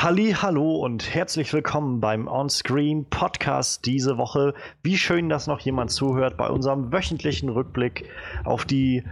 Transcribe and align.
Halli, 0.00 0.30
hallo 0.30 0.76
und 0.76 1.12
herzlich 1.12 1.52
willkommen 1.52 1.98
beim 1.98 2.28
Onscreen 2.28 3.06
Podcast 3.06 3.84
diese 3.84 4.16
Woche. 4.16 4.54
Wie 4.80 4.96
schön, 4.96 5.28
dass 5.28 5.48
noch 5.48 5.58
jemand 5.58 5.90
zuhört 5.90 6.36
bei 6.36 6.48
unserem 6.48 6.92
wöchentlichen 6.92 7.48
Rückblick 7.48 8.08
auf 8.44 8.64
die 8.64 9.02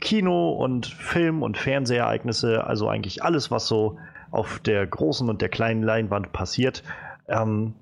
Kino- 0.00 0.52
und 0.52 0.86
Film- 0.86 1.42
und 1.42 1.58
Fernsehereignisse, 1.58 2.66
also 2.66 2.88
eigentlich 2.88 3.22
alles, 3.22 3.50
was 3.50 3.66
so 3.66 3.98
auf 4.30 4.58
der 4.60 4.86
großen 4.86 5.28
und 5.28 5.42
der 5.42 5.50
kleinen 5.50 5.82
Leinwand 5.82 6.32
passiert. 6.32 6.82
Ähm, 7.28 7.74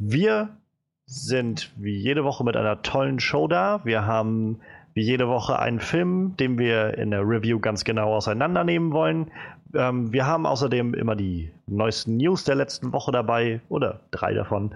wir 0.00 0.56
sind 1.04 1.70
wie 1.76 1.96
jede 1.96 2.24
Woche 2.24 2.42
mit 2.42 2.56
einer 2.56 2.82
tollen 2.82 3.20
Show 3.20 3.46
da. 3.46 3.84
Wir 3.84 4.04
haben 4.04 4.58
wie 4.94 5.02
jede 5.02 5.28
Woche 5.28 5.58
einen 5.58 5.78
Film, 5.78 6.36
den 6.38 6.58
wir 6.58 6.98
in 6.98 7.12
der 7.12 7.20
Review 7.20 7.60
ganz 7.60 7.84
genau 7.84 8.14
auseinandernehmen 8.14 8.92
wollen. 8.92 9.30
Ähm, 9.74 10.12
wir 10.12 10.26
haben 10.26 10.46
außerdem 10.46 10.94
immer 10.94 11.16
die 11.16 11.50
neuesten 11.66 12.16
News 12.16 12.44
der 12.44 12.54
letzten 12.54 12.92
Woche 12.92 13.12
dabei 13.12 13.60
oder 13.68 14.00
drei 14.10 14.34
davon, 14.34 14.74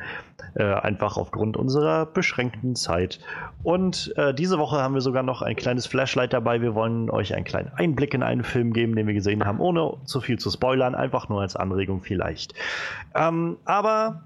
äh, 0.54 0.64
einfach 0.64 1.16
aufgrund 1.16 1.56
unserer 1.56 2.06
beschränkten 2.06 2.74
Zeit. 2.74 3.20
Und 3.62 4.12
äh, 4.16 4.34
diese 4.34 4.58
Woche 4.58 4.78
haben 4.78 4.94
wir 4.94 5.00
sogar 5.00 5.22
noch 5.22 5.42
ein 5.42 5.56
kleines 5.56 5.86
Flashlight 5.86 6.32
dabei. 6.32 6.60
Wir 6.60 6.74
wollen 6.74 7.10
euch 7.10 7.34
einen 7.34 7.44
kleinen 7.44 7.70
Einblick 7.74 8.14
in 8.14 8.22
einen 8.22 8.44
Film 8.44 8.72
geben, 8.72 8.96
den 8.96 9.06
wir 9.06 9.14
gesehen 9.14 9.44
haben, 9.44 9.60
ohne 9.60 9.94
zu 10.04 10.20
viel 10.20 10.38
zu 10.38 10.50
spoilern, 10.50 10.94
einfach 10.94 11.28
nur 11.28 11.40
als 11.40 11.56
Anregung 11.56 12.02
vielleicht. 12.02 12.54
Ähm, 13.14 13.56
aber 13.64 14.22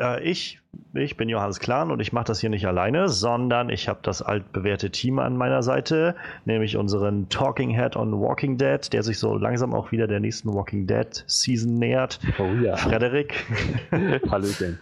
äh, 0.00 0.22
ich, 0.22 0.60
ich 0.94 1.16
bin 1.16 1.28
Johannes 1.28 1.60
Klahn 1.60 1.90
und 1.90 2.00
ich 2.00 2.12
mache 2.12 2.24
das 2.24 2.40
hier 2.40 2.50
nicht 2.50 2.66
alleine, 2.66 3.08
sondern 3.08 3.70
ich 3.70 3.88
habe 3.88 4.00
das 4.02 4.22
altbewährte 4.22 4.90
Team 4.90 5.18
an 5.18 5.36
meiner 5.36 5.62
Seite, 5.62 6.16
nämlich 6.44 6.76
unseren 6.76 7.28
Talking 7.28 7.70
Head 7.70 7.96
on 7.96 8.20
Walking 8.20 8.56
Dead, 8.56 8.80
der 8.92 9.02
sich 9.02 9.18
so 9.18 9.36
langsam 9.36 9.74
auch 9.74 9.92
wieder 9.92 10.06
der 10.06 10.20
nächsten 10.20 10.52
Walking 10.52 10.86
Dead 10.86 11.24
Season 11.26 11.74
nähert. 11.74 12.18
Oh 12.38 12.52
ja. 12.62 12.76
Frederik. 12.76 13.46
Hallöchen. 14.30 14.78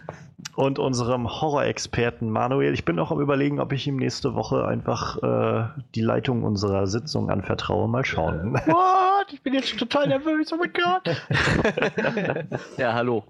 Und 0.55 0.79
unserem 0.79 1.27
Horror-Experten 1.27 2.29
Manuel. 2.29 2.73
Ich 2.73 2.85
bin 2.85 2.99
auch 2.99 3.11
am 3.11 3.19
überlegen, 3.19 3.59
ob 3.59 3.71
ich 3.73 3.87
ihm 3.87 3.97
nächste 3.97 4.35
Woche 4.35 4.67
einfach 4.67 5.21
äh, 5.23 5.81
die 5.95 6.01
Leitung 6.01 6.43
unserer 6.43 6.87
Sitzung 6.87 7.29
anvertraue. 7.29 7.87
Mal 7.87 8.05
schauen. 8.05 8.53
What? 8.65 9.31
Ich 9.31 9.41
bin 9.41 9.53
jetzt 9.53 9.77
total 9.77 10.07
nervös. 10.07 10.51
Oh 10.51 10.57
mein 10.57 10.73
Gott. 10.73 11.15
ja, 12.77 12.93
hallo. 12.93 13.23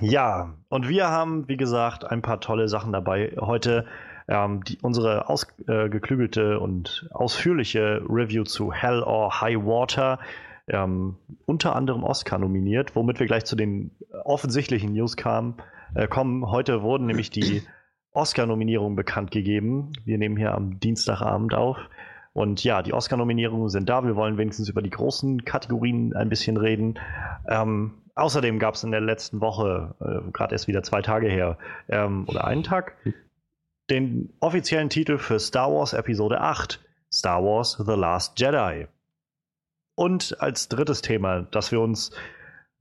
Ja, 0.00 0.54
und 0.68 0.88
wir 0.88 1.08
haben, 1.08 1.48
wie 1.48 1.56
gesagt, 1.56 2.04
ein 2.04 2.22
paar 2.22 2.40
tolle 2.40 2.68
Sachen 2.68 2.92
dabei. 2.92 3.34
Heute 3.40 3.86
ähm, 4.28 4.62
die, 4.64 4.78
unsere 4.82 5.28
ausgeklügelte 5.28 6.54
äh, 6.54 6.56
und 6.56 7.08
ausführliche 7.12 8.02
Review 8.08 8.44
zu 8.44 8.72
Hell 8.72 9.02
or 9.02 9.40
High 9.40 9.58
Water. 9.58 10.18
Ähm, 10.72 11.16
unter 11.44 11.76
anderem 11.76 12.02
Oscar 12.02 12.38
nominiert, 12.38 12.96
womit 12.96 13.20
wir 13.20 13.26
gleich 13.26 13.44
zu 13.44 13.56
den 13.56 13.90
offensichtlichen 14.24 14.94
News 14.94 15.16
kamen, 15.16 15.56
äh, 15.94 16.08
kommen. 16.08 16.50
Heute 16.50 16.82
wurden 16.82 17.06
nämlich 17.06 17.30
die 17.30 17.62
Oscar-Nominierungen 18.12 18.96
bekannt 18.96 19.30
gegeben. 19.30 19.92
Wir 20.04 20.18
nehmen 20.18 20.36
hier 20.36 20.54
am 20.54 20.80
Dienstagabend 20.80 21.54
auf. 21.54 21.76
Und 22.32 22.64
ja, 22.64 22.82
die 22.82 22.94
Oscar-Nominierungen 22.94 23.68
sind 23.68 23.88
da. 23.88 24.04
Wir 24.04 24.16
wollen 24.16 24.38
wenigstens 24.38 24.68
über 24.68 24.80
die 24.80 24.90
großen 24.90 25.44
Kategorien 25.44 26.14
ein 26.14 26.30
bisschen 26.30 26.56
reden. 26.56 26.98
Ähm, 27.46 28.02
außerdem 28.14 28.58
gab 28.58 28.74
es 28.74 28.84
in 28.84 28.90
der 28.90 29.02
letzten 29.02 29.40
Woche, 29.40 29.94
äh, 30.00 30.30
gerade 30.32 30.54
erst 30.54 30.68
wieder 30.68 30.82
zwei 30.82 31.02
Tage 31.02 31.28
her, 31.28 31.58
ähm, 31.88 32.24
oder 32.28 32.46
einen 32.46 32.62
Tag, 32.62 32.96
den 33.90 34.32
offiziellen 34.40 34.88
Titel 34.88 35.18
für 35.18 35.38
Star 35.38 35.70
Wars 35.70 35.92
Episode 35.92 36.40
8, 36.40 36.80
Star 37.12 37.44
Wars 37.44 37.72
The 37.72 37.92
Last 37.92 38.40
Jedi. 38.40 38.86
Und 39.94 40.40
als 40.40 40.68
drittes 40.68 41.02
Thema, 41.02 41.42
das 41.42 41.72
wir 41.72 41.80
uns 41.80 42.10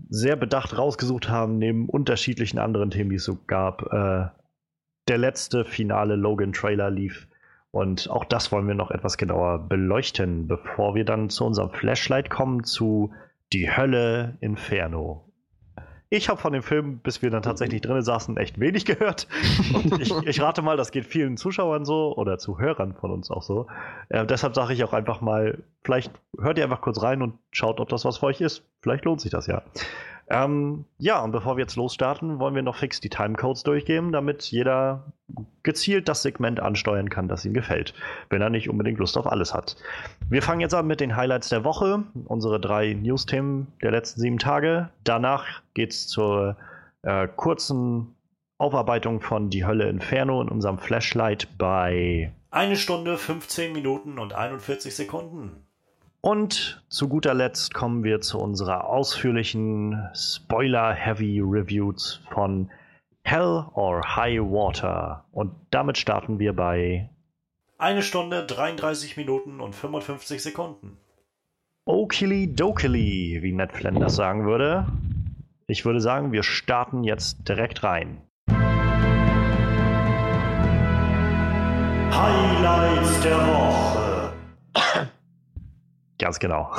sehr 0.10 0.36
bedacht 0.36 0.78
rausgesucht 0.78 1.30
haben, 1.30 1.58
neben 1.58 1.88
unterschiedlichen 1.90 2.60
anderen 2.60 2.90
Themen, 2.90 3.10
die 3.10 3.18
es 3.18 3.26
so 3.26 3.38
gab, 3.48 3.94
äh, 3.94 4.28
der 5.08 5.18
letzte 5.18 5.66
finale 5.66 6.16
Logan-Trailer 6.16 6.90
lief. 6.90 7.28
Und 7.72 8.10
auch 8.10 8.26
das 8.26 8.52
wollen 8.52 8.68
wir 8.68 8.76
noch 8.76 8.92
etwas 8.92 9.18
genauer 9.18 9.68
beleuchten, 9.68 10.48
bevor 10.48 10.96
wir 10.96 11.06
dann 11.06 11.30
zu 11.30 11.46
unserem 11.46 11.72
Flashlight 11.72 12.30
kommen, 12.30 12.64
zu 12.64 13.14
Die 13.54 13.70
Hölle 13.76 14.38
Inferno. 14.42 15.31
Ich 16.14 16.28
habe 16.28 16.42
von 16.42 16.52
dem 16.52 16.62
Film, 16.62 16.98
bis 16.98 17.22
wir 17.22 17.30
dann 17.30 17.42
tatsächlich 17.42 17.80
drin 17.80 18.02
saßen, 18.02 18.36
echt 18.36 18.60
wenig 18.60 18.84
gehört. 18.84 19.30
Und 19.74 20.02
ich, 20.02 20.14
ich, 20.26 20.42
rate 20.42 20.62
mal, 20.62 20.76
das 20.76 20.92
geht 20.92 21.06
vielen 21.06 21.38
Zuschauern 21.38 21.86
so 21.86 22.14
oder 22.18 22.38
Zuhörern 22.38 22.94
von 22.94 23.12
uns 23.12 23.32
auch 23.32 23.42
so. 23.42 23.68
Äh, 24.10 24.26
deshalb 24.26 24.54
sage 24.54 24.74
ich 24.74 24.84
auch 24.84 24.92
einfach 24.92 25.22
mal, 25.22 25.64
vielleicht 25.86 26.12
hört 26.38 26.58
ihr 26.58 26.66
einfach 26.66 26.82
kurz 26.82 27.02
rein 27.02 27.22
und 27.22 27.36
schaut, 27.52 27.80
ob 27.80 27.88
das 27.88 28.04
was 28.04 28.18
für 28.18 28.26
euch 28.26 28.42
ist. 28.42 28.62
Vielleicht 28.82 29.06
lohnt 29.06 29.22
sich 29.22 29.32
das 29.32 29.48
ja. 29.48 29.64
Ähm, 30.32 30.86
ja, 30.98 31.22
und 31.22 31.32
bevor 31.34 31.58
wir 31.58 31.64
jetzt 31.64 31.76
losstarten, 31.76 32.40
wollen 32.40 32.56
wir 32.56 32.62
noch 32.62 32.78
fix 32.78 33.02
die 33.02 33.10
Timecodes 33.10 33.64
durchgeben, 33.64 34.14
damit 34.14 34.44
jeder 34.44 35.12
gezielt 35.64 36.08
das 36.08 36.22
Segment 36.22 36.62
ansteuern 36.62 37.10
kann, 37.10 37.28
das 37.28 37.44
ihm 37.44 37.54
gefällt, 37.54 37.94
wenn 38.30 38.42
er 38.42 38.50
nicht 38.50 38.70
unbedingt 38.70 38.98
Lust 38.98 39.18
auf 39.18 39.28
alles 39.28 39.54
hat. 39.54 39.76
Wir 40.30 40.42
fangen 40.42 40.62
jetzt 40.62 40.74
an 40.74 40.88
mit 40.88 41.02
den 41.02 41.18
Highlights 41.18 41.50
der 41.50 41.66
Woche, 41.66 42.04
unsere 42.26 42.62
drei 42.62 42.94
News-Themen 42.94 43.68
der 43.82 43.92
letzten 43.92 44.22
sieben 44.22 44.40
Tage. 44.40 44.90
Danach 45.04 45.62
geht 45.74 45.92
es 45.92 46.08
zur 46.08 46.56
äh, 47.02 47.28
kurzen 47.28 48.16
Aufarbeitung 48.58 49.20
von 49.20 49.50
Die 49.50 49.66
Hölle 49.66 49.90
Inferno 49.90 50.42
in 50.42 50.48
unserem 50.48 50.78
Flashlight 50.78 51.50
bei 51.58 52.32
eine 52.52 52.78
Stunde, 52.78 53.18
15 53.18 53.74
Minuten 53.74 54.18
und 54.18 54.34
41 54.34 54.96
Sekunden. 54.96 55.66
Und 56.24 56.84
zu 56.88 57.10
guter 57.10 57.34
Letzt 57.34 57.74
kommen 57.74 58.04
wir 58.04 58.22
zu 58.22 58.38
unserer 58.38 58.88
ausführlichen 58.88 60.08
Spoiler-Heavy 60.14 61.42
Reviews 61.44 62.22
von 62.30 62.70
Hell 63.24 63.66
or 63.74 64.16
High 64.16 64.40
Water. 64.42 65.26
Und 65.32 65.56
damit 65.72 65.98
starten 65.98 66.38
wir 66.38 66.56
bei 66.56 67.10
eine 67.80 68.04
Stunde, 68.04 68.46
33 68.46 69.18
Minuten 69.18 69.60
und 69.60 69.74
55 69.74 70.44
Sekunden. 70.44 70.98
Okili 71.86 72.54
Dokili, 72.54 73.40
wie 73.42 73.54
Ned 73.54 73.72
Flanders 73.72 74.16
sagen 74.16 74.46
würde. 74.46 74.86
Ich 75.66 75.86
würde 75.86 76.02
sagen, 76.02 76.32
wir 76.32 76.44
starten 76.44 77.04
jetzt 77.04 77.50
direkt 77.50 77.84
rein. 77.84 78.22
Highlights 82.12 83.22
der 83.24 83.38
Woche. 83.48 84.01
Ganz 86.22 86.38
genau. 86.38 86.72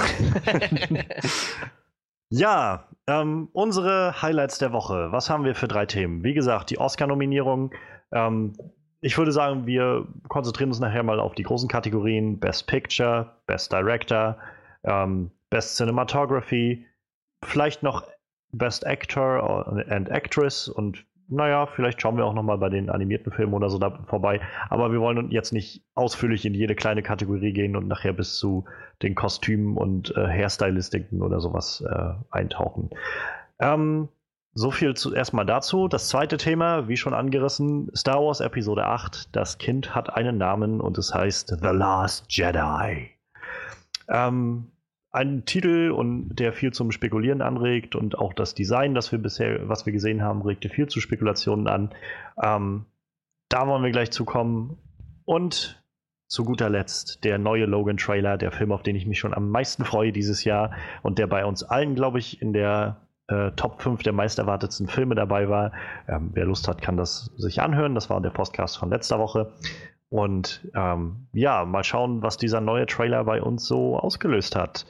ja, 2.30 2.86
ähm, 3.08 3.48
unsere 3.53 4.22
Highlights 4.22 4.58
der 4.58 4.72
Woche. 4.72 5.10
Was 5.10 5.28
haben 5.28 5.44
wir 5.44 5.56
für 5.56 5.66
drei 5.66 5.84
Themen? 5.84 6.22
Wie 6.22 6.32
gesagt, 6.32 6.70
die 6.70 6.78
Oscar-Nominierung. 6.78 7.72
Ähm, 8.12 8.53
ich 9.00 9.19
würde 9.19 9.32
sagen, 9.32 9.66
wir 9.66 10.06
konzentrieren 10.28 10.70
uns 10.70 10.78
nachher 10.78 11.03
mal 11.03 11.19
auf 11.19 11.34
die 11.34 11.42
großen 11.42 11.69
Kategorien 11.69 12.38
Best 12.38 12.69
Picture, 12.69 13.34
Best 13.47 13.72
Director, 13.72 14.38
ähm, 14.84 15.32
Best 15.50 15.76
Cinematography, 15.76 16.86
vielleicht 17.44 17.82
noch 17.82 18.04
Best 18.53 18.86
Actor 18.86 19.84
and 19.88 20.09
Actress 20.09 20.69
und 20.69 21.04
naja, 21.28 21.66
vielleicht 21.66 22.00
schauen 22.00 22.16
wir 22.16 22.25
auch 22.25 22.34
nochmal 22.34 22.59
bei 22.59 22.69
den 22.69 22.91
animierten 22.91 23.33
Filmen 23.33 23.55
oder 23.55 23.71
so 23.71 23.78
da 23.78 24.05
vorbei. 24.06 24.41
Aber 24.69 24.93
wir 24.93 25.00
wollen 25.00 25.31
jetzt 25.31 25.53
nicht 25.53 25.83
ausführlich 25.94 26.44
in 26.44 26.55
jede 26.55 26.75
kleine 26.75 27.03
Kategorie 27.03 27.53
gehen 27.53 27.77
und 27.77 27.88
nachher 27.88 28.12
bis 28.12 28.37
zu 28.37 28.65
den 29.03 29.15
Kostümen 29.15 29.77
und 29.77 30.15
äh, 30.16 30.27
Hairstylistiken 30.27 31.22
oder 31.22 31.41
sowas 31.41 31.83
äh, 31.88 32.12
eintauchen. 32.31 32.91
Ähm, 33.59 34.09
so 34.55 34.71
viel 34.71 34.94
zu, 34.94 35.15
erstmal 35.15 35.47
dazu. 35.47 35.88
Das 35.88 36.09
zweite 36.09 36.37
Thema, 36.37 36.87
wie 36.88 36.97
schon 36.97 37.15
angerissen, 37.15 37.91
Star 37.97 38.22
Wars 38.22 38.41
Episode 38.41 38.84
8. 38.84 39.34
Das 39.34 39.59
Kind 39.59 39.95
hat 39.95 40.15
einen 40.15 40.36
Namen 40.36 40.80
und 40.80 40.98
es 40.98 41.15
heißt 41.15 41.57
The 41.60 41.68
Last 41.68 42.27
Jedi. 42.28 43.10
Ähm, 44.09 44.71
ein 45.12 45.44
Titel 45.44 45.91
und 45.91 46.36
der 46.36 46.53
viel 46.54 46.72
zum 46.72 46.91
Spekulieren 46.91 47.42
anregt 47.42 47.94
und 47.94 48.18
auch 48.18 48.32
das 48.32 48.54
Design, 48.54 48.94
das 48.94 49.12
wir 49.12 49.18
bisher, 49.18 49.68
was 49.68 49.84
wir 49.84 49.92
gesehen 49.92 50.22
haben, 50.22 50.42
regte 50.42 50.70
viel 50.70 50.88
zu 50.88 51.00
Spekulationen 51.00 51.68
an. 51.68 51.91
Ähm, 52.42 52.86
da 53.48 53.66
wollen 53.68 53.84
wir 53.84 53.91
gleich 53.91 54.10
zukommen. 54.10 54.78
Und 55.24 55.82
zu 56.26 56.44
guter 56.44 56.70
Letzt 56.70 57.24
der 57.24 57.36
neue 57.36 57.66
Logan-Trailer, 57.66 58.38
der 58.38 58.53
Film, 58.53 58.72
auf 58.72 58.82
den 58.82 58.97
ich 58.97 59.06
mich 59.06 59.18
schon 59.18 59.34
am 59.34 59.50
meisten 59.50 59.84
freue 59.84 60.12
dieses 60.12 60.44
Jahr 60.44 60.72
und 61.03 61.18
der 61.18 61.26
bei 61.26 61.44
uns 61.44 61.62
allen, 61.62 61.94
glaube 61.94 62.18
ich, 62.18 62.41
in 62.41 62.54
der 62.54 62.97
äh, 63.28 63.50
Top 63.53 63.82
5 63.82 64.03
der 64.03 64.15
meist 64.15 64.38
erwartetsten 64.38 64.88
Filme 64.88 65.15
dabei 65.15 65.50
war. 65.50 65.72
Ähm, 66.08 66.30
wer 66.32 66.47
Lust 66.47 66.68
hat, 66.68 66.80
kann 66.80 66.97
das 66.97 67.30
sich 67.36 67.60
anhören. 67.60 67.94
Das 67.94 68.08
war 68.08 68.20
der 68.22 68.30
Podcast 68.30 68.78
von 68.78 68.88
letzter 68.88 69.18
Woche. 69.18 69.53
Und 70.12 70.60
ähm, 70.74 71.26
ja, 71.32 71.64
mal 71.64 71.84
schauen, 71.84 72.20
was 72.22 72.36
dieser 72.36 72.60
neue 72.60 72.84
Trailer 72.84 73.24
bei 73.24 73.41
uns 73.41 73.64
so 73.64 73.97
ausgelöst 73.98 74.54
hat. 74.54 74.84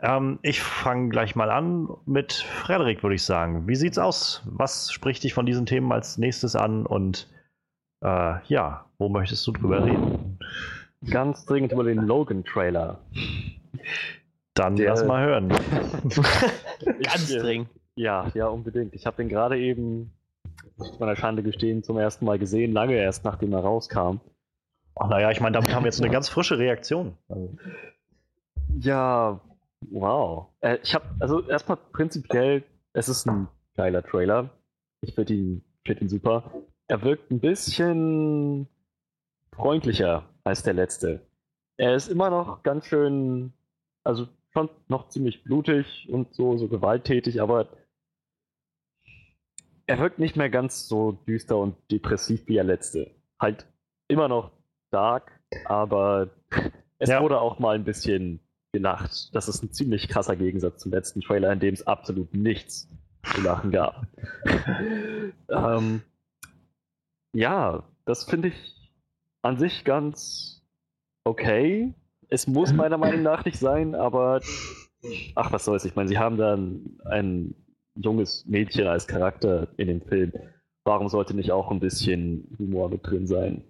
Ähm, 0.00 0.38
ich 0.42 0.62
fange 0.62 1.08
gleich 1.08 1.34
mal 1.34 1.50
an 1.50 1.88
mit 2.06 2.32
Frederik, 2.34 3.02
würde 3.02 3.16
ich 3.16 3.24
sagen. 3.24 3.66
Wie 3.66 3.74
sieht's 3.74 3.98
aus? 3.98 4.42
Was 4.44 4.92
spricht 4.92 5.24
dich 5.24 5.34
von 5.34 5.44
diesen 5.44 5.66
Themen 5.66 5.90
als 5.90 6.18
nächstes 6.18 6.54
an? 6.54 6.86
Und 6.86 7.28
äh, 8.04 8.34
ja, 8.46 8.84
wo 8.98 9.08
möchtest 9.08 9.44
du 9.48 9.50
drüber 9.50 9.84
reden? 9.84 10.38
Ganz 11.10 11.44
dringend 11.46 11.72
über 11.72 11.82
den 11.82 11.98
Logan-Trailer. 12.06 13.00
Dann 14.54 14.76
Der- 14.76 14.90
lass 14.90 15.04
mal 15.04 15.26
hören. 15.26 15.48
Ganz 17.02 17.28
äh, 17.28 17.38
dringend. 17.40 17.70
Ja, 17.96 18.30
ja, 18.34 18.46
unbedingt. 18.46 18.94
Ich 18.94 19.04
habe 19.04 19.16
den 19.16 19.28
gerade 19.28 19.58
eben, 19.58 20.12
muss 20.76 20.92
ich 20.92 21.00
meiner 21.00 21.16
Schande 21.16 21.42
gestehen, 21.42 21.82
zum 21.82 21.98
ersten 21.98 22.24
Mal 22.24 22.38
gesehen, 22.38 22.72
lange 22.72 22.94
erst 22.94 23.24
nachdem 23.24 23.52
er 23.52 23.60
rauskam. 23.62 24.20
Ach, 24.96 25.08
naja, 25.08 25.30
ich 25.30 25.40
meine, 25.40 25.54
damit 25.54 25.74
haben 25.74 25.84
wir 25.84 25.88
jetzt 25.90 26.00
eine 26.00 26.10
ganz 26.12 26.28
frische 26.28 26.58
Reaktion. 26.58 27.16
Also, 27.28 27.56
Ja, 28.78 29.40
wow. 29.90 30.48
Äh, 30.60 30.78
ich 30.82 30.94
habe, 30.94 31.06
also 31.20 31.46
erstmal 31.48 31.76
prinzipiell, 31.76 32.64
es 32.92 33.08
ist 33.08 33.26
ein 33.26 33.48
geiler 33.76 34.02
Trailer. 34.02 34.50
Ich 35.00 35.14
finde 35.14 35.34
ihn, 35.34 35.64
find 35.86 36.00
ihn 36.02 36.08
super. 36.08 36.52
Er 36.88 37.02
wirkt 37.02 37.30
ein 37.30 37.40
bisschen 37.40 38.66
freundlicher 39.52 40.28
als 40.44 40.62
der 40.62 40.74
letzte. 40.74 41.20
Er 41.76 41.94
ist 41.94 42.08
immer 42.08 42.30
noch 42.30 42.62
ganz 42.62 42.86
schön, 42.86 43.52
also 44.04 44.26
schon 44.52 44.68
noch 44.88 45.08
ziemlich 45.08 45.44
blutig 45.44 46.08
und 46.10 46.34
so, 46.34 46.56
so 46.58 46.68
gewalttätig, 46.68 47.40
aber 47.40 47.68
er 49.86 49.98
wirkt 49.98 50.18
nicht 50.18 50.36
mehr 50.36 50.50
ganz 50.50 50.88
so 50.88 51.12
düster 51.12 51.56
und 51.58 51.76
depressiv 51.90 52.46
wie 52.46 52.54
der 52.54 52.64
letzte. 52.64 53.10
Halt 53.40 53.66
immer 54.08 54.28
noch 54.28 54.50
dark, 54.90 55.32
aber 55.64 56.28
es 56.98 57.08
Ja. 57.10 57.22
wurde 57.22 57.40
auch 57.40 57.58
mal 57.58 57.74
ein 57.74 57.84
bisschen 57.84 58.40
gelacht. 58.72 59.34
Das 59.34 59.48
ist 59.48 59.62
ein 59.62 59.72
ziemlich 59.72 60.08
krasser 60.08 60.36
Gegensatz 60.36 60.82
zum 60.82 60.92
letzten 60.92 61.20
Trailer, 61.20 61.52
in 61.52 61.60
dem 61.60 61.74
es 61.74 61.86
absolut 61.86 62.34
nichts 62.34 62.88
zu 63.34 63.40
lachen 63.42 63.70
gab. 63.70 64.06
ähm, 65.48 66.02
ja, 67.32 67.82
das 68.04 68.24
finde 68.24 68.48
ich 68.48 68.92
an 69.42 69.58
sich 69.58 69.84
ganz 69.84 70.62
okay. 71.24 71.94
Es 72.28 72.46
muss 72.46 72.72
meiner 72.72 72.98
Meinung 72.98 73.22
nach 73.22 73.44
nicht 73.44 73.58
sein, 73.58 73.94
aber 73.94 74.40
ach, 75.34 75.52
was 75.52 75.64
soll's. 75.64 75.84
Ich 75.84 75.96
meine, 75.96 76.08
sie 76.08 76.18
haben 76.18 76.36
dann 76.36 76.98
ein 77.04 77.54
junges 77.96 78.46
Mädchen 78.46 78.86
als 78.86 79.06
Charakter 79.06 79.68
in 79.76 79.88
dem 79.88 80.00
Film. 80.02 80.32
Warum 80.84 81.08
sollte 81.08 81.34
nicht 81.34 81.50
auch 81.50 81.70
ein 81.70 81.80
bisschen 81.80 82.56
Humor 82.58 82.88
mit 82.88 83.06
drin 83.06 83.26
sein? 83.26 83.64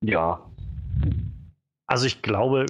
Ja, 0.00 0.48
also 1.88 2.06
ich 2.06 2.22
glaube, 2.22 2.66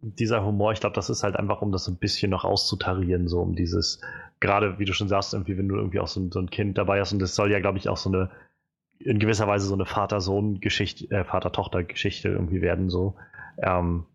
dieser 0.00 0.44
Humor, 0.44 0.72
ich 0.72 0.80
glaube, 0.80 0.94
das 0.94 1.10
ist 1.10 1.22
halt 1.24 1.36
einfach, 1.36 1.60
um 1.62 1.72
das 1.72 1.88
ein 1.88 1.96
bisschen 1.96 2.30
noch 2.30 2.44
auszutarieren, 2.44 3.28
so 3.28 3.40
um 3.40 3.54
dieses, 3.54 4.00
gerade 4.40 4.78
wie 4.78 4.84
du 4.84 4.94
schon 4.94 5.08
sagst, 5.08 5.34
irgendwie, 5.34 5.58
wenn 5.58 5.68
du 5.68 5.76
irgendwie 5.76 6.00
auch 6.00 6.08
so 6.08 6.20
ein, 6.20 6.30
so 6.30 6.38
ein 6.38 6.48
Kind 6.48 6.78
dabei 6.78 7.00
hast 7.00 7.12
und 7.12 7.18
das 7.18 7.34
soll 7.34 7.50
ja, 7.50 7.60
glaube 7.60 7.78
ich, 7.78 7.88
auch 7.88 7.96
so 7.96 8.08
eine, 8.08 8.30
in 9.00 9.18
gewisser 9.18 9.48
Weise 9.48 9.66
so 9.66 9.74
eine 9.74 9.84
Vater-Sohn-Geschichte, 9.84 11.10
äh, 11.10 11.24
Vater-Tochter-Geschichte 11.24 12.28
irgendwie 12.28 12.62
werden, 12.62 12.88
so. 12.88 13.16
Ähm, 13.58 14.06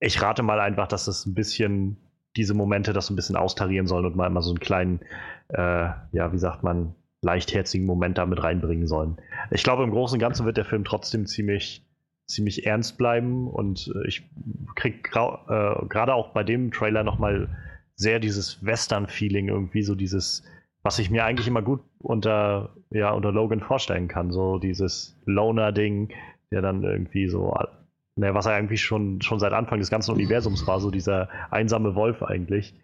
ich 0.00 0.20
rate 0.20 0.42
mal 0.42 0.60
einfach, 0.60 0.88
dass 0.88 1.06
es 1.08 1.24
ein 1.24 1.34
bisschen 1.34 1.96
diese 2.36 2.54
Momente 2.54 2.92
das 2.92 3.08
ein 3.08 3.16
bisschen 3.16 3.36
austarieren 3.36 3.86
sollen 3.86 4.04
und 4.04 4.16
mal 4.16 4.26
immer 4.26 4.42
so 4.42 4.50
einen 4.50 4.60
kleinen, 4.60 5.00
äh, 5.48 5.88
ja, 6.12 6.32
wie 6.32 6.38
sagt 6.38 6.62
man, 6.62 6.94
leichtherzigen 7.22 7.86
Moment 7.86 8.18
da 8.18 8.26
mit 8.26 8.42
reinbringen 8.42 8.86
sollen. 8.86 9.16
Ich 9.50 9.62
glaube, 9.62 9.84
im 9.84 9.90
Großen 9.90 10.16
und 10.16 10.20
Ganzen 10.20 10.44
wird 10.44 10.56
der 10.56 10.64
Film 10.64 10.84
trotzdem 10.84 11.26
ziemlich, 11.26 11.86
ziemlich 12.26 12.66
ernst 12.66 12.98
bleiben 12.98 13.48
und 13.48 13.90
äh, 13.94 14.06
ich 14.08 14.28
krieg 14.74 15.08
äh, 15.14 15.86
gerade 15.86 16.14
auch 16.14 16.30
bei 16.30 16.42
dem 16.42 16.72
Trailer 16.72 17.04
nochmal 17.04 17.48
sehr 17.94 18.18
dieses 18.18 18.64
Western-Feeling 18.64 19.48
irgendwie, 19.48 19.82
so 19.82 19.94
dieses, 19.94 20.42
was 20.82 20.98
ich 20.98 21.10
mir 21.10 21.24
eigentlich 21.24 21.46
immer 21.46 21.62
gut 21.62 21.80
unter, 22.00 22.74
ja, 22.90 23.12
unter 23.12 23.30
Logan 23.30 23.60
vorstellen 23.60 24.08
kann, 24.08 24.32
so 24.32 24.58
dieses 24.58 25.16
Loner-Ding, 25.24 26.12
der 26.50 26.62
dann 26.62 26.82
irgendwie 26.82 27.28
so, 27.28 27.54
ne, 28.16 28.34
was 28.34 28.46
er 28.46 28.54
eigentlich 28.54 28.82
schon, 28.82 29.22
schon 29.22 29.38
seit 29.38 29.52
Anfang 29.52 29.78
des 29.78 29.90
ganzen 29.90 30.12
Universums 30.12 30.66
war, 30.66 30.80
so 30.80 30.90
dieser 30.90 31.28
einsame 31.50 31.94
Wolf 31.94 32.22
eigentlich, 32.22 32.74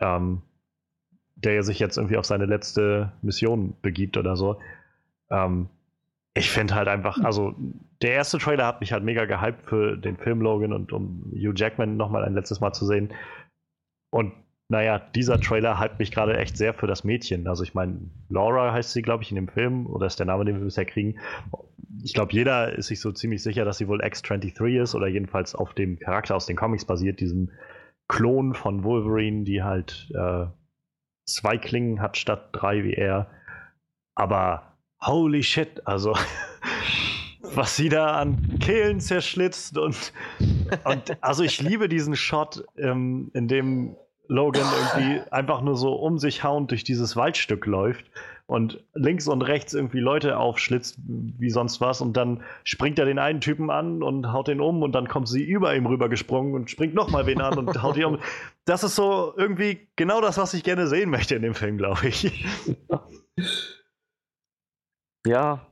ähm, 0.00 0.42
der 1.36 1.62
sich 1.62 1.78
jetzt 1.78 1.96
irgendwie 1.96 2.16
auf 2.16 2.24
seine 2.24 2.46
letzte 2.46 3.12
Mission 3.22 3.74
begibt 3.82 4.16
oder 4.16 4.36
so. 4.36 4.58
Ähm, 5.30 5.68
ich 6.34 6.50
finde 6.50 6.74
halt 6.74 6.88
einfach, 6.88 7.18
also 7.24 7.54
der 8.02 8.12
erste 8.12 8.38
Trailer 8.38 8.66
hat 8.66 8.80
mich 8.80 8.92
halt 8.92 9.04
mega 9.04 9.24
gehypt 9.24 9.66
für 9.66 9.96
den 9.96 10.16
Film 10.16 10.40
Logan 10.40 10.72
und 10.72 10.92
um 10.92 11.32
Hugh 11.32 11.54
Jackman 11.54 11.96
nochmal 11.96 12.24
ein 12.24 12.34
letztes 12.34 12.60
Mal 12.60 12.72
zu 12.72 12.84
sehen. 12.84 13.12
Und 14.10 14.32
naja, 14.68 14.98
dieser 15.14 15.40
Trailer 15.40 15.80
hypt 15.80 15.98
mich 15.98 16.10
gerade 16.10 16.36
echt 16.36 16.56
sehr 16.56 16.74
für 16.74 16.86
das 16.86 17.04
Mädchen. 17.04 17.46
Also 17.46 17.62
ich 17.62 17.74
meine, 17.74 18.00
Laura 18.28 18.72
heißt 18.72 18.92
sie, 18.92 19.02
glaube 19.02 19.22
ich, 19.22 19.30
in 19.30 19.36
dem 19.36 19.48
Film, 19.48 19.86
oder 19.86 20.06
ist 20.06 20.18
der 20.18 20.26
Name, 20.26 20.44
den 20.44 20.56
wir 20.56 20.64
bisher 20.64 20.84
kriegen. 20.84 21.18
Ich 22.02 22.14
glaube, 22.14 22.32
jeder 22.32 22.76
ist 22.76 22.88
sich 22.88 23.00
so 23.00 23.12
ziemlich 23.12 23.42
sicher, 23.42 23.64
dass 23.64 23.78
sie 23.78 23.88
wohl 23.88 24.04
X-23 24.04 24.82
ist 24.82 24.94
oder 24.94 25.06
jedenfalls 25.06 25.54
auf 25.54 25.72
dem 25.74 25.98
Charakter 25.98 26.34
aus 26.34 26.46
den 26.46 26.56
Comics 26.56 26.84
basiert, 26.84 27.20
diesem 27.20 27.50
Klon 28.08 28.54
von 28.54 28.82
Wolverine, 28.82 29.44
die 29.44 29.62
halt 29.62 30.10
äh, 30.14 30.46
zwei 31.26 31.58
Klingen 31.58 32.00
hat 32.00 32.16
statt 32.16 32.48
drei 32.52 32.84
wie 32.84 32.94
er. 32.94 33.28
Aber 34.14 34.78
holy 35.00 35.42
shit, 35.42 35.86
also 35.86 36.16
was 37.40 37.76
sie 37.76 37.88
da 37.88 38.18
an 38.18 38.58
Kehlen 38.60 39.00
zerschlitzt 39.00 39.76
und, 39.78 40.12
und 40.84 41.22
also 41.22 41.42
ich 41.42 41.60
liebe 41.60 41.88
diesen 41.88 42.16
Shot, 42.16 42.64
ähm, 42.78 43.30
in 43.34 43.48
dem 43.48 43.96
Logan 44.28 44.66
irgendwie 44.94 45.20
einfach 45.30 45.60
nur 45.60 45.76
so 45.76 45.94
um 45.94 46.18
sich 46.18 46.44
hauend 46.44 46.70
durch 46.70 46.84
dieses 46.84 47.16
Waldstück 47.16 47.66
läuft 47.66 48.04
und 48.46 48.84
links 48.94 49.26
und 49.26 49.42
rechts 49.42 49.74
irgendwie 49.74 49.98
Leute 49.98 50.38
aufschlitzt 50.38 50.98
wie 51.06 51.50
sonst 51.50 51.80
was 51.80 52.00
und 52.00 52.16
dann 52.16 52.42
springt 52.62 52.98
er 52.98 53.04
den 53.04 53.18
einen 53.18 53.40
Typen 53.40 53.70
an 53.70 54.02
und 54.02 54.32
haut 54.32 54.48
den 54.48 54.60
um 54.60 54.82
und 54.82 54.92
dann 54.92 55.08
kommt 55.08 55.28
sie 55.28 55.42
über 55.42 55.74
ihm 55.74 55.86
rüber 55.86 56.08
gesprungen 56.08 56.54
und 56.54 56.70
springt 56.70 56.94
nochmal 56.94 57.26
wen 57.26 57.40
an 57.40 57.58
und 57.58 57.82
haut 57.82 57.96
ihn 57.96 58.04
um. 58.04 58.18
Das 58.64 58.84
ist 58.84 58.94
so 58.94 59.34
irgendwie 59.36 59.88
genau 59.96 60.20
das, 60.20 60.38
was 60.38 60.54
ich 60.54 60.62
gerne 60.62 60.86
sehen 60.86 61.10
möchte 61.10 61.34
in 61.34 61.42
dem 61.42 61.54
Film, 61.54 61.76
glaube 61.76 62.06
ich. 62.06 62.44
ja, 65.26 65.66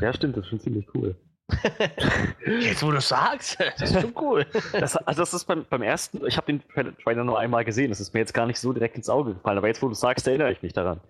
ja, 0.00 0.12
stimmt, 0.12 0.36
das 0.36 0.44
ist 0.44 0.50
schon 0.50 0.60
ziemlich 0.60 0.86
cool. 0.94 1.16
Jetzt, 2.60 2.82
wo 2.82 2.90
du 2.90 3.00
sagst, 3.00 3.58
das 3.78 3.90
ist 3.90 4.00
schon 4.00 4.14
cool. 4.20 4.46
Das, 4.72 4.96
also 4.96 5.22
das 5.22 5.34
ist 5.34 5.44
beim, 5.44 5.64
beim 5.68 5.82
ersten, 5.82 6.26
ich 6.26 6.36
habe 6.36 6.46
den 6.46 6.62
Tra- 6.62 6.92
Trailer 7.02 7.24
nur 7.24 7.38
einmal 7.38 7.64
gesehen, 7.64 7.90
das 7.90 8.00
ist 8.00 8.12
mir 8.14 8.20
jetzt 8.20 8.34
gar 8.34 8.46
nicht 8.46 8.58
so 8.60 8.72
direkt 8.72 8.96
ins 8.96 9.08
Auge 9.08 9.34
gefallen, 9.34 9.58
aber 9.58 9.68
jetzt, 9.68 9.82
wo 9.82 9.88
du 9.88 9.94
sagst, 9.94 10.26
erinnere 10.28 10.52
ich 10.52 10.62
mich 10.62 10.72
daran. 10.72 11.00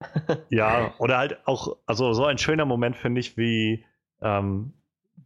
Ja, 0.48 0.94
oder 0.98 1.18
halt 1.18 1.46
auch, 1.46 1.76
also 1.86 2.12
so 2.14 2.24
ein 2.24 2.38
schöner 2.38 2.64
Moment 2.64 2.96
finde 2.96 3.20
ich, 3.20 3.36
wie, 3.36 3.84
ähm, 4.22 4.72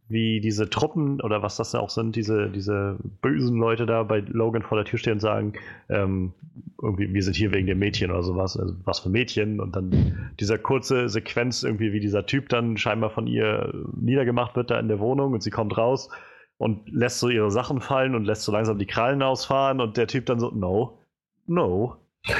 wie 0.07 0.39
diese 0.39 0.69
Truppen 0.69 1.19
oder 1.21 1.41
was 1.41 1.57
das 1.57 1.71
da 1.71 1.79
auch 1.79 1.89
sind, 1.89 2.15
diese, 2.15 2.49
diese 2.49 2.97
bösen 3.21 3.57
Leute 3.57 3.85
da 3.85 4.03
bei 4.03 4.19
Logan 4.19 4.61
vor 4.61 4.77
der 4.77 4.85
Tür 4.85 4.99
stehen 4.99 5.13
und 5.13 5.19
sagen, 5.19 5.53
ähm, 5.89 6.33
irgendwie, 6.81 7.11
wir 7.11 7.23
sind 7.23 7.35
hier 7.35 7.51
wegen 7.51 7.65
dem 7.65 7.79
Mädchen 7.79 8.11
oder 8.11 8.21
sowas, 8.21 8.57
also 8.57 8.75
was 8.83 8.99
für 8.99 9.09
Mädchen? 9.09 9.59
Und 9.59 9.75
dann 9.75 10.31
dieser 10.39 10.59
kurze 10.59 11.09
Sequenz 11.09 11.63
irgendwie, 11.63 11.91
wie 11.91 11.99
dieser 11.99 12.25
Typ 12.27 12.49
dann 12.49 12.77
scheinbar 12.77 13.09
von 13.09 13.25
ihr 13.25 13.73
niedergemacht 13.95 14.55
wird 14.55 14.69
da 14.69 14.79
in 14.79 14.89
der 14.89 14.99
Wohnung 14.99 15.33
und 15.33 15.41
sie 15.41 15.51
kommt 15.51 15.75
raus 15.75 16.09
und 16.57 16.87
lässt 16.89 17.19
so 17.19 17.29
ihre 17.29 17.49
Sachen 17.49 17.81
fallen 17.81 18.13
und 18.13 18.25
lässt 18.25 18.43
so 18.43 18.51
langsam 18.51 18.77
die 18.77 18.85
Krallen 18.85 19.23
ausfahren 19.23 19.81
und 19.81 19.97
der 19.97 20.07
Typ 20.07 20.27
dann 20.27 20.39
so, 20.39 20.51
no, 20.51 20.99
no, 21.47 21.97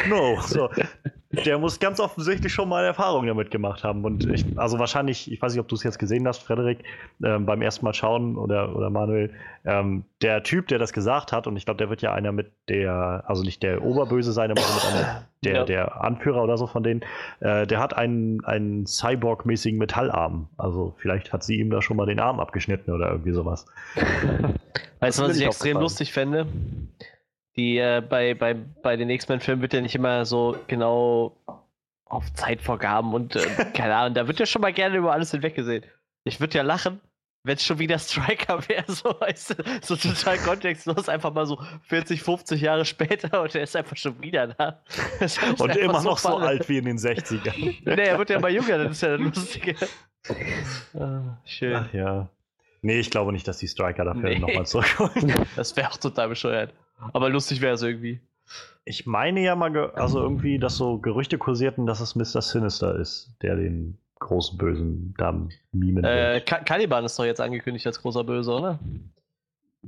no, 0.09 0.39
so. 0.41 0.69
Der 1.43 1.57
muss 1.57 1.79
ganz 1.81 1.99
offensichtlich 1.99 2.53
schon 2.53 2.69
mal 2.69 2.85
Erfahrungen 2.85 3.27
damit 3.27 3.51
gemacht 3.51 3.83
haben. 3.83 4.05
Und 4.05 4.25
ich, 4.31 4.45
also 4.57 4.79
wahrscheinlich, 4.79 5.29
ich 5.29 5.41
weiß 5.41 5.51
nicht, 5.51 5.59
ob 5.59 5.67
du 5.67 5.75
es 5.75 5.83
jetzt 5.83 5.99
gesehen 5.99 6.25
hast, 6.27 6.41
Frederik, 6.43 6.79
ähm, 7.23 7.45
beim 7.45 7.61
ersten 7.61 7.83
Mal 7.83 7.93
schauen 7.93 8.37
oder, 8.37 8.73
oder 8.73 8.89
Manuel, 8.89 9.33
ähm, 9.65 10.05
der 10.21 10.43
Typ, 10.43 10.69
der 10.69 10.79
das 10.79 10.93
gesagt 10.93 11.33
hat, 11.33 11.45
und 11.45 11.57
ich 11.57 11.65
glaube, 11.65 11.77
der 11.77 11.89
wird 11.89 12.01
ja 12.01 12.13
einer 12.13 12.31
mit 12.31 12.51
der, 12.69 13.25
also 13.27 13.43
nicht 13.43 13.63
der 13.63 13.83
Oberböse 13.83 14.31
sein, 14.31 14.49
aber 14.49 14.61
einer, 14.61 15.25
der, 15.43 15.53
Ja. 15.55 15.63
der 15.65 16.01
Anführer 16.01 16.41
oder 16.41 16.57
so 16.57 16.67
von 16.67 16.83
denen, 16.83 17.01
äh, 17.41 17.67
der 17.67 17.79
hat 17.79 17.97
einen, 17.97 18.43
einen 18.45 18.85
Cyborg-mäßigen 18.85 19.77
Metallarm. 19.77 20.47
Also 20.57 20.95
vielleicht 20.99 21.33
hat 21.33 21.43
sie 21.43 21.59
ihm 21.59 21.69
da 21.69 21.81
schon 21.81 21.97
mal 21.97 22.05
den 22.05 22.19
Arm 22.21 22.39
abgeschnitten 22.39 22.93
oder 22.93 23.09
irgendwie 23.09 23.33
sowas. 23.33 23.65
Weißt 25.01 25.19
du, 25.19 25.23
was 25.23 25.37
ich 25.37 25.45
extrem 25.45 25.79
lustig 25.79 26.13
fände? 26.13 26.47
Die, 27.57 27.77
äh, 27.77 28.01
bei, 28.07 28.33
bei, 28.33 28.53
bei 28.53 28.97
den 28.97 29.09
X-Men-Filmen 29.09 29.61
wird 29.61 29.73
ja 29.73 29.81
nicht 29.81 29.95
immer 29.95 30.25
so 30.25 30.57
genau 30.67 31.37
auf 32.05 32.31
Zeitvorgaben 32.33 33.13
und 33.13 33.35
äh, 33.35 33.45
keine 33.73 33.95
Ahnung, 33.95 34.13
da 34.13 34.27
wird 34.27 34.39
ja 34.39 34.45
schon 34.45 34.61
mal 34.61 34.73
gerne 34.73 34.97
über 34.97 35.13
alles 35.13 35.31
hinweggesehen. 35.31 35.83
Ich 36.25 36.39
würde 36.39 36.57
ja 36.57 36.63
lachen, 36.63 36.99
wenn 37.43 37.55
es 37.55 37.63
schon 37.63 37.79
wieder 37.79 37.97
Striker 37.99 38.59
wäre, 38.67 38.91
so, 38.91 39.15
weißt 39.19 39.51
du, 39.51 39.63
so 39.81 39.95
total 39.95 40.37
kontextlos, 40.39 41.07
einfach 41.07 41.33
mal 41.33 41.45
so 41.45 41.61
40, 41.83 42.21
50 42.21 42.61
Jahre 42.61 42.83
später 42.85 43.41
und 43.41 43.55
er 43.55 43.63
ist 43.63 43.75
einfach 43.75 43.95
schon 43.95 44.19
wieder 44.21 44.47
da. 44.47 44.81
Und 45.59 45.75
immer 45.77 46.01
noch 46.01 46.17
so 46.17 46.37
alt 46.37 46.67
wie 46.67 46.77
in 46.77 46.85
den 46.85 46.97
60ern. 46.97 47.75
Nee, 47.85 48.01
er 48.03 48.17
wird 48.17 48.29
ja 48.31 48.39
mal 48.39 48.51
jünger, 48.51 48.79
das 48.79 48.91
ist 48.93 49.01
ja 49.01 49.17
das 49.17 49.21
Lustige. 49.21 49.75
Ah, 50.99 51.37
schön. 51.45 51.75
Ach 51.75 51.93
ja. 51.93 52.29
Nee, 52.81 52.99
ich 52.99 53.09
glaube 53.11 53.31
nicht, 53.31 53.47
dass 53.47 53.57
die 53.59 53.67
Striker 53.67 54.05
dafür 54.05 54.29
Nee. 54.29 54.39
nochmal 54.39 54.65
zurückholen. 54.65 55.33
Das 55.55 55.75
wäre 55.75 55.89
auch 55.89 55.97
total 55.97 56.29
bescheuert. 56.29 56.73
Aber 57.13 57.29
lustig 57.29 57.61
wäre 57.61 57.73
es 57.75 57.81
irgendwie. 57.81 58.19
Ich 58.85 59.05
meine 59.05 59.41
ja 59.41 59.55
mal, 59.55 59.91
also 59.91 60.21
irgendwie, 60.21 60.59
dass 60.59 60.77
so 60.77 60.99
Gerüchte 60.99 61.37
kursierten, 61.37 61.85
dass 61.87 61.99
es 61.99 62.15
Mr. 62.15 62.41
Sinister 62.41 62.95
ist, 62.95 63.35
der 63.41 63.55
den 63.55 63.97
großen 64.19 64.57
Bösen 64.57 65.13
da 65.17 65.31
mimen 65.71 66.03
Äh, 66.03 66.35
wird. 66.35 66.45
Ka 66.45 66.59
Caliban 66.59 67.03
ist 67.05 67.17
doch 67.17 67.25
jetzt 67.25 67.41
angekündigt 67.41 67.85
als 67.87 68.01
großer 68.01 68.23
Böse, 68.23 68.51
oder? 68.53 68.79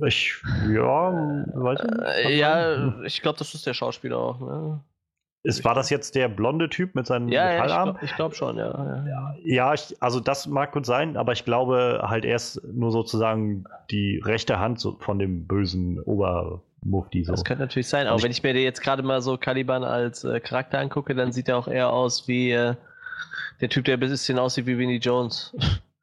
Ich, 0.06 0.40
ja, 0.68 1.12
weiß 1.54 1.80
ich. 1.84 2.26
Äh, 2.26 2.38
ja, 2.38 3.02
ich 3.02 3.20
glaube, 3.22 3.38
das 3.38 3.54
ist 3.54 3.66
der 3.66 3.74
Schauspieler 3.74 4.16
auch. 4.18 4.40
Ne? 4.40 4.80
Ist, 5.44 5.64
war 5.64 5.74
das 5.74 5.90
jetzt 5.90 6.14
der 6.14 6.28
blonde 6.28 6.68
Typ 6.68 6.94
mit 6.94 7.06
seinem 7.06 7.28
Ja, 7.28 7.44
ja, 7.44 7.56
ich 7.56 7.62
Metallarm? 7.62 7.94
glaube 7.94 8.06
glaub 8.16 8.34
schon, 8.36 8.58
ja. 8.58 9.06
ja. 9.06 9.34
Ja, 9.42 9.74
ich, 9.74 9.96
also 10.00 10.20
das 10.20 10.46
mag 10.46 10.72
gut 10.72 10.84
sein, 10.86 11.16
aber 11.16 11.32
ich 11.32 11.44
glaube 11.44 12.00
halt 12.02 12.24
er 12.24 12.36
ist 12.36 12.60
nur 12.64 12.90
sozusagen 12.90 13.64
die 13.90 14.20
rechte 14.24 14.58
Hand 14.58 14.86
von 15.00 15.18
dem 15.18 15.46
bösen 15.46 16.00
Obermufti. 16.82 17.24
So. 17.24 17.32
Das 17.32 17.44
könnte 17.44 17.62
natürlich 17.62 17.88
sein, 17.88 18.06
aber 18.06 18.16
ich- 18.18 18.22
wenn 18.24 18.30
ich 18.30 18.42
mir 18.42 18.52
jetzt 18.54 18.80
gerade 18.82 19.02
mal 19.02 19.20
so 19.22 19.36
Caliban 19.36 19.84
als 19.84 20.24
äh, 20.24 20.40
Charakter 20.40 20.78
angucke, 20.78 21.14
dann 21.14 21.32
sieht 21.32 21.48
er 21.48 21.56
auch 21.58 21.68
eher 21.68 21.90
aus 21.90 22.28
wie 22.28 22.50
äh, 22.52 22.74
der 23.60 23.68
Typ, 23.68 23.84
der 23.84 23.96
ein 23.96 24.00
bisschen 24.00 24.38
aussieht 24.38 24.66
wie 24.66 24.78
Winnie 24.78 24.98
Jones. 24.98 25.54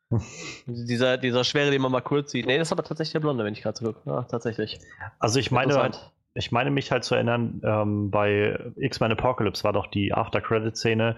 dieser, 0.66 1.18
dieser 1.18 1.44
Schwere, 1.44 1.72
den 1.72 1.82
man 1.82 1.92
mal 1.92 2.02
kurz 2.02 2.32
sieht. 2.32 2.46
Nee, 2.46 2.58
das 2.58 2.68
ist 2.68 2.72
aber 2.72 2.84
tatsächlich 2.84 3.14
der 3.14 3.20
Blonde, 3.22 3.44
wenn 3.44 3.54
ich 3.54 3.62
gerade 3.62 3.78
so 3.78 3.86
gucke. 3.94 4.10
Ja, 4.10 4.24
tatsächlich. 4.24 4.80
Also 5.20 5.40
ich 5.40 5.52
meine, 5.52 5.74
halt, 5.76 6.12
ich 6.34 6.52
meine 6.52 6.70
mich 6.72 6.92
halt 6.92 7.04
zu 7.04 7.16
erinnern, 7.16 7.62
ähm, 7.64 8.12
bei 8.12 8.60
X-Men 8.78 9.12
Apocalypse 9.14 9.64
war 9.64 9.74
doch 9.74 9.88
die 9.88 10.14
After-Credit-Szene, 10.14 11.16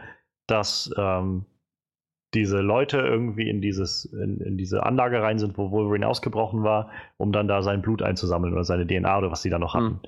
dass 0.48 0.90
ähm, 0.98 1.46
diese 2.38 2.62
Leute 2.62 3.00
irgendwie 3.00 3.50
in, 3.50 3.62
dieses, 3.62 4.06
in, 4.06 4.40
in 4.40 4.58
diese 4.58 4.84
Anlage 4.84 5.22
rein 5.22 5.40
sind, 5.40 5.58
wo 5.58 5.72
Wolverine 5.72 6.08
ausgebrochen 6.08 6.64
war, 6.64 6.90
um 7.18 7.32
dann 7.32 7.48
da 7.48 7.62
sein 7.62 7.82
Blut 7.82 8.02
einzusammeln 8.02 8.54
oder 8.54 8.64
seine 8.64 8.86
DNA 8.86 9.18
oder 9.18 9.32
was 9.32 9.42
sie 9.42 9.50
da 9.50 9.60
noch 9.60 9.74
hatten. 9.74 10.00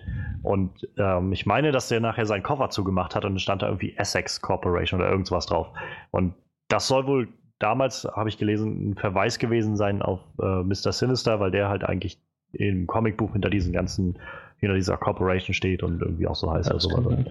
Und 0.43 0.88
ähm, 0.98 1.31
ich 1.33 1.45
meine, 1.45 1.71
dass 1.71 1.89
der 1.89 2.00
nachher 2.00 2.25
seinen 2.25 2.43
Koffer 2.43 2.69
zugemacht 2.69 3.15
hat 3.15 3.25
und 3.25 3.36
es 3.36 3.41
stand 3.41 3.62
da 3.62 3.67
irgendwie 3.67 3.95
Essex 3.98 4.41
Corporation 4.41 5.00
oder 5.00 5.09
irgendwas 5.09 5.45
drauf. 5.45 5.67
Und 6.12 6.33
das 6.67 6.88
soll 6.88 7.07
wohl 7.07 7.27
damals, 7.59 8.07
habe 8.15 8.29
ich 8.29 8.38
gelesen, 8.38 8.91
ein 8.91 8.95
Verweis 8.95 9.39
gewesen 9.39 9.75
sein 9.75 10.01
auf 10.01 10.19
äh, 10.41 10.63
Mr. 10.63 10.91
Sinister, 10.91 11.39
weil 11.39 11.51
der 11.51 11.69
halt 11.69 11.83
eigentlich 11.83 12.21
im 12.53 12.88
Comicbuch 12.88 13.33
hinter 13.33 13.50
diesen 13.50 13.74
ganzen, 13.74 14.17
hinter 14.59 14.75
dieser 14.75 14.97
Corporation 14.97 15.53
steht 15.53 15.83
und 15.83 16.01
irgendwie 16.01 16.27
auch 16.27 16.35
so 16.35 16.51
heißt. 16.51 16.67
Ja, 16.67 16.75
oder 16.75 16.81
sowas. 16.81 17.25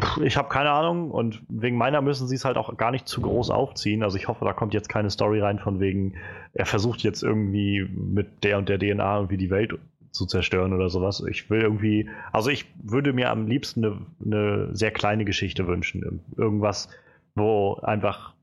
pff, 0.00 0.18
Ich 0.24 0.36
habe 0.36 0.48
keine 0.48 0.70
Ahnung 0.70 1.10
und 1.10 1.42
wegen 1.48 1.76
meiner 1.76 2.02
müssen 2.02 2.26
sie 2.26 2.34
es 2.34 2.44
halt 2.44 2.56
auch 2.56 2.76
gar 2.76 2.90
nicht 2.90 3.06
zu 3.06 3.20
groß 3.20 3.50
aufziehen. 3.50 4.02
Also 4.02 4.16
ich 4.16 4.28
hoffe, 4.28 4.44
da 4.44 4.52
kommt 4.52 4.74
jetzt 4.74 4.88
keine 4.88 5.10
Story 5.10 5.40
rein 5.40 5.58
von 5.58 5.78
wegen, 5.80 6.14
er 6.54 6.66
versucht 6.66 7.02
jetzt 7.02 7.22
irgendwie 7.22 7.88
mit 7.94 8.42
der 8.44 8.58
und 8.58 8.68
der 8.68 8.78
DNA 8.78 9.16
irgendwie 9.16 9.36
die 9.36 9.50
Welt 9.50 9.78
zu 10.10 10.26
zerstören 10.26 10.72
oder 10.72 10.88
sowas. 10.88 11.22
Ich 11.30 11.48
will 11.48 11.60
irgendwie, 11.60 12.10
also 12.32 12.50
ich 12.50 12.66
würde 12.82 13.12
mir 13.12 13.30
am 13.30 13.46
liebsten 13.46 13.84
eine, 13.84 14.06
eine 14.24 14.74
sehr 14.74 14.90
kleine 14.90 15.24
Geschichte 15.24 15.66
wünschen. 15.66 16.22
Irgendwas, 16.36 16.88
wo 17.36 17.74
einfach, 17.82 18.34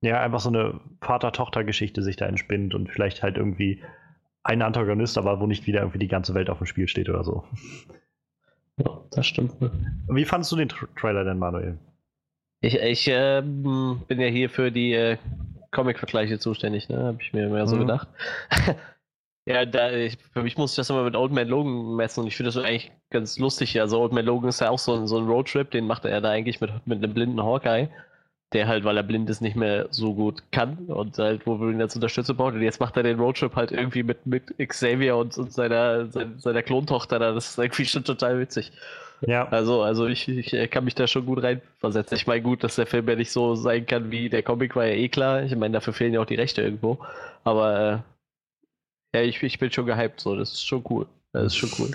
ja, 0.00 0.20
einfach 0.20 0.40
so 0.40 0.50
eine 0.50 0.80
Vater-Tochter-Geschichte 1.00 2.02
sich 2.02 2.16
da 2.16 2.26
entspinnt 2.26 2.74
und 2.74 2.90
vielleicht 2.90 3.22
halt 3.22 3.36
irgendwie 3.36 3.82
ein 4.44 4.62
Antagonist, 4.62 5.18
aber 5.18 5.40
wo 5.40 5.46
nicht 5.46 5.66
wieder 5.66 5.80
irgendwie 5.80 5.98
die 5.98 6.08
ganze 6.08 6.34
Welt 6.34 6.50
auf 6.50 6.58
dem 6.58 6.66
Spiel 6.66 6.86
steht 6.88 7.08
oder 7.08 7.24
so. 7.24 7.44
Ja, 8.76 9.00
das 9.10 9.26
stimmt. 9.26 9.52
Wie 10.08 10.24
fandest 10.24 10.52
du 10.52 10.56
den 10.56 10.68
Tra 10.68 10.86
Trailer 10.96 11.24
denn, 11.24 11.38
Manuel? 11.38 11.78
Ich, 12.60 12.74
ich 12.76 13.08
ähm, 13.08 14.02
bin 14.08 14.20
ja 14.20 14.28
hier 14.28 14.48
für 14.50 14.70
die 14.72 14.92
äh, 14.94 15.16
Comic-Vergleiche 15.70 16.38
zuständig, 16.38 16.88
ne? 16.88 17.04
Habe 17.04 17.18
ich 17.20 17.32
mir 17.32 17.48
mehr 17.48 17.66
so 17.66 17.76
Mhm. 17.76 17.80
gedacht. 17.80 18.08
ja, 19.46 19.64
da, 19.66 19.92
ich, 19.92 20.16
für 20.32 20.42
mich 20.42 20.56
muss 20.56 20.72
ich 20.72 20.76
das 20.76 20.90
immer 20.90 21.04
mit 21.04 21.14
Old 21.16 21.32
Man 21.32 21.48
Logan 21.48 21.94
messen 21.96 22.20
und 22.20 22.26
ich 22.26 22.36
finde 22.36 22.48
das 22.52 22.56
eigentlich 22.62 22.90
ganz 23.10 23.38
lustig. 23.38 23.80
Also 23.80 24.00
Old 24.00 24.12
Man 24.12 24.24
Logan 24.24 24.48
ist 24.48 24.60
ja 24.60 24.70
auch 24.70 24.78
so 24.78 24.94
ein, 24.94 25.06
so 25.06 25.18
ein 25.18 25.26
Roadtrip, 25.26 25.70
den 25.70 25.86
macht 25.86 26.04
er 26.04 26.20
da 26.20 26.30
eigentlich 26.30 26.60
mit, 26.60 26.70
mit 26.86 27.02
einem 27.02 27.14
blinden 27.14 27.42
Hawkeye, 27.42 27.88
der 28.52 28.68
halt, 28.68 28.84
weil 28.84 28.96
er 28.96 29.02
blind 29.02 29.28
ist, 29.30 29.40
nicht 29.40 29.56
mehr 29.56 29.88
so 29.90 30.14
gut 30.14 30.42
kann 30.52 30.76
und 30.86 31.18
halt 31.18 31.46
Wolverine 31.46 31.82
als 31.84 31.94
Unterstützung 31.96 32.36
braucht. 32.36 32.54
Und 32.54 32.62
jetzt 32.62 32.80
macht 32.80 32.96
er 32.96 33.02
den 33.02 33.18
Roadtrip 33.18 33.56
halt 33.56 33.72
irgendwie 33.72 34.02
mit, 34.04 34.26
mit 34.26 34.54
Xavier 34.58 35.16
und, 35.16 35.36
und 35.36 35.52
seiner, 35.52 36.06
seiner, 36.10 36.38
seiner 36.38 36.62
Klontochter 36.62 37.18
da. 37.18 37.32
Das 37.32 37.50
ist 37.50 37.58
irgendwie 37.58 37.84
schon 37.86 38.04
total 38.04 38.38
witzig. 38.38 38.72
Ja, 39.26 39.48
Also, 39.48 39.82
also 39.82 40.06
ich, 40.06 40.28
ich 40.28 40.70
kann 40.70 40.84
mich 40.84 40.94
da 40.94 41.06
schon 41.06 41.24
gut 41.26 41.42
reinversetzen. 41.42 42.16
Ich 42.16 42.26
meine, 42.26 42.42
gut, 42.42 42.62
dass 42.62 42.76
der 42.76 42.86
Film 42.86 43.08
ja 43.08 43.16
nicht 43.16 43.30
so 43.32 43.54
sein 43.54 43.86
kann 43.86 44.10
wie 44.10 44.28
der 44.28 44.42
Comic, 44.42 44.76
war 44.76 44.84
ja 44.86 44.94
eh 44.94 45.08
klar. 45.08 45.42
Ich 45.44 45.56
meine, 45.56 45.72
dafür 45.74 45.92
fehlen 45.94 46.12
ja 46.12 46.20
auch 46.20 46.26
die 46.26 46.34
Rechte 46.34 46.62
irgendwo. 46.62 46.98
Aber 47.42 48.04
äh, 49.14 49.18
ja, 49.18 49.22
ich, 49.24 49.42
ich 49.42 49.58
bin 49.58 49.70
schon 49.70 49.86
gehypt, 49.86 50.20
so, 50.20 50.36
das 50.36 50.52
ist 50.52 50.66
schon 50.66 50.84
cool. 50.90 51.06
Das 51.32 51.46
ist 51.46 51.56
schon 51.56 51.70
cool. 51.78 51.90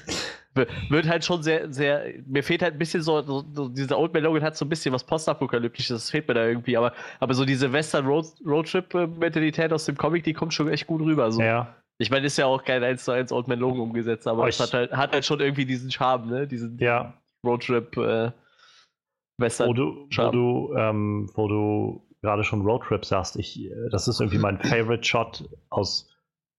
Wird 0.56 1.08
halt 1.08 1.24
schon 1.24 1.44
sehr, 1.44 1.72
sehr. 1.72 2.04
Mir 2.26 2.44
fehlt 2.44 2.62
halt 2.62 2.74
ein 2.74 2.80
bisschen 2.80 3.02
so, 3.02 3.22
so, 3.22 3.70
dieser 3.70 3.98
Old 3.98 4.14
Man 4.14 4.24
Logan 4.24 4.42
hat 4.44 4.58
so 4.58 4.66
ein 4.66 4.70
bisschen 4.70 4.94
was 4.94 5.04
Postapokalyptisches, 5.06 6.02
das 6.04 6.10
fehlt 6.10 6.28
mir 6.28 6.34
da 6.34 6.46
irgendwie, 6.46 6.76
aber, 6.76 6.92
aber 7.20 7.34
so 7.34 7.46
diese 7.46 7.72
Western 7.72 8.06
Road, 8.08 8.26
Roadtrip-Mentalität 8.46 9.72
aus 9.72 9.86
dem 9.86 9.96
Comic, 9.98 10.24
die 10.24 10.34
kommt 10.34 10.54
schon 10.54 10.68
echt 10.70 10.88
gut 10.88 11.02
rüber. 11.02 11.32
So. 11.32 11.42
ja. 11.42 11.76
Ich 12.02 12.10
meine, 12.10 12.26
ist 12.28 12.38
ja 12.38 12.46
auch 12.46 12.64
kein 12.64 12.82
1 12.84 13.04
zu 13.04 13.12
1 13.12 13.32
Old 13.34 13.48
Man 13.50 13.60
Logan 13.60 13.82
umgesetzt, 13.82 14.26
aber 14.26 14.40
Aber 14.44 14.50
es 14.50 14.60
hat 14.60 14.74
halt, 14.74 14.92
hat 14.94 15.12
halt 15.12 15.26
schon 15.26 15.42
irgendwie 15.42 15.66
diesen 15.66 15.92
Charme, 15.92 16.28
ne? 16.30 16.48
Diesen, 16.48 16.78
Ja, 16.80 17.14
Roadtrip 17.46 17.96
äh, 17.98 18.32
wo 18.32 19.44
Western. 19.44 19.74
du, 19.76 20.06
wo 20.06 20.08
Charme. 20.10 20.32
du, 20.32 20.74
ähm, 20.78 21.30
wo 21.36 21.48
du 21.48 22.08
gerade 22.22 22.44
schon 22.44 22.62
Roadtrip 22.62 23.06
sagst, 23.06 23.36
ich, 23.36 23.60
äh, 23.66 23.90
das 23.92 24.08
ist 24.08 24.20
irgendwie 24.22 24.40
mein 24.40 24.60
Favorite 24.64 25.04
Shot 25.04 25.44
aus, 25.70 26.09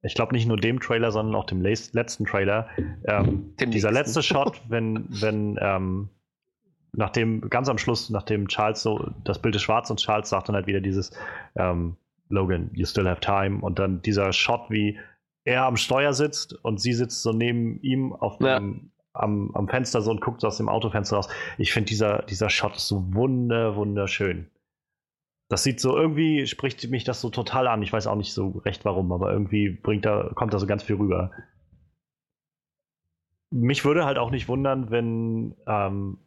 ich 0.02 0.14
glaube 0.14 0.34
nicht 0.34 0.46
nur 0.46 0.56
dem 0.56 0.80
Trailer, 0.80 1.12
sondern 1.12 1.34
auch 1.34 1.44
dem 1.46 1.60
letzten 1.62 2.24
Trailer. 2.24 2.68
Ähm, 3.04 3.54
dieser 3.58 3.90
nächsten. 3.90 3.94
letzte 3.94 4.22
Shot, 4.34 4.62
wenn, 4.68 5.06
wenn, 5.08 5.58
ähm, 5.60 6.08
nachdem, 6.92 7.48
ganz 7.50 7.68
am 7.68 7.78
Schluss, 7.78 8.10
nachdem 8.10 8.48
Charles 8.48 8.82
so, 8.82 9.10
das 9.24 9.40
Bild 9.40 9.54
ist 9.56 9.62
schwarz 9.62 9.90
und 9.90 10.00
Charles 10.00 10.28
sagt 10.30 10.48
dann 10.48 10.56
halt 10.56 10.66
wieder 10.66 10.80
dieses, 10.80 11.10
ähm, 11.56 11.96
Logan, 12.28 12.70
you 12.72 12.86
still 12.86 13.08
have 13.08 13.20
time 13.20 13.60
und 13.60 13.78
dann 13.78 14.02
dieser 14.02 14.32
Shot, 14.32 14.70
wie 14.70 14.98
er 15.44 15.64
am 15.64 15.76
Steuer 15.76 16.12
sitzt 16.12 16.52
und 16.64 16.80
sie 16.80 16.92
sitzt 16.92 17.22
so 17.22 17.32
neben 17.32 17.80
ihm 17.82 18.12
auf 18.12 18.40
Ja. 18.40 18.58
dem, 18.58 18.92
am, 19.12 19.50
am 19.54 19.68
Fenster 19.68 20.00
so 20.00 20.10
und 20.10 20.20
guckt 20.20 20.40
so 20.40 20.46
aus 20.46 20.56
dem 20.58 20.68
Autofenster 20.68 21.16
raus. 21.16 21.28
Ich 21.58 21.72
finde, 21.72 21.88
dieser, 21.88 22.22
dieser 22.22 22.48
Shot 22.48 22.78
so 22.78 23.12
wunder, 23.14 23.74
wunderschön. 23.76 24.48
Das 25.50 25.64
sieht 25.64 25.80
so, 25.80 25.96
irgendwie 25.96 26.46
spricht 26.46 26.88
mich 26.90 27.02
das 27.02 27.20
so 27.20 27.28
total 27.28 27.66
an. 27.66 27.82
Ich 27.82 27.92
weiß 27.92 28.06
auch 28.06 28.14
nicht 28.14 28.32
so 28.32 28.62
recht 28.64 28.84
warum, 28.84 29.10
aber 29.10 29.32
irgendwie 29.32 29.68
bringt 29.68 30.06
da, 30.06 30.30
kommt 30.36 30.54
da 30.54 30.60
so 30.60 30.66
ganz 30.66 30.84
viel 30.84 30.94
rüber. 30.94 31.32
Mich 33.52 33.84
würde 33.84 34.04
halt 34.04 34.16
auch 34.16 34.30
nicht 34.30 34.46
wundern, 34.46 34.92
wenn, 34.92 35.56
ähm, 35.66 36.18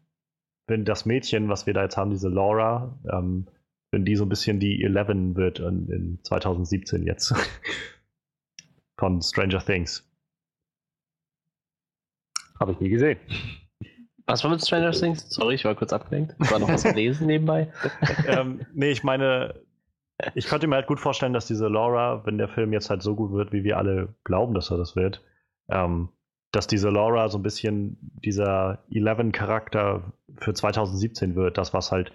wenn 0.68 0.84
das 0.84 1.06
Mädchen, 1.06 1.48
was 1.48 1.66
wir 1.66 1.74
da 1.74 1.84
jetzt 1.84 1.96
haben, 1.96 2.12
diese 2.12 2.28
Laura, 2.28 3.00
ähm, 3.10 3.48
wenn 3.92 4.04
die 4.04 4.18
so 4.18 4.26
ein 4.26 4.30
bisschen 4.30 4.60
die 4.60 4.84
11 4.84 5.36
wird 5.36 5.60
in, 5.60 5.90
in 5.90 6.20
2017 6.24 7.06
jetzt. 7.06 7.34
Von 9.00 9.22
Stranger 9.22 9.64
Things. 9.64 10.06
Habe 12.60 12.74
ich 12.74 12.80
nie 12.82 12.90
gesehen. 12.90 13.20
Was 14.26 14.44
war 14.44 14.52
mit 14.52 14.66
Stranger 14.66 14.92
Things? 14.92 15.30
Sorry, 15.30 15.56
ich 15.56 15.66
war 15.66 15.76
kurz 15.76 15.92
abgelenkt. 15.92 16.36
War 16.52 16.60
noch 16.60 16.70
was 16.70 16.84
gelesen 16.84 17.28
nebenbei. 17.28 17.72
ähm, 18.28 18.66
nee, 18.74 18.92
ich 18.92 19.04
meine, 19.04 19.56
ich 20.36 20.46
könnte 20.46 20.68
mir 20.68 20.76
halt 20.76 20.88
gut 20.88 21.00
vorstellen, 21.00 21.34
dass 21.34 21.46
diese 21.46 21.68
Laura, 21.68 22.26
wenn 22.26 22.38
der 22.38 22.48
Film 22.48 22.72
jetzt 22.74 22.90
halt 22.90 23.04
so 23.04 23.16
gut 23.16 23.32
wird, 23.32 23.52
wie 23.52 23.64
wir 23.64 23.78
alle 23.78 24.16
glauben, 24.24 24.54
dass 24.54 24.72
er 24.72 24.78
das 24.78 24.96
wird, 24.96 25.22
ähm, 25.70 26.10
dass 26.52 26.68
diese 26.68 26.90
Laura 26.90 27.30
so 27.30 27.40
ein 27.40 27.44
bisschen 27.44 27.98
dieser 28.24 28.84
Eleven-Charakter 28.92 30.04
für 30.38 30.54
2017 30.54 31.36
wird, 31.36 31.58
das, 31.58 31.74
was 31.74 31.92
halt 31.92 32.12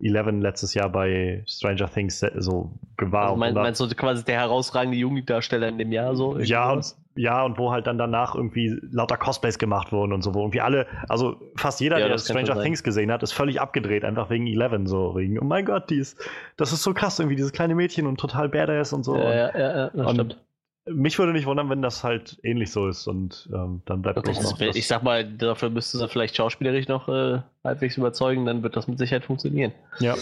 Eleven 0.00 0.42
letztes 0.42 0.74
Jahr 0.74 0.90
bei 0.90 1.42
Stranger 1.46 1.88
Things 1.90 2.20
so 2.36 2.72
war. 2.98 3.22
Also 3.24 3.36
mein, 3.36 3.54
meinst 3.54 3.80
du 3.80 3.88
quasi 3.88 4.24
der 4.24 4.40
herausragende 4.40 4.98
Jugenddarsteller 4.98 5.68
in 5.68 5.78
dem 5.78 5.92
Jahr 5.92 6.16
so? 6.16 6.38
Ja, 6.38 6.72
und? 6.72 6.94
Ja, 7.16 7.42
und 7.42 7.58
wo 7.58 7.72
halt 7.72 7.86
dann 7.86 7.98
danach 7.98 8.34
irgendwie 8.34 8.78
lauter 8.90 9.16
Cosplays 9.16 9.58
gemacht 9.58 9.90
wurden 9.92 10.12
und 10.12 10.22
so, 10.22 10.34
wo 10.34 10.40
irgendwie 10.40 10.60
alle, 10.60 10.86
also 11.08 11.40
fast 11.56 11.80
jeder, 11.80 11.98
Ja, 11.98 12.08
der 12.08 12.18
Stranger. 12.18 12.60
Things 12.62 12.82
gesehen 12.82 13.10
hat, 13.10 13.22
ist 13.22 13.32
völlig 13.32 13.60
abgedreht, 13.60 14.04
einfach 14.04 14.30
wegen 14.30 14.46
Eleven, 14.46 14.86
so 14.86 15.16
wegen, 15.16 15.38
oh 15.38 15.44
mein 15.44 15.64
Gott, 15.64 15.90
die 15.90 15.96
ist, 15.98 16.18
das 16.56 16.72
ist 16.72 16.82
so 16.82 16.94
krass, 16.94 17.18
irgendwie 17.18 17.36
dieses 17.36 17.52
kleine 17.52 17.74
Mädchen 17.74 18.06
und 18.06 18.20
total 18.20 18.48
badass 18.48 18.92
und 18.92 19.02
so. 19.04 19.16
ja, 19.16 19.32
ja, 19.34 19.50
ja, 19.58 19.76
ja, 19.76 19.90
das 19.94 20.06
und 20.06 20.14
stimmt. 20.14 20.42
Mich 20.88 21.18
würde 21.18 21.32
nicht 21.32 21.46
wundern, 21.46 21.68
wenn 21.68 21.82
das 21.82 22.04
halt 22.04 22.38
ähnlich 22.44 22.70
so 22.70 22.86
ist 22.86 23.08
und 23.08 23.48
ähm, 23.52 23.82
dann 23.86 24.02
bleibt 24.02 24.22
bloß 24.22 24.36
Das, 24.36 24.44
noch 24.52 24.58
das- 24.58 24.76
ich 24.76 24.86
sag 24.86 25.02
mal, 25.02 25.24
dafür 25.24 25.68
müsste 25.68 25.98
sie 25.98 26.06
vielleicht 26.08 26.36
schauspielerisch 26.36 26.86
noch 26.86 27.08
äh, 27.08 27.40
halbwegs 27.64 27.96
überzeugen, 27.96 28.46
dann 28.46 28.62
wird 28.62 28.76
das 28.76 28.86
mit 28.86 28.98
Sicherheit 28.98 29.24
funktionieren. 29.24 29.72
ja. 29.98 30.14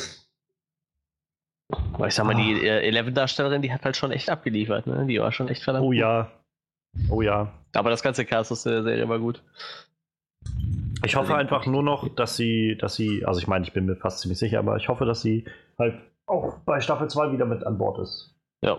Aber 1.94 2.06
ich 2.08 2.14
sag 2.14 2.26
mal, 2.26 2.34
die 2.34 2.66
äh, 2.66 2.80
Eleven-Darstellerin, 2.86 3.62
die 3.62 3.72
hat 3.72 3.84
halt 3.84 3.96
schon 3.96 4.10
echt 4.12 4.28
abgeliefert, 4.30 4.86
ne? 4.86 5.06
Die 5.06 5.18
war 5.20 5.32
schon 5.32 5.48
echt 5.48 5.62
verdammt 5.62 5.86
Oh 5.86 5.92
ja. 5.92 6.30
Oh 7.10 7.22
ja. 7.22 7.52
Aber 7.74 7.90
das 7.90 8.02
ganze 8.02 8.24
Cast 8.24 8.52
aus 8.52 8.62
der 8.62 8.82
Serie 8.82 9.08
war 9.08 9.18
gut. 9.18 9.42
Ich 11.04 11.16
hoffe 11.16 11.34
einfach 11.34 11.66
nur 11.66 11.82
noch, 11.82 12.08
dass 12.14 12.36
sie, 12.36 12.76
dass 12.76 12.94
sie, 12.94 13.24
also 13.26 13.40
ich 13.40 13.46
meine, 13.46 13.64
ich 13.64 13.72
bin 13.72 13.86
mir 13.86 13.96
fast 13.96 14.20
ziemlich 14.20 14.38
sicher, 14.38 14.58
aber 14.58 14.76
ich 14.76 14.88
hoffe, 14.88 15.04
dass 15.04 15.20
sie 15.20 15.44
halt 15.78 15.96
auch 16.26 16.58
bei 16.64 16.80
Staffel 16.80 17.08
2 17.08 17.32
wieder 17.32 17.44
mit 17.44 17.64
an 17.64 17.76
Bord 17.76 17.98
ist. 17.98 18.34
Ja. 18.62 18.78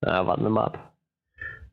Na, 0.00 0.26
warten 0.26 0.42
wir 0.42 0.50
mal 0.50 0.64
ab. 0.64 0.92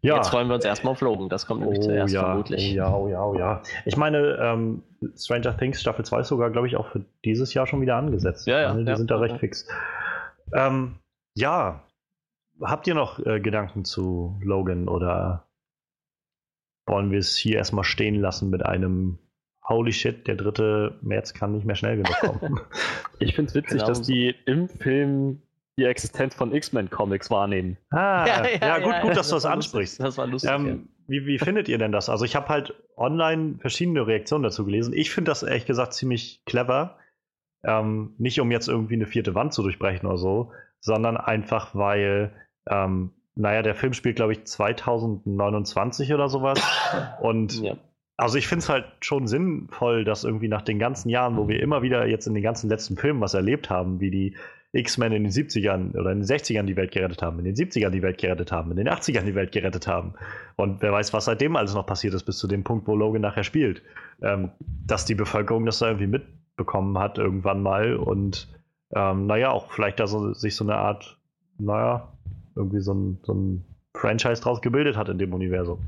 Ja. 0.02 0.18
Jetzt 0.18 0.30
freuen 0.30 0.48
wir 0.48 0.56
uns 0.56 0.66
erstmal 0.66 0.92
auf 0.92 1.02
Logan. 1.02 1.30
Das 1.30 1.48
kommt 1.48 1.62
nämlich 1.62 1.82
zuerst 1.82 2.14
ja, 2.14 2.22
vermutlich. 2.22 2.72
Oh 2.72 2.75
ja, 2.75 2.96
oh 2.96 3.08
ja, 3.08 3.25
oh 3.25 3.36
ja. 3.36 3.62
Ich 3.86 3.98
meine, 3.98 4.38
ähm, 4.40 4.84
Stranger 5.18 5.58
Things 5.58 5.82
Staffel 5.82 6.06
2 6.06 6.20
ist 6.20 6.28
sogar, 6.28 6.52
glaube 6.52 6.68
ich, 6.68 6.78
auch 6.78 6.88
für 6.88 7.04
dieses 7.24 7.54
Jahr 7.56 7.66
schon 7.66 7.82
wieder 7.82 7.96
angesetzt. 7.96 8.46
Ja, 8.46 8.62
ja, 8.62 8.68
Also, 8.70 8.82
Die 8.82 8.88
ja, 8.88 8.96
sind 8.98 9.10
da 9.10 9.18
recht 9.18 9.38
fix. 9.40 9.68
Ähm, 10.54 11.00
ja. 11.34 11.82
Habt 12.62 12.88
ihr 12.88 12.95
noch 12.95 13.19
äh, 13.25 13.39
Gedanken 13.39 13.85
zu 13.85 14.39
Logan 14.41 14.88
oder 14.88 15.47
wollen 16.85 17.12
wir 17.12 17.19
es 17.19 17.35
hier 17.35 17.57
erstmal 17.57 17.83
stehen 17.83 18.15
lassen 18.15 18.50
mit 18.50 18.65
einem 18.65 19.19
Holy 19.67 19.91
shit, 19.91 20.27
der 20.27 20.35
3. 20.35 20.95
März 21.01 21.33
kann 21.33 21.53
nicht 21.53 21.65
mehr 21.65 21.75
schnell 21.75 21.97
genug 21.97 22.15
kommen. 22.19 22.59
Ich 23.19 23.33
finde 23.33 23.50
es 23.50 23.55
witzig, 23.55 23.77
Genau 23.77 23.88
dass 23.88 24.01
die 24.01 24.35
im 24.45 24.67
Film 24.67 25.41
die 25.77 25.85
Existenz 25.85 26.35
von 26.35 26.53
X-Men-Comics 26.53 27.31
wahrnehmen. 27.31 27.77
ah, 27.91 28.25
ja, 28.62 28.79
gut, 28.79 29.01
gut, 29.01 29.17
dass 29.17 29.29
du 29.29 29.35
das 29.35 29.45
ansprichst. 29.45 30.00
Lustig. 30.00 30.05
Das 30.05 30.17
war 30.17 30.27
lustig. 30.27 30.51
Ähm, 30.51 30.89
wie, 31.07 31.25
wie 31.25 31.39
findet 31.39 31.69
ihr 31.69 31.77
denn 31.77 31.91
das? 31.91 32.09
Also 32.09 32.25
ich 32.25 32.35
habe 32.35 32.50
halt 32.50 32.74
online 32.97 33.57
verschiedene 33.59 34.05
Reaktionen 34.05 34.43
dazu 34.43 34.65
gelesen. 34.65 34.93
Ich 34.93 35.12
finde 35.12 35.31
das 35.31 35.43
ehrlich 35.43 35.65
gesagt 35.65 35.93
ziemlich 35.93 36.43
clever. 36.45 36.97
Ähm, 37.63 38.13
nicht 38.17 38.39
um 38.39 38.51
jetzt 38.51 38.67
irgendwie 38.67 38.95
eine 38.95 39.05
vierte 39.05 39.33
Wand 39.33 39.53
zu 39.53 39.63
durchbrechen 39.63 40.07
oder 40.07 40.17
so, 40.17 40.51
sondern 40.79 41.17
einfach 41.17 41.74
weil, 41.74 42.33
ähm, 42.69 43.12
naja, 43.36 43.62
der 43.62 43.75
Film 43.75 43.93
spielt, 43.93 44.15
glaube 44.15 44.34
ich, 44.34 44.45
2029 44.45 46.13
oder 46.13 46.29
sowas. 46.29 46.62
Und 47.22 47.62
ja. 47.62 47.75
also 48.17 48.38
ich 48.38 48.48
finde 48.48 48.63
es 48.63 48.69
halt 48.69 48.86
schon 49.01 49.27
sinnvoll, 49.27 50.05
dass 50.05 50.24
irgendwie 50.24 50.48
nach 50.48 50.62
den 50.62 50.79
ganzen 50.79 51.10
Jahren, 51.10 51.38
wo 51.38 51.48
wir 51.48 51.62
immer 51.62 51.81
wieder 51.81 52.07
jetzt 52.07 52.27
in 52.27 52.34
den 52.34 52.43
ganzen 52.43 52.69
letzten 52.69 52.95
Filmen 52.95 53.22
was 53.22 53.34
erlebt 53.34 53.69
haben, 53.69 54.00
wie 54.00 54.10
die 54.10 54.36
X-Men 54.72 55.13
in 55.13 55.24
den 55.24 55.31
70ern 55.31 55.98
oder 55.98 56.12
in 56.12 56.19
den 56.19 56.27
60ern 56.27 56.63
die 56.63 56.75
Welt 56.75 56.91
gerettet 56.91 57.22
haben, 57.22 57.39
in 57.39 57.45
den 57.45 57.55
70ern 57.55 57.91
die 57.91 58.01
Welt 58.01 58.17
gerettet 58.17 58.51
haben, 58.51 58.72
in 58.72 58.77
den 58.77 58.89
80ern 58.89 59.24
die 59.24 59.36
Welt 59.36 59.51
gerettet 59.51 59.88
haben. 59.88 60.15
Und 60.57 60.81
wer 60.81 60.91
weiß, 60.91 61.13
was 61.13 61.25
seitdem 61.25 61.55
alles 61.55 61.74
noch 61.74 61.86
passiert 61.86 62.13
ist, 62.13 62.24
bis 62.24 62.38
zu 62.38 62.48
dem 62.48 62.63
Punkt, 62.63 62.88
wo 62.88 62.95
Logan 62.95 63.22
nachher 63.22 63.43
spielt. 63.43 63.81
Ähm, 64.22 64.51
dass 64.60 65.05
die 65.05 65.15
Bevölkerung 65.15 65.65
das 65.65 65.79
da 65.79 65.88
irgendwie 65.88 66.07
mitbekommen 66.07 66.98
hat 66.98 67.17
irgendwann 67.17 67.62
mal 67.62 67.95
und 67.95 68.48
ähm, 68.93 69.25
naja, 69.25 69.51
auch 69.51 69.72
vielleicht 69.72 70.00
da 70.00 70.07
so, 70.07 70.34
sich 70.34 70.55
so 70.55 70.63
eine 70.63 70.75
Art, 70.75 71.17
naja, 71.57 72.14
irgendwie 72.55 72.81
so 72.81 72.93
ein, 72.93 73.19
so 73.24 73.33
ein 73.33 73.65
Franchise 73.93 74.41
draus 74.41 74.62
gebildet 74.62 74.97
hat 74.97 75.09
in 75.09 75.17
dem 75.17 75.33
Universum. 75.33 75.79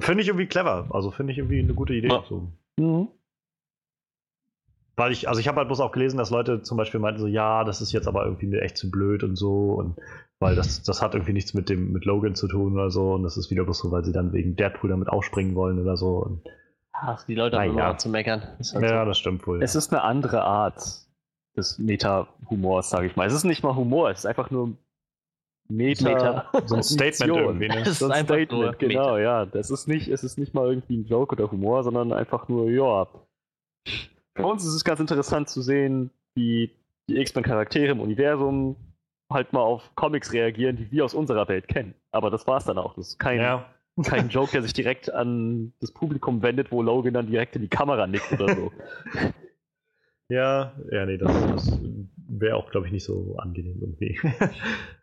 Finde 0.00 0.22
ich 0.22 0.28
irgendwie 0.28 0.46
clever. 0.46 0.88
Also 0.90 1.10
finde 1.10 1.32
ich 1.32 1.38
irgendwie 1.38 1.60
eine 1.60 1.74
gute 1.74 1.94
Idee. 1.94 2.08
Ja. 2.08 2.24
So. 2.28 2.48
Mhm. 2.78 3.08
Weil 4.96 5.12
ich, 5.12 5.28
also 5.28 5.40
ich 5.40 5.46
habe 5.46 5.58
halt 5.58 5.68
bloß 5.68 5.80
auch 5.80 5.92
gelesen, 5.92 6.18
dass 6.18 6.30
Leute 6.30 6.62
zum 6.62 6.76
Beispiel 6.76 6.98
meinten 6.98 7.20
so, 7.20 7.28
ja, 7.28 7.62
das 7.62 7.80
ist 7.80 7.92
jetzt 7.92 8.08
aber 8.08 8.24
irgendwie 8.24 8.46
mir 8.46 8.62
echt 8.62 8.76
zu 8.76 8.90
blöd 8.90 9.22
und 9.22 9.36
so 9.36 9.74
und 9.74 9.96
weil 10.40 10.56
das, 10.56 10.82
das 10.82 11.00
hat 11.02 11.14
irgendwie 11.14 11.32
nichts 11.32 11.54
mit 11.54 11.68
dem, 11.68 11.92
mit 11.92 12.04
Logan 12.04 12.34
zu 12.34 12.48
tun 12.48 12.74
oder 12.74 12.90
so 12.90 13.12
und 13.14 13.22
das 13.22 13.36
ist 13.36 13.48
wieder 13.50 13.62
bloß 13.62 13.78
so, 13.78 13.92
weil 13.92 14.04
sie 14.04 14.12
dann 14.12 14.32
wegen 14.32 14.56
Deadpool 14.56 14.90
damit 14.90 15.08
aufspringen 15.08 15.54
wollen 15.54 15.80
oder 15.80 15.96
so. 15.96 16.16
Und, 16.16 16.42
Ach, 16.92 17.24
die 17.24 17.36
Leute 17.36 17.60
haben 17.60 17.76
ja. 17.76 17.90
immer 17.90 17.98
zu 17.98 18.08
meckern. 18.08 18.42
Das 18.58 18.68
ist 18.68 18.74
halt 18.74 18.90
ja, 18.90 19.04
das 19.04 19.18
stimmt 19.18 19.46
wohl. 19.46 19.62
Es 19.62 19.76
ist 19.76 19.92
eine 19.92 20.02
andere 20.02 20.42
Art 20.42 20.82
des 21.56 21.78
Meta-Humors, 21.78 22.90
sage 22.90 23.06
ich 23.06 23.14
mal. 23.14 23.26
Es 23.26 23.34
ist 23.34 23.44
nicht 23.44 23.62
mal 23.62 23.76
Humor, 23.76 24.10
es 24.10 24.20
ist 24.20 24.26
einfach 24.26 24.50
nur 24.50 24.76
Meta. 25.68 26.08
Meta. 26.08 26.66
so 26.66 26.76
ein 26.76 26.82
Statement 26.82 27.36
irgendwie, 27.36 27.68
ne? 27.68 27.80
Ist 27.82 27.98
So 27.98 28.06
ein 28.06 28.12
einfach 28.12 28.36
nur 28.36 28.46
Statement, 28.46 28.78
genau, 28.78 29.16
ja. 29.18 29.46
Das 29.46 29.70
ist 29.70 29.86
nicht, 29.86 30.08
es 30.08 30.24
ist 30.24 30.38
nicht 30.38 30.54
mal 30.54 30.66
irgendwie 30.68 30.98
ein 30.98 31.06
Joke 31.06 31.34
oder 31.34 31.50
Humor, 31.50 31.84
sondern 31.84 32.12
einfach 32.12 32.48
nur, 32.48 32.70
ja. 32.70 33.06
Für 34.34 34.46
uns 34.46 34.64
ist 34.64 34.74
es 34.74 34.84
ganz 34.84 35.00
interessant 35.00 35.48
zu 35.48 35.62
sehen, 35.62 36.10
wie 36.34 36.70
die 37.08 37.18
X-Men-Charaktere 37.18 37.92
im 37.92 38.00
Universum 38.00 38.76
halt 39.30 39.52
mal 39.52 39.60
auf 39.60 39.94
Comics 39.94 40.32
reagieren, 40.32 40.76
die 40.76 40.90
wir 40.90 41.04
aus 41.04 41.14
unserer 41.14 41.48
Welt 41.48 41.68
kennen. 41.68 41.94
Aber 42.12 42.30
das 42.30 42.46
war's 42.46 42.64
dann 42.64 42.78
auch. 42.78 42.94
Das 42.94 43.08
ist 43.08 43.18
kein, 43.18 43.38
Ja, 43.38 43.66
kein 44.04 44.28
Joke, 44.30 44.52
der 44.52 44.62
sich 44.62 44.72
direkt 44.72 45.12
an 45.12 45.72
das 45.80 45.92
Publikum 45.92 46.42
wendet, 46.42 46.72
wo 46.72 46.82
Logan 46.82 47.14
dann 47.14 47.26
direkt 47.26 47.56
in 47.56 47.62
die 47.62 47.68
Kamera 47.68 48.06
nickt 48.06 48.32
oder 48.32 48.54
so. 48.54 48.72
ja, 50.28 50.72
ja, 50.90 51.06
nee, 51.06 51.18
das, 51.18 51.32
das 51.46 51.80
wäre 52.28 52.56
auch, 52.56 52.70
glaube 52.70 52.86
ich, 52.86 52.92
nicht 52.92 53.04
so 53.04 53.36
angenehm 53.36 53.78
irgendwie. 53.80 54.18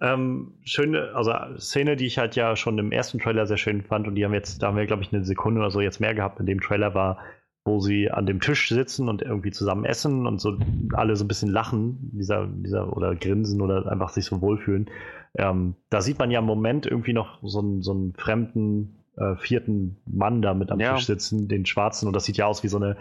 ähm, 0.00 0.54
schöne, 0.64 1.12
also 1.14 1.32
Szene, 1.58 1.96
die 1.96 2.06
ich 2.06 2.18
halt 2.18 2.36
ja 2.36 2.56
schon 2.56 2.78
im 2.78 2.92
ersten 2.92 3.18
Trailer 3.18 3.46
sehr 3.46 3.56
schön 3.56 3.82
fand 3.82 4.06
und 4.06 4.14
die 4.14 4.24
haben 4.24 4.34
jetzt, 4.34 4.62
da 4.62 4.68
haben 4.68 4.76
wir, 4.76 4.86
glaube 4.86 5.02
ich, 5.02 5.12
eine 5.12 5.24
Sekunde 5.24 5.60
oder 5.60 5.70
so 5.70 5.80
jetzt 5.80 6.00
mehr 6.00 6.14
gehabt 6.14 6.40
in 6.40 6.46
dem 6.46 6.60
Trailer 6.60 6.94
war, 6.94 7.18
wo 7.64 7.80
sie 7.80 8.10
an 8.10 8.26
dem 8.26 8.40
Tisch 8.40 8.68
sitzen 8.68 9.08
und 9.08 9.22
irgendwie 9.22 9.50
zusammen 9.50 9.84
essen 9.84 10.26
und 10.26 10.40
so 10.40 10.56
alle 10.94 11.16
so 11.16 11.24
ein 11.24 11.28
bisschen 11.28 11.50
lachen, 11.50 12.10
dieser, 12.12 12.46
dieser 12.46 12.96
oder 12.96 13.14
grinsen 13.14 13.60
oder 13.60 13.90
einfach 13.90 14.08
sich 14.08 14.24
so 14.24 14.40
wohlfühlen. 14.40 14.90
Ähm, 15.36 15.74
da 15.90 16.00
sieht 16.00 16.18
man 16.18 16.30
ja 16.30 16.40
im 16.40 16.46
Moment 16.46 16.86
irgendwie 16.86 17.12
noch 17.12 17.38
so 17.42 17.60
einen, 17.60 17.82
so 17.82 17.92
einen 17.92 18.14
fremden 18.14 18.96
äh, 19.16 19.36
vierten 19.36 19.98
Mann 20.06 20.42
da 20.42 20.54
mit 20.54 20.70
am 20.70 20.80
Ja. 20.80 20.94
Tisch 20.94 21.06
sitzen, 21.06 21.48
den 21.48 21.66
schwarzen, 21.66 22.06
und 22.06 22.16
das 22.16 22.24
sieht 22.24 22.36
ja 22.36 22.46
aus 22.46 22.62
wie 22.62 22.68
so 22.68 22.78
eine 22.78 22.96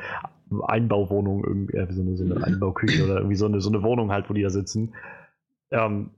Einbauwohnung, 0.68 1.44
irgendwie, 1.44 1.78
äh, 1.78 1.88
wie 1.90 1.94
so 1.94 2.02
eine, 2.02 2.18
so 2.18 2.26
eine 2.26 2.44
Einbauküche 2.44 3.04
oder 3.04 3.18
irgendwie 3.18 3.36
so 3.36 3.46
eine, 3.46 3.62
so 3.62 3.70
eine 3.70 3.84
Wohnung 3.84 4.12
halt, 4.12 4.30
wo 4.30 4.34
die 4.34 4.44
da 4.44 4.50
sitzen. 4.50 4.94
Ähm, 5.72 6.12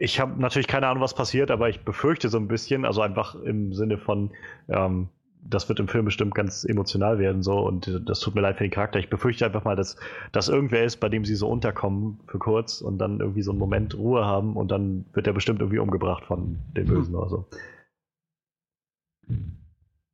ich 0.00 0.18
habe 0.18 0.40
natürlich 0.40 0.66
keine 0.66 0.88
Ahnung, 0.88 1.02
was 1.02 1.14
passiert, 1.14 1.50
aber 1.50 1.68
ich 1.68 1.84
befürchte 1.84 2.30
so 2.30 2.38
ein 2.38 2.48
bisschen, 2.48 2.86
also 2.86 3.02
einfach 3.02 3.34
im 3.34 3.74
Sinne 3.74 3.98
von, 3.98 4.30
ähm, 4.68 5.10
das 5.42 5.68
wird 5.68 5.78
im 5.78 5.88
Film 5.88 6.06
bestimmt 6.06 6.34
ganz 6.34 6.64
emotional 6.64 7.18
werden, 7.18 7.42
so, 7.42 7.58
und 7.60 8.00
das 8.08 8.20
tut 8.20 8.34
mir 8.34 8.40
leid 8.40 8.56
für 8.56 8.64
den 8.64 8.70
Charakter. 8.70 8.98
Ich 8.98 9.10
befürchte 9.10 9.44
einfach 9.44 9.64
mal, 9.64 9.76
dass 9.76 9.96
das 10.32 10.48
irgendwer 10.48 10.84
ist, 10.84 10.96
bei 10.96 11.10
dem 11.10 11.26
sie 11.26 11.34
so 11.34 11.50
unterkommen 11.50 12.18
für 12.28 12.38
kurz 12.38 12.80
und 12.80 12.96
dann 12.96 13.20
irgendwie 13.20 13.42
so 13.42 13.50
einen 13.50 13.60
Moment 13.60 13.94
Ruhe 13.94 14.24
haben 14.24 14.56
und 14.56 14.70
dann 14.70 15.04
wird 15.12 15.26
er 15.26 15.34
bestimmt 15.34 15.60
irgendwie 15.60 15.78
umgebracht 15.78 16.24
von 16.24 16.58
den 16.74 16.86
Bösen 16.86 17.14
oder 17.14 17.28
so. 17.28 17.46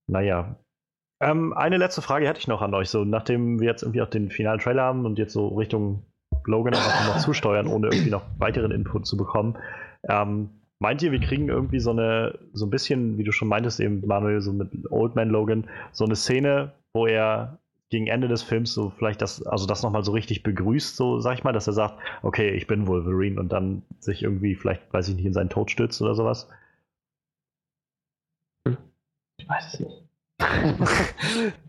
Naja. 0.09 0.57
Ähm, 1.21 1.53
eine 1.53 1.79
letzte 1.79 2.03
Frage 2.03 2.27
hätte 2.27 2.41
ich 2.41 2.49
noch 2.49 2.61
an 2.61 2.75
euch. 2.75 2.91
So, 2.91 3.05
nachdem 3.05 3.61
wir 3.61 3.69
jetzt 3.69 3.83
irgendwie 3.83 4.03
auch 4.03 4.11
den 4.11 4.31
finalen 4.31 4.59
Trailer 4.59 4.83
haben 4.83 5.07
und 5.07 5.19
jetzt 5.19 5.33
so 5.33 5.49
Richtung 5.49 6.03
Logan 6.47 6.75
einfach 6.75 7.15
noch 7.15 7.19
zusteuern, 7.19 7.67
ohne 7.67 7.89
irgendwie 7.89 8.11
noch 8.11 8.25
weiteren 8.39 8.71
Input 8.71 9.07
zu 9.07 9.17
bekommen, 9.17 9.57
ähm, 10.09 10.51
meint 10.79 11.03
ihr, 11.03 11.13
wir 11.13 11.21
kriegen 11.21 11.49
irgendwie 11.49 11.81
so 11.81 11.91
eine, 11.91 12.39
so 12.53 12.67
ein 12.67 12.71
bisschen, 12.71 13.19
wie 13.19 13.25
du 13.25 13.33
schon 13.33 13.49
meintest, 13.49 13.81
eben 13.81 14.07
Manuel, 14.07 14.41
so 14.41 14.53
mit 14.53 14.71
Old 14.91 15.15
Man 15.17 15.29
Logan, 15.29 15.69
so 15.93 16.05
eine 16.05 16.17
Szene, 16.17 16.73
wo 16.93 17.07
er 17.07 17.59
gegen 17.89 18.09
Ende 18.09 18.29
des 18.29 18.43
Films 18.43 18.73
so 18.73 18.91
vielleicht 18.91 19.23
das, 19.23 19.47
also 19.47 19.67
das 19.67 19.83
nochmal 19.83 20.05
so 20.05 20.13
richtig 20.13 20.43
begrüßt, 20.43 20.97
so 20.97 21.21
sag 21.21 21.35
ich 21.35 21.45
mal, 21.45 21.53
dass 21.53 21.69
er 21.69 21.73
sagt, 21.73 22.01
okay, 22.23 22.51
ich 22.51 22.67
bin 22.67 22.87
Wolverine 22.87 23.39
und 23.39 23.53
dann 23.53 23.83
sich 24.01 24.23
irgendwie 24.23 24.57
vielleicht, 24.57 24.93
weiß 24.93 25.09
ich 25.09 25.15
nicht, 25.15 25.27
in 25.27 25.33
seinen 25.33 25.51
Tod 25.51 25.71
stürzt 25.71 26.03
oder 26.03 26.15
sowas? 26.15 26.49
Ich 29.39 29.49
weiß 29.49 29.75
es 29.75 29.81
nicht. 29.81 30.03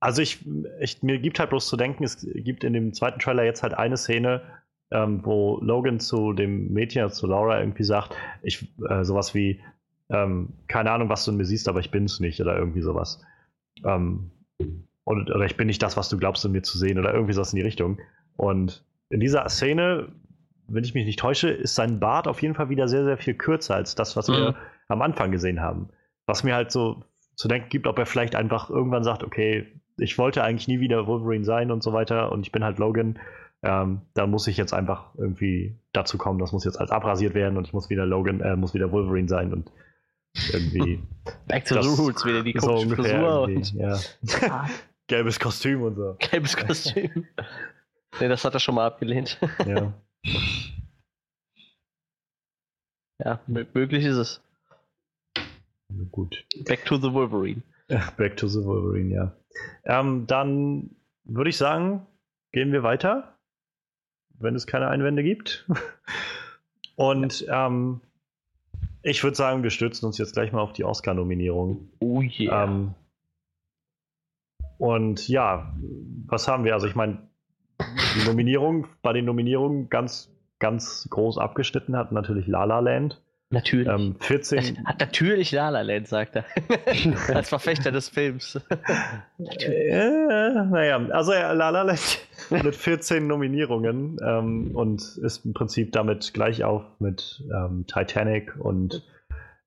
Also 0.00 0.22
ich, 0.22 0.44
ich, 0.80 1.02
mir 1.02 1.18
gibt 1.18 1.40
halt 1.40 1.50
bloß 1.50 1.68
zu 1.68 1.76
denken, 1.76 2.04
es 2.04 2.26
gibt 2.34 2.62
in 2.64 2.72
dem 2.72 2.92
zweiten 2.92 3.18
Trailer 3.18 3.44
jetzt 3.44 3.62
halt 3.62 3.74
eine 3.74 3.96
Szene, 3.96 4.42
ähm, 4.90 5.24
wo 5.24 5.58
Logan 5.60 6.00
zu 6.00 6.32
dem 6.32 6.72
Mädchen, 6.72 7.02
also 7.02 7.14
zu 7.16 7.26
Laura 7.26 7.58
irgendwie 7.60 7.84
sagt, 7.84 8.14
ich, 8.42 8.72
äh, 8.88 9.04
sowas 9.04 9.34
wie, 9.34 9.60
ähm, 10.10 10.54
keine 10.68 10.92
Ahnung, 10.92 11.08
was 11.08 11.24
du 11.24 11.32
in 11.32 11.36
mir 11.36 11.44
siehst, 11.44 11.68
aber 11.68 11.80
ich 11.80 11.90
bin's 11.90 12.20
nicht 12.20 12.40
oder 12.40 12.56
irgendwie 12.56 12.80
sowas. 12.80 13.22
Ähm, 13.84 14.30
und, 15.04 15.30
oder 15.30 15.44
ich 15.46 15.56
bin 15.56 15.66
nicht 15.66 15.82
das, 15.82 15.96
was 15.96 16.08
du 16.08 16.16
glaubst, 16.16 16.44
in 16.44 16.52
mir 16.52 16.62
zu 16.62 16.78
sehen 16.78 16.98
oder 16.98 17.12
irgendwie 17.12 17.32
sowas 17.32 17.52
in 17.52 17.56
die 17.56 17.64
Richtung. 17.64 17.98
Und 18.36 18.84
in 19.10 19.20
dieser 19.20 19.48
Szene, 19.48 20.12
wenn 20.68 20.84
ich 20.84 20.94
mich 20.94 21.06
nicht 21.06 21.18
täusche, 21.18 21.48
ist 21.48 21.74
sein 21.74 21.98
Bart 21.98 22.28
auf 22.28 22.40
jeden 22.42 22.54
Fall 22.54 22.68
wieder 22.68 22.88
sehr, 22.88 23.04
sehr 23.04 23.18
viel 23.18 23.34
kürzer 23.34 23.74
als 23.74 23.94
das, 23.94 24.16
was 24.16 24.28
wir 24.28 24.50
Mhm. 24.50 24.54
am 24.88 25.02
Anfang 25.02 25.32
gesehen 25.32 25.60
haben. 25.60 25.88
Was 26.26 26.44
mir 26.44 26.54
halt 26.54 26.70
so 26.70 27.02
zu 27.36 27.48
denken 27.48 27.68
gibt, 27.68 27.86
ob 27.86 27.98
er 27.98 28.06
vielleicht 28.06 28.34
einfach 28.34 28.68
irgendwann 28.70 29.04
sagt, 29.04 29.22
okay, 29.22 29.66
ich 29.98 30.18
wollte 30.18 30.42
eigentlich 30.42 30.68
nie 30.68 30.80
wieder 30.80 31.06
Wolverine 31.06 31.44
sein 31.44 31.70
und 31.70 31.82
so 31.82 31.92
weiter 31.92 32.32
und 32.32 32.46
ich 32.46 32.52
bin 32.52 32.64
halt 32.64 32.78
Logan. 32.78 33.18
Ähm, 33.62 34.02
dann 34.14 34.30
muss 34.30 34.46
ich 34.46 34.56
jetzt 34.56 34.72
einfach 34.72 35.14
irgendwie 35.16 35.76
dazu 35.92 36.16
kommen, 36.16 36.38
das 36.38 36.52
muss 36.52 36.64
jetzt 36.64 36.78
als 36.78 36.92
abrasiert 36.92 37.34
werden 37.34 37.56
und 37.56 37.66
ich 37.66 37.72
muss 37.72 37.90
wieder 37.90 38.06
Logan, 38.06 38.40
äh, 38.40 38.54
muss 38.54 38.72
wieder 38.72 38.92
Wolverine 38.92 39.28
sein 39.28 39.52
und 39.52 39.72
irgendwie 40.52 41.02
Back 41.48 41.64
to 41.64 41.82
the 41.82 41.88
Roots, 42.00 42.24
wieder 42.24 42.44
die 42.44 42.54
so 42.56 42.78
Frisur 42.88 43.42
und 43.42 43.72
ja. 43.74 43.98
gelbes 45.08 45.40
Kostüm 45.40 45.82
und 45.82 45.96
so. 45.96 46.16
gelbes 46.20 46.56
Kostüm. 46.56 47.26
nee, 48.20 48.28
das 48.28 48.44
hat 48.44 48.54
er 48.54 48.60
schon 48.60 48.76
mal 48.76 48.86
abgelehnt. 48.86 49.40
Ja. 49.66 49.92
ja, 53.24 53.40
mö- 53.48 53.66
möglich 53.74 54.04
ist 54.04 54.16
es. 54.16 54.40
Gut. 56.12 56.44
Back 56.66 56.84
to 56.84 56.96
the 56.96 57.12
Wolverine. 57.12 57.62
Back 58.16 58.36
to 58.36 58.46
the 58.46 58.62
Wolverine, 58.64 59.14
ja. 59.14 59.36
Ähm, 59.84 60.26
dann 60.26 60.90
würde 61.24 61.50
ich 61.50 61.56
sagen, 61.56 62.06
gehen 62.52 62.72
wir 62.72 62.82
weiter, 62.82 63.36
wenn 64.38 64.54
es 64.54 64.66
keine 64.66 64.88
Einwände 64.88 65.22
gibt. 65.22 65.68
Und 66.96 67.46
ähm, 67.48 68.00
ich 69.02 69.22
würde 69.22 69.36
sagen, 69.36 69.62
wir 69.62 69.70
stürzen 69.70 70.06
uns 70.06 70.18
jetzt 70.18 70.32
gleich 70.32 70.52
mal 70.52 70.60
auf 70.60 70.72
die 70.72 70.84
Oscar-Nominierung. 70.84 71.88
Oh 72.00 72.20
yeah. 72.20 72.64
Ähm, 72.64 72.94
und 74.78 75.28
ja, 75.28 75.74
was 76.26 76.48
haben 76.48 76.64
wir? 76.64 76.74
Also 76.74 76.86
ich 76.86 76.94
meine, 76.94 77.28
die 77.80 78.26
Nominierung, 78.26 78.86
bei 79.02 79.12
den 79.12 79.24
Nominierungen 79.24 79.88
ganz, 79.88 80.32
ganz 80.58 81.08
groß 81.10 81.38
abgeschnitten 81.38 81.96
hat 81.96 82.12
natürlich 82.12 82.46
La 82.46 82.64
La 82.64 82.80
Land. 82.80 83.20
Natürlich. 83.50 83.88
Ähm, 83.88 84.16
14. 84.20 84.84
Hat 84.86 85.00
natürlich 85.00 85.52
La 85.52 85.70
La 85.70 85.80
Land, 85.80 86.06
sagt 86.06 86.36
er. 86.36 86.44
Als 87.34 87.48
Verfechter 87.48 87.90
des 87.90 88.10
Films. 88.10 88.60
Äh, 89.38 90.50
naja, 90.64 90.98
also 91.10 91.32
ja, 91.32 91.52
La 91.52 91.70
La 91.70 91.82
Land 91.82 92.18
mit 92.50 92.76
14 92.76 93.26
Nominierungen 93.26 94.18
ähm, 94.22 94.76
und 94.76 95.00
ist 95.18 95.46
im 95.46 95.54
Prinzip 95.54 95.92
damit 95.92 96.34
gleich 96.34 96.62
auf 96.64 96.82
mit 96.98 97.42
ähm, 97.50 97.86
Titanic 97.86 98.54
und 98.58 99.06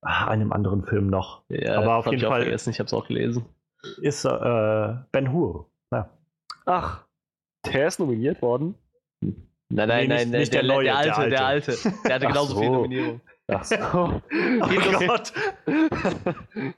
ah, 0.02 0.28
einem 0.28 0.52
anderen 0.54 0.86
Film 0.86 1.08
noch. 1.08 1.42
Ja, 1.50 1.78
Aber 1.80 1.96
auf 1.96 2.06
jeden 2.06 2.18
ich 2.18 2.24
Fall- 2.26 2.44
vergessen, 2.44 2.70
ich 2.70 2.80
hab's 2.80 2.94
auch 2.94 3.08
gelesen. 3.08 3.46
Ist 4.02 4.26
äh, 4.26 4.94
Ben 5.12 5.32
Hur. 5.32 5.72
Ja. 5.92 6.08
Ach, 6.66 7.04
der 7.66 7.88
ist 7.88 8.00
nominiert 8.00 8.42
worden. 8.44 8.76
Nein, 9.24 9.38
Nee, 9.70 9.86
nein, 9.88 10.00
nicht- 10.08 10.10
nein, 10.10 10.30
nicht 10.42 10.54
der, 10.54 10.62
der 10.64 10.72
neue, 10.72 10.84
der, 10.84 10.98
alte, 10.98 11.20
der 11.22 11.30
der 11.30 11.46
alte. 11.46 11.78
Der 12.06 12.16
hatte 12.16 12.28
genauso 12.28 12.54
so. 12.54 12.60
viele 12.60 12.72
Nominierungen. 12.74 13.22
Ach 13.52 13.64
so. 13.64 13.78
Oh 14.62 15.08
Gott. 15.08 15.34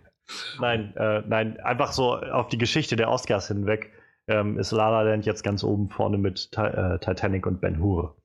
nein, 0.60 0.96
äh, 0.96 1.22
nein, 1.28 1.60
einfach 1.60 1.92
so 1.92 2.16
auf 2.16 2.48
die 2.48 2.58
Geschichte 2.58 2.96
der 2.96 3.10
Oscars 3.10 3.48
hinweg 3.48 3.92
ähm, 4.28 4.58
ist 4.58 4.72
La 4.72 4.90
La 4.90 5.02
Land 5.02 5.26
jetzt 5.26 5.44
ganz 5.44 5.64
oben 5.64 5.90
vorne 5.90 6.18
mit 6.18 6.52
Ti 6.52 6.62
äh, 6.62 7.00
Titanic 7.00 7.46
und 7.46 7.62
Ben 7.62 7.80
Hur. 7.80 8.16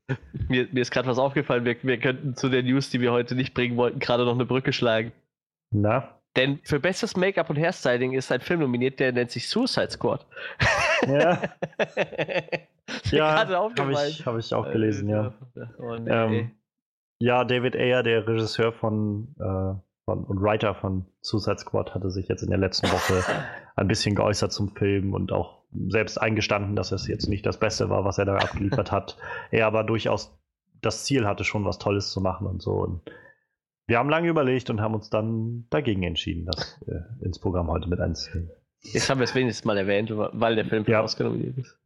Mir, 0.48 0.68
mir 0.72 0.80
ist 0.80 0.90
gerade 0.90 1.08
was 1.08 1.18
aufgefallen, 1.18 1.64
wir, 1.64 1.76
wir 1.82 1.98
könnten 1.98 2.34
zu 2.34 2.48
der 2.48 2.62
News, 2.62 2.90
die 2.90 3.00
wir 3.00 3.12
heute 3.12 3.34
nicht 3.34 3.52
bringen 3.52 3.76
wollten, 3.76 3.98
gerade 3.98 4.24
noch 4.24 4.34
eine 4.34 4.46
Brücke 4.46 4.72
schlagen. 4.72 5.12
Na? 5.70 6.14
Denn 6.36 6.60
für 6.62 6.78
bestes 6.78 7.16
Make-up 7.16 7.50
und 7.50 7.56
Hairstyling 7.56 8.12
ist 8.12 8.30
ein 8.30 8.40
Film 8.40 8.60
nominiert, 8.60 9.00
der 9.00 9.12
nennt 9.12 9.30
sich 9.30 9.48
Suicide 9.48 9.90
Squad. 9.90 10.24
Ja, 11.06 11.42
ja 13.10 13.44
gerade 13.44 13.56
habe 13.56 13.92
ich, 14.08 14.24
hab 14.24 14.38
ich 14.38 14.54
auch 14.54 14.70
gelesen, 14.70 15.08
ja. 15.08 15.34
Oh, 15.78 15.96
nee. 15.96 16.10
Ähm, 16.10 16.50
Ja, 17.18 17.44
David 17.44 17.74
Ayer, 17.76 18.02
der 18.02 18.26
Regisseur 18.26 18.72
von, 18.72 19.34
äh, 19.38 19.74
von 20.04 20.24
und 20.24 20.40
Writer 20.40 20.74
von 20.74 21.06
Suicide 21.20 21.58
Squad, 21.58 21.94
hatte 21.94 22.10
sich 22.10 22.28
jetzt 22.28 22.42
in 22.42 22.50
der 22.50 22.58
letzten 22.58 22.86
Woche 22.88 23.24
ein 23.76 23.88
bisschen 23.88 24.14
geäußert 24.14 24.52
zum 24.52 24.74
Film 24.74 25.14
und 25.14 25.32
auch 25.32 25.62
selbst 25.88 26.18
eingestanden, 26.18 26.76
dass 26.76 26.92
es 26.92 27.08
jetzt 27.08 27.28
nicht 27.28 27.44
das 27.44 27.58
Beste 27.58 27.90
war, 27.90 28.04
was 28.04 28.18
er 28.18 28.24
da 28.24 28.36
abgeliefert 28.36 28.92
hat. 28.92 29.16
Er 29.50 29.66
aber 29.66 29.84
durchaus 29.84 30.38
das 30.80 31.04
Ziel 31.04 31.26
hatte, 31.26 31.44
schon 31.44 31.64
was 31.64 31.78
Tolles 31.78 32.10
zu 32.10 32.20
machen 32.20 32.46
und 32.46 32.62
so. 32.62 32.72
Und 32.72 33.02
wir 33.86 33.98
haben 33.98 34.08
lange 34.08 34.28
überlegt 34.28 34.70
und 34.70 34.80
haben 34.80 34.94
uns 34.94 35.10
dann 35.10 35.66
dagegen 35.70 36.02
entschieden, 36.04 36.46
das 36.46 36.80
äh, 36.86 37.24
ins 37.24 37.38
Programm 37.40 37.68
heute 37.68 37.88
mit 37.88 38.00
einzunehmen. 38.00 38.50
Jetzt 38.80 39.10
haben 39.10 39.18
wir 39.18 39.24
es 39.24 39.34
wenigstens 39.34 39.64
mal 39.64 39.76
erwähnt, 39.76 40.12
weil 40.14 40.54
der 40.54 40.66
Film 40.66 40.84
Ja. 40.86 41.04
Nominiert 41.18 41.58
ist. 41.58 41.76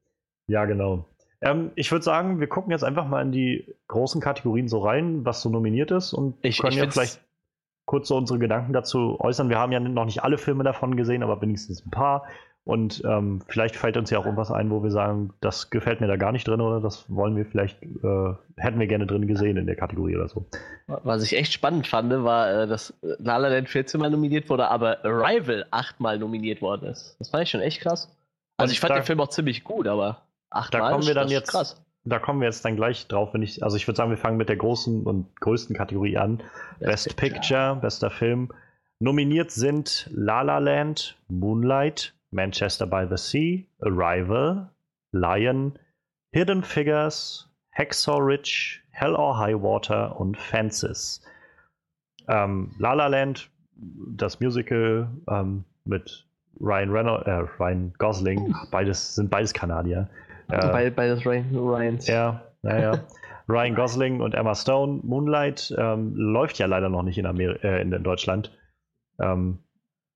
Ja, 0.47 0.66
genau. 0.66 1.07
Ähm, 1.42 1.70
ich 1.74 1.90
würde 1.92 2.05
sagen, 2.05 2.40
wir 2.40 2.46
gucken 2.46 2.70
jetzt 2.70 2.85
einfach 2.85 3.07
mal 3.07 3.20
in 3.22 3.33
die 3.33 3.66
großen 3.88 4.20
Kategorien 4.20 4.68
so 4.68 4.78
rein, 4.78 5.24
was 5.24 5.42
so 5.42 5.50
nominiert 5.50 5.90
ist 5.90 6.12
und 6.12 6.37
Ich- 6.42 6.59
können 6.59 6.72
ich 6.72 6.78
ja 6.78 6.88
vielleicht 6.90 7.20
kurz 7.85 8.09
so 8.09 8.16
unsere 8.16 8.38
Gedanken 8.38 8.72
dazu 8.72 9.18
äußern. 9.20 9.48
Wir 9.48 9.59
haben 9.59 9.72
ja 9.72 9.81
noch 9.81 10.05
nicht 10.05 10.22
alle 10.22 10.38
Filme 10.38 10.62
davon 10.64 10.96
gesehen, 10.96 11.22
aber 11.22 11.40
wenigstens 11.42 11.85
ein 11.85 11.90
paar. 11.90 12.24
Und 12.64 13.02
ähm, 13.05 13.42
vielleicht 13.48 13.74
fällt 13.74 13.96
uns 13.96 14.09
ja 14.11 14.20
auch 14.20 14.24
irgendwas 14.24 14.52
ein, 14.52 14.70
wo 14.70 14.85
wir 14.85 14.92
sagen, 14.92 15.33
das 15.40 15.70
gefällt 15.70 16.00
mir 16.00 16.07
da 16.07 16.14
gar 16.14 16.31
nicht 16.31 16.46
drin 16.46 16.61
oder 16.61 16.81
das 16.81 17.07
wollen 17.12 17.35
wir 17.37 17.44
vielleicht, 17.44 17.83
äh, 17.83 18.35
hätten 18.57 18.78
wir 18.78 18.87
gerne 18.87 19.05
drin 19.09 19.26
gesehen 19.26 19.57
in 19.57 19.66
der 19.66 19.74
Kategorie 19.74 20.14
oder 20.14 20.28
so. 20.28 20.46
Was 20.87 21.24
ich 21.24 21.37
echt 21.37 21.52
spannend 21.52 21.88
fand, 21.88 22.12
war, 22.22 22.48
äh, 22.62 22.66
dass 22.68 22.94
La 23.02 23.38
La 23.38 23.48
Land 23.48 23.68
14 23.68 23.98
Mal 23.98 24.11
nominiert 24.11 24.48
wurde, 24.48 24.68
aber 24.68 25.05
Arrival 25.05 25.66
8 25.72 25.98
Mal 25.98 26.20
nominiert 26.20 26.62
worden 26.62 26.87
ist. 26.87 27.16
Das 27.18 27.31
fand 27.31 27.42
ich 27.42 27.50
schon 27.50 27.62
echt 27.62 27.81
krass. 27.81 28.09
Also 28.59 28.70
Und 28.70 28.74
ich 28.74 28.78
fand 28.81 28.94
den 28.94 29.02
Film 29.02 29.18
auch 29.18 29.31
ziemlich 29.31 29.64
gut, 29.64 29.88
aber 29.88 30.22
8 30.53 30.75
Da 30.75 30.91
kommen 30.91 31.07
wir 31.07 31.15
dann 31.15 31.29
jetzt- 31.29 31.51
krass. 31.51 31.83
Da 32.05 32.19
kommen 32.19 32.41
wir 32.41 32.47
jetzt 32.47 32.65
dann 32.65 32.75
gleich 32.75 33.07
drauf, 33.07 33.33
wenn 33.33 33.43
ich, 33.43 33.62
also 33.62 33.77
ich 33.77 33.87
würde 33.87 33.97
sagen, 33.97 34.11
wir 34.11 34.17
fangen 34.17 34.37
mit 34.37 34.49
der 34.49 34.57
großen 34.57 35.05
und 35.05 35.37
größten 35.41 35.77
Kategorie 35.77 36.17
an. 36.19 36.43
Best 36.81 37.15
Picture, 37.17 37.77
bester 37.77 38.11
Film. 38.11 38.51
Nominiert 38.99 39.53
sind 39.53 40.11
La 40.12 40.43
La 40.43 40.59
Land, 40.59 41.17
Moonlight, 41.29 42.12
Manchester 42.33 42.87
by 42.88 43.07
the 43.09 43.17
Sea, 43.17 43.67
Arrival, 43.83 44.69
Lion, 45.12 45.79
Hidden 46.33 46.65
Figures, 46.65 47.49
Hacksaw 47.71 48.19
Ridge, 48.19 48.81
Hell 48.91 49.15
or 49.15 49.38
High 49.38 49.61
Water 49.62 50.19
und 50.19 50.37
Fences. 50.37 51.23
Ähm, 52.29 52.75
La 52.79 52.95
La 52.95 53.07
Land, 53.07 53.49
das 54.17 54.41
Musical 54.41 55.09
ähm, 55.29 55.65
mit 55.85 56.27
Ryan, 56.61 56.91
Reynolds, 56.91 57.27
äh, 57.27 57.62
Ryan 57.62 57.93
Gosling, 57.99 58.55
beides 58.71 59.15
sind 59.15 59.31
beides 59.31 59.53
Kanadier. 59.53 60.09
Äh, 60.48 60.68
bei, 60.68 60.90
bei 60.90 61.12
Ryans. 61.12 62.07
ja, 62.07 62.42
naja. 62.62 63.05
Ryan 63.48 63.74
Gosling 63.74 64.20
und 64.20 64.35
Emma 64.35 64.55
Stone. 64.55 65.00
Moonlight 65.02 65.74
ähm, 65.76 66.14
läuft 66.14 66.59
ja 66.59 66.66
leider 66.66 66.88
noch 66.88 67.02
nicht 67.02 67.18
in, 67.18 67.26
Amer 67.26 67.62
äh, 67.64 67.83
in, 67.83 67.92
in 67.92 68.02
Deutschland. 68.02 68.57
Ähm, 69.18 69.59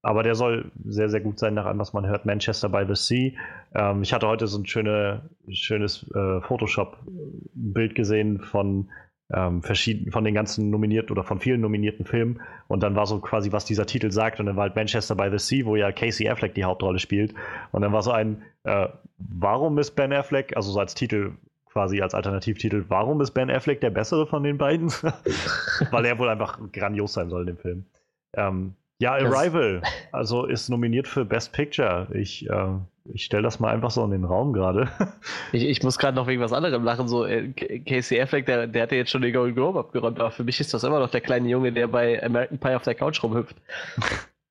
aber 0.02 0.22
der 0.22 0.36
soll 0.36 0.70
sehr, 0.84 1.08
sehr 1.08 1.20
gut 1.20 1.38
sein, 1.38 1.54
nach 1.54 1.66
allem, 1.66 1.80
was 1.80 1.92
man 1.92 2.06
hört. 2.06 2.26
Manchester 2.26 2.68
by 2.68 2.84
the 2.86 2.94
Sea. 2.94 3.32
Ähm, 3.74 4.02
ich 4.02 4.12
hatte 4.12 4.28
heute 4.28 4.46
so 4.46 4.58
ein 4.58 4.66
schöne, 4.66 5.28
schönes 5.48 6.08
äh, 6.14 6.40
Photoshop-Bild 6.42 7.94
gesehen 7.94 8.40
von 8.40 8.88
ähm, 9.32 9.62
verschiedenen, 9.62 10.12
von 10.12 10.24
den 10.24 10.34
ganzen 10.34 10.70
nominierten 10.70 11.10
oder 11.10 11.24
von 11.24 11.40
vielen 11.40 11.60
nominierten 11.60 12.04
Filmen. 12.04 12.40
Und 12.68 12.82
dann 12.82 12.94
war 12.94 13.06
so 13.06 13.18
quasi, 13.20 13.52
was 13.52 13.64
dieser 13.64 13.86
Titel 13.86 14.10
sagt. 14.10 14.40
Und 14.40 14.46
dann 14.46 14.56
war 14.56 14.62
halt 14.62 14.76
Manchester 14.76 15.14
by 15.14 15.28
the 15.30 15.38
Sea, 15.38 15.66
wo 15.66 15.76
ja 15.76 15.92
Casey 15.92 16.28
Affleck 16.28 16.54
die 16.54 16.64
Hauptrolle 16.64 16.98
spielt. 16.98 17.34
Und 17.72 17.82
dann 17.82 17.92
war 17.92 18.02
so 18.02 18.12
ein, 18.12 18.42
äh, 18.64 18.88
warum 19.18 19.78
ist 19.78 19.92
Ben 19.92 20.12
Affleck, 20.12 20.56
also 20.56 20.70
so 20.70 20.78
als 20.78 20.94
Titel 20.94 21.32
quasi 21.76 22.00
als 22.00 22.14
Alternativtitel, 22.14 22.86
warum 22.88 23.20
ist 23.20 23.32
Ben 23.32 23.50
Affleck 23.50 23.82
der 23.82 23.90
bessere 23.90 24.26
von 24.26 24.42
den 24.42 24.56
beiden? 24.56 24.90
Weil 25.90 26.06
er 26.06 26.18
wohl 26.18 26.30
einfach 26.30 26.58
grandios 26.72 27.12
sein 27.12 27.28
soll 27.28 27.42
in 27.42 27.46
dem 27.48 27.58
Film. 27.58 27.84
Ähm, 28.32 28.74
ja, 28.98 29.12
Arrival, 29.12 29.82
also 30.10 30.46
ist 30.46 30.70
nominiert 30.70 31.06
für 31.06 31.26
Best 31.26 31.52
Picture. 31.52 32.08
Ich, 32.14 32.48
äh, 32.48 32.78
ich 33.12 33.24
stelle 33.24 33.42
das 33.42 33.60
mal 33.60 33.72
einfach 33.72 33.90
so 33.90 34.04
in 34.04 34.10
den 34.10 34.24
Raum 34.24 34.52
gerade. 34.52 34.88
Ich, 35.52 35.64
ich 35.64 35.82
muss 35.82 35.98
gerade 35.98 36.16
noch 36.16 36.26
wegen 36.26 36.40
was 36.40 36.52
anderem 36.52 36.84
lachen. 36.84 37.08
So, 37.08 37.24
äh, 37.24 37.52
Casey 37.52 38.20
Affleck, 38.20 38.46
der, 38.46 38.66
der 38.66 38.82
hatte 38.82 38.96
jetzt 38.96 39.10
schon 39.10 39.22
den 39.22 39.32
Golden 39.32 39.54
Globe 39.54 39.78
abgeräumt, 39.78 40.18
aber 40.20 40.30
für 40.30 40.44
mich 40.44 40.60
ist 40.60 40.74
das 40.74 40.84
immer 40.84 40.98
noch 40.98 41.10
der 41.10 41.20
kleine 41.20 41.48
Junge, 41.48 41.72
der 41.72 41.86
bei 41.86 42.22
American 42.22 42.58
Pie 42.58 42.74
auf 42.74 42.82
der 42.82 42.94
Couch 42.94 43.22
rumhüpft. 43.22 43.56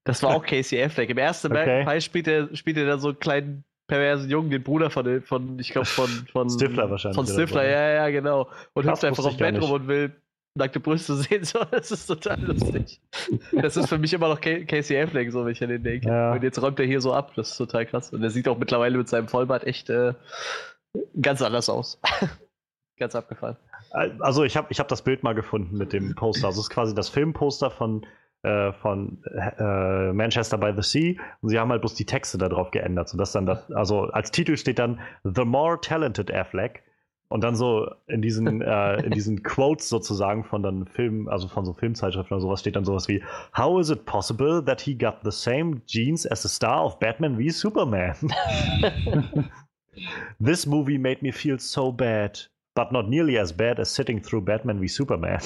Das 0.03 0.23
war 0.23 0.35
auch 0.35 0.43
Casey 0.45 0.81
Affleck. 0.81 1.09
Im 1.09 1.17
ersten 1.17 1.47
American 1.47 1.81
Okay. 1.81 1.93
Pie 1.95 2.01
spielt 2.01 2.27
er, 2.27 2.55
spielt 2.55 2.77
er 2.77 2.85
da 2.85 2.97
so 2.97 3.09
einen 3.09 3.19
kleinen 3.19 3.63
perversen 3.87 4.29
Jungen, 4.29 4.49
den 4.49 4.63
Bruder 4.63 4.89
von, 4.89 5.21
von 5.21 5.59
ich 5.59 5.69
glaube, 5.71 5.85
von, 5.85 6.09
von 6.31 6.49
Stifler 6.49 6.89
wahrscheinlich 6.89 7.15
Von 7.15 7.27
Stifler, 7.27 7.63
ne? 7.63 7.71
ja, 7.71 7.89
ja, 7.91 8.09
genau. 8.09 8.49
Und 8.73 8.85
hüpft 8.85 9.05
einfach 9.05 9.25
auf 9.25 9.37
Bett 9.37 9.61
rum 9.61 9.71
und 9.71 9.87
will 9.87 10.15
nackte 10.55 10.79
Brüste 10.79 11.15
sehen. 11.15 11.43
So, 11.43 11.59
das 11.69 11.91
ist 11.91 12.07
total 12.07 12.41
lustig. 12.41 12.99
Das 13.51 13.77
ist 13.77 13.87
für 13.89 13.97
mich 13.97 14.13
immer 14.13 14.29
noch 14.29 14.41
Ca- 14.41 14.63
Casey 14.65 14.99
Affleck, 14.99 15.31
so 15.31 15.45
wenn 15.45 15.51
ich 15.51 15.61
an 15.63 15.69
den 15.69 15.83
denke. 15.83 16.07
Ja. 16.07 16.33
Und 16.33 16.43
jetzt 16.43 16.61
räumt 16.61 16.79
er 16.79 16.85
hier 16.85 17.01
so 17.01 17.13
ab. 17.13 17.33
Das 17.35 17.51
ist 17.51 17.57
total 17.57 17.85
krass. 17.85 18.11
Und 18.11 18.23
er 18.23 18.29
sieht 18.29 18.47
auch 18.47 18.57
mittlerweile 18.57 18.97
mit 18.97 19.07
seinem 19.09 19.27
Vollbart 19.27 19.65
echt 19.65 19.89
äh, 19.89 20.13
ganz 21.21 21.41
anders 21.41 21.69
aus. 21.69 21.99
ganz 22.97 23.15
abgefahren. 23.15 23.57
Also 24.19 24.43
ich 24.43 24.57
habe 24.57 24.67
ich 24.71 24.79
hab 24.79 24.87
das 24.87 25.01
Bild 25.03 25.23
mal 25.23 25.35
gefunden 25.35 25.77
mit 25.77 25.93
dem 25.93 26.15
Poster. 26.15 26.47
Also 26.47 26.59
es 26.61 26.67
ist 26.67 26.69
quasi 26.73 26.95
das 26.95 27.09
Filmposter 27.09 27.69
von, 27.71 28.05
äh, 28.43 28.71
von 28.73 29.21
äh, 29.57 30.11
Manchester 30.13 30.57
by 30.57 30.71
the 30.75 30.81
Sea 30.81 31.15
und 31.41 31.49
sie 31.49 31.59
haben 31.59 31.69
halt 31.71 31.81
bloß 31.81 31.95
die 31.95 32.05
Texte 32.05 32.37
da 32.37 32.47
drauf 32.49 32.71
geändert. 32.71 33.09
Sodass 33.09 33.31
dann 33.33 33.45
das, 33.45 33.69
also 33.71 34.03
als 34.05 34.31
Titel 34.31 34.55
steht 34.57 34.79
dann 34.79 34.99
The 35.23 35.43
More 35.45 35.79
Talented 35.81 36.33
Affleck. 36.33 36.83
Und 37.27 37.43
dann 37.43 37.55
so 37.55 37.89
in 38.07 38.21
diesen, 38.21 38.61
äh, 38.61 39.01
in 39.03 39.11
diesen 39.11 39.41
Quotes 39.43 39.89
sozusagen 39.89 40.43
von 40.43 40.61
dann 40.61 40.85
Filmen, 40.85 41.27
also 41.27 41.47
von 41.47 41.65
so 41.65 41.73
Filmzeitschriften 41.73 42.35
oder 42.35 42.41
sowas, 42.41 42.59
steht 42.59 42.75
dann 42.75 42.85
sowas 42.85 43.07
wie 43.07 43.23
How 43.57 43.79
is 43.79 43.89
it 43.89 44.05
possible 44.05 44.63
that 44.63 44.79
he 44.81 44.95
got 44.95 45.15
the 45.23 45.31
same 45.31 45.81
genes 45.87 46.25
as 46.25 46.43
the 46.43 46.49
star 46.49 46.85
of 46.85 46.99
Batman 46.99 47.37
wie 47.37 47.49
Superman? 47.49 48.15
This 50.39 50.65
movie 50.65 50.97
made 50.97 51.21
me 51.21 51.31
feel 51.31 51.57
so 51.57 51.91
bad, 51.91 52.39
but 52.75 52.91
not 52.91 53.07
nearly 53.09 53.39
as 53.39 53.53
bad 53.53 53.79
as 53.79 53.89
sitting 53.89 54.21
through 54.21 54.41
Batman 54.41 54.81
wie 54.81 54.89
Superman. 54.89 55.41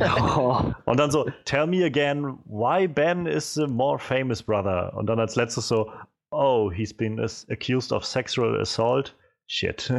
Oh, 0.00 0.74
Und 0.84 0.98
dann 0.98 1.10
so, 1.10 1.26
tell 1.44 1.66
me 1.66 1.84
again, 1.84 2.38
why 2.44 2.88
Ben 2.88 3.26
is 3.26 3.54
the 3.54 3.68
more 3.68 3.98
famous 3.98 4.42
brother? 4.42 4.92
Und 4.94 5.06
dann 5.06 5.20
als 5.20 5.36
letztes 5.36 5.68
so, 5.68 5.90
oh, 6.32 6.68
he's 6.70 6.92
been 6.92 7.20
accused 7.48 7.92
of 7.92 8.04
sexual 8.04 8.60
assault. 8.60 9.14
Shit. 9.46 9.92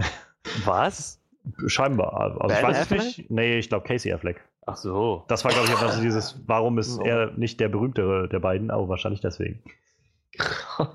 was? 0.66 1.18
Scheinbar. 1.68 2.14
Also 2.20 2.40
ich 2.42 2.48
Ben 2.48 2.64
weiß 2.64 2.82
es 2.82 2.90
nicht. 2.92 3.30
Nee, 3.32 3.58
ich 3.58 3.70
glaube 3.70 3.86
Casey 3.88 4.12
Affleck. 4.14 4.42
Ach 4.66 4.78
so. 4.78 5.26
Das 5.28 5.44
war, 5.44 5.52
glaube 5.52 5.68
ich, 5.68 5.74
einfach 5.74 5.92
so 5.92 6.02
dieses, 6.02 6.42
warum 6.48 6.78
ist 6.78 6.98
Oh. 7.00 7.04
er 7.04 7.32
nicht 7.32 7.60
der 7.60 7.70
berühmtere 7.70 8.30
der 8.30 8.40
beiden? 8.40 8.72
Aber 8.72 8.88
wahrscheinlich 8.90 9.22
deswegen. 9.22 9.62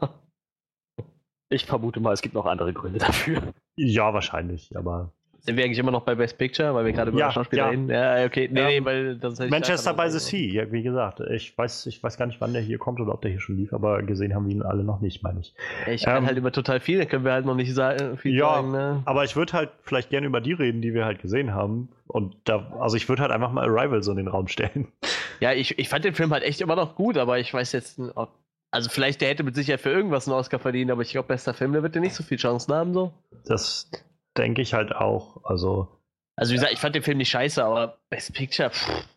Ich 1.51 1.65
vermute 1.65 1.99
mal, 2.01 2.13
es 2.13 2.21
gibt 2.21 2.35
noch 2.35 2.45
andere 2.45 2.75
Gründe 2.75 2.99
dafür. 2.99 3.55
Ja, 3.75 4.13
wahrscheinlich, 4.13 4.77
aber. 4.77 5.13
Sind 5.49 5.57
wir 5.57 5.65
eigentlich 5.65 5.79
immer 5.79 5.91
noch 5.91 6.03
bei 6.03 6.15
Best 6.15 6.37
Picture, 6.39 6.75
weil 6.75 6.85
wir 6.85 6.93
gerade 6.93 7.11
über 7.11 7.19
Ja, 7.19 7.31
Schauspieler 7.33 7.65
ja. 7.65 7.69
reden? 7.71 7.89
Ja, 7.89 8.25
okay. 8.25 8.49
Nee, 8.53 8.61
Ähm, 8.61 8.67
nee, 8.67 8.85
weil 8.85 9.17
das 9.17 9.39
Manchester 9.39 9.95
by 9.95 10.11
the 10.11 10.19
Sea, 10.19 10.53
ja, 10.53 10.71
wie 10.71 10.83
gesagt. 10.83 11.21
Ich 11.21 11.57
weiß, 11.57 11.87
ich 11.87 12.03
weiß 12.03 12.17
gar 12.19 12.27
nicht, 12.27 12.41
wann 12.41 12.53
der 12.53 12.63
hier 12.63 12.79
kommt 12.79 13.01
oder 13.01 13.15
ob 13.15 13.23
der 13.23 13.31
hier 13.31 13.41
schon 13.41 13.57
lief, 13.57 13.73
aber 13.73 14.03
gesehen 14.03 14.35
haben 14.35 14.47
wir 14.47 14.55
ihn 14.55 14.63
alle 14.63 14.85
noch 14.85 15.01
nicht, 15.01 15.23
meine 15.23 15.41
ich. 15.41 15.55
Ich 15.87 16.05
kann 16.05 16.19
Ähm, 16.19 16.27
halt 16.27 16.37
immer 16.39 16.53
total 16.53 16.81
viel, 16.81 16.99
da 16.99 17.05
können 17.07 17.25
wir 17.25 17.33
halt 17.33 17.47
noch 17.47 17.55
nicht 17.55 17.75
sagen, 17.75 18.17
viel 18.19 18.37
Ja, 18.37 18.55
sagen. 18.57 18.73
Ne? 18.73 19.03
Aber 19.07 19.25
ich 19.25 19.35
würde 19.37 19.53
halt 19.55 19.71
vielleicht 19.83 20.11
gerne 20.11 20.27
über 20.27 20.41
die 20.41 20.53
reden, 20.53 20.83
die 20.83 20.93
wir 20.95 21.05
halt 21.05 21.21
gesehen 21.21 21.55
haben. 21.55 21.89
Und 22.07 22.37
da, 22.45 22.73
also 22.81 22.97
ich 22.97 23.09
würde 23.09 23.23
halt 23.23 23.33
einfach 23.33 23.51
mal 23.53 23.69
Arrival 23.69 24.03
so 24.03 24.11
in 24.11 24.19
den 24.19 24.29
Raum 24.29 24.49
stellen. 24.49 24.89
Ja, 25.41 25.53
ich, 25.53 25.79
ich 25.79 25.89
fand 25.89 26.05
den 26.05 26.15
Film 26.15 26.33
halt 26.33 26.43
echt 26.43 26.61
immer 26.61 26.75
noch 26.75 26.97
gut, 26.97 27.17
aber 27.17 27.39
ich 27.39 27.55
weiß 27.55 27.71
jetzt, 27.71 28.01
ob, 28.17 28.31
also 28.73 28.91
vielleicht 28.91 29.21
der 29.21 29.29
hätte 29.29 29.45
mit 29.45 29.55
Sicherheit 29.55 29.81
für 29.81 29.91
irgendwas 29.91 30.27
einen 30.27 30.37
Oscar 30.37 30.59
verdient, 30.59 30.91
aber 30.91 31.03
ich 31.03 31.13
glaube, 31.13 31.29
bester 31.29 31.55
Film, 31.55 31.73
der 31.73 31.85
wird 31.85 31.95
ja 31.95 32.01
nicht 32.01 32.15
so 32.17 32.25
viel 32.25 32.37
Chancen 32.39 32.75
haben, 32.75 32.93
so. 32.93 33.13
Das 33.47 33.89
denke 34.37 34.63
ich 34.63 34.75
halt 34.75 34.95
auch. 34.95 35.45
Also. 35.45 35.89
Also 36.37 36.53
wie 36.53 36.57
gesagt, 36.57 36.73
ich 36.73 36.79
fand 36.79 36.95
den 36.95 37.03
Film 37.03 37.19
nicht 37.19 37.31
scheiße, 37.31 37.65
aber 37.65 37.99
Best 38.11 38.33
Picture, 38.33 38.71
pff, 38.71 39.09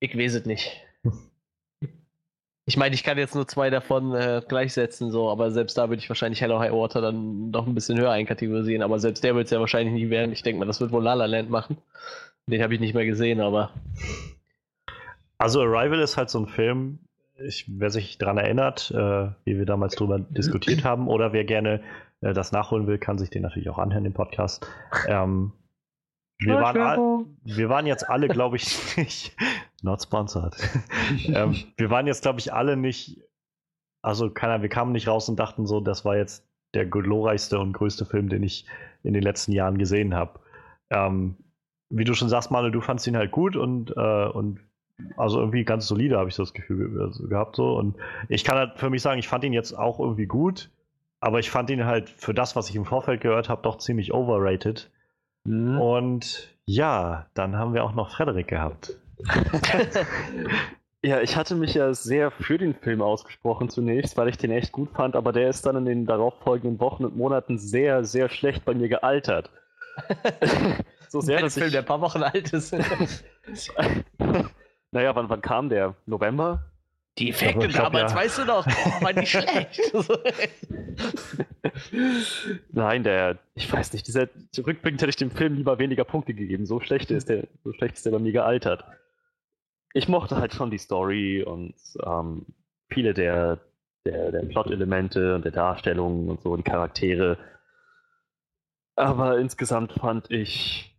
ich 0.00 0.16
weiß 0.16 0.34
es 0.34 0.46
nicht. 0.46 0.80
Ich 2.64 2.76
meine, 2.76 2.94
ich 2.94 3.02
kann 3.02 3.16
jetzt 3.16 3.34
nur 3.34 3.48
zwei 3.48 3.70
davon 3.70 4.14
äh, 4.14 4.42
gleichsetzen, 4.46 5.10
so, 5.10 5.30
aber 5.30 5.50
selbst 5.50 5.78
da 5.78 5.88
würde 5.88 6.02
ich 6.02 6.08
wahrscheinlich 6.10 6.42
Hello 6.42 6.58
High 6.58 6.72
Water 6.72 7.00
dann 7.00 7.50
noch 7.50 7.66
ein 7.66 7.74
bisschen 7.74 7.98
höher 7.98 8.10
einkategorisieren, 8.10 8.82
aber 8.82 8.98
selbst 8.98 9.24
der 9.24 9.34
wird 9.34 9.46
es 9.46 9.50
ja 9.50 9.60
wahrscheinlich 9.60 9.94
nie 9.94 10.10
werden. 10.10 10.32
Ich 10.32 10.42
denke 10.42 10.58
mal, 10.58 10.66
das 10.66 10.78
wird 10.78 10.92
wohl 10.92 11.02
La 11.02 11.14
La 11.14 11.24
Land 11.24 11.48
machen. 11.48 11.78
Den 12.46 12.62
habe 12.62 12.74
ich 12.74 12.80
nicht 12.80 12.94
mehr 12.94 13.06
gesehen, 13.06 13.40
aber. 13.40 13.72
Also 15.38 15.62
Arrival 15.62 16.00
ist 16.00 16.18
halt 16.18 16.28
so 16.28 16.40
ein 16.40 16.46
Film, 16.46 16.98
ich, 17.38 17.64
wer 17.68 17.88
sich 17.88 18.18
daran 18.18 18.36
erinnert, 18.36 18.90
äh, 18.90 19.28
wie 19.44 19.58
wir 19.58 19.64
damals 19.64 19.94
drüber 19.94 20.18
diskutiert 20.18 20.84
haben, 20.84 21.08
oder 21.08 21.32
wer 21.32 21.44
gerne 21.44 21.82
äh, 22.20 22.32
das 22.32 22.52
nachholen 22.52 22.86
will, 22.86 22.98
kann 22.98 23.18
sich 23.18 23.30
den 23.30 23.42
natürlich 23.42 23.70
auch 23.70 23.78
anhören, 23.78 24.04
den 24.04 24.14
Podcast. 24.14 24.66
Ähm, 25.06 25.52
wir, 26.38 26.54
waren 26.54 26.80
all, 26.80 27.24
wir 27.44 27.68
waren 27.68 27.86
jetzt 27.86 28.08
alle, 28.08 28.28
glaube 28.28 28.56
ich, 28.56 28.96
nicht. 28.96 29.36
Not 29.82 30.02
sponsored. 30.02 30.56
ähm, 31.26 31.56
wir 31.76 31.90
waren 31.90 32.06
jetzt, 32.06 32.22
glaube 32.22 32.40
ich, 32.40 32.52
alle 32.52 32.76
nicht. 32.76 33.20
Also, 34.02 34.30
keiner, 34.30 34.62
wir 34.62 34.68
kamen 34.68 34.92
nicht 34.92 35.08
raus 35.08 35.28
und 35.28 35.38
dachten 35.38 35.66
so, 35.66 35.80
das 35.80 36.04
war 36.04 36.16
jetzt 36.16 36.46
der 36.74 36.86
glorreichste 36.86 37.58
und 37.58 37.72
größte 37.72 38.04
Film, 38.04 38.28
den 38.28 38.42
ich 38.42 38.66
in 39.02 39.14
den 39.14 39.22
letzten 39.22 39.52
Jahren 39.52 39.78
gesehen 39.78 40.14
habe. 40.14 40.40
Ähm, 40.90 41.36
wie 41.90 42.04
du 42.04 42.14
schon 42.14 42.28
sagst, 42.28 42.50
Manu, 42.50 42.70
du 42.70 42.80
fandst 42.80 43.06
ihn 43.06 43.16
halt 43.16 43.30
gut 43.30 43.56
und, 43.56 43.96
äh, 43.96 44.26
und 44.28 44.60
also 45.16 45.38
irgendwie 45.40 45.64
ganz 45.64 45.86
solide, 45.86 46.18
habe 46.18 46.28
ich 46.28 46.34
so 46.34 46.42
das 46.42 46.52
Gefühl 46.52 47.12
gehabt. 47.28 47.56
So. 47.56 47.76
Und 47.76 47.96
ich 48.28 48.44
kann 48.44 48.58
halt 48.58 48.78
für 48.78 48.90
mich 48.90 49.02
sagen, 49.02 49.18
ich 49.18 49.28
fand 49.28 49.44
ihn 49.44 49.52
jetzt 49.52 49.72
auch 49.72 49.98
irgendwie 50.00 50.26
gut, 50.26 50.70
aber 51.20 51.38
ich 51.38 51.50
fand 51.50 51.70
ihn 51.70 51.84
halt 51.84 52.10
für 52.10 52.34
das, 52.34 52.56
was 52.56 52.70
ich 52.70 52.76
im 52.76 52.84
Vorfeld 52.84 53.20
gehört 53.20 53.48
habe, 53.48 53.62
doch 53.62 53.78
ziemlich 53.78 54.12
overrated. 54.12 54.90
Mhm. 55.44 55.80
Und 55.80 56.54
ja, 56.64 57.26
dann 57.34 57.56
haben 57.56 57.74
wir 57.74 57.84
auch 57.84 57.94
noch 57.94 58.10
Frederik 58.10 58.48
gehabt. 58.48 58.94
ja, 61.02 61.20
ich 61.20 61.36
hatte 61.36 61.54
mich 61.54 61.74
ja 61.74 61.92
sehr 61.92 62.30
für 62.30 62.58
den 62.58 62.74
Film 62.74 63.02
ausgesprochen 63.02 63.68
zunächst, 63.68 64.16
weil 64.16 64.28
ich 64.28 64.36
den 64.36 64.50
echt 64.50 64.72
gut 64.72 64.90
fand, 64.90 65.16
aber 65.16 65.32
der 65.32 65.48
ist 65.48 65.66
dann 65.66 65.76
in 65.76 65.84
den 65.86 66.06
darauffolgenden 66.06 66.78
Wochen 66.80 67.04
und 67.04 67.16
Monaten 67.16 67.58
sehr, 67.58 68.04
sehr 68.04 68.28
schlecht 68.28 68.64
bei 68.64 68.74
mir 68.74 68.88
gealtert. 68.88 69.50
so 71.08 71.20
sehr, 71.20 71.40
dass 71.40 71.54
Film, 71.54 71.66
ich... 71.66 71.72
der 71.72 71.82
ein 71.82 71.86
paar 71.86 72.00
Wochen 72.00 72.22
alt 72.22 72.52
ist. 72.52 72.72
naja, 74.92 75.16
wann, 75.16 75.28
wann 75.28 75.40
kam 75.40 75.68
der? 75.68 75.96
November? 76.06 76.70
Die 77.18 77.30
Effekte 77.30 77.66
glaub, 77.66 77.92
damals, 77.92 78.12
ja. 78.12 78.18
weißt 78.18 78.38
du 78.38 78.44
noch, 78.44 78.66
oh, 78.66 79.02
war 79.02 79.12
nicht 79.12 79.30
schlecht. 79.30 79.92
Nein, 82.72 83.02
der, 83.02 83.38
ich 83.54 83.72
weiß 83.72 83.92
nicht, 83.92 84.06
dieser 84.06 84.28
rückblickend 84.56 85.02
hätte 85.02 85.10
ich 85.10 85.16
dem 85.16 85.32
Film 85.32 85.54
lieber 85.54 85.80
weniger 85.80 86.04
Punkte 86.04 86.32
gegeben. 86.32 86.64
So 86.64 86.78
schlecht 86.80 87.10
ist 87.10 87.28
der, 87.28 87.48
so 87.64 87.72
schlecht 87.72 87.96
ist 87.96 88.06
der 88.06 88.12
bei 88.12 88.20
mir 88.20 88.30
gealtert. 88.30 88.84
Ich 89.94 90.06
mochte 90.06 90.36
halt 90.36 90.54
schon 90.54 90.70
die 90.70 90.78
Story 90.78 91.42
und 91.42 91.74
ähm, 92.04 92.46
viele 92.88 93.14
der, 93.14 93.58
der, 94.04 94.30
der 94.30 94.42
Plot-Elemente 94.42 95.34
und 95.34 95.44
der 95.44 95.52
Darstellungen 95.52 96.28
und 96.28 96.42
so, 96.42 96.56
die 96.56 96.62
Charaktere. 96.62 97.36
Aber 98.94 99.38
insgesamt 99.38 99.92
fand 99.92 100.30
ich. 100.30 100.96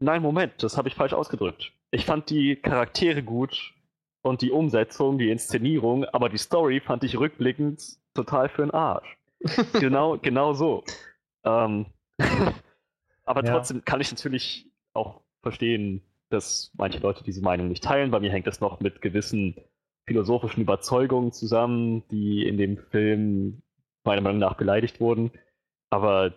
Nein, 0.00 0.20
Moment, 0.20 0.62
das 0.62 0.76
habe 0.76 0.88
ich 0.88 0.94
falsch 0.94 1.14
ausgedrückt. 1.14 1.72
Ich 1.90 2.04
fand 2.04 2.28
die 2.28 2.56
Charaktere 2.56 3.22
gut 3.22 3.72
und 4.28 4.42
die 4.42 4.50
Umsetzung, 4.50 5.18
die 5.18 5.30
Inszenierung, 5.30 6.04
aber 6.04 6.28
die 6.28 6.38
Story 6.38 6.80
fand 6.80 7.04
ich 7.04 7.18
rückblickend 7.18 7.98
total 8.14 8.48
für 8.48 8.62
den 8.62 8.70
Arsch. 8.70 9.18
genau, 9.80 10.18
genau 10.18 10.52
so. 10.52 10.84
Ähm, 11.44 11.86
aber 13.24 13.44
ja. 13.44 13.52
trotzdem 13.52 13.84
kann 13.84 14.00
ich 14.00 14.10
natürlich 14.10 14.70
auch 14.92 15.22
verstehen, 15.42 16.02
dass 16.30 16.72
manche 16.76 16.98
Leute 16.98 17.24
diese 17.24 17.42
Meinung 17.42 17.68
nicht 17.68 17.84
teilen. 17.84 18.10
Bei 18.10 18.20
mir 18.20 18.30
hängt 18.30 18.46
das 18.46 18.60
noch 18.60 18.80
mit 18.80 19.00
gewissen 19.00 19.56
philosophischen 20.06 20.62
Überzeugungen 20.62 21.32
zusammen, 21.32 22.02
die 22.10 22.46
in 22.46 22.56
dem 22.56 22.78
Film 22.78 23.62
meiner 24.04 24.22
Meinung 24.22 24.38
nach 24.38 24.56
beleidigt 24.56 25.00
wurden. 25.00 25.30
Aber 25.90 26.34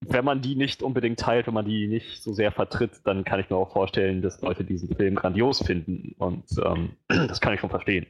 wenn 0.00 0.24
man 0.24 0.42
die 0.42 0.56
nicht 0.56 0.82
unbedingt 0.82 1.18
teilt, 1.18 1.46
wenn 1.46 1.54
man 1.54 1.64
die 1.64 1.88
nicht 1.88 2.22
so 2.22 2.32
sehr 2.32 2.52
vertritt, 2.52 3.00
dann 3.04 3.24
kann 3.24 3.40
ich 3.40 3.48
mir 3.48 3.56
auch 3.56 3.72
vorstellen, 3.72 4.22
dass 4.22 4.40
Leute 4.42 4.64
diesen 4.64 4.94
Film 4.94 5.14
grandios 5.14 5.64
finden. 5.64 6.14
Und 6.18 6.44
ähm, 6.64 6.96
das 7.08 7.40
kann 7.40 7.54
ich 7.54 7.60
schon 7.60 7.70
verstehen. 7.70 8.06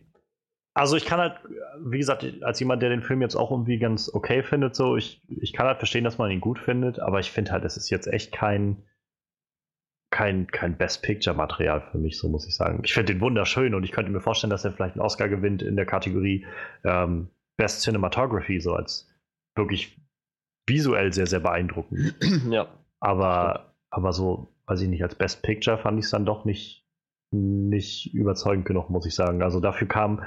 Also 0.75 0.97
ich 0.97 1.07
kann 1.07 1.21
halt, 1.21 1.39
wie 1.81 1.99
gesagt, 1.99 2.27
als 2.43 2.61
jemand, 2.61 2.83
der 2.83 2.91
den 2.91 3.03
Film 3.03 3.23
jetzt 3.23 3.35
auch 3.35 3.51
irgendwie 3.51 3.79
ganz 3.79 4.13
okay 4.13 4.43
findet, 4.43 4.75
so, 4.77 4.97
ich, 4.97 5.23
ich 5.29 5.55
kann 5.55 5.67
halt 5.67 5.79
verstehen, 5.79 6.05
dass 6.05 6.19
man 6.19 6.31
ihn 6.31 6.41
gut 6.41 6.59
findet, 6.59 6.99
aber 6.99 7.19
ich 7.19 7.31
finde 7.31 7.53
halt, 7.53 7.65
es 7.65 7.79
ist 7.79 7.89
jetzt 7.89 8.07
echt 8.07 8.31
kein, 8.31 8.83
kein, 10.11 10.49
kein 10.49 10.77
Best 10.77 11.03
Picture-Material 11.03 11.81
für 11.81 11.97
mich, 11.97 12.19
so 12.19 12.29
muss 12.29 12.47
ich 12.47 12.55
sagen. 12.55 12.83
Ich 12.85 12.93
finde 12.93 13.15
den 13.15 13.23
wunderschön 13.23 13.75
und 13.75 13.85
ich 13.85 13.93
könnte 13.93 14.13
mir 14.13 14.21
vorstellen, 14.21 14.51
dass 14.51 14.67
er 14.67 14.73
vielleicht 14.73 14.97
einen 14.97 15.05
Oscar 15.05 15.31
gewinnt 15.31 15.63
in 15.63 15.77
der 15.77 15.87
Kategorie 15.87 16.45
ähm, 16.85 17.31
Best 17.57 17.81
Cinematography, 17.81 18.61
so 18.61 18.75
als 18.75 19.09
wirklich 19.55 19.99
visuell 20.67 21.13
sehr, 21.13 21.27
sehr 21.27 21.41
beeindruckend. 21.41 22.15
ja. 22.51 22.69
Aber, 23.01 23.75
aber 23.91 24.13
so, 24.13 24.49
weiß 24.67 24.81
ich 24.81 24.89
nicht, 24.89 25.03
als 25.03 25.15
Best 25.15 25.43
Picture 25.43 25.79
fand 25.79 25.99
ich 25.99 26.07
es 26.07 26.11
dann 26.11 26.27
doch 26.27 26.45
nicht, 26.45 26.85
nicht 27.31 28.15
überzeugend 28.15 28.67
genug, 28.67 28.91
muss 28.91 29.07
ich 29.07 29.15
sagen. 29.15 29.43
Also 29.43 29.61
dafür 29.61 29.89
kam, 29.89 30.23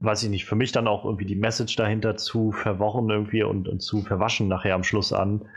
weiß 0.00 0.22
ich 0.22 0.30
nicht, 0.30 0.44
für 0.44 0.56
mich 0.56 0.72
dann 0.72 0.88
auch 0.88 1.04
irgendwie 1.04 1.26
die 1.26 1.36
Message 1.36 1.76
dahinter 1.76 2.16
zu 2.16 2.52
verworren 2.52 3.10
irgendwie 3.10 3.42
und, 3.42 3.68
und 3.68 3.80
zu 3.80 4.02
verwaschen 4.02 4.48
nachher 4.48 4.74
am 4.74 4.84
Schluss 4.84 5.12
an, 5.12 5.48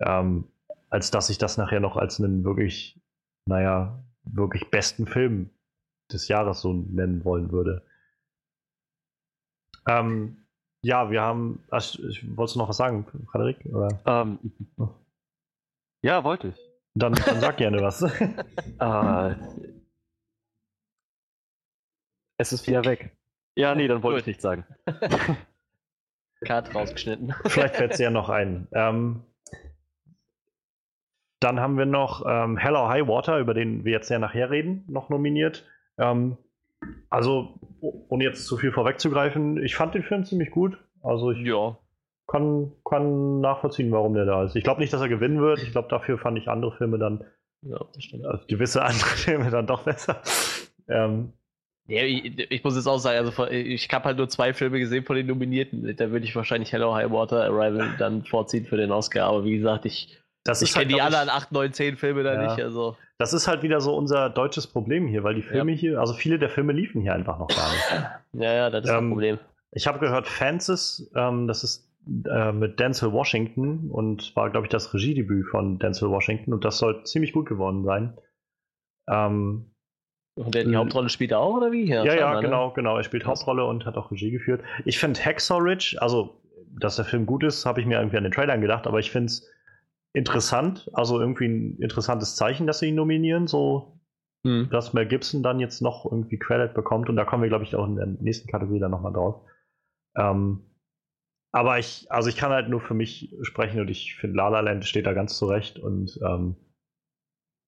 ähm, 0.00 0.44
als 0.90 1.10
dass 1.10 1.30
ich 1.30 1.38
das 1.38 1.56
nachher 1.56 1.80
noch 1.80 1.96
als 1.96 2.20
einen 2.20 2.44
wirklich, 2.44 3.00
naja, 3.46 4.02
wirklich 4.24 4.70
besten 4.70 5.06
Film 5.06 5.50
des 6.12 6.28
Jahres 6.28 6.60
so 6.60 6.72
nennen 6.72 7.24
wollen 7.24 7.50
würde. 7.50 7.82
Ähm, 9.88 10.41
ja, 10.82 11.10
wir 11.10 11.22
haben. 11.22 11.62
Ach, 11.70 11.82
wolltest 12.34 12.56
du 12.56 12.58
noch 12.58 12.68
was 12.68 12.76
sagen, 12.76 13.06
Frederik? 13.30 13.64
Ähm, 14.06 14.38
ja, 16.02 16.24
wollte 16.24 16.48
ich. 16.48 16.56
Dann, 16.94 17.14
dann 17.14 17.40
sag 17.40 17.56
gerne 17.56 17.80
was. 17.80 18.02
uh, 18.02 18.08
es 22.38 22.52
ist 22.52 22.66
wieder 22.66 22.84
weg. 22.84 23.16
Ja, 23.56 23.74
nee, 23.74 23.86
dann 23.86 24.02
wollte 24.02 24.20
ich 24.20 24.26
nichts 24.26 24.42
sagen. 24.42 24.64
Cut 26.44 26.74
rausgeschnitten. 26.74 27.34
Vielleicht 27.46 27.76
fällt 27.76 27.92
es 27.92 27.98
ja 27.98 28.10
noch 28.10 28.28
ein. 28.28 28.66
Ähm, 28.72 29.22
dann 31.40 31.60
haben 31.60 31.76
wir 31.76 31.86
noch 31.86 32.24
ähm, 32.26 32.56
Hello 32.56 32.88
High 32.88 33.06
Water, 33.06 33.38
über 33.38 33.54
den 33.54 33.84
wir 33.84 33.92
jetzt 33.92 34.08
ja 34.08 34.18
nachher 34.18 34.50
reden, 34.50 34.84
noch 34.88 35.08
nominiert. 35.08 35.64
Ähm, 35.98 36.36
also, 37.10 37.58
ohne 37.80 38.24
jetzt 38.24 38.46
zu 38.46 38.56
viel 38.56 38.72
vorwegzugreifen, 38.72 39.62
ich 39.62 39.74
fand 39.74 39.94
den 39.94 40.02
Film 40.02 40.24
ziemlich 40.24 40.50
gut. 40.50 40.78
Also 41.02 41.30
ich 41.32 41.40
ja. 41.40 41.76
kann, 42.26 42.72
kann 42.84 43.40
nachvollziehen, 43.40 43.90
warum 43.90 44.14
der 44.14 44.24
da 44.24 44.44
ist. 44.44 44.56
Ich 44.56 44.64
glaube 44.64 44.80
nicht, 44.80 44.92
dass 44.92 45.00
er 45.00 45.08
gewinnen 45.08 45.40
wird. 45.40 45.62
Ich 45.62 45.72
glaube, 45.72 45.88
dafür 45.88 46.18
fand 46.18 46.38
ich 46.38 46.48
andere 46.48 46.76
Filme 46.76 46.98
dann, 46.98 47.24
ja, 47.62 47.78
also 48.24 48.46
gewisse 48.46 48.82
andere 48.84 49.08
Filme 49.08 49.50
dann 49.50 49.66
doch 49.66 49.82
besser. 49.82 50.22
Ähm, 50.88 51.32
ja, 51.88 52.04
ich, 52.04 52.38
ich, 52.50 52.62
muss 52.62 52.76
jetzt 52.76 52.86
auch 52.86 52.98
sagen, 52.98 53.18
also 53.18 53.46
ich 53.48 53.88
habe 53.92 54.04
halt 54.04 54.16
nur 54.16 54.28
zwei 54.28 54.54
Filme 54.54 54.78
gesehen 54.78 55.04
von 55.04 55.16
den 55.16 55.26
Nominierten. 55.26 55.96
Da 55.96 56.10
würde 56.10 56.24
ich 56.24 56.36
wahrscheinlich 56.36 56.72
Hello 56.72 56.94
High 56.94 57.10
Water 57.10 57.44
Arrival 57.44 57.96
dann 57.98 58.24
vorziehen 58.24 58.66
für 58.66 58.76
den 58.76 58.92
Oscar. 58.92 59.26
Aber 59.26 59.44
wie 59.44 59.56
gesagt, 59.56 59.84
ich, 59.84 60.21
ich 60.48 60.72
kenne 60.72 60.86
halt, 60.86 60.90
die 60.90 61.00
anderen 61.00 61.28
8, 61.28 61.52
9, 61.52 61.72
10 61.72 61.96
Filme 61.96 62.22
da 62.22 62.34
ja. 62.34 62.42
nicht. 62.42 62.62
Also. 62.62 62.96
Das 63.18 63.32
ist 63.32 63.46
halt 63.46 63.62
wieder 63.62 63.80
so 63.80 63.96
unser 63.96 64.30
deutsches 64.30 64.66
Problem 64.66 65.06
hier, 65.06 65.22
weil 65.22 65.34
die 65.34 65.42
Filme 65.42 65.72
ja. 65.72 65.78
hier, 65.78 66.00
also 66.00 66.14
viele 66.14 66.38
der 66.38 66.48
Filme 66.48 66.72
liefen 66.72 67.00
hier 67.00 67.14
einfach 67.14 67.38
noch 67.38 67.48
gar 67.48 67.70
nicht. 67.70 68.10
Ja, 68.34 68.54
ja, 68.54 68.70
das 68.70 68.86
ist 68.86 68.90
ähm, 68.90 68.96
ein 68.96 69.10
Problem. 69.10 69.38
Ich 69.72 69.86
habe 69.86 69.98
gehört, 69.98 70.26
Fences, 70.26 71.10
ähm, 71.14 71.46
das 71.46 71.64
ist 71.64 71.92
äh, 72.26 72.50
mit 72.50 72.80
Denzel 72.80 73.12
Washington 73.12 73.90
und 73.90 74.34
war, 74.34 74.50
glaube 74.50 74.66
ich, 74.66 74.70
das 74.70 74.92
Regiedebüt 74.94 75.46
von 75.48 75.78
Denzel 75.78 76.08
Washington 76.10 76.54
und 76.54 76.64
das 76.64 76.78
soll 76.78 77.04
ziemlich 77.04 77.32
gut 77.32 77.46
geworden 77.46 77.84
sein. 77.84 78.18
Ähm, 79.06 79.70
und 80.34 80.54
der 80.54 80.64
die 80.64 80.76
Hauptrolle 80.76 81.10
spielt 81.10 81.30
er 81.30 81.40
auch, 81.40 81.56
oder 81.56 81.72
wie? 81.72 81.84
Ja, 81.84 82.04
ja, 82.04 82.14
ja 82.14 82.34
ne? 82.34 82.40
genau, 82.40 82.68
ne? 82.68 82.72
genau. 82.74 82.96
Er 82.96 83.02
spielt 83.02 83.26
Hauptrolle 83.26 83.64
und 83.66 83.84
hat 83.84 83.96
auch 83.96 84.10
Regie 84.10 84.30
geführt. 84.30 84.62
Ich 84.84 84.98
finde 84.98 85.20
Hacksaw 85.20 85.60
Ridge, 85.60 85.96
also, 86.00 86.40
dass 86.80 86.96
der 86.96 87.04
Film 87.04 87.26
gut 87.26 87.44
ist, 87.44 87.66
habe 87.66 87.80
ich 87.80 87.86
mir 87.86 87.98
irgendwie 87.98 88.16
an 88.16 88.24
den 88.24 88.32
Trailern 88.32 88.62
gedacht, 88.62 88.86
aber 88.86 88.98
ich 88.98 89.10
finde 89.10 89.26
es 89.26 89.46
interessant, 90.12 90.90
also 90.92 91.20
irgendwie 91.20 91.46
ein 91.46 91.78
interessantes 91.78 92.36
Zeichen, 92.36 92.66
dass 92.66 92.78
sie 92.78 92.88
ihn 92.88 92.94
nominieren, 92.94 93.46
so 93.46 94.00
hm. 94.44 94.68
dass 94.70 94.92
Mel 94.92 95.06
Gibson 95.06 95.42
dann 95.42 95.60
jetzt 95.60 95.80
noch 95.80 96.04
irgendwie 96.04 96.38
Credit 96.38 96.74
bekommt 96.74 97.08
und 97.08 97.16
da 97.16 97.24
kommen 97.24 97.42
wir, 97.42 97.48
glaube 97.48 97.64
ich, 97.64 97.74
auch 97.76 97.86
in 97.86 97.96
der 97.96 98.06
nächsten 98.06 98.50
Kategorie 98.50 98.80
dann 98.80 98.90
nochmal 98.90 99.12
drauf. 99.12 99.42
Ähm, 100.16 100.64
aber 101.52 101.78
ich, 101.78 102.10
also 102.10 102.28
ich 102.28 102.36
kann 102.36 102.50
halt 102.50 102.68
nur 102.68 102.80
für 102.80 102.94
mich 102.94 103.36
sprechen 103.42 103.80
und 103.80 103.88
ich 103.88 104.16
finde 104.16 104.36
La 104.36 104.48
La 104.48 104.60
Land 104.60 104.84
steht 104.84 105.06
da 105.06 105.12
ganz 105.12 105.36
zurecht 105.36 105.78
und 105.78 106.18
ähm, 106.26 106.56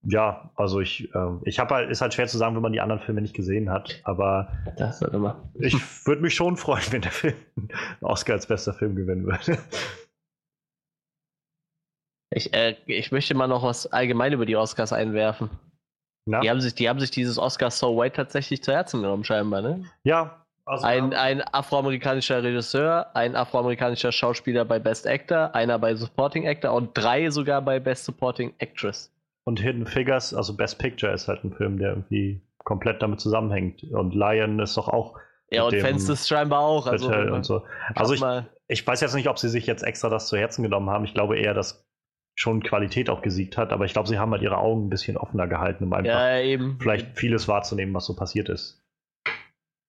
ja, 0.07 0.51
also 0.57 0.81
ich, 0.81 1.15
äh, 1.15 1.31
ich 1.45 1.59
habe 1.59 1.75
halt, 1.75 1.91
ist 1.91 2.01
halt 2.01 2.13
schwer 2.13 2.27
zu 2.27 2.37
sagen, 2.37 2.55
wenn 2.55 2.63
man 2.63 2.73
die 2.73 2.81
anderen 2.81 3.01
Filme 3.01 3.23
nicht 3.23 3.35
gesehen 3.35 3.71
hat, 3.71 4.01
aber 4.05 4.53
immer. 5.15 5.51
ich 5.55 5.75
würde 6.07 6.23
mich 6.23 6.35
schon 6.35 6.57
freuen, 6.57 6.85
wenn 6.91 7.03
der 7.03 7.11
Film 7.11 7.35
Oscar 8.01 8.35
als 8.35 8.47
bester 8.47 8.75
Film 8.75 8.97
gewinnen 8.97 9.25
würde. 9.27 9.59
Ich, 12.35 12.53
äh, 12.53 12.77
ich 12.87 13.13
möchte 13.13 13.35
mal 13.35 13.47
noch 13.47 13.63
was 13.63 13.87
allgemein 13.93 14.33
über 14.33 14.47
die 14.47 14.57
Oscars 14.57 14.93
einwerfen. 14.93 15.51
Na? 16.27 16.41
Die 16.41 16.51
haben 16.51 16.61
sich, 16.61 16.75
die 16.75 16.89
haben 16.89 17.01
sich 17.01 17.11
dieses 17.11 17.39
Oscar 17.39 17.71
So 17.71 17.97
White 17.97 18.17
tatsächlich 18.17 18.63
zu 18.63 18.73
Herzen 18.73 19.03
genommen, 19.03 19.25
scheinbar, 19.25 19.63
ne? 19.63 19.85
Ja, 20.05 20.45
also 20.67 20.87
Ein, 20.87 21.13
ein 21.13 21.43
afroamerikanischer 21.53 22.43
Regisseur, 22.43 23.15
ein 23.15 23.37
afroamerikanischer 23.37 24.13
Schauspieler 24.13 24.65
bei 24.65 24.79
Best 24.79 25.07
Actor, 25.07 25.55
einer 25.55 25.79
bei 25.79 25.95
Supporting 25.95 26.47
Actor 26.49 26.73
und 26.73 26.91
drei 26.95 27.29
sogar 27.31 27.61
bei 27.61 27.79
Best 27.79 28.07
Supporting 28.07 28.55
Actress. 28.59 29.13
und 29.45 29.61
Hidden 29.61 29.87
Figures, 29.87 30.33
also 30.33 30.57
Best 30.57 30.79
Picture 30.79 31.13
ist 31.13 31.29
halt 31.29 31.45
ein 31.45 31.53
Film, 31.53 31.79
der 31.79 31.91
irgendwie 31.91 32.41
komplett 32.59 33.03
damit 33.03 33.21
zusammenhängt. 33.21 33.85
Und 33.93 34.15
Lion 34.15 34.59
ist 34.59 34.77
doch 34.79 34.89
auch 34.89 35.19
Ja, 35.51 35.65
und 35.65 35.77
Fences 35.77 36.27
scheinbar 36.27 36.61
auch. 36.61 36.87
Also, 36.87 37.11
so. 37.43 37.63
Also 37.95 38.15
ich, 38.15 38.23
ich 38.69 38.87
weiß 38.87 39.03
jetzt 39.03 39.15
nicht, 39.15 39.29
ob 39.29 39.39
sie 39.39 39.51
sich 39.51 39.67
jetzt 39.67 39.83
extra 39.83 40.09
das 40.09 40.29
zu 40.29 40.39
Herzen 40.39 40.63
genommen 40.63 40.89
haben. 40.89 41.05
Ich 41.05 41.13
glaube 41.13 41.39
eher, 41.39 41.53
dass 41.53 41.87
schon 42.35 42.63
Qualität 42.63 43.11
auch 43.11 43.23
gesiegt 43.23 43.57
hat, 43.57 43.73
aber 43.73 43.85
ich 43.85 43.93
glaube, 43.93 44.09
sie 44.09 44.19
haben 44.19 44.33
halt 44.33 44.43
ihre 44.43 44.59
Augen 44.59 44.87
ein 44.87 44.91
bisschen 44.91 45.17
offener 45.17 45.47
gehalten, 45.47 45.85
um 45.85 45.93
einfach 45.93 46.11
ja, 46.11 46.41
eben. 46.41 46.79
vielleicht 46.81 47.17
vieles 47.17 47.47
wahrzunehmen, 47.49 47.95
was 47.95 48.07
so 48.07 48.17
passiert 48.17 48.49
ist. 48.49 48.83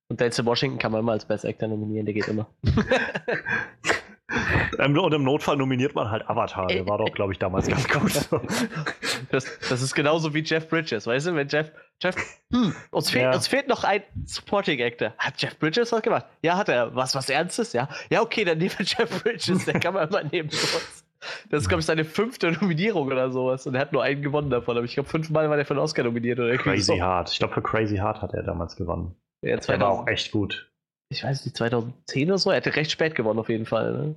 Und 0.09 0.19
Denzel 0.19 0.45
Washington 0.45 0.77
kann 0.77 0.91
man 0.91 1.01
immer 1.01 1.13
als 1.13 1.25
Best 1.25 1.45
Actor 1.45 1.67
nominieren, 1.67 2.05
der 2.05 2.13
geht 2.13 2.27
immer. 2.27 2.47
Ähm, 4.79 4.97
und 4.97 5.13
im 5.13 5.23
Notfall 5.23 5.55
nominiert 5.55 5.95
man 5.95 6.09
halt 6.09 6.27
Avatar. 6.27 6.67
Der 6.67 6.87
war 6.87 6.97
doch, 6.97 7.11
glaube 7.13 7.31
ich, 7.31 7.39
damals 7.39 7.67
ganz 7.67 7.87
gut. 7.87 8.11
Das, 9.31 9.45
das 9.69 9.81
ist 9.81 9.95
genauso 9.95 10.33
wie 10.33 10.43
Jeff 10.43 10.67
Bridges, 10.69 11.07
weißt 11.07 11.27
du? 11.27 11.35
Wenn 11.35 11.47
Jeff, 11.47 11.71
Jeff, 12.01 12.15
hm, 12.51 12.75
uns, 12.91 13.09
fehlt, 13.09 13.23
Ja. 13.25 13.33
uns 13.33 13.47
fehlt 13.47 13.67
noch 13.67 13.83
ein 13.83 14.03
Supporting 14.25 14.81
Actor. 14.81 15.13
Hat 15.17 15.41
Jeff 15.41 15.57
Bridges 15.57 15.91
was 15.91 16.01
gemacht? 16.01 16.25
Ja, 16.41 16.57
hat 16.57 16.69
er. 16.69 16.93
Was, 16.95 17.15
was 17.15 17.29
Ernstes? 17.29 17.73
Ja. 17.73 17.89
Ja, 18.09 18.21
okay, 18.21 18.43
dann 18.43 18.57
nehmen 18.57 18.71
wir 18.77 18.85
Jeff 18.85 19.23
Bridges, 19.23 19.65
der 19.65 19.79
kann 19.79 19.93
man 19.93 20.07
immer 20.07 20.23
nehmen. 20.23 20.49
uns. 20.49 21.04
Das 21.49 21.63
ist, 21.63 21.69
glaube 21.69 21.79
ich, 21.79 21.85
seine 21.85 22.05
fünfte 22.05 22.51
Nominierung 22.51 23.07
oder 23.07 23.31
sowas. 23.31 23.65
Und 23.67 23.75
er 23.75 23.81
hat 23.81 23.93
nur 23.93 24.03
einen 24.03 24.21
gewonnen 24.21 24.49
davon. 24.49 24.75
Aber 24.77 24.85
ich 24.85 24.93
glaube, 24.93 25.09
fünfmal 25.09 25.49
war 25.49 25.55
der 25.57 25.65
für 25.65 25.73
einen 25.73 25.79
Oscar 25.81 26.03
nominiert. 26.03 26.39
Oder 26.39 26.57
Crazy. 26.57 26.97
Heart. 26.97 27.31
Ich 27.31 27.39
glaube, 27.39 27.53
für 27.53 27.61
Crazy 27.61 27.97
Heart 27.97 28.21
hat 28.21 28.33
er 28.33 28.43
damals 28.43 28.75
gewonnen. 28.75 29.15
Ja, 29.43 29.57
Der 29.57 29.79
war 29.79 29.89
auch 29.89 30.05
2000, 30.05 30.09
echt 30.09 30.31
gut. 30.31 30.71
ich 31.11 31.23
weiß 31.23 31.45
nicht, 31.45 31.55
2010 31.57 32.29
oder 32.29 32.37
so. 32.37 32.49
Er 32.51 32.57
hatte 32.57 32.75
recht 32.75 32.91
spät 32.91 33.15
gewonnen, 33.15 33.39
auf 33.39 33.49
jeden 33.49 33.65
Fall. 33.65 33.93
Ne? 33.93 34.15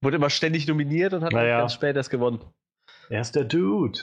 Wurde 0.00 0.16
immer 0.16 0.30
ständig 0.30 0.66
nominiert 0.66 1.12
und 1.14 1.22
hat 1.24 1.32
Naja. 1.32 1.58
ganz 1.60 1.74
spät 1.74 1.96
erst 1.96 2.10
gewonnen. 2.10 2.40
Er 3.08 3.20
ist 3.20 3.34
der 3.36 3.44
Dude. 3.44 3.98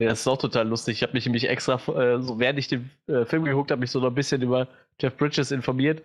Ja, 0.00 0.08
das 0.10 0.20
ist 0.20 0.28
auch 0.28 0.38
total 0.38 0.68
lustig. 0.68 0.98
Ich 0.98 1.02
habe 1.02 1.12
mich 1.14 1.26
nämlich 1.26 1.48
extra, 1.48 1.74
äh, 1.98 2.20
so 2.22 2.38
während 2.38 2.58
ich 2.58 2.68
den 2.68 2.90
äh, 3.08 3.24
Film 3.24 3.44
geguckt 3.44 3.70
habe, 3.70 3.80
mich 3.80 3.90
so 3.90 3.98
noch 4.00 4.08
ein 4.08 4.14
bisschen 4.14 4.42
über 4.42 4.68
Jeff 5.00 5.16
Bridges 5.16 5.50
informiert. 5.50 6.02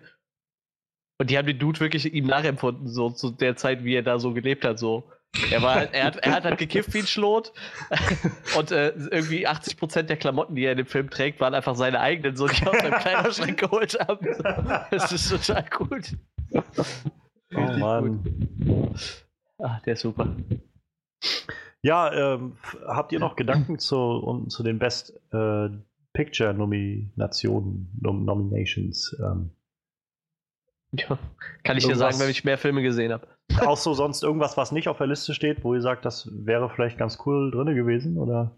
Und 1.18 1.30
die 1.30 1.38
haben 1.38 1.46
den 1.46 1.58
Dude 1.58 1.80
wirklich 1.80 2.12
ihm 2.12 2.26
nachempfunden, 2.26 2.88
so 2.88 3.10
zu 3.10 3.30
der 3.30 3.56
Zeit, 3.56 3.84
wie 3.84 3.94
er 3.94 4.02
da 4.02 4.18
so 4.18 4.32
gelebt 4.32 4.64
hat. 4.64 4.78
So. 4.78 5.04
Er, 5.50 5.62
war, 5.62 5.74
halt- 5.74 5.92
er, 5.92 6.04
hat, 6.04 6.16
er 6.18 6.32
hat 6.32 6.44
halt 6.44 6.58
gekifft 6.58 6.92
wie 6.94 6.98
ein 6.98 7.06
Schlot. 7.06 7.52
Und 8.58 8.70
äh, 8.72 8.88
irgendwie 9.10 9.46
80% 9.48 10.02
der 10.02 10.16
Klamotten, 10.16 10.54
die 10.54 10.64
er 10.64 10.72
in 10.72 10.78
dem 10.78 10.86
Film 10.86 11.10
trägt, 11.10 11.40
waren 11.40 11.54
einfach 11.54 11.76
seine 11.76 12.00
eigenen, 12.00 12.36
so 12.36 12.46
die 12.48 12.62
er 12.62 12.70
aus 12.72 12.78
seinem 12.78 12.92
Kleiderschrank 13.00 13.58
geholt 13.60 13.98
haben. 14.00 14.26
Das 14.90 15.12
ist 15.12 15.28
total 15.30 15.64
gut. 15.70 16.16
Oh 17.54 17.60
Mann. 17.78 18.94
Ach, 19.62 19.80
der 19.82 19.92
ist 19.94 20.00
super. 20.00 20.36
Ja, 21.82 22.34
ähm, 22.34 22.56
habt 22.86 23.12
ihr 23.12 23.20
noch 23.20 23.36
Gedanken 23.36 23.78
zu, 23.78 23.96
um, 23.96 24.48
zu 24.48 24.62
den 24.62 24.78
Best 24.78 25.12
äh, 25.32 25.68
Picture 26.12 26.54
Nominationen, 26.54 27.90
Nom 28.00 28.24
Nominations? 28.24 29.16
Ähm, 29.20 29.50
Ja. 30.96 31.18
Kann 31.62 31.76
ich 31.76 31.86
dir 31.86 31.96
sagen, 31.96 32.18
wenn 32.18 32.30
ich 32.30 32.44
mehr 32.44 32.58
Filme 32.58 32.82
gesehen 32.82 33.12
habe. 33.12 33.26
auch 33.60 33.76
so 33.76 33.94
sonst 33.94 34.22
irgendwas, 34.22 34.56
was 34.56 34.72
nicht 34.72 34.88
auf 34.88 34.98
der 34.98 35.06
Liste 35.06 35.34
steht, 35.34 35.64
wo 35.64 35.74
ihr 35.74 35.80
sagt, 35.80 36.04
das 36.04 36.28
wäre 36.32 36.68
vielleicht 36.70 36.98
ganz 36.98 37.18
cool 37.26 37.50
drin 37.50 37.74
gewesen? 37.74 38.18
Oder? 38.18 38.52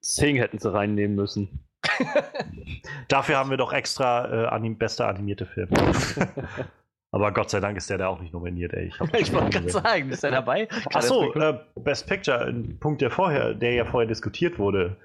Sing 0.00 0.36
hätten 0.36 0.58
sie 0.58 0.72
reinnehmen 0.72 1.16
müssen. 1.16 1.66
Dafür 3.08 3.36
haben 3.36 3.50
wir 3.50 3.56
doch 3.56 3.72
extra 3.72 4.44
äh, 4.44 4.46
anim 4.46 4.78
bester 4.78 5.08
animierte 5.08 5.46
Film. 5.46 5.68
Aber 7.12 7.32
Gott 7.32 7.50
sei 7.50 7.58
Dank 7.58 7.76
ist 7.76 7.90
der 7.90 7.98
da 7.98 8.08
auch 8.08 8.20
nicht 8.20 8.32
nominiert, 8.32 8.72
ey. 8.72 8.92
das 8.98 9.20
Ich 9.20 9.32
wollte 9.32 9.50
gerade 9.50 9.70
sagen, 9.70 10.10
ist 10.10 10.22
er 10.22 10.30
dabei? 10.30 10.66
Kann 10.66 10.82
Ach 10.94 11.02
so, 11.02 11.26
das 11.26 11.34
mal 11.34 11.66
äh, 11.76 11.80
Best 11.80 12.06
Picture, 12.06 12.44
ein 12.46 12.78
Punkt, 12.78 13.02
der 13.02 13.10
vorher, 13.10 13.54
der 13.54 13.72
ja 13.74 13.84
vorher 13.84 14.08
diskutiert 14.08 14.58
wurde. 14.58 14.96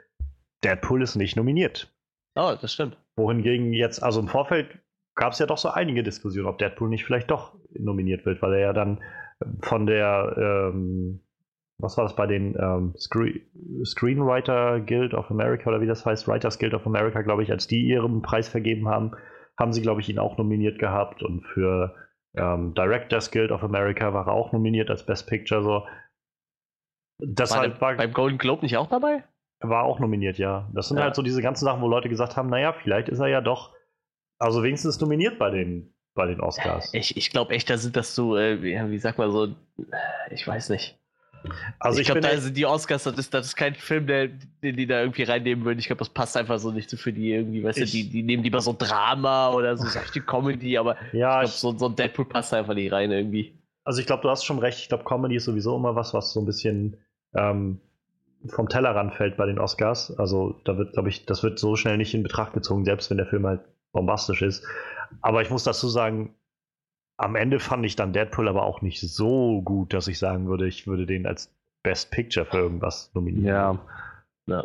Deadpool 0.64 1.02
ist 1.02 1.16
nicht 1.16 1.36
nominiert. 1.36 1.92
Oh, 2.36 2.54
das 2.60 2.74
stimmt. 2.74 2.98
Wohingegen 3.18 3.74
jetzt, 3.74 4.04
also 4.04 4.20
im 4.20 4.28
Vorfeld 4.28 4.78
gab 5.16 5.34
es 5.34 5.40
ja 5.40 5.46
doch 5.46 5.58
so 5.58 5.70
einige 5.70 6.04
Diskussionen, 6.04 6.48
ob 6.48 6.58
Deadpool 6.58 6.90
nicht 6.90 7.06
vielleicht 7.06 7.32
doch 7.32 7.56
nominiert 7.78 8.26
wird, 8.26 8.42
weil 8.42 8.54
er 8.54 8.60
ja 8.60 8.74
dann 8.74 9.02
von 9.62 9.86
der, 9.86 10.36
ähm, 10.74 11.22
was 11.78 11.98
war 11.98 12.06
das 12.06 12.16
bei 12.16 12.28
den 12.28 12.56
ähm, 12.60 12.94
Scre 12.98 13.42
Screenwriter 13.84 14.80
Guild 14.82 15.14
of 15.14 15.30
America 15.32 15.70
oder 15.70 15.82
wie 15.82 15.88
das 15.88 16.06
heißt, 16.06 16.28
Writers 16.28 16.60
Guild 16.60 16.74
of 16.74 16.86
America, 16.86 17.22
glaube 17.22 17.44
ich, 17.44 17.52
als 17.52 17.68
die 17.68 17.86
ihren 17.86 18.22
Preis 18.22 18.48
vergeben 18.48 18.88
haben, 18.88 19.12
haben 19.58 19.74
sie, 19.74 19.82
glaube 19.82 20.02
ich, 20.02 20.10
ihn 20.10 20.20
auch 20.20 20.38
nominiert 20.38 20.80
gehabt 20.80 21.24
und 21.24 21.46
für 21.46 21.96
ähm, 22.36 22.74
Directors 22.74 23.32
Guild 23.32 23.52
of 23.52 23.64
America 23.64 24.14
war 24.14 24.28
er 24.28 24.34
auch 24.34 24.52
nominiert 24.52 24.90
als 24.90 25.06
Best 25.06 25.28
Picture. 25.28 25.64
So. 25.64 25.86
Das 27.20 27.52
War 27.52 27.60
halt 27.60 27.82
war, 27.82 27.96
beim 27.96 28.12
Golden 28.14 28.38
Globe 28.38 28.64
nicht 28.64 28.78
auch 28.78 28.88
dabei? 28.88 29.24
war 29.62 29.84
auch 29.84 30.00
nominiert, 30.00 30.38
ja. 30.38 30.70
Das 30.74 30.90
sind 30.90 30.98
Ja. 30.98 31.06
halt 31.06 31.16
so 31.16 31.22
diese 31.22 31.42
ganzen 31.42 31.66
Sachen, 31.66 31.82
wo 31.82 31.88
Leute 31.88 32.10
gesagt 32.10 32.36
haben, 32.38 32.50
naja, 32.50 32.74
vielleicht 32.74 33.10
ist 33.10 33.20
er 33.20 33.28
ja 33.28 33.42
doch, 33.42 33.74
also 34.40 34.64
wenigstens 34.64 35.00
nominiert 35.00 35.38
bei 35.40 35.50
den, 35.50 35.94
bei 36.14 36.26
den 36.28 36.40
Oscars. 36.42 36.94
Ich, 36.94 37.16
ich 37.18 37.30
glaube 37.30 37.54
echt, 37.54 37.70
da 37.70 37.78
sind 37.78 37.96
das 37.96 38.16
so, 38.16 38.38
äh, 38.38 38.62
wie, 38.62 38.98
sagt 39.00 39.18
man 39.18 39.32
so, 39.32 39.56
ich 40.32 40.48
weiß 40.48 40.70
nicht. 40.70 40.98
Also 41.80 42.00
ich 42.00 42.08
ich, 42.08 42.12
glaube, 42.12 42.22
da 42.22 42.36
sind 42.38 42.58
die 42.58 42.66
Oscars, 42.66 43.04
das 43.04 43.18
ist, 43.20 43.32
das 43.34 43.46
ist 43.48 43.56
kein 43.56 43.76
Film, 43.76 44.08
der, 44.08 44.30
den 44.30 44.76
die 44.76 44.88
da 44.88 45.02
irgendwie 45.02 45.24
reinnehmen 45.24 45.64
würden. 45.64 45.78
Ich 45.78 45.86
glaube, 45.86 46.00
das 46.00 46.10
passt 46.10 46.36
einfach 46.38 46.58
so 46.58 46.72
nicht 46.72 46.90
so 46.90 46.98
für 46.98 47.14
die 47.14 47.32
irgendwie, 47.34 47.64
weißt 47.64 47.78
Ich- 47.80 47.92
du, 47.92 47.98
die, 47.98 48.10
die 48.10 48.24
nehmen 48.24 48.42
lieber 48.44 48.62
so 48.62 48.76
Drama 48.78 49.52
oder 49.52 49.78
so 49.78 49.86
seichte 49.86 50.22
Comedy, 50.22 50.78
aber 50.78 50.98
ja, 51.14 51.44
ich 51.44 51.52
glaube, 51.52 51.78
so, 51.78 51.78
so 51.78 51.86
ein 51.88 51.96
Deadpool 51.96 52.26
passt 52.26 52.52
einfach 52.54 52.74
nicht 52.74 52.92
rein 52.92 53.12
irgendwie. 53.12 53.60
also 53.84 54.00
ich 54.00 54.08
glaube, 54.08 54.24
du 54.24 54.30
hast 54.30 54.44
schon 54.44 54.58
recht. 54.58 54.80
Ich 54.80 54.90
glaube, 54.90 55.04
Comedy 55.04 55.36
ist 55.36 55.46
sowieso 55.46 55.76
immer 55.78 55.96
was, 55.96 56.16
was 56.16 56.34
so 56.34 56.40
ein 56.40 56.46
bisschen 56.48 56.98
ähm, 57.36 57.80
vom 58.48 58.68
Tellerrand 58.68 59.14
fällt 59.14 59.38
bei 59.38 59.46
den 59.46 59.60
Oscars. 59.60 60.18
Also 60.18 60.60
da 60.66 60.78
wird, 60.80 60.94
glaube 60.94 61.10
ich, 61.10 61.26
das 61.28 61.44
wird 61.44 61.60
so 61.60 61.76
schnell 61.76 61.98
nicht 61.98 62.16
in 62.16 62.24
Betracht 62.24 62.54
gezogen, 62.54 62.86
selbst 62.86 63.12
wenn 63.12 63.18
der 63.18 63.28
Film 63.28 63.46
halt 63.46 63.62
bombastisch 63.96 64.42
ist. 64.42 64.64
Aber 65.22 65.42
ich 65.42 65.50
muss 65.50 65.64
dazu 65.64 65.88
sagen, 65.88 66.36
am 67.18 67.36
Ende 67.36 67.60
fand 67.60 67.86
ich 67.86 67.96
dann 67.96 68.14
Deadpool 68.14 68.48
aber 68.48 68.64
auch 68.64 68.82
nicht 68.82 69.00
so 69.00 69.62
gut, 69.62 69.94
dass 69.94 70.08
ich 70.08 70.20
sagen 70.20 70.48
würde, 70.48 70.68
ich 70.68 70.86
würde 70.86 71.06
den 71.06 71.26
als 71.26 71.50
Best 71.82 72.12
Picture 72.12 72.46
für 72.46 72.58
irgendwas 72.58 73.10
nominieren. 73.14 73.46
Ja. 73.46 73.80
Ja. 74.48 74.64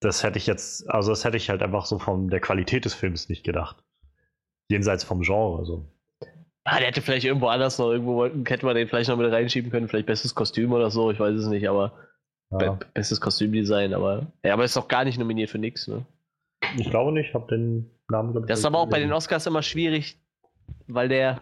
Das 0.00 0.22
hätte 0.22 0.36
ich 0.36 0.46
jetzt, 0.46 0.90
also 0.90 1.10
das 1.10 1.24
hätte 1.24 1.36
ich 1.36 1.48
halt 1.48 1.62
einfach 1.62 1.86
so 1.86 1.98
von 1.98 2.28
der 2.28 2.40
Qualität 2.40 2.84
des 2.84 2.92
Films 2.94 3.28
nicht 3.28 3.44
gedacht. 3.44 3.82
Jenseits 4.68 5.04
vom 5.04 5.22
Genre. 5.22 5.64
So. 5.64 5.86
Ah, 6.64 6.78
der 6.78 6.88
hätte 6.88 7.02
vielleicht 7.02 7.24
irgendwo 7.24 7.46
anders 7.46 7.78
noch, 7.78 7.90
irgendwo 7.90 8.16
wollten, 8.16 8.44
hätte 8.44 8.66
man 8.66 8.74
den 8.74 8.88
vielleicht 8.88 9.08
noch 9.08 9.16
mit 9.16 9.32
reinschieben 9.32 9.70
können, 9.70 9.88
vielleicht 9.88 10.06
bestes 10.06 10.34
Kostüm 10.34 10.72
oder 10.72 10.90
so, 10.90 11.10
ich 11.10 11.18
weiß 11.18 11.34
es 11.34 11.46
nicht, 11.46 11.68
aber 11.68 11.92
Ja. 12.50 12.72
be 12.72 12.86
bestes 12.94 13.20
Kostümdesign, 13.20 13.94
aber 13.94 14.26
ja, 14.44 14.52
aber 14.52 14.64
ist 14.64 14.76
doch 14.76 14.86
gar 14.88 15.04
nicht 15.04 15.18
nominiert 15.18 15.50
für 15.50 15.58
nix, 15.58 15.88
ne? 15.88 16.04
Ich 16.78 16.90
glaube 16.90 17.12
nicht, 17.12 17.28
ich 17.28 17.34
habe 17.34 17.46
den 17.48 17.90
Namen, 18.08 18.32
glaube 18.32 18.46
ich. 18.46 18.48
Das 18.48 18.60
ist 18.60 18.64
aber 18.64 18.78
auch 18.78 18.88
bei 18.88 19.00
den 19.00 19.12
Oscars 19.12 19.46
immer 19.46 19.62
schwierig, 19.62 20.18
weil 20.86 21.08
der 21.08 21.40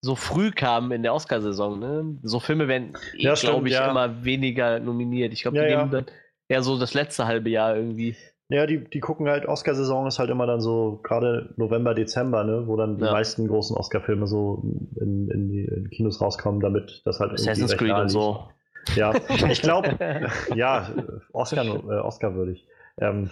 so 0.00 0.14
früh 0.14 0.50
kam 0.50 0.92
in 0.92 1.02
der 1.02 1.14
Oscarsaison. 1.14 1.78
Ne? 1.78 2.18
So 2.22 2.40
Filme 2.40 2.68
werden, 2.68 2.96
Ja, 3.14 3.32
eh, 3.32 3.36
glaube 3.36 3.68
ich, 3.68 3.74
ja. 3.74 3.90
immer 3.90 4.24
weniger 4.24 4.78
nominiert. 4.80 5.32
Ich 5.32 5.42
glaube, 5.42 5.58
die 5.58 5.64
ja. 5.64 5.78
nehmen 5.78 5.90
dann 5.90 6.06
eher 6.48 6.62
so 6.62 6.78
das 6.78 6.94
letzte 6.94 7.26
halbe 7.26 7.50
Jahr 7.50 7.76
irgendwie. 7.76 8.16
Ja, 8.50 8.66
die, 8.66 8.82
die 8.82 9.00
gucken 9.00 9.28
halt, 9.28 9.44
Oscar-Saison 9.46 10.06
ist 10.06 10.18
halt 10.18 10.30
immer 10.30 10.46
dann 10.46 10.62
so, 10.62 11.00
gerade 11.02 11.52
November, 11.56 11.94
Dezember, 11.94 12.44
ne, 12.44 12.66
wo 12.66 12.76
dann 12.76 12.96
die 12.96 13.04
meisten 13.04 13.46
großen 13.46 13.76
Oscar-Filme 13.76 14.26
so 14.26 14.62
in, 14.98 15.28
in 15.30 15.48
die 15.50 15.64
in 15.64 15.90
Kinos 15.90 16.20
rauskommen, 16.20 16.60
damit 16.60 17.02
das 17.04 17.20
halt 17.20 17.32
Assassin's 17.32 17.76
Creed 17.76 17.92
und 17.92 18.08
so. 18.08 18.48
Ja, 18.94 19.12
ich 19.50 19.60
glaube, 19.60 19.98
ja, 20.54 20.88
Oscar, 21.32 21.66
äh, 21.66 22.00
Oscar 22.00 22.34
würdig. 22.34 22.66
Ähm, 22.98 23.30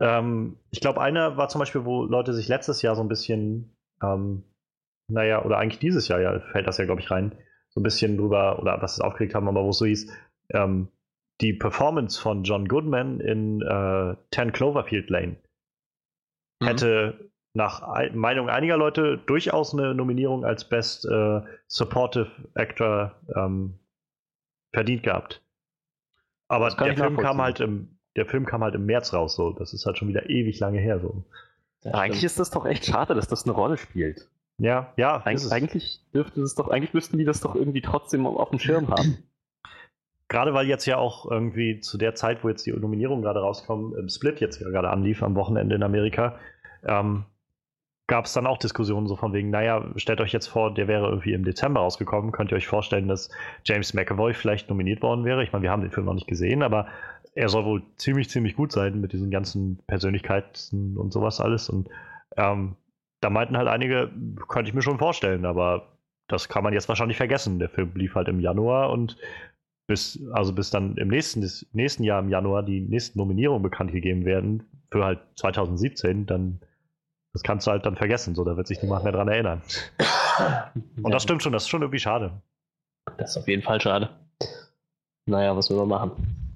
ähm, 0.00 0.56
ich 0.70 0.80
glaube, 0.80 1.00
einer 1.00 1.36
war 1.36 1.48
zum 1.48 1.58
Beispiel, 1.60 1.84
wo 1.84 2.04
Leute 2.04 2.32
sich 2.32 2.48
letztes 2.48 2.82
Jahr 2.82 2.96
so 2.96 3.02
ein 3.02 3.08
bisschen, 3.08 3.76
ähm, 4.02 4.42
naja, 5.08 5.44
oder 5.44 5.58
eigentlich 5.58 5.80
dieses 5.80 6.08
Jahr, 6.08 6.20
ja, 6.20 6.40
fällt 6.52 6.66
das 6.66 6.78
ja, 6.78 6.84
glaube 6.84 7.00
ich, 7.00 7.10
rein, 7.10 7.36
so 7.68 7.80
ein 7.80 7.84
bisschen 7.84 8.16
drüber, 8.16 8.58
oder 8.60 8.80
was 8.82 8.94
es 8.94 9.00
aufgeregt 9.00 9.34
haben, 9.34 9.48
aber 9.48 9.62
wo 9.64 9.70
es 9.70 9.78
so 9.78 9.86
hieß, 9.86 10.10
ähm, 10.50 10.88
die 11.40 11.52
Performance 11.52 12.20
von 12.20 12.44
John 12.44 12.68
Goodman 12.68 13.20
in 13.20 13.62
äh, 13.62 14.16
10 14.34 14.52
Cloverfield 14.52 15.08
Lane 15.10 15.36
Mhm. 16.62 16.66
hätte 16.66 17.30
nach 17.54 17.82
ei- 17.82 18.10
Meinung 18.10 18.48
einiger 18.50 18.76
Leute 18.76 19.18
durchaus 19.18 19.72
eine 19.74 19.94
Nominierung 19.94 20.44
als 20.44 20.68
Best 20.68 21.06
äh, 21.06 21.40
Supportive 21.66 22.30
Actor 22.54 23.16
ähm, 23.34 23.78
verdient 24.72 25.02
gehabt. 25.02 25.42
Aber 26.48 26.68
der 26.70 26.96
Film 26.96 27.16
kam 27.16 27.40
halt 27.40 27.60
im, 27.60 27.98
der 28.20 28.26
Film 28.26 28.44
kam 28.44 28.62
halt 28.62 28.74
im 28.74 28.84
März 28.84 29.14
raus, 29.14 29.34
so. 29.34 29.50
Das 29.50 29.72
ist 29.72 29.86
halt 29.86 29.96
schon 29.96 30.08
wieder 30.08 30.28
ewig 30.28 30.60
lange 30.60 30.78
her, 30.78 31.00
so. 31.00 31.24
Das 31.82 31.94
Eigentlich 31.94 32.22
ist 32.22 32.38
das 32.38 32.50
doch 32.50 32.66
echt 32.66 32.84
schade, 32.84 33.14
dass 33.14 33.28
das 33.28 33.44
eine 33.44 33.54
Rolle 33.54 33.78
spielt. 33.78 34.28
Ja, 34.58 34.92
ja, 34.98 35.22
Eig 35.24 35.38
eigentlich 35.50 36.02
dürfte 36.12 36.42
es 36.42 36.54
doch, 36.54 36.68
eigentlich 36.68 36.92
müssten 36.92 37.16
die 37.16 37.24
das 37.24 37.40
doch 37.40 37.54
irgendwie 37.54 37.80
trotzdem 37.80 38.26
auf 38.26 38.50
dem 38.50 38.58
Schirm 38.58 38.88
haben. 38.94 39.24
Gerade 40.28 40.52
weil 40.52 40.66
jetzt 40.66 40.84
ja 40.84 40.98
auch 40.98 41.30
irgendwie 41.30 41.80
zu 41.80 41.96
der 41.96 42.14
Zeit, 42.14 42.44
wo 42.44 42.50
jetzt 42.50 42.66
die 42.66 42.72
Nominierungen 42.72 43.22
gerade 43.22 43.40
rauskommen, 43.40 43.96
im 43.96 44.10
Split 44.10 44.40
jetzt 44.40 44.60
gerade 44.60 44.90
anlief 44.90 45.22
am 45.22 45.34
Wochenende 45.34 45.74
in 45.76 45.82
Amerika, 45.82 46.38
ähm, 46.84 47.24
gab 48.06 48.26
es 48.26 48.34
dann 48.34 48.46
auch 48.46 48.58
Diskussionen 48.58 49.06
so 49.06 49.16
von 49.16 49.32
wegen, 49.32 49.48
naja, 49.48 49.84
stellt 49.96 50.20
euch 50.20 50.32
jetzt 50.32 50.48
vor, 50.48 50.74
der 50.74 50.88
wäre 50.88 51.08
irgendwie 51.08 51.32
im 51.32 51.44
Dezember 51.44 51.80
rausgekommen, 51.80 52.32
könnt 52.32 52.50
ihr 52.52 52.56
euch 52.56 52.66
vorstellen, 52.66 53.08
dass 53.08 53.30
James 53.64 53.94
McAvoy 53.94 54.34
vielleicht 54.34 54.68
nominiert 54.68 55.00
worden 55.00 55.24
wäre? 55.24 55.42
Ich 55.42 55.52
meine, 55.52 55.62
wir 55.62 55.70
haben 55.70 55.82
den 55.82 55.90
Film 55.90 56.06
noch 56.06 56.14
nicht 56.14 56.26
gesehen, 56.26 56.62
aber 56.62 56.86
er 57.34 57.48
soll 57.48 57.64
wohl 57.64 57.82
ziemlich, 57.96 58.28
ziemlich 58.28 58.56
gut 58.56 58.72
sein 58.72 59.00
mit 59.00 59.12
diesen 59.12 59.30
ganzen 59.30 59.78
Persönlichkeiten 59.86 60.96
und 60.96 61.12
sowas 61.12 61.40
alles. 61.40 61.68
Und 61.68 61.88
ähm, 62.36 62.76
da 63.20 63.30
meinten 63.30 63.56
halt 63.56 63.68
einige, 63.68 64.10
könnte 64.48 64.68
ich 64.68 64.74
mir 64.74 64.82
schon 64.82 64.98
vorstellen, 64.98 65.44
aber 65.44 65.98
das 66.28 66.48
kann 66.48 66.64
man 66.64 66.72
jetzt 66.72 66.88
wahrscheinlich 66.88 67.16
vergessen. 67.16 67.58
Der 67.58 67.68
Film 67.68 67.92
lief 67.94 68.14
halt 68.14 68.28
im 68.28 68.40
Januar 68.40 68.90
und 68.90 69.16
bis, 69.86 70.20
also 70.32 70.52
bis 70.52 70.70
dann 70.70 70.96
im 70.96 71.08
nächsten, 71.08 71.48
nächsten 71.72 72.04
Jahr 72.04 72.20
im 72.20 72.28
Januar 72.28 72.62
die 72.62 72.80
nächsten 72.80 73.18
Nominierungen 73.18 73.62
bekannt 73.62 73.92
gegeben 73.92 74.24
werden, 74.24 74.62
für 74.90 75.04
halt 75.04 75.20
2017, 75.36 76.26
dann 76.26 76.60
das 77.32 77.42
kannst 77.42 77.66
du 77.66 77.70
halt 77.70 77.86
dann 77.86 77.96
vergessen, 77.96 78.34
so 78.34 78.44
da 78.44 78.56
wird 78.56 78.66
sich 78.66 78.82
niemand 78.82 79.04
mehr 79.04 79.12
dran 79.12 79.28
erinnern. 79.28 79.62
Und 81.02 81.12
das 81.12 81.22
stimmt 81.22 81.42
schon, 81.42 81.52
das 81.52 81.64
ist 81.64 81.68
schon 81.68 81.82
irgendwie 81.82 82.00
schade. 82.00 82.42
Das 83.18 83.30
ist 83.30 83.36
auf 83.36 83.48
jeden 83.48 83.62
Fall 83.62 83.80
schade. 83.80 84.10
Naja, 85.26 85.56
was 85.56 85.70
will 85.70 85.76
man 85.76 85.88
machen? 85.88 86.49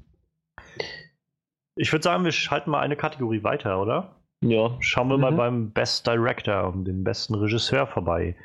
Ich 1.76 1.92
würde 1.92 2.02
sagen, 2.02 2.24
wir 2.24 2.32
schalten 2.32 2.70
mal 2.70 2.80
eine 2.80 2.96
Kategorie 2.96 3.42
weiter, 3.42 3.80
oder? 3.80 4.16
Ja. 4.42 4.76
Schauen 4.80 5.08
wir 5.08 5.18
mal 5.18 5.32
Mhm. 5.32 5.36
beim 5.36 5.70
Best 5.72 6.06
Director, 6.06 6.68
um 6.68 6.84
den 6.84 7.02
besten 7.02 7.34
Regisseur 7.34 7.86
vorbei. 7.86 8.36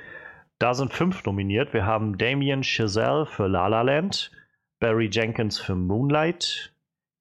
Da 0.59 0.73
sind 0.73 0.93
fünf 0.93 1.23
nominiert. 1.25 1.73
Wir 1.73 1.85
haben 1.85 2.17
Damien 2.17 2.63
Chazelle 2.63 3.25
für 3.25 3.47
La 3.47 3.67
La 3.67 3.81
Land, 3.81 4.31
Barry 4.79 5.09
Jenkins 5.11 5.59
für 5.59 5.75
Moonlight, 5.75 6.73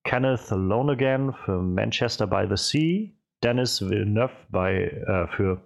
Kenneth 0.04 0.50
Lonergan 0.50 1.34
für 1.34 1.60
Manchester 1.60 2.26
by 2.26 2.46
the 2.48 2.56
Sea, 2.56 3.10
Dennis 3.42 3.80
Villeneuve 3.88 4.32
bei, 4.48 4.84
äh, 4.88 5.26
für 5.28 5.60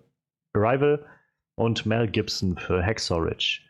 Arrival 0.54 1.04
und 1.54 1.86
Mel 1.86 2.08
Gibson 2.08 2.56
für 2.58 2.84
Hacksaw 2.84 3.20
Ridge. 3.20 3.60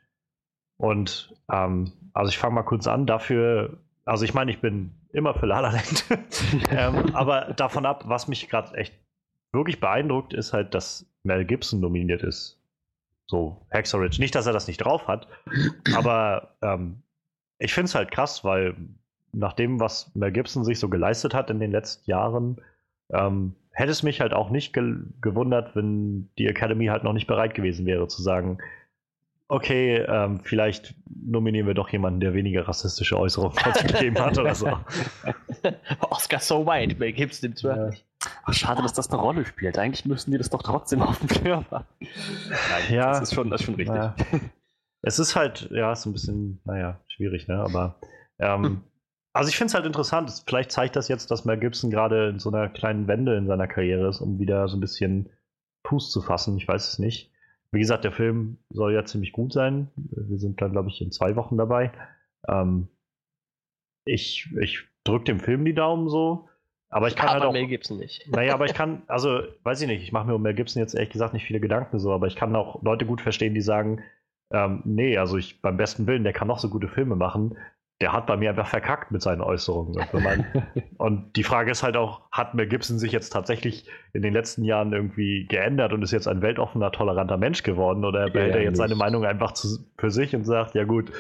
Und 0.79 1.33
ähm, 1.53 1.93
also 2.15 2.31
ich 2.31 2.39
fange 2.39 2.55
mal 2.55 2.63
kurz 2.63 2.87
an. 2.87 3.07
Dafür, 3.07 3.79
also 4.05 4.25
ich 4.25 4.35
meine, 4.35 4.51
ich 4.51 4.61
bin 4.61 4.93
immer 5.13 5.35
für 5.35 5.47
La 5.47 5.61
La 5.61 5.71
Land. 5.71 6.05
ähm, 6.71 7.15
aber 7.15 7.53
davon 7.57 7.87
ab, 7.87 8.05
was 8.07 8.29
mich 8.29 8.49
gerade 8.49 8.77
echt 8.77 8.95
wirklich 9.53 9.81
beeindruckt, 9.81 10.33
ist 10.33 10.53
halt, 10.53 10.75
dass 10.75 11.07
Mel 11.23 11.45
Gibson 11.45 11.81
nominiert 11.81 12.23
ist. 12.23 12.59
So, 13.27 13.65
Hacksaw 13.73 14.03
Ridge. 14.03 14.21
Nicht, 14.21 14.35
dass 14.35 14.47
er 14.47 14.53
das 14.53 14.67
nicht 14.67 14.79
drauf 14.79 15.09
hat, 15.09 15.29
aber 15.95 16.55
ähm, 16.63 17.03
ich 17.59 17.73
finde 17.73 17.87
es 17.87 17.95
halt 17.95 18.11
krass, 18.11 18.45
weil 18.45 18.77
nach 19.33 19.53
dem, 19.53 19.81
was 19.81 20.15
Mel 20.15 20.33
Gibson 20.33 20.65
sich 20.65 20.79
so 20.79 20.89
geleistet 20.89 21.33
hat 21.33 21.49
in 21.49 21.61
den 21.61 21.71
letzten 21.71 22.11
Jahren, 22.11 22.61
ähm, 23.11 23.55
hätte 23.71 23.91
es 23.91 24.03
mich 24.03 24.21
halt 24.21 24.35
auch 24.35 24.51
nicht 24.51 24.73
ge 24.73 24.97
gewundert, 25.21 25.75
wenn 25.75 26.29
die 26.39 26.47
Academy 26.47 26.87
halt 26.87 27.05
noch 27.05 27.13
nicht 27.13 27.27
bereit 27.27 27.55
gewesen 27.55 27.87
wäre 27.87 28.09
zu 28.09 28.23
sagen, 28.23 28.59
okay, 29.53 29.97
ähm, 30.09 30.41
vielleicht 30.43 30.95
nominieren 31.07 31.67
wir 31.67 31.75
doch 31.75 31.91
jemanden, 31.91 32.21
der 32.21 32.35
weniger 32.35 32.67
rassistische 32.67 33.19
Äußerungen 33.19 33.57
gegeben 33.87 34.19
hat 34.19 34.39
oder 34.39 34.55
so. 34.55 34.79
Oscar 36.11 36.41
so 36.41 36.67
white, 36.67 36.97
Mel 36.99 37.13
Gibson 37.13 37.51
im 37.53 37.57
Ja. 37.59 37.91
Ach, 38.45 38.55
schade, 38.55 38.83
dass 38.83 38.93
das 38.93 39.11
eine 39.11 39.21
Rolle 39.21 39.45
spielt. 39.45 39.79
Eigentlich 39.79 40.05
müssten 40.07 40.31
die 40.31 40.39
das 40.39 40.49
doch 40.51 40.63
trotzdem 40.63 41.03
auf 41.03 41.19
dem 41.19 41.29
Schirm 41.29 41.65
haben. 41.71 41.85
Nein, 42.01 42.95
Ja. 42.95 43.11
das 43.11 43.23
ist 43.23 43.35
schon, 43.35 43.51
das 43.51 43.61
ist 43.61 43.67
schon 43.67 43.75
richtig. 43.75 43.95
Naja. 43.97 44.15
Es 45.03 45.19
ist 45.19 45.35
halt, 45.37 45.69
ja, 45.73 45.93
ist 45.93 46.07
ein 46.07 46.13
bisschen, 46.13 46.61
naja, 46.65 47.01
schwierig, 47.09 47.49
ne? 47.49 47.57
Aber 47.57 47.97
ähm, 48.39 48.83
also 49.33 49.49
ich 49.49 49.57
finde 49.57 49.69
es 49.71 49.75
halt 49.75 49.87
interessant. 49.87 50.33
Vielleicht 50.47 50.71
zeigt 50.71 50.95
das 50.97 51.09
jetzt, 51.09 51.31
dass 51.31 51.45
Mel 51.45 51.59
Gibson 51.59 51.91
gerade 51.91 52.29
in 52.29 52.39
so 52.39 52.51
einer 52.51 52.69
kleinen 52.69 53.09
Wende 53.09 53.37
in 53.37 53.47
seiner 53.47 53.67
Karriere 53.67 54.09
ist, 54.09 54.21
um 54.21 54.39
wieder 54.39 54.69
so 54.69 54.77
ein 54.77 54.81
bisschen 54.81 55.29
Fuß 55.89 56.11
zu 56.13 56.23
fassen. 56.23 56.57
Ich 56.57 56.69
weiß 56.69 56.89
es 56.89 56.99
nicht. 56.99 57.33
Wie 57.73 57.81
gesagt, 57.81 58.05
der 58.05 58.13
Film 58.13 58.59
soll 58.71 58.93
ja 58.93 59.05
ziemlich 59.05 59.33
gut 59.33 59.53
sein. 59.53 59.89
Wir 59.97 60.39
sind 60.39 60.61
dann, 60.61 60.73
glaube 60.73 60.91
ich, 60.91 61.01
in 61.01 61.11
zwei 61.11 61.37
Wochen 61.37 61.57
dabei. 61.57 61.91
Ähm, 62.47 62.89
ich 64.05 64.49
ich 64.61 64.85
drücke 65.05 65.25
dem 65.25 65.41
Film 65.41 65.65
die 65.65 65.75
Daumen 65.75 66.09
so. 66.09 66.49
Aber 66.91 67.09
ich 67.09 67.17
kann 67.17 67.31
Aber 67.31 67.41
halt 67.41 67.45
auch. 67.45 67.53
Mel 67.53 67.67
Gibson 67.69 67.99
nicht. 67.99 68.29
Naja, 68.31 68.53
aber 68.53 68.67
ich 68.67 68.75
kann, 68.75 69.03
also, 69.09 69.43
weiß 69.63 69.81
ich 69.81 69.89
nicht, 69.89 70.03
ich 70.03 70.13
mache 70.13 70.27
mir 70.27 70.35
um 70.35 70.43
Mel 70.43 70.55
Gibson 70.55 70.81
jetzt 70.81 70.95
ehrlich 70.95 71.11
gesagt 71.11 71.33
nicht 71.33 71.47
viele 71.47 71.61
Gedanken 71.61 71.99
so, 71.99 72.13
aber 72.13 72.27
ich 72.27 72.37
kann 72.37 72.55
auch 72.55 72.83
Leute 72.83 73.07
gut 73.07 73.23
verstehen, 73.23 73.55
die 73.55 73.63
sagen, 73.63 74.03
ähm, 74.51 74.83
nee, 74.85 75.17
also 75.17 75.39
ich 75.39 75.63
beim 75.63 75.79
besten 75.79 76.07
Willen, 76.07 76.25
der 76.25 76.35
kann 76.35 76.49
noch 76.49 76.59
so 76.59 76.69
gute 76.69 76.89
Filme 76.89 77.17
machen, 77.17 77.57
der 78.03 78.13
hat 78.13 78.27
bei 78.27 78.37
mir 78.37 78.51
einfach 78.51 78.67
verkackt 78.67 79.13
mit 79.13 79.23
seinen 79.23 79.41
Äußerungen. 79.41 80.05
Und, 80.13 80.25
man, 80.25 80.45
und 80.99 81.37
die 81.37 81.45
Frage 81.45 81.71
ist 81.71 81.85
halt 81.85 81.97
auch, 81.97 82.23
hat 82.33 82.55
Mel 82.55 82.67
Gibson 82.67 82.99
sich 82.99 83.13
jetzt 83.13 83.31
tatsächlich 83.31 83.89
in 84.13 84.23
den 84.23 84.33
letzten 84.33 84.65
Jahren 84.65 84.93
irgendwie 84.93 85.47
geändert 85.47 85.93
und 85.93 86.03
ist 86.03 86.11
jetzt 86.11 86.27
ein 86.27 86.43
weltoffener, 86.43 86.91
toleranter 86.91 87.37
Mensch 87.37 87.63
geworden 87.63 88.05
oder 88.05 88.29
behält 88.29 88.55
Ja, 88.55 88.61
er 88.61 88.65
jetzt 88.65 88.79
seine. 88.79 88.97
Meinung 88.97 89.25
einfach 89.25 89.53
zu, 89.53 89.79
für 89.97 90.11
sich 90.11 90.35
und 90.35 90.45
sagt, 90.45 90.75
ja 90.75 90.85
gut, 90.85 91.13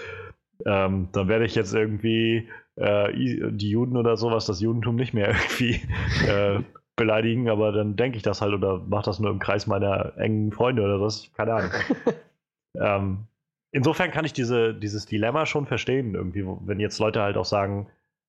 ähm, 0.66 1.08
dann 1.12 1.28
werde 1.28 1.44
ich 1.44 1.54
jetzt 1.54 1.72
irgendwie 1.72 2.48
äh, 2.76 3.12
die 3.50 3.70
Juden 3.70 3.96
oder 3.96 4.16
sowas, 4.16 4.46
das 4.46 4.60
Judentum 4.60 4.96
nicht 4.96 5.14
mehr 5.14 5.28
irgendwie 5.58 5.80
äh, 6.28 6.60
beleidigen, 6.96 7.48
aber 7.48 7.72
dann 7.72 7.96
denke 7.96 8.16
ich 8.16 8.22
das 8.22 8.42
halt 8.42 8.52
oder 8.54 8.78
mache 8.78 9.04
das 9.04 9.20
nur 9.20 9.30
im 9.30 9.38
Kreis 9.38 9.66
meiner 9.66 10.18
engen 10.18 10.52
Freunde 10.52 10.82
oder 10.82 11.00
was, 11.00 11.32
keine 11.36 11.54
Ahnung. 11.54 11.70
ähm, 12.78 13.18
insofern 13.72 14.10
kann 14.10 14.24
ich 14.24 14.32
diese, 14.32 14.74
dieses 14.74 15.06
Dilemma 15.06 15.46
schon 15.46 15.66
verstehen, 15.66 16.14
irgendwie, 16.14 16.44
wenn 16.44 16.78
jetzt 16.78 16.98
Leute 16.98 17.22
halt 17.22 17.36
auch 17.36 17.44
sagen, 17.44 17.88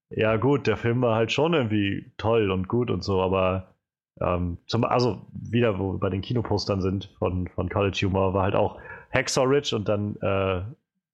ja 0.10 0.38
gut, 0.38 0.68
der 0.68 0.78
Film 0.78 1.02
war 1.02 1.16
halt 1.16 1.32
schon 1.32 1.54
irgendwie 1.54 2.12
toll 2.18 2.52
und 2.52 2.68
gut 2.68 2.90
und 2.90 3.04
so, 3.04 3.22
aber 3.22 3.74
ähm, 4.22 4.58
zum, 4.68 4.84
also 4.84 5.22
wieder, 5.34 5.80
wo 5.80 5.94
wir 5.94 6.00
bei 6.00 6.10
den 6.10 6.22
Kinopostern 6.22 6.82
sind 6.82 7.14
von, 7.20 7.48
von 7.48 7.70
College 7.70 8.00
Humor, 8.04 8.34
war 8.34 8.44
halt 8.44 8.56
auch 8.56 8.80
Hacksaw 9.12 9.46
Ridge 9.46 9.76
und 9.76 9.88
dann 9.90 10.16
äh, 10.18 10.62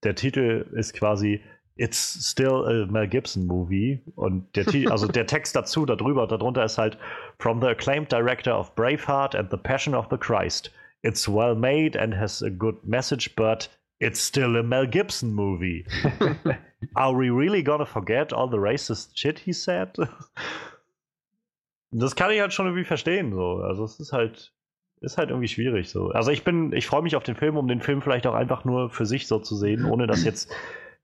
der 0.03 0.15
Titel 0.15 0.65
ist 0.73 0.93
quasi 0.93 1.41
It's 1.75 2.30
still 2.30 2.65
a 2.65 2.91
Mel 2.91 3.07
Gibson 3.07 3.45
movie 3.45 4.01
und 4.15 4.53
der, 4.53 4.65
also 4.91 5.07
der 5.07 5.25
Text 5.27 5.55
dazu, 5.55 5.86
darüber, 5.86 6.27
darunter 6.27 6.65
ist 6.65 6.77
halt 6.77 6.97
From 7.39 7.61
the 7.61 7.67
acclaimed 7.67 8.11
director 8.11 8.57
of 8.57 8.75
Braveheart 8.75 9.34
and 9.34 9.49
the 9.49 9.57
Passion 9.57 9.95
of 9.95 10.07
the 10.11 10.17
Christ. 10.17 10.71
It's 11.03 11.30
well 11.30 11.55
made 11.55 11.97
and 11.97 12.13
has 12.13 12.43
a 12.43 12.49
good 12.49 12.84
message, 12.84 13.34
but 13.38 13.69
it's 14.00 14.22
still 14.22 14.56
a 14.58 14.64
Mel 14.64 14.88
Gibson 14.88 15.34
movie. 15.34 15.86
Are 16.95 17.14
we 17.14 17.30
really 17.30 17.64
gonna 17.64 17.86
forget 17.86 18.34
all 18.34 18.50
the 18.50 18.58
racist 18.58 19.18
shit 19.18 19.39
he 19.39 19.54
said? 19.54 19.97
Das 21.91 22.16
kann 22.16 22.32
ich 22.32 22.39
halt 22.39 22.54
schon 22.54 22.68
irgendwie 22.68 22.86
verstehen, 22.86 23.34
so. 23.34 23.62
Also 23.64 23.84
es 23.84 24.00
ist 24.00 24.14
halt, 24.14 24.54
ist 25.02 25.18
halt 25.18 25.30
irgendwie 25.30 25.47
schwierig, 25.47 25.89
so. 25.89 26.10
Also 26.10 26.32
ich 26.32 26.43
bin, 26.43 26.72
ich 26.72 26.86
freue 26.86 27.02
mich 27.02 27.16
auf 27.16 27.24
den 27.24 27.36
Film, 27.36 27.58
um 27.58 27.68
den 27.68 27.82
Film 27.82 28.02
vielleicht 28.02 28.28
auch 28.28 28.36
einfach 28.36 28.64
nur 28.64 28.89
für 28.89 29.06
sich 29.06 29.28
so 29.28 29.39
zu 29.39 29.56
sehen, 29.56 29.86
ohne 29.86 30.08
das 30.08 30.24
jetzt 30.24 30.52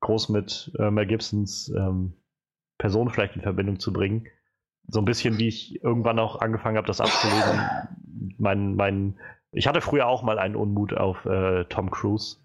groß 0.02 0.30
mit 0.30 0.72
äh, 0.78 0.92
Mel 0.92 1.08
Gibsons 1.08 1.74
ähm, 1.76 2.14
Person 2.78 3.10
vielleicht 3.10 3.36
in 3.36 3.42
Verbindung 3.42 3.80
zu 3.80 3.92
bringen. 3.92 4.28
So 4.88 5.00
ein 5.00 5.06
bisschen 5.06 5.40
wie 5.40 5.48
ich 5.48 5.84
irgendwann 5.84 6.20
auch 6.20 6.40
angefangen 6.42 6.78
habe, 6.78 6.88
das 6.88 7.02
abzulesen. 7.02 7.60
mein, 8.38 8.76
mein, 8.76 9.20
ich 9.52 9.68
hatte 9.68 9.82
früher 9.82 10.08
auch 10.08 10.22
mal 10.22 10.38
einen 10.38 10.56
Unmut 10.56 10.94
auf 10.94 11.26
äh, 11.26 11.66
Tom 11.66 11.90
Cruise. 11.90 12.38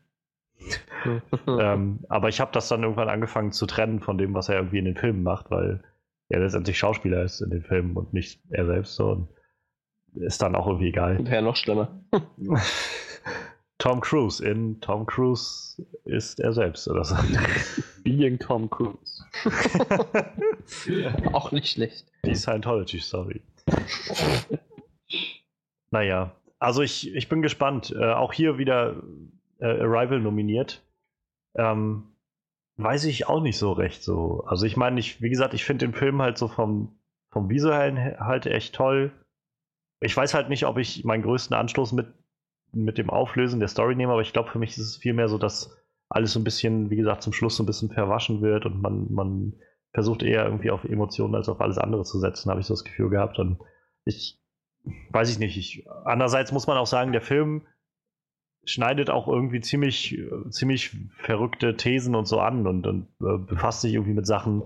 ähm, 1.46 2.00
aber 2.08 2.28
ich 2.28 2.40
habe 2.40 2.52
das 2.52 2.68
dann 2.68 2.82
irgendwann 2.82 3.08
angefangen 3.08 3.52
zu 3.52 3.66
trennen 3.66 4.00
von 4.00 4.18
dem, 4.18 4.34
was 4.34 4.48
er 4.48 4.56
irgendwie 4.56 4.78
in 4.78 4.84
den 4.84 4.96
Filmen 4.96 5.22
macht, 5.22 5.50
weil 5.50 5.82
er 6.28 6.40
letztendlich 6.40 6.78
Schauspieler 6.78 7.22
ist 7.22 7.40
in 7.40 7.50
den 7.50 7.62
Filmen 7.62 7.96
und 7.96 8.12
nicht 8.12 8.40
er 8.50 8.66
selbst 8.66 8.94
so. 8.94 9.10
Und 9.10 9.28
ist 10.14 10.42
dann 10.42 10.56
auch 10.56 10.66
irgendwie 10.66 10.88
egal. 10.88 11.24
Wäre 11.24 11.42
noch 11.42 11.56
schlimmer. 11.56 12.02
Tom 13.78 14.00
Cruise 14.00 14.44
in 14.44 14.80
Tom 14.80 15.06
Cruise 15.06 15.82
ist 16.04 16.38
er 16.40 16.52
selbst 16.52 16.86
oder 16.88 17.04
so. 17.04 17.16
Being 18.04 18.38
Tom 18.38 18.68
Cruise. 18.68 19.24
Auch 21.32 21.52
nicht 21.52 21.68
schlecht. 21.68 22.06
Die 22.24 22.34
Scientology 22.34 22.98
Story. 22.98 23.40
naja, 25.90 26.32
also 26.58 26.82
ich, 26.82 27.14
ich 27.14 27.28
bin 27.28 27.40
gespannt. 27.40 27.94
Äh, 27.98 28.12
auch 28.12 28.34
hier 28.34 28.58
wieder 28.58 29.02
äh, 29.60 29.80
Arrival 29.80 30.20
nominiert. 30.20 30.82
Ähm, 31.54 32.04
weiß 32.76 33.04
ich 33.04 33.28
auch 33.28 33.40
nicht 33.40 33.58
so 33.58 33.72
recht 33.72 34.02
so. 34.02 34.44
Also 34.46 34.66
ich 34.66 34.76
meine, 34.76 34.98
ich, 35.00 35.20
wie 35.20 35.30
gesagt, 35.30 35.54
ich 35.54 35.64
finde 35.64 35.86
den 35.86 35.94
Film 35.94 36.22
halt 36.22 36.38
so 36.38 36.48
vom, 36.48 36.98
vom 37.30 37.48
Visuellen 37.48 38.18
halt 38.18 38.46
echt 38.46 38.74
toll. 38.74 39.12
Ich 40.00 40.16
weiß 40.16 40.34
halt 40.34 40.48
nicht, 40.48 40.66
ob 40.66 40.78
ich 40.78 41.04
meinen 41.04 41.22
größten 41.22 41.54
Anstoß 41.54 41.92
mit, 41.92 42.06
mit 42.72 42.98
dem 42.98 43.10
Auflösen 43.10 43.60
der 43.60 43.68
Story 43.68 43.94
nehme, 43.96 44.12
aber 44.12 44.22
ich 44.22 44.32
glaube, 44.32 44.50
für 44.50 44.58
mich 44.58 44.70
ist 44.70 44.78
es 44.78 44.96
vielmehr 44.96 45.28
so, 45.28 45.38
dass 45.38 45.76
alles 46.08 46.32
so 46.32 46.40
ein 46.40 46.44
bisschen, 46.44 46.90
wie 46.90 46.96
gesagt, 46.96 47.22
zum 47.22 47.32
Schluss 47.32 47.56
so 47.56 47.62
ein 47.62 47.66
bisschen 47.66 47.90
verwaschen 47.90 48.40
wird 48.40 48.66
und 48.66 48.80
man, 48.80 49.12
man 49.12 49.54
versucht 49.92 50.22
eher 50.22 50.44
irgendwie 50.44 50.70
auf 50.70 50.84
Emotionen 50.84 51.34
als 51.34 51.48
auf 51.48 51.60
alles 51.60 51.78
andere 51.78 52.04
zu 52.04 52.18
setzen, 52.18 52.50
habe 52.50 52.60
ich 52.60 52.66
so 52.66 52.74
das 52.74 52.84
Gefühl 52.84 53.10
gehabt. 53.10 53.38
Und 53.38 53.58
ich 54.04 54.40
weiß 55.10 55.30
ich 55.30 55.38
nicht. 55.38 55.56
Ich, 55.56 55.86
andererseits 56.04 56.52
muss 56.52 56.66
man 56.66 56.78
auch 56.78 56.86
sagen, 56.86 57.12
der 57.12 57.20
Film 57.20 57.66
schneidet 58.64 59.10
auch 59.10 59.28
irgendwie 59.28 59.60
ziemlich, 59.60 60.18
ziemlich 60.50 60.96
verrückte 61.16 61.76
Thesen 61.76 62.14
und 62.14 62.26
so 62.26 62.40
an 62.40 62.66
und, 62.66 62.86
und 62.86 63.06
äh, 63.20 63.38
befasst 63.38 63.80
sich 63.80 63.94
irgendwie 63.94 64.14
mit 64.14 64.26
Sachen, 64.26 64.62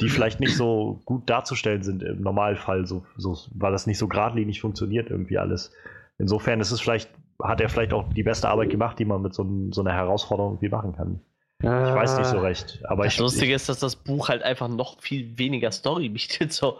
die 0.00 0.08
vielleicht 0.08 0.40
nicht 0.40 0.56
so 0.56 1.00
gut 1.04 1.28
darzustellen 1.28 1.82
sind 1.82 2.02
im 2.02 2.20
Normalfall, 2.20 2.86
so, 2.86 3.04
so, 3.16 3.36
weil 3.54 3.72
das 3.72 3.86
nicht 3.86 3.98
so 3.98 4.06
geradlinig 4.06 4.60
funktioniert 4.60 5.10
irgendwie 5.10 5.38
alles. 5.38 5.72
Insofern 6.18 6.60
ist 6.60 6.70
es 6.70 6.80
vielleicht, 6.80 7.10
hat 7.42 7.60
er 7.60 7.68
vielleicht 7.68 7.92
auch 7.92 8.12
die 8.12 8.22
beste 8.22 8.48
Arbeit 8.48 8.70
gemacht, 8.70 8.98
die 8.98 9.04
man 9.04 9.22
mit 9.22 9.34
so, 9.34 9.46
so 9.72 9.80
einer 9.80 9.92
Herausforderung 9.92 10.54
irgendwie 10.54 10.68
machen 10.68 10.92
kann. 10.94 11.20
Ich 11.60 11.68
weiß 11.68 12.18
nicht 12.18 12.28
so 12.28 12.38
recht. 12.38 12.80
Aber 12.84 13.04
das 13.04 13.14
ich, 13.14 13.20
Lustige 13.20 13.46
ich, 13.46 13.56
ist, 13.56 13.68
dass 13.68 13.80
das 13.80 13.96
Buch 13.96 14.28
halt 14.28 14.44
einfach 14.44 14.68
noch 14.68 15.00
viel 15.00 15.38
weniger 15.38 15.72
Story 15.72 16.08
bietet. 16.08 16.52
So, 16.52 16.78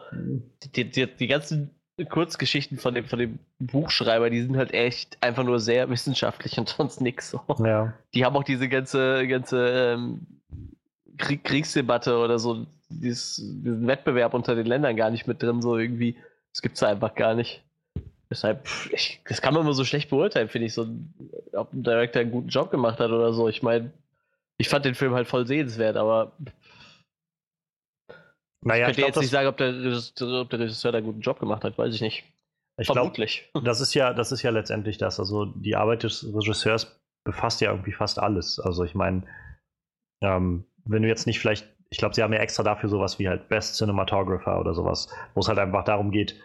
die, 0.76 0.88
die, 0.88 1.06
die 1.16 1.26
ganzen 1.26 1.70
Kurzgeschichten 2.04 2.78
von 2.78 2.94
dem, 2.94 3.04
von 3.04 3.18
dem 3.18 3.38
Buchschreiber, 3.58 4.30
die 4.30 4.42
sind 4.42 4.56
halt 4.56 4.72
echt 4.72 5.18
einfach 5.20 5.44
nur 5.44 5.58
sehr 5.58 5.88
wissenschaftlich 5.90 6.58
und 6.58 6.68
sonst 6.68 7.00
nix. 7.00 7.30
So. 7.30 7.40
Ja. 7.58 7.92
Die 8.14 8.24
haben 8.24 8.36
auch 8.36 8.44
diese 8.44 8.68
ganze, 8.68 9.26
ganze 9.26 9.68
ähm, 9.68 10.26
Krieg, 11.16 11.44
Kriegsdebatte 11.44 12.18
oder 12.18 12.38
so, 12.38 12.66
dieses, 12.88 13.36
diesen 13.36 13.86
Wettbewerb 13.86 14.34
unter 14.34 14.54
den 14.54 14.66
Ländern 14.66 14.96
gar 14.96 15.10
nicht 15.10 15.26
mit 15.26 15.42
drin, 15.42 15.60
so 15.62 15.76
irgendwie. 15.76 16.16
Das 16.52 16.62
gibt's 16.62 16.80
da 16.80 16.88
einfach 16.88 17.14
gar 17.14 17.34
nicht. 17.34 17.62
Deshalb, 18.30 18.68
ich, 18.92 19.20
das 19.26 19.40
kann 19.40 19.54
man 19.54 19.62
immer 19.62 19.72
so 19.72 19.84
schlecht 19.84 20.10
beurteilen, 20.10 20.48
finde 20.48 20.66
ich, 20.66 20.74
so, 20.74 20.86
ob 21.52 21.72
ein 21.72 21.82
Director 21.82 22.20
einen 22.20 22.30
guten 22.30 22.48
Job 22.48 22.70
gemacht 22.70 23.00
hat 23.00 23.10
oder 23.10 23.32
so. 23.32 23.48
Ich 23.48 23.62
meine, 23.62 23.90
ich 24.58 24.68
fand 24.68 24.84
den 24.84 24.94
Film 24.94 25.14
halt 25.14 25.26
voll 25.26 25.46
sehenswert, 25.46 25.96
aber 25.96 26.32
naja, 28.62 28.88
ich 28.88 28.96
könnte 28.96 29.00
ich 29.00 29.06
glaub, 29.06 29.08
jetzt 29.08 29.22
nicht 29.22 29.30
sagen, 29.30 29.48
ob 29.48 29.56
der, 29.56 29.74
Regisseur, 29.74 30.42
ob 30.42 30.50
der 30.50 30.58
Regisseur 30.60 30.92
da 30.92 30.98
einen 30.98 31.06
guten 31.06 31.20
Job 31.20 31.38
gemacht 31.38 31.64
hat, 31.64 31.78
weiß 31.78 31.94
ich 31.94 32.00
nicht. 32.00 32.24
Ich 32.78 32.86
Vermutlich. 32.86 33.50
das 33.64 33.80
ist 33.80 33.94
ja, 33.94 34.12
das 34.12 34.32
ist 34.32 34.42
ja 34.42 34.50
letztendlich 34.50 34.98
das. 34.98 35.18
Also 35.18 35.46
die 35.46 35.76
Arbeit 35.76 36.02
des 36.02 36.24
Regisseurs 36.34 37.00
befasst 37.24 37.60
ja 37.60 37.70
irgendwie 37.70 37.92
fast 37.92 38.18
alles. 38.18 38.58
Also 38.60 38.84
ich 38.84 38.94
meine, 38.94 39.24
ähm, 40.22 40.64
wenn 40.84 41.02
du 41.02 41.08
jetzt 41.08 41.26
nicht 41.26 41.40
vielleicht, 41.40 41.66
ich 41.90 41.98
glaube, 41.98 42.14
sie 42.14 42.22
haben 42.22 42.32
ja 42.32 42.40
extra 42.40 42.62
dafür 42.62 42.88
sowas 42.88 43.18
wie 43.18 43.28
halt 43.28 43.48
Best 43.48 43.76
Cinematographer 43.76 44.58
oder 44.60 44.74
sowas, 44.74 45.08
wo 45.34 45.40
es 45.40 45.48
halt 45.48 45.58
einfach 45.58 45.84
darum 45.84 46.10
geht, 46.10 46.36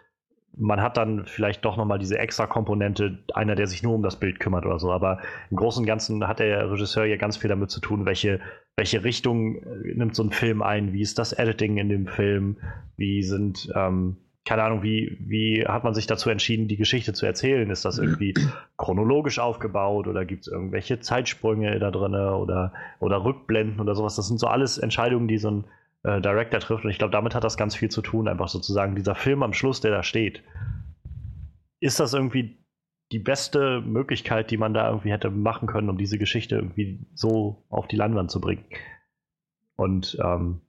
man 0.55 0.81
hat 0.81 0.97
dann 0.97 1.25
vielleicht 1.25 1.65
doch 1.65 1.77
nochmal 1.77 1.99
diese 1.99 2.17
extra 2.17 2.45
Komponente, 2.45 3.19
einer, 3.33 3.55
der 3.55 3.67
sich 3.67 3.81
nur 3.81 3.95
um 3.95 4.03
das 4.03 4.19
Bild 4.19 4.39
kümmert 4.39 4.65
oder 4.65 4.79
so. 4.79 4.91
Aber 4.91 5.19
im 5.49 5.57
Großen 5.57 5.81
und 5.81 5.87
Ganzen 5.87 6.27
hat 6.27 6.39
der 6.39 6.69
Regisseur 6.71 7.05
ja 7.05 7.17
ganz 7.17 7.37
viel 7.37 7.49
damit 7.49 7.71
zu 7.71 7.79
tun, 7.79 8.05
welche, 8.05 8.39
welche 8.75 9.03
Richtung 9.03 9.57
äh, 9.57 9.93
nimmt 9.93 10.15
so 10.15 10.23
ein 10.23 10.31
Film 10.31 10.61
ein, 10.61 10.93
wie 10.93 11.01
ist 11.01 11.19
das 11.19 11.33
Editing 11.33 11.77
in 11.77 11.89
dem 11.89 12.07
Film, 12.07 12.57
wie 12.97 13.23
sind, 13.23 13.69
ähm, 13.75 14.17
keine 14.45 14.63
Ahnung, 14.63 14.83
wie, 14.83 15.17
wie 15.21 15.65
hat 15.65 15.83
man 15.83 15.93
sich 15.93 16.07
dazu 16.07 16.29
entschieden, 16.29 16.67
die 16.67 16.75
Geschichte 16.75 17.13
zu 17.13 17.25
erzählen? 17.25 17.69
Ist 17.69 17.85
das 17.85 17.97
irgendwie 17.97 18.33
chronologisch 18.77 19.39
aufgebaut 19.39 20.07
oder 20.07 20.25
gibt 20.25 20.41
es 20.41 20.47
irgendwelche 20.51 20.99
Zeitsprünge 20.99 21.79
da 21.79 21.91
drin 21.91 22.13
oder, 22.13 22.73
oder 22.99 23.23
Rückblenden 23.23 23.79
oder 23.79 23.95
sowas? 23.95 24.15
Das 24.15 24.27
sind 24.27 24.39
so 24.39 24.47
alles 24.47 24.77
Entscheidungen, 24.77 25.27
die 25.27 25.37
so 25.37 25.51
ein 25.51 25.63
äh, 26.03 26.19
Director 26.19 26.59
trifft. 26.59 26.83
Und 26.83 26.91
ich 26.91 26.97
glaube, 26.97 27.11
damit 27.11 27.35
hat 27.35 27.43
das 27.43 27.57
ganz 27.57 27.75
viel 27.75 27.89
zu 27.89 28.01
tun, 28.01 28.27
einfach 28.27 28.49
sozusagen 28.49 28.95
dieser 28.95 29.15
Film 29.15 29.43
am 29.43 29.53
Schluss, 29.53 29.81
der 29.81 29.91
da 29.91 30.03
steht. 30.03 30.43
Ist 31.79 31.99
das 31.99 32.13
irgendwie 32.13 32.57
die 33.13 33.19
beste 33.19 33.79
Möglichkeit, 33.81 34.49
die 34.49 34.57
man 34.57 34.73
da 34.73 34.89
irgendwie 34.89 35.11
hätte 35.11 35.29
machen 35.29 35.67
können, 35.67 35.89
um 35.89 35.97
diese 35.97 36.17
Geschichte 36.17 36.55
irgendwie 36.55 37.05
so 37.13 37.63
auf 37.69 37.87
die 37.87 37.95
Leinwand 37.95 38.31
zu 38.31 38.41
bringen? 38.41 38.65
Und 39.75 40.17
ähm, 40.19 40.61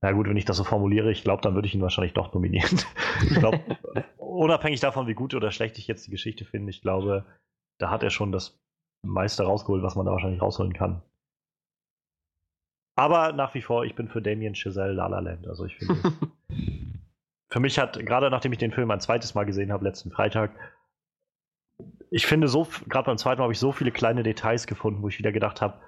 na 0.00 0.12
gut, 0.12 0.26
wenn 0.28 0.36
ich 0.38 0.46
das 0.46 0.56
so 0.56 0.64
formuliere, 0.64 1.12
ich 1.12 1.22
glaube, 1.22 1.42
dann 1.42 1.54
würde 1.54 1.68
ich 1.68 1.74
ihn 1.74 1.82
wahrscheinlich 1.82 2.14
doch 2.14 2.32
nominieren. 2.32 2.80
ich 3.22 3.34
glaube, 3.34 3.60
unabhängig 4.16 4.80
davon, 4.80 5.06
wie 5.06 5.14
gut 5.14 5.34
oder 5.34 5.50
schlecht 5.50 5.76
ich 5.76 5.86
jetzt 5.86 6.06
die 6.06 6.10
Geschichte 6.10 6.46
finde, 6.46 6.70
ich 6.70 6.80
glaube, 6.80 7.26
da 7.78 7.90
hat 7.90 8.02
er 8.02 8.10
schon 8.10 8.32
das 8.32 8.58
meiste 9.02 9.44
rausgeholt, 9.44 9.82
was 9.82 9.96
man 9.96 10.06
da 10.06 10.12
wahrscheinlich 10.12 10.40
rausholen 10.40 10.72
kann. 10.72 11.02
Aber 12.96 13.32
nach 13.32 13.54
wie 13.54 13.62
vor, 13.62 13.84
ich 13.84 13.94
bin 13.94 14.08
für 14.08 14.22
Damien 14.22 14.54
Chazelle 14.54 14.92
La 14.92 15.06
La 15.06 15.20
Land. 15.20 15.46
Also 15.46 15.66
ich 15.66 15.76
finde, 15.76 16.00
für 17.50 17.60
mich 17.60 17.78
hat, 17.78 17.98
gerade 18.06 18.30
nachdem 18.30 18.52
ich 18.52 18.58
den 18.58 18.72
Film 18.72 18.90
ein 18.90 19.00
zweites 19.00 19.34
Mal 19.34 19.44
gesehen 19.44 19.70
habe, 19.70 19.84
letzten 19.84 20.10
Freitag, 20.10 20.52
ich 22.10 22.26
finde 22.26 22.48
so, 22.48 22.66
gerade 22.88 23.06
beim 23.06 23.18
zweiten 23.18 23.38
Mal 23.38 23.44
habe 23.44 23.52
ich 23.52 23.58
so 23.58 23.72
viele 23.72 23.92
kleine 23.92 24.22
Details 24.22 24.66
gefunden, 24.66 25.02
wo 25.02 25.08
ich 25.08 25.18
wieder 25.18 25.32
gedacht 25.32 25.60
habe, 25.60 25.80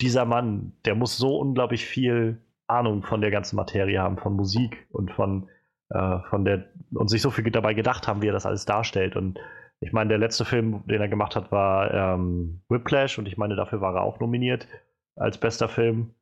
dieser 0.00 0.24
Mann, 0.24 0.72
der 0.84 0.96
muss 0.96 1.16
so 1.16 1.38
unglaublich 1.38 1.86
viel 1.86 2.42
Ahnung 2.66 3.02
von 3.02 3.20
der 3.20 3.30
ganzen 3.30 3.56
Materie 3.56 4.00
haben, 4.00 4.18
von 4.18 4.34
Musik 4.34 4.86
und 4.90 5.12
von, 5.12 5.48
äh, 5.90 6.18
von 6.30 6.44
der, 6.44 6.66
und 6.92 7.08
sich 7.08 7.22
so 7.22 7.30
viel 7.30 7.48
dabei 7.50 7.74
gedacht 7.74 8.08
haben, 8.08 8.22
wie 8.22 8.28
er 8.28 8.32
das 8.32 8.46
alles 8.46 8.64
darstellt. 8.64 9.14
Und 9.14 9.38
ich 9.80 9.92
meine, 9.92 10.08
der 10.08 10.18
letzte 10.18 10.44
Film, 10.44 10.84
den 10.86 11.00
er 11.00 11.08
gemacht 11.08 11.36
hat, 11.36 11.52
war 11.52 11.92
ähm, 11.92 12.62
Whiplash 12.68 13.18
und 13.18 13.26
ich 13.26 13.36
meine, 13.36 13.54
dafür 13.54 13.80
war 13.80 13.94
er 13.94 14.02
auch 14.02 14.18
nominiert 14.18 14.66
als 15.14 15.38
bester 15.38 15.68
Film. 15.68 16.14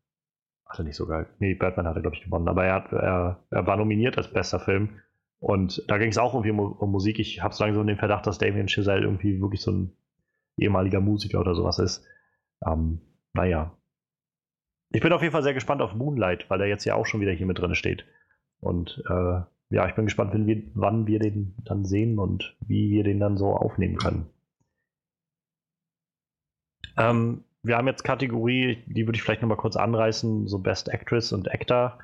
Hat 0.66 0.78
er 0.78 0.84
nicht 0.84 0.96
sogar. 0.96 1.26
Nee, 1.38 1.54
Batman 1.54 1.86
hat 1.86 1.96
er, 1.96 2.02
glaube 2.02 2.16
ich, 2.16 2.22
gewonnen, 2.22 2.48
aber 2.48 2.64
er, 2.64 2.74
hat, 2.74 2.92
er, 2.92 3.44
er 3.50 3.66
war 3.66 3.76
nominiert 3.76 4.18
als 4.18 4.32
bester 4.32 4.60
Film. 4.60 5.00
Und 5.40 5.82
da 5.88 5.96
ging 5.96 6.10
es 6.10 6.18
auch 6.18 6.34
irgendwie 6.34 6.50
um, 6.50 6.60
um 6.60 6.90
Musik. 6.92 7.18
Ich 7.18 7.42
habe 7.42 7.54
so 7.54 7.64
langsam 7.64 7.86
den 7.86 7.96
Verdacht, 7.96 8.26
dass 8.26 8.38
Damien 8.38 8.68
Chazelle 8.68 9.02
irgendwie 9.02 9.40
wirklich 9.40 9.62
so 9.62 9.72
ein 9.72 9.96
ehemaliger 10.56 11.00
Musiker 11.00 11.40
oder 11.40 11.54
sowas 11.54 11.78
ist. 11.78 12.04
Ähm, 12.64 13.00
naja. 13.32 13.76
Ich 14.92 15.00
bin 15.00 15.12
auf 15.12 15.22
jeden 15.22 15.32
Fall 15.32 15.42
sehr 15.42 15.54
gespannt 15.54 15.80
auf 15.80 15.94
Moonlight, 15.94 16.50
weil 16.50 16.60
er 16.60 16.66
jetzt 16.66 16.84
ja 16.84 16.94
auch 16.94 17.06
schon 17.06 17.20
wieder 17.20 17.32
hier 17.32 17.46
mit 17.46 17.58
drin 17.58 17.74
steht. 17.74 18.04
Und 18.60 19.02
äh, 19.08 19.40
ja, 19.70 19.88
ich 19.88 19.94
bin 19.94 20.04
gespannt, 20.04 20.34
wir, 20.34 20.62
wann 20.74 21.06
wir 21.06 21.20
den 21.20 21.54
dann 21.64 21.84
sehen 21.84 22.18
und 22.18 22.56
wie 22.60 22.90
wir 22.90 23.04
den 23.04 23.20
dann 23.20 23.36
so 23.38 23.54
aufnehmen 23.54 23.96
können. 23.96 24.28
Ähm, 26.98 27.44
wir 27.62 27.76
haben 27.76 27.86
jetzt 27.86 28.02
Kategorie, 28.02 28.82
die 28.86 29.06
würde 29.06 29.16
ich 29.16 29.22
vielleicht 29.22 29.42
nochmal 29.42 29.56
kurz 29.56 29.76
anreißen, 29.76 30.48
so 30.48 30.58
Best 30.58 30.88
Actress 30.88 31.32
und 31.32 31.50
Actor. 31.50 31.98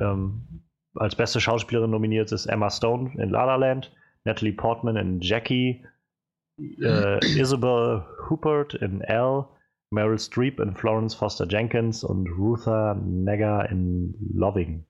Ähm, 0.00 0.62
als 0.98 1.16
beste 1.16 1.40
Schauspielerin 1.40 1.90
nominiert 1.90 2.32
ist 2.32 2.46
Emma 2.46 2.70
Stone 2.70 3.12
in 3.14 3.30
La 3.30 3.44
La 3.44 3.56
Land, 3.56 3.92
Natalie 4.24 4.52
Portman 4.52 4.96
in 4.96 5.20
Jackie, 5.20 5.84
äh, 6.58 7.18
Isabel 7.38 8.04
Huppert 8.28 8.74
in 8.74 9.00
Elle, 9.02 9.46
Meryl 9.90 10.18
Streep 10.18 10.60
in 10.60 10.74
Florence 10.74 11.14
Foster 11.14 11.46
Jenkins 11.48 12.04
und 12.04 12.28
Ruther 12.28 12.94
Negger 12.94 13.68
in 13.70 14.14
Loving. 14.34 14.84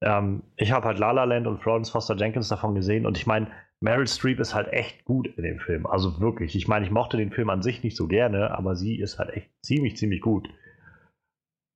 Ähm, 0.00 0.42
ich 0.56 0.72
habe 0.72 0.86
halt 0.86 0.98
La 0.98 1.12
La 1.12 1.24
Land 1.24 1.46
und 1.46 1.62
Florence 1.62 1.90
Foster 1.90 2.16
Jenkins 2.16 2.48
davon 2.48 2.74
gesehen 2.74 3.06
und 3.06 3.16
ich 3.16 3.26
meine, 3.26 3.48
Meryl 3.80 4.08
Streep 4.08 4.40
ist 4.40 4.54
halt 4.54 4.72
echt 4.72 5.04
gut 5.04 5.28
in 5.36 5.44
dem 5.44 5.58
Film. 5.60 5.86
Also 5.86 6.18
wirklich. 6.20 6.56
Ich 6.56 6.66
meine, 6.66 6.84
ich 6.86 6.90
mochte 6.90 7.16
den 7.18 7.30
Film 7.30 7.50
an 7.50 7.62
sich 7.62 7.82
nicht 7.82 7.96
so 7.96 8.06
gerne, 8.06 8.56
aber 8.56 8.74
sie 8.74 8.98
ist 8.98 9.18
halt 9.18 9.30
echt 9.30 9.50
ziemlich, 9.62 9.96
ziemlich 9.96 10.22
gut. 10.22 10.48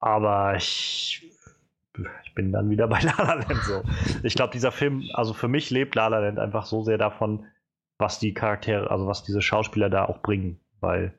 Aber 0.00 0.56
ich, 0.56 1.30
ich 2.24 2.34
bin 2.34 2.52
dann 2.52 2.70
wieder 2.70 2.88
bei 2.88 3.00
La 3.00 3.14
La 3.18 3.34
Land 3.34 3.62
so. 3.62 3.82
Ich 4.22 4.34
glaube, 4.34 4.52
dieser 4.52 4.72
Film, 4.72 5.04
also 5.14 5.34
für 5.34 5.48
mich 5.48 5.70
lebt 5.70 5.94
La 5.94 6.08
La 6.08 6.18
Land 6.18 6.38
einfach 6.38 6.66
so 6.66 6.82
sehr 6.82 6.98
davon, 6.98 7.46
was 7.98 8.18
die 8.18 8.34
Charaktere, 8.34 8.90
also 8.90 9.06
was 9.06 9.22
diese 9.22 9.42
Schauspieler 9.42 9.90
da 9.90 10.04
auch 10.06 10.22
bringen. 10.22 10.58
Weil 10.80 11.14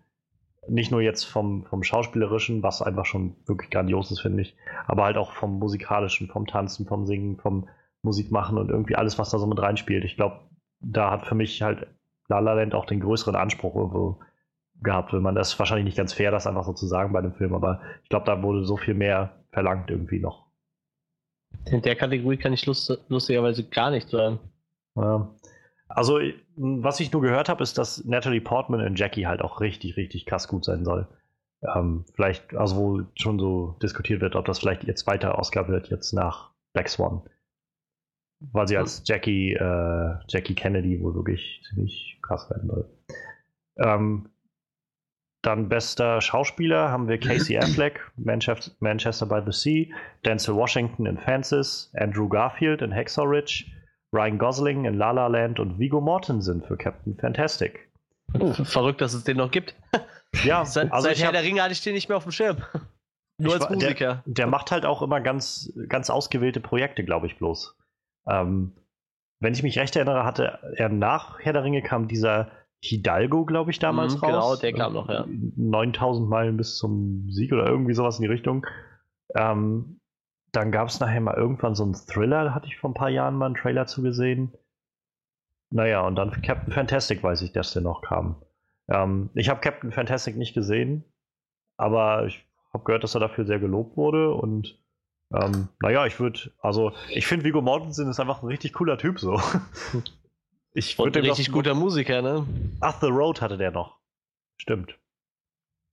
nicht 0.68 0.92
nur 0.92 1.02
jetzt 1.02 1.24
vom, 1.24 1.66
vom 1.66 1.84
Schauspielerischen, 1.84 2.64
was 2.64 2.82
einfach 2.82 3.06
schon 3.06 3.36
wirklich 3.46 3.70
grandios 3.70 4.12
ist, 4.12 4.22
finde 4.22 4.42
ich, 4.42 4.56
aber 4.88 5.06
halt 5.06 5.18
auch 5.18 5.34
vom 5.34 5.60
Musikalischen, 5.60 6.28
vom 6.28 6.46
Tanzen, 6.46 6.86
vom 6.86 7.06
Singen, 7.06 7.38
vom 7.38 7.68
Musikmachen 8.04 8.58
und 8.58 8.70
irgendwie 8.70 8.96
alles, 8.96 9.20
was 9.20 9.30
da 9.30 9.38
so 9.38 9.48
mit 9.48 9.62
reinspielt. 9.62 10.04
Ich 10.06 10.16
glaube, 10.16 10.40
da 10.80 11.12
hat 11.12 11.28
für 11.28 11.36
mich 11.36 11.62
halt 11.62 11.88
La 12.28 12.40
La 12.40 12.54
Land 12.54 12.74
auch 12.74 12.86
den 12.86 13.00
größeren 13.00 13.36
Anspruch 13.36 13.76
irgendwo 13.76 14.20
gehabt. 14.82 15.14
Wenn 15.14 15.22
man 15.22 15.36
das 15.36 15.58
wahrscheinlich 15.60 15.86
nicht 15.86 15.98
ganz 15.98 16.14
fair, 16.14 16.32
das 16.32 16.48
einfach 16.48 16.64
so 16.64 16.74
zu 16.74 16.88
sagen 16.88 17.14
bei 17.14 17.22
dem 17.22 17.34
Film, 17.34 17.54
aber 17.54 17.82
ich 18.04 18.10
glaube, 18.10 18.26
da 18.26 18.42
wurde 18.42 18.66
so 18.66 18.78
viel 18.78 18.96
mehr 18.96 19.44
verlangt 19.52 19.90
irgendwie 19.92 20.20
noch. 20.20 20.51
In 21.66 21.82
der 21.82 21.96
Kategorie 21.96 22.38
kann 22.38 22.54
ich 22.54 22.66
lust 22.66 22.92
lustigerweise 23.10 23.64
gar 23.64 23.92
nicht 23.92 24.10
sagen. 24.10 24.40
Ja. 24.96 25.30
Also, 25.88 26.20
was 26.56 27.00
ich 27.00 27.12
nur 27.12 27.22
gehört 27.22 27.50
habe, 27.50 27.64
ist, 27.64 27.78
dass 27.78 28.06
Natalie 28.06 28.42
Portman 28.42 28.80
in 28.80 28.96
Jackie 28.96 29.28
halt 29.28 29.42
auch 29.42 29.60
richtig, 29.60 29.98
richtig 29.98 30.26
krass 30.26 30.48
gut 30.48 30.64
sein 30.64 30.86
soll. 30.86 31.08
Ähm, 31.76 32.06
vielleicht, 32.14 32.56
also 32.56 32.76
wo 32.78 33.02
schon 33.16 33.38
so 33.38 33.78
diskutiert 33.84 34.22
wird, 34.22 34.36
ob 34.36 34.46
das 34.46 34.60
vielleicht 34.60 34.86
ihr 34.86 34.96
zweiter 34.96 35.38
Oscar 35.38 35.68
wird 35.68 35.90
jetzt 35.90 36.14
nach 36.14 36.52
Black 36.74 36.90
Swan 36.90 37.22
weil 38.52 38.68
sie 38.68 38.78
als 38.78 39.04
Jackie, 39.06 39.54
äh, 39.54 40.16
Jackie 40.28 40.56
Kennedy 40.56 41.02
wohl 41.02 41.14
wirklich 41.16 41.62
ziemlich 41.70 42.20
krass 42.22 42.50
werden 42.50 42.70
soll. 42.70 42.90
Ähm, 43.78 44.30
dann 45.42 45.70
bester 45.70 46.22
Schauspieler 46.22 46.90
haben 46.90 47.08
wir 47.08 47.20
Casey 47.20 47.58
Affleck, 47.58 48.12
Manchester, 48.16 48.72
Manchester 48.80 49.26
by 49.26 49.42
the 49.46 49.52
Sea, 49.52 49.94
Denzel 50.26 50.56
Washington 50.56 51.06
in 51.08 51.18
Fences, 51.18 51.92
Andrew 51.96 52.30
Garfield 52.30 52.82
in 52.82 52.94
Hacksaw 52.94 53.26
Ridge, 53.26 53.66
Ryan 54.14 54.38
Gosling 54.38 54.86
in 54.86 54.96
La 54.96 55.12
La 55.12 55.28
Land 55.28 55.60
und 55.60 55.80
Vigo 55.80 56.00
Mortensen 56.00 56.62
für 56.62 56.78
Captain 56.78 57.18
Fantastic. 57.18 57.92
Oh, 58.40 58.54
verrückt, 58.54 59.02
dass 59.02 59.14
es 59.14 59.24
den 59.24 59.38
noch 59.38 59.52
gibt. 59.52 59.76
Ja, 60.46 60.64
seit, 60.64 60.94
also 60.94 61.04
seit 61.04 61.18
ich 61.18 61.24
Herr 61.24 61.28
hab, 61.28 61.34
der 61.34 61.44
Ringe 61.44 61.62
hatte 61.62 61.74
ich 61.74 61.84
den 61.84 61.94
nicht 61.94 62.08
mehr 62.08 62.16
auf 62.16 62.24
dem 62.24 62.32
Schirm. 62.32 62.64
Nur 63.38 63.54
als 63.54 63.70
Musiker. 63.70 64.24
Der 64.26 64.48
macht 64.48 64.72
halt 64.72 64.86
auch 64.86 65.02
immer 65.02 65.20
ganz, 65.20 65.74
ganz 65.90 66.10
ausgewählte 66.10 66.62
Projekte, 66.62 67.04
glaube 67.04 67.28
ich 67.28 67.38
bloß. 67.38 67.76
Ähm, 68.30 68.72
wenn 69.42 69.54
ich 69.54 69.62
mich 69.62 69.78
recht 69.78 69.94
erinnere, 69.98 70.24
hatte 70.24 70.74
er 70.78 70.88
nach 70.88 71.40
Herr 71.40 71.52
der 71.52 71.66
Ringe 71.66 71.82
kam 71.82 72.08
dieser 72.08 72.50
Hidalgo, 72.84 73.46
glaube 73.46 73.72
ich, 73.72 73.80
damals 73.80 74.16
Mhm, 74.16 74.20
raus. 74.20 74.32
genau, 74.32 74.56
der 74.56 74.74
kam 74.74 74.94
noch, 74.94 75.08
ja. 75.10 75.26
9000 75.28 76.28
Meilen 76.28 76.58
bis 76.58 76.78
zum 76.78 77.30
Sieg 77.32 77.52
oder 77.54 77.68
irgendwie 77.68 77.94
sowas 77.94 78.18
in 78.18 78.24
die 78.24 78.28
Richtung. 78.30 78.66
Ähm, 79.36 80.00
dann 80.52 80.72
gab 80.72 80.88
es 80.90 81.00
nachher 81.00 81.22
mal 81.22 81.36
irgendwann 81.36 81.76
so 81.76 81.84
einen 81.84 81.94
Thriller, 81.94 82.44
da 82.44 82.54
hatte 82.56 82.68
ich 82.68 82.78
vor 82.78 82.90
ein 82.90 82.96
paar 82.96 83.10
Jahren 83.10 83.36
mal 83.36 83.46
einen 83.46 83.56
Trailer 83.56 83.86
zugesehen. 83.86 84.52
Naja, 85.70 86.02
und 86.06 86.16
dann 86.16 86.32
Captain 86.42 86.74
Fantastic 86.74 87.24
weiß 87.24 87.42
ich, 87.44 87.54
dass 87.54 87.72
der 87.74 87.82
noch 87.82 88.02
kam. 88.02 88.42
Ähm, 88.90 89.30
ich 89.36 89.48
habe 89.50 89.62
Captain 89.62 89.92
Fantastic 89.92 90.36
nicht 90.36 90.54
gesehen, 90.54 91.06
aber 91.78 92.26
ich 92.26 92.46
habe 92.74 92.84
gehört, 92.84 93.04
dass 93.04 93.16
er 93.16 93.22
dafür 93.22 93.46
sehr 93.46 93.60
gelobt 93.60 93.96
wurde 93.96 94.34
und 94.34 94.78
ähm, 95.34 95.70
naja, 95.82 96.06
ich 96.08 96.20
würde, 96.20 96.52
also 96.60 96.92
ich 97.10 97.26
finde 97.26 97.46
Viggo 97.46 97.62
Mortensen 97.62 98.10
ist 98.10 98.20
einfach 98.20 98.42
ein 98.44 98.48
richtig 98.48 98.74
cooler 98.74 98.98
Typ 98.98 99.20
so. 99.20 99.40
Ich 100.74 100.98
Und 100.98 101.06
würde 101.06 101.20
ein 101.20 101.26
richtig 101.26 101.52
guter 101.52 101.74
Musiker, 101.74 102.22
ne? 102.22 102.46
Ach, 102.80 103.00
The 103.02 103.08
Road 103.08 103.42
hatte 103.42 103.58
der 103.58 103.72
noch. 103.72 104.00
Stimmt. 104.58 104.98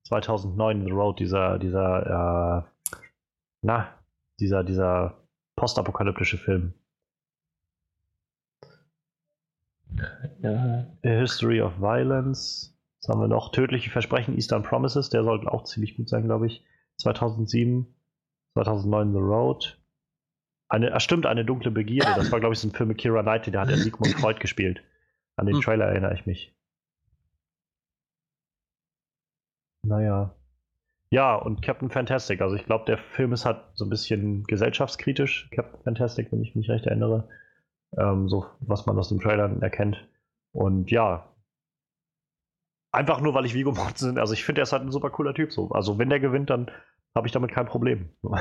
2009 0.05 0.85
The 0.85 0.91
Road, 0.91 1.19
dieser, 1.19 1.59
dieser, 1.59 2.65
äh, 2.65 2.91
na, 3.63 3.99
dieser, 4.39 4.63
dieser 4.63 5.23
postapokalyptische 5.57 6.39
Film. 6.39 6.75
Ja. 10.43 10.87
A 11.05 11.09
History 11.09 11.61
of 11.61 11.81
Violence. 11.81 12.75
Was 13.01 13.09
haben 13.09 13.21
wir 13.21 13.29
noch? 13.29 13.51
Tödliche 13.51 13.91
Versprechen, 13.91 14.35
Eastern 14.35 14.63
Promises, 14.63 15.11
der 15.11 15.25
sollte 15.25 15.51
auch 15.51 15.65
ziemlich 15.65 15.97
gut 15.97 16.09
sein, 16.09 16.25
glaube 16.25 16.47
ich. 16.47 16.65
2007. 16.99 17.95
2009 18.55 19.13
The 19.13 19.19
Road. 19.19 19.79
Eine, 20.69 20.93
ah, 20.95 21.01
stimmt, 21.01 21.27
eine 21.27 21.45
dunkle 21.45 21.71
Begierde. 21.71 22.13
Das 22.17 22.31
war, 22.31 22.41
glaube 22.41 22.55
ich, 22.55 22.61
so 22.61 22.69
ein 22.69 22.73
Film 22.73 22.89
mit 22.91 22.99
Kira 22.99 23.23
Knightley, 23.23 23.53
da 23.53 23.63
hat 23.63 23.71
er 23.71 23.79
Sigmund 23.79 24.15
Freud 24.21 24.39
gespielt. 24.41 24.83
An 25.37 25.47
den 25.47 25.57
Hm. 25.57 25.63
Trailer 25.63 25.87
erinnere 25.87 26.15
ich 26.15 26.27
mich. 26.27 26.55
Naja. 29.83 30.35
Ja, 31.11 31.37
und 31.37 31.63
Captain 31.63 31.91
Fantastic. 31.91 32.43
Also 32.43 32.57
ich 32.57 32.67
glaube, 32.67 32.85
der 32.85 32.99
Film 32.99 33.33
ist 33.33 33.47
halt 33.47 33.63
so 33.75 33.85
ein 33.87 33.91
bisschen 33.91 34.45
gesellschaftskritisch, 34.45 35.49
Captain 35.51 35.81
Fantastic, 35.83 36.31
wenn 36.33 36.43
ich 36.43 36.55
mich 36.55 36.69
recht 36.69 36.87
erinnere. 36.87 37.29
Ähm, 37.97 38.29
so, 38.29 38.47
was 38.61 38.85
man 38.87 38.99
aus 38.99 39.09
dem 39.09 39.21
Trailer 39.21 39.51
erkennt. 39.63 40.07
Und 40.53 40.91
ja. 40.91 41.33
Einfach 42.93 43.21
nur, 43.21 43.35
weil 43.35 43.47
ich 43.47 43.55
Vigo 43.55 43.73
Mortensen, 43.73 44.19
also 44.19 44.35
ich 44.35 44.45
finde, 44.45 44.61
er 44.61 44.65
ist 44.65 44.73
halt 44.73 44.83
ein 44.83 44.93
super 44.93 45.11
cooler 45.11 45.35
Typ 45.35 45.53
so. 45.53 45.71
Also 45.71 45.99
wenn 45.99 46.11
der 46.11 46.21
gewinnt, 46.21 46.51
dann 46.51 46.71
habe 47.19 47.29
ich 47.29 47.33
damit 47.33 47.53
kein 47.53 47.67
Problem. 47.67 48.09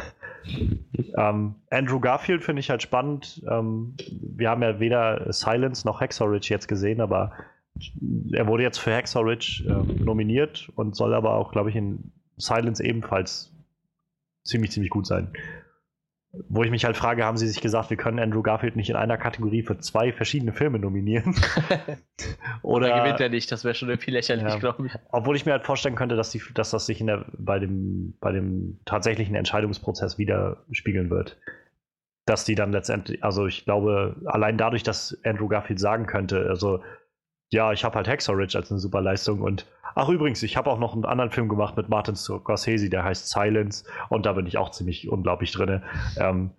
ähm, 1.17 1.55
Andrew 1.69 1.99
Garfield 1.99 2.43
finde 2.43 2.61
ich 2.61 2.69
halt 2.69 2.81
spannend. 2.81 3.43
Ähm, 3.49 3.95
wir 4.09 4.49
haben 4.49 4.61
ja 4.61 4.79
weder 4.79 5.31
Silence 5.33 5.85
noch 5.85 5.99
Ridge 6.25 6.47
jetzt 6.49 6.67
gesehen, 6.67 7.01
aber 7.01 7.33
er 8.31 8.47
wurde 8.47 8.63
jetzt 8.63 8.77
für 8.77 8.91
Ridge 9.25 9.65
ähm, 9.67 10.03
nominiert 10.03 10.71
und 10.75 10.95
soll 10.95 11.13
aber 11.13 11.35
auch, 11.35 11.51
glaube 11.51 11.69
ich, 11.69 11.75
in 11.75 12.11
Silence 12.37 12.83
ebenfalls 12.83 13.53
ziemlich, 14.43 14.71
ziemlich 14.71 14.89
gut 14.89 15.05
sein. 15.05 15.33
Wo 16.49 16.63
ich 16.63 16.71
mich 16.71 16.85
halt 16.85 16.97
frage, 16.97 17.23
haben 17.25 17.37
sie 17.37 17.47
sich 17.47 17.61
gesagt, 17.61 17.89
wir 17.89 17.97
können 17.97 18.19
Andrew 18.19 18.41
Garfield 18.41 18.75
nicht 18.75 18.89
in 18.89 18.95
einer 18.95 19.17
Kategorie 19.17 19.63
für 19.63 19.77
zwei 19.79 20.11
verschiedene 20.13 20.53
Filme 20.53 20.79
nominieren? 20.79 21.35
Oder 22.61 22.87
Oder 22.87 22.99
gewinnt 23.01 23.19
er 23.19 23.29
nicht, 23.29 23.51
das 23.51 23.63
wäre 23.63 23.75
schon 23.75 23.89
irgendwie 23.89 24.11
lächerlich, 24.11 24.43
Ja. 24.47 24.57
glaube 24.57 24.87
ich. 24.87 24.93
obwohl 25.11 25.35
ich 25.35 25.45
mir 25.45 25.53
halt 25.53 25.63
vorstellen 25.65 25.95
könnte, 25.95 26.15
dass, 26.15 26.31
die, 26.31 26.41
dass 26.53 26.71
das 26.71 26.85
sich 26.85 26.99
in 27.01 27.07
der, 27.07 27.25
bei, 27.37 27.59
dem, 27.59 28.15
bei 28.19 28.31
dem 28.31 28.79
tatsächlichen 28.85 29.35
Entscheidungsprozess 29.35 30.17
widerspiegeln 30.17 31.09
wird. 31.09 31.37
Dass 32.25 32.43
die 32.43 32.55
dann 32.55 32.71
letztendlich, 32.71 33.23
also 33.23 33.47
ich 33.47 33.63
glaube, 33.65 34.17
allein 34.25 34.57
dadurch, 34.57 34.83
dass 34.83 35.17
Andrew 35.23 35.47
Garfield 35.47 35.79
sagen 35.79 36.05
könnte, 36.07 36.47
also 36.49 36.81
ja, 37.51 37.71
ich 37.71 37.83
habe 37.83 37.95
halt 37.95 38.07
Hacksaw 38.07 38.35
Ridge 38.35 38.57
als 38.57 38.71
eine 38.71 38.79
super 38.79 39.01
Leistung 39.01 39.41
und 39.41 39.65
ach 39.95 40.09
übrigens, 40.09 40.43
ich 40.43 40.57
habe 40.57 40.69
auch 40.69 40.79
noch 40.79 40.93
einen 40.93 41.05
anderen 41.05 41.31
Film 41.31 41.47
gemacht 41.49 41.77
mit 41.77 41.89
Martin 41.89 42.15
Scorsese, 42.15 42.89
der 42.89 43.03
heißt 43.03 43.29
Silence 43.29 43.85
und 44.09 44.25
da 44.25 44.33
bin 44.33 44.45
ich 44.47 44.57
auch 44.57 44.71
ziemlich 44.71 45.09
unglaublich 45.09 45.51
drin. 45.51 45.81
Ähm, 46.17 46.51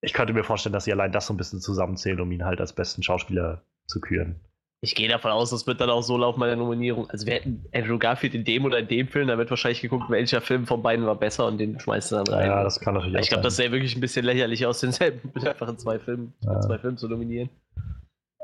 ich 0.00 0.12
könnte 0.12 0.32
mir 0.32 0.44
vorstellen, 0.44 0.72
dass 0.72 0.84
sie 0.84 0.92
allein 0.92 1.10
das 1.12 1.26
so 1.26 1.34
ein 1.34 1.36
bisschen 1.36 1.60
zusammenzählen, 1.60 2.20
um 2.20 2.30
ihn 2.30 2.44
halt 2.44 2.60
als 2.60 2.72
besten 2.72 3.02
Schauspieler 3.02 3.62
zu 3.86 4.00
küren. 4.00 4.40
Ich 4.82 4.94
gehe 4.94 5.08
davon 5.08 5.32
aus, 5.32 5.50
das 5.50 5.66
wird 5.66 5.80
dann 5.80 5.88
auch 5.90 6.02
so 6.02 6.16
laufen 6.18 6.38
bei 6.38 6.46
der 6.46 6.56
Nominierung. 6.56 7.08
Also 7.10 7.26
wir 7.26 7.32
hätten 7.34 7.64
Andrew 7.74 7.98
Garfield 7.98 8.34
in 8.34 8.44
dem 8.44 8.66
oder 8.66 8.78
in 8.78 8.86
dem 8.88 9.08
Film, 9.08 9.26
da 9.26 9.38
wird 9.38 9.48
wahrscheinlich 9.50 9.80
geguckt, 9.80 10.10
welcher 10.10 10.42
Film 10.42 10.66
von 10.66 10.82
beiden 10.82 11.06
war 11.06 11.16
besser 11.16 11.46
und 11.46 11.58
den 11.58 11.80
schmeißt 11.80 12.12
du 12.12 12.16
dann 12.16 12.26
rein. 12.28 12.46
Ja, 12.46 12.62
das 12.62 12.78
kann 12.78 12.94
natürlich 12.94 13.14
ich 13.22 13.28
glaube, 13.30 13.38
sein. 13.40 13.44
das 13.44 13.56
sähe 13.56 13.72
wirklich 13.72 13.96
ein 13.96 14.00
bisschen 14.00 14.24
lächerlich 14.26 14.66
aus, 14.66 14.80
denselben 14.80 15.32
einfach 15.46 15.68
in 15.68 15.78
zwei 15.78 15.98
Filmen, 15.98 16.34
Ja. 16.42 16.60
zwei 16.60 16.78
Filmen 16.78 16.98
zu 16.98 17.08
nominieren. 17.08 17.48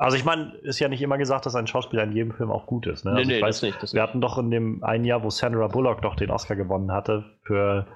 Also 0.03 0.17
ich 0.17 0.25
meine, 0.25 0.55
ist 0.63 0.81
ja 0.81 0.89
nicht 0.89 1.01
immer 1.01 1.17
gesagt, 1.17 1.47
dass 1.47 1.55
ein 1.55 1.69
Schauspieler 1.69 2.03
in 2.03 2.11
jedem 2.13 2.33
Film 2.33 2.51
auch 2.51 2.67
gut 2.67 2.89
ist. 2.89 3.05
Ne? 3.05 3.13
nee, 3.13 3.19
also 3.19 3.31
nee, 3.31 3.37
ich 3.37 3.43
weiß, 3.43 3.61
das 3.61 3.63
nicht. 3.63 3.83
Das 3.83 3.95
wir 3.95 4.03
hatten 4.03 4.21
doch 4.21 4.37
in 4.37 4.51
dem 4.51 4.83
einen 4.83 5.05
Jahr, 5.05 5.23
wo 5.23 5.31
Sandra 5.31 5.69
Bullock 5.69 6.03
doch 6.03 6.17
den 6.17 6.31
Oscar 6.31 6.57
gewonnen 6.57 6.91
hatte 6.91 7.25
für, 7.45 7.87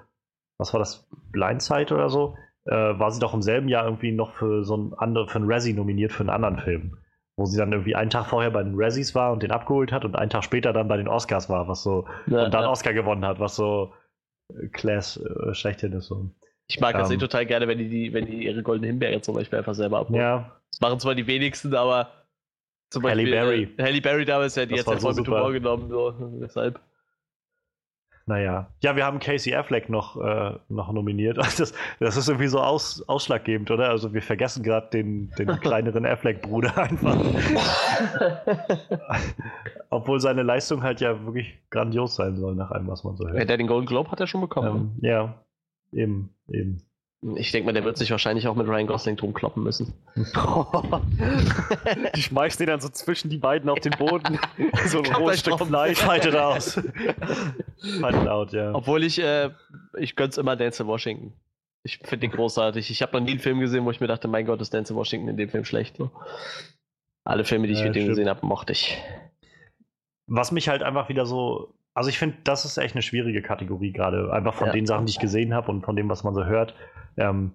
was 0.57 0.73
war 0.73 0.79
das, 0.79 1.09
Blindside 1.33 1.93
oder 1.93 2.09
so, 2.09 2.37
äh, 2.65 2.71
war 2.75 3.11
sie 3.11 3.19
doch 3.19 3.35
im 3.35 3.43
selben 3.43 3.69
Jahr 3.69 3.85
irgendwie 3.85 4.13
noch 4.13 4.35
für 4.35 4.63
so 4.65 4.77
ein 4.77 4.95
andere, 4.97 5.27
für 5.27 5.39
einen 5.39 5.51
Razzie 5.51 5.75
nominiert 5.75 6.13
für 6.13 6.21
einen 6.21 6.31
anderen 6.31 6.59
Film. 6.59 6.99
Wo 7.37 7.45
sie 7.45 7.59
dann 7.59 7.73
irgendwie 7.73 7.97
einen 7.97 8.11
Tag 8.11 8.27
vorher 8.27 8.51
bei 8.53 8.63
den 8.63 8.75
Razzies 8.77 9.15
war 9.17 9.33
und 9.33 9.43
den 9.43 9.51
abgeholt 9.51 9.91
hat 9.91 10.05
und 10.05 10.15
einen 10.17 10.31
Tag 10.31 10.45
später 10.45 10.73
dann 10.73 10.87
bei 10.87 10.97
den 10.97 11.09
Oscars 11.09 11.51
war, 11.51 11.67
was 11.67 11.83
so, 11.83 12.07
Ja, 12.29 12.45
und 12.45 12.55
dann 12.55 12.63
ja. 12.63 12.71
Oscar 12.71 12.93
gewonnen 12.95 13.25
hat, 13.27 13.41
was 13.41 13.57
so 13.57 13.93
äh, 14.55 14.69
Class 14.69 15.17
äh, 15.19 15.55
schlechthin 15.55 15.93
ist. 15.93 16.07
So. 16.07 16.31
Ich 16.69 16.81
mag 16.81 16.95
das 16.97 17.11
Ähm. 17.11 17.17
eh 17.17 17.19
total 17.19 17.47
gerne, 17.47 17.69
wenn 17.69 17.79
die, 17.79 17.89
die, 17.89 18.13
wenn 18.13 18.27
die 18.27 18.45
ihre 18.45 18.63
goldenen 18.63 18.91
Himbeere 18.91 19.21
zum 19.21 19.35
Beispiel 19.35 19.59
einfach 19.59 19.75
selber 19.75 19.99
abholen. 19.99 20.21
Ja, 20.21 20.56
Das 20.77 20.81
machen 20.83 21.01
zwar 21.01 21.15
die 21.15 21.27
wenigsten, 21.27 21.75
aber 21.75 22.11
zum 22.91 23.03
Halle 23.05 23.23
Beispiel, 23.23 23.31
Berry. 23.31 23.69
Äh, 23.79 23.83
Halle 23.83 24.01
Berry 24.03 24.25
damals, 24.27 24.57
ja, 24.57 24.65
hat 24.65 24.71
war 24.71 24.77
ja 24.77 24.83
so 24.85 24.91
voll 25.01 25.15
mit 25.15 25.25
super. 25.25 25.39
Humor 25.39 25.53
genommen, 25.53 25.89
so, 25.89 26.11
deshalb. 26.43 26.79
Naja. 28.27 28.71
Ja, 28.83 28.95
wir 28.95 29.07
haben 29.07 29.19
Casey 29.19 29.55
Affleck 29.55 29.89
noch, 29.89 30.21
äh, 30.23 30.59
noch 30.69 30.93
nominiert. 30.93 31.39
Das, 31.59 31.73
das 31.99 32.17
ist 32.19 32.29
irgendwie 32.29 32.49
so 32.49 32.61
aus, 32.61 33.09
ausschlaggebend, 33.09 33.71
oder? 33.71 33.89
Also 33.89 34.13
wir 34.13 34.21
vergessen 34.21 34.63
gerade 34.63 34.91
den, 34.91 35.31
den 35.39 35.47
kleineren 35.61 36.05
Affleck-Bruder 36.05 36.77
einfach. 36.77 37.17
Obwohl 39.89 40.21
seine 40.21 40.43
Leistung 40.43 40.83
halt 40.83 41.01
ja 41.01 41.25
wirklich 41.25 41.59
grandios 41.71 42.17
sein 42.17 42.37
soll, 42.37 42.55
nach 42.55 42.71
allem, 42.71 42.87
was 42.89 43.03
man 43.03 43.17
so 43.17 43.27
Ja, 43.29 43.33
hört. 43.33 43.49
der 43.49 43.57
den 43.57 43.67
Golden 43.67 43.87
Globe 43.87 44.11
hat 44.11 44.21
er 44.21 44.27
schon 44.27 44.43
bekommen. 44.43 44.99
Ähm, 45.01 45.09
ja, 45.09 45.43
eben, 45.93 46.35
eben. 46.51 46.83
Ich 47.35 47.51
denke 47.51 47.67
mal, 47.67 47.73
der 47.73 47.85
wird 47.85 47.97
sich 47.97 48.11
wahrscheinlich 48.11 48.47
auch 48.47 48.55
mit 48.55 48.69
Ryan 48.69 48.87
Gosling 48.87 49.17
drum 49.17 49.33
kloppen 49.33 49.63
müssen. 49.63 49.95
Die 52.15 52.23
schmeißt 52.23 52.61
den 52.61 52.67
dann 52.67 52.81
so 52.81 52.89
zwischen 52.91 53.31
die 53.31 53.39
beiden 53.39 53.71
auf 53.71 53.81
den 53.81 53.93
Boden. 53.93 54.39
so 54.87 54.99
ein 55.03 55.13
rohes 55.15 55.41
Stück 55.41 55.59
Fleisch. 55.59 55.99
Fight 55.99 56.27
it 56.27 56.37
out. 56.37 56.63
Fight 58.01 58.15
it 58.15 58.29
out, 58.29 58.53
ja. 58.53 58.75
Obwohl 58.75 59.03
ich, 59.03 59.19
äh, 59.19 59.51
ich 59.99 60.15
gönn's 60.15 60.37
immer 60.37 60.57
Dance 60.57 60.87
Washington. 60.87 61.33
Ich 61.83 61.99
finde 61.99 62.29
den 62.29 62.33
großartig. 62.33 62.91
Ich 62.91 63.01
habe 63.01 63.19
noch 63.19 63.25
nie 63.25 63.33
einen 63.33 63.41
Film 63.41 63.61
gesehen, 63.61 63.85
wo 63.85 63.91
ich 63.91 64.01
mir 64.01 64.09
dachte, 64.09 64.29
mein 64.29 64.45
Gott, 64.45 64.61
ist 64.61 64.75
Dance 64.75 64.95
Washington 64.95 65.29
in 65.29 65.37
dem 65.37 65.49
Film 65.49 65.65
schlecht. 65.65 65.97
So. 65.97 66.11
Alle 67.25 67.45
Filme, 67.45 67.67
die 67.67 67.73
ich 67.73 67.81
Ja, 67.81 67.87
mit 67.87 67.97
dem 67.97 68.09
gesehen 68.09 68.29
habe, 68.29 68.45
mochte 68.45 68.73
ich. 68.73 68.99
Was 70.27 70.53
mich 70.53 70.69
halt 70.69 70.83
einfach 70.83 71.09
wieder 71.09 71.25
so. 71.27 71.76
Also 71.97 72.11
ich 72.11 72.19
finde, 72.19 72.37
das 72.45 72.67
ist 72.67 72.77
echt 72.77 72.95
eine 72.95 73.01
schwierige 73.01 73.41
Kategorie 73.41 73.91
gerade. 73.91 74.31
Einfach 74.31 74.53
von 74.53 74.67
Ja. 74.67 74.73
den 74.75 74.85
Sachen, 74.85 75.07
die 75.07 75.11
ich 75.13 75.19
gesehen 75.19 75.55
habe 75.55 75.71
und 75.71 75.83
von 75.83 75.97
dem, 75.97 76.11
was 76.11 76.25
man 76.25 76.35
so 76.35 76.45
hört. 76.45 76.75
Ähm, 77.17 77.53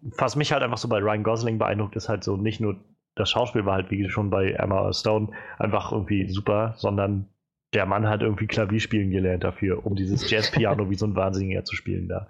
was 0.00 0.34
mich 0.34 0.50
halt 0.52 0.62
einfach 0.62 0.78
so 0.78 0.88
bei 0.88 0.98
Ryan 0.98 1.22
Gosling 1.22 1.58
beeindruckt, 1.58 1.94
ist 1.94 2.08
halt 2.08 2.24
so 2.24 2.38
nicht 2.38 2.58
nur 2.58 2.76
das 3.16 3.28
Schauspiel 3.30 3.66
war 3.66 3.74
halt 3.74 3.90
wie 3.90 4.08
schon 4.08 4.30
bei 4.30 4.52
Emma 4.52 4.92
Stone 4.94 5.28
einfach 5.58 5.92
irgendwie 5.92 6.26
super, 6.28 6.72
sondern 6.78 7.28
der 7.74 7.84
Mann 7.84 8.08
hat 8.08 8.22
irgendwie 8.22 8.46
Klavier 8.46 8.80
spielen 8.80 9.10
gelernt 9.10 9.44
dafür, 9.44 9.84
um 9.84 9.94
dieses 9.94 10.30
Jazzpiano 10.30 10.88
wie 10.90 10.94
so 10.94 11.06
ein 11.06 11.14
Wahnsinniger 11.14 11.64
zu 11.64 11.76
spielen 11.76 12.08
da. 12.08 12.28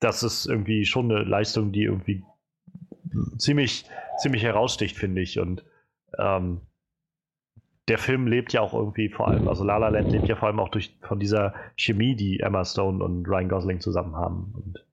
Das 0.00 0.24
ist 0.24 0.46
irgendwie 0.46 0.84
schon 0.86 1.10
eine 1.10 1.22
Leistung, 1.22 1.70
die 1.70 1.84
irgendwie 1.84 2.24
ziemlich, 3.38 3.84
ziemlich 4.18 4.42
heraussticht, 4.42 4.96
finde 4.96 5.20
ich. 5.20 5.38
Und 5.38 5.64
ähm, 6.18 6.62
der 7.88 7.98
Film 7.98 8.26
lebt 8.26 8.52
ja 8.52 8.60
auch 8.60 8.74
irgendwie 8.74 9.08
vor 9.08 9.28
allem, 9.28 9.48
also 9.48 9.64
La 9.64 9.76
La 9.76 9.88
Land 9.88 10.12
lebt 10.12 10.28
ja 10.28 10.36
vor 10.36 10.48
allem 10.48 10.60
auch 10.60 10.68
durch, 10.68 10.96
von 11.02 11.18
dieser 11.18 11.54
Chemie, 11.76 12.14
die 12.14 12.40
Emma 12.40 12.64
Stone 12.64 13.02
und 13.02 13.26
Ryan 13.26 13.48
Gosling 13.48 13.80
zusammen 13.80 14.14
haben. 14.16 14.52
Und 14.54 14.84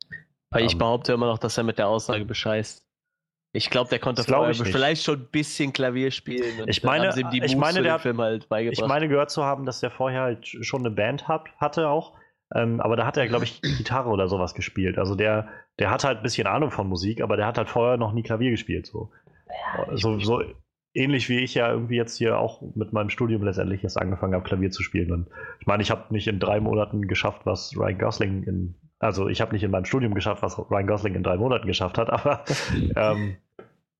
Weil 0.51 0.65
ich 0.65 0.73
Ähm. 0.73 0.79
behaupte 0.79 1.13
immer 1.13 1.27
noch, 1.27 1.37
dass 1.37 1.57
er 1.57 1.63
mit 1.63 1.77
der 1.77 1.87
Aussage 1.87 2.25
bescheißt. 2.25 2.85
Ich 3.51 3.69
glaube, 3.71 3.89
der 3.89 3.97
konnte 3.99 4.23
glaub 4.23 4.53
vielleicht 4.55 5.03
schon 5.03 5.19
ein 5.21 5.27
bisschen 5.31 5.73
Klavier 5.73 6.11
spielen. 6.11 6.61
Und 6.61 6.67
Ich 6.69 6.83
meine- 6.83 7.05
haben 7.07 7.11
sie 7.13 7.21
ihm 7.21 7.29
die 7.31 7.43
ich 7.43 7.55
meine, 7.55 7.75
der 7.75 7.83
den 7.83 7.91
hat- 7.93 8.01
Film 8.01 8.21
halt 8.21 8.47
beigebracht. 8.49 8.79
ich 8.81 8.87
meine 8.87 9.07
gehört 9.07 9.31
zu 9.31 9.43
haben, 9.43 9.65
dass 9.65 9.79
der 9.79 9.89
vorher 9.91 10.21
halt 10.21 10.47
schon 10.47 10.81
eine 10.81 10.91
Band 10.91 11.27
hat, 11.27 11.47
hatte 11.57 11.87
auch. 11.89 12.13
Ähm, 12.55 12.79
aber 12.79 12.95
da 12.95 13.05
hat 13.05 13.17
er, 13.17 13.27
glaube 13.27 13.45
ich, 13.45 13.61
Gitarre 13.77 14.09
oder 14.09 14.27
sowas 14.27 14.53
gespielt. 14.55 14.97
Also 14.97 15.13
der, 15.15 15.47
der 15.79 15.89
hat 15.91 16.03
halt 16.03 16.17
ein 16.17 16.23
bisschen 16.23 16.47
Ahnung 16.47 16.69
von 16.71 16.87
Musik, 16.87 17.21
aber 17.21 17.37
der 17.37 17.45
hat 17.47 17.57
halt 17.59 17.69
vorher 17.69 17.97
noch 17.97 18.11
nie 18.13 18.23
Klavier 18.23 18.49
gespielt. 18.51 18.85
So, 18.87 19.11
so, 19.93 20.19
so 20.19 20.41
ähnlich 20.93 21.29
wie 21.29 21.39
ich 21.39 21.53
ja 21.55 21.71
irgendwie 21.71 21.95
jetzt 21.95 22.17
hier 22.17 22.37
auch 22.37 22.61
mit 22.75 22.93
meinem 22.93 23.09
Studium 23.09 23.43
letztendlich 23.43 23.83
erst 23.83 23.99
angefangen 23.99 24.33
habe, 24.33 24.43
Klavier 24.43 24.71
zu 24.71 24.83
spielen. 24.83 25.11
Und 25.11 25.27
ich 25.59 25.67
meine, 25.67 25.83
ich 25.83 25.91
habe 25.91 26.13
nicht 26.13 26.27
in 26.27 26.39
drei 26.39 26.59
Monaten 26.59 27.07
geschafft, 27.07 27.41
was 27.45 27.75
Ryan 27.77 27.97
Gosling 27.97 28.43
in 28.43 28.75
Also 28.99 29.27
ich 29.27 29.41
habe 29.41 29.53
nicht 29.53 29.63
in 29.63 29.71
meinem 29.71 29.85
Studium 29.85 30.13
geschafft, 30.13 30.41
was 30.41 30.57
Ryan 30.57 30.87
Gosling 30.87 31.15
in 31.15 31.23
drei 31.23 31.37
Monaten 31.37 31.67
geschafft 31.67 31.97
hat, 31.97 32.09
aber, 32.11 32.43
ähm, 32.95 33.37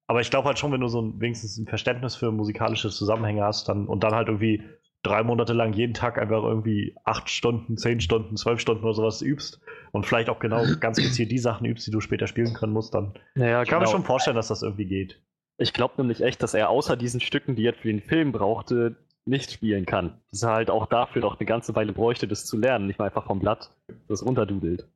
aber 0.07 0.21
ich 0.21 0.31
glaube 0.31 0.47
halt 0.47 0.57
schon, 0.57 0.71
wenn 0.71 0.81
du 0.81 0.87
so 0.87 1.01
ein, 1.01 1.21
wenigstens 1.21 1.57
ein 1.57 1.67
Verständnis 1.67 2.15
für 2.15 2.31
musikalische 2.31 2.89
Zusammenhänge 2.89 3.43
hast 3.43 3.69
dann, 3.69 3.85
und 3.85 4.03
dann 4.03 4.15
halt 4.15 4.27
irgendwie 4.27 4.63
drei 5.03 5.23
Monate 5.23 5.53
lang 5.53 5.73
jeden 5.73 5.93
Tag 5.93 6.17
einfach 6.17 6.43
irgendwie 6.43 6.95
acht 7.05 7.29
Stunden, 7.29 7.77
zehn 7.77 8.01
Stunden, 8.01 8.35
zwölf 8.35 8.59
Stunden 8.59 8.83
oder 8.83 8.93
sowas 8.93 9.21
übst 9.21 9.61
und 9.91 10.05
vielleicht 10.05 10.29
auch 10.29 10.39
genau 10.39 10.63
ganz 10.79 10.97
gezielt 10.97 11.31
die 11.31 11.37
Sachen 11.37 11.65
übst, 11.65 11.87
die 11.87 11.91
du 11.91 12.01
später 12.01 12.27
spielen 12.27 12.53
können 12.53 12.73
musst, 12.73 12.93
dann 12.93 13.13
Naja, 13.35 13.63
kann 13.63 13.79
mir 13.79 13.87
schon 13.87 14.03
vorstellen, 14.03 14.35
dass 14.35 14.49
das 14.49 14.63
irgendwie 14.63 14.85
geht. 14.85 15.21
Ich 15.59 15.73
glaube 15.73 15.95
nämlich 15.97 16.21
echt, 16.21 16.41
dass 16.41 16.53
er 16.53 16.69
außer 16.69 16.95
diesen 16.95 17.19
Stücken, 17.19 17.55
die 17.55 17.65
er 17.65 17.73
für 17.73 17.89
den 17.89 18.01
Film 18.01 18.31
brauchte, 18.31 18.95
nicht 19.25 19.51
spielen 19.51 19.85
kann. 19.85 20.13
Dass 20.31 20.43
er 20.43 20.51
halt 20.53 20.69
auch 20.71 20.87
dafür 20.87 21.21
noch 21.21 21.39
eine 21.39 21.45
ganze 21.45 21.75
Weile 21.75 21.93
bräuchte, 21.93 22.27
das 22.27 22.45
zu 22.45 22.57
lernen, 22.57 22.87
nicht 22.87 22.97
mal 22.97 23.05
einfach 23.05 23.25
vom 23.25 23.39
Blatt, 23.39 23.69
das 24.07 24.25
runterdudelt. 24.25 24.87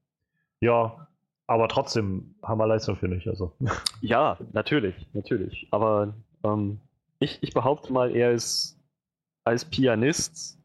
Ja, 0.62 1.08
aber 1.48 1.68
trotzdem 1.68 2.36
Hammerleistung 2.42 2.96
finde 2.96 3.18
ich. 3.18 3.28
Also. 3.28 3.54
Ja, 4.02 4.38
natürlich, 4.54 4.96
natürlich. 5.14 5.68
Aber 5.72 6.14
ähm, 6.44 6.80
ich, 7.20 7.40
ich 7.42 7.54
behaupte 7.54 7.92
mal, 7.94 8.16
er 8.16 8.32
ist 8.32 8.78
als 9.44 9.66
Pianist 9.66 10.58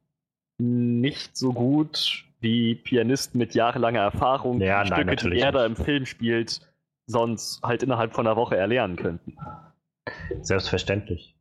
nicht 0.58 1.36
so 1.36 1.52
gut 1.52 2.24
wie 2.40 2.76
Pianisten 2.76 3.38
mit 3.38 3.54
jahrelanger 3.54 4.00
Erfahrung, 4.00 4.60
Ja, 4.60 4.84
die 4.84 4.90
nein, 4.90 5.08
Stücke, 5.18 5.34
die 5.34 5.40
er 5.40 5.52
da 5.52 5.66
im. 5.66 5.76
Film 5.76 6.06
spielt, 6.06 6.60
sonst 7.06 7.62
halt 7.62 7.82
innerhalb 7.82 8.14
von 8.14 8.26
einer 8.26 8.36
Woche 8.36 8.56
erlernen 8.56 8.96
könnten. 8.96 9.36
Selbstverständlich. 10.42 11.34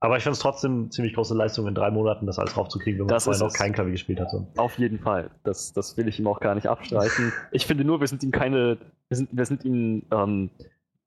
Aber 0.00 0.16
ich 0.16 0.24
finde 0.24 0.34
es 0.34 0.40
trotzdem 0.40 0.90
ziemlich 0.90 1.14
große 1.14 1.34
Leistung, 1.34 1.68
in 1.68 1.76
drei 1.76 1.90
Monaten 1.92 2.26
das 2.26 2.38
alles 2.38 2.56
raufzukriegen, 2.56 2.98
wenn 2.98 3.06
man 3.06 3.14
Das 3.14 3.24
vorher 3.24 3.44
noch 3.44 3.52
kein 3.52 3.72
Klavier 3.72 3.92
gespielt 3.92 4.18
hat. 4.18 4.32
Auf 4.56 4.76
jeden 4.76 4.98
Fall. 4.98 5.30
Das, 5.44 5.72
das 5.72 5.96
will 5.96 6.08
ich 6.08 6.18
ihm 6.18 6.26
auch 6.26 6.40
gar 6.40 6.56
nicht 6.56 6.66
abstreiten. 6.66 7.32
Ich 7.52 7.66
finde 7.66 7.84
nur, 7.84 8.00
wir 8.00 8.08
sind 8.08 8.24
ihm 8.24 8.32
keine, 8.32 8.78
wir 9.08 9.16
sind, 9.16 9.28
wir 9.32 9.46
sind 9.46 9.64
ihm 9.64 10.02
ähm, 10.10 10.50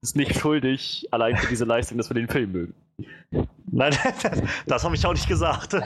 ist 0.02 0.16
nicht 0.16 0.40
schuldig, 0.40 1.08
allein 1.12 1.36
für 1.36 1.48
diese 1.48 1.66
Leistung, 1.66 1.98
dass 1.98 2.10
wir 2.10 2.14
den 2.14 2.28
Film 2.28 2.52
mögen. 2.52 2.76
Nein, 3.72 3.94
das, 4.22 4.42
das 4.68 4.84
habe 4.86 4.96
ich 4.96 5.06
auch 5.06 5.12
nicht 5.14 5.28
gesagt. 5.28 5.74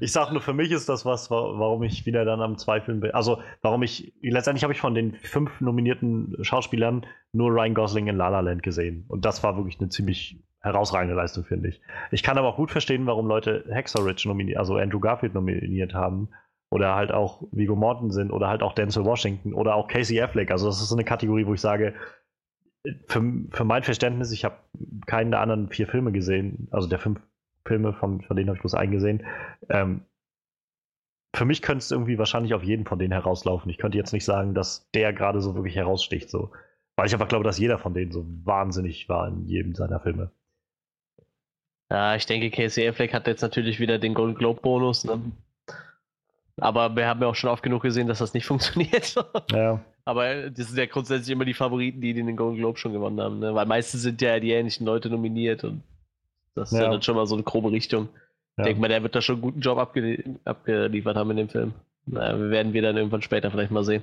ich 0.00 0.12
sage 0.12 0.32
nur, 0.32 0.40
für 0.40 0.52
mich 0.52 0.70
ist 0.70 0.88
das 0.88 1.04
was, 1.04 1.30
wa- 1.30 1.58
warum 1.58 1.82
ich 1.82 2.06
wieder 2.06 2.24
dann 2.24 2.40
am 2.40 2.56
Zweifeln 2.58 3.00
bin. 3.00 3.10
Also, 3.12 3.42
warum 3.62 3.82
ich, 3.82 4.12
letztendlich 4.22 4.62
habe 4.62 4.72
ich 4.72 4.80
von 4.80 4.94
den 4.94 5.14
fünf 5.16 5.60
nominierten 5.60 6.36
Schauspielern 6.42 7.06
nur 7.32 7.50
Ryan 7.50 7.74
Gosling 7.74 8.06
in 8.06 8.16
La 8.16 8.28
La 8.28 8.40
Land 8.40 8.62
gesehen. 8.62 9.04
Und 9.08 9.24
das 9.24 9.42
war 9.42 9.56
wirklich 9.56 9.80
eine 9.80 9.88
ziemlich 9.88 10.38
herausragende 10.60 11.14
Leistung, 11.16 11.44
finde 11.44 11.70
ich. 11.70 11.80
Ich 12.12 12.22
kann 12.22 12.38
aber 12.38 12.48
auch 12.48 12.56
gut 12.56 12.70
verstehen, 12.70 13.06
warum 13.06 13.26
Leute 13.26 13.64
Hexerich 13.68 14.24
nominiert, 14.24 14.58
also 14.58 14.76
Andrew 14.76 15.00
Garfield 15.00 15.34
nominiert 15.34 15.94
haben. 15.94 16.28
Oder 16.70 16.94
halt 16.94 17.12
auch 17.12 17.42
Viggo 17.52 17.76
Mortensen 17.76 18.30
oder 18.30 18.48
halt 18.48 18.62
auch 18.62 18.72
Denzel 18.72 19.04
Washington 19.04 19.52
oder 19.52 19.74
auch 19.74 19.88
Casey 19.88 20.18
Affleck. 20.22 20.50
Also, 20.50 20.66
das 20.66 20.80
ist 20.80 20.88
so 20.88 20.94
eine 20.96 21.04
Kategorie, 21.04 21.44
wo 21.46 21.52
ich 21.52 21.60
sage, 21.60 21.92
für, 23.06 23.22
für 23.50 23.64
mein 23.64 23.82
Verständnis, 23.82 24.32
ich 24.32 24.44
habe 24.44 24.56
keinen 25.06 25.30
der 25.30 25.40
anderen 25.40 25.68
vier 25.68 25.86
Filme 25.86 26.12
gesehen, 26.12 26.68
also 26.70 26.88
der 26.88 26.98
fünf 26.98 27.20
Filme, 27.64 27.92
von, 27.92 28.22
von 28.22 28.36
denen 28.36 28.48
habe 28.48 28.56
ich 28.56 28.62
bloß 28.62 28.74
einen 28.74 28.92
gesehen. 28.92 29.24
Ähm, 29.68 30.02
für 31.34 31.44
mich 31.44 31.62
könnte 31.62 31.78
es 31.78 31.90
irgendwie 31.90 32.18
wahrscheinlich 32.18 32.54
auf 32.54 32.62
jeden 32.62 32.84
von 32.84 32.98
denen 32.98 33.12
herauslaufen. 33.12 33.70
Ich 33.70 33.78
könnte 33.78 33.96
jetzt 33.96 34.12
nicht 34.12 34.24
sagen, 34.24 34.54
dass 34.54 34.90
der 34.92 35.12
gerade 35.12 35.40
so 35.40 35.54
wirklich 35.54 35.76
heraussticht, 35.76 36.28
so. 36.28 36.52
Weil 36.96 37.06
ich 37.06 37.14
einfach 37.14 37.28
glaube, 37.28 37.44
dass 37.44 37.58
jeder 37.58 37.78
von 37.78 37.94
denen 37.94 38.12
so 38.12 38.26
wahnsinnig 38.44 39.08
war 39.08 39.28
in 39.28 39.46
jedem 39.46 39.74
seiner 39.74 40.00
Filme. 40.00 40.30
Ja, 41.90 42.16
ich 42.16 42.26
denke, 42.26 42.50
Casey 42.50 42.86
Affleck 42.86 43.14
hat 43.14 43.26
jetzt 43.26 43.42
natürlich 43.42 43.80
wieder 43.80 43.98
den 43.98 44.14
Golden 44.14 44.34
Globe 44.34 44.60
Bonus. 44.60 45.04
Ne? 45.04 45.20
Aber 46.58 46.94
wir 46.96 47.06
haben 47.06 47.22
ja 47.22 47.28
auch 47.28 47.34
schon 47.34 47.50
oft 47.50 47.62
genug 47.62 47.82
gesehen, 47.82 48.08
dass 48.08 48.18
das 48.18 48.34
nicht 48.34 48.46
funktioniert. 48.46 49.14
Ja, 49.52 49.80
Aber 50.04 50.50
das 50.50 50.68
sind 50.68 50.78
ja 50.78 50.86
grundsätzlich 50.86 51.30
immer 51.30 51.44
die 51.44 51.54
Favoriten, 51.54 52.00
die 52.00 52.12
den 52.14 52.36
Golden 52.36 52.58
Globe 52.58 52.78
schon 52.78 52.92
gewonnen 52.92 53.20
haben. 53.20 53.38
Ne? 53.38 53.54
Weil 53.54 53.66
meistens 53.66 54.02
sind 54.02 54.20
ja 54.20 54.40
die 54.40 54.50
ähnlichen 54.50 54.84
Leute 54.84 55.08
nominiert 55.08 55.62
und 55.64 55.82
das 56.54 56.72
ist 56.72 56.78
ja, 56.78 56.84
Ja. 56.84 56.90
dann 56.90 57.02
schon 57.02 57.14
mal 57.16 57.26
so 57.26 57.34
eine 57.36 57.44
grobe 57.44 57.70
Richtung. 57.70 58.08
Ich 58.56 58.58
ja. 58.58 58.64
denke 58.64 58.80
mal, 58.80 58.88
der 58.88 59.02
wird 59.02 59.14
da 59.14 59.22
schon 59.22 59.36
einen 59.36 59.42
guten 59.42 59.60
Job 59.60 59.78
abge 59.78 60.24
abgeliefert 60.44 61.16
haben 61.16 61.30
in 61.30 61.36
dem 61.36 61.48
Film. 61.48 61.72
Naja, 62.04 62.36
wir 62.38 62.50
werden 62.50 62.72
wir 62.72 62.82
dann 62.82 62.96
irgendwann 62.96 63.22
später 63.22 63.50
vielleicht 63.50 63.70
mal 63.70 63.84
sehen. 63.84 64.02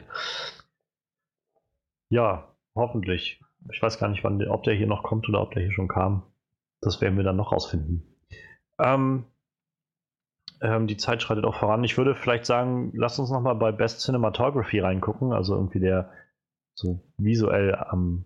ja, 2.10 2.48
hoffentlich. 2.76 3.42
Ich 3.72 3.82
weiß 3.82 4.00
gar 4.00 4.08
nicht, 4.08 4.24
wann, 4.24 4.42
ob 4.48 4.64
der 4.64 4.74
hier 4.74 4.88
noch 4.88 5.04
kommt 5.04 5.28
oder 5.28 5.42
ob 5.42 5.52
der 5.52 5.64
hier 5.64 5.74
schon 5.74 5.90
kam. 5.90 6.24
Das 6.82 7.02
werden 7.02 7.18
wir 7.18 7.26
dann 7.26 7.36
noch 7.36 7.52
rausfinden. 7.52 8.04
Ähm, 8.80 9.26
ähm, 10.62 10.88
die 10.88 10.98
Zeit 10.98 11.22
schreitet 11.22 11.46
auch 11.46 11.56
voran. 11.56 11.84
Ich 11.84 11.98
würde 11.98 12.16
vielleicht 12.16 12.46
sagen, 12.46 12.92
lass 12.96 13.20
uns 13.20 13.30
nochmal 13.30 13.56
bei 13.56 13.72
Best 13.72 14.02
Cinematography 14.02 14.80
reingucken. 14.80 15.34
Also 15.34 15.56
irgendwie 15.56 15.80
der 15.80 16.12
so 16.76 17.00
visuell 17.18 17.76
am 17.76 18.26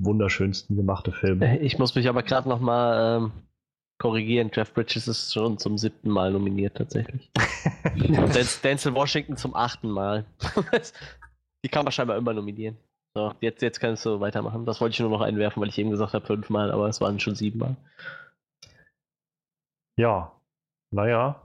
wunderschönsten 0.00 0.76
gemachte 0.76 1.12
Film. 1.12 1.42
Ich 1.60 1.78
muss 1.78 1.94
mich 1.94 2.08
aber 2.08 2.22
gerade 2.22 2.48
noch 2.48 2.60
mal 2.60 3.16
ähm, 3.16 3.32
korrigieren. 3.98 4.50
Jeff 4.52 4.72
Bridges 4.72 5.08
ist 5.08 5.32
schon 5.32 5.58
zum 5.58 5.76
siebten 5.76 6.10
Mal 6.10 6.32
nominiert 6.32 6.76
tatsächlich. 6.76 7.30
Denzel 8.62 8.94
Washington 8.94 9.36
zum 9.36 9.54
achten 9.54 9.90
Mal. 9.90 10.24
die 11.64 11.68
kann 11.68 11.84
man 11.84 11.92
scheinbar 11.92 12.16
immer 12.16 12.32
nominieren. 12.32 12.76
So, 13.14 13.32
jetzt, 13.40 13.62
jetzt 13.62 13.80
kannst 13.80 14.06
du 14.06 14.20
weitermachen. 14.20 14.64
Das 14.66 14.80
wollte 14.80 14.92
ich 14.92 15.00
nur 15.00 15.10
noch 15.10 15.22
einwerfen, 15.22 15.60
weil 15.60 15.70
ich 15.70 15.78
eben 15.78 15.90
gesagt 15.90 16.14
habe 16.14 16.26
fünfmal, 16.26 16.70
aber 16.70 16.88
es 16.88 17.00
waren 17.00 17.18
schon 17.18 17.34
siebenmal. 17.34 17.76
Ja, 19.98 20.37
naja, 20.90 21.42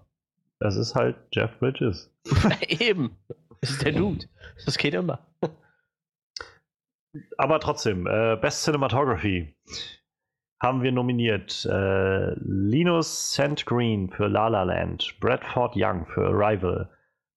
es 0.60 0.76
ist 0.76 0.96
halt 0.96 1.18
Jeff 1.32 1.58
Bridges. 1.60 2.12
eben. 2.68 3.18
Das 3.62 3.72
ist 3.72 3.86
der 3.86 3.94
Dude. 3.94 4.26
Das 4.66 4.78
geht 4.78 4.94
immer. 4.94 5.20
Aber 7.38 7.60
trotzdem, 7.60 8.08
äh, 8.08 8.38
Best 8.38 8.64
Cinematography 8.64 9.56
haben 10.62 10.82
wir 10.82 10.92
nominiert 10.92 11.66
äh, 11.66 12.34
Linus 12.40 13.34
St. 13.34 13.66
Green 13.66 14.10
für 14.10 14.28
La 14.28 14.48
La 14.48 14.64
Land, 14.64 15.18
Bradford 15.20 15.74
Young 15.76 16.06
für 16.08 16.28
Arrival, 16.28 16.90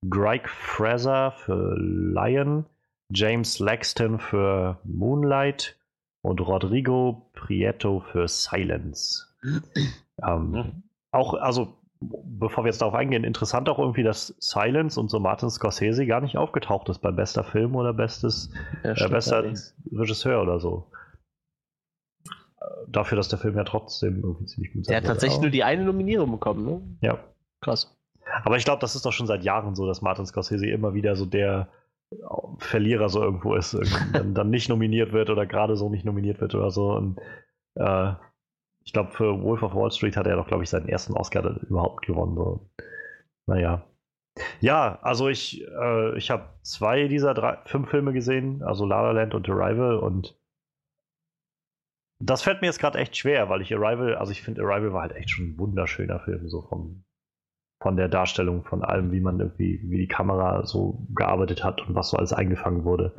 Greg 0.08 0.48
Fraser 0.48 1.32
für 1.32 1.76
Lion, 1.76 2.64
James 3.10 3.58
Laxton 3.58 4.20
für 4.20 4.78
Moonlight 4.84 5.76
und 6.22 6.40
Rodrigo 6.40 7.30
Prieto 7.34 8.00
für 8.12 8.28
Silence. 8.28 9.26
ähm, 10.22 10.82
auch, 11.10 11.34
also, 11.34 11.76
bevor 12.24 12.64
wir 12.64 12.68
jetzt 12.70 12.82
darauf 12.82 12.94
eingehen, 12.94 13.24
interessant 13.24 13.68
auch 13.68 13.78
irgendwie, 13.78 14.02
dass 14.02 14.34
Silence 14.38 14.98
und 15.00 15.08
so 15.10 15.20
Martin 15.20 15.50
Scorsese 15.50 16.06
gar 16.06 16.20
nicht 16.20 16.36
aufgetaucht 16.36 16.88
ist 16.88 16.98
bei 17.00 17.10
bester 17.10 17.44
Film 17.44 17.74
oder 17.76 17.92
bestes 17.92 18.52
Ja, 18.84 18.92
äh, 19.06 19.08
bester 19.08 19.36
allerdings. 19.36 19.76
Regisseur 19.92 20.42
oder 20.42 20.60
so. 20.60 20.90
Äh, 22.60 22.64
Dafür, 22.88 23.16
dass 23.16 23.28
der 23.28 23.38
Film 23.38 23.56
ja 23.56 23.64
trotzdem 23.64 24.22
irgendwie 24.22 24.46
ziemlich 24.46 24.72
gut 24.72 24.88
Der 24.88 24.98
hat 24.98 25.04
tatsächlich 25.04 25.36
Aber- 25.38 25.46
nur 25.46 25.50
die 25.50 25.64
eine 25.64 25.84
Nominierung 25.84 26.30
bekommen, 26.30 26.64
ne? 26.64 26.82
Ja. 27.00 27.18
Krass. 27.60 27.96
Aber 28.44 28.56
ich 28.56 28.64
glaube, 28.64 28.80
das 28.80 28.94
ist 28.96 29.06
doch 29.06 29.12
schon 29.12 29.26
seit 29.26 29.44
Jahren 29.44 29.74
so, 29.74 29.86
dass 29.86 30.02
Martin 30.02 30.26
Scorsese 30.26 30.66
immer 30.66 30.94
wieder 30.94 31.16
so 31.16 31.26
der 31.26 31.68
äh, 32.10 32.16
Verlierer 32.58 33.08
so 33.08 33.22
irgendwo 33.22 33.54
ist, 33.54 33.76
dann, 34.12 34.34
dann 34.34 34.50
nicht 34.50 34.68
nominiert 34.68 35.12
wird 35.12 35.30
oder 35.30 35.46
gerade 35.46 35.76
so 35.76 35.88
nicht 35.88 36.04
nominiert 36.04 36.40
wird 36.40 36.54
oder 36.54 36.70
so. 36.70 36.92
Und 36.92 37.18
äh, 37.76 38.12
ich 38.86 38.92
glaube, 38.92 39.10
für 39.10 39.42
Wolf 39.42 39.62
of 39.62 39.74
Wall 39.74 39.90
Street 39.90 40.16
hat 40.16 40.28
er 40.28 40.36
doch, 40.36 40.46
glaube 40.46 40.62
ich, 40.62 40.70
seinen 40.70 40.88
ersten 40.88 41.12
Oscar 41.14 41.44
überhaupt 41.68 42.06
gewonnen. 42.06 42.36
So. 42.36 42.70
Naja. 43.46 43.84
Ja, 44.60 44.98
also 45.02 45.28
ich, 45.28 45.66
äh, 45.66 46.16
ich 46.16 46.30
habe 46.30 46.50
zwei 46.62 47.08
dieser 47.08 47.34
drei, 47.34 47.58
fünf 47.64 47.90
Filme 47.90 48.12
gesehen, 48.12 48.62
also 48.62 48.86
La 48.86 49.02
La 49.02 49.10
Land 49.10 49.34
und 49.34 49.48
Arrival 49.48 49.98
und 49.98 50.38
das 52.18 52.42
fällt 52.42 52.60
mir 52.62 52.68
jetzt 52.68 52.78
gerade 52.78 52.98
echt 52.98 53.16
schwer, 53.16 53.48
weil 53.48 53.60
ich 53.60 53.74
Arrival, 53.74 54.14
also 54.14 54.32
ich 54.32 54.42
finde 54.42 54.62
Arrival 54.62 54.92
war 54.92 55.02
halt 55.02 55.16
echt 55.16 55.30
schon 55.30 55.50
ein 55.50 55.58
wunderschöner 55.58 56.20
Film, 56.20 56.48
so 56.48 56.62
vom, 56.62 57.04
von 57.82 57.96
der 57.96 58.08
Darstellung, 58.08 58.64
von 58.64 58.84
allem, 58.84 59.10
wie 59.10 59.20
man 59.20 59.40
irgendwie, 59.40 59.80
wie 59.84 59.98
die 59.98 60.08
Kamera 60.08 60.64
so 60.64 61.06
gearbeitet 61.14 61.64
hat 61.64 61.86
und 61.86 61.94
was 61.94 62.10
so 62.10 62.16
alles 62.16 62.32
eingefangen 62.32 62.84
wurde. 62.84 63.16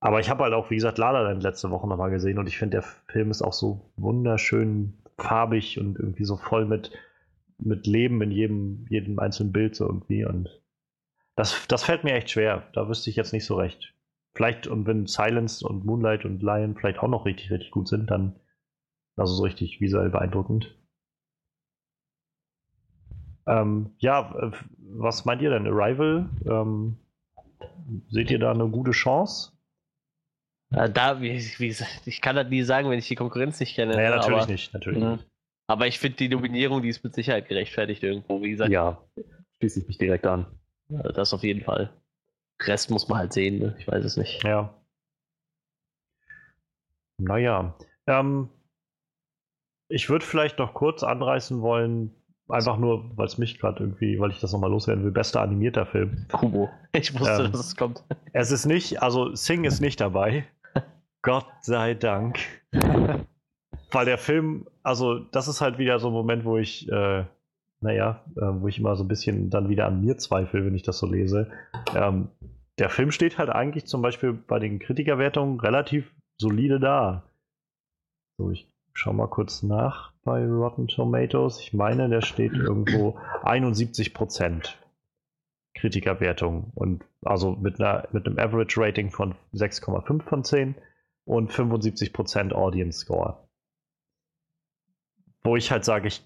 Aber 0.00 0.20
ich 0.20 0.28
habe 0.28 0.44
halt 0.44 0.54
auch, 0.54 0.70
wie 0.70 0.76
gesagt, 0.76 0.98
La 0.98 1.10
La 1.10 1.22
Land 1.22 1.42
letzte 1.42 1.70
Woche 1.70 1.88
nochmal 1.88 2.10
gesehen 2.10 2.38
und 2.38 2.46
ich 2.46 2.58
finde, 2.58 2.76
der 2.76 2.82
Film 2.82 3.30
ist 3.30 3.42
auch 3.42 3.52
so 3.52 3.90
wunderschön 3.96 4.98
farbig 5.18 5.80
und 5.80 5.98
irgendwie 5.98 6.24
so 6.24 6.36
voll 6.36 6.66
mit, 6.66 6.90
mit 7.58 7.86
Leben 7.86 8.20
in 8.20 8.30
jedem, 8.30 8.86
jedem 8.90 9.18
einzelnen 9.18 9.52
Bild 9.52 9.74
so 9.74 9.86
irgendwie 9.86 10.24
und 10.24 10.60
das, 11.34 11.66
das 11.68 11.84
fällt 11.84 12.04
mir 12.04 12.14
echt 12.14 12.30
schwer. 12.30 12.66
Da 12.72 12.88
wüsste 12.88 13.10
ich 13.10 13.16
jetzt 13.16 13.32
nicht 13.32 13.44
so 13.44 13.56
recht. 13.56 13.94
Vielleicht, 14.34 14.66
und 14.66 14.86
wenn 14.86 15.06
Silence 15.06 15.66
und 15.66 15.84
Moonlight 15.84 16.24
und 16.24 16.42
Lion 16.42 16.74
vielleicht 16.74 16.98
auch 16.98 17.08
noch 17.08 17.24
richtig, 17.24 17.50
richtig 17.50 17.70
gut 17.70 17.88
sind, 17.88 18.10
dann 18.10 18.38
also 19.16 19.34
so 19.34 19.44
richtig 19.44 19.80
visuell 19.80 20.10
beeindruckend. 20.10 20.76
Ähm, 23.46 23.94
ja, 23.98 24.34
äh, 24.38 24.50
was 24.78 25.24
meint 25.24 25.40
ihr 25.40 25.50
denn? 25.50 25.66
Arrival? 25.66 26.28
Ähm, 26.46 26.98
seht 28.10 28.30
ihr 28.30 28.38
da 28.38 28.50
eine 28.50 28.68
gute 28.68 28.90
Chance? 28.90 29.55
Äh, 30.72 30.90
da, 30.90 31.20
wie, 31.20 31.32
wie 31.58 31.76
ich 32.06 32.20
kann 32.20 32.36
das 32.36 32.48
nie 32.48 32.62
sagen, 32.62 32.90
wenn 32.90 32.98
ich 32.98 33.08
die 33.08 33.14
Konkurrenz 33.14 33.60
nicht 33.60 33.74
kenne. 33.76 33.94
Naja, 33.94 34.10
ne, 34.10 34.16
natürlich 34.16 34.42
aber, 34.42 34.52
nicht. 34.52 34.74
Natürlich 34.74 35.02
Mhm. 35.02 35.10
nicht. 35.12 35.26
Aber 35.68 35.86
ich 35.86 35.98
finde 35.98 36.16
die 36.18 36.28
Nominierung, 36.28 36.82
die 36.82 36.88
ist 36.88 37.02
mit 37.02 37.14
Sicherheit 37.14 37.48
gerechtfertigt 37.48 38.02
irgendwo. 38.02 38.40
Wie 38.42 38.50
gesagt, 38.50 38.70
Ja, 38.70 39.02
schließe 39.58 39.80
ich 39.80 39.86
mich 39.88 39.98
direkt 39.98 40.26
an. 40.26 40.46
Das 40.88 41.32
auf 41.34 41.42
jeden 41.42 41.62
Fall. 41.64 41.92
Rest 42.62 42.90
muss 42.90 43.08
man 43.08 43.18
halt 43.18 43.32
sehen, 43.32 43.58
ne? 43.58 43.74
ich 43.78 43.86
weiß 43.88 44.04
es 44.04 44.16
nicht. 44.16 44.42
Ja. 44.44 44.72
Naja. 47.18 47.74
Ähm, 48.06 48.48
ich 49.88 50.08
würde 50.08 50.24
vielleicht 50.24 50.58
noch 50.58 50.74
kurz 50.74 51.02
anreißen 51.02 51.60
wollen, 51.62 52.14
einfach 52.48 52.76
nur, 52.76 53.16
weil 53.16 53.26
es 53.26 53.38
mich 53.38 53.58
gerade 53.58 53.80
irgendwie, 53.82 54.18
weil 54.20 54.30
ich 54.30 54.40
das 54.40 54.52
nochmal 54.52 54.70
loswerden 54.70 55.04
will, 55.04 55.10
bester 55.10 55.40
animierter 55.40 55.86
Film. 55.86 56.26
Kubo. 56.30 56.70
Ich 56.92 57.12
wusste, 57.18 57.44
Ähm. 57.44 57.52
dass 57.52 57.66
es 57.66 57.76
kommt. 57.76 58.04
Es 58.32 58.50
ist 58.52 58.66
nicht, 58.66 59.02
also 59.02 59.34
Sing 59.34 59.64
ist 59.64 59.80
nicht 59.80 60.00
dabei. 60.00 60.46
Gott 61.26 61.48
sei 61.60 61.94
Dank. 61.94 62.38
Weil 63.90 64.06
der 64.06 64.16
Film, 64.16 64.68
also 64.84 65.18
das 65.18 65.48
ist 65.48 65.60
halt 65.60 65.76
wieder 65.76 65.98
so 65.98 66.06
ein 66.06 66.12
Moment, 66.12 66.44
wo 66.44 66.56
ich, 66.56 66.88
äh, 66.88 67.24
naja, 67.80 68.24
äh, 68.36 68.42
wo 68.60 68.68
ich 68.68 68.78
immer 68.78 68.94
so 68.94 69.02
ein 69.02 69.08
bisschen 69.08 69.50
dann 69.50 69.68
wieder 69.68 69.86
an 69.86 70.00
mir 70.00 70.18
zweifle, 70.18 70.64
wenn 70.64 70.76
ich 70.76 70.84
das 70.84 70.98
so 70.98 71.06
lese. 71.06 71.50
Ähm, 71.96 72.28
der 72.78 72.90
Film 72.90 73.10
steht 73.10 73.38
halt 73.38 73.50
eigentlich 73.50 73.86
zum 73.86 74.02
Beispiel 74.02 74.34
bei 74.34 74.60
den 74.60 74.78
Kritikerwertungen 74.78 75.58
relativ 75.58 76.14
solide 76.38 76.78
da. 76.78 77.24
So, 78.38 78.52
ich 78.52 78.68
schau 78.92 79.12
mal 79.12 79.26
kurz 79.26 79.64
nach 79.64 80.12
bei 80.22 80.46
Rotten 80.46 80.86
Tomatoes. 80.86 81.58
Ich 81.58 81.74
meine, 81.74 82.08
der 82.08 82.20
steht 82.20 82.52
irgendwo 82.52 83.18
71 83.42 84.14
Prozent 84.14 84.78
Kritikerwertung 85.74 86.70
und 86.76 87.04
also 87.24 87.50
mit 87.50 87.80
einer 87.80 88.06
mit 88.12 88.26
einem 88.26 88.38
Average 88.38 88.80
Rating 88.80 89.10
von 89.10 89.34
6,5 89.52 90.22
von 90.22 90.44
10 90.44 90.76
und 91.26 91.52
75 91.52 92.12
Prozent 92.12 92.54
Audience 92.54 93.00
Score. 93.00 93.46
Wo 95.42 95.56
ich 95.56 95.70
halt 95.70 95.84
sage, 95.84 96.08
ich 96.08 96.24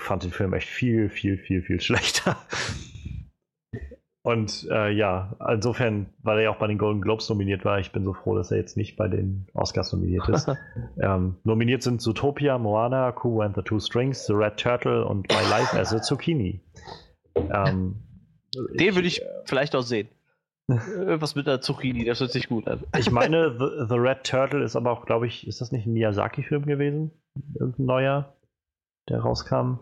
fand 0.00 0.22
den 0.22 0.30
Film 0.30 0.52
echt 0.52 0.68
viel, 0.68 1.08
viel, 1.08 1.38
viel, 1.38 1.62
viel 1.62 1.80
schlechter. 1.80 2.36
Und 4.24 4.68
äh, 4.70 4.92
ja, 4.92 5.36
insofern, 5.52 6.06
weil 6.22 6.38
er 6.38 6.44
ja 6.44 6.50
auch 6.50 6.58
bei 6.58 6.68
den 6.68 6.78
Golden 6.78 7.00
Globes 7.00 7.28
nominiert 7.28 7.64
war, 7.64 7.80
ich 7.80 7.90
bin 7.90 8.04
so 8.04 8.12
froh, 8.12 8.36
dass 8.36 8.52
er 8.52 8.58
jetzt 8.58 8.76
nicht 8.76 8.96
bei 8.96 9.08
den 9.08 9.48
Oscars 9.52 9.92
nominiert 9.92 10.28
ist. 10.28 10.48
ähm, 11.02 11.36
nominiert 11.42 11.82
sind 11.82 12.00
Zootopia, 12.00 12.56
Moana, 12.58 13.10
Kubo 13.10 13.40
and 13.40 13.56
the 13.56 13.62
Two 13.62 13.80
Strings, 13.80 14.26
The 14.26 14.34
Red 14.34 14.58
Turtle 14.58 15.04
und 15.04 15.28
My 15.28 15.42
Life 15.50 15.76
as 15.76 15.92
a 15.92 16.00
Zucchini. 16.00 16.60
Ähm, 17.34 17.96
Den 18.78 18.94
würde 18.94 19.08
ich 19.08 19.22
vielleicht 19.44 19.74
auch 19.74 19.82
sehen. 19.82 20.08
Irgendwas 20.88 21.34
mit 21.34 21.48
einer 21.48 21.60
Zucchini, 21.60 22.04
das 22.04 22.20
hört 22.20 22.30
sich 22.32 22.48
gut 22.48 22.66
an. 22.68 22.84
Ich 22.98 23.10
meine, 23.10 23.56
The, 23.58 23.86
The 23.88 23.94
Red 23.98 24.24
Turtle 24.24 24.62
ist 24.62 24.76
aber 24.76 24.90
auch, 24.92 25.06
glaube 25.06 25.26
ich, 25.26 25.46
ist 25.46 25.60
das 25.60 25.72
nicht 25.72 25.86
ein 25.86 25.92
Miyazaki-Film 25.92 26.66
gewesen? 26.66 27.10
Irgendein 27.58 27.86
neuer, 27.86 28.36
der 29.08 29.20
rauskam. 29.20 29.78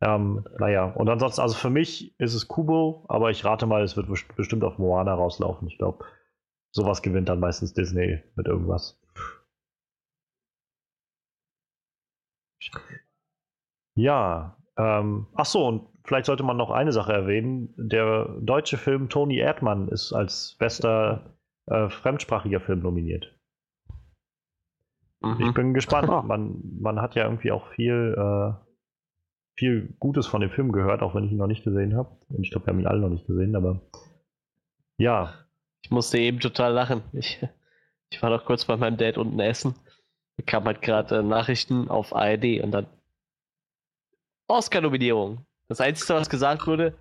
Ähm, 0.00 0.44
naja, 0.58 0.86
und 0.86 1.08
ansonsten, 1.08 1.40
also 1.40 1.54
für 1.54 1.70
mich 1.70 2.18
ist 2.18 2.34
es 2.34 2.48
Kubo, 2.48 3.06
aber 3.08 3.30
ich 3.30 3.44
rate 3.44 3.66
mal, 3.66 3.82
es 3.82 3.96
wird 3.96 4.08
best- 4.08 4.34
bestimmt 4.36 4.64
auf 4.64 4.78
Moana 4.78 5.14
rauslaufen. 5.14 5.68
Ich 5.68 5.78
glaube, 5.78 6.04
sowas 6.72 7.00
gewinnt 7.02 7.28
dann 7.28 7.40
meistens 7.40 7.72
Disney 7.72 8.22
mit 8.36 8.46
irgendwas. 8.46 9.00
Ja, 13.94 14.56
ähm, 14.76 15.26
ach 15.34 15.44
so, 15.46 15.66
und 15.66 15.88
vielleicht 16.04 16.26
sollte 16.26 16.42
man 16.42 16.56
noch 16.56 16.70
eine 16.70 16.92
Sache 16.92 17.12
erwähnen. 17.12 17.72
Der 17.76 18.26
deutsche 18.40 18.76
Film 18.76 19.08
Toni 19.08 19.38
Erdmann 19.38 19.88
ist 19.88 20.12
als 20.12 20.56
bester 20.58 21.36
äh, 21.66 21.88
fremdsprachiger 21.88 22.60
Film 22.60 22.80
nominiert. 22.80 23.34
Ich 25.22 25.28
Mhm. 25.38 25.54
bin 25.54 25.74
gespannt. 25.74 26.10
Ah. 26.10 26.22
Man, 26.22 26.60
man 26.80 27.00
hat 27.00 27.14
ja 27.14 27.24
irgendwie 27.24 27.50
auch 27.50 27.68
viel, 27.68 28.14
äh, 28.18 28.52
viel 29.56 29.94
Gutes 29.98 30.26
von 30.26 30.42
dem 30.42 30.50
Film 30.50 30.70
gehört, 30.72 31.00
auch 31.02 31.14
wenn 31.14 31.24
ich 31.24 31.32
ihn 31.32 31.38
noch 31.38 31.46
nicht 31.46 31.64
gesehen 31.64 31.96
habe. 31.96 32.10
Und 32.28 32.44
ich 32.44 32.50
glaube, 32.50 32.66
wir 32.66 32.72
haben 32.72 32.80
ihn 32.80 32.86
alle 32.86 33.00
noch 33.00 33.08
nicht 33.08 33.26
gesehen, 33.26 33.56
aber 33.56 33.80
ja. 34.98 35.32
Ich 35.82 35.90
musste 35.90 36.18
eben 36.18 36.40
total 36.40 36.72
lachen. 36.72 37.02
Ich, 37.12 37.40
ich 38.10 38.22
war 38.22 38.30
noch 38.30 38.44
kurz 38.44 38.66
bei 38.66 38.76
meinem 38.76 38.96
Dad 38.98 39.16
unten 39.16 39.40
essen. 39.40 39.74
Da 40.36 40.44
kam 40.44 40.64
halt 40.64 40.82
gerade 40.82 41.18
äh, 41.18 41.22
Nachrichten 41.22 41.88
auf 41.88 42.14
ARD 42.14 42.60
und 42.62 42.72
dann 42.72 42.86
Oscar-Nominierung. 44.48 45.44
Das 45.68 45.80
Einzige, 45.80 46.14
was 46.14 46.28
gesagt 46.28 46.66
wurde, 46.66 46.94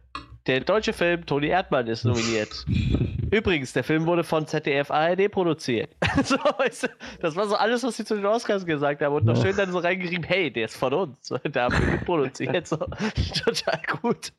der 0.47 0.61
deutsche 0.61 0.93
Film 0.93 1.25
Toni 1.25 1.47
Erdmann 1.47 1.87
ist 1.87 2.03
nominiert. 2.05 2.65
Übrigens, 3.31 3.73
der 3.73 3.83
Film 3.83 4.05
wurde 4.05 4.23
von 4.23 4.45
ZDF 4.45 4.91
ARD 4.91 5.31
produziert. 5.31 5.95
so, 6.23 6.35
weißt 6.35 6.83
du, 6.83 6.87
das 7.19 7.35
war 7.35 7.47
so 7.47 7.55
alles, 7.55 7.83
was 7.83 7.97
sie 7.97 8.05
zu 8.05 8.15
den 8.15 8.25
Oscars 8.25 8.65
gesagt 8.65 9.01
haben. 9.01 9.15
Und 9.15 9.25
noch 9.25 9.41
schön 9.41 9.55
dann 9.55 9.71
so 9.71 9.79
reingeschrieben, 9.79 10.23
hey, 10.23 10.51
der 10.51 10.65
ist 10.65 10.77
von 10.77 10.93
uns. 10.93 11.33
Da 11.51 11.63
haben 11.63 11.73
wir 11.79 11.93
mitproduziert. 11.93 12.67
So, 12.67 12.77
total 12.77 13.81
gut. 14.01 14.33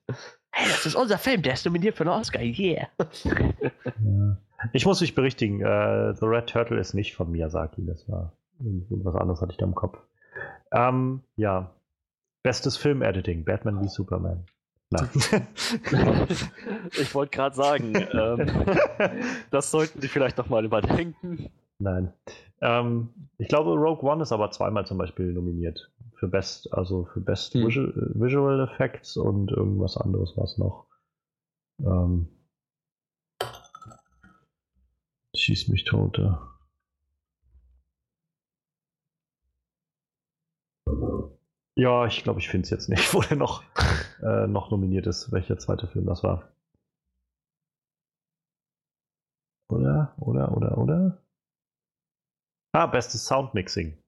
Hey, 0.53 0.69
das 0.69 0.87
ist 0.87 0.95
unser 0.95 1.19
Film, 1.19 1.43
der 1.43 1.55
ist 1.55 1.65
nominiert 1.65 1.97
für 1.97 2.05
einen 2.05 2.21
Oscar. 2.21 2.41
Yeah. 2.41 2.87
Ich 4.73 4.87
muss 4.87 5.01
mich 5.01 5.15
berichtigen, 5.15 5.61
äh, 5.61 6.15
The 6.15 6.27
Red 6.27 6.47
Turtle 6.49 6.79
ist 6.79 6.95
nicht 6.95 7.15
von 7.15 7.31
Miyazaki, 7.31 7.85
das 7.85 8.09
war 8.09 8.33
irgendwas 8.61 9.17
anderes 9.17 9.41
hatte 9.41 9.53
ich 9.53 9.59
da 9.59 9.67
im 9.67 9.75
Kopf. 9.75 9.99
Ähm, 10.73 11.23
ja. 11.37 11.75
Bestes 12.45 12.77
Film-Editing, 12.77 13.45
Batman 13.45 13.83
wie 13.83 13.89
Superman. 13.89 14.45
Nein. 14.91 15.09
Ich 17.01 17.15
wollte 17.15 17.31
gerade 17.35 17.57
sagen, 17.57 17.95
ähm, 17.97 18.47
das 19.51 19.71
sollten 19.71 20.01
Sie 20.01 20.09
vielleicht 20.09 20.37
noch 20.37 20.49
mal 20.51 20.65
überdenken. 20.65 21.51
Nein. 21.79 22.13
Ähm, 22.61 23.09
ich 23.39 23.49
glaube, 23.49 23.71
Rogue 23.73 24.09
One 24.09 24.23
ist 24.23 24.31
aber 24.31 24.51
zweimal 24.51 24.87
zum 24.87 24.99
Beispiel 24.99 25.33
nominiert. 25.33 25.91
Für 26.17 26.29
Best, 26.29 26.73
also 26.73 27.07
für 27.07 27.21
Best 27.21 27.55
Hm. 27.55 27.67
Visual, 27.67 28.13
Visual 28.15 28.61
Effects 28.69 29.17
und 29.17 29.51
irgendwas 29.51 29.97
anderes 29.97 30.37
war 30.37 30.45
es 30.45 30.59
noch. 30.59 30.87
Ähm, 31.81 32.29
schieß 35.35 35.69
mich 35.69 35.85
tote. 35.85 36.39
Ja, 41.77 42.07
ich 42.07 42.23
glaube, 42.23 42.39
ich 42.41 42.49
finde 42.49 42.65
es 42.65 42.71
jetzt 42.71 42.89
nicht, 42.89 43.13
wo 43.15 43.21
der 43.21 43.37
noch, 43.37 43.63
äh, 44.23 44.47
noch 44.47 44.71
nominiert 44.71 45.07
ist, 45.07 45.33
welcher 45.33 45.59
zweite 45.59 45.87
Film 45.89 46.07
das 46.07 46.23
war. 46.23 46.53
Oder, 49.71 50.15
oder, 50.19 50.57
oder, 50.57 50.79
oder? 50.79 51.23
Ah, 52.75 52.87
bestes 52.87 53.25
Soundmixing. 53.27 53.99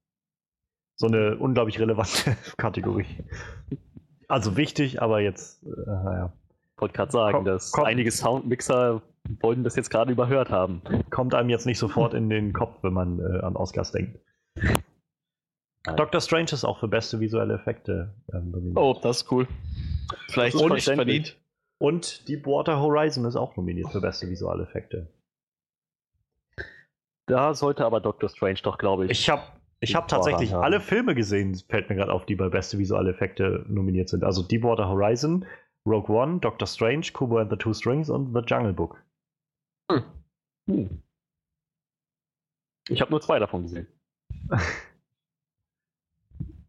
So 0.98 1.06
eine 1.06 1.36
unglaublich 1.38 1.78
relevante 1.78 2.36
Kategorie. 2.56 3.24
Also 4.28 4.56
wichtig, 4.56 5.02
aber 5.02 5.20
jetzt, 5.20 5.62
äh, 5.64 5.68
naja, 5.86 6.32
Ich 6.74 6.80
wollte 6.80 6.94
gerade 6.94 7.12
sagen, 7.12 7.36
Komm, 7.38 7.44
dass 7.44 7.72
komm. 7.72 7.84
einige 7.84 8.10
Soundmixer 8.10 9.02
wollten 9.40 9.64
das 9.64 9.76
jetzt 9.76 9.90
gerade 9.90 10.12
überhört 10.12 10.50
haben. 10.50 10.82
kommt 11.10 11.34
einem 11.34 11.48
jetzt 11.50 11.66
nicht 11.66 11.78
sofort 11.78 12.14
in 12.14 12.28
den 12.30 12.52
Kopf, 12.52 12.82
wenn 12.82 12.92
man 12.92 13.18
äh, 13.18 13.40
an 13.40 13.56
Oscars 13.56 13.92
denkt. 13.92 14.20
Doctor 15.94 16.20
Strange 16.20 16.52
ist 16.52 16.64
auch 16.64 16.78
für 16.80 16.88
beste 16.88 17.20
visuelle 17.20 17.54
Effekte 17.54 18.14
ähm, 18.32 18.50
nominiert. 18.50 18.76
Oh, 18.76 18.98
das 19.00 19.18
ist 19.18 19.32
cool. 19.32 19.46
Vielleicht 20.28 20.54
Das 20.54 20.62
ist 20.62 20.68
nicht 20.68 20.84
verständlich. 20.84 21.16
verdient. 21.28 21.42
Und 21.78 22.28
Deepwater 22.28 22.80
Horizon 22.80 23.24
ist 23.26 23.36
auch 23.36 23.56
nominiert 23.56 23.90
für 23.92 24.00
beste 24.00 24.28
visuelle 24.28 24.62
Effekte. 24.62 25.08
Da 27.26 27.54
sollte 27.54 27.84
aber 27.84 28.00
Doctor 28.00 28.28
Strange 28.28 28.60
doch, 28.62 28.78
glaube 28.78 29.04
ich. 29.04 29.10
Ich 29.10 29.28
habe 29.28 29.42
ich 29.80 29.94
hab 29.94 30.08
tatsächlich 30.08 30.52
haben. 30.52 30.64
alle 30.64 30.80
Filme 30.80 31.14
gesehen, 31.14 31.54
fällt 31.68 31.88
mir 31.90 31.96
gerade 31.96 32.12
auf, 32.12 32.24
die 32.24 32.34
bei 32.34 32.48
beste 32.48 32.78
visuelle 32.78 33.10
Effekte 33.10 33.64
nominiert 33.68 34.08
sind. 34.08 34.24
Also 34.24 34.42
Deepwater 34.42 34.88
Horizon, 34.88 35.44
Rogue 35.84 36.08
One, 36.16 36.38
Doctor 36.40 36.66
Strange, 36.66 37.08
Kubo 37.12 37.38
and 37.38 37.50
the 37.50 37.56
Two 37.56 37.74
Strings 37.74 38.08
und 38.08 38.32
The 38.32 38.40
Jungle 38.46 38.72
Book. 38.72 39.02
Hm. 40.68 41.02
Ich 42.88 43.00
habe 43.00 43.10
nur 43.10 43.20
zwei 43.20 43.38
davon 43.38 43.62
gesehen. 43.62 43.86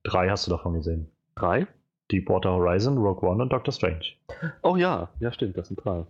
Drei 0.08 0.30
hast 0.30 0.48
du 0.48 0.52
davon 0.52 0.74
gesehen. 0.74 1.12
Drei? 1.36 1.68
Deepwater 2.12 2.52
Horizon, 2.54 2.98
Rogue 2.98 3.28
One 3.30 3.44
und 3.44 3.52
Doctor 3.52 3.74
Strange. 3.74 4.14
Oh 4.64 4.78
ja, 4.78 5.10
ja 5.20 5.34
stimmt, 5.34 5.58
das 5.58 5.68
sind 5.68 5.84
drei. 5.84 6.06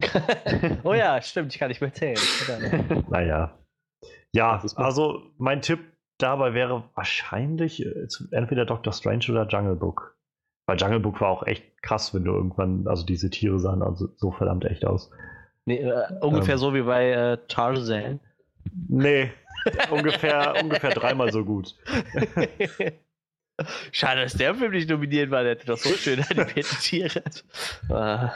oh 0.84 0.94
ja, 0.94 1.20
stimmt, 1.20 1.52
ich 1.52 1.58
kann 1.58 1.68
nicht 1.68 1.82
mehr 1.82 1.92
zählen. 1.92 2.18
Naja. 3.10 3.58
Ja, 4.32 4.62
also 4.76 5.22
mein 5.36 5.60
Tipp 5.60 5.80
dabei 6.16 6.54
wäre 6.54 6.84
wahrscheinlich 6.94 7.84
äh, 7.84 8.06
entweder 8.30 8.64
Doctor 8.64 8.94
Strange 8.94 9.26
oder 9.28 9.46
Jungle 9.46 9.76
Book. 9.76 10.16
Weil 10.66 10.78
Jungle 10.78 11.00
Book 11.00 11.20
war 11.20 11.28
auch 11.28 11.46
echt 11.46 11.82
krass, 11.82 12.14
wenn 12.14 12.24
du 12.24 12.32
irgendwann, 12.32 12.86
also 12.88 13.04
diese 13.04 13.28
Tiere 13.28 13.58
sahen 13.58 13.82
also 13.82 14.08
so 14.16 14.32
verdammt 14.32 14.64
echt 14.64 14.86
aus. 14.86 15.10
Nee, 15.66 15.80
äh, 15.80 16.06
ungefähr 16.22 16.54
Ähm. 16.54 16.60
so 16.60 16.72
wie 16.74 16.82
bei 16.82 17.10
äh, 17.10 17.38
Tarzan. 17.48 18.20
Nee, 18.88 19.30
ungefähr, 19.90 20.54
ungefähr 20.62 20.90
dreimal 20.90 21.30
so 21.32 21.44
gut. 21.44 21.76
Schade, 23.92 24.22
dass 24.22 24.34
der 24.34 24.54
Film 24.54 24.72
nicht 24.72 24.88
nominiert 24.90 25.30
war, 25.30 25.42
der 25.42 25.52
hätte 25.52 25.66
doch 25.66 25.78
so 25.78 25.90
schön 25.94 26.22
animierte 26.30 26.76
Tiere. 26.80 27.22
Ah, 27.88 28.32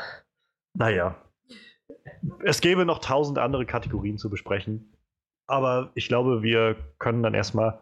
Naja. 0.75 1.15
Es 2.45 2.61
gäbe 2.61 2.85
noch 2.87 2.99
tausend 3.01 3.39
andere 3.39 3.67
Kategorien 3.67 4.19
zu 4.19 4.31
besprechen. 4.31 4.93
Aber 5.47 5.91
ich 5.95 6.09
glaube, 6.09 6.43
wir 6.43 6.77
können 6.99 7.23
dann 7.23 7.35
erstmal 7.35 7.79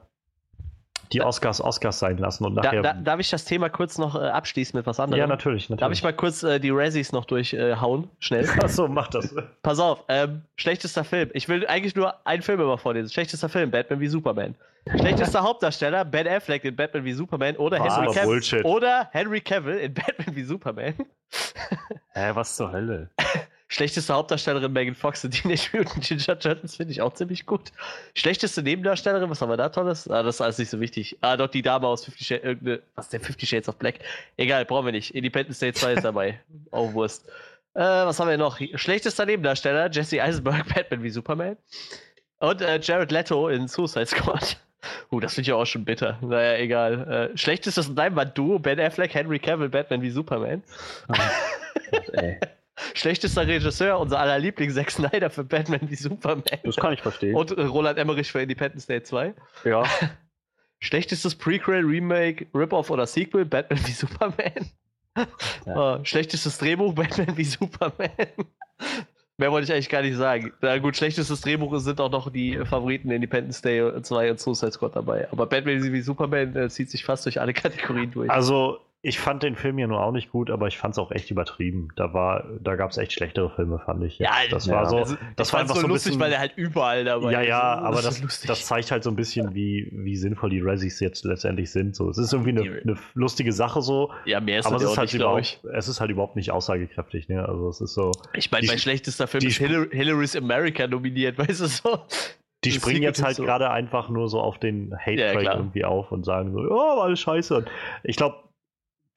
die 1.13 1.23
Oscars 1.23 1.61
Oscars 1.63 1.99
sein 1.99 2.19
lassen 2.19 2.45
und 2.45 2.55
Da, 2.55 2.63
nachher. 2.63 2.83
da, 2.83 2.93
darf 2.93 3.21
ich 3.21 3.31
das 3.31 3.45
Thema 3.45 3.69
kurz 3.71 3.97
noch 3.99 4.15
äh, 4.15 4.19
abschließen 4.29 4.77
mit 4.77 4.87
was 4.87 5.01
anderem? 5.01 5.21
ja, 5.21 5.27
natürlich, 5.27 5.71
natürlich. 5.71 5.81
Darf 5.81 5.93
ich 5.93 6.03
mal 6.03 6.13
kurz 6.13 6.43
äh, 6.43 6.59
die 6.61 6.71
Razzies 6.71 7.13
noch 7.13 7.25
durchhauen? 7.25 8.11
Schnell. 8.19 8.47
Achso, 8.63 8.89
mach 8.89 9.09
das. 9.09 9.35
Pass 9.63 9.79
auf, 9.79 10.05
ähm, 10.09 10.43
schlechtester 10.57 11.05
Film. 11.05 11.31
Ich 11.33 11.49
will 11.49 11.67
eigentlich 11.67 11.95
nur 11.97 12.27
einen 12.27 12.43
Film 12.43 12.61
immer 12.61 12.77
vorlesen. 12.79 13.11
Schlechtester 13.11 13.49
Film, 13.49 13.71
Batman 13.71 14.01
wie 14.01 14.09
Superman. 14.09 14.55
Schlechtester 14.97 15.43
Hauptdarsteller, 15.43 16.05
Ben 16.05 16.27
Affleck 16.27 16.65
in 16.65 16.77
Batman 16.77 17.05
wie 17.05 17.13
Superman 17.13 17.57
oder 17.57 17.81
Was? 17.81 17.97
Henry 17.97 18.41
Cavill. 18.41 18.63
Oder 18.65 19.09
Henry 19.13 19.41
Cavill 19.41 19.79
in 19.79 19.95
Batman 19.95 20.35
wie 20.37 20.43
Superman. 20.45 20.95
Hä, 22.15 22.31
was 22.35 22.57
zur 22.57 22.73
Hölle? 22.73 23.11
Schlechteste 23.71 24.15
Hauptdarstellerin 24.15 24.73
Megan 24.73 24.95
Fox 24.95 25.25
in 25.25 25.31
Teenage 25.31 25.69
Mutant 25.77 26.11
Ninja 26.11 26.35
Turtles 26.37 26.77
finde 26.77 26.93
ich 26.93 27.03
auch 27.03 27.13
ziemlich 27.13 27.45
gut. 27.45 27.71
Schlechteste 28.15 28.63
Nebendarstellerin, 28.63 29.29
was 29.29 29.43
haben 29.43 29.51
wir 29.51 29.59
da 29.59 29.69
Tolles? 29.69 30.09
Ah, 30.09 30.23
das 30.23 30.37
ist 30.37 30.41
alles 30.41 30.59
nicht 30.59 30.71
so 30.71 30.81
wichtig. 30.81 31.19
Ah, 31.21 31.37
doch 31.37 31.49
die 31.49 31.61
Dame 31.61 31.87
aus 31.87 32.07
Fifty 32.07 32.25
Shades, 32.25 32.45
irgendeine, 32.45 32.83
was 32.95 33.07
ist 33.07 33.13
denn 33.13 33.21
Fifty 33.21 33.45
Shades 33.45 33.69
of 33.69 33.77
Black? 33.77 33.97
Egal, 34.39 34.65
brauchen 34.65 34.87
wir 34.87 34.93
nicht. 34.93 35.15
Independence 35.15 35.59
Day 35.59 35.75
2 35.75 35.93
ist 35.95 36.05
dabei. 36.05 36.41
Auch 36.71 36.95
Wurst. 36.95 37.29
Äh, 37.75 37.83
was 37.83 38.19
haben 38.19 38.31
wir 38.31 38.39
noch? 38.39 38.59
Schlechtester 38.77 39.27
Nebendarsteller, 39.27 39.91
Jesse 39.91 40.23
Eisenberg, 40.23 40.67
Batman 40.75 41.03
wie 41.03 41.11
Superman. 41.11 41.59
Und 42.39 42.63
äh, 42.63 42.81
Jared 42.81 43.13
Leto 43.13 43.49
in 43.49 43.69
Suicide 43.69 44.07
Squad. 44.07 44.57
Uh, 45.11 45.21
das 45.21 45.35
finde 45.35 45.49
ich 45.49 45.53
auch 45.53 45.65
schon 45.65 45.85
bitter. 45.85 46.19
Naja, 46.21 46.59
egal. 46.59 47.31
Äh, 47.33 47.37
schlechtestes 47.37 47.89
Leinwand-Duo, 47.89 48.59
Ben 48.59 48.79
Affleck, 48.79 49.15
Henry 49.15 49.39
Cavill, 49.39 49.69
Batman 49.69 50.03
wie 50.03 50.11
Superman. 50.11 50.63
Ey, 52.13 52.39
Schlechtester 52.95 53.47
Regisseur, 53.47 53.99
unser 53.99 54.21
aller 54.21 54.39
Liebling, 54.39 54.71
Zack 54.71 54.91
Snyder 54.91 55.31
für 55.31 55.45
Batman 55.45 55.81
wie 55.83 55.97
Superman. 55.97 56.45
das 56.63 56.77
kann 56.77 56.93
ich 56.93 57.03
verstehen. 57.03 57.35
Und 57.35 57.57
äh, 57.57 57.63
Roland 57.63 57.99
Emmerich 57.99 58.31
für 58.31 58.41
Independence 58.41 58.87
Day 58.87 59.03
2. 59.03 59.35
ja, 59.65 59.85
Schlechtestes 60.81 61.35
Prequel, 61.35 61.85
Remake, 61.85 62.47
Rip-Off 62.55 62.91
oder 62.91 63.07
Sequel, 63.07 63.45
Batman 63.45 63.81
wie 63.85 63.93
Superman. 63.93 64.71
Oh, 65.67 65.99
schlechtestes 66.05 66.59
Drehbuch, 66.59 66.95
Batman 66.95 67.37
wie 67.37 67.45
Superman. 67.45 68.11
Mehr 69.41 69.53
wollte 69.53 69.67
ich 69.67 69.73
eigentlich 69.73 69.89
gar 69.89 70.03
nicht 70.03 70.17
sagen. 70.17 70.53
Na 70.61 70.79
gut, 70.79 70.97
schlechtestes 70.97 71.41
Drehbuch 71.41 71.79
sind 71.79 72.01
auch 72.01 72.11
noch 72.11 72.29
die 72.29 72.59
Favoriten 72.65 73.09
Independence 73.13 73.63
Day 73.63 74.03
2 74.03 74.31
und 74.33 74.41
Suicide 74.41 74.73
Squad 74.73 74.97
dabei. 74.97 75.29
Aber 75.31 75.47
Batman 75.47 75.81
wie 75.93 76.01
Superman 76.01 76.57
äh, 76.57 76.69
zieht 76.69 76.91
sich 76.91 77.05
fast 77.05 77.25
durch 77.25 77.41
alle 77.41 77.53
Kategorien 77.53 78.11
durch. 78.11 78.29
Also, 78.29 78.81
ich 79.01 79.21
fand 79.21 79.45
den 79.45 79.55
Film 79.55 79.79
ja 79.79 79.87
nur 79.87 80.01
auch 80.03 80.11
nicht 80.11 80.33
gut, 80.33 80.51
aber 80.51 80.67
ich 80.67 80.77
fand 80.77 80.93
es 80.93 80.99
auch 80.99 81.13
echt 81.13 81.31
übertrieben. 81.31 81.89
Da 81.95 82.13
war, 82.15 82.45
da 82.61 82.75
gab 82.75 82.91
es 82.91 82.97
echt 82.99 83.13
schlechtere 83.13 83.49
Filme, 83.51 83.79
fand 83.79 84.03
ich. 84.03 84.19
Ja, 84.19 84.31
das 84.51 84.67
ja. 84.67 84.75
war 84.75 84.87
so. 84.87 84.97
Also, 84.97 85.17
das 85.37 85.49
ich 85.49 85.53
war 85.55 85.61
einfach 85.61 85.77
so 85.77 85.83
so 85.83 85.87
ein 85.87 85.91
lustig, 85.91 86.11
bisschen- 86.11 86.21
weil 86.21 86.33
er 86.33 86.41
halt 86.41 86.55
überall 86.57 87.05
dabei 87.05 87.31
ja, 87.33 87.41
ist. 87.43 87.49
ja, 87.49 87.77
Das 87.77 87.85
aber 87.85 87.99
ist 88.01 88.05
das, 88.07 88.23
lustig. 88.23 88.49
das 88.49 88.67
zeigt 88.67 88.91
halt 88.91 89.05
so 89.05 89.11
ein 89.11 89.17
bisschen, 89.17 89.55
wie, 89.55 89.89
wie 89.93 90.17
sinnvoll 90.17 90.51
die 90.51 90.61
Razzies 90.61 90.99
jetzt 90.99 91.25
letztendlich 91.25 91.71
sind. 91.71 91.95
So, 91.95 92.11
es 92.11 92.19
ist 92.19 92.33
irgendwie 92.33 92.51
eine, 92.51 92.61
eine 92.83 92.97
lustige 93.15 93.53
Sache 93.53 93.83
so, 93.83 94.11
ja, 94.25 94.41
mehr 94.41 94.59
ist 94.59 94.67
aber 94.67 94.75
das 94.75 94.83
es 94.83 94.89
ja 94.89 94.93
ist 94.95 94.99
halt 94.99 95.13
nicht, 95.13 95.21
überhaupt, 95.21 95.77
es 95.79 95.89
ist 95.89 96.01
halt 96.01 96.11
überhaupt 96.11 96.35
nicht 96.37 96.51
aussagekräftig. 96.51 97.29
Ne? 97.29 97.49
Also 97.49 97.69
es 97.69 97.81
ist 97.81 97.95
so, 97.95 98.11
Ich 98.35 98.51
meine, 98.51 98.67
mein 98.67 98.79
schlechtester 98.79 99.29
Film 99.29 99.43
die 99.43 99.47
ist 99.47 99.59
Hillary, 99.59 99.89
Hillary's 99.93 100.35
America 100.35 100.89
nominiert, 100.89 101.39
weißt 101.39 101.61
du 101.61 101.67
so? 101.67 101.99
die 102.65 102.71
Das 102.71 102.79
springen 102.79 103.05
jetzt 103.05 103.23
halt 103.23 103.37
so. 103.37 103.45
gerade 103.45 103.71
einfach 103.71 104.09
nur 104.09 104.29
so 104.29 104.41
auf 104.41 104.59
den 104.59 104.91
Ja, 104.91 104.97
Hate-Track 104.99 105.41
klar. 105.43 105.57
irgendwie 105.57 105.85
auf 105.85 106.11
und 106.11 106.25
sagen 106.25 106.53
so, 106.53 106.59
oh, 106.69 107.01
alles 107.01 107.21
scheiße. 107.21 107.65
Ich 108.03 108.17
glaube, 108.17 108.35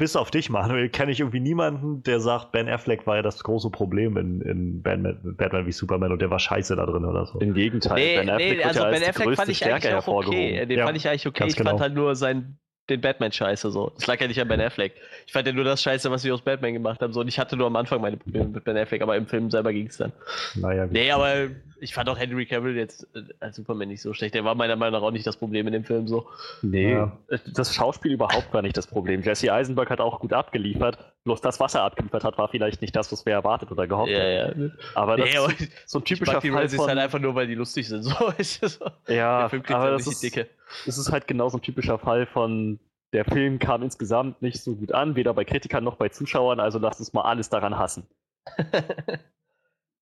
bis 0.01 0.15
auf 0.15 0.31
dich, 0.31 0.49
Manuel, 0.49 0.89
kenne 0.89 1.11
ich 1.11 1.19
irgendwie 1.19 1.39
niemanden, 1.39 2.01
der 2.01 2.19
sagt, 2.19 2.51
Ben 2.51 2.67
Affleck 2.67 3.05
war 3.05 3.17
ja 3.17 3.21
das 3.21 3.43
große 3.43 3.69
Problem 3.69 4.17
in, 4.17 4.41
in 4.41 4.81
Batman, 4.81 5.19
Batman 5.37 5.67
wie 5.67 5.71
Superman 5.71 6.11
und 6.11 6.19
der 6.19 6.31
war 6.31 6.39
scheiße 6.39 6.75
da 6.75 6.87
drin 6.87 7.05
oder 7.05 7.27
so. 7.27 7.37
im 7.39 7.53
Gegenteil. 7.53 7.99
Nee, 7.99 8.15
ben 8.17 8.29
Affleck 8.31 8.57
nee, 8.57 8.63
also 8.63 8.79
ja 8.79 8.85
als 8.87 8.99
Ben 8.99 9.09
Affleck 9.09 9.35
fand 9.35 9.49
ich 9.49 9.57
Stärke 9.57 9.89
eigentlich 9.89 10.07
auch 10.07 10.25
okay. 10.25 10.65
Den 10.65 10.79
Ja, 10.79 10.85
fand 10.87 10.97
ich 10.97 11.07
eigentlich 11.07 11.27
okay. 11.27 11.45
Ich 11.45 11.55
fand 11.55 11.69
genau. 11.69 11.79
halt 11.79 11.93
nur 11.93 12.15
sein, 12.15 12.57
den 12.89 12.99
Batman 12.99 13.31
scheiße 13.31 13.69
so. 13.69 13.91
Das 13.95 14.07
lag 14.07 14.19
ja 14.19 14.27
nicht 14.27 14.41
an 14.41 14.47
Ben 14.47 14.59
Affleck. 14.59 14.93
Ich 15.27 15.33
fand 15.33 15.45
ja 15.45 15.53
nur 15.53 15.65
das 15.65 15.83
scheiße, 15.83 16.09
was 16.09 16.23
wir 16.23 16.33
aus 16.33 16.41
Batman 16.41 16.73
gemacht 16.73 16.99
haben. 16.99 17.13
So. 17.13 17.19
Und 17.19 17.27
ich 17.27 17.37
hatte 17.37 17.55
nur 17.55 17.67
am 17.67 17.75
Anfang 17.75 18.01
meine 18.01 18.17
Probleme 18.17 18.47
mit 18.47 18.63
Ben 18.63 18.77
Affleck, 18.77 19.03
aber 19.03 19.15
im 19.15 19.27
Film 19.27 19.51
selber 19.51 19.71
ging 19.71 19.85
es 19.85 19.97
dann. 19.97 20.11
Naja, 20.55 20.85
gut. 20.85 20.93
Nee, 20.93 21.11
aber 21.11 21.49
ich 21.81 21.93
fand 21.93 22.07
auch 22.09 22.17
Henry 22.17 22.45
Cavill 22.45 22.77
jetzt 22.77 23.07
äh, 23.15 23.23
als 23.39 23.55
Superman 23.57 23.87
nicht 23.89 24.01
so 24.01 24.13
schlecht. 24.13 24.33
Der 24.35 24.45
war 24.45 24.55
meiner 24.55 24.75
Meinung 24.75 24.99
nach 25.01 25.05
auch 25.07 25.11
nicht 25.11 25.27
das 25.27 25.35
Problem 25.35 25.67
in 25.67 25.73
dem 25.73 25.83
Film 25.83 26.07
so. 26.07 26.27
Nee, 26.61 26.93
Ja. 26.93 27.17
das 27.53 27.73
Schauspiel 27.75 28.13
überhaupt 28.13 28.53
war 28.53 28.61
nicht 28.61 28.77
das 28.77 28.87
Problem. 28.87 29.21
Jesse 29.21 29.51
Eisenberg 29.51 29.89
hat 29.89 29.99
auch 29.99 30.19
gut 30.19 30.31
abgeliefert. 30.31 30.97
Bloß 31.23 31.41
das, 31.41 31.59
was 31.59 31.75
er 31.75 31.83
abgeliefert 31.83 32.23
hat, 32.23 32.37
war 32.37 32.47
vielleicht 32.47 32.81
nicht 32.81 32.95
das, 32.95 33.11
was 33.11 33.25
wir 33.25 33.33
erwartet 33.33 33.71
oder 33.71 33.87
gehofft 33.87 34.11
Ja, 34.11 34.19
hätten. 34.19 34.73
ja. 34.77 34.83
Aber 34.95 35.17
das 35.17 35.29
Nee, 35.29 35.37
aber 35.37 35.49
ist 35.51 35.71
so 35.89 35.99
ein 35.99 36.03
ich 36.03 36.09
typischer 36.09 36.33
mag 36.33 36.41
die 36.41 36.51
Fall 36.51 36.61
Razzies 36.61 36.77
von... 36.79 36.87
halt 36.89 36.99
einfach 36.99 37.19
nur, 37.19 37.35
weil 37.35 37.47
die 37.47 37.55
lustig 37.55 37.87
sind. 37.87 38.03
So, 38.41 38.85
ja, 39.07 39.39
Der 39.41 39.49
Film 39.49 39.63
kriegt 39.63 39.75
aber 39.75 39.83
halt 39.91 39.99
das 39.99 40.07
ist, 40.07 40.23
dicke. 40.23 40.47
das 40.85 40.97
ist 40.97 41.11
halt 41.11 41.27
genau 41.27 41.49
so 41.49 41.57
ein 41.57 41.61
typischer 41.61 41.97
Fall 41.99 42.25
von... 42.25 42.79
Der 43.13 43.25
Film 43.25 43.59
kam 43.59 43.83
insgesamt 43.83 44.41
nicht 44.41 44.61
so 44.63 44.73
gut 44.75 44.93
an, 44.93 45.17
weder 45.17 45.33
bei 45.33 45.43
Kritikern 45.43 45.83
noch 45.83 45.97
bei 45.97 46.07
Zuschauern, 46.07 46.61
also 46.61 46.79
lasst 46.79 47.01
uns 47.01 47.11
mal 47.11 47.23
alles 47.23 47.49
daran 47.49 47.77
hassen. 47.77 48.07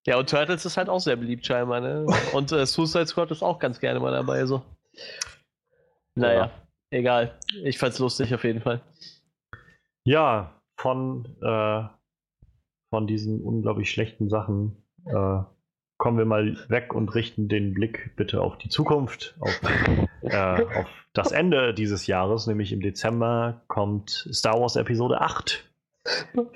ja, 0.06 0.18
und 0.18 0.30
Turtles 0.30 0.64
ist 0.64 0.76
halt 0.76 0.88
auch 0.88 1.00
sehr 1.00 1.16
beliebt 1.16 1.44
scheinbar, 1.46 1.80
ne? 1.80 2.06
Und 2.32 2.52
äh, 2.52 2.64
Suicide 2.66 3.06
Squad 3.06 3.30
ist 3.30 3.42
auch 3.42 3.58
ganz 3.58 3.80
gerne 3.80 4.00
mal 4.00 4.12
dabei, 4.12 4.46
so. 4.46 4.62
Naja, 6.14 6.46
Ja. 6.46 6.50
egal. 6.90 7.38
Ich 7.64 7.78
fand's 7.78 7.98
lustig 7.98 8.34
auf 8.34 8.44
jeden 8.44 8.60
Fall. 8.60 8.80
Ja, 10.04 10.60
von, 10.78 11.26
äh, 11.42 11.82
von 12.92 13.06
diesen 13.06 13.42
unglaublich 13.42 13.90
schlechten 13.90 14.28
Sachen 14.28 14.82
äh, 15.04 15.42
kommen 15.98 16.16
wir 16.18 16.24
mal 16.24 16.56
weg 16.70 16.94
und 16.94 17.14
richten 17.14 17.48
den 17.48 17.74
Blick 17.74 18.16
bitte 18.16 18.40
auf 18.40 18.56
die 18.56 18.70
Zukunft, 18.70 19.36
auf, 19.40 19.60
äh, 20.22 20.64
auf 20.78 20.86
das 21.12 21.30
Ende 21.32 21.74
dieses 21.74 22.06
Jahres, 22.06 22.46
nämlich 22.46 22.72
im 22.72 22.80
Dezember 22.80 23.62
kommt 23.68 24.10
Star 24.32 24.58
Wars 24.58 24.76
Episode 24.76 25.20
8. 25.20 25.69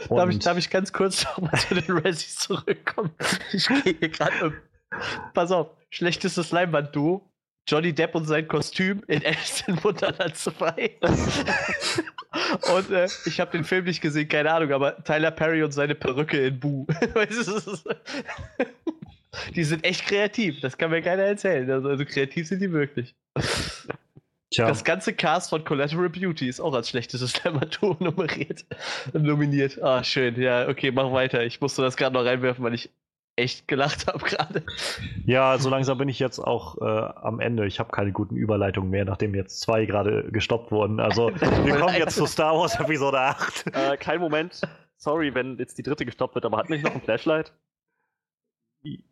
Darf 0.09 0.31
ich, 0.31 0.39
darf 0.39 0.59
ich 0.59 0.71
ganz 0.71 0.93
kurz 0.93 1.25
nochmal 1.25 1.59
zu 1.61 1.75
den 1.75 1.99
Razzies 1.99 2.37
zurückkommen? 2.37 3.11
Ich 3.53 3.67
gehe 3.67 3.97
hier 3.99 4.09
gerade 4.09 4.47
um. 4.47 4.55
Pass 5.33 5.51
auf, 5.51 5.71
schlechtestes 5.91 6.53
Leinwand-Duo. 6.53 7.29
Johnny 7.67 7.95
Depp 7.95 8.15
und 8.15 8.27
sein 8.27 8.47
Kostüm 8.47 9.03
in 9.07 9.25
Alice 9.25 9.65
in 9.67 9.83
Wunderland 9.83 10.37
2. 10.37 10.99
und 12.75 12.91
äh, 12.91 13.09
ich 13.25 13.41
habe 13.41 13.53
den 13.53 13.65
Film 13.65 13.87
nicht 13.87 14.03
gesehen, 14.03 14.29
keine 14.29 14.53
Ahnung, 14.53 14.71
aber 14.73 15.03
Tyler 15.03 15.31
Perry 15.31 15.63
und 15.63 15.73
seine 15.73 15.95
Perücke 15.95 16.47
in 16.47 16.61
Boo. 16.61 16.87
Die 19.55 19.65
sind 19.65 19.85
echt 19.85 20.07
kreativ, 20.07 20.61
das 20.61 20.77
kann 20.77 20.91
mir 20.91 21.01
keiner 21.01 21.23
erzählen. 21.23 21.71
Also, 21.71 21.89
also 21.89 22.05
kreativ 22.05 22.47
sind 22.47 22.61
die 22.61 22.71
wirklich. 22.71 23.15
Tja, 24.55 24.69
Das 24.69 24.85
ganze 24.85 25.13
Cast 25.15 25.51
von 25.51 25.65
Collateral 25.65 26.09
Beauty 26.09 26.49
ist 26.49 26.61
auch 26.61 26.75
als 26.75 26.89
schlechtestes 26.89 27.43
Lamatur 27.45 27.97
nummeriert, 27.99 28.65
nominiert. 29.13 29.83
Ah, 29.83 30.05
schön. 30.05 30.41
Ja, 30.41 30.69
okay, 30.69 30.93
mach 30.93 31.13
weiter. 31.13 31.43
Ich 31.45 31.61
musste 31.61 31.83
das 31.83 31.97
gerade 31.97 32.15
noch 32.15 32.25
reinwerfen, 32.25 32.65
weil 32.65 32.75
ich 32.75 32.91
echt 33.37 33.67
gelacht 33.67 34.07
habe 34.07 34.25
gerade. 34.25 34.63
ja, 35.27 35.59
so 35.59 35.69
langsam 35.69 35.99
bin 35.99 36.09
ich 36.09 36.21
jetzt 36.21 36.39
auch 36.39 36.79
äh, 36.81 36.85
am 36.85 37.41
Ende. 37.41 37.67
Ich 37.67 37.81
habe 37.81 37.91
keine 37.91 38.13
guten 38.13 38.37
Überleitungen 38.37 38.91
mehr, 38.91 39.05
nachdem 39.05 39.35
jetzt 39.35 39.61
zwei 39.61 39.87
gerade 39.87 40.31
gestoppt 40.31 40.71
wurden. 40.71 41.01
Also, 41.01 41.33
wir 41.65 41.77
kommen 41.77 41.97
jetzt 41.97 42.15
zu 42.15 42.27
Star 42.27 42.55
Wars 42.57 42.79
Episode 42.79 43.19
8. 43.19 43.67
Äh, 43.75 43.97
kein 43.97 44.21
Moment. 44.21 44.61
Sorry, 44.99 45.35
wenn 45.35 45.59
jetzt 45.59 45.77
die 45.79 45.83
dritte 45.83 46.07
gestoppt 46.07 46.37
wird, 46.37 46.45
aber 46.45 46.59
hat 46.59 46.71
nicht 46.71 46.85
noch 46.85 46.95
ein 46.95 47.01
Flashlight? 47.03 47.53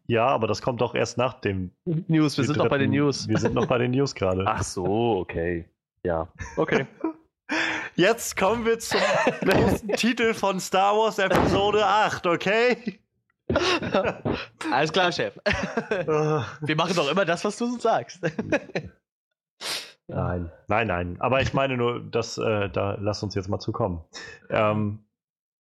Ja, 0.07 0.27
aber 0.27 0.47
das 0.47 0.63
kommt 0.63 0.81
doch 0.81 0.95
erst 0.95 1.19
nach 1.19 1.35
dem. 1.41 1.71
News, 1.85 2.37
wir 2.37 2.45
sind 2.45 2.59
noch 2.59 2.69
bei 2.69 2.79
den 2.79 2.91
News. 2.91 3.29
Wir 3.29 3.39
sind 3.39 3.55
noch 3.55 3.67
bei 3.67 3.79
den 3.79 3.93
News 3.93 4.15
gerade. 4.15 4.45
Ach 4.47 4.63
so, 4.63 5.19
okay. 5.19 5.69
Ja. 6.05 6.29
Okay. 6.57 6.87
Jetzt 7.95 8.37
kommen 8.37 8.65
wir 8.65 8.79
zum 8.79 9.01
großen 9.43 9.89
Titel 9.97 10.35
von 10.35 10.61
Star 10.61 10.97
Wars 10.97 11.19
Episode 11.19 11.85
8, 11.85 12.27
okay? 12.27 12.99
Alles 14.73 14.93
klar, 14.93 15.13
Chef. 15.13 15.37
Wir 16.61 16.77
machen 16.77 16.97
doch 16.97 17.11
immer 17.11 17.25
das, 17.27 17.45
was 17.45 17.59
du 17.59 17.67
uns 17.67 17.83
sagst. 17.83 18.23
nein, 20.07 20.51
nein, 20.69 20.87
nein. 20.87 21.17
Aber 21.21 21.43
ich 21.43 21.53
meine 21.53 21.77
nur, 21.77 22.01
dass 22.01 22.39
äh, 22.39 22.71
da 22.71 22.97
lass 22.99 23.23
uns 23.23 23.35
jetzt 23.35 23.49
mal 23.49 23.59
zukommen. 23.59 24.03
Ähm, 24.49 25.05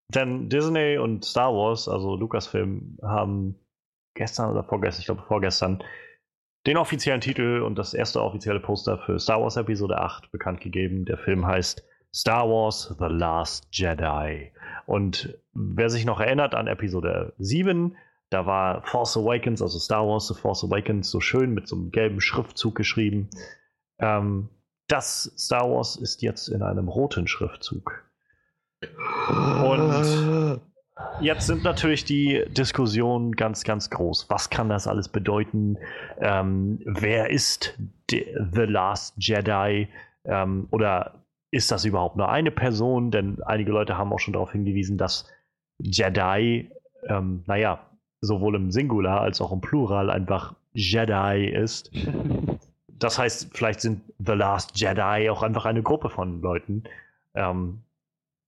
denn 0.07 0.49
Disney 0.49 0.97
und 0.97 1.25
Star 1.25 1.53
Wars, 1.53 1.89
also 1.89 2.15
Lucasfilm, 2.15 2.97
haben 3.01 3.59
gestern 4.13 4.51
oder 4.51 4.63
vorgestern, 4.63 5.01
ich 5.01 5.05
glaube 5.05 5.23
vorgestern, 5.27 5.83
den 6.67 6.77
offiziellen 6.77 7.21
Titel 7.21 7.61
und 7.61 7.77
das 7.77 7.93
erste 7.93 8.21
offizielle 8.21 8.59
Poster 8.59 8.99
für 8.99 9.19
Star 9.19 9.41
Wars 9.41 9.57
Episode 9.57 9.97
8 9.97 10.31
bekannt 10.31 10.61
gegeben. 10.61 11.05
Der 11.05 11.17
Film 11.17 11.45
heißt 11.45 11.83
Star 12.13 12.47
Wars 12.47 12.95
The 12.99 13.05
Last 13.07 13.67
Jedi. 13.71 14.51
Und 14.85 15.37
wer 15.53 15.89
sich 15.89 16.05
noch 16.05 16.19
erinnert 16.19 16.53
an 16.53 16.67
Episode 16.67 17.33
7, 17.39 17.95
da 18.29 18.45
war 18.45 18.83
Force 18.83 19.17
Awakens, 19.17 19.61
also 19.61 19.79
Star 19.79 20.07
Wars 20.07 20.27
The 20.27 20.35
Force 20.35 20.63
Awakens, 20.63 21.09
so 21.09 21.19
schön 21.19 21.53
mit 21.53 21.67
so 21.67 21.75
einem 21.75 21.91
gelben 21.91 22.21
Schriftzug 22.21 22.75
geschrieben. 22.75 23.29
Ähm, 23.99 24.49
das 24.87 25.33
Star 25.37 25.69
Wars 25.69 25.95
ist 25.95 26.21
jetzt 26.21 26.47
in 26.47 26.61
einem 26.61 26.87
roten 26.87 27.27
Schriftzug. 27.27 28.05
Und 28.81 30.61
jetzt 31.19 31.47
sind 31.47 31.63
natürlich 31.63 32.05
die 32.05 32.43
Diskussionen 32.49 33.33
ganz, 33.33 33.63
ganz 33.63 33.89
groß. 33.89 34.29
Was 34.29 34.49
kann 34.49 34.69
das 34.69 34.87
alles 34.87 35.07
bedeuten? 35.09 35.77
Ähm, 36.19 36.79
wer 36.85 37.29
ist 37.29 37.77
The 38.09 38.61
Last 38.61 39.15
Jedi? 39.17 39.87
Ähm, 40.25 40.67
oder 40.71 41.23
ist 41.51 41.71
das 41.71 41.85
überhaupt 41.85 42.17
nur 42.17 42.29
eine 42.29 42.51
Person? 42.51 43.11
Denn 43.11 43.41
einige 43.43 43.71
Leute 43.71 43.97
haben 43.97 44.11
auch 44.13 44.19
schon 44.19 44.33
darauf 44.33 44.51
hingewiesen, 44.51 44.97
dass 44.97 45.25
Jedi, 45.79 46.69
ähm, 47.07 47.43
naja, 47.47 47.79
sowohl 48.21 48.55
im 48.55 48.71
Singular 48.71 49.21
als 49.21 49.41
auch 49.41 49.51
im 49.51 49.61
Plural 49.61 50.09
einfach 50.09 50.55
Jedi 50.73 51.51
ist. 51.53 51.91
Das 52.87 53.17
heißt, 53.17 53.49
vielleicht 53.57 53.81
sind 53.81 54.03
The 54.19 54.33
Last 54.33 54.79
Jedi 54.79 55.27
auch 55.31 55.41
einfach 55.41 55.65
eine 55.65 55.81
Gruppe 55.81 56.11
von 56.11 56.39
Leuten. 56.39 56.83
Ähm, 57.33 57.81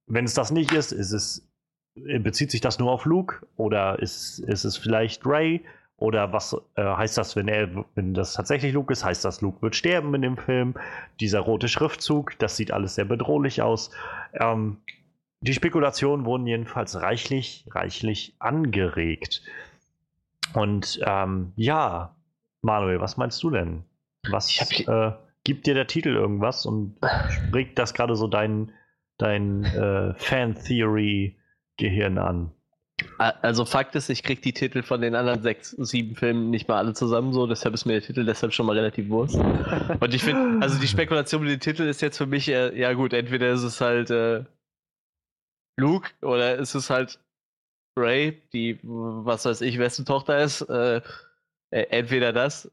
wenn 0.06 0.26
es 0.26 0.36
das 0.36 0.52
nicht 0.52 0.72
ist, 0.74 0.92
ist 0.92 1.12
es, 1.12 1.50
bezieht 1.96 2.52
sich 2.52 2.62
das 2.62 2.80
nur 2.80 2.92
auf 2.92 3.06
Luke 3.06 3.46
oder 3.56 4.00
ist, 4.00 4.40
ist 4.40 4.64
es 4.64 4.78
vielleicht 4.78 5.26
Ray? 5.26 5.64
Oder 5.98 6.34
was 6.34 6.56
äh, 6.76 6.84
heißt 6.84 7.18
das, 7.18 7.36
wenn 7.36 7.48
er, 7.48 7.86
wenn 7.96 8.14
das 8.14 8.34
tatsächlich 8.34 8.74
Luke 8.74 8.92
ist, 8.92 9.06
heißt 9.06 9.24
das, 9.24 9.42
Luke 9.42 9.62
wird 9.62 9.76
sterben 9.76 10.14
in 10.16 10.22
dem 10.22 10.38
Film? 10.38 10.74
Dieser 11.20 11.40
rote 11.40 11.68
Schriftzug, 11.68 12.38
das 12.40 12.58
sieht 12.58 12.72
alles 12.72 12.96
sehr 12.96 13.06
bedrohlich 13.06 13.62
aus. 13.62 13.92
Ähm, 14.34 14.78
die 15.42 15.54
Spekulationen 15.54 16.26
wurden 16.26 16.48
jedenfalls 16.48 17.02
reichlich, 17.02 17.66
reichlich 17.70 18.36
angeregt. 18.40 19.44
Und 20.54 21.00
ähm, 21.06 21.54
ja, 21.56 22.16
Manuel, 22.62 23.00
was 23.00 23.18
meinst 23.18 23.42
du 23.44 23.50
denn? 23.50 23.84
Was 24.30 24.60
äh, 24.88 25.12
gibt 25.44 25.68
dir 25.68 25.74
der 25.74 25.88
Titel 25.88 26.10
irgendwas 26.10 26.66
und 26.66 26.98
regt 27.54 27.78
das 27.78 27.94
gerade 27.94 28.16
so 28.16 28.28
dein, 28.28 28.72
dein 29.18 29.64
äh, 29.64 30.14
Fan-Theory-Gehirn 31.80 32.18
an? 32.18 32.52
Also 33.18 33.66
Fakt 33.66 33.96
ist, 33.96 34.10
ich 34.10 34.24
krieg 34.24 34.42
die 34.42 34.54
Titel 34.54 34.84
von 34.84 35.02
den 35.02 35.16
anderen 35.16 35.42
sechs, 35.42 35.72
sieben 35.72 36.16
Filmen 36.16 36.52
nicht 36.52 36.68
mal 36.68 36.78
alle 36.78 36.94
zusammen 36.94 37.34
so, 37.34 37.48
deshalb 37.48 37.74
ist 37.74 37.86
mir 37.86 37.94
der 37.94 38.04
Titel 38.04 38.24
deshalb 38.24 38.54
schon 38.54 38.66
mal 38.66 38.78
relativ 38.78 39.10
wurscht. 39.10 39.36
Und 40.00 40.14
ich 40.14 40.24
finde, 40.24 40.64
also 40.64 40.80
die 40.80 40.88
Spekulation 40.88 41.44
mit 41.44 41.52
dem 41.52 41.60
Titel 41.60 41.84
ist 41.84 42.02
jetzt 42.02 42.18
für 42.18 42.28
mich, 42.28 42.48
äh, 42.50 42.78
ja 42.80 42.94
gut, 42.94 43.14
entweder 43.14 43.52
ist 43.52 43.64
es 43.64 43.82
halt 43.82 44.10
äh, 44.12 44.44
Luke 45.78 46.12
oder 46.22 46.56
ist 46.56 46.76
es 46.76 46.90
halt 46.90 47.20
Ray, 47.98 48.42
die, 48.54 48.80
was 48.84 49.46
weiß 49.46 49.62
ich, 49.62 49.80
wessen 49.80 50.06
Tochter 50.06 50.40
ist. 50.40 50.62
Äh, 50.62 51.02
äh 51.72 51.88
entweder 51.90 52.32
das 52.32 52.72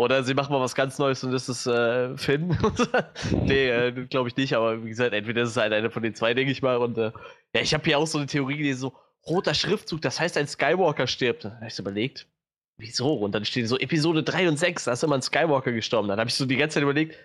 oder 0.00 0.24
sie 0.24 0.32
machen 0.32 0.52
mal 0.52 0.60
was 0.60 0.74
ganz 0.74 0.98
Neues 0.98 1.22
und 1.24 1.32
das 1.32 1.48
ist 1.50 1.66
äh, 1.66 2.16
Finn. 2.16 2.56
nee, 3.44 3.68
äh, 3.68 3.92
glaube 4.06 4.30
ich 4.30 4.36
nicht, 4.36 4.54
aber 4.54 4.82
wie 4.82 4.88
gesagt, 4.88 5.12
entweder 5.12 5.42
ist 5.42 5.50
es 5.50 5.56
halt 5.58 5.74
eine 5.74 5.90
von 5.90 6.02
den 6.02 6.14
zwei, 6.14 6.32
denke 6.32 6.52
ich 6.52 6.62
mal. 6.62 6.78
Und 6.78 6.96
äh, 6.96 7.12
ja, 7.54 7.60
ich 7.60 7.74
habe 7.74 7.84
hier 7.84 7.98
auch 7.98 8.06
so 8.06 8.16
eine 8.16 8.26
Theorie 8.26 8.56
gelesen, 8.56 8.80
so 8.80 8.94
roter 9.26 9.52
Schriftzug, 9.52 10.00
das 10.00 10.18
heißt, 10.18 10.38
ein 10.38 10.46
Skywalker 10.46 11.06
stirbt. 11.06 11.44
Da 11.44 11.56
habe 11.56 11.66
ich 11.68 11.78
überlegt, 11.78 12.26
wieso? 12.78 13.12
Und 13.12 13.32
dann 13.32 13.44
steht 13.44 13.68
so 13.68 13.78
Episode 13.78 14.22
3 14.22 14.48
und 14.48 14.58
6, 14.58 14.84
da 14.84 14.92
ist 14.92 15.04
immer 15.04 15.16
ein 15.16 15.22
Skywalker 15.22 15.72
gestorben. 15.72 16.08
Dann 16.08 16.18
habe 16.18 16.30
ich 16.30 16.34
so 16.34 16.46
die 16.46 16.56
ganze 16.56 16.74
Zeit 16.74 16.82
überlegt, 16.82 17.16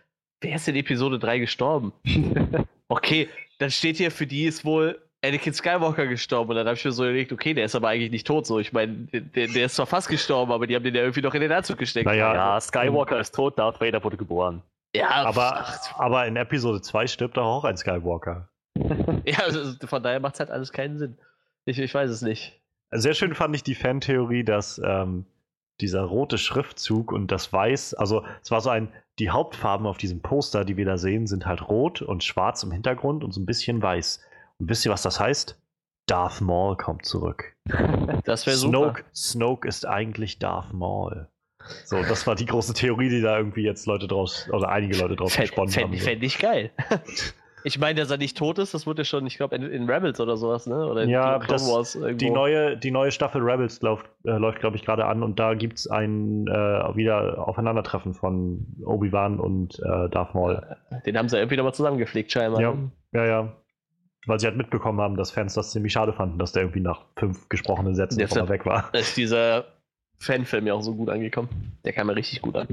wer 0.42 0.58
ist 0.58 0.68
in 0.68 0.76
Episode 0.76 1.18
3 1.18 1.40
gestorben? 1.40 1.94
okay, 2.90 3.30
dann 3.60 3.72
steht 3.72 3.96
hier, 3.96 4.12
für 4.12 4.28
die 4.28 4.44
ist 4.44 4.66
wohl 4.66 5.02
Anakin 5.26 5.54
Skywalker 5.54 6.08
gestorben. 6.08 6.52
Und 6.52 6.56
dann 6.58 6.68
habe 6.68 6.76
ich 6.76 6.86
mir 6.86 6.92
so 6.92 7.04
überlegt, 7.04 7.32
okay, 7.32 7.54
der 7.54 7.66
ist 7.66 7.76
aber 7.76 7.90
eigentlich 7.90 8.12
nicht 8.12 8.28
tot. 8.28 8.46
So, 8.46 8.60
ich 8.60 8.74
meine, 8.74 8.94
der, 9.12 9.48
der, 9.48 9.66
ist 9.66 9.76
zwar 9.76 9.86
fast 9.86 10.10
gestorben, 10.10 10.52
aber 10.52 10.68
die 10.68 10.76
haben 10.76 10.84
den 10.84 10.96
ja 10.96 11.02
irgendwie 11.02 11.22
noch 11.22 11.34
in 11.34 11.42
den 11.42 11.52
Anzug 11.52 11.78
gesteckt. 11.78 12.06
Naja, 12.06 12.34
ja, 12.34 12.62
Skywalker 12.62 13.20
ist 13.20 13.36
tot, 13.36 13.58
Darth 13.60 13.82
Vader 13.82 14.04
wurde 14.04 14.18
geboren. 14.18 14.62
Ja, 14.96 15.10
aber, 15.10 15.66
aber 15.98 16.26
in 16.26 16.36
Episode 16.38 16.82
2 16.82 17.08
stirbt 17.08 17.38
doch 17.38 17.46
auch 17.46 17.66
ein 17.66 17.76
Skywalker. 17.76 18.50
ja, 19.26 19.40
also 19.40 19.74
von 19.88 20.02
daher 20.02 20.20
macht 20.20 20.36
es 20.36 20.40
halt 20.40 20.52
alles 20.52 20.72
keinen 20.72 20.98
Sinn. 20.98 21.18
Ich, 21.66 21.80
ich 21.80 21.94
weiß 21.94 22.10
es 22.10 22.22
nicht. 22.22 22.62
Sehr 22.92 23.14
schön 23.14 23.34
fand 23.34 23.56
ich 23.56 23.64
die 23.64 23.76
Fantheorie, 23.76 24.44
dass 24.44 24.80
ähm, 24.84 25.26
dieser 25.82 26.04
rote 26.04 26.38
Schriftzug 26.38 27.12
und 27.12 27.32
das 27.32 27.52
Weiß, 27.52 27.94
also 27.94 28.24
es 28.42 28.52
war 28.52 28.62
so 28.62 28.70
ein, 28.70 28.90
die 29.20 29.30
Hauptfarben 29.30 29.88
auf 29.88 29.98
diesem 29.98 30.22
Poster, 30.22 30.66
die 30.66 30.78
wir 30.78 30.86
da 30.86 30.98
sehen, 30.98 31.28
sind 31.28 31.46
halt 31.46 31.68
rot 31.68 32.02
und 32.02 32.24
schwarz 32.24 32.64
im 32.64 32.72
Hintergrund 32.72 33.24
und 33.24 33.34
so 33.34 33.42
ein 33.42 33.46
bisschen 33.46 33.82
weiß. 33.82 34.22
Und 34.60 34.70
wisst 34.70 34.86
ihr, 34.86 34.92
was 34.92 35.02
das 35.02 35.20
heißt? 35.20 35.60
Darth 36.08 36.42
Maul 36.42 36.76
kommt 36.78 37.06
zurück. 37.06 37.56
Das 38.26 38.48
wäre 38.48 38.58
super. 38.58 38.96
Snoke 39.14 39.68
ist 39.68 39.86
eigentlich 39.86 40.40
Darth 40.40 40.74
Maul. 40.74 41.28
So, 41.84 42.02
das 42.02 42.26
war 42.26 42.34
die 42.34 42.48
große 42.48 42.74
Theorie, 42.74 43.10
die 43.10 43.22
da 43.22 43.38
irgendwie 43.38 43.62
jetzt 43.62 43.86
Leute 43.86 44.08
draus, 44.08 44.50
oder 44.52 44.70
einige 44.70 44.98
Leute 44.98 45.16
draus 45.16 45.38
gesponnen 45.38 45.76
haben. 45.76 45.94
Fände 45.94 46.26
ich 46.26 46.40
geil. 46.40 46.72
Ich 47.68 47.80
meine, 47.80 48.00
dass 48.00 48.12
er 48.12 48.18
nicht 48.18 48.38
tot 48.38 48.60
ist, 48.60 48.76
das 48.76 48.86
wurde 48.86 49.04
schon, 49.06 49.26
ich 49.26 49.38
glaube, 49.38 49.56
in, 49.56 49.64
in, 49.64 49.90
Rebels 49.90 50.20
oder 50.20 50.38
sowas, 50.38 50.68
ne? 50.68 50.86
Oder 50.86 51.02
in 51.02 51.10
ja, 51.10 51.40
das, 51.40 51.68
Wars 51.68 51.96
irgendwo. 51.96 52.18
Die 52.20 52.30
neue, 52.30 52.78
die 52.78 52.92
neue 52.92 53.10
Staffel 53.10 53.42
Rebels 53.42 53.82
läuft, 53.82 54.06
äh, 54.24 54.34
läuft 54.34 54.60
glaube 54.60 54.76
ich, 54.76 54.86
gerade 54.86 55.06
an 55.06 55.24
und 55.24 55.40
da 55.40 55.56
gibt 55.56 55.80
es 55.80 55.88
ein 55.88 56.46
äh, 56.46 56.96
wieder 56.96 57.48
Aufeinandertreffen 57.48 58.14
von 58.14 58.68
Obi-Wan 58.86 59.40
und 59.40 59.80
äh, 59.80 60.10
Darth 60.10 60.36
Maul. 60.36 60.62
Den 61.08 61.18
haben 61.18 61.28
sie 61.28 61.38
irgendwie 61.38 61.58
nochmal 61.58 61.74
zusammengepflegt, 61.74 62.32
scheinbar. 62.32 62.62
Ja, 62.62 62.78
ja, 63.14 63.26
ja 63.26 63.56
weil 64.26 64.40
sie 64.40 64.48
halt 64.48 64.58
mitbekommen 64.58 65.00
haben, 65.02 65.16
dass 65.16 65.32
Fans 65.32 65.54
das 65.54 65.72
ziemlich 65.72 65.94
schade 65.94 66.14
fanden, 66.14 66.40
dass 66.40 66.52
der 66.52 66.64
irgendwie 66.64 66.82
nach 66.82 67.06
fünf 67.16 67.50
gesprochenen 67.50 67.96
Sätzen 67.96 68.20
Deshalb 68.20 68.50
weg 68.50 68.66
war. 68.66 68.94
ist 68.94 69.18
dieser 69.18 69.66
Fanfilm 70.18 70.68
ja 70.68 70.74
auch 70.74 70.82
so 70.82 70.96
gut 70.96 71.10
angekommen. 71.10 71.78
Der 71.84 71.94
kam 71.94 72.08
ja 72.08 72.14
richtig 72.14 72.42
gut 72.42 72.56
an. 72.56 72.68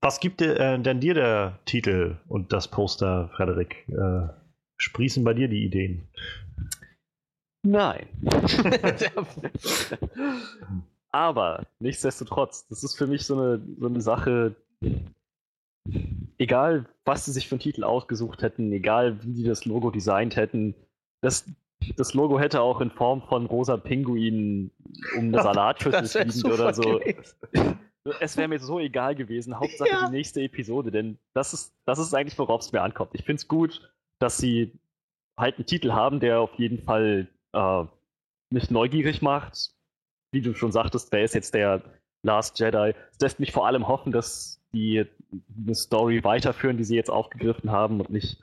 Was 0.00 0.18
gibt 0.20 0.42
äh, 0.42 0.78
denn 0.78 1.00
dir 1.00 1.14
der 1.14 1.58
Titel 1.64 2.16
und 2.28 2.52
das 2.52 2.68
Poster, 2.68 3.30
Frederik? 3.36 3.88
Äh, 3.88 4.28
sprießen 4.76 5.22
bei 5.22 5.32
dir 5.32 5.48
die 5.48 5.64
Ideen? 5.64 6.08
Nein. 7.62 8.08
Aber 11.12 11.66
nichtsdestotrotz, 11.78 12.66
das 12.68 12.82
ist 12.82 12.96
für 12.96 13.06
mich 13.06 13.24
so 13.24 13.38
eine, 13.38 13.62
so 13.78 13.86
eine 13.86 14.00
Sache, 14.00 14.56
egal 16.38 16.86
was 17.04 17.24
sie 17.24 17.32
sich 17.32 17.48
für 17.48 17.56
einen 17.56 17.60
Titel 17.60 17.84
ausgesucht 17.84 18.42
hätten, 18.42 18.72
egal 18.72 19.22
wie 19.24 19.34
sie 19.34 19.44
das 19.44 19.64
Logo 19.64 19.90
designt 19.90 20.36
hätten, 20.36 20.74
das, 21.20 21.46
das 21.96 22.14
Logo 22.14 22.38
hätte 22.38 22.60
auch 22.60 22.80
in 22.80 22.90
Form 22.90 23.22
von 23.22 23.46
rosa 23.46 23.76
Pinguinen 23.76 24.70
um 25.16 25.28
eine 25.28 25.42
Salatschüssel 25.42 26.06
fliegend 26.06 26.44
oder 26.44 26.74
so. 26.74 26.82
Gewesen. 26.82 27.78
Es 28.20 28.36
wäre 28.36 28.48
mir 28.48 28.58
so 28.58 28.80
egal 28.80 29.14
gewesen. 29.14 29.58
Hauptsache 29.58 29.88
ja. 29.88 30.06
die 30.06 30.12
nächste 30.12 30.42
Episode, 30.42 30.90
denn 30.90 31.18
das 31.34 31.52
ist, 31.54 31.74
das 31.86 31.98
ist 31.98 32.14
eigentlich, 32.14 32.38
worauf 32.38 32.62
es 32.62 32.72
mir 32.72 32.82
ankommt. 32.82 33.10
Ich 33.14 33.24
finde 33.24 33.40
es 33.40 33.48
gut, 33.48 33.92
dass 34.18 34.38
sie 34.38 34.72
halt 35.36 35.56
einen 35.56 35.66
Titel 35.66 35.92
haben, 35.92 36.20
der 36.20 36.40
auf 36.40 36.54
jeden 36.54 36.82
Fall 36.82 37.28
äh, 37.52 37.84
mich 38.50 38.70
neugierig 38.70 39.22
macht. 39.22 39.72
Wie 40.32 40.40
du 40.40 40.54
schon 40.54 40.72
sagtest, 40.72 41.12
wer 41.12 41.24
ist 41.24 41.34
jetzt 41.34 41.54
der 41.54 41.82
Last 42.22 42.58
Jedi? 42.58 42.94
Es 43.12 43.20
lässt 43.20 43.40
mich 43.40 43.52
vor 43.52 43.66
allem 43.66 43.86
hoffen, 43.86 44.12
dass 44.12 44.61
die 44.72 45.04
eine 45.64 45.74
Story 45.74 46.24
weiterführen, 46.24 46.76
die 46.76 46.84
sie 46.84 46.96
jetzt 46.96 47.10
aufgegriffen 47.10 47.70
haben 47.70 48.00
und 48.00 48.10
nicht 48.10 48.42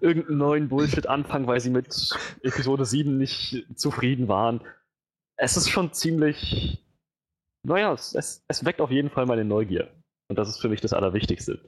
irgendeinen 0.00 0.38
neuen 0.38 0.68
Bullshit 0.68 1.06
anfangen, 1.06 1.46
weil 1.46 1.60
sie 1.60 1.70
mit 1.70 2.10
Episode 2.42 2.84
7 2.84 3.16
nicht 3.16 3.66
zufrieden 3.74 4.28
waren. 4.28 4.60
Es 5.36 5.56
ist 5.56 5.70
schon 5.70 5.92
ziemlich. 5.92 6.84
Naja, 7.62 7.92
es, 7.92 8.42
es 8.46 8.64
weckt 8.64 8.80
auf 8.80 8.90
jeden 8.90 9.10
Fall 9.10 9.26
meine 9.26 9.44
Neugier. 9.44 9.90
Und 10.28 10.38
das 10.38 10.48
ist 10.48 10.60
für 10.60 10.68
mich 10.68 10.80
das 10.80 10.92
Allerwichtigste. 10.92 11.60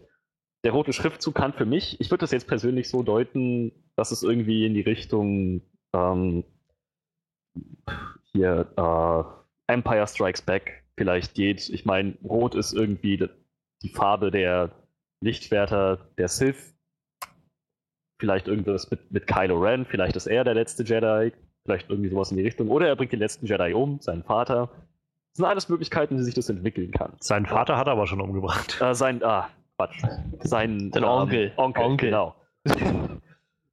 Der 0.64 0.72
rote 0.72 0.92
Schriftzug 0.92 1.34
kann 1.34 1.52
für 1.52 1.66
mich, 1.66 2.00
ich 2.00 2.10
würde 2.10 2.20
das 2.20 2.30
jetzt 2.30 2.46
persönlich 2.46 2.88
so 2.88 3.02
deuten, 3.02 3.72
dass 3.96 4.12
es 4.12 4.22
irgendwie 4.22 4.64
in 4.64 4.74
die 4.74 4.82
Richtung 4.82 5.62
ähm, 5.92 6.44
hier 8.32 8.72
äh, 8.76 9.72
Empire 9.72 10.06
Strikes 10.06 10.42
Back 10.42 10.84
vielleicht 10.96 11.34
geht. 11.34 11.68
Ich 11.68 11.84
meine, 11.84 12.16
Rot 12.22 12.54
ist 12.54 12.72
irgendwie 12.72 13.28
die 13.82 13.88
Farbe 13.88 14.30
der 14.30 14.70
Lichtschwerter 15.20 15.98
der 16.18 16.28
Sith. 16.28 16.74
Vielleicht 18.18 18.48
irgendwas 18.48 18.90
mit, 18.90 19.10
mit 19.10 19.26
Kylo 19.26 19.58
Ren, 19.58 19.84
vielleicht 19.84 20.16
ist 20.16 20.26
er 20.26 20.44
der 20.44 20.54
letzte 20.54 20.84
Jedi, 20.84 21.32
vielleicht 21.64 21.90
irgendwie 21.90 22.10
sowas 22.10 22.30
in 22.30 22.36
die 22.36 22.44
Richtung. 22.44 22.70
Oder 22.70 22.88
er 22.88 22.96
bringt 22.96 23.12
den 23.12 23.18
letzten 23.18 23.46
Jedi 23.46 23.74
um, 23.74 24.00
seinen 24.00 24.22
Vater. 24.22 24.70
Das 25.32 25.38
sind 25.38 25.46
alles 25.46 25.68
Möglichkeiten, 25.68 26.18
wie 26.18 26.22
sich 26.22 26.34
das 26.34 26.48
entwickeln 26.48 26.92
kann. 26.92 27.14
Seinen 27.20 27.46
Vater 27.46 27.76
hat 27.76 27.88
er 27.88 27.94
aber 27.94 28.06
schon 28.06 28.20
umgebracht. 28.20 28.80
Äh, 28.80 28.94
sein, 28.94 29.24
ah, 29.24 29.48
Quatsch. 29.76 30.02
Sein 30.40 30.92
ähm, 30.94 31.04
Onkel. 31.04 31.52
Onkel. 31.56 31.84
Onkel, 31.84 32.10
genau. 32.10 32.36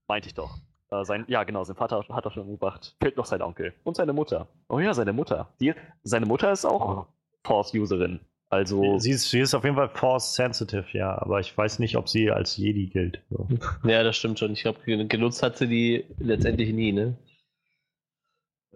Meinte 0.07 0.27
ich 0.27 0.33
doch. 0.33 0.57
Äh, 0.91 1.03
sein, 1.05 1.25
ja, 1.27 1.43
genau, 1.43 1.63
sein 1.63 1.75
Vater 1.75 2.03
hat 2.09 2.25
er 2.25 2.31
schon 2.31 2.43
umgebracht. 2.43 2.95
Fehlt 3.01 3.17
noch 3.17 3.25
sein 3.25 3.41
Onkel. 3.41 3.73
Und 3.83 3.95
seine 3.95 4.13
Mutter. 4.13 4.47
Oh 4.69 4.79
ja, 4.79 4.93
seine 4.93 5.13
Mutter. 5.13 5.49
Die, 5.59 5.73
seine 6.03 6.25
Mutter 6.25 6.51
ist 6.51 6.65
auch 6.65 7.07
Force-Userin. 7.43 8.19
Also 8.51 8.97
sie 8.97 9.11
ist, 9.11 9.29
sie 9.29 9.39
ist 9.41 9.53
auf 9.53 9.63
jeden 9.63 9.75
Fall 9.75 9.89
Force 9.89 10.33
Sensitive, 10.33 10.85
ja, 10.93 11.21
aber 11.21 11.39
ich 11.39 11.55
weiß 11.55 11.77
nicht, 11.77 11.95
ob 11.95 12.09
sie 12.09 12.31
als 12.31 12.57
Jedi 12.57 12.87
gilt. 12.87 13.21
So. 13.29 13.47
Ja, 13.83 14.03
das 14.03 14.17
stimmt 14.17 14.39
schon. 14.39 14.53
Ich 14.53 14.63
glaube, 14.63 14.79
genutzt 15.07 15.43
hat 15.43 15.57
sie 15.57 15.67
die 15.67 16.05
letztendlich 16.17 16.73
nie, 16.73 16.91
ne? 16.91 17.15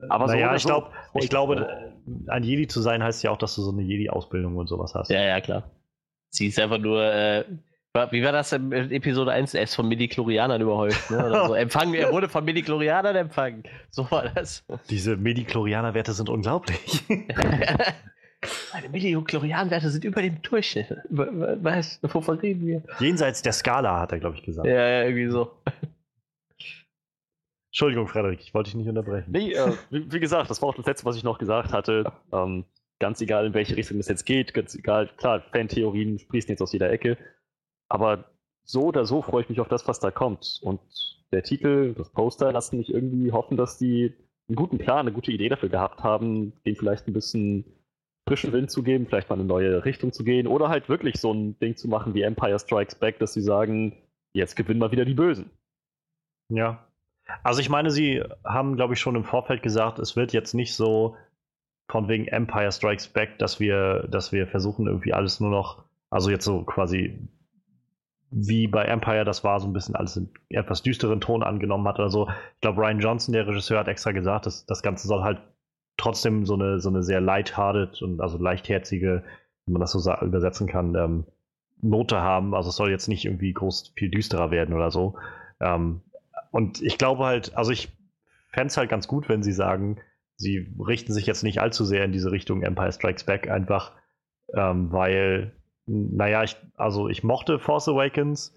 Aber 0.09 0.27
naja, 0.27 0.49
so 0.49 0.55
ich, 0.55 0.63
glaub, 0.63 0.91
so. 1.13 1.19
ich 1.19 1.29
glaube, 1.29 1.91
ein 2.27 2.43
Jedi 2.43 2.67
zu 2.67 2.81
sein 2.81 3.03
heißt 3.03 3.23
ja 3.23 3.31
auch, 3.31 3.37
dass 3.37 3.55
du 3.55 3.61
so 3.61 3.71
eine 3.71 3.81
Jedi-Ausbildung 3.81 4.57
und 4.57 4.67
sowas 4.67 4.93
hast. 4.93 5.09
Ja, 5.09 5.21
ja, 5.21 5.41
klar. 5.41 5.71
Sie 6.29 6.47
ist 6.47 6.59
einfach 6.59 6.79
nur, 6.79 7.03
äh, 7.03 7.45
wie 8.11 8.23
war 8.23 8.31
das 8.31 8.53
in 8.53 8.71
Episode 8.71 9.31
1? 9.31 9.53
Er 9.53 9.63
ist 9.63 9.75
von 9.75 9.87
Medichlorianern 9.87 10.61
überhäuft, 10.61 11.11
ne? 11.11 11.25
Oder 11.25 11.47
so. 11.47 11.53
Empfangen, 11.55 11.93
er 11.93 12.11
wurde 12.11 12.29
von 12.29 12.43
Medichlorianern 12.45 13.15
empfangen. 13.15 13.63
So 13.91 14.09
war 14.11 14.29
das. 14.29 14.65
Diese 14.89 15.15
Medichlorianer-Werte 15.15 16.13
sind 16.13 16.29
unglaublich. 16.29 17.03
Meine 18.73 18.89
Milliochlorian-Werte 18.89 19.89
sind 19.89 20.03
über 20.03 20.21
dem 20.21 20.41
Durchschnitt. 20.41 20.87
Was? 21.09 21.99
Wovon 22.01 22.39
reden 22.39 22.65
wir? 22.65 22.83
Jenseits 22.99 23.41
der 23.41 23.53
Skala, 23.53 23.99
hat 23.99 24.11
er, 24.11 24.19
glaube 24.19 24.37
ich, 24.37 24.43
gesagt. 24.43 24.67
Ja, 24.67 24.73
ja, 24.73 25.03
irgendwie 25.03 25.29
so. 25.29 25.51
Entschuldigung, 27.73 28.07
Frederik, 28.07 28.39
ich 28.41 28.53
wollte 28.53 28.69
dich 28.69 28.75
nicht 28.75 28.87
unterbrechen. 28.87 29.31
Nee, 29.31 29.53
äh, 29.53 29.73
wie, 29.89 30.11
wie, 30.11 30.19
gesagt, 30.19 30.49
das 30.49 30.61
war 30.61 30.69
auch 30.69 30.75
das 30.75 30.85
Letzte, 30.85 31.05
was 31.05 31.15
ich 31.15 31.23
noch 31.23 31.39
gesagt 31.39 31.73
hatte. 31.73 32.11
Ähm, 32.31 32.65
ganz 32.99 33.19
egal, 33.19 33.47
in 33.47 33.53
welche 33.53 33.75
Richtung 33.75 33.97
es 33.97 34.07
jetzt 34.07 34.25
geht, 34.25 34.53
ganz 34.53 34.75
egal, 34.75 35.09
klar, 35.17 35.41
Fan-Theorien 35.51 36.19
sprießen 36.19 36.49
jetzt 36.49 36.61
aus 36.61 36.71
jeder 36.71 36.91
Ecke. 36.91 37.17
Aber 37.89 38.25
so 38.63 38.83
oder 38.83 39.05
so 39.05 39.21
freue 39.21 39.41
ich 39.41 39.49
mich 39.49 39.59
auf 39.59 39.67
das, 39.67 39.87
was 39.87 39.99
da 39.99 40.11
kommt. 40.11 40.59
Und 40.61 40.79
der 41.31 41.43
Titel, 41.43 41.95
das 41.95 42.11
Poster 42.11 42.51
lassen 42.51 42.77
mich 42.77 42.93
irgendwie 42.93 43.31
hoffen, 43.31 43.57
dass 43.57 43.77
die 43.77 44.13
einen 44.47 44.55
guten 44.55 44.77
Plan, 44.77 44.99
eine 44.99 45.11
gute 45.11 45.31
Idee 45.31 45.49
dafür 45.49 45.69
gehabt 45.69 46.03
haben, 46.03 46.53
den 46.65 46.75
vielleicht 46.75 47.07
ein 47.07 47.13
bisschen 47.13 47.65
frischen 48.27 48.53
Wind 48.53 48.71
zu 48.71 48.83
geben, 48.83 49.05
vielleicht 49.05 49.29
mal 49.29 49.35
eine 49.35 49.45
neue 49.45 49.85
Richtung 49.85 50.11
zu 50.11 50.23
gehen 50.23 50.47
oder 50.47 50.69
halt 50.69 50.89
wirklich 50.89 51.19
so 51.19 51.33
ein 51.33 51.59
Ding 51.59 51.75
zu 51.75 51.87
machen 51.87 52.13
wie 52.13 52.21
Empire 52.21 52.57
Strikes 52.57 52.95
Back, 52.95 53.19
dass 53.19 53.33
sie 53.33 53.41
sagen, 53.41 53.97
jetzt 54.33 54.55
gewinnen 54.55 54.79
mal 54.79 54.91
wieder 54.91 55.05
die 55.05 55.13
Bösen. 55.13 55.49
Ja, 56.49 56.87
also 57.43 57.61
ich 57.61 57.69
meine, 57.69 57.91
sie 57.91 58.21
haben, 58.43 58.75
glaube 58.75 58.93
ich, 58.93 58.99
schon 58.99 59.15
im 59.15 59.23
Vorfeld 59.23 59.61
gesagt, 59.61 59.99
es 59.99 60.15
wird 60.15 60.33
jetzt 60.33 60.53
nicht 60.53 60.75
so 60.75 61.15
von 61.89 62.07
wegen 62.07 62.27
Empire 62.27 62.71
Strikes 62.71 63.07
Back, 63.07 63.39
dass 63.39 63.59
wir, 63.59 64.07
dass 64.09 64.31
wir 64.31 64.47
versuchen, 64.47 64.87
irgendwie 64.87 65.13
alles 65.13 65.39
nur 65.39 65.49
noch, 65.49 65.83
also 66.09 66.29
jetzt 66.29 66.45
so 66.45 66.63
quasi 66.63 67.27
wie 68.31 68.67
bei 68.67 68.85
Empire, 68.85 69.25
das 69.25 69.43
war 69.43 69.59
so 69.59 69.67
ein 69.67 69.73
bisschen 69.73 69.95
alles 69.95 70.17
in 70.17 70.29
etwas 70.49 70.81
düsteren 70.81 71.21
Ton 71.21 71.43
angenommen 71.43 71.87
hat 71.87 71.99
oder 71.99 72.09
so. 72.09 72.27
Ich 72.55 72.61
glaube, 72.61 72.81
Ryan 72.81 72.99
Johnson, 72.99 73.33
der 73.33 73.47
Regisseur, 73.47 73.79
hat 73.79 73.87
extra 73.87 74.11
gesagt, 74.11 74.47
dass 74.47 74.65
das 74.65 74.81
Ganze 74.81 75.07
soll 75.07 75.23
halt 75.23 75.39
trotzdem 75.97 76.45
so 76.45 76.55
eine, 76.55 76.79
so 76.79 76.89
eine 76.89 77.03
sehr 77.03 77.21
lighthearted 77.21 78.01
und 78.01 78.21
also 78.21 78.37
leichtherzige, 78.37 79.23
wenn 79.65 79.73
man 79.73 79.81
das 79.81 79.91
so 79.91 80.13
übersetzen 80.21 80.67
kann, 80.67 80.95
ähm, 80.95 81.25
Note 81.81 82.21
haben. 82.21 82.55
Also 82.55 82.69
es 82.69 82.75
soll 82.75 82.89
jetzt 82.89 83.07
nicht 83.07 83.25
irgendwie 83.25 83.53
groß 83.53 83.93
viel 83.95 84.09
düsterer 84.09 84.51
werden 84.51 84.73
oder 84.73 84.91
so. 84.91 85.15
Ähm, 85.59 86.01
und 86.51 86.81
ich 86.81 86.97
glaube 86.97 87.25
halt, 87.25 87.55
also 87.57 87.71
ich 87.71 87.89
fände 88.49 88.67
es 88.67 88.77
halt 88.77 88.89
ganz 88.89 89.07
gut, 89.07 89.29
wenn 89.29 89.43
sie 89.43 89.51
sagen, 89.51 89.97
sie 90.35 90.73
richten 90.79 91.13
sich 91.13 91.25
jetzt 91.25 91.43
nicht 91.43 91.59
allzu 91.59 91.85
sehr 91.85 92.05
in 92.05 92.11
diese 92.11 92.31
Richtung 92.31 92.63
Empire 92.63 92.91
Strikes 92.91 93.25
Back, 93.25 93.49
einfach 93.49 93.91
ähm, 94.53 94.91
weil, 94.91 95.53
naja, 95.85 96.43
ich, 96.43 96.55
also 96.75 97.09
ich 97.09 97.23
mochte 97.23 97.59
Force 97.59 97.87
Awakens, 97.87 98.55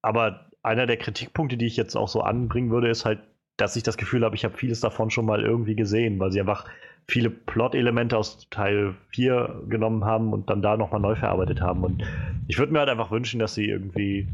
aber 0.00 0.50
einer 0.62 0.86
der 0.86 0.96
Kritikpunkte, 0.96 1.56
die 1.56 1.66
ich 1.66 1.76
jetzt 1.76 1.96
auch 1.96 2.08
so 2.08 2.22
anbringen 2.22 2.70
würde, 2.70 2.88
ist 2.88 3.04
halt, 3.04 3.20
dass 3.56 3.76
ich 3.76 3.82
das 3.82 3.96
Gefühl 3.96 4.24
habe, 4.24 4.34
ich 4.34 4.44
habe 4.44 4.56
vieles 4.56 4.80
davon 4.80 5.10
schon 5.10 5.26
mal 5.26 5.42
irgendwie 5.42 5.76
gesehen, 5.76 6.18
weil 6.18 6.32
sie 6.32 6.40
einfach 6.40 6.64
viele 7.08 7.30
Plot-Elemente 7.30 8.16
aus 8.16 8.48
Teil 8.50 8.94
4 9.08 9.64
genommen 9.68 10.04
haben 10.04 10.32
und 10.32 10.48
dann 10.50 10.62
da 10.62 10.76
nochmal 10.76 11.00
neu 11.00 11.14
verarbeitet 11.16 11.60
haben. 11.60 11.84
Und 11.84 12.02
ich 12.48 12.58
würde 12.58 12.72
mir 12.72 12.80
halt 12.80 12.88
einfach 12.88 13.10
wünschen, 13.10 13.40
dass 13.40 13.54
sie 13.54 13.66
irgendwie 13.66 14.26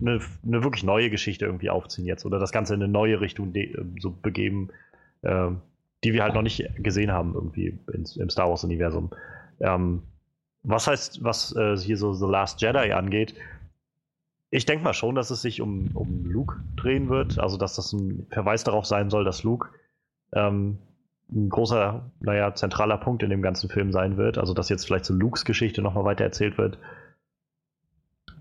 eine, 0.00 0.20
eine, 0.44 0.64
wirklich 0.64 0.84
neue 0.84 1.10
Geschichte 1.10 1.44
irgendwie 1.44 1.70
aufziehen 1.70 2.06
jetzt 2.06 2.24
oder 2.24 2.38
das 2.38 2.52
Ganze 2.52 2.74
in 2.74 2.82
eine 2.82 2.92
neue 2.92 3.20
Richtung 3.20 3.54
ähm, 3.54 3.96
so 4.00 4.10
begeben, 4.10 4.70
äh, 5.22 5.48
die 6.02 6.12
wir 6.12 6.22
halt 6.22 6.34
noch 6.34 6.42
nicht 6.42 6.68
gesehen 6.78 7.12
haben 7.12 7.34
irgendwie 7.34 7.78
ins, 7.92 8.16
im 8.16 8.30
Star 8.30 8.48
Wars-Universum. 8.48 9.10
Ähm, 9.60 10.02
was 10.62 10.86
heißt, 10.86 11.22
was 11.22 11.54
äh, 11.56 11.76
hier 11.76 11.96
so 11.96 12.14
The 12.14 12.26
Last 12.26 12.60
Jedi 12.60 12.92
angeht, 12.92 13.34
ich 14.54 14.66
denke 14.66 14.84
mal 14.84 14.94
schon, 14.94 15.16
dass 15.16 15.30
es 15.30 15.42
sich 15.42 15.60
um, 15.60 15.88
um 15.94 16.26
Luke 16.26 16.60
drehen 16.76 17.08
wird, 17.08 17.40
also 17.40 17.56
dass 17.56 17.74
das 17.74 17.92
ein 17.92 18.28
Verweis 18.30 18.62
darauf 18.62 18.86
sein 18.86 19.10
soll, 19.10 19.24
dass 19.24 19.42
Luke 19.42 19.70
ähm, 20.32 20.78
ein 21.28 21.48
großer, 21.48 22.08
naja, 22.20 22.54
zentraler 22.54 22.98
Punkt 22.98 23.24
in 23.24 23.30
dem 23.30 23.42
ganzen 23.42 23.68
Film 23.68 23.90
sein 23.90 24.16
wird, 24.16 24.38
also 24.38 24.54
dass 24.54 24.68
jetzt 24.68 24.86
vielleicht 24.86 25.06
so 25.06 25.12
Lukes 25.12 25.44
Geschichte 25.44 25.82
nochmal 25.82 26.04
weiter 26.04 26.22
erzählt 26.22 26.56
wird. 26.56 26.78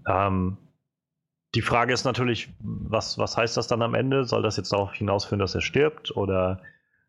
Ähm, 0.07 0.57
die 1.55 1.63
Frage 1.63 1.93
ist 1.93 2.05
natürlich, 2.05 2.53
was, 2.59 3.17
was 3.17 3.35
heißt 3.35 3.57
das 3.57 3.65
dann 3.65 3.81
am 3.81 3.95
Ende? 3.95 4.25
Soll 4.25 4.43
das 4.43 4.57
jetzt 4.57 4.71
darauf 4.71 4.93
hinausführen, 4.93 5.39
dass 5.39 5.55
er 5.55 5.61
stirbt? 5.61 6.15
Oder, 6.15 6.61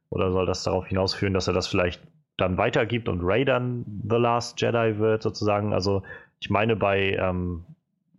oder 0.09 0.33
soll 0.33 0.47
das 0.47 0.63
darauf 0.63 0.87
hinausführen, 0.87 1.35
dass 1.35 1.47
er 1.47 1.53
das 1.53 1.67
vielleicht 1.67 2.01
dann 2.39 2.57
weitergibt 2.57 3.11
und 3.11 3.21
Ray 3.23 3.45
dann 3.45 3.85
The 4.09 4.17
Last 4.17 4.63
Jedi 4.63 4.99
wird, 4.99 5.23
sozusagen? 5.23 5.75
Also, 5.75 6.03
ich 6.41 6.49
meine, 6.49 6.75
bei 6.75 7.19
ähm, 7.21 7.65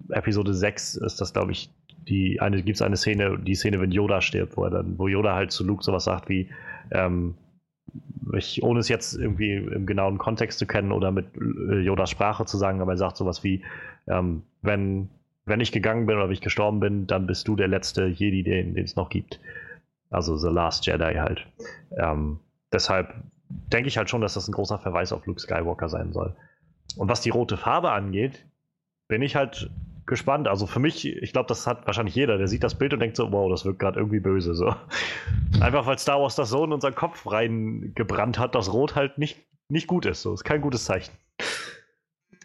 Episode 0.09 0.53
6 0.53 0.95
ist 0.95 1.21
das, 1.21 1.33
glaube 1.33 1.51
ich, 1.51 1.69
die 2.07 2.39
eine, 2.39 2.61
gibt 2.61 2.75
es 2.75 2.81
eine 2.81 2.97
Szene, 2.97 3.39
die 3.39 3.55
Szene, 3.55 3.79
wenn 3.79 3.91
Yoda 3.91 4.21
stirbt, 4.21 4.57
wo 4.57 4.65
er 4.65 4.69
dann, 4.69 4.97
wo 4.97 5.07
Yoda 5.07 5.33
halt 5.33 5.51
zu 5.51 5.63
Luke 5.63 5.83
sowas 5.83 6.03
sagt 6.03 6.29
wie, 6.29 6.49
ähm, 6.91 7.35
ich, 8.33 8.61
ohne 8.63 8.79
es 8.79 8.89
jetzt 8.89 9.13
irgendwie 9.13 9.53
im 9.53 9.85
genauen 9.85 10.17
Kontext 10.17 10.59
zu 10.59 10.65
kennen 10.65 10.91
oder 10.91 11.11
mit 11.11 11.27
äh, 11.35 11.79
Yodas 11.79 12.09
Sprache 12.09 12.45
zu 12.45 12.57
sagen, 12.57 12.81
aber 12.81 12.93
er 12.93 12.97
sagt 12.97 13.17
sowas 13.17 13.43
wie, 13.43 13.63
ähm, 14.07 14.43
wenn 14.61 15.09
wenn 15.45 15.59
ich 15.59 15.71
gegangen 15.71 16.05
bin 16.05 16.15
oder 16.15 16.25
wenn 16.25 16.33
ich 16.33 16.41
gestorben 16.41 16.79
bin, 16.79 17.07
dann 17.07 17.27
bist 17.27 17.47
du 17.47 17.55
der 17.55 17.67
letzte 17.67 18.05
Jedi, 18.07 18.43
den 18.43 18.77
es 18.77 18.95
noch 18.95 19.09
gibt. 19.09 19.39
Also 20.09 20.35
The 20.37 20.49
Last 20.49 20.85
Jedi 20.87 21.15
halt. 21.15 21.45
Ähm, 21.97 22.39
deshalb 22.71 23.13
denke 23.49 23.87
ich 23.87 23.97
halt 23.97 24.09
schon, 24.09 24.21
dass 24.21 24.33
das 24.33 24.47
ein 24.47 24.53
großer 24.53 24.79
Verweis 24.79 25.13
auf 25.13 25.25
Luke 25.25 25.39
Skywalker 25.39 25.87
sein 25.87 26.13
soll. 26.13 26.35
Und 26.97 27.09
was 27.09 27.21
die 27.21 27.29
rote 27.29 27.57
Farbe 27.57 27.91
angeht, 27.91 28.45
bin 29.07 29.21
ich 29.21 29.35
halt 29.35 29.69
gespannt. 30.05 30.47
Also 30.47 30.67
für 30.67 30.79
mich, 30.79 31.05
ich 31.05 31.33
glaube, 31.33 31.47
das 31.47 31.67
hat 31.67 31.85
wahrscheinlich 31.85 32.15
jeder, 32.15 32.37
der 32.37 32.47
sieht 32.47 32.63
das 32.63 32.75
Bild 32.75 32.93
und 32.93 32.99
denkt 32.99 33.15
so, 33.15 33.31
wow, 33.31 33.49
das 33.49 33.65
wirkt 33.65 33.79
gerade 33.79 33.99
irgendwie 33.99 34.19
böse. 34.19 34.53
So. 34.53 34.75
Einfach 35.59 35.85
weil 35.85 35.97
Star 35.97 36.21
Wars 36.21 36.35
das 36.35 36.49
so 36.49 36.63
in 36.63 36.73
unseren 36.73 36.95
Kopf 36.95 37.29
reingebrannt 37.29 38.39
hat, 38.39 38.55
dass 38.55 38.71
Rot 38.71 38.95
halt 38.95 39.17
nicht, 39.17 39.39
nicht 39.69 39.87
gut 39.87 40.05
ist. 40.05 40.21
So, 40.21 40.33
ist 40.33 40.43
kein 40.43 40.61
gutes 40.61 40.85
Zeichen. 40.85 41.13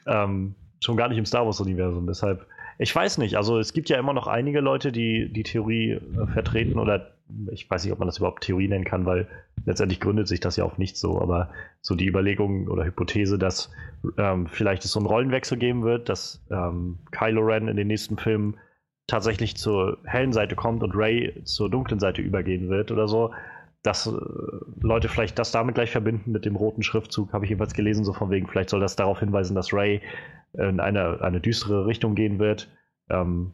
Ähm, 0.07 0.55
schon 0.83 0.97
gar 0.97 1.09
nicht 1.09 1.19
im 1.19 1.27
Star 1.27 1.45
Wars-Universum. 1.45 2.07
Deshalb 2.07 2.47
ich 2.83 2.97
weiß 2.97 3.19
nicht, 3.19 3.37
also 3.37 3.59
es 3.59 3.75
gibt 3.75 3.91
ja 3.91 3.99
immer 3.99 4.15
noch 4.15 4.27
einige 4.27 4.61
Leute, 4.61 4.91
die 4.91 5.31
die 5.31 5.43
Theorie 5.43 5.91
äh, 5.91 6.27
vertreten 6.33 6.79
oder 6.79 7.13
ich 7.53 7.71
weiß 7.71 7.85
nicht, 7.85 7.93
ob 7.93 7.99
man 7.99 8.09
das 8.09 8.17
überhaupt 8.17 8.43
Theorie 8.43 8.69
nennen 8.69 8.87
kann, 8.87 9.05
weil 9.05 9.29
letztendlich 9.67 10.01
gründet 10.01 10.27
sich 10.27 10.41
das 10.41 10.57
ja 10.57 10.65
auch 10.65 10.79
nicht 10.79 10.97
so, 10.97 11.21
aber 11.21 11.51
so 11.83 11.95
die 11.95 12.07
Überlegung 12.07 12.69
oder 12.69 12.85
Hypothese, 12.85 13.39
dass 13.39 13.71
ähm, 14.17 14.47
vielleicht 14.47 14.85
es 14.85 14.93
so 14.93 14.99
einen 14.99 15.07
Rollenwechsel 15.07 15.59
geben 15.59 15.83
wird, 15.83 16.09
dass 16.09 16.43
ähm, 16.51 16.99
Kylo 17.13 17.43
Ren 17.43 17.69
in 17.69 17.77
den 17.77 17.87
nächsten 17.87 18.17
Filmen 18.17 18.57
tatsächlich 19.07 19.57
zur 19.57 19.99
hellen 20.05 20.33
Seite 20.33 20.57
kommt 20.57 20.83
und 20.83 20.97
Ray 20.97 21.43
zur 21.45 21.71
dunklen 21.71 22.01
Seite 22.01 22.23
übergehen 22.23 22.71
wird 22.71 22.91
oder 22.91 23.09
so, 23.09 23.31
dass 23.83 24.07
äh, 24.07 24.13
Leute 24.81 25.09
vielleicht 25.09 25.39
das 25.39 25.53
damit 25.53 25.75
gleich 25.75 25.91
verbinden 25.91 26.33
mit 26.33 26.45
dem 26.45 26.57
roten 26.57 26.83
Schriftzug, 26.83 27.33
habe 27.33 27.45
ich 27.45 27.51
jedenfalls 27.51 27.75
gelesen, 27.75 28.05
so 28.05 28.13
von 28.13 28.31
wegen, 28.31 28.47
vielleicht 28.47 28.71
soll 28.71 28.81
das 28.81 28.97
darauf 28.97 29.21
hinweisen, 29.21 29.55
dass 29.55 29.73
Ray 29.73 30.03
in 30.53 30.81
eine, 30.81 31.21
eine 31.21 31.41
düstere 31.41 31.87
Richtung 31.87 32.15
gehen 32.15 32.39
wird. 32.39 32.69
Ähm, 33.09 33.53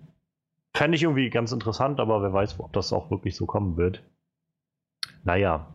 Fände 0.75 0.97
ich 0.97 1.05
irgendwie 1.05 1.31
ganz 1.31 1.53
interessant, 1.53 2.01
aber 2.01 2.23
wer 2.23 2.33
weiß, 2.33 2.61
ob 2.61 2.73
das 2.75 2.93
auch 2.93 3.11
wirklich 3.11 3.35
so 3.35 3.47
kommen 3.47 3.79
wird. 3.79 4.03
Naja. 5.25 5.75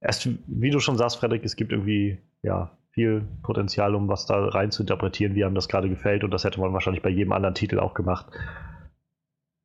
Erst, 0.00 0.28
wie 0.46 0.70
du 0.70 0.80
schon 0.80 0.98
sagst, 0.98 1.16
Frederik, 1.16 1.44
es 1.44 1.56
gibt 1.56 1.72
irgendwie 1.72 2.18
ja, 2.42 2.76
viel 2.90 3.26
Potenzial, 3.42 3.94
um 3.94 4.08
was 4.08 4.26
da 4.26 4.48
rein 4.48 4.70
zu 4.70 4.82
interpretieren, 4.82 5.34
wie 5.34 5.44
einem 5.44 5.54
das 5.54 5.68
gerade 5.68 5.88
gefällt. 5.88 6.24
Und 6.24 6.30
das 6.30 6.44
hätte 6.44 6.60
man 6.60 6.74
wahrscheinlich 6.74 7.02
bei 7.02 7.08
jedem 7.08 7.32
anderen 7.32 7.54
Titel 7.54 7.78
auch 7.78 7.94
gemacht. 7.94 8.26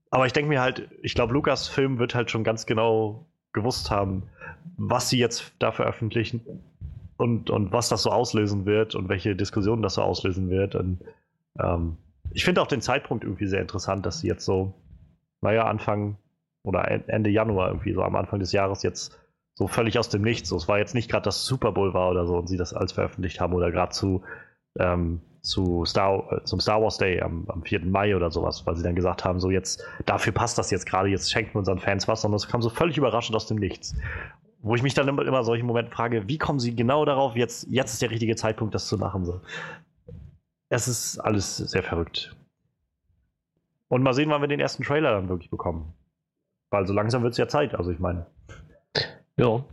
Aber 0.09 0.25
ich 0.25 0.33
denke 0.33 0.49
mir 0.49 0.61
halt, 0.61 0.89
ich 1.01 1.15
glaube, 1.15 1.33
Lukas 1.33 1.67
Film 1.67 1.99
wird 1.99 2.15
halt 2.15 2.31
schon 2.31 2.43
ganz 2.43 2.65
genau 2.65 3.27
gewusst 3.53 3.91
haben, 3.91 4.23
was 4.77 5.09
sie 5.09 5.17
jetzt 5.17 5.53
da 5.59 5.71
veröffentlichen 5.71 6.41
und, 7.17 7.49
und 7.49 7.71
was 7.71 7.89
das 7.89 8.03
so 8.03 8.11
auslösen 8.11 8.65
wird 8.65 8.95
und 8.95 9.09
welche 9.09 9.35
Diskussionen 9.35 9.81
das 9.81 9.95
so 9.95 10.03
auslösen 10.03 10.49
wird. 10.49 10.75
Und 10.75 10.99
ähm, 11.59 11.97
ich 12.31 12.45
finde 12.45 12.61
auch 12.61 12.67
den 12.67 12.81
Zeitpunkt 12.81 13.23
irgendwie 13.23 13.47
sehr 13.47 13.61
interessant, 13.61 14.05
dass 14.05 14.19
sie 14.19 14.27
jetzt 14.27 14.45
so, 14.45 14.73
naja, 15.41 15.65
Anfang 15.65 16.17
oder 16.63 16.89
Ende 17.07 17.29
Januar 17.29 17.69
irgendwie 17.69 17.93
so 17.93 18.03
am 18.03 18.15
Anfang 18.15 18.39
des 18.39 18.51
Jahres 18.51 18.83
jetzt 18.83 19.17
so 19.55 19.67
völlig 19.67 19.97
aus 19.97 20.09
dem 20.09 20.21
Nichts. 20.21 20.49
So, 20.49 20.55
es 20.55 20.67
war 20.67 20.77
jetzt 20.77 20.93
nicht 20.93 21.09
gerade, 21.09 21.23
dass 21.23 21.45
Super 21.45 21.71
Bowl 21.71 21.93
war 21.93 22.09
oder 22.11 22.27
so 22.27 22.37
und 22.37 22.47
sie 22.47 22.57
das 22.57 22.73
alles 22.73 22.91
veröffentlicht 22.91 23.39
haben 23.39 23.53
oder 23.53 23.71
gerade 23.71 23.91
zu, 23.91 24.21
ähm, 24.77 25.21
zu 25.47 25.85
Star, 25.85 26.31
äh, 26.31 26.43
zum 26.43 26.59
Star 26.59 26.81
Wars 26.81 26.97
Day 26.97 27.21
am, 27.21 27.45
am 27.47 27.63
4. 27.63 27.85
Mai 27.85 28.15
oder 28.15 28.31
sowas, 28.31 28.65
weil 28.65 28.75
sie 28.75 28.83
dann 28.83 28.95
gesagt 28.95 29.25
haben, 29.25 29.39
so 29.39 29.49
jetzt, 29.49 29.83
dafür 30.05 30.33
passt 30.33 30.57
das 30.57 30.71
jetzt 30.71 30.85
gerade, 30.85 31.09
jetzt 31.09 31.31
schenken 31.31 31.55
wir 31.55 31.59
unseren 31.59 31.79
Fans 31.79 32.07
was, 32.07 32.21
sondern 32.21 32.37
es 32.37 32.47
kam 32.47 32.61
so 32.61 32.69
völlig 32.69 32.97
überraschend 32.97 33.35
aus 33.35 33.47
dem 33.47 33.57
Nichts 33.57 33.95
wo 34.61 34.75
ich 34.75 34.83
mich 34.83 34.93
dann 34.93 35.07
immer, 35.07 35.25
immer 35.25 35.43
solchen 35.43 35.65
Momenten 35.65 35.93
frage, 35.93 36.27
wie 36.27 36.37
kommen 36.37 36.59
sie 36.59 36.75
genau 36.75 37.05
darauf, 37.05 37.35
jetzt, 37.35 37.67
jetzt 37.69 37.93
ist 37.93 38.01
der 38.01 38.11
richtige 38.11 38.35
Zeitpunkt, 38.35 38.75
das 38.75 38.87
zu 38.87 38.97
machen. 38.97 39.25
So. 39.25 39.41
Es 40.69 40.87
ist 40.87 41.19
alles 41.19 41.57
sehr 41.57 41.83
verrückt. 41.83 42.35
Und 43.87 44.03
mal 44.03 44.13
sehen, 44.13 44.29
wann 44.29 44.41
wir 44.41 44.47
den 44.47 44.59
ersten 44.59 44.83
Trailer 44.83 45.11
dann 45.11 45.29
wirklich 45.29 45.49
bekommen. 45.49 45.93
Weil 46.69 46.85
so 46.85 46.93
langsam 46.93 47.23
wird 47.23 47.31
es 47.31 47.37
ja 47.37 47.47
Zeit, 47.47 47.75
also 47.75 47.91
ich 47.91 47.99
meine. 47.99 48.25
Ja. 49.37 49.63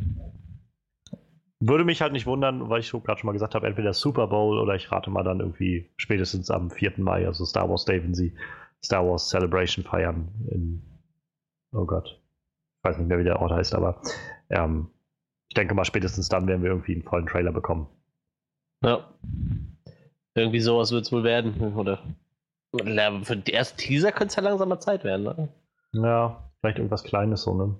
Würde 1.66 1.84
mich 1.84 2.02
halt 2.02 2.12
nicht 2.12 2.26
wundern, 2.26 2.68
weil 2.68 2.80
ich 2.80 2.90
gerade 2.90 3.18
schon 3.18 3.26
mal 3.26 3.32
gesagt 3.32 3.54
habe, 3.54 3.66
entweder 3.66 3.94
Super 3.94 4.26
Bowl 4.26 4.58
oder 4.58 4.74
ich 4.74 4.92
rate 4.92 5.08
mal 5.08 5.22
dann 5.22 5.40
irgendwie 5.40 5.90
spätestens 5.96 6.50
am 6.50 6.70
4. 6.70 6.94
Mai, 6.98 7.26
also 7.26 7.46
Star 7.46 7.70
Wars 7.70 7.86
Day, 7.86 8.02
wenn 8.02 8.14
sie 8.14 8.36
Star 8.84 9.06
Wars 9.06 9.30
Celebration 9.30 9.82
feiern 9.82 10.28
in, 10.50 10.82
oh 11.72 11.86
Gott, 11.86 12.20
ich 12.78 12.84
weiß 12.84 12.98
nicht 12.98 13.08
mehr, 13.08 13.18
wie 13.18 13.24
der 13.24 13.40
Ort 13.40 13.52
heißt, 13.52 13.74
aber 13.74 14.02
ähm, 14.50 14.90
ich 15.48 15.54
denke 15.54 15.74
mal, 15.74 15.86
spätestens 15.86 16.28
dann 16.28 16.46
werden 16.46 16.62
wir 16.62 16.70
irgendwie 16.70 16.92
einen 16.92 17.02
vollen 17.02 17.26
Trailer 17.26 17.52
bekommen. 17.52 17.86
Ja. 18.82 19.08
Irgendwie 20.34 20.60
sowas 20.60 20.92
wird 20.92 21.06
es 21.06 21.12
wohl 21.12 21.24
werden. 21.24 21.74
Oder, 21.76 22.02
für 23.22 23.36
die 23.36 23.54
ersten 23.54 23.78
Teaser 23.78 24.12
könnte 24.12 24.32
es 24.32 24.36
ja 24.36 24.42
langsam 24.42 24.68
mal 24.68 24.80
Zeit 24.80 25.04
werden. 25.04 25.22
Ne? 25.22 25.48
Ja, 25.92 26.50
vielleicht 26.60 26.78
irgendwas 26.78 27.04
Kleines 27.04 27.42
so, 27.42 27.54
ne? 27.54 27.76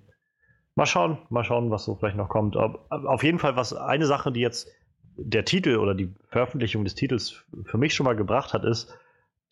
Mal 0.76 0.86
schauen, 0.86 1.18
mal 1.30 1.44
schauen, 1.44 1.70
was 1.70 1.84
so 1.84 1.94
vielleicht 1.94 2.16
noch 2.16 2.28
kommt. 2.28 2.56
Auf 2.56 3.22
jeden 3.22 3.38
Fall, 3.38 3.56
was 3.56 3.72
eine 3.72 4.06
Sache, 4.06 4.32
die 4.32 4.40
jetzt 4.40 4.68
der 5.16 5.44
Titel 5.44 5.76
oder 5.76 5.94
die 5.94 6.12
Veröffentlichung 6.28 6.84
des 6.84 6.96
Titels 6.96 7.44
für 7.64 7.78
mich 7.78 7.94
schon 7.94 8.05
mal 8.05 8.16
gebracht 8.16 8.52
hat, 8.52 8.64
ist, 8.64 8.92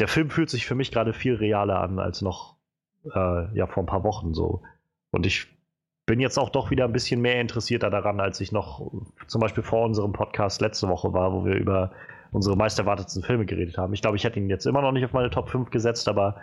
der 0.01 0.09
Film 0.09 0.31
fühlt 0.31 0.51
sich 0.51 0.67
für 0.67 0.75
mich 0.75 0.91
gerade 0.91 1.13
viel 1.13 1.35
realer 1.35 1.81
an 1.81 2.01
als 2.01 2.23
noch 2.23 2.57
äh, 3.05 3.57
ja, 3.57 3.67
vor 3.67 3.83
ein 3.83 3.87
paar 3.87 4.03
Wochen 4.05 4.35
so. 4.35 4.63
Und 5.11 5.27
ich 5.27 5.47
bin 6.07 6.19
jetzt 6.19 6.39
auch 6.39 6.51
doch 6.51 6.71
wieder 6.71 6.85
ein 6.85 6.93
bisschen 6.93 7.21
mehr 7.21 7.41
interessierter 7.41 7.91
daran, 7.91 8.19
als 8.19 8.41
ich 8.41 8.51
noch 8.51 8.91
zum 9.29 9.41
Beispiel 9.41 9.63
vor 9.63 9.85
unserem 9.85 10.13
Podcast 10.13 10.61
letzte 10.61 10.89
Woche 10.89 11.13
war, 11.13 11.33
wo 11.33 11.45
wir 11.45 11.55
über 11.55 11.93
unsere 12.33 12.57
meist 12.57 12.79
erwartetsten 12.79 13.23
Filme 13.23 13.47
geredet 13.47 13.79
haben. 13.79 13.93
Ich 13.93 14.03
glaube, 14.03 14.17
ich 14.17 14.25
hätte 14.25 14.41
ihn 14.41 14.51
jetzt 14.51 14.67
immer 14.67 14.83
noch 14.83 14.93
nicht 14.93 15.05
auf 15.05 15.13
meine 15.13 15.31
Top 15.31 15.51
5 15.51 15.71
gesetzt, 15.71 16.09
aber 16.09 16.37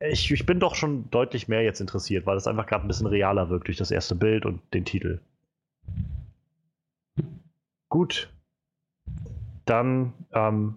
ich, 0.00 0.30
ich 0.30 0.46
bin 0.46 0.60
doch 0.60 0.74
schon 0.74 1.10
deutlich 1.10 1.48
mehr 1.48 1.62
jetzt 1.62 1.80
interessiert, 1.80 2.26
weil 2.26 2.36
es 2.36 2.46
einfach 2.46 2.66
gerade 2.66 2.84
ein 2.84 2.88
bisschen 2.88 3.06
realer 3.06 3.48
wirkt 3.48 3.68
durch 3.68 3.78
das 3.78 3.90
erste 3.90 4.14
Bild 4.14 4.44
und 4.44 4.60
den 4.74 4.84
Titel. 4.84 5.20
Gut. 7.88 8.30
Dann 9.64 10.12
ähm, 10.32 10.76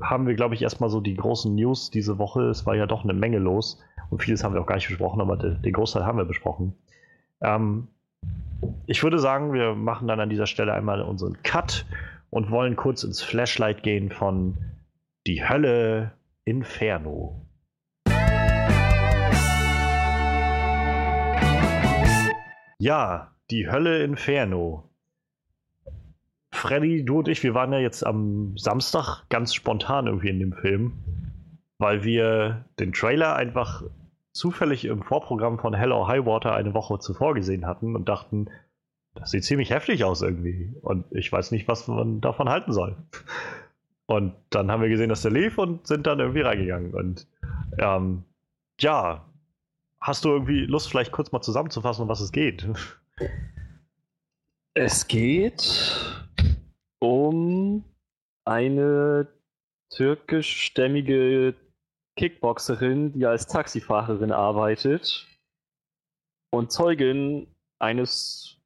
haben 0.00 0.26
wir, 0.26 0.34
glaube 0.34 0.54
ich, 0.54 0.62
erstmal 0.62 0.90
so 0.90 1.00
die 1.00 1.14
großen 1.14 1.54
News 1.54 1.90
diese 1.90 2.18
Woche. 2.18 2.44
Es 2.44 2.66
war 2.66 2.74
ja 2.74 2.86
doch 2.86 3.04
eine 3.04 3.12
Menge 3.12 3.38
los 3.38 3.82
und 4.10 4.22
vieles 4.22 4.42
haben 4.42 4.54
wir 4.54 4.60
auch 4.60 4.66
gar 4.66 4.76
nicht 4.76 4.88
besprochen, 4.88 5.20
aber 5.20 5.36
den, 5.36 5.72
Großteil 5.72 6.04
haben 6.04 6.18
wir 6.18 6.24
besprochen. 6.24 6.74
Ähm, 7.40 7.88
ich 8.86 9.02
würde 9.02 9.18
sagen, 9.18 9.52
wir 9.52 9.74
machen 9.74 10.08
dann 10.08 10.20
an 10.20 10.30
dieser 10.30 10.46
Stelle 10.46 10.72
einmal 10.72 11.02
unseren 11.02 11.42
Cut 11.42 11.84
und 12.30 12.50
wollen 12.50 12.76
kurz 12.76 13.04
ins 13.04 13.22
Flashlight 13.22 13.82
gehen 13.82 14.10
von 14.10 14.56
Die 15.26 15.46
Hölle 15.46 16.12
Inferno. 16.44 17.43
Ja, 22.84 23.32
die 23.50 23.70
Hölle 23.70 24.04
Inferno. 24.04 24.90
Freddy, 26.50 27.02
du 27.02 27.20
und 27.20 27.28
ich, 27.28 27.42
wir 27.42 27.54
waren 27.54 27.72
ja 27.72 27.78
jetzt 27.78 28.04
am 28.04 28.58
Samstag 28.58 29.22
ganz 29.30 29.54
spontan 29.54 30.06
irgendwie 30.06 30.28
in 30.28 30.38
dem 30.38 30.52
Film, 30.52 30.92
weil 31.78 32.04
wir 32.04 32.66
den 32.78 32.92
Trailer 32.92 33.36
einfach 33.36 33.84
zufällig 34.32 34.84
im 34.84 35.02
Vorprogramm 35.02 35.58
von 35.58 35.72
Hell 35.72 35.92
or 35.92 36.08
High 36.08 36.26
Water 36.26 36.54
eine 36.54 36.74
Woche 36.74 36.98
zuvor 36.98 37.32
gesehen 37.32 37.64
hatten 37.64 37.96
und 37.96 38.06
dachten, 38.10 38.50
das 39.14 39.30
sieht 39.30 39.44
ziemlich 39.44 39.70
heftig 39.70 40.04
aus 40.04 40.20
irgendwie. 40.20 40.74
Und 40.82 41.06
ich 41.10 41.32
weiß 41.32 41.52
nicht, 41.52 41.66
was 41.66 41.88
man 41.88 42.20
davon 42.20 42.50
halten 42.50 42.74
soll. 42.74 42.98
Und 44.04 44.34
dann 44.50 44.70
haben 44.70 44.82
wir 44.82 44.90
gesehen, 44.90 45.08
dass 45.08 45.22
der 45.22 45.30
lief 45.30 45.56
und 45.56 45.86
sind 45.86 46.06
dann 46.06 46.20
irgendwie 46.20 46.42
reingegangen. 46.42 46.92
Und 46.92 47.26
ähm, 47.78 48.24
ja, 48.78 49.24
hast 50.04 50.24
du 50.24 50.28
irgendwie 50.28 50.66
Lust, 50.66 50.90
vielleicht 50.90 51.12
kurz 51.12 51.32
mal 51.32 51.40
zusammenzufassen, 51.40 52.02
um 52.02 52.08
was 52.08 52.20
es 52.20 52.30
geht? 52.30 52.68
Es 54.74 55.08
geht 55.08 56.22
um 56.98 57.84
eine 58.44 59.26
türkischstämmige 59.88 61.54
Kickboxerin, 62.16 63.12
die 63.12 63.24
als 63.24 63.46
Taxifahrerin 63.46 64.30
arbeitet 64.30 65.26
und 66.50 66.70
Zeugin 66.70 67.46
eines, 67.78 68.58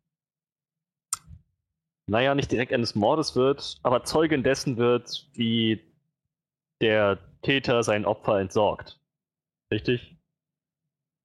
naja, 2.09 2.35
nicht 2.35 2.51
direkt 2.51 2.73
eines 2.73 2.97
Mordes 2.97 3.37
wird, 3.37 3.79
aber 3.85 4.03
Zeugin 4.03 4.43
dessen 4.43 4.77
wird, 4.77 5.29
wie 5.35 5.81
der 6.81 7.19
Täter 7.43 7.85
sein 7.85 8.05
Opfer 8.05 8.41
entsorgt. 8.41 9.01
Richtig? 9.71 10.18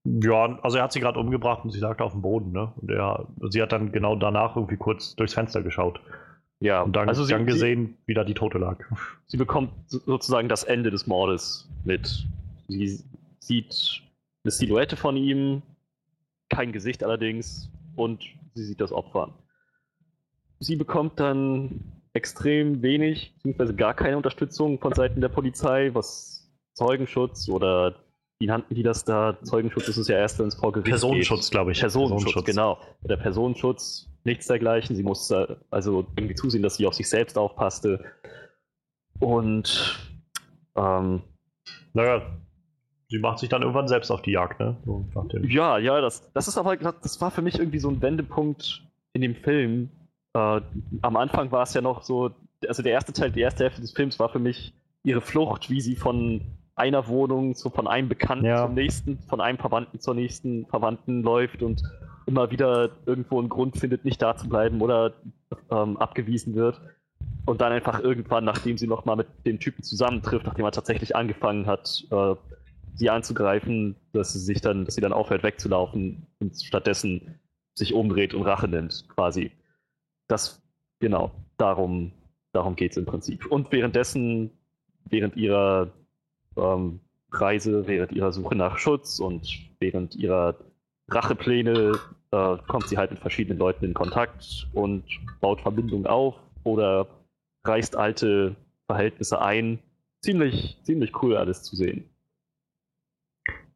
Ja, 0.05 0.59
also 0.61 0.77
er 0.77 0.83
hat 0.83 0.91
sie 0.91 0.99
gerade 0.99 1.19
umgebracht 1.19 1.63
und 1.63 1.71
sie 1.71 1.79
lag 1.79 1.99
auf 1.99 2.11
dem 2.11 2.21
Boden, 2.21 2.51
ne? 2.51 2.73
Und 2.75 2.91
er, 2.91 3.27
sie 3.49 3.61
hat 3.61 3.71
dann 3.71 3.91
genau 3.91 4.15
danach 4.15 4.55
irgendwie 4.55 4.75
kurz 4.75 5.15
durchs 5.15 5.33
Fenster 5.33 5.61
geschaut. 5.63 6.01
Ja, 6.59 6.81
und 6.81 6.95
dann, 6.95 7.07
also 7.07 7.23
sie, 7.23 7.33
dann 7.33 7.45
gesehen, 7.45 7.97
sie, 7.99 8.07
wie 8.07 8.13
da 8.13 8.23
die 8.23 8.33
Tote 8.33 8.57
lag. 8.57 8.79
Sie 9.27 9.37
bekommt 9.37 9.71
sozusagen 9.87 10.49
das 10.49 10.63
Ende 10.63 10.91
des 10.91 11.07
Mordes 11.07 11.69
mit. 11.83 12.25
Sie 12.67 12.99
sieht 13.39 14.01
eine 14.43 14.51
Silhouette 14.51 14.95
von 14.95 15.15
ihm, 15.15 15.61
kein 16.49 16.71
Gesicht 16.71 17.03
allerdings, 17.03 17.69
und 17.95 18.23
sie 18.55 18.63
sieht 18.63 18.81
das 18.81 18.91
Opfer. 18.91 19.33
Sie 20.59 20.75
bekommt 20.75 21.19
dann 21.19 22.01
extrem 22.13 22.81
wenig, 22.81 23.33
beziehungsweise 23.35 23.75
gar 23.75 23.93
keine 23.93 24.17
Unterstützung 24.17 24.79
von 24.79 24.93
Seiten 24.93 25.19
der 25.21 25.29
Polizei, 25.29 25.91
was 25.93 26.49
Zeugenschutz 26.73 27.49
oder 27.49 27.95
wie 28.43 28.47
nannten 28.47 28.75
die 28.75 28.83
das 28.83 29.05
da? 29.05 29.37
Zeugenschutz 29.41 29.87
ist 29.87 29.95
es 29.95 30.09
ja 30.09 30.17
erst, 30.17 30.37
wenn 30.37 30.47
es 30.47 30.55
vor 30.55 30.73
Gericht 30.73 30.89
Personenschutz, 30.89 31.49
glaube 31.49 31.71
ich. 31.71 31.79
Personenschutz, 31.79 32.33
Personenschutz, 32.33 32.45
genau. 32.45 32.77
Der 33.01 33.15
Personenschutz, 33.15 34.09
nichts 34.25 34.47
dergleichen. 34.47 34.97
Sie 34.97 35.03
musste 35.03 35.61
also 35.71 36.05
irgendwie 36.17 36.35
zusehen, 36.35 36.61
dass 36.61 36.75
sie 36.75 36.85
auf 36.85 36.93
sich 36.93 37.07
selbst 37.07 37.37
aufpasste. 37.37 38.03
Und 39.21 39.97
ähm, 40.75 41.21
naja, 41.93 42.21
sie 43.07 43.19
macht 43.19 43.39
sich 43.39 43.47
dann 43.47 43.61
irgendwann 43.61 43.87
selbst 43.87 44.11
auf 44.11 44.21
die 44.21 44.31
Jagd, 44.31 44.59
ne? 44.59 44.75
So 44.83 45.05
ja, 45.43 45.77
ja, 45.77 46.01
das, 46.01 46.29
das 46.33 46.49
ist 46.49 46.57
aber 46.57 46.75
das 46.75 47.21
war 47.21 47.31
für 47.31 47.41
mich 47.41 47.59
irgendwie 47.59 47.79
so 47.79 47.87
ein 47.87 48.01
Wendepunkt 48.01 48.83
in 49.13 49.21
dem 49.21 49.35
Film. 49.35 49.89
Äh, 50.33 50.59
am 51.01 51.15
Anfang 51.15 51.49
war 51.53 51.63
es 51.63 51.73
ja 51.73 51.79
noch 51.79 52.03
so, 52.03 52.31
also 52.67 52.83
der 52.83 52.91
erste 52.91 53.13
Teil, 53.13 53.31
die 53.31 53.39
erste 53.39 53.63
Hälfte 53.63 53.79
des 53.79 53.93
Films 53.93 54.19
war 54.19 54.27
für 54.27 54.39
mich 54.39 54.73
ihre 55.01 55.21
Flucht, 55.21 55.69
wie 55.69 55.79
sie 55.79 55.95
von 55.95 56.41
einer 56.75 57.07
Wohnung, 57.07 57.53
so 57.53 57.69
von 57.69 57.87
einem 57.87 58.09
Bekannten 58.09 58.45
ja. 58.45 58.65
zum 58.65 58.73
nächsten, 58.73 59.19
von 59.19 59.41
einem 59.41 59.57
Verwandten 59.57 59.99
zur 59.99 60.15
nächsten 60.15 60.65
Verwandten 60.65 61.21
läuft 61.21 61.61
und 61.61 61.83
immer 62.25 62.51
wieder 62.51 62.89
irgendwo 63.05 63.39
einen 63.39 63.49
Grund 63.49 63.77
findet, 63.77 64.05
nicht 64.05 64.21
da 64.21 64.35
zu 64.35 64.47
bleiben 64.49 64.81
oder 64.81 65.13
ähm, 65.69 65.97
abgewiesen 65.97 66.55
wird. 66.55 66.81
Und 67.45 67.59
dann 67.61 67.73
einfach 67.73 67.99
irgendwann, 67.99 68.45
nachdem 68.45 68.77
sie 68.77 68.87
nochmal 68.87 69.17
mit 69.17 69.27
dem 69.45 69.59
Typen 69.59 69.83
zusammentrifft, 69.83 70.45
nachdem 70.45 70.65
er 70.65 70.71
tatsächlich 70.71 71.15
angefangen 71.15 71.67
hat, 71.67 72.05
äh, 72.09 72.35
sie 72.95 73.09
anzugreifen, 73.09 73.95
dass 74.13 74.33
sie 74.33 74.39
sich 74.39 74.61
dann, 74.61 74.85
dass 74.85 74.95
sie 74.95 75.01
dann 75.01 75.13
aufhört 75.13 75.43
wegzulaufen 75.43 76.25
und 76.39 76.55
stattdessen 76.63 77.39
sich 77.75 77.93
umdreht 77.93 78.33
und 78.33 78.43
Rache 78.43 78.67
nimmt, 78.67 79.05
quasi. 79.09 79.51
Das, 80.27 80.63
genau, 80.99 81.31
darum, 81.57 82.13
darum 82.53 82.75
geht 82.75 82.91
es 82.91 82.97
im 82.97 83.05
Prinzip. 83.05 83.45
Und 83.47 83.71
währenddessen, 83.71 84.51
während 85.09 85.35
ihrer 85.35 85.91
ähm, 86.57 86.99
Reise, 87.31 87.87
während 87.87 88.11
ihrer 88.11 88.31
Suche 88.31 88.55
nach 88.55 88.77
Schutz 88.77 89.19
und 89.19 89.47
während 89.79 90.15
ihrer 90.15 90.55
Rachepläne 91.09 91.99
äh, 92.31 92.57
kommt 92.67 92.87
sie 92.87 92.97
halt 92.97 93.11
mit 93.11 93.19
verschiedenen 93.19 93.57
Leuten 93.57 93.85
in 93.85 93.93
Kontakt 93.93 94.67
und 94.73 95.03
baut 95.41 95.61
Verbindungen 95.61 96.07
auf 96.07 96.35
oder 96.63 97.07
reißt 97.63 97.95
alte 97.95 98.55
Verhältnisse 98.87 99.41
ein. 99.41 99.79
Ziemlich, 100.21 100.79
ziemlich 100.83 101.21
cool 101.21 101.35
alles 101.35 101.63
zu 101.63 101.75
sehen. 101.75 102.09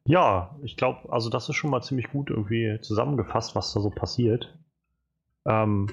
Ja, 0.05 0.55
ich 0.63 0.77
glaube, 0.77 1.11
also 1.11 1.29
das 1.29 1.49
ist 1.49 1.55
schon 1.55 1.69
mal 1.69 1.81
ziemlich 1.81 2.09
gut 2.09 2.29
irgendwie 2.29 2.79
zusammengefasst, 2.81 3.55
was 3.55 3.73
da 3.73 3.81
so 3.81 3.89
passiert. 3.89 4.57
Ähm, 5.45 5.87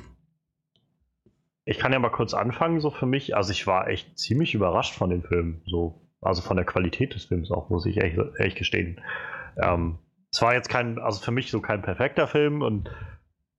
ich 1.65 1.79
kann 1.79 1.93
ja 1.93 1.99
mal 1.99 2.11
kurz 2.11 2.35
anfangen, 2.35 2.81
so 2.81 2.91
für 2.91 3.07
mich. 3.07 3.37
Also 3.37 3.51
ich 3.51 3.67
war 3.67 3.89
echt 3.89 4.17
ziemlich 4.17 4.55
überrascht 4.55 4.95
von 4.95 5.11
dem 5.11 5.23
Film. 5.23 5.63
So 5.67 6.04
also 6.25 6.43
von 6.43 6.57
der 6.57 6.67
Qualität 6.67 7.15
des 7.15 7.27
Films 7.27 7.51
auch, 7.51 7.71
muss 7.71 7.87
ich 7.87 7.97
ehrlich, 7.99 8.19
ehrlich 8.39 8.55
gestehen. 8.55 9.01
Ähm, 9.57 9.99
es 10.33 10.43
war 10.43 10.55
jetzt 10.55 10.69
kein, 10.69 10.99
also 10.99 11.21
für 11.21 11.31
mich 11.31 11.51
so 11.51 11.61
kein 11.61 11.83
perfekter 11.83 12.27
Film 12.27 12.63
und 12.63 12.91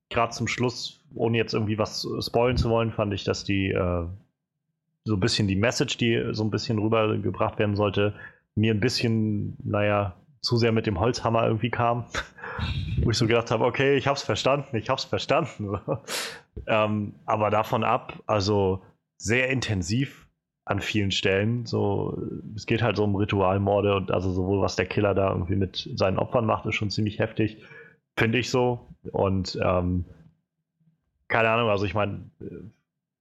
gerade 0.09 0.31
zum 0.33 0.47
Schluss, 0.47 1.05
ohne 1.13 1.37
jetzt 1.37 1.53
irgendwie 1.53 1.77
was 1.77 2.07
spoilen 2.21 2.57
zu 2.57 2.69
wollen, 2.69 2.91
fand 2.91 3.13
ich, 3.13 3.23
dass 3.23 3.43
die 3.43 3.69
äh, 3.69 4.07
so 5.05 5.15
ein 5.15 5.19
bisschen 5.19 5.47
die 5.47 5.55
Message, 5.55 5.97
die 5.97 6.29
so 6.31 6.43
ein 6.43 6.51
bisschen 6.51 6.79
rübergebracht 6.79 7.59
werden 7.59 7.75
sollte, 7.75 8.15
mir 8.55 8.73
ein 8.73 8.79
bisschen, 8.79 9.57
naja, 9.63 10.15
zu 10.41 10.57
sehr 10.57 10.71
mit 10.71 10.85
dem 10.85 10.99
Holzhammer 10.99 11.45
irgendwie 11.45 11.69
kam. 11.69 12.05
Wo 13.03 13.11
ich 13.11 13.17
so 13.17 13.27
gedacht 13.27 13.51
habe, 13.51 13.65
okay, 13.65 13.97
ich 13.97 14.07
hab's 14.07 14.23
verstanden, 14.23 14.77
ich 14.77 14.89
hab's 14.89 15.03
verstanden. 15.03 15.77
ähm, 16.67 17.15
aber 17.25 17.49
davon 17.49 17.83
ab, 17.83 18.21
also 18.25 18.81
sehr 19.17 19.49
intensiv 19.49 20.24
an 20.65 20.81
vielen 20.81 21.11
Stellen. 21.11 21.65
So, 21.65 22.17
es 22.55 22.65
geht 22.65 22.81
halt 22.81 22.97
so 22.97 23.03
um 23.03 23.15
Ritualmorde 23.15 23.95
und 23.95 24.11
also 24.11 24.31
sowohl 24.31 24.61
was 24.61 24.75
der 24.75 24.87
Killer 24.87 25.13
da 25.13 25.31
irgendwie 25.31 25.55
mit 25.55 25.89
seinen 25.95 26.17
Opfern 26.17 26.45
macht, 26.45 26.65
ist 26.65 26.75
schon 26.75 26.89
ziemlich 26.89 27.19
heftig, 27.19 27.63
finde 28.17 28.39
ich 28.39 28.49
so. 28.49 28.87
Und 29.11 29.57
ähm, 29.63 30.05
keine 31.27 31.49
Ahnung, 31.49 31.69
also 31.69 31.85
ich 31.85 31.93
meine, 31.93 32.29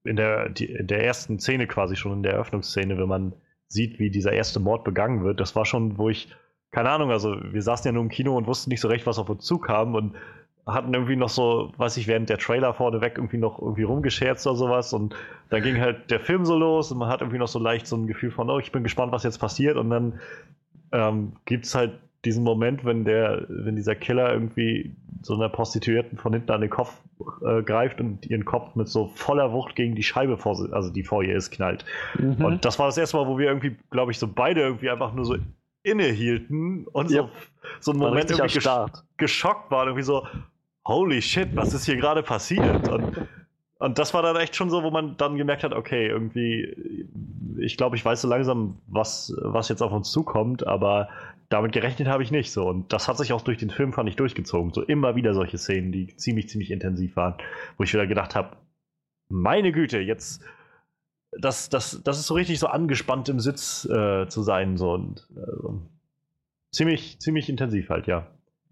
in 0.05 0.17
der, 0.17 0.49
die, 0.49 0.67
in 0.67 0.87
der 0.87 1.05
ersten 1.05 1.39
Szene 1.39 1.67
quasi 1.67 1.97
schon 1.97 2.13
in 2.13 2.23
der 2.23 2.33
Eröffnungsszene, 2.33 2.99
wenn 2.99 3.09
man 3.09 3.35
sieht, 3.69 3.99
wie 3.99 4.11
dieser 4.11 4.33
erste 4.33 4.61
Mord 4.61 4.85
begangen 4.85 5.23
wird, 5.25 5.41
das 5.41 5.55
war 5.55 5.67
schon, 5.67 5.99
wo 5.99 6.09
ich, 6.09 6.29
keine 6.71 6.91
Ahnung, 6.91 7.11
also 7.11 7.37
wir 7.53 7.63
saßen 7.63 7.87
ja 7.87 7.93
nur 7.93 8.03
im 8.03 8.09
Kino 8.09 8.37
und 8.37 8.47
wussten 8.47 8.71
nicht 8.71 8.81
so 8.81 8.89
recht, 8.89 9.07
was 9.07 9.19
auf 9.19 9.29
uns 9.29 9.45
zukam 9.45 9.95
und 9.95 10.15
hatten 10.67 10.95
irgendwie 10.95 11.17
noch 11.17 11.29
so, 11.29 11.73
weiß 11.77 11.97
ich, 11.99 12.07
während 12.07 12.31
der 12.31 12.39
Trailer 12.39 12.73
vorneweg 12.73 13.15
irgendwie 13.17 13.37
noch 13.37 13.61
irgendwie 13.61 13.83
rumgescherzt 13.83 14.47
oder 14.47 14.57
sowas 14.57 14.93
und 14.93 15.15
dann 15.51 15.63
ging 15.63 15.81
halt 15.81 16.11
der 16.11 16.21
Film 16.21 16.45
so 16.45 16.57
los 16.57 16.91
und 16.91 16.99
man 16.99 17.09
hat 17.09 17.21
irgendwie 17.21 17.39
noch 17.39 17.49
so 17.49 17.59
leicht 17.59 17.87
so 17.87 17.97
ein 17.97 18.07
Gefühl 18.07 18.31
von, 18.31 18.49
oh, 18.49 18.59
ich 18.59 18.73
bin 18.73 18.83
gespannt, 18.83 19.13
was 19.13 19.25
jetzt 19.25 19.39
passiert 19.39 19.77
und 19.77 19.91
dann 19.91 20.21
ähm, 20.93 21.33
gibt 21.45 21.67
es 21.67 21.75
halt 21.75 21.99
diesen 22.25 22.45
Moment, 22.45 22.85
wenn 22.85 23.05
der, 23.05 23.45
wenn 23.49 23.77
dieser 23.77 23.95
Killer 23.95 24.33
irgendwie 24.33 24.95
so 25.23 25.35
einer 25.35 25.49
Prostituierten 25.49 26.19
von 26.19 26.33
hinten 26.33 26.51
an 26.51 26.61
den 26.61 26.71
Kopf 26.71 27.01
äh, 27.45 27.63
greift 27.63 28.01
und 28.01 28.27
ihren 28.27 28.45
Kopf 28.45 28.75
mit 28.75 28.89
so 28.89 29.09
voller 29.09 29.53
Wucht 29.53 29.77
gegen 29.77 29.95
die 29.95 30.03
Scheibe 30.03 30.39
vor, 30.39 30.59
also 30.73 30.91
die 30.91 31.03
vor 31.03 31.23
ihr 31.23 31.37
ist, 31.37 31.51
knallt. 31.51 31.85
Mhm. 32.19 32.45
Und 32.45 32.65
das 32.65 32.79
war 32.79 32.87
das 32.87 32.97
erste 32.97 33.17
Mal, 33.17 33.27
wo 33.27 33.39
wir 33.39 33.49
irgendwie, 33.49 33.77
glaube 33.91 34.13
ich, 34.13 34.19
so 34.19 34.29
beide 34.29 34.63
irgendwie 34.63 34.91
einfach 34.91 35.13
nur 35.13 35.25
so 35.25 35.37
innehielten 35.83 36.87
und 36.87 37.11
so, 37.11 37.17
yep. 37.17 37.31
so 37.81 37.93
einen 37.93 38.01
Moment 38.01 38.31
irgendwie 38.31 38.55
gesch 38.55 38.69
geschockt 39.19 39.71
waren, 39.71 39.89
irgendwie 39.89 40.03
so, 40.03 40.27
holy 40.87 41.23
shit, 41.23 41.55
was 41.57 41.73
ist 41.75 41.87
hier 41.87 41.97
gerade 41.97 42.23
passiert? 42.23 42.89
Und, 42.89 43.29
und 43.79 43.99
das 43.99 44.15
war 44.15 44.23
dann 44.23 44.37
echt 44.37 44.57
schon 44.57 44.71
so, 44.71 44.83
wo 44.83 44.91
man 44.91 45.17
dann 45.17 45.37
gemerkt 45.37 45.65
hat, 45.65 45.73
okay, 45.73 46.07
irgendwie, 46.07 47.07
ich 47.59 47.77
glaube, 47.77 47.97
ich 47.97 48.05
weiß 48.05 48.23
so 48.23 48.29
langsam, 48.29 48.79
was, 48.87 49.35
was 49.43 49.69
jetzt 49.69 49.83
auf 49.83 49.93
uns 49.93 50.11
zukommt, 50.11 50.67
aber 50.67 51.09
damit 51.49 51.73
gerechnet 51.73 52.09
habe 52.09 52.23
ich 52.23 52.31
nicht 52.31 52.53
so. 52.53 52.67
Und 52.69 52.93
das 52.93 53.09
hat 53.09 53.19
sich 53.19 53.33
auch 53.33 53.43
durch 53.43 53.59
den 53.59 53.71
Film, 53.71 53.93
fand 53.93 54.09
ich, 54.09 54.17
durchgezogen. 54.17 54.73
So 54.73 54.83
immer 54.83 55.17
wieder 55.17 55.35
solche 55.35 55.59
Szenen, 55.59 55.93
die 55.93 56.15
ziemlich, 56.17 56.49
ziemlich 56.49 56.71
intensiv 56.71 57.17
waren, 57.17 57.35
wo 57.77 57.85
ich 57.85 57.93
wieder 57.93 58.07
gedacht 58.07 58.35
habe, 58.35 58.57
meine 59.29 59.73
Güte, 59.73 59.99
jetzt, 59.99 60.43
das, 61.33 61.69
das, 61.69 62.03
das 62.03 62.19
ist 62.19 62.27
so 62.27 62.35
richtig 62.35 62.59
so 62.59 62.67
angespannt 62.67 63.29
im 63.29 63.41
Sitz 63.41 63.85
äh, 63.87 64.29
zu 64.29 64.43
sein. 64.43 64.77
So. 64.77 64.93
Und, 64.93 65.29
äh, 65.37 65.75
ziemlich, 66.73 67.21
ziemlich 67.21 67.49
intensiv 67.49 67.89
halt, 67.89 68.07
ja. 68.07 68.27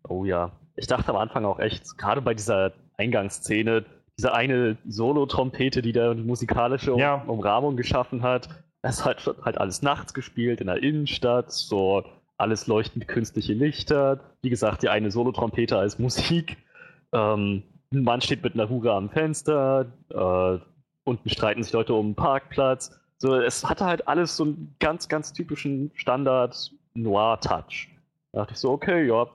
Oh 0.09 0.25
ja. 0.25 0.53
Ich 0.77 0.87
dachte 0.87 1.11
am 1.11 1.17
Anfang 1.17 1.45
auch 1.45 1.59
echt, 1.59 1.99
gerade 1.99 2.23
bei 2.23 2.35
dieser 2.35 2.73
Eingangsszene, 2.97 3.85
diese 4.19 4.35
eine 4.35 4.77
Solo-Trompete, 4.87 5.83
die 5.83 5.93
da 5.93 6.15
die 6.15 6.23
musikalische 6.23 6.97
ja. 6.97 7.23
Umrahmung 7.27 7.77
geschaffen 7.77 8.23
hat, 8.23 8.49
es 8.83 9.05
hat 9.05 9.31
halt 9.45 9.59
alles 9.59 9.83
nachts 9.83 10.13
gespielt 10.13 10.61
in 10.61 10.67
der 10.67 10.83
Innenstadt, 10.83 11.53
so 11.53 12.05
alles 12.37 12.67
leuchtend 12.67 13.07
künstliche 13.07 13.53
Lichter. 13.53 14.21
Wie 14.43 14.51
gesagt, 14.51 14.83
die 14.83 14.89
eine 14.89 15.11
Solo-Trompete 15.11 15.79
als 15.79 15.99
Musik. 15.99 16.57
Ähm, 17.13 17.63
ein 17.93 18.03
Mann 18.03 18.21
steht 18.21 18.43
mit 18.43 18.55
einer 18.55 18.69
Hure 18.69 18.93
am 18.93 19.11
Fenster. 19.11 19.87
Äh, 20.11 20.59
unten 21.05 21.29
streiten 21.29 21.63
sich 21.63 21.73
Leute 21.73 21.95
um 21.95 22.07
einen 22.07 22.15
Parkplatz. 22.17 22.99
So, 23.19 23.37
es 23.37 23.65
hatte 23.65 23.85
halt 23.85 24.09
alles 24.09 24.37
so 24.37 24.45
einen 24.45 24.75
ganz, 24.81 25.09
ganz 25.09 25.33
typischen 25.33 25.93
Standard-Noir-Touch. 25.95 27.89
Da 28.33 28.41
dachte 28.41 28.55
ich 28.55 28.59
so, 28.59 28.73
okay, 28.73 29.07
ja, 29.07 29.27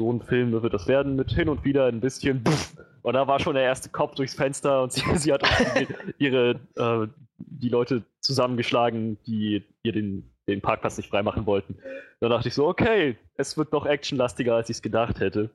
so 0.00 0.12
ein 0.12 0.22
Film 0.22 0.50
wird 0.50 0.72
das 0.72 0.88
werden 0.88 1.14
mit 1.14 1.30
hin 1.30 1.50
und 1.50 1.62
wieder 1.64 1.86
ein 1.86 2.00
bisschen. 2.00 2.42
Und 3.02 3.14
da 3.14 3.26
war 3.26 3.38
schon 3.38 3.54
der 3.54 3.64
erste 3.64 3.90
Kopf 3.90 4.14
durchs 4.14 4.34
Fenster 4.34 4.82
und 4.82 4.92
sie, 4.94 5.02
sie 5.16 5.32
hat 5.32 5.42
ihre, 6.18 6.60
äh, 6.76 7.06
die 7.36 7.68
Leute 7.68 8.02
zusammengeschlagen, 8.20 9.18
die 9.26 9.62
ihr 9.82 9.92
den 9.92 10.30
den 10.50 10.60
Parkplatz 10.60 10.96
nicht 10.96 11.08
freimachen 11.08 11.46
wollten. 11.46 11.78
Da 12.20 12.28
dachte 12.28 12.48
ich 12.48 12.54
so, 12.54 12.66
okay, 12.66 13.16
es 13.36 13.56
wird 13.56 13.72
doch 13.72 13.86
actionlastiger, 13.86 14.56
als 14.56 14.68
ich 14.68 14.76
es 14.76 14.82
gedacht 14.82 15.20
hätte. 15.20 15.50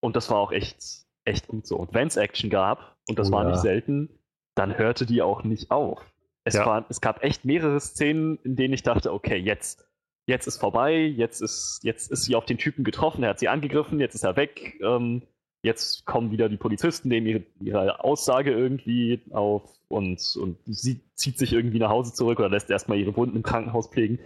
Und 0.00 0.16
das 0.16 0.30
war 0.30 0.38
auch 0.38 0.52
echt, 0.52 1.06
echt 1.24 1.48
gut 1.48 1.66
so. 1.66 1.76
Und 1.76 1.94
wenn 1.94 2.08
es 2.08 2.16
Action 2.16 2.50
gab, 2.50 2.96
und 3.08 3.18
das 3.18 3.30
oh, 3.30 3.32
war 3.32 3.44
ja. 3.44 3.50
nicht 3.50 3.60
selten, 3.60 4.10
dann 4.54 4.76
hörte 4.78 5.06
die 5.06 5.22
auch 5.22 5.42
nicht 5.42 5.70
auf. 5.70 6.04
Es, 6.44 6.54
ja. 6.54 6.66
war, 6.66 6.84
es 6.88 7.00
gab 7.00 7.24
echt 7.24 7.44
mehrere 7.44 7.80
Szenen, 7.80 8.38
in 8.44 8.56
denen 8.56 8.74
ich 8.74 8.82
dachte, 8.82 9.12
okay, 9.12 9.36
jetzt, 9.36 9.88
jetzt 10.26 10.46
ist 10.46 10.58
vorbei, 10.58 10.94
jetzt 10.94 11.40
ist, 11.40 11.80
jetzt 11.82 12.10
ist 12.10 12.24
sie 12.24 12.34
auf 12.34 12.44
den 12.44 12.58
Typen 12.58 12.84
getroffen, 12.84 13.22
er 13.22 13.30
hat 13.30 13.38
sie 13.38 13.48
angegriffen, 13.48 14.00
jetzt 14.00 14.14
ist 14.14 14.24
er 14.24 14.36
weg. 14.36 14.78
Ähm, 14.82 15.22
jetzt 15.62 16.04
kommen 16.04 16.30
wieder 16.30 16.48
die 16.48 16.58
Polizisten, 16.58 17.08
nehmen 17.08 17.26
ihre, 17.26 17.42
ihre 17.60 18.04
Aussage 18.04 18.52
irgendwie 18.52 19.22
auf 19.30 19.62
und, 19.88 20.20
und 20.36 20.58
sie 20.66 21.00
zieht 21.14 21.38
sich 21.38 21.52
irgendwie 21.52 21.78
nach 21.78 21.90
Hause 21.90 22.12
zurück 22.12 22.38
oder 22.38 22.50
lässt 22.50 22.70
erstmal 22.70 22.98
ihre 22.98 23.16
Wunden 23.16 23.36
im 23.36 23.42
Krankenhaus 23.42 23.88
pflegen. 23.88 24.18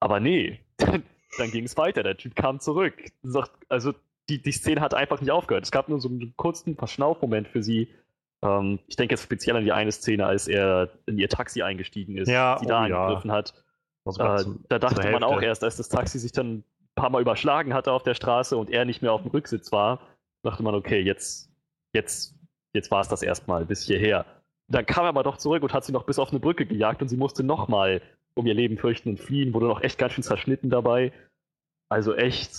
Aber 0.00 0.20
nee, 0.20 0.60
dann, 0.78 1.02
dann 1.38 1.50
ging 1.50 1.64
es 1.64 1.76
weiter. 1.76 2.02
Der 2.02 2.16
Typ 2.16 2.34
kam 2.34 2.60
zurück. 2.60 2.94
Also 3.68 3.92
die, 4.28 4.40
die 4.40 4.52
Szene 4.52 4.80
hat 4.80 4.94
einfach 4.94 5.20
nicht 5.20 5.30
aufgehört. 5.30 5.64
Es 5.64 5.70
gab 5.70 5.88
nur 5.88 6.00
so 6.00 6.08
einen 6.08 6.34
kurzen 6.36 6.76
Verschnaufmoment 6.76 7.48
für 7.48 7.62
sie. 7.62 7.88
Ähm, 8.42 8.78
ich 8.86 8.96
denke 8.96 9.12
jetzt 9.12 9.22
speziell 9.22 9.56
an 9.56 9.64
die 9.64 9.72
eine 9.72 9.92
Szene, 9.92 10.26
als 10.26 10.48
er 10.48 10.90
in 11.06 11.18
ihr 11.18 11.28
Taxi 11.28 11.62
eingestiegen 11.62 12.16
ist, 12.16 12.28
ja, 12.28 12.58
sie 12.58 12.66
da 12.66 12.80
oh, 12.80 12.84
angegriffen 12.84 13.30
ja. 13.30 13.36
hat. 13.36 13.54
Äh, 14.06 14.44
da 14.68 14.78
dachte 14.78 15.10
man 15.10 15.24
auch 15.24 15.42
erst, 15.42 15.64
als 15.64 15.76
das 15.76 15.88
Taxi 15.88 16.18
sich 16.18 16.32
dann 16.32 16.58
ein 16.58 16.64
paar 16.94 17.10
Mal 17.10 17.22
überschlagen 17.22 17.74
hatte 17.74 17.92
auf 17.92 18.02
der 18.02 18.14
Straße 18.14 18.56
und 18.56 18.70
er 18.70 18.84
nicht 18.84 19.02
mehr 19.02 19.12
auf 19.12 19.22
dem 19.22 19.30
Rücksitz 19.30 19.72
war, 19.72 20.00
dachte 20.42 20.62
man, 20.62 20.74
okay, 20.74 21.00
jetzt, 21.00 21.50
jetzt, 21.92 22.34
jetzt 22.72 22.90
war 22.90 23.00
es 23.00 23.08
das 23.08 23.22
erstmal 23.22 23.64
bis 23.64 23.82
hierher. 23.82 24.24
Dann 24.68 24.86
kam 24.86 25.04
er 25.04 25.08
aber 25.08 25.22
doch 25.22 25.36
zurück 25.36 25.62
und 25.62 25.72
hat 25.72 25.84
sie 25.84 25.92
noch 25.92 26.04
bis 26.04 26.18
auf 26.18 26.30
eine 26.30 26.40
Brücke 26.40 26.66
gejagt 26.66 27.02
und 27.02 27.08
sie 27.08 27.16
musste 27.16 27.42
nochmal 27.42 28.00
um 28.34 28.46
ihr 28.46 28.54
Leben 28.54 28.76
fürchten 28.76 29.10
und 29.10 29.20
fliehen, 29.20 29.54
wurde 29.54 29.66
noch 29.66 29.82
echt 29.82 29.98
ganz 29.98 30.12
schön 30.12 30.24
zerschnitten 30.24 30.70
dabei. 30.70 31.12
Also 31.88 32.14
echt, 32.14 32.52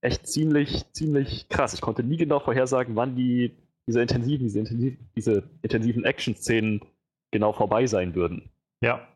echt 0.00 0.26
ziemlich, 0.26 0.90
ziemlich 0.92 1.48
krass. 1.48 1.74
Ich 1.74 1.80
konnte 1.80 2.02
nie 2.02 2.16
genau 2.16 2.40
vorhersagen, 2.40 2.96
wann 2.96 3.14
die, 3.14 3.56
diese 3.86 4.02
intensiven, 4.02 4.46
diese, 4.46 4.58
intensiv, 4.58 4.98
diese 5.14 5.42
intensiven 5.62 6.04
Action-Szenen 6.04 6.80
genau 7.30 7.52
vorbei 7.52 7.86
sein 7.86 8.14
würden. 8.14 8.50
Ja. 8.80 9.06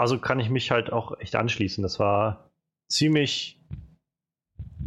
Also 0.00 0.18
kann 0.18 0.40
ich 0.40 0.50
mich 0.50 0.70
halt 0.70 0.92
auch 0.92 1.18
echt 1.20 1.36
anschließen. 1.36 1.82
Das 1.82 2.00
war 2.00 2.50
ziemlich 2.88 3.60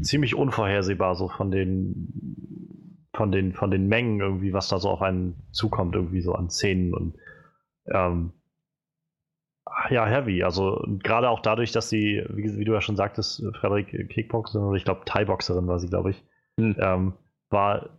ziemlich 0.01 0.35
unvorhersehbar, 0.35 1.15
so 1.15 1.29
von 1.29 1.51
den, 1.51 3.07
von 3.13 3.31
den, 3.31 3.53
von 3.53 3.71
den 3.71 3.87
Mengen 3.87 4.19
irgendwie, 4.19 4.53
was 4.53 4.67
da 4.67 4.79
so 4.79 4.89
auf 4.89 5.01
einen 5.01 5.35
zukommt, 5.51 5.95
irgendwie 5.95 6.21
so 6.21 6.33
an 6.33 6.49
Szenen 6.49 6.93
und 6.93 7.15
ähm, 7.87 8.33
ja, 9.89 10.05
heavy. 10.05 10.43
Also 10.43 10.83
gerade 10.99 11.29
auch 11.29 11.41
dadurch, 11.41 11.71
dass 11.71 11.89
sie, 11.89 12.23
wie, 12.29 12.57
wie, 12.57 12.65
du 12.65 12.73
ja 12.73 12.81
schon 12.81 12.95
sagtest, 12.95 13.43
Frederik 13.59 14.09
Kickboxerin 14.09 14.67
oder 14.67 14.77
ich 14.77 14.85
glaube 14.85 15.01
Thai-Boxerin 15.05 15.67
war 15.67 15.79
sie, 15.79 15.89
glaube 15.89 16.11
ich, 16.11 16.23
hm. 16.59 16.75
ähm, 16.79 17.13
war 17.49 17.89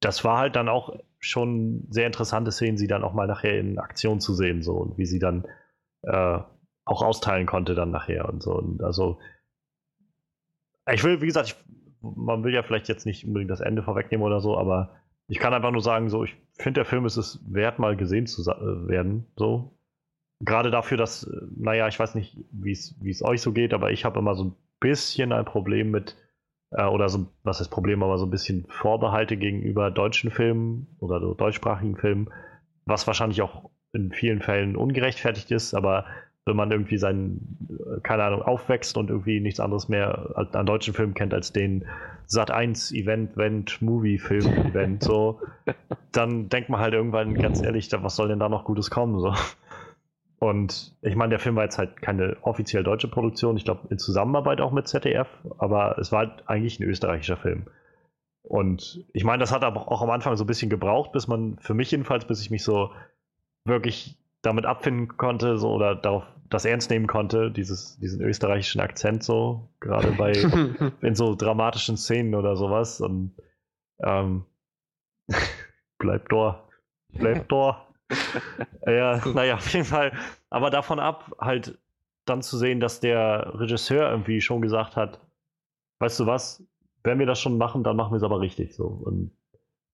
das 0.00 0.22
war 0.24 0.38
halt 0.38 0.56
dann 0.56 0.68
auch 0.68 0.98
schon 1.18 1.86
sehr 1.88 2.06
interessante 2.06 2.52
Szenen, 2.52 2.76
sie 2.76 2.86
dann 2.86 3.04
auch 3.04 3.14
mal 3.14 3.26
nachher 3.26 3.58
in 3.58 3.78
Aktion 3.78 4.20
zu 4.20 4.34
sehen, 4.34 4.62
so 4.62 4.74
und 4.74 4.98
wie 4.98 5.06
sie 5.06 5.18
dann 5.18 5.46
äh, 6.06 6.38
auch 6.84 7.02
austeilen 7.02 7.46
konnte 7.46 7.74
dann 7.74 7.90
nachher 7.90 8.28
und 8.28 8.42
so. 8.42 8.52
Und 8.54 8.82
also 8.82 9.18
ich 10.92 11.02
will, 11.02 11.20
wie 11.20 11.26
gesagt, 11.26 11.48
ich, 11.48 11.56
man 12.02 12.44
will 12.44 12.52
ja 12.52 12.62
vielleicht 12.62 12.88
jetzt 12.88 13.06
nicht 13.06 13.26
unbedingt 13.26 13.50
das 13.50 13.60
Ende 13.60 13.82
vorwegnehmen 13.82 14.24
oder 14.24 14.40
so, 14.40 14.58
aber 14.58 15.00
ich 15.26 15.38
kann 15.38 15.54
einfach 15.54 15.70
nur 15.70 15.80
sagen, 15.80 16.10
so, 16.10 16.24
ich 16.24 16.36
finde, 16.58 16.80
der 16.80 16.84
Film 16.84 17.06
ist 17.06 17.16
es 17.16 17.40
wert, 17.50 17.78
mal 17.78 17.96
gesehen 17.96 18.26
zu 18.26 18.42
äh, 18.50 18.88
werden. 18.88 19.26
So. 19.36 19.78
Gerade 20.40 20.70
dafür, 20.70 20.98
dass, 20.98 21.24
äh, 21.24 21.46
naja, 21.56 21.88
ich 21.88 21.98
weiß 21.98 22.14
nicht, 22.14 22.36
wie 22.50 22.72
es 22.72 23.24
euch 23.24 23.40
so 23.40 23.52
geht, 23.52 23.72
aber 23.72 23.90
ich 23.90 24.04
habe 24.04 24.18
immer 24.18 24.34
so 24.34 24.44
ein 24.44 24.56
bisschen 24.80 25.32
ein 25.32 25.46
Problem 25.46 25.90
mit, 25.90 26.16
äh, 26.72 26.84
oder 26.84 27.08
so, 27.08 27.26
was 27.42 27.62
ist 27.62 27.68
Problem, 27.68 28.02
aber 28.02 28.18
so 28.18 28.26
ein 28.26 28.30
bisschen 28.30 28.66
Vorbehalte 28.68 29.38
gegenüber 29.38 29.90
deutschen 29.90 30.30
Filmen 30.30 30.94
oder 30.98 31.20
so 31.20 31.32
deutschsprachigen 31.32 31.96
Filmen, 31.96 32.30
was 32.84 33.06
wahrscheinlich 33.06 33.40
auch 33.40 33.70
in 33.94 34.12
vielen 34.12 34.40
Fällen 34.40 34.76
ungerechtfertigt 34.76 35.50
ist, 35.50 35.74
aber 35.74 36.04
wenn 36.46 36.56
man 36.56 36.70
irgendwie 36.70 36.98
seinen, 36.98 38.00
keine 38.02 38.24
Ahnung, 38.24 38.42
aufwächst 38.42 38.96
und 38.98 39.08
irgendwie 39.08 39.40
nichts 39.40 39.60
anderes 39.60 39.88
mehr 39.88 40.48
an 40.52 40.66
deutschen 40.66 40.92
Filmen 40.92 41.14
kennt 41.14 41.32
als 41.32 41.52
den 41.52 41.86
Sat 42.26 42.50
1 42.50 42.92
Event, 42.92 43.34
Event, 43.34 43.80
Movie, 43.80 44.18
Film, 44.18 44.46
Event, 44.46 45.02
so, 45.02 45.40
dann 46.12 46.48
denkt 46.48 46.68
man 46.68 46.80
halt 46.80 46.94
irgendwann 46.94 47.34
ganz 47.34 47.62
ehrlich, 47.62 47.90
was 47.92 48.16
soll 48.16 48.28
denn 48.28 48.38
da 48.38 48.48
noch 48.48 48.64
Gutes 48.64 48.90
kommen, 48.90 49.18
so. 49.20 49.34
Und 50.38 50.94
ich 51.00 51.16
meine, 51.16 51.30
der 51.30 51.38
Film 51.38 51.56
war 51.56 51.64
jetzt 51.64 51.78
halt 51.78 52.02
keine 52.02 52.36
offiziell 52.42 52.82
deutsche 52.82 53.08
Produktion, 53.08 53.56
ich 53.56 53.64
glaube 53.64 53.88
in 53.88 53.98
Zusammenarbeit 53.98 54.60
auch 54.60 54.72
mit 54.72 54.86
ZDF, 54.86 55.28
aber 55.56 55.96
es 55.98 56.12
war 56.12 56.26
halt 56.26 56.42
eigentlich 56.46 56.78
ein 56.78 56.82
österreichischer 56.82 57.38
Film. 57.38 57.64
Und 58.42 59.02
ich 59.14 59.24
meine, 59.24 59.38
das 59.38 59.52
hat 59.52 59.64
aber 59.64 59.90
auch 59.90 60.02
am 60.02 60.10
Anfang 60.10 60.36
so 60.36 60.44
ein 60.44 60.46
bisschen 60.46 60.68
gebraucht, 60.68 61.12
bis 61.12 61.28
man, 61.28 61.56
für 61.60 61.72
mich 61.72 61.90
jedenfalls, 61.90 62.26
bis 62.26 62.42
ich 62.42 62.50
mich 62.50 62.62
so 62.62 62.90
wirklich 63.64 64.18
damit 64.42 64.66
abfinden 64.66 65.16
konnte, 65.16 65.58
so 65.58 65.72
oder 65.72 65.94
darauf 65.94 66.24
das 66.50 66.64
ernst 66.64 66.90
nehmen 66.90 67.06
konnte, 67.06 67.50
dieses, 67.50 67.98
diesen 67.98 68.20
österreichischen 68.20 68.80
Akzent 68.80 69.24
so, 69.24 69.68
gerade 69.80 70.12
bei 70.12 70.32
in 71.00 71.14
so 71.14 71.34
dramatischen 71.34 71.96
Szenen 71.96 72.34
oder 72.34 72.56
sowas. 72.56 73.00
Und 73.00 73.34
ähm, 74.00 74.44
bleib 75.98 76.28
da, 76.28 76.68
bleib 77.12 77.48
da. 77.48 77.88
ja, 78.86 79.20
naja, 79.26 79.54
auf 79.54 79.72
jeden 79.72 79.86
Fall. 79.86 80.12
Aber 80.50 80.70
davon 80.70 81.00
ab, 81.00 81.32
halt 81.40 81.78
dann 82.26 82.42
zu 82.42 82.56
sehen, 82.56 82.80
dass 82.80 83.00
der 83.00 83.58
Regisseur 83.58 84.10
irgendwie 84.10 84.40
schon 84.40 84.62
gesagt 84.62 84.96
hat, 84.96 85.20
weißt 85.98 86.20
du 86.20 86.26
was, 86.26 86.62
wenn 87.02 87.18
wir 87.18 87.26
das 87.26 87.40
schon 87.40 87.58
machen, 87.58 87.82
dann 87.82 87.96
machen 87.96 88.12
wir 88.12 88.16
es 88.18 88.22
aber 88.22 88.40
richtig 88.40 88.74
so. 88.74 88.86
Und 88.86 89.32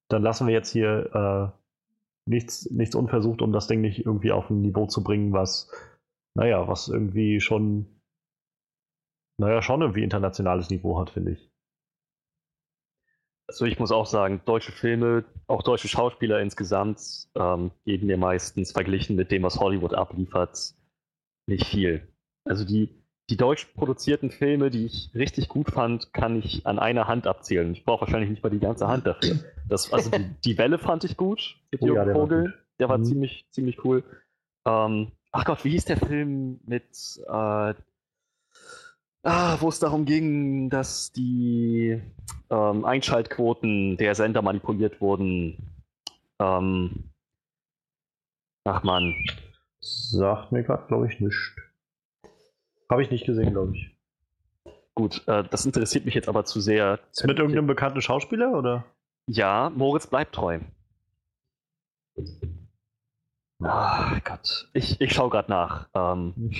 dann 0.09 0.21
lassen 0.23 0.47
wir 0.47 0.53
jetzt 0.53 0.71
hier 0.71 1.53
äh, 1.53 1.60
nichts, 2.31 2.71
nichts 2.71 2.95
unversucht, 2.95 3.41
um 3.43 3.51
das 3.51 3.67
Ding 3.67 3.81
nicht 3.81 4.05
irgendwie 4.05 4.31
auf 4.31 4.49
ein 4.49 4.61
Niveau 4.61 4.87
zu 4.87 5.03
bringen, 5.03 5.33
was, 5.33 5.69
naja, 6.35 6.67
was 6.67 6.87
irgendwie 6.87 7.39
schon, 7.39 8.01
naja, 9.37 9.61
schon 9.61 9.81
irgendwie 9.81 10.03
internationales 10.03 10.69
Niveau 10.71 10.99
hat, 10.99 11.11
finde 11.11 11.33
ich. 11.33 11.51
Also 13.47 13.65
ich 13.65 13.79
muss 13.79 13.91
auch 13.91 14.05
sagen, 14.05 14.41
deutsche 14.45 14.71
Filme, 14.71 15.25
auch 15.47 15.61
deutsche 15.61 15.89
Schauspieler 15.89 16.39
insgesamt, 16.39 17.27
ähm, 17.35 17.71
geben 17.83 18.07
mir 18.07 18.17
meistens 18.17 18.71
verglichen 18.71 19.17
mit 19.17 19.29
dem, 19.29 19.43
was 19.43 19.59
Hollywood 19.59 19.93
abliefert, 19.93 20.73
nicht 21.47 21.67
viel. 21.67 22.07
Also 22.45 22.63
die, 22.65 23.00
die 23.31 23.37
deutsch 23.37 23.65
produzierten 23.75 24.29
Filme, 24.29 24.69
die 24.69 24.85
ich 24.85 25.09
richtig 25.15 25.47
gut 25.47 25.71
fand, 25.71 26.13
kann 26.13 26.37
ich 26.37 26.67
an 26.67 26.77
einer 26.77 27.07
Hand 27.07 27.25
abzählen. 27.27 27.71
Ich 27.71 27.85
brauche 27.85 28.01
wahrscheinlich 28.01 28.29
nicht 28.29 28.43
mal 28.43 28.49
die 28.49 28.59
ganze 28.59 28.87
Hand 28.87 29.07
dafür. 29.07 29.39
Das, 29.67 29.91
also 29.91 30.09
die, 30.11 30.25
die 30.45 30.57
Welle 30.57 30.77
fand 30.77 31.03
ich 31.05 31.15
gut 31.17 31.57
mit 31.71 31.81
Oh 31.81 31.87
ja, 31.87 32.03
der 32.05 32.13
war 32.13 32.21
Vogel. 32.21 32.43
gut. 32.43 32.53
Der 32.79 32.89
war 32.89 32.97
Mhm. 32.97 33.05
ziemlich, 33.05 33.45
ziemlich 33.51 33.83
cool. 33.85 34.03
Ähm, 34.67 35.11
ach 35.31 35.45
Gott, 35.45 35.63
wie 35.63 35.69
hieß 35.71 35.85
der 35.85 35.97
Film 35.97 36.59
mit 36.65 36.85
äh, 37.27 37.73
Ah, 39.23 39.57
wo 39.61 39.69
es 39.69 39.79
darum 39.79 40.05
ging, 40.05 40.69
dass 40.71 41.11
die 41.11 42.01
ähm, 42.49 42.85
Einschaltquoten 42.85 43.95
der 43.97 44.15
Sender 44.15 44.41
manipuliert 44.41 44.99
wurden. 44.99 45.57
Ähm, 46.39 47.11
ach 48.65 48.83
man, 48.83 49.13
Sagt 49.79 50.51
mir 50.51 50.63
gerade, 50.63 50.85
glaube 50.87 51.07
ich, 51.11 51.19
nichts. 51.19 51.55
Habe 52.91 53.03
ich 53.03 53.09
nicht 53.09 53.25
gesehen, 53.25 53.53
glaube 53.53 53.73
ich. 53.77 53.89
gut, 54.95 55.25
äh, 55.27 55.45
das 55.49 55.65
interessiert 55.65 56.03
mich 56.03 56.13
jetzt 56.13 56.27
aber 56.27 56.43
zu 56.43 56.59
sehr. 56.59 56.99
Ist 57.11 57.25
mit 57.25 57.39
irgendeinem 57.39 57.65
bekannten 57.65 58.01
Schauspieler 58.01 58.51
oder? 58.51 58.83
Ja, 59.27 59.71
Moritz 59.73 60.07
bleibt 60.07 60.35
treu. 60.35 60.59
Ah 63.63 64.19
Gott, 64.25 64.69
ich, 64.73 64.99
ich 64.99 65.13
schaue 65.13 65.29
gerade 65.29 65.49
nach. 65.49 65.87
Ähm, 65.93 66.51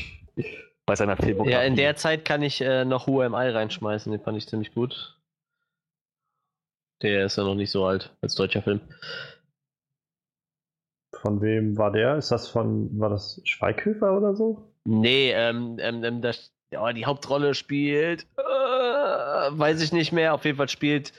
bei 0.86 0.96
seiner 0.96 1.18
Filmografie. 1.18 1.52
Ja, 1.52 1.64
in 1.64 1.76
der 1.76 1.98
Zeit 1.98 2.24
kann 2.24 2.42
ich 2.42 2.62
äh, 2.62 2.86
noch 2.86 3.08
UMI 3.08 3.50
reinschmeißen, 3.50 4.10
den 4.10 4.22
fand 4.22 4.38
ich 4.38 4.48
ziemlich 4.48 4.74
gut. 4.74 5.20
Der 7.02 7.26
ist 7.26 7.38
ja 7.38 7.44
noch 7.44 7.56
nicht 7.56 7.72
so 7.72 7.86
alt 7.86 8.16
als 8.22 8.36
deutscher 8.36 8.62
Film. 8.62 8.80
Von 11.14 11.42
wem 11.42 11.78
war 11.78 11.92
der? 11.92 12.16
Ist 12.16 12.32
das 12.32 12.48
von, 12.48 12.98
war 13.00 13.10
das 13.10 13.42
Schweighöfer 13.44 14.16
oder 14.16 14.34
so? 14.34 14.71
Nee, 14.84 15.32
ähm, 15.32 15.78
ähm, 15.80 16.04
ähm 16.04 16.22
das, 16.22 16.54
ja, 16.72 16.92
die 16.94 17.06
Hauptrolle 17.06 17.54
spielt, 17.54 18.26
äh, 18.38 18.42
weiß 18.42 19.82
ich 19.82 19.92
nicht 19.92 20.12
mehr, 20.12 20.34
auf 20.34 20.46
jeden 20.46 20.58
Fall 20.58 20.70
spielt 20.70 21.14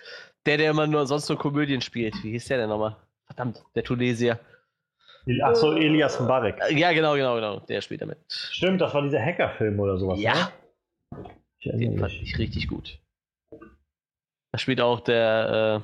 der, 0.47 0.57
der 0.57 0.71
immer 0.71 0.87
nur 0.87 1.07
sonst 1.07 1.29
nur 1.29 1.39
Komödien 1.39 1.81
spielt. 1.81 2.15
Wie 2.23 2.33
hieß 2.33 2.47
der 2.47 2.59
denn 2.59 2.69
nochmal? 2.69 2.97
Verdammt, 3.27 3.63
der 3.75 3.85
Tunesier. 3.85 4.39
Achso, 5.43 5.73
Elias 5.75 6.19
Mbarek. 6.19 6.59
Äh, 6.61 6.75
Ja, 6.79 6.93
genau, 6.93 7.15
genau, 7.15 7.37
genau, 7.37 7.61
der 7.61 7.81
spielt 7.81 8.03
damit. 8.03 8.19
Stimmt, 8.29 8.81
das 8.81 8.93
war 8.93 9.03
dieser 9.03 9.21
Hackerfilm 9.21 9.79
oder 9.79 9.97
sowas. 9.99 10.21
Ja, 10.21 10.53
ne? 11.15 11.31
Ich 11.61 11.71
den 11.71 11.97
fand 11.97 12.13
ich 12.13 12.39
richtig 12.39 12.67
gut. 12.67 12.99
Da 14.51 14.59
spielt 14.59 14.81
auch 14.81 14.99
der, 15.01 15.83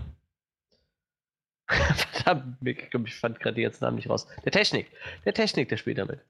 äh, 1.69 1.73
verdammt, 1.95 2.57
ich 2.63 3.15
fand 3.15 3.39
gerade 3.39 3.63
ganzen 3.63 3.85
Namen 3.85 3.97
nicht 3.97 4.11
raus. 4.11 4.27
Der 4.45 4.51
Technik, 4.51 4.91
der 5.25 5.35
Technik, 5.35 5.69
der 5.69 5.77
spielt 5.77 5.99
damit. 5.99 6.21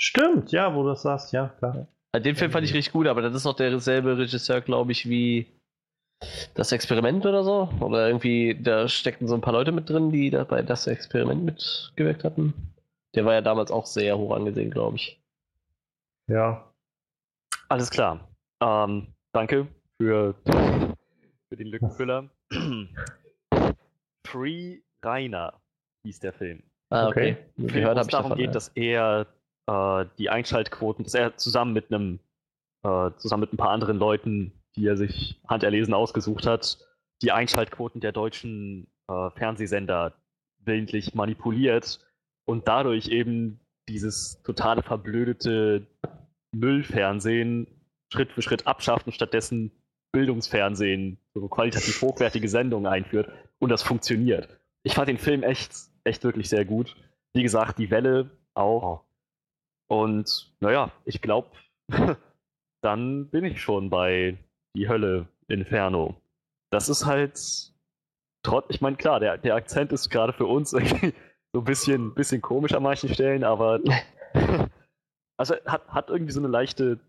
Stimmt, 0.00 0.50
ja, 0.52 0.74
wo 0.74 0.82
du 0.82 0.88
das 0.90 1.02
sagst, 1.02 1.32
ja, 1.32 1.48
klar. 1.58 1.86
Also 2.12 2.24
Den 2.24 2.34
Film 2.36 2.50
fand 2.50 2.64
ich 2.64 2.74
richtig 2.74 2.92
gut, 2.92 3.06
aber 3.06 3.22
das 3.22 3.34
ist 3.34 3.46
auch 3.46 3.54
derselbe 3.54 4.16
Regisseur, 4.18 4.60
glaube 4.60 4.92
ich, 4.92 5.08
wie 5.08 5.46
das 6.54 6.72
Experiment 6.72 7.24
oder 7.26 7.44
so. 7.44 7.68
Oder 7.80 8.08
irgendwie, 8.08 8.58
da 8.60 8.88
steckten 8.88 9.28
so 9.28 9.34
ein 9.34 9.40
paar 9.40 9.52
Leute 9.52 9.72
mit 9.72 9.88
drin, 9.88 10.10
die 10.10 10.30
da 10.30 10.44
bei 10.44 10.62
das 10.62 10.86
Experiment 10.86 11.44
mitgewirkt 11.44 12.24
hatten. 12.24 12.54
Der 13.14 13.24
war 13.24 13.34
ja 13.34 13.40
damals 13.40 13.70
auch 13.70 13.86
sehr 13.86 14.16
hoch 14.16 14.34
angesehen, 14.34 14.70
glaube 14.70 14.96
ich. 14.96 15.20
Ja. 16.28 16.72
Alles 17.68 17.90
klar. 17.90 18.28
Ähm, 18.62 19.08
danke 19.32 19.68
für, 20.00 20.34
für 21.48 21.56
den 21.56 21.68
Lückenfüller. 21.68 22.28
Free 24.26 24.80
Rainer 25.04 25.60
hieß 26.04 26.20
der 26.20 26.32
Film. 26.32 26.62
Ah, 26.90 27.08
Okay. 27.08 27.36
okay. 27.58 27.68
Film, 27.68 27.98
es 27.98 28.06
ich 28.06 28.10
darum 28.12 28.30
davon, 28.30 28.36
geht, 28.38 28.46
ja. 28.46 28.52
dass 28.52 28.68
er 28.74 29.26
äh, 29.70 30.06
die 30.18 30.30
Einschaltquoten, 30.30 31.04
dass 31.04 31.14
er 31.14 31.36
zusammen 31.36 31.72
mit 31.72 31.92
einem, 31.92 32.18
äh, 32.82 33.10
zusammen 33.16 33.42
mit 33.42 33.52
ein 33.52 33.56
paar 33.56 33.70
anderen 33.70 33.98
Leuten, 33.98 34.52
die 34.76 34.86
er 34.86 34.96
sich 34.96 35.40
handerlesen 35.48 35.94
ausgesucht 35.94 36.46
hat, 36.46 36.78
die 37.22 37.32
Einschaltquoten 37.32 38.00
der 38.00 38.12
deutschen 38.12 38.88
äh, 39.08 39.30
Fernsehsender 39.36 40.14
willentlich 40.58 41.14
manipuliert 41.14 42.00
und 42.44 42.66
dadurch 42.68 43.08
eben 43.08 43.60
dieses 43.88 44.42
totale 44.42 44.82
verblödete 44.82 45.86
Müllfernsehen 46.52 47.66
Schritt 48.12 48.32
für 48.32 48.42
Schritt 48.42 48.66
abschafft 48.66 49.06
und 49.06 49.12
stattdessen 49.12 49.70
Bildungsfernsehen, 50.12 51.18
so 51.34 51.46
qualitativ 51.48 52.02
hochwertige 52.02 52.48
Sendungen 52.48 52.90
einführt 52.90 53.30
und 53.60 53.68
das 53.68 53.82
funktioniert. 53.84 54.48
Ich 54.82 54.94
fand 54.94 55.08
den 55.08 55.18
Film 55.18 55.44
echt, 55.44 55.72
echt 56.02 56.24
wirklich 56.24 56.48
sehr 56.48 56.64
gut. 56.64 56.96
Wie 57.32 57.44
gesagt, 57.44 57.78
die 57.78 57.90
Welle 57.90 58.30
auch. 58.54 59.04
Und 59.90 60.52
naja, 60.60 60.92
ich 61.04 61.20
glaube, 61.20 61.48
dann 62.82 63.28
bin 63.30 63.44
ich 63.44 63.60
schon 63.60 63.90
bei 63.90 64.38
Die 64.76 64.88
Hölle 64.88 65.26
Inferno. 65.48 66.14
Das 66.72 66.88
ist 66.88 67.04
halt 67.06 67.38
trotz, 68.44 68.66
ich 68.68 68.80
meine, 68.80 68.96
klar, 68.96 69.18
der, 69.20 69.36
der 69.38 69.56
Akzent 69.56 69.92
ist 69.92 70.08
gerade 70.10 70.32
für 70.32 70.46
uns 70.46 70.72
irgendwie 70.74 71.12
so 71.52 71.60
ein 71.60 71.64
bisschen, 71.64 72.14
bisschen 72.14 72.40
komisch 72.40 72.72
an 72.72 72.84
manchen 72.84 73.08
Stellen, 73.12 73.42
aber 73.42 73.80
also 75.36 75.56
hat, 75.66 75.88
hat 75.88 76.10
irgendwie 76.10 76.32
so 76.32 76.40
eine 76.40 76.48
leichte 76.48 77.00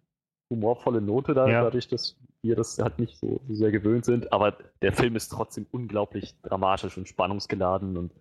humorvolle 0.51 1.01
Note 1.01 1.33
da, 1.33 1.47
Ja. 1.47 1.63
dadurch, 1.63 1.87
dass 1.87 2.17
wir 2.43 2.55
das 2.55 2.79
halt 2.79 2.97
nicht 2.97 3.17
so, 3.19 3.39
so 3.47 3.53
sehr 3.53 3.71
gewöhnt 3.71 4.03
sind. 4.05 4.33
Aber 4.33 4.57
der 4.81 4.91
Film 4.93 5.15
ist 5.15 5.29
trotzdem 5.29 5.67
unglaublich 5.71 6.35
dramatisch 6.41 6.97
und 6.97 7.07
spannungsgeladen 7.07 7.95
und 7.95 8.11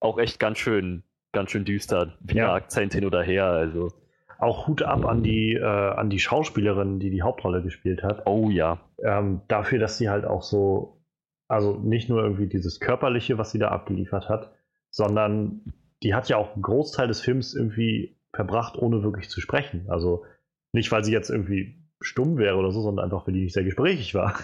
auch 0.00 0.18
echt 0.18 0.40
ganz 0.40 0.58
schön, 0.58 1.04
ganz 1.32 1.50
schön 1.52 1.64
düster, 1.64 2.16
wie 2.20 2.34
Ja. 2.38 2.46
der 2.46 2.54
Akzent 2.54 2.92
hin 2.92 3.04
oder 3.04 3.22
her. 3.22 3.44
Also, 3.46 3.92
Auch 4.38 4.66
Hut 4.68 4.82
ab 4.82 5.04
an 5.04 5.22
die, 5.22 5.54
äh, 5.54 5.64
an 5.64 6.10
die 6.10 6.20
Schauspielerin, 6.20 7.00
die 7.00 7.10
die 7.10 7.22
Hauptrolle 7.22 7.62
gespielt 7.62 8.02
hat. 8.02 8.26
oh 8.26 8.50
ja. 8.50 8.80
Ähm, 9.02 9.42
dafür, 9.48 9.78
dass 9.78 9.98
sie 9.98 10.08
halt 10.08 10.24
auch 10.24 10.42
so, 10.42 11.02
also 11.48 11.74
nicht 11.74 12.08
nur 12.08 12.22
irgendwie 12.22 12.46
dieses 12.46 12.80
Körperliche, 12.80 13.36
was 13.38 13.50
sie 13.50 13.58
da 13.58 13.68
abgeliefert 13.68 14.28
hat, 14.28 14.52
sondern 14.90 15.62
die 16.02 16.14
hat 16.14 16.28
ja 16.28 16.36
auch 16.36 16.54
einen 16.54 16.62
Großteil 16.62 17.08
des 17.08 17.20
Films 17.20 17.54
irgendwie 17.54 18.16
verbracht, 18.32 18.76
ohne 18.76 19.02
wirklich 19.02 19.28
zu 19.28 19.40
sprechen. 19.40 19.86
Also 19.88 20.24
nicht, 20.72 20.92
weil 20.92 21.04
sie 21.04 21.12
jetzt 21.12 21.30
irgendwie 21.30 21.82
stumm 22.00 22.38
wäre 22.38 22.56
oder 22.56 22.70
so, 22.70 22.80
sondern 22.80 23.04
einfach, 23.04 23.26
weil 23.26 23.34
die 23.34 23.42
nicht 23.42 23.54
sehr 23.54 23.64
gesprächig 23.64 24.14
war. 24.14 24.38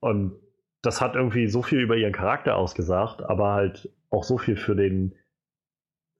Und 0.00 0.36
das 0.82 1.00
hat 1.00 1.16
irgendwie 1.16 1.48
so 1.48 1.62
viel 1.62 1.80
über 1.80 1.96
ihren 1.96 2.12
Charakter 2.12 2.56
ausgesagt, 2.56 3.22
aber 3.22 3.52
halt 3.52 3.92
auch 4.10 4.22
so 4.22 4.38
viel 4.38 4.56
für 4.56 4.76
den, 4.76 5.14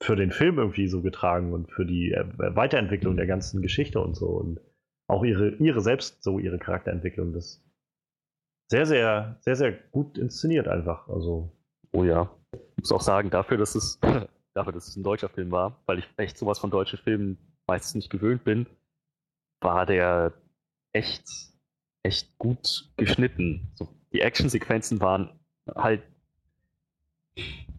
für 0.03 0.17
den 0.17 0.31
Film 0.31 0.59
irgendwie 0.59 0.89
so 0.89 1.03
getragen 1.03 1.53
und 1.53 1.71
für 1.71 1.85
die 1.85 2.13
äh, 2.13 2.25
Weiterentwicklung 2.37 3.17
der 3.17 3.27
ganzen 3.27 3.63
Geschichte 3.63 4.01
und 4.01 4.15
so. 4.15 4.29
Und 4.29 4.61
auch 5.09 5.25
ihre, 5.25 5.51
ihre 5.57 5.81
selbst 5.81 6.23
so 6.23 6.39
ihre 6.39 6.59
Charakterentwicklung. 6.59 7.33
Das 7.33 7.65
sehr, 8.71 8.87
sehr, 8.87 9.39
sehr, 9.41 9.57
sehr 9.57 9.73
gut 9.73 10.19
inszeniert 10.19 10.69
einfach. 10.69 11.09
Also, 11.09 11.59
Oh 11.93 12.05
ja. 12.05 12.31
Ich 12.53 12.83
muss 12.83 12.93
auch 12.93 13.01
sagen, 13.01 13.31
dafür, 13.31 13.57
dass 13.57 13.75
es, 13.75 13.99
dafür, 14.55 14.73
dass 14.73 14.89
es 14.89 14.97
ein 14.97 15.03
deutscher 15.03 15.29
Film 15.29 15.51
war, 15.51 15.81
weil 15.87 15.99
ich 15.99 16.09
echt 16.17 16.39
sowas 16.39 16.59
von 16.59 16.71
deutschen 16.71 16.99
Filmen 16.99 17.39
meistens 17.67 17.95
nicht 17.95 18.11
gewöhnt 18.11 18.45
bin, 18.45 18.67
war 19.61 19.87
der 19.87 20.33
echt, 20.93 21.27
echt 22.03 22.39
gut 22.39 22.91
geschnitten. 22.97 23.73
So, 23.75 23.89
die 24.13 24.21
Actionsequenzen 24.21 25.01
waren 25.01 25.39
halt. 25.75 26.03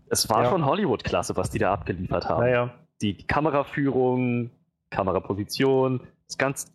Es 0.10 0.30
war 0.30 0.44
Ja. 0.44 0.50
schon 0.50 0.66
Hollywood-Klasse, 0.66 1.36
was 1.38 1.50
die 1.50 1.60
da 1.60 1.74
abgeliefert 1.74 2.28
haben. 2.28 2.42
naja, 2.42 2.74
Die, 3.02 3.14
die 3.16 3.28
Kameraführung, 3.28 4.50
Kameraposition, 4.90 6.02
das 6.28 6.38
ganze, 6.38 6.68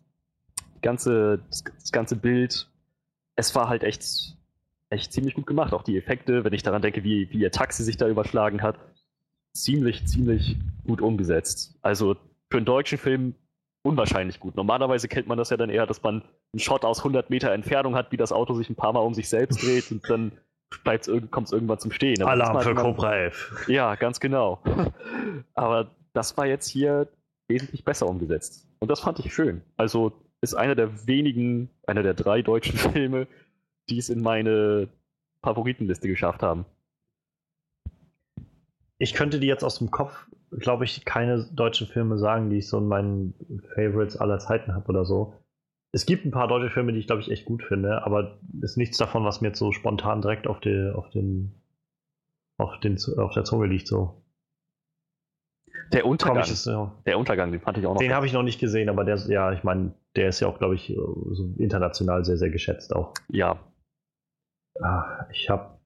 ganze, 0.81 1.39
das, 1.49 1.91
ganze 1.91 2.15
Bild. 2.15 2.69
Es 3.35 3.53
war 3.55 3.69
halt 3.69 3.83
echt, 3.83 4.03
echt 4.89 5.11
ziemlich 5.13 5.33
gut 5.35 5.45
gemacht. 5.47 5.73
Auch 5.73 5.83
die 5.83 5.97
Effekte, 5.97 6.43
wenn 6.43 6.53
ich 6.53 6.63
daran 6.63 6.81
denke, 6.81 7.03
wie, 7.03 7.29
wie 7.31 7.39
ihr 7.39 7.51
Taxi 7.51 7.83
sich 7.83 7.97
da 7.97 8.07
überschlagen 8.07 8.61
hat, 8.61 8.77
ziemlich, 9.53 10.05
ziemlich 10.07 10.57
gut 10.85 11.01
umgesetzt. 11.01 11.77
Also 11.81 12.15
für 12.49 12.57
einen 12.57 12.65
deutschen 12.65 12.97
Film 12.97 13.35
unwahrscheinlich 13.83 14.39
gut. 14.39 14.55
Normalerweise 14.55 15.07
kennt 15.07 15.27
man 15.27 15.37
das 15.37 15.49
ja 15.49 15.57
dann 15.57 15.69
eher, 15.69 15.85
dass 15.85 16.01
man 16.01 16.21
einen 16.53 16.59
Shot 16.59 16.83
aus 16.85 16.99
100 16.99 17.29
Meter 17.29 17.51
Entfernung 17.51 17.95
hat, 17.95 18.11
wie 18.11 18.17
das 18.17 18.31
Auto 18.31 18.53
sich 18.55 18.69
ein 18.69 18.75
paar 18.75 18.93
Mal 18.93 19.01
um 19.01 19.13
sich 19.13 19.29
selbst 19.29 19.61
dreht 19.63 19.91
und 19.91 20.09
dann 20.09 20.31
kommt 20.83 21.47
es 21.47 21.53
irgendwann 21.53 21.79
zum 21.79 21.91
Stehen. 21.91 22.21
Aber 22.21 22.31
Alarm 22.31 22.61
für 22.61 22.75
Cobra 22.75 23.15
11. 23.15 23.65
ja, 23.67 23.95
ganz 23.95 24.19
genau. 24.19 24.61
Aber 25.53 25.91
das 26.13 26.37
war 26.37 26.45
jetzt 26.45 26.67
hier 26.67 27.07
wesentlich 27.47 27.83
besser 27.83 28.07
umgesetzt. 28.07 28.67
Und 28.79 28.89
das 28.89 28.99
fand 28.99 29.19
ich 29.19 29.33
schön. 29.33 29.61
Also 29.77 30.13
ist 30.41 30.53
einer 30.53 30.75
der 30.75 31.07
wenigen, 31.07 31.69
einer 31.87 32.03
der 32.03 32.13
drei 32.13 32.41
deutschen 32.41 32.77
Filme, 32.93 33.27
die 33.89 33.97
es 33.97 34.09
in 34.09 34.21
meine 34.21 34.89
Favoritenliste 35.43 36.07
geschafft 36.07 36.41
haben. 36.41 36.65
Ich 38.97 39.13
könnte 39.13 39.39
die 39.39 39.47
jetzt 39.47 39.63
aus 39.63 39.77
dem 39.77 39.91
Kopf, 39.91 40.27
glaube 40.51 40.85
ich, 40.85 41.03
keine 41.05 41.43
deutschen 41.53 41.87
Filme 41.87 42.17
sagen, 42.17 42.49
die 42.49 42.57
ich 42.57 42.67
so 42.67 42.77
in 42.77 42.87
meinen 42.87 43.33
Favorites 43.75 44.17
aller 44.17 44.39
Zeiten 44.39 44.73
habe 44.73 44.87
oder 44.87 45.05
so. 45.05 45.33
Es 45.95 46.05
gibt 46.05 46.25
ein 46.25 46.31
paar 46.31 46.49
deutsche 46.49 46.69
Filme, 46.69 46.91
die 46.91 46.99
ich 46.99 47.07
glaube 47.07 47.21
ich 47.21 47.31
echt 47.31 47.45
gut 47.45 47.63
finde, 47.63 48.03
aber 48.03 48.37
ist 48.61 48.75
nichts 48.75 48.97
davon, 48.97 49.23
was 49.23 49.39
mir 49.39 49.47
jetzt 49.47 49.59
so 49.59 49.71
spontan 49.71 50.21
direkt 50.21 50.45
auf, 50.45 50.59
die, 50.59 50.91
auf 50.93 51.09
den 51.09 51.55
auf 52.57 52.77
den 52.81 52.97
auf 53.17 53.33
der 53.33 53.45
Zunge 53.45 53.67
liegt 53.67 53.87
so. 53.87 54.21
Der 55.93 56.05
Untergang, 56.05 56.43
ist, 56.43 56.65
ja. 56.65 56.93
der 57.05 57.17
Untergang, 57.17 57.51
den 57.53 57.61
fand 57.61 57.77
ich 57.77 57.85
auch 57.85 57.93
noch. 57.93 58.01
Den 58.01 58.13
habe 58.13 58.25
ich 58.25 58.33
noch 58.33 58.43
nicht 58.43 58.59
gesehen, 58.59 58.89
aber 58.89 59.05
der, 59.05 59.15
ja, 59.27 59.53
ich 59.53 59.63
meine, 59.63 59.93
der 60.17 60.29
ist 60.29 60.41
ja 60.41 60.49
auch, 60.49 60.57
glaube 60.57 60.75
ich, 60.75 60.87
so 60.87 61.53
international 61.57 62.25
sehr, 62.25 62.37
sehr 62.37 62.49
geschätzt 62.49 62.93
auch. 62.93 63.13
Ja. 63.29 63.59
Ich 65.31 65.49
habe, 65.49 65.79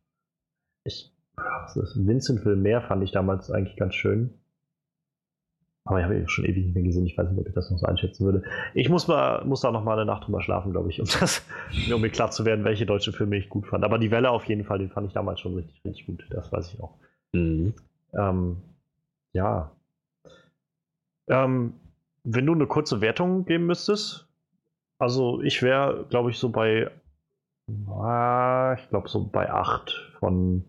ich? 0.85 1.13
Vincent 1.95 2.45
will 2.45 2.55
mehr 2.55 2.81
fand 2.81 3.03
ich 3.03 3.11
damals 3.11 3.51
eigentlich 3.51 3.77
ganz 3.77 3.93
schön. 3.93 4.33
Aber 5.89 5.97
ich 5.97 6.05
habe 6.05 6.19
ihn 6.19 6.29
schon 6.29 6.45
ewig 6.45 6.65
nicht 6.65 6.75
mehr 6.75 6.83
gesehen. 6.83 7.07
Ich 7.07 7.17
weiß 7.17 7.31
nicht, 7.31 7.39
ob 7.39 7.47
ich 7.47 7.53
das 7.55 7.71
noch 7.71 7.79
so 7.79 7.87
einschätzen 7.87 8.23
würde. 8.23 8.43
Ich 8.75 8.89
muss, 8.89 9.07
mal, 9.07 9.43
muss 9.43 9.61
da 9.61 9.71
noch 9.71 9.83
mal 9.83 9.93
eine 9.93 10.05
Nacht 10.05 10.27
drüber 10.27 10.39
schlafen, 10.39 10.71
glaube 10.71 10.91
ich, 10.91 10.99
um, 10.99 11.07
das, 11.19 11.43
um 11.91 11.99
mir 11.99 12.11
klar 12.11 12.29
zu 12.29 12.45
werden, 12.45 12.63
welche 12.63 12.85
deutschen 12.85 13.11
Filme 13.11 13.37
ich 13.37 13.49
gut 13.49 13.65
fand. 13.65 13.83
Aber 13.83 13.97
die 13.97 14.11
Welle 14.11 14.29
auf 14.29 14.45
jeden 14.45 14.65
Fall, 14.65 14.77
den 14.77 14.91
fand 14.91 15.07
ich 15.07 15.13
damals 15.13 15.39
schon 15.39 15.55
richtig, 15.55 15.81
richtig 15.83 16.05
gut. 16.05 16.27
Das 16.29 16.51
weiß 16.51 16.71
ich 16.71 16.79
auch. 16.79 16.93
Mhm. 17.33 17.73
Ähm, 18.13 18.57
ja. 19.33 19.71
Ähm, 21.27 21.73
wenn 22.23 22.45
du 22.45 22.53
eine 22.53 22.67
kurze 22.67 23.01
Wertung 23.01 23.45
geben 23.45 23.65
müsstest, 23.65 24.27
also 24.99 25.41
ich 25.41 25.63
wäre, 25.63 26.05
glaube 26.07 26.29
ich, 26.29 26.37
so 26.37 26.49
bei, 26.49 26.91
ah, 27.87 28.75
ich 28.77 28.87
glaube, 28.89 29.09
so 29.09 29.25
bei 29.25 29.49
8 29.49 30.17
von 30.19 30.65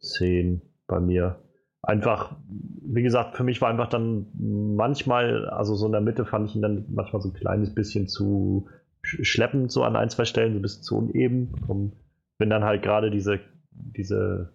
10 0.00 0.60
bei 0.88 0.98
mir 0.98 1.38
einfach, 1.82 2.36
wie 2.48 3.02
gesagt, 3.02 3.36
für 3.36 3.44
mich 3.44 3.60
war 3.60 3.70
einfach 3.70 3.88
dann 3.88 4.26
manchmal, 4.36 5.48
also 5.48 5.74
so 5.74 5.86
in 5.86 5.92
der 5.92 6.00
Mitte 6.00 6.24
fand 6.24 6.48
ich 6.48 6.56
ihn 6.56 6.62
dann 6.62 6.84
manchmal 6.90 7.22
so 7.22 7.30
ein 7.30 7.34
kleines 7.34 7.74
bisschen 7.74 8.08
zu 8.08 8.68
schleppend, 9.02 9.72
so 9.72 9.82
an 9.82 9.96
ein, 9.96 10.10
zwei 10.10 10.24
Stellen, 10.24 10.52
so 10.52 10.58
ein 10.58 10.62
bisschen 10.62 10.82
zu 10.82 10.98
uneben. 10.98 11.54
Und 11.66 11.92
wenn 12.38 12.50
dann 12.50 12.64
halt 12.64 12.82
gerade 12.82 13.10
diese, 13.10 13.40
diese, 13.70 14.50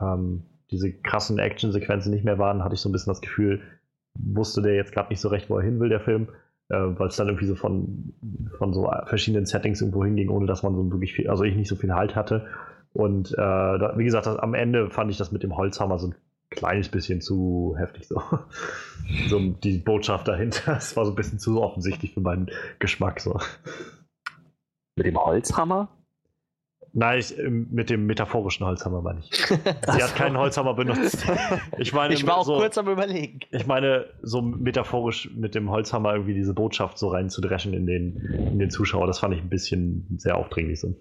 ähm, 0.00 0.44
diese 0.70 0.92
krassen 0.92 1.38
Action-Sequenzen 1.38 2.12
nicht 2.12 2.24
mehr 2.24 2.38
waren, 2.38 2.62
hatte 2.62 2.74
ich 2.74 2.80
so 2.80 2.88
ein 2.88 2.92
bisschen 2.92 3.10
das 3.10 3.20
Gefühl, 3.20 3.60
wusste 4.14 4.62
der 4.62 4.74
jetzt 4.74 4.92
gerade 4.92 5.08
nicht 5.08 5.20
so 5.20 5.28
recht, 5.28 5.50
wo 5.50 5.58
er 5.58 5.64
hin 5.64 5.80
will, 5.80 5.88
der 5.88 6.00
Film, 6.00 6.28
äh, 6.68 6.76
weil 6.76 7.08
es 7.08 7.16
dann 7.16 7.26
irgendwie 7.26 7.46
so 7.46 7.56
von, 7.56 8.14
von 8.58 8.72
so 8.72 8.90
verschiedenen 9.06 9.46
Settings 9.46 9.80
irgendwo 9.80 10.04
hinging, 10.04 10.28
ohne 10.28 10.46
dass 10.46 10.62
man 10.62 10.74
so 10.76 10.90
wirklich 10.92 11.14
viel, 11.14 11.28
also 11.28 11.42
ich 11.42 11.56
nicht 11.56 11.68
so 11.68 11.76
viel 11.76 11.92
Halt 11.92 12.14
hatte. 12.14 12.46
Und 12.92 13.32
äh, 13.32 13.98
wie 13.98 14.04
gesagt, 14.04 14.26
das, 14.26 14.36
am 14.36 14.54
Ende 14.54 14.88
fand 14.88 15.10
ich 15.10 15.16
das 15.16 15.32
mit 15.32 15.42
dem 15.42 15.56
Holzhammer 15.56 15.98
so 15.98 16.08
ein 16.08 16.14
kleines 16.50 16.88
bisschen 16.88 17.20
zu 17.20 17.74
heftig 17.78 18.08
so. 18.08 18.22
so 19.28 19.38
die 19.38 19.78
Botschaft 19.78 20.28
dahinter, 20.28 20.62
das 20.74 20.96
war 20.96 21.04
so 21.04 21.12
ein 21.12 21.16
bisschen 21.16 21.38
zu 21.38 21.60
offensichtlich 21.62 22.14
für 22.14 22.20
meinen 22.20 22.50
Geschmack 22.78 23.20
so. 23.20 23.38
Mit 24.96 25.06
dem 25.06 25.18
Holzhammer? 25.18 25.88
Nein, 26.96 27.18
ich, 27.18 27.36
ähm, 27.36 27.66
mit 27.72 27.90
dem 27.90 28.06
metaphorischen 28.06 28.64
Holzhammer 28.64 29.02
meine 29.02 29.18
ich. 29.18 29.30
Sie 29.46 30.02
hat 30.02 30.14
keinen 30.14 30.38
Holzhammer 30.38 30.74
benutzt. 30.74 31.26
Ich 31.76 31.92
meine, 31.92 32.14
ich 32.14 32.24
war 32.24 32.36
auch 32.38 32.44
so, 32.44 32.56
kurz 32.56 32.78
am 32.78 32.88
überlegen. 32.88 33.40
Ich 33.50 33.66
meine, 33.66 34.06
so 34.22 34.40
metaphorisch 34.40 35.28
mit 35.34 35.56
dem 35.56 35.70
Holzhammer 35.70 36.12
irgendwie 36.12 36.34
diese 36.34 36.54
Botschaft 36.54 36.98
so 36.98 37.08
reinzudreschen 37.08 37.74
in 37.74 37.86
den, 37.86 38.16
in 38.52 38.58
den 38.60 38.70
Zuschauer, 38.70 39.08
das 39.08 39.18
fand 39.18 39.34
ich 39.34 39.40
ein 39.40 39.48
bisschen 39.48 40.06
sehr 40.18 40.36
aufdringlich 40.36 40.78
so. 40.78 40.94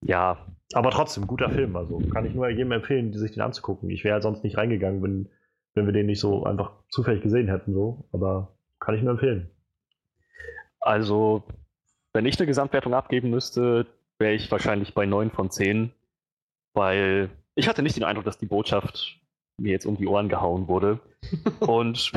Ja, 0.00 0.46
aber 0.72 0.90
trotzdem, 0.90 1.26
guter 1.26 1.50
Film. 1.50 1.76
Also 1.76 1.98
kann 2.12 2.26
ich 2.26 2.34
nur 2.34 2.48
jedem 2.48 2.72
empfehlen, 2.72 3.12
sich 3.12 3.32
den 3.32 3.42
anzugucken. 3.42 3.90
Ich 3.90 4.04
wäre 4.04 4.14
halt 4.14 4.22
sonst 4.22 4.42
nicht 4.42 4.56
reingegangen, 4.56 5.02
wenn, 5.02 5.28
wenn 5.74 5.86
wir 5.86 5.92
den 5.92 6.06
nicht 6.06 6.20
so 6.20 6.44
einfach 6.44 6.72
zufällig 6.90 7.22
gesehen 7.22 7.48
hätten. 7.48 7.72
So. 7.72 8.08
Aber 8.12 8.56
kann 8.80 8.94
ich 8.94 9.02
nur 9.02 9.12
empfehlen. 9.12 9.50
Also, 10.80 11.44
wenn 12.12 12.26
ich 12.26 12.38
eine 12.38 12.46
Gesamtwertung 12.46 12.94
abgeben 12.94 13.30
müsste, 13.30 13.86
wäre 14.18 14.34
ich 14.34 14.50
wahrscheinlich 14.50 14.94
bei 14.94 15.06
9 15.06 15.30
von 15.30 15.50
10. 15.50 15.92
Weil 16.74 17.30
ich 17.54 17.68
hatte 17.68 17.82
nicht 17.82 17.96
den 17.96 18.04
Eindruck, 18.04 18.24
dass 18.24 18.38
die 18.38 18.46
Botschaft 18.46 19.20
mir 19.58 19.72
jetzt 19.72 19.86
um 19.86 19.96
die 19.96 20.06
Ohren 20.06 20.28
gehauen 20.28 20.68
wurde. 20.68 21.00
Und 21.60 22.12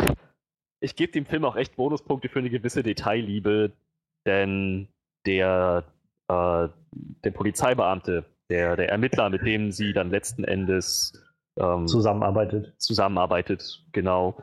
ich 0.81 0.95
gebe 0.95 1.11
dem 1.11 1.25
Film 1.25 1.45
auch 1.45 1.55
echt 1.55 1.75
Bonuspunkte 1.75 2.29
für 2.29 2.39
eine 2.39 2.49
gewisse 2.49 2.83
Detailliebe, 2.83 3.71
denn 4.25 4.87
der, 5.25 5.83
äh, 6.27 6.67
der 7.23 7.31
Polizeibeamte, 7.31 8.25
der, 8.49 8.75
der 8.75 8.89
Ermittler, 8.89 9.29
mit 9.29 9.45
dem 9.45 9.71
sie 9.71 9.93
dann 9.93 10.09
letzten 10.09 10.43
Endes 10.43 11.13
ähm, 11.57 11.87
zusammenarbeitet. 11.87 12.73
Zusammenarbeitet, 12.77 13.83
genau. 13.91 14.41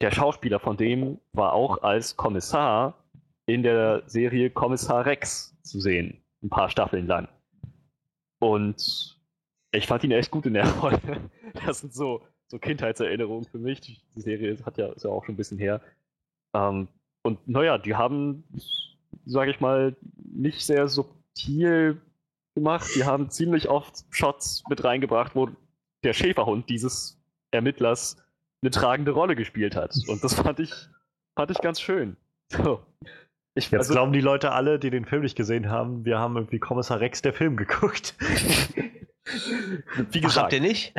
Der 0.00 0.10
Schauspieler 0.10 0.60
von 0.60 0.76
dem 0.76 1.18
war 1.32 1.52
auch 1.52 1.82
als 1.82 2.16
Kommissar 2.16 2.94
in 3.46 3.62
der 3.62 4.02
Serie 4.06 4.50
Kommissar 4.50 5.06
Rex 5.06 5.56
zu 5.62 5.80
sehen, 5.80 6.22
ein 6.42 6.50
paar 6.50 6.68
Staffeln 6.68 7.06
lang. 7.06 7.28
Und 8.40 9.18
ich 9.72 9.86
fand 9.86 10.04
ihn 10.04 10.12
echt 10.12 10.30
gut 10.30 10.46
in 10.46 10.54
der 10.54 10.68
Rolle. 10.80 11.30
Das 11.66 11.80
sind 11.80 11.94
so, 11.94 12.22
so 12.46 12.58
Kindheitserinnerungen 12.58 13.46
für 13.46 13.58
mich. 13.58 13.80
Die 13.80 14.20
Serie 14.20 14.56
hat 14.64 14.78
ja, 14.78 14.88
ist 14.88 15.04
ja 15.04 15.10
auch 15.10 15.24
schon 15.24 15.34
ein 15.34 15.38
bisschen 15.38 15.58
her. 15.58 15.80
Ähm, 16.54 16.88
und 17.22 17.46
naja, 17.48 17.78
die 17.78 17.94
haben, 17.94 18.44
sage 19.26 19.50
ich 19.50 19.60
mal, 19.60 19.96
nicht 20.16 20.64
sehr 20.64 20.88
subtil 20.88 22.00
gemacht. 22.58 22.88
Die 22.94 23.04
haben 23.04 23.30
ziemlich 23.30 23.68
oft 23.68 24.04
Shots 24.10 24.62
mit 24.68 24.84
reingebracht, 24.84 25.34
wo 25.34 25.48
der 26.04 26.12
Schäferhund 26.12 26.68
dieses 26.68 27.18
Ermittlers 27.50 28.16
eine 28.62 28.70
tragende 28.70 29.12
Rolle 29.12 29.36
gespielt 29.36 29.76
hat. 29.76 29.94
Und 30.08 30.22
das 30.22 30.34
fand 30.34 30.60
ich, 30.60 30.72
fand 31.36 31.50
ich 31.50 31.58
ganz 31.58 31.80
schön. 31.80 32.16
So. 32.48 32.82
Ich, 33.54 33.70
Jetzt 33.70 33.80
also, 33.80 33.94
glauben 33.94 34.12
die 34.12 34.20
Leute 34.20 34.52
alle, 34.52 34.78
die 34.78 34.90
den 34.90 35.04
Film 35.04 35.22
nicht 35.22 35.36
gesehen 35.36 35.68
haben, 35.68 36.04
wir 36.04 36.18
haben 36.18 36.36
irgendwie 36.36 36.58
Kommissar 36.58 37.00
Rex 37.00 37.22
der 37.22 37.32
Film 37.32 37.56
geguckt. 37.56 38.14
Wie 40.10 40.20
gesagt, 40.20 40.36
Ach, 40.38 40.42
habt 40.44 40.52
ihr 40.52 40.60
nicht? 40.60 40.94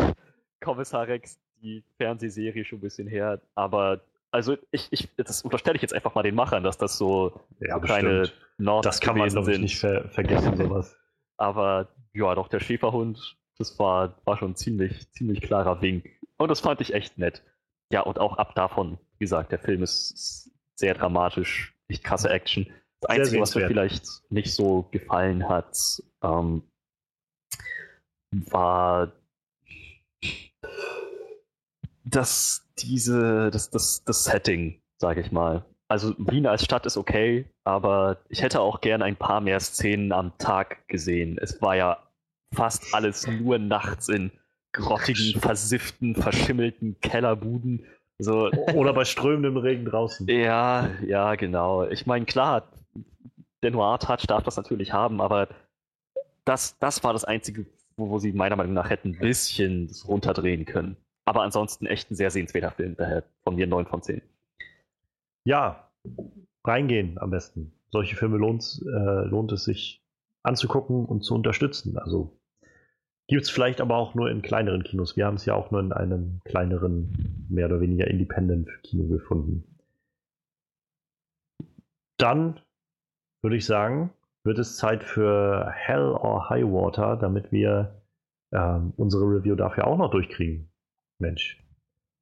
Kommissar 0.60 1.06
Rex, 1.06 1.38
die 1.62 1.84
Fernsehserie 1.98 2.64
schon 2.64 2.78
ein 2.78 2.82
bisschen 2.82 3.06
her, 3.06 3.40
aber 3.54 4.00
also 4.32 4.56
ich, 4.70 4.88
ich, 4.90 5.08
das 5.16 5.42
unterstelle 5.42 5.76
ich 5.76 5.82
jetzt 5.82 5.94
einfach 5.94 6.14
mal 6.14 6.22
den 6.22 6.34
Machern, 6.34 6.64
dass 6.64 6.78
das 6.78 6.96
so, 6.96 7.40
ja, 7.60 7.74
so 7.74 7.80
kleine 7.80 8.32
Nord 8.58 8.84
Das 8.84 9.00
kann 9.00 9.16
man, 9.16 9.28
glaube 9.28 9.52
ich, 9.52 9.58
nicht 9.58 9.78
ver 9.78 10.08
vergessen, 10.08 10.56
sowas. 10.56 10.96
Aber 11.36 11.88
ja, 12.14 12.34
doch, 12.34 12.48
der 12.48 12.60
Schäferhund, 12.60 13.36
das 13.58 13.78
war, 13.78 14.20
war 14.24 14.38
schon 14.38 14.56
ziemlich, 14.56 15.10
ziemlich 15.12 15.42
klarer 15.42 15.80
Wink. 15.82 16.08
Und 16.38 16.50
das 16.50 16.60
fand 16.60 16.80
ich 16.80 16.94
echt 16.94 17.18
nett. 17.18 17.42
Ja, 17.92 18.00
und 18.00 18.18
auch 18.18 18.38
ab 18.38 18.54
davon, 18.54 18.98
wie 19.18 19.24
gesagt, 19.24 19.52
der 19.52 19.58
Film 19.58 19.82
ist 19.82 20.50
sehr 20.76 20.94
dramatisch, 20.94 21.74
nicht 21.88 22.02
krasse 22.02 22.30
Action. 22.30 22.66
Das 23.00 23.08
sehr 23.08 23.10
Einzige, 23.10 23.42
was 23.42 23.54
mir 23.54 23.66
vielleicht 23.66 24.06
nicht 24.30 24.54
so 24.54 24.88
gefallen 24.90 25.48
hat, 25.48 25.76
ähm, 26.22 26.62
war 28.30 29.12
das, 32.04 32.61
diese, 32.78 33.50
das, 33.50 33.70
das, 33.70 34.04
das 34.04 34.24
Setting, 34.24 34.80
sage 34.98 35.20
ich 35.20 35.32
mal. 35.32 35.64
Also 35.88 36.14
Wien 36.18 36.46
als 36.46 36.64
Stadt 36.64 36.86
ist 36.86 36.96
okay, 36.96 37.44
aber 37.64 38.18
ich 38.28 38.42
hätte 38.42 38.60
auch 38.60 38.80
gern 38.80 39.02
ein 39.02 39.16
paar 39.16 39.40
mehr 39.40 39.60
Szenen 39.60 40.12
am 40.12 40.32
Tag 40.38 40.88
gesehen. 40.88 41.38
Es 41.38 41.60
war 41.60 41.76
ja 41.76 41.98
fast 42.54 42.94
alles 42.94 43.26
nur 43.26 43.58
nachts 43.58 44.08
in 44.08 44.30
grottigen, 44.72 45.38
versifften, 45.40 46.14
verschimmelten 46.14 46.96
Kellerbuden. 47.00 47.84
So. 48.18 48.50
Oder 48.74 48.92
bei 48.92 49.04
strömendem 49.04 49.56
Regen 49.58 49.84
draußen. 49.84 50.26
Ja, 50.28 50.88
ja, 51.06 51.34
genau. 51.34 51.84
Ich 51.84 52.06
meine, 52.06 52.24
klar, 52.24 52.68
der 53.62 53.70
Noir-Touch 53.70 54.26
darf 54.26 54.44
das 54.44 54.56
natürlich 54.56 54.92
haben, 54.92 55.20
aber 55.20 55.48
das, 56.44 56.78
das 56.78 57.04
war 57.04 57.12
das 57.12 57.24
Einzige, 57.24 57.66
wo, 57.96 58.10
wo 58.10 58.18
sie 58.18 58.32
meiner 58.32 58.56
Meinung 58.56 58.74
nach 58.74 58.90
hätten 58.90 59.10
ein 59.10 59.18
bisschen 59.18 59.90
runterdrehen 60.06 60.64
können. 60.64 60.96
Aber 61.24 61.42
ansonsten 61.42 61.86
echt 61.86 62.10
ein 62.10 62.16
sehr 62.16 62.30
sehenswerter 62.30 62.72
Film, 62.72 62.96
daher 62.96 63.24
von 63.44 63.54
mir 63.54 63.66
9 63.66 63.86
von 63.86 64.02
10. 64.02 64.22
Ja, 65.44 65.88
reingehen 66.64 67.18
am 67.18 67.30
besten. 67.30 67.72
Solche 67.90 68.16
Filme 68.16 68.38
lohnt, 68.38 68.82
äh, 68.86 69.24
lohnt 69.26 69.52
es 69.52 69.64
sich 69.64 70.02
anzugucken 70.42 71.04
und 71.04 71.22
zu 71.22 71.34
unterstützen. 71.34 71.98
Also 71.98 72.38
gibt 73.28 73.42
es 73.42 73.50
vielleicht 73.50 73.80
aber 73.80 73.96
auch 73.96 74.14
nur 74.14 74.30
in 74.30 74.42
kleineren 74.42 74.82
Kinos. 74.82 75.16
Wir 75.16 75.26
haben 75.26 75.36
es 75.36 75.44
ja 75.44 75.54
auch 75.54 75.70
nur 75.70 75.80
in 75.80 75.92
einem 75.92 76.40
kleineren, 76.44 77.46
mehr 77.48 77.66
oder 77.66 77.80
weniger 77.80 78.08
Independent-Kino 78.08 79.08
gefunden. 79.08 79.64
Dann 82.18 82.60
würde 83.42 83.56
ich 83.56 83.66
sagen, 83.66 84.12
wird 84.44 84.58
es 84.58 84.76
Zeit 84.76 85.04
für 85.04 85.70
Hell 85.72 86.10
or 86.10 86.48
High 86.50 86.64
Water, 86.64 87.16
damit 87.16 87.52
wir 87.52 88.02
ähm, 88.52 88.92
unsere 88.96 89.24
Review 89.24 89.54
dafür 89.54 89.86
auch 89.86 89.96
noch 89.96 90.10
durchkriegen. 90.10 90.71
Mensch. 91.22 91.64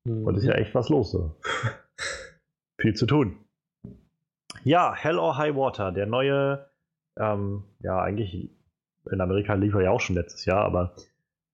Mhm. 0.04 0.24
Und 0.24 0.36
ist 0.36 0.44
ja 0.44 0.54
echt 0.54 0.74
was 0.74 0.88
los. 0.88 1.10
So. 1.10 1.36
Viel 2.80 2.94
zu 2.94 3.06
tun. 3.06 3.36
Ja, 4.62 4.94
Hell 4.94 5.18
or 5.18 5.36
High 5.36 5.56
Water, 5.56 5.90
der 5.90 6.06
neue, 6.06 6.70
ähm, 7.18 7.64
ja, 7.80 8.00
eigentlich 8.00 8.50
in 9.10 9.20
Amerika 9.20 9.54
lief 9.54 9.74
er 9.74 9.82
ja 9.82 9.90
auch 9.90 10.00
schon 10.00 10.16
letztes 10.16 10.44
Jahr, 10.44 10.64
aber 10.64 10.94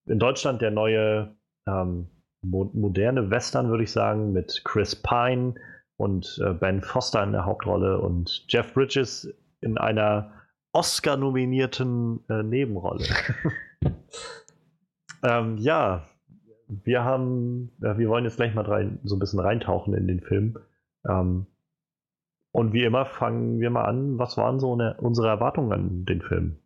in 0.06 0.18
Deutschland 0.18 0.60
der 0.60 0.70
neue 0.70 1.34
ähm, 1.66 2.08
mo 2.42 2.70
moderne 2.74 3.30
Western, 3.30 3.70
würde 3.70 3.84
ich 3.84 3.92
sagen, 3.92 4.32
mit 4.32 4.62
Chris 4.64 4.94
Pine, 4.94 5.54
und 5.96 6.40
äh, 6.44 6.52
Ben 6.52 6.82
Foster 6.82 7.22
in 7.22 7.32
der 7.32 7.44
Hauptrolle 7.44 7.98
und 7.98 8.44
Jeff 8.48 8.72
Bridges 8.74 9.32
in 9.60 9.78
einer 9.78 10.32
Oscar-nominierten 10.72 12.24
äh, 12.28 12.42
Nebenrolle. 12.42 13.06
ähm, 15.22 15.56
ja, 15.58 16.06
wir 16.68 17.04
haben, 17.04 17.72
ja, 17.80 17.98
wir 17.98 18.08
wollen 18.08 18.24
jetzt 18.24 18.36
gleich 18.36 18.54
mal 18.54 18.64
rein, 18.64 18.98
so 19.04 19.16
ein 19.16 19.18
bisschen 19.18 19.40
reintauchen 19.40 19.94
in 19.94 20.06
den 20.06 20.20
Film. 20.20 20.58
Ähm, 21.08 21.46
und 22.52 22.72
wie 22.72 22.84
immer 22.84 23.04
fangen 23.04 23.60
wir 23.60 23.70
mal 23.70 23.84
an, 23.84 24.18
was 24.18 24.36
waren 24.36 24.58
so 24.58 24.72
eine, 24.72 24.96
unsere 24.98 25.28
Erwartungen 25.28 25.72
an 25.72 26.04
den 26.06 26.22
Film? 26.22 26.58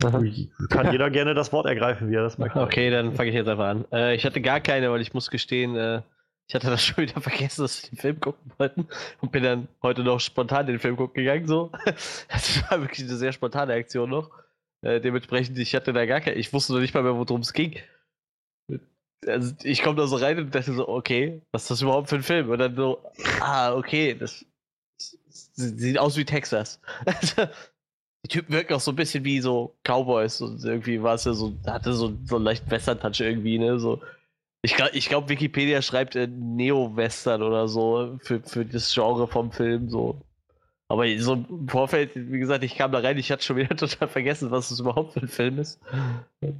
Kann 0.00 0.92
jeder 0.92 1.10
gerne 1.10 1.34
das 1.34 1.52
Wort 1.52 1.66
ergreifen, 1.66 2.10
wie 2.10 2.14
er 2.14 2.22
das 2.22 2.38
möchte. 2.38 2.58
Okay, 2.58 2.90
dann 2.90 3.12
fange 3.12 3.28
ich 3.28 3.36
jetzt 3.36 3.48
einfach 3.48 3.66
an. 3.66 3.84
Äh, 3.92 4.14
ich 4.14 4.24
hatte 4.24 4.40
gar 4.40 4.60
keine, 4.60 4.90
weil 4.90 5.02
ich 5.02 5.12
muss 5.12 5.30
gestehen, 5.30 5.76
äh, 5.76 6.00
ich 6.48 6.54
hatte 6.54 6.68
das 6.68 6.82
schon 6.84 7.04
wieder 7.04 7.20
vergessen, 7.20 7.62
dass 7.62 7.82
wir 7.82 7.90
den 7.90 7.98
Film 7.98 8.20
gucken 8.20 8.52
wollten 8.58 8.88
und 9.20 9.30
bin 9.30 9.42
dann 9.42 9.68
heute 9.82 10.02
noch 10.02 10.20
spontan 10.20 10.66
den 10.66 10.78
Film 10.78 10.96
gucken 10.96 11.22
gegangen. 11.22 11.46
So. 11.46 11.70
Das 12.28 12.64
war 12.70 12.80
wirklich 12.80 13.06
eine 13.06 13.16
sehr 13.16 13.32
spontane 13.32 13.74
Aktion 13.74 14.10
noch. 14.10 14.30
Äh, 14.82 15.00
dementsprechend, 15.00 15.58
ich 15.58 15.74
hatte 15.74 15.92
da 15.92 16.06
gar 16.06 16.20
keine, 16.20 16.36
ich 16.36 16.52
wusste 16.52 16.72
noch 16.72 16.80
nicht 16.80 16.94
mal 16.94 17.02
mehr, 17.02 17.16
worum 17.16 17.40
es 17.40 17.52
ging. 17.52 17.78
Also 19.26 19.54
ich 19.62 19.82
komme 19.82 19.96
da 19.96 20.06
so 20.06 20.16
rein 20.16 20.38
und 20.38 20.54
dachte 20.54 20.72
so, 20.72 20.88
okay, 20.88 21.42
was 21.52 21.62
ist 21.62 21.70
das 21.70 21.82
überhaupt 21.82 22.08
für 22.08 22.16
ein 22.16 22.22
Film? 22.22 22.48
Und 22.48 22.58
dann 22.58 22.74
so, 22.74 23.04
ah, 23.40 23.74
okay, 23.74 24.14
das, 24.14 24.46
das 24.96 25.16
sieht 25.56 25.98
aus 25.98 26.16
wie 26.16 26.24
Texas. 26.24 26.80
die 28.24 28.28
Typen 28.28 28.54
wirken 28.54 28.74
auch 28.74 28.80
so 28.80 28.92
ein 28.92 28.96
bisschen 28.96 29.24
wie 29.24 29.40
so 29.40 29.76
Cowboys 29.84 30.40
und 30.40 30.64
irgendwie 30.64 31.02
war 31.02 31.14
es 31.14 31.24
ja 31.24 31.34
so, 31.34 31.54
hatte 31.66 31.92
so, 31.92 32.16
so 32.24 32.36
einen 32.36 32.44
leichten 32.46 32.70
Western-Touch 32.70 33.20
irgendwie, 33.20 33.58
ne? 33.58 33.78
So, 33.78 34.00
ich 34.62 34.74
glaube, 34.74 34.96
ich 34.96 35.08
glaub, 35.08 35.28
Wikipedia 35.28 35.80
schreibt 35.82 36.16
äh, 36.16 36.26
Neo-Western 36.26 37.42
oder 37.42 37.68
so 37.68 38.18
für, 38.22 38.40
für 38.40 38.64
das 38.64 38.92
Genre 38.92 39.26
vom 39.26 39.52
Film, 39.52 39.88
so. 39.88 40.20
Aber 40.90 41.06
so 41.18 41.34
im 41.34 41.68
Vorfeld, 41.68 42.10
wie 42.16 42.40
gesagt, 42.40 42.64
ich 42.64 42.76
kam 42.76 42.90
da 42.90 42.98
rein, 42.98 43.16
ich 43.16 43.30
hatte 43.30 43.44
schon 43.44 43.56
wieder 43.56 43.68
total 43.76 44.08
vergessen, 44.08 44.50
was 44.50 44.70
das 44.70 44.80
überhaupt 44.80 45.12
für 45.12 45.20
ein 45.20 45.28
Film 45.28 45.60
ist. 45.60 45.80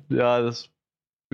Ja, 0.08 0.40
das, 0.40 0.70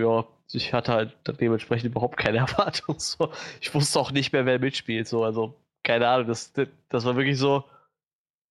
ja, 0.01 0.25
ich 0.51 0.73
hatte 0.73 0.95
halt 0.95 1.15
dementsprechend 1.39 1.91
überhaupt 1.91 2.17
keine 2.17 2.39
Erwartung. 2.39 2.99
So. 2.99 3.31
Ich 3.61 3.75
wusste 3.75 4.01
auch 4.01 4.13
nicht 4.13 4.33
mehr, 4.33 4.47
wer 4.47 4.59
mitspielt, 4.59 5.07
so, 5.09 5.25
also, 5.25 5.55
keine 5.83 6.09
Ahnung, 6.09 6.29
das, 6.29 6.55
das 6.89 7.05
war 7.05 7.17
wirklich 7.17 7.39
so, 7.39 7.65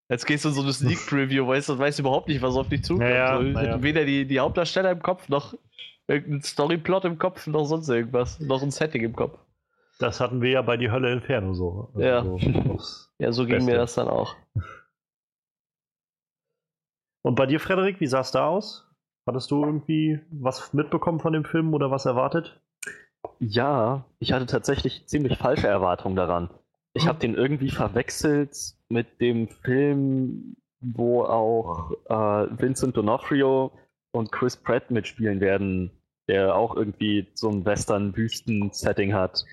Jetzt 0.08 0.24
gehst 0.26 0.44
du 0.44 0.50
in 0.50 0.54
so 0.54 0.62
eine 0.62 0.72
Sneak 0.72 1.04
Preview, 1.08 1.44
weißt 1.48 1.68
du, 1.68 1.76
weißt 1.76 1.98
überhaupt 1.98 2.28
nicht, 2.28 2.40
was 2.40 2.54
auf 2.54 2.68
dich 2.68 2.84
zukommt. 2.84 3.10
Ja, 3.10 3.42
ja, 3.42 3.52
so, 3.52 3.58
ja. 3.58 3.82
Weder 3.82 4.04
die, 4.04 4.24
die 4.24 4.38
Hauptdarsteller 4.38 4.92
im 4.92 5.02
Kopf, 5.02 5.28
noch 5.28 5.54
irgendein 6.06 6.42
Storyplot 6.42 7.04
im 7.04 7.18
Kopf, 7.18 7.48
noch 7.48 7.64
sonst 7.64 7.88
irgendwas. 7.88 8.38
Noch 8.38 8.62
ein 8.62 8.70
Setting 8.70 9.02
im 9.02 9.16
Kopf. 9.16 9.36
Das 9.98 10.20
hatten 10.20 10.42
wir 10.42 10.50
ja 10.50 10.62
bei 10.62 10.76
Die 10.76 10.90
Hölle 10.90 11.12
Inferno 11.12 11.54
so. 11.54 11.90
Also 11.94 12.06
Ja. 12.06 12.22
so 12.22 12.38
Ja, 13.18 13.32
so 13.32 13.44
ging 13.46 13.56
Beste. 13.56 13.70
mir 13.70 13.78
das 13.78 13.94
dann 13.94 14.08
auch. 14.08 14.36
Und 17.22 17.34
bei 17.34 17.46
dir, 17.46 17.58
Frederik, 17.60 17.98
wie 18.00 18.06
sah 18.06 18.20
es 18.20 18.30
da 18.30 18.46
aus? 18.46 18.86
Hattest 19.26 19.50
du 19.50 19.64
irgendwie 19.64 20.20
was 20.30 20.72
mitbekommen 20.72 21.18
von 21.18 21.32
dem 21.32 21.44
Film 21.44 21.74
oder 21.74 21.90
was 21.90 22.06
erwartet? 22.06 22.60
Ja, 23.40 24.04
ich 24.20 24.32
hatte 24.32 24.46
tatsächlich 24.46 25.06
ziemlich 25.06 25.36
falsche 25.36 25.66
Erwartungen 25.66 26.14
daran. 26.14 26.50
Ich 26.92 27.08
habe 27.08 27.18
den 27.18 27.34
irgendwie 27.34 27.70
verwechselt 27.70 28.56
mit 28.88 29.20
dem 29.20 29.48
Film, 29.48 30.56
wo 30.80 31.24
auch 31.24 31.90
äh, 32.08 32.48
Vincent 32.58 32.96
D'Onofrio 32.96 33.72
und 34.12 34.30
Chris 34.30 34.56
Pratt 34.56 34.90
mitspielen 34.90 35.40
werden, 35.40 35.90
der 36.28 36.54
auch 36.54 36.76
irgendwie 36.76 37.26
so 37.34 37.50
ein 37.50 37.64
Western-Wüsten-Setting 37.64 39.12
hat. 39.12 39.44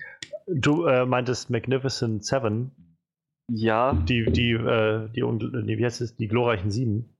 Du 0.46 0.86
äh, 0.86 1.06
meintest 1.06 1.50
Magnificent 1.50 2.24
Seven, 2.24 2.70
Ja, 3.50 3.92
die, 3.94 4.24
die, 4.26 4.52
äh, 4.52 5.08
die, 5.10 5.22
nee, 5.22 5.78
wie 5.78 5.84
heißt 5.84 6.00
es, 6.00 6.16
die 6.16 6.28
glorreichen 6.28 6.70
Sieben. 6.70 7.16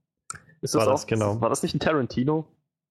ist 0.60 0.74
war 0.74 0.84
das, 0.84 0.92
das, 0.92 1.04
auch, 1.04 1.06
genau. 1.06 1.40
War 1.40 1.48
das 1.48 1.62
nicht 1.62 1.74
ein 1.74 1.80
Tarantino? 1.80 2.46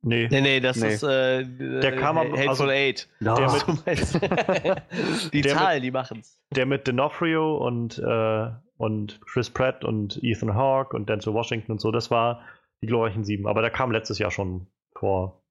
Nee, 0.06 0.28
Nee, 0.30 0.42
nee, 0.42 0.60
das 0.60 0.78
Nee. 0.78 0.94
ist 0.96 1.04
äh, 1.04 1.46
Der 1.46 1.96
kam 1.96 2.18
am- 2.18 2.32
Hateful 2.32 2.50
also- 2.50 2.68
Eight. 2.70 3.08
Ja, 3.22 3.36
Der 3.36 3.48
meinst. 3.86 4.14
die 5.34 5.42
Der 5.42 5.54
mit- 5.54 5.62
Zahlen, 5.62 5.82
die 5.82 5.92
machen's. 5.92 6.42
der 6.54 6.66
mit 6.66 6.88
D'Onofrio 6.90 7.58
und, 7.58 8.00
äh, 8.00 8.52
und 8.78 9.22
Chris 9.26 9.50
Pratt 9.50 9.86
und 9.86 10.20
Ethan 10.22 10.56
Hawke 10.56 10.96
und 10.98 11.08
Denzel 11.08 11.34
Washington 11.34 11.72
und 11.74 11.80
so, 11.80 11.92
das 11.92 12.12
war 12.12 12.42
die 12.82 12.88
glorreichen 12.88 13.24
Sieben. 13.24 13.48
Aber 13.48 13.62
der 13.62 13.72
kam 13.72 13.92
letztes 13.92 14.20
Jahr 14.20 14.30
schon 14.32 14.68
vor 14.98 15.42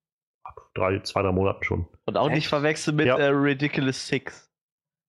drei, 0.75 0.99
zwei, 1.01 1.23
drei 1.23 1.33
Monaten 1.33 1.65
schon. 1.65 1.87
Und 2.05 2.19
auch 2.19 2.29
nicht 2.29 2.39
Echt? 2.39 2.49
verwechseln 2.49 2.97
mit 2.97 3.07
Ja. 3.07 3.17
äh, 3.17 3.29
Ridiculous 3.29 4.07
Six. 4.07 4.52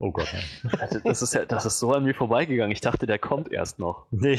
Oh 0.04 0.12
Gott. 0.12 0.28
nein. 0.64 0.80
Also, 0.82 1.00
das 1.00 1.22
ist 1.22 1.34
ja, 1.34 1.46
das 1.46 1.66
ist 1.66 1.80
so 1.80 1.94
an 1.94 2.04
mir 2.04 2.14
vorbeigegangen. 2.14 2.72
Ich 2.74 2.82
dachte, 2.82 3.06
der 3.06 3.20
kommt 3.20 3.52
erst 3.54 3.80
noch. 3.80 4.06
Nee. 4.12 4.38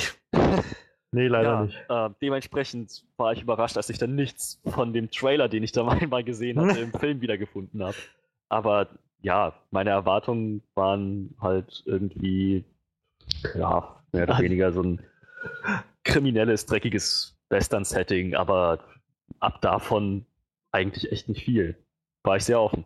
Nee, 1.10 1.26
leider 1.28 1.50
ja, 1.52 1.62
nicht. 1.64 1.78
Äh, 1.88 2.10
dementsprechend 2.20 3.04
war 3.16 3.32
ich 3.32 3.40
überrascht, 3.40 3.76
dass 3.76 3.88
ich 3.88 3.96
dann 3.98 4.14
nichts 4.14 4.60
von 4.66 4.92
dem 4.92 5.10
Trailer, 5.10 5.48
den 5.48 5.62
ich 5.62 5.72
da 5.72 5.86
einmal 5.88 6.22
gesehen 6.22 6.60
hatte, 6.60 6.80
im 6.80 6.92
Film 7.00 7.20
wiedergefunden 7.22 7.82
habe. 7.82 7.96
Aber 8.50 8.88
ja, 9.22 9.54
meine 9.70 9.90
Erwartungen 9.90 10.62
waren 10.74 11.34
halt 11.40 11.82
irgendwie, 11.86 12.64
ja, 13.54 14.02
mehr 14.12 14.24
oder 14.24 14.34
Ah. 14.34 14.40
weniger 14.40 14.70
so 14.72 14.82
ein 14.82 15.00
kriminelles, 16.02 16.66
dreckiges 16.66 17.38
Western-Setting, 17.48 18.34
aber 18.34 18.80
ab 19.40 19.62
davon 19.62 20.26
eigentlich 20.72 21.10
echt 21.10 21.28
nicht 21.30 21.44
viel. 21.44 21.76
War 22.22 22.36
ich 22.36 22.44
sehr 22.44 22.60
offen. 22.60 22.84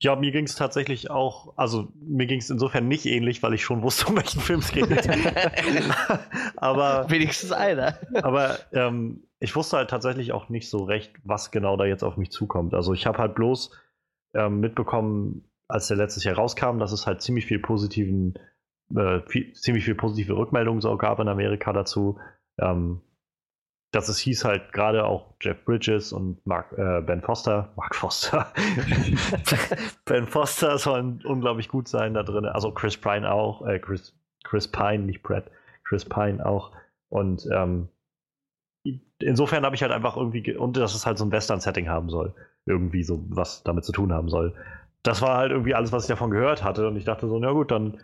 Ja, 0.00 0.14
mir 0.14 0.30
ging 0.30 0.44
es 0.44 0.54
tatsächlich 0.54 1.10
auch, 1.10 1.54
also 1.56 1.88
mir 2.00 2.26
ging 2.26 2.38
es 2.38 2.50
insofern 2.50 2.86
nicht 2.86 3.04
ähnlich, 3.06 3.42
weil 3.42 3.54
ich 3.54 3.64
schon 3.64 3.82
wusste, 3.82 4.06
um 4.06 4.16
welchen 4.16 4.40
Film 4.40 4.60
es 4.60 4.70
geht. 4.70 4.86
aber 6.56 7.10
Wenigstens 7.10 7.50
einer. 7.50 7.98
aber 8.22 8.58
ähm, 8.72 9.24
ich 9.40 9.54
wusste 9.56 9.76
halt 9.76 9.90
tatsächlich 9.90 10.32
auch 10.32 10.48
nicht 10.48 10.70
so 10.70 10.84
recht, 10.84 11.12
was 11.24 11.50
genau 11.50 11.76
da 11.76 11.84
jetzt 11.84 12.04
auf 12.04 12.16
mich 12.16 12.30
zukommt. 12.30 12.74
Also 12.74 12.92
ich 12.92 13.06
habe 13.06 13.18
halt 13.18 13.34
bloß 13.34 13.70
ähm, 14.34 14.60
mitbekommen, 14.60 15.44
als 15.68 15.88
der 15.88 15.96
letztes 15.96 16.24
Jahr 16.24 16.36
rauskam, 16.36 16.78
dass 16.78 16.92
es 16.92 17.06
halt 17.06 17.20
ziemlich 17.20 17.46
viel 17.46 17.58
positiven, 17.58 18.34
äh, 18.94 19.20
viel, 19.26 19.52
ziemlich 19.52 19.84
viel 19.84 19.94
positive 19.96 20.36
Rückmeldungen 20.36 20.80
so 20.80 20.96
gab 20.96 21.18
in 21.18 21.28
Amerika 21.28 21.72
dazu. 21.72 22.18
Ähm, 22.60 23.00
dass 23.90 24.08
es 24.08 24.18
hieß 24.18 24.44
halt 24.44 24.72
gerade 24.72 25.04
auch 25.06 25.34
Jeff 25.40 25.64
Bridges 25.64 26.12
und 26.12 26.44
Mark, 26.46 26.72
äh, 26.76 27.00
Ben 27.00 27.22
Foster, 27.22 27.72
Mark 27.76 27.94
Foster, 27.94 28.52
Ben 30.04 30.26
Foster 30.26 30.76
sollen 30.78 31.22
unglaublich 31.24 31.68
gut 31.68 31.88
sein 31.88 32.14
da 32.14 32.22
drin. 32.22 32.44
Also 32.44 32.70
Chris 32.72 32.96
Pine 32.98 33.30
auch, 33.30 33.66
äh, 33.66 33.78
Chris, 33.78 34.14
Chris 34.44 34.68
Pine, 34.68 35.04
nicht 35.04 35.22
Brad, 35.22 35.50
Chris 35.84 36.04
Pine 36.04 36.44
auch. 36.44 36.72
Und 37.08 37.48
ähm, 37.50 37.88
insofern 39.20 39.64
habe 39.64 39.74
ich 39.74 39.82
halt 39.82 39.92
einfach 39.92 40.16
irgendwie, 40.16 40.42
ge- 40.42 40.56
und 40.56 40.76
dass 40.76 40.94
es 40.94 41.06
halt 41.06 41.16
so 41.18 41.24
ein 41.24 41.32
Western-Setting 41.32 41.88
haben 41.88 42.10
soll. 42.10 42.34
Irgendwie 42.66 43.02
so 43.02 43.24
was 43.28 43.62
damit 43.62 43.84
zu 43.84 43.92
tun 43.92 44.12
haben 44.12 44.28
soll. 44.28 44.54
Das 45.02 45.22
war 45.22 45.38
halt 45.38 45.52
irgendwie 45.52 45.74
alles, 45.74 45.92
was 45.92 46.04
ich 46.04 46.08
davon 46.08 46.30
gehört 46.30 46.62
hatte. 46.62 46.86
Und 46.88 46.96
ich 46.96 47.04
dachte 47.04 47.26
so, 47.28 47.38
na 47.38 47.52
gut, 47.52 47.70
dann 47.70 48.02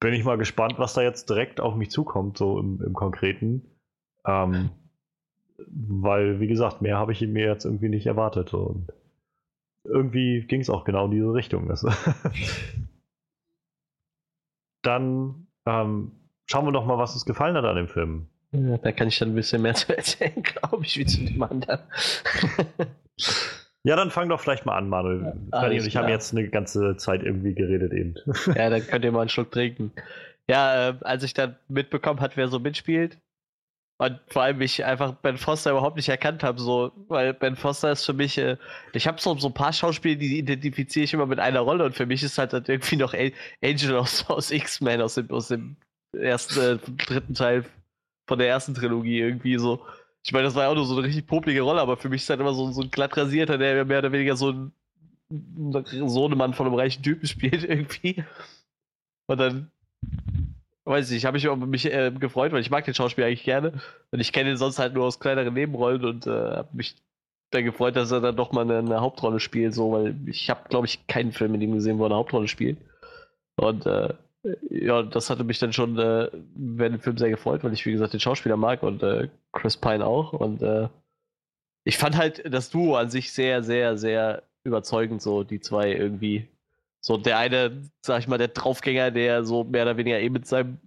bin 0.00 0.14
ich 0.14 0.24
mal 0.24 0.38
gespannt, 0.38 0.78
was 0.78 0.94
da 0.94 1.02
jetzt 1.02 1.28
direkt 1.28 1.60
auf 1.60 1.74
mich 1.74 1.90
zukommt, 1.90 2.38
so 2.38 2.58
im, 2.58 2.82
im 2.82 2.94
Konkreten. 2.94 3.70
Ähm, 4.26 4.70
weil, 5.58 6.40
wie 6.40 6.46
gesagt, 6.46 6.82
mehr 6.82 6.98
habe 6.98 7.12
ich 7.12 7.20
mir 7.22 7.46
jetzt 7.46 7.64
irgendwie 7.64 7.88
nicht 7.88 8.06
erwartet. 8.06 8.54
Und 8.54 8.92
irgendwie 9.84 10.42
ging 10.42 10.60
es 10.60 10.70
auch 10.70 10.84
genau 10.84 11.06
in 11.06 11.12
diese 11.12 11.32
Richtung. 11.32 11.68
Dann 14.82 15.46
ähm, 15.66 16.12
schauen 16.46 16.66
wir 16.66 16.72
doch 16.72 16.86
mal, 16.86 16.98
was 16.98 17.14
uns 17.14 17.24
gefallen 17.24 17.56
hat 17.56 17.64
an 17.64 17.76
dem 17.76 17.88
Film. 17.88 18.28
Ja, 18.52 18.78
da 18.78 18.92
kann 18.92 19.08
ich 19.08 19.18
dann 19.18 19.30
ein 19.30 19.34
bisschen 19.34 19.60
mehr 19.62 19.74
zu 19.74 19.92
erzählen, 19.96 20.40
glaube 20.42 20.84
ich, 20.84 20.96
wie 20.96 21.04
zu 21.04 21.24
dem 21.24 21.42
anderen. 21.42 21.80
Ja, 23.82 23.96
dann 23.96 24.10
fang 24.10 24.28
doch 24.28 24.40
vielleicht 24.40 24.66
mal 24.66 24.76
an, 24.76 24.88
Manuel. 24.88 25.34
Ja, 25.52 25.70
ich 25.70 25.90
klar. 25.90 26.08
jetzt 26.08 26.32
eine 26.32 26.48
ganze 26.48 26.96
Zeit 26.96 27.22
irgendwie 27.22 27.54
geredet 27.54 27.92
eben. 27.92 28.14
ja, 28.46 28.70
dann 28.70 28.86
könnt 28.86 29.04
ihr 29.04 29.12
mal 29.12 29.20
einen 29.20 29.28
Schluck 29.28 29.52
trinken. 29.52 29.92
Ja, 30.48 30.90
äh, 30.90 30.94
als 31.02 31.22
ich 31.22 31.34
dann 31.34 31.56
mitbekommen 31.68 32.20
hat, 32.20 32.36
wer 32.36 32.48
so 32.48 32.58
mitspielt, 32.58 33.18
und 33.98 34.20
vor 34.28 34.42
allem 34.42 34.60
ich 34.60 34.84
einfach 34.84 35.12
Ben 35.14 35.38
Foster 35.38 35.70
überhaupt 35.70 35.96
nicht 35.96 36.08
erkannt 36.08 36.42
habe, 36.42 36.60
so, 36.60 36.92
weil 37.08 37.32
Ben 37.32 37.56
Foster 37.56 37.92
ist 37.92 38.04
für 38.04 38.12
mich, 38.12 38.36
äh, 38.36 38.58
ich 38.92 39.06
habe 39.06 39.20
so, 39.20 39.36
so 39.38 39.48
ein 39.48 39.54
paar 39.54 39.72
Schauspieler, 39.72 40.16
die 40.16 40.38
identifiziere 40.38 41.04
ich 41.04 41.14
immer 41.14 41.26
mit 41.26 41.38
einer 41.38 41.60
Rolle 41.60 41.84
und 41.84 41.94
für 41.94 42.04
mich 42.06 42.22
ist 42.22 42.36
halt, 42.36 42.52
halt 42.52 42.68
irgendwie 42.68 42.96
noch 42.96 43.14
Angel 43.62 43.96
aus, 43.96 44.28
aus 44.28 44.50
X-Men, 44.50 45.00
aus 45.00 45.14
dem, 45.14 45.30
aus 45.30 45.48
dem 45.48 45.76
ersten, 46.12 46.60
äh, 46.60 46.78
dritten 47.06 47.34
Teil 47.34 47.64
von 48.26 48.38
der 48.38 48.48
ersten 48.48 48.74
Trilogie 48.74 49.20
irgendwie 49.20 49.56
so. 49.58 49.80
Ich 50.24 50.32
meine, 50.32 50.44
das 50.44 50.54
war 50.54 50.64
ja 50.64 50.68
auch 50.70 50.74
nur 50.74 50.86
so 50.86 50.96
eine 50.96 51.06
richtig 51.06 51.26
poplige 51.26 51.62
Rolle, 51.62 51.80
aber 51.80 51.96
für 51.96 52.08
mich 52.08 52.22
ist 52.22 52.30
halt 52.30 52.40
immer 52.40 52.52
so, 52.52 52.70
so 52.72 52.82
ein 52.82 52.90
glatt 52.90 53.16
rasierter, 53.16 53.58
der 53.58 53.84
mehr 53.84 54.00
oder 54.00 54.12
weniger 54.12 54.36
so 54.36 54.50
ein 54.50 54.72
Sohnemann 56.08 56.54
von 56.54 56.66
einem 56.66 56.74
reichen 56.74 57.02
Typen 57.02 57.26
spielt 57.26 57.64
irgendwie. 57.68 58.24
Und 59.26 59.38
dann, 59.38 59.70
weiß 60.86 61.08
ich 61.08 61.14
nicht, 61.14 61.24
habe 61.26 61.36
ich 61.36 61.48
auch 61.48 61.56
mich 61.56 61.92
äh, 61.92 62.10
gefreut, 62.12 62.52
weil 62.52 62.60
ich 62.60 62.70
mag 62.70 62.84
den 62.84 62.94
Schauspieler 62.94 63.26
eigentlich 63.26 63.44
gerne. 63.44 63.72
Und 64.10 64.20
ich 64.20 64.32
kenne 64.32 64.50
ihn 64.50 64.56
sonst 64.56 64.78
halt 64.78 64.94
nur 64.94 65.04
aus 65.04 65.20
kleineren 65.20 65.54
Nebenrollen 65.54 66.04
und 66.04 66.26
äh, 66.26 66.30
habe 66.30 66.68
mich 66.72 66.96
dann 67.50 67.64
gefreut, 67.64 67.96
dass 67.96 68.10
er 68.10 68.20
dann 68.20 68.36
doch 68.36 68.52
mal 68.52 68.62
eine, 68.62 68.78
eine 68.78 69.00
Hauptrolle 69.00 69.40
spielt, 69.40 69.74
so, 69.74 69.92
weil 69.92 70.16
ich 70.26 70.48
habe, 70.50 70.68
glaube 70.68 70.86
ich, 70.86 71.06
keinen 71.06 71.32
Film 71.32 71.52
mit 71.52 71.62
ihm 71.62 71.72
gesehen, 71.72 71.98
wo 71.98 72.04
er 72.04 72.06
eine 72.06 72.16
Hauptrolle 72.16 72.48
spielt. 72.48 72.78
Und 73.56 73.86
äh, 73.86 74.14
ja, 74.70 75.02
das 75.02 75.30
hatte 75.30 75.44
mich 75.44 75.58
dann 75.58 75.72
schon 75.72 75.98
äh, 75.98 76.30
während 76.54 76.96
dem 76.96 77.00
Film 77.00 77.18
sehr 77.18 77.30
gefreut, 77.30 77.64
weil 77.64 77.72
ich, 77.72 77.84
wie 77.86 77.92
gesagt, 77.92 78.12
den 78.12 78.20
Schauspieler 78.20 78.56
mag 78.56 78.82
und 78.82 79.02
äh, 79.02 79.28
Chris 79.52 79.76
Pine 79.76 80.06
auch. 80.06 80.32
Und 80.32 80.62
äh, 80.62 80.88
ich 81.84 81.98
fand 81.98 82.16
halt 82.16 82.42
das 82.52 82.70
Duo 82.70 82.96
an 82.96 83.10
sich 83.10 83.32
sehr, 83.32 83.62
sehr, 83.62 83.96
sehr 83.96 84.42
überzeugend, 84.64 85.22
so 85.22 85.44
die 85.44 85.60
zwei 85.60 85.92
irgendwie. 85.92 86.48
So 87.06 87.16
der 87.16 87.38
eine, 87.38 87.82
sag 88.00 88.18
ich 88.18 88.26
mal, 88.26 88.36
der 88.36 88.48
Draufgänger, 88.48 89.12
der 89.12 89.44
so 89.44 89.62
mehr 89.62 89.84
oder 89.84 89.96
weniger 89.96 90.18
eben 90.18 90.32
mit 90.32 90.48
seinem 90.48 90.78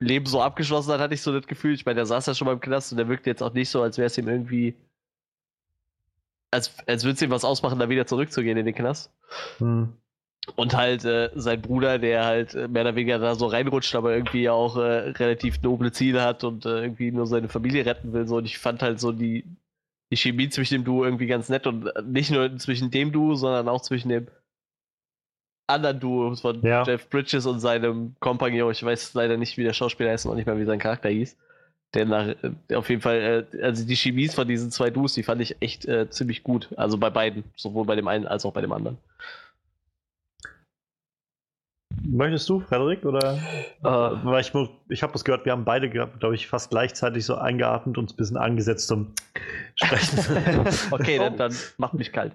Leben 0.00 0.26
so 0.26 0.42
abgeschlossen 0.42 0.90
hat, 0.90 0.98
hatte 0.98 1.14
ich 1.14 1.22
so 1.22 1.32
das 1.32 1.46
Gefühl. 1.46 1.74
Ich 1.74 1.86
meine, 1.86 1.94
der 1.94 2.06
saß 2.06 2.26
ja 2.26 2.34
schon 2.34 2.46
beim 2.46 2.58
Knast 2.58 2.90
und 2.90 2.98
der 2.98 3.08
wirkte 3.08 3.30
jetzt 3.30 3.40
auch 3.40 3.52
nicht 3.52 3.70
so, 3.70 3.80
als 3.80 3.96
wäre 3.96 4.06
es 4.06 4.18
ihm 4.18 4.26
irgendwie. 4.26 4.74
Als, 6.50 6.76
als 6.88 7.04
würde 7.04 7.14
es 7.14 7.22
ihm 7.22 7.30
was 7.30 7.44
ausmachen, 7.44 7.78
da 7.78 7.88
wieder 7.88 8.04
zurückzugehen 8.04 8.58
in 8.58 8.66
den 8.66 8.74
Knast. 8.74 9.12
Hm. 9.58 9.92
Und 10.56 10.76
halt 10.76 11.04
äh, 11.04 11.30
sein 11.36 11.62
Bruder, 11.62 12.00
der 12.00 12.24
halt 12.24 12.56
äh, 12.56 12.66
mehr 12.66 12.82
oder 12.82 12.96
weniger 12.96 13.20
da 13.20 13.36
so 13.36 13.46
reinrutscht, 13.46 13.94
aber 13.94 14.12
irgendwie 14.12 14.48
auch 14.48 14.76
äh, 14.76 15.10
relativ 15.10 15.62
noble 15.62 15.92
Ziele 15.92 16.22
hat 16.22 16.42
und 16.42 16.66
äh, 16.66 16.80
irgendwie 16.80 17.12
nur 17.12 17.28
seine 17.28 17.48
Familie 17.48 17.86
retten 17.86 18.12
will. 18.12 18.26
So. 18.26 18.38
Und 18.38 18.44
ich 18.46 18.58
fand 18.58 18.82
halt 18.82 18.98
so 18.98 19.12
die, 19.12 19.44
die 20.10 20.16
Chemie 20.16 20.48
zwischen 20.48 20.74
dem 20.74 20.84
Duo 20.84 21.04
irgendwie 21.04 21.28
ganz 21.28 21.48
nett 21.48 21.68
und 21.68 21.86
äh, 21.86 22.02
nicht 22.02 22.32
nur 22.32 22.56
zwischen 22.56 22.90
dem 22.90 23.12
Duo, 23.12 23.36
sondern 23.36 23.68
auch 23.68 23.82
zwischen 23.82 24.08
dem 24.08 24.26
anderen 25.66 26.00
Duo 26.00 26.34
von 26.36 26.60
ja. 26.62 26.82
Jeff 26.84 27.08
Bridges 27.08 27.46
und 27.46 27.60
seinem 27.60 28.14
Kompagnon. 28.20 28.70
Ich 28.72 28.84
weiß 28.84 29.14
leider 29.14 29.36
nicht, 29.36 29.56
wie 29.56 29.64
der 29.64 29.72
Schauspieler 29.72 30.10
heißt 30.10 30.26
und 30.26 30.32
auch 30.32 30.36
nicht 30.36 30.46
mehr, 30.46 30.58
wie 30.58 30.64
sein 30.64 30.78
Charakter 30.78 31.08
hieß. 31.08 31.36
Der 31.94 32.06
nach, 32.06 32.28
äh, 32.68 32.74
auf 32.74 32.90
jeden 32.90 33.02
Fall, 33.02 33.46
äh, 33.52 33.62
also 33.62 33.86
die 33.86 33.96
Chemies 33.96 34.34
von 34.34 34.48
diesen 34.48 34.70
zwei 34.70 34.90
Duos, 34.90 35.14
die 35.14 35.22
fand 35.22 35.40
ich 35.40 35.56
echt 35.60 35.86
äh, 35.86 36.10
ziemlich 36.10 36.42
gut. 36.42 36.68
Also 36.76 36.98
bei 36.98 37.10
beiden, 37.10 37.44
sowohl 37.56 37.84
bei 37.86 37.96
dem 37.96 38.08
einen 38.08 38.26
als 38.26 38.44
auch 38.44 38.52
bei 38.52 38.60
dem 38.60 38.72
anderen. 38.72 38.98
Möchtest 42.02 42.48
du, 42.48 42.60
Frederik? 42.60 43.04
Oder? 43.04 43.38
Äh, 43.82 43.88
weil 43.88 44.40
ich, 44.40 44.52
ich 44.88 45.02
habe 45.02 45.12
das 45.12 45.24
gehört, 45.24 45.44
wir 45.44 45.52
haben 45.52 45.64
beide, 45.64 45.88
glaube 45.88 46.34
ich, 46.34 46.48
fast 46.48 46.70
gleichzeitig 46.70 47.24
so 47.24 47.36
eingeatmet 47.36 47.96
und 47.96 48.12
ein 48.12 48.16
bisschen 48.16 48.36
angesetzt 48.36 48.88
zum 48.88 49.12
Sprechen. 49.76 50.18
okay, 50.90 51.18
dann, 51.18 51.36
dann 51.38 51.54
macht 51.78 51.94
mich 51.94 52.12
kalt. 52.12 52.32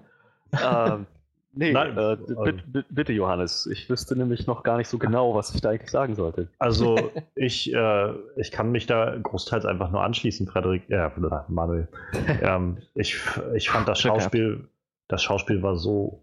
ähm, 0.52 1.06
nee, 1.52 1.72
Nein, 1.72 1.96
äh, 1.96 2.16
bitte, 2.16 2.84
bitte, 2.90 3.12
Johannes. 3.12 3.66
Ich 3.66 3.88
wüsste 3.88 4.16
nämlich 4.16 4.46
noch 4.46 4.62
gar 4.62 4.76
nicht 4.78 4.88
so 4.88 4.98
genau, 4.98 5.34
was 5.34 5.54
ich 5.54 5.60
da 5.60 5.70
eigentlich 5.70 5.90
sagen 5.90 6.14
sollte. 6.14 6.48
Also, 6.58 6.96
ich, 7.34 7.72
äh, 7.72 8.12
ich 8.36 8.50
kann 8.50 8.72
mich 8.72 8.86
da 8.86 9.16
großteils 9.16 9.64
einfach 9.64 9.90
nur 9.90 10.02
anschließen, 10.02 10.46
Frederik, 10.46 10.88
äh, 10.90 11.10
Manuel. 11.48 11.88
ähm, 12.42 12.78
ich, 12.94 13.18
ich 13.54 13.70
fand 13.70 13.88
das 13.88 14.00
Schauspiel, 14.00 14.68
das 15.08 15.22
Schauspiel 15.22 15.62
war 15.62 15.76
so 15.76 16.22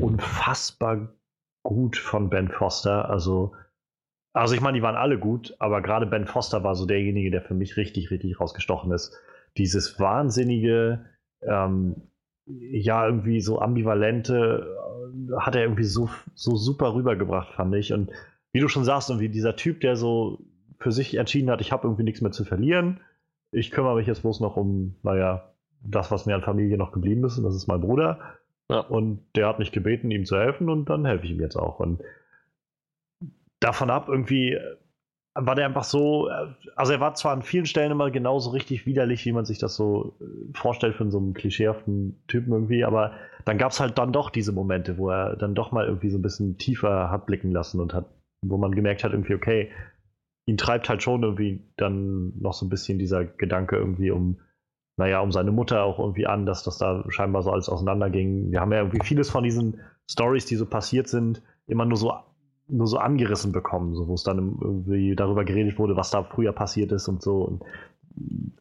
unfassbar 0.00 1.08
gut 1.62 1.96
von 1.96 2.30
Ben 2.30 2.48
Foster. 2.48 3.08
Also, 3.08 3.54
also 4.32 4.54
ich 4.54 4.60
meine, 4.60 4.76
die 4.76 4.82
waren 4.82 4.96
alle 4.96 5.18
gut, 5.18 5.56
aber 5.58 5.82
gerade 5.82 6.06
Ben 6.06 6.26
Foster 6.26 6.62
war 6.62 6.74
so 6.74 6.86
derjenige, 6.86 7.30
der 7.30 7.42
für 7.42 7.54
mich 7.54 7.76
richtig, 7.76 8.10
richtig 8.10 8.38
rausgestochen 8.38 8.92
ist. 8.92 9.18
Dieses 9.56 9.98
wahnsinnige, 9.98 11.06
ähm, 11.42 12.02
ja, 12.46 13.06
irgendwie 13.06 13.40
so 13.40 13.60
ambivalente, 13.60 14.76
äh, 15.30 15.40
hat 15.40 15.54
er 15.54 15.62
irgendwie 15.62 15.84
so, 15.84 16.08
so 16.34 16.56
super 16.56 16.94
rübergebracht, 16.94 17.54
fand 17.54 17.74
ich. 17.74 17.92
Und 17.92 18.10
wie 18.52 18.60
du 18.60 18.68
schon 18.68 18.84
sagst, 18.84 19.10
irgendwie 19.10 19.28
dieser 19.28 19.56
Typ, 19.56 19.80
der 19.80 19.96
so 19.96 20.38
für 20.78 20.92
sich 20.92 21.14
entschieden 21.16 21.50
hat, 21.50 21.60
ich 21.60 21.72
habe 21.72 21.86
irgendwie 21.86 22.04
nichts 22.04 22.20
mehr 22.20 22.32
zu 22.32 22.44
verlieren. 22.44 23.00
Ich 23.50 23.70
kümmere 23.70 23.96
mich 23.96 24.06
jetzt 24.06 24.22
bloß 24.22 24.40
noch 24.40 24.56
um, 24.56 24.96
naja, 25.02 25.52
das, 25.82 26.10
was 26.10 26.26
mir 26.26 26.34
an 26.34 26.42
Familie 26.42 26.76
noch 26.76 26.92
geblieben 26.92 27.24
ist, 27.24 27.38
und 27.38 27.44
das 27.44 27.54
ist 27.54 27.66
mein 27.66 27.80
Bruder. 27.80 28.20
Ja. 28.70 28.80
Und 28.80 29.20
der 29.34 29.46
hat 29.46 29.58
mich 29.58 29.72
gebeten, 29.72 30.10
ihm 30.10 30.24
zu 30.24 30.36
helfen 30.36 30.68
und 30.68 30.90
dann 30.90 31.04
helfe 31.04 31.24
ich 31.24 31.32
ihm 31.32 31.40
jetzt 31.40 31.56
auch. 31.56 31.80
Und 31.80 32.02
davon 33.60 33.90
ab, 33.90 34.08
irgendwie 34.08 34.58
war 35.38 35.54
der 35.54 35.66
einfach 35.66 35.84
so, 35.84 36.28
äh, 36.28 36.48
also 36.74 36.92
er 36.92 37.00
war 37.00 37.14
zwar 37.14 37.32
an 37.32 37.42
vielen 37.42 37.66
Stellen 37.66 37.92
immer 37.92 38.10
genauso 38.10 38.50
richtig 38.50 38.86
widerlich, 38.86 39.24
wie 39.26 39.32
man 39.32 39.44
sich 39.44 39.58
das 39.58 39.76
so 39.76 40.16
äh, 40.20 40.24
vorstellt 40.54 40.96
von 40.96 41.10
so 41.10 41.18
einem 41.18 41.34
klischeehaften 41.34 42.22
Typen 42.26 42.52
irgendwie, 42.52 42.84
aber 42.84 43.12
dann 43.44 43.58
gab 43.58 43.72
es 43.72 43.80
halt 43.80 43.98
dann 43.98 44.12
doch 44.12 44.30
diese 44.30 44.52
Momente, 44.52 44.98
wo 44.98 45.10
er 45.10 45.36
dann 45.36 45.54
doch 45.54 45.72
mal 45.72 45.86
irgendwie 45.86 46.10
so 46.10 46.18
ein 46.18 46.22
bisschen 46.22 46.58
tiefer 46.58 47.10
hat 47.10 47.26
blicken 47.26 47.52
lassen 47.52 47.80
und 47.80 47.94
hat, 47.94 48.06
wo 48.42 48.56
man 48.56 48.74
gemerkt 48.74 49.04
hat, 49.04 49.12
irgendwie, 49.12 49.34
okay, 49.34 49.70
ihn 50.46 50.56
treibt 50.56 50.88
halt 50.88 51.02
schon 51.02 51.22
irgendwie 51.22 51.62
dann 51.76 52.32
noch 52.38 52.54
so 52.54 52.66
ein 52.66 52.70
bisschen 52.70 52.98
dieser 52.98 53.24
Gedanke 53.24 53.76
irgendwie 53.76 54.10
um 54.10 54.38
naja, 54.98 55.20
um 55.20 55.30
seine 55.30 55.52
Mutter 55.52 55.84
auch 55.84 55.98
irgendwie 55.98 56.26
an, 56.26 56.46
dass 56.46 56.62
das 56.62 56.78
da 56.78 57.04
scheinbar 57.08 57.42
so 57.42 57.50
alles 57.50 57.68
auseinanderging. 57.68 58.50
Wir 58.50 58.60
haben 58.60 58.72
ja 58.72 58.78
irgendwie 58.78 59.04
vieles 59.04 59.28
von 59.28 59.44
diesen 59.44 59.80
Stories, 60.10 60.46
die 60.46 60.56
so 60.56 60.64
passiert 60.64 61.08
sind, 61.08 61.42
immer 61.66 61.84
nur 61.84 61.98
so, 61.98 62.14
nur 62.68 62.86
so 62.86 62.98
angerissen 62.98 63.52
bekommen, 63.52 63.94
so, 63.94 64.08
wo 64.08 64.14
es 64.14 64.24
dann 64.24 64.58
irgendwie 64.60 65.14
darüber 65.14 65.44
geredet 65.44 65.78
wurde, 65.78 65.96
was 65.96 66.10
da 66.10 66.22
früher 66.22 66.52
passiert 66.52 66.92
ist 66.92 67.08
und 67.08 67.22
so. 67.22 67.42
Und 67.42 67.64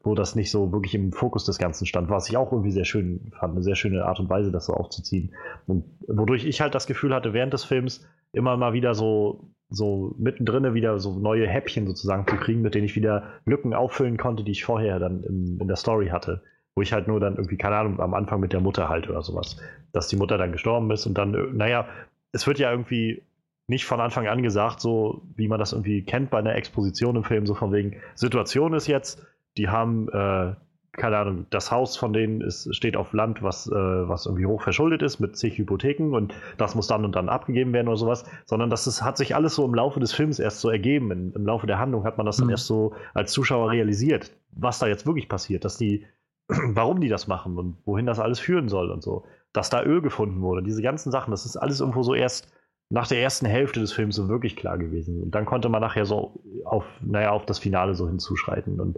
wo 0.04 0.16
das 0.16 0.36
nicht 0.36 0.52
so 0.52 0.72
wirklich 0.72 0.96
im 0.96 1.12
Fokus 1.14 1.46
des 1.46 1.58
Ganzen 1.58 1.86
stand, 1.86 2.10
was 2.10 2.30
ich 2.30 2.38
auch 2.38 2.52
irgendwie 2.52 2.72
sehr 2.72 2.86
schön 2.86 3.32
fand, 3.40 3.54
eine 3.54 3.64
sehr 3.64 3.76
schöne 3.76 4.06
Art 4.06 4.20
und 4.20 4.30
Weise, 4.30 4.52
das 4.52 4.66
so 4.66 4.74
aufzuziehen. 4.74 5.34
Und 5.66 5.86
wodurch 6.08 6.46
ich 6.46 6.62
halt 6.62 6.76
das 6.76 6.88
Gefühl 6.88 7.14
hatte, 7.14 7.34
während 7.34 7.54
des 7.54 7.64
Films 7.64 8.06
immer 8.34 8.58
mal 8.58 8.74
wieder 8.74 8.94
so 8.94 9.50
so 9.70 10.14
mittendrin 10.18 10.74
wieder 10.74 11.00
so 11.00 11.18
neue 11.18 11.48
Häppchen 11.48 11.88
sozusagen 11.88 12.28
zu 12.28 12.36
kriegen, 12.36 12.62
mit 12.62 12.76
denen 12.76 12.86
ich 12.86 12.96
wieder 12.96 13.24
Lücken 13.46 13.74
auffüllen 13.74 14.18
konnte, 14.18 14.44
die 14.44 14.52
ich 14.52 14.64
vorher 14.64 15.00
dann 15.00 15.24
in, 15.24 15.58
in 15.60 15.68
der 15.68 15.76
Story 15.76 16.08
hatte. 16.10 16.44
Wo 16.76 16.82
ich 16.82 16.94
halt 16.94 17.08
nur 17.08 17.20
dann 17.20 17.36
irgendwie, 17.36 17.58
keine 17.58 17.78
Ahnung, 17.78 18.00
am 18.00 18.14
Anfang 18.14 18.42
mit 18.42 18.54
der 18.54 18.60
Mutter 18.60 18.90
halt 18.90 19.10
oder 19.10 19.24
sowas. 19.24 19.58
Dass 19.92 20.08
die 20.08 20.18
Mutter 20.18 20.38
dann 20.38 20.52
gestorben 20.52 20.92
ist 20.92 21.06
und 21.06 21.18
dann, 21.18 21.34
äh, 21.34 21.48
naja, 21.54 21.88
es 22.32 22.46
wird 22.46 22.60
ja 22.60 22.70
irgendwie 22.70 23.24
nicht 23.68 23.86
von 23.86 24.00
Anfang 24.00 24.28
an 24.28 24.44
gesagt, 24.44 24.80
so 24.80 25.24
wie 25.36 25.48
man 25.48 25.60
das 25.60 25.74
irgendwie 25.74 26.04
kennt 26.04 26.30
bei 26.30 26.40
einer 26.40 26.56
Exposition 26.56 27.16
im 27.16 27.24
Film, 27.24 27.46
so 27.46 27.56
von 27.56 27.72
wegen, 27.72 27.98
Situation 28.14 28.74
ist 28.74 28.88
jetzt, 28.88 29.26
die 29.58 29.70
haben 29.70 30.08
äh, 30.10 30.56
keine 30.98 31.18
Ahnung, 31.18 31.46
das 31.50 31.72
Haus 31.72 31.98
von 31.98 32.14
denen 32.14 32.42
ist, 32.42 32.74
steht 32.76 32.96
auf 32.96 33.14
Land, 33.14 33.44
was, 33.44 33.68
äh, 33.68 33.74
was 33.74 34.26
irgendwie 34.26 34.46
hoch 34.46 34.62
verschuldet 34.62 35.02
ist 35.02 35.20
mit 35.20 35.36
zig 35.38 35.58
Hypotheken 35.58 36.16
und 36.16 36.34
das 36.58 36.76
muss 36.76 36.88
dann 36.88 37.06
und 37.06 37.16
dann 37.16 37.30
abgegeben 37.30 37.74
werden 37.74 37.88
oder 37.88 37.98
sowas, 37.98 38.26
sondern 38.46 38.70
das 38.70 38.88
ist, 38.88 39.02
hat 39.02 39.18
sich 39.18 39.36
alles 39.36 39.56
so 39.56 39.66
im 39.66 39.74
Laufe 39.74 40.00
des 40.00 40.14
Films 40.14 40.40
erst 40.40 40.62
so 40.62 40.70
ergeben. 40.70 41.12
In, 41.12 41.34
Im 41.34 41.46
Laufe 41.46 41.68
der 41.68 41.80
Handlung 41.80 42.06
hat 42.06 42.18
man 42.18 42.26
das 42.26 42.38
dann 42.38 42.48
mhm. 42.48 42.52
erst 42.52 42.68
so 42.68 42.94
als 43.14 43.32
Zuschauer 43.32 43.72
realisiert, 43.72 44.32
was 44.52 44.80
da 44.80 44.88
jetzt 44.88 45.06
wirklich 45.06 45.28
passiert, 45.28 45.66
dass 45.66 45.78
die, 45.78 46.06
warum 46.48 47.02
die 47.02 47.10
das 47.10 47.28
machen 47.28 47.58
und 47.58 47.78
wohin 47.86 48.06
das 48.06 48.20
alles 48.20 48.40
führen 48.40 48.70
soll 48.70 48.90
und 48.90 49.04
so. 49.04 49.26
Dass 49.54 49.70
da 49.70 49.84
Öl 49.84 50.02
gefunden 50.02 50.42
wurde, 50.42 50.64
diese 50.64 50.82
ganzen 50.82 51.12
Sachen, 51.12 51.32
das 51.32 51.46
ist 51.46 51.58
alles 51.58 51.80
irgendwo 51.80 52.04
so 52.04 52.14
erst 52.14 52.52
nach 52.90 53.08
der 53.08 53.22
ersten 53.22 53.46
Hälfte 53.46 53.80
des 53.80 53.94
Films 53.94 54.16
so 54.16 54.30
wirklich 54.30 54.56
klar 54.56 54.78
gewesen. 54.78 55.22
Und 55.22 55.32
dann 55.32 55.46
konnte 55.46 55.70
man 55.70 55.82
nachher 55.82 56.06
so 56.06 56.40
auf, 56.66 56.86
naja, 57.02 57.32
auf 57.32 57.46
das 57.46 57.60
Finale 57.60 57.96
so 57.96 58.08
hinzuschreiten. 58.08 58.80
Und 58.80 58.98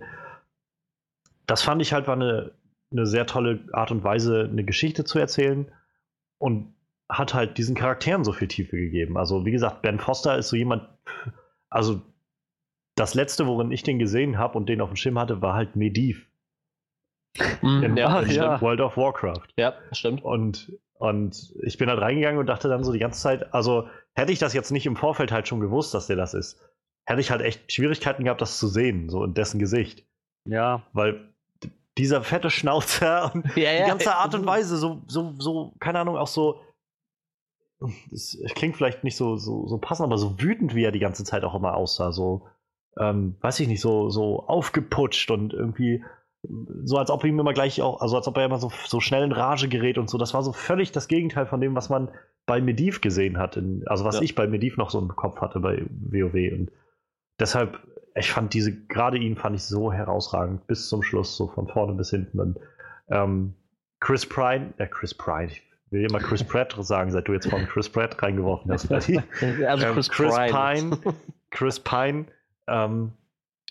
das 1.46 1.62
fand 1.62 1.82
ich 1.82 1.94
halt 1.94 2.08
war 2.08 2.16
eine, 2.16 2.52
eine 2.92 3.06
sehr 3.06 3.26
tolle 3.26 3.68
Art 3.72 3.92
und 3.92 4.04
Weise, 4.04 4.48
eine 4.52 4.64
Geschichte 4.64 5.06
zu 5.06 5.20
erzählen 5.20 5.72
und 6.38 6.74
hat 7.10 7.34
halt 7.34 7.58
diesen 7.58 7.76
Charakteren 7.76 8.24
so 8.24 8.34
viel 8.34 8.50
Tiefe 8.50 8.76
gegeben. 8.76 9.18
Also, 9.18 9.46
wie 9.46 9.52
gesagt, 9.52 9.82
Ben 9.82 10.00
Foster 10.00 10.38
ist 10.38 10.50
so 10.50 10.58
jemand, 10.58 10.88
also 11.70 12.02
das 12.96 13.14
letzte, 13.14 13.48
worin 13.48 13.72
ich 13.72 13.84
den 13.84 14.00
gesehen 14.00 14.38
habe 14.38 14.58
und 14.58 14.68
den 14.68 14.82
auf 14.82 14.90
dem 14.90 14.98
Schirm 14.98 15.18
hatte, 15.20 15.42
war 15.42 15.54
halt 15.54 15.76
Mediv. 15.76 16.28
Mm, 17.62 17.84
in, 17.84 17.98
ja, 17.98 18.20
in 18.20 18.32
ja. 18.32 18.62
World 18.62 18.82
of 18.82 18.98
Warcraft. 18.98 19.48
Ja, 19.58 19.76
stimmt. 19.92 20.24
Und, 20.24 20.74
und 21.00 21.54
ich 21.62 21.78
bin 21.78 21.90
halt 21.90 22.02
reingegangen 22.02 22.40
und 22.40 22.48
dachte 22.48 22.70
dann 22.70 22.84
so 22.84 22.92
die 22.92 23.00
ganze 23.00 23.22
Zeit, 23.22 23.54
also 23.54 23.88
hätte 24.14 24.32
ich 24.32 24.40
das 24.40 24.54
jetzt 24.54 24.72
nicht 24.72 24.86
im 24.86 24.96
Vorfeld 24.96 25.32
halt 25.32 25.48
schon 25.48 25.60
gewusst, 25.60 25.94
dass 25.94 26.08
der 26.08 26.16
das 26.16 26.34
ist, 26.34 26.60
hätte 27.06 27.22
ich 27.22 27.32
halt 27.32 27.42
echt 27.42 27.72
Schwierigkeiten 27.72 28.24
gehabt, 28.24 28.42
das 28.42 28.60
zu 28.60 28.68
sehen, 28.68 29.10
so 29.10 29.24
in 29.24 29.34
dessen 29.34 29.60
Gesicht. 29.60 30.06
Ja. 30.46 30.84
Weil 30.94 31.34
dieser 31.98 32.24
fette 32.24 32.50
Schnauzer 32.50 33.32
und 33.34 33.56
ja, 33.56 33.72
ja. 33.72 33.84
die 33.84 33.90
ganze 33.90 34.16
Art 34.16 34.34
und 34.36 34.46
Weise, 34.46 34.78
so, 34.78 35.04
so, 35.08 35.34
so, 35.40 35.74
keine 35.80 36.00
Ahnung, 36.00 36.18
auch 36.18 36.28
so. 36.28 36.62
Es 38.12 38.36
klingt 38.56 38.76
vielleicht 38.76 39.04
nicht 39.04 39.16
so, 39.16 39.38
so, 39.38 39.68
so 39.68 39.78
passend, 39.78 40.08
aber 40.08 40.18
so 40.18 40.42
wütend, 40.42 40.74
wie 40.74 40.84
er 40.84 40.92
die 40.92 41.00
ganze 41.00 41.24
Zeit 41.24 41.44
auch 41.44 41.54
immer 41.54 41.76
aussah. 41.76 42.12
So, 42.12 42.48
ähm, 43.00 43.36
weiß 43.42 43.60
ich 43.60 43.68
nicht, 43.68 43.82
so, 43.82 44.10
so 44.10 44.48
aufgeputscht 44.48 45.30
und 45.30 45.54
irgendwie 45.54 46.04
so, 46.84 46.98
als 46.98 47.10
ob 47.10 47.24
ihm 47.24 47.40
immer 47.40 47.54
gleich 47.54 47.82
auch, 47.82 48.02
also 48.02 48.16
als 48.16 48.28
ob 48.28 48.38
er 48.38 48.46
immer 48.46 48.60
so, 48.60 48.72
so 48.86 49.00
schnell 49.00 49.24
in 49.24 49.32
Rage 49.32 49.68
gerät 49.68 49.98
und 49.98 50.10
so. 50.10 50.18
Das 50.18 50.34
war 50.34 50.44
so 50.44 50.54
völlig 50.54 50.92
das 50.92 51.08
Gegenteil 51.08 51.46
von 51.46 51.60
dem, 51.60 51.76
was 51.76 51.90
man 51.90 52.10
bei 52.46 52.62
Mediv 52.62 53.02
gesehen 53.02 53.38
hat. 53.38 53.58
In, 53.58 53.84
also 53.88 54.06
was 54.06 54.16
ja. 54.16 54.22
ich 54.22 54.36
bei 54.36 54.48
Mediv 54.48 54.78
noch 54.78 54.90
so 54.90 55.00
im 55.00 55.10
Kopf 55.10 55.42
hatte 55.42 55.60
bei 55.60 55.86
WoW. 55.90 56.54
Und 56.54 56.72
deshalb 57.40 57.80
ich 58.18 58.32
fand 58.32 58.54
diese, 58.54 58.76
gerade 58.88 59.18
ihn 59.18 59.36
fand 59.36 59.56
ich 59.56 59.64
so 59.64 59.92
herausragend 59.92 60.66
bis 60.68 60.90
zum 60.90 61.04
Schluss, 61.04 61.38
so 61.38 61.48
von 61.48 61.68
vorne 61.68 61.94
bis 61.94 62.10
hinten. 62.10 62.40
Und 62.40 62.60
ähm, 63.10 63.54
Chris 64.00 64.26
Pine, 64.26 64.74
äh, 64.78 64.88
Chris 64.88 65.14
Pine, 65.14 65.48
ich 65.52 65.64
will 65.92 66.06
immer 66.06 66.20
Chris 66.20 66.44
Pratt 66.48 66.76
sagen, 66.80 67.12
seit 67.12 67.28
du 67.28 67.34
jetzt 67.34 67.50
von 67.50 67.66
Chris 67.68 67.90
Pratt 67.90 68.22
reingeworfen 68.22 68.72
hast. 68.72 68.92
also 68.92 69.14
ähm, 69.14 69.94
Chris, 69.94 70.10
Chris 70.10 70.36
Pine, 70.36 70.98
Chris 71.52 71.80
Pine 71.80 72.26
ähm, 72.68 73.14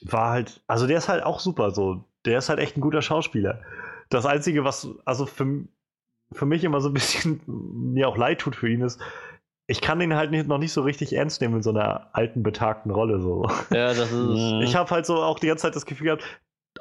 war 0.02 0.30
halt, 0.30 0.60
also 0.66 0.86
der 0.86 0.98
ist 0.98 1.08
halt 1.08 1.24
auch 1.24 1.40
super 1.40 1.70
so. 1.72 2.04
Der 2.26 2.38
ist 2.38 2.48
halt 2.48 2.58
echt 2.58 2.76
ein 2.76 2.80
guter 2.80 3.02
Schauspieler. 3.02 3.62
das 4.08 4.26
Einzige, 4.26 4.64
was, 4.64 4.88
also 5.04 5.26
für, 5.26 5.64
für 6.32 6.46
mich 6.46 6.64
immer 6.64 6.80
so 6.80 6.88
ein 6.88 6.94
bisschen 6.94 7.40
mir 7.92 8.08
auch 8.08 8.16
leid 8.16 8.40
tut 8.40 8.56
für 8.56 8.68
ihn 8.68 8.82
ist, 8.82 9.00
ich 9.68 9.80
kann 9.80 10.00
ihn 10.00 10.14
halt 10.14 10.30
nicht, 10.30 10.46
noch 10.46 10.58
nicht 10.58 10.72
so 10.72 10.82
richtig 10.82 11.12
ernst 11.12 11.40
nehmen 11.40 11.56
in 11.56 11.62
so 11.62 11.70
einer 11.70 12.08
alten, 12.12 12.42
betagten 12.42 12.90
Rolle. 12.90 13.20
So. 13.20 13.48
Ja, 13.70 13.88
das 13.88 14.12
ist. 14.12 14.62
Ich 14.62 14.76
habe 14.76 14.90
halt 14.90 15.06
so 15.06 15.16
auch 15.16 15.38
die 15.38 15.48
ganze 15.48 15.62
Zeit 15.62 15.74
das 15.74 15.86
Gefühl 15.86 16.06
gehabt, 16.06 16.24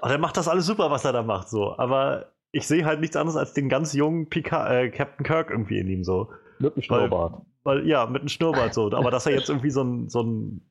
oh, 0.01 0.07
der 0.07 0.19
macht 0.19 0.37
das 0.37 0.47
alles 0.47 0.65
super, 0.65 0.91
was 0.91 1.03
er 1.03 1.13
da 1.13 1.23
macht. 1.23 1.49
So. 1.49 1.77
Aber 1.77 2.31
ich 2.51 2.67
sehe 2.67 2.85
halt 2.85 3.01
nichts 3.01 3.15
anderes 3.15 3.37
als 3.37 3.53
den 3.53 3.69
ganz 3.69 3.93
jungen 3.93 4.29
Picard, 4.29 4.71
äh, 4.71 4.89
Captain 4.89 5.25
Kirk 5.25 5.49
irgendwie 5.49 5.79
in 5.79 5.87
ihm 5.87 6.03
so. 6.03 6.29
Mit 6.59 6.73
einem 6.73 6.83
Schnurrbart. 6.83 7.41
Weil, 7.63 7.87
ja, 7.87 8.05
mit 8.05 8.21
einem 8.21 8.29
Schnurrbart 8.29 8.73
so. 8.73 8.91
Aber 8.91 9.09
dass 9.09 9.25
er 9.25 9.33
jetzt 9.33 9.49
irgendwie 9.49 9.71
so 9.71 9.83
ein, 9.83 10.09
so 10.09 10.21
ein, 10.21 10.61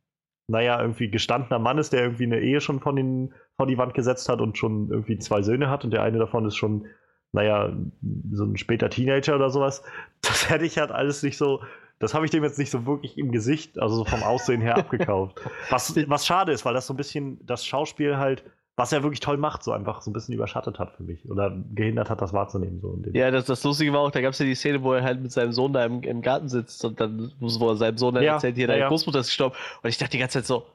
naja, 0.46 0.80
irgendwie 0.80 1.10
gestandener 1.10 1.58
Mann 1.58 1.78
ist, 1.78 1.92
der 1.92 2.02
irgendwie 2.02 2.24
eine 2.24 2.40
Ehe 2.40 2.60
schon 2.60 2.80
von 2.80 2.96
den, 2.96 3.34
vor 3.56 3.66
die 3.66 3.78
Wand 3.78 3.94
gesetzt 3.94 4.28
hat 4.28 4.40
und 4.40 4.58
schon 4.58 4.90
irgendwie 4.90 5.18
zwei 5.18 5.42
Söhne 5.42 5.70
hat 5.70 5.84
und 5.84 5.90
der 5.90 6.02
eine 6.02 6.18
davon 6.18 6.46
ist 6.46 6.56
schon, 6.56 6.86
naja, 7.32 7.72
so 8.32 8.44
ein 8.44 8.56
später 8.56 8.90
Teenager 8.90 9.34
oder 9.36 9.50
sowas. 9.50 9.82
Das 10.22 10.48
hätte 10.48 10.64
ich 10.64 10.78
halt 10.78 10.90
alles 10.90 11.22
nicht 11.22 11.36
so, 11.36 11.62
das 11.98 12.14
habe 12.14 12.24
ich 12.24 12.30
dem 12.30 12.42
jetzt 12.44 12.58
nicht 12.58 12.70
so 12.70 12.86
wirklich 12.86 13.18
im 13.18 13.30
Gesicht, 13.30 13.78
also 13.78 13.96
so 13.96 14.04
vom 14.04 14.22
Aussehen 14.22 14.60
her 14.60 14.76
abgekauft. 14.78 15.40
Was, 15.70 15.94
was 16.08 16.26
schade 16.26 16.52
ist, 16.52 16.64
weil 16.64 16.74
das 16.74 16.86
so 16.86 16.94
ein 16.94 16.96
bisschen 16.96 17.44
das 17.46 17.64
Schauspiel 17.66 18.16
halt, 18.16 18.44
was 18.76 18.92
er 18.92 19.02
wirklich 19.02 19.20
toll 19.20 19.36
macht, 19.36 19.62
so 19.62 19.72
einfach 19.72 20.02
so 20.02 20.10
ein 20.10 20.12
bisschen 20.12 20.34
überschattet 20.34 20.78
hat 20.78 20.92
für 20.96 21.04
mich 21.04 21.28
oder 21.30 21.56
gehindert 21.74 22.10
hat, 22.10 22.20
das 22.20 22.32
wahrzunehmen. 22.32 22.80
So 22.80 22.98
Ja, 23.12 23.30
das, 23.30 23.44
das 23.46 23.62
Lustige 23.62 23.92
war 23.92 24.00
auch, 24.00 24.10
da 24.10 24.20
gab 24.20 24.32
es 24.32 24.38
ja 24.40 24.46
die 24.46 24.54
Szene, 24.54 24.82
wo 24.82 24.92
er 24.92 25.02
halt 25.02 25.20
mit 25.20 25.30
seinem 25.30 25.52
Sohn 25.52 25.72
da 25.72 25.84
im, 25.84 26.02
im 26.02 26.22
Garten 26.22 26.48
sitzt 26.48 26.84
und 26.84 26.98
dann, 27.00 27.32
wo 27.38 27.68
er 27.68 27.76
seinem 27.76 27.98
Sohn 27.98 28.14
dann 28.14 28.24
Ja, 28.24 28.34
erzählt, 28.34 28.56
hier, 28.56 28.66
deine 28.66 28.80
ja. 28.80 28.88
Großmutter 28.88 29.20
ist 29.20 29.28
gestorben. 29.28 29.54
Und 29.82 29.88
ich 29.90 29.98
dachte 29.98 30.12
die 30.12 30.18
ganze 30.18 30.38
Zeit 30.38 30.46
so, 30.46 30.66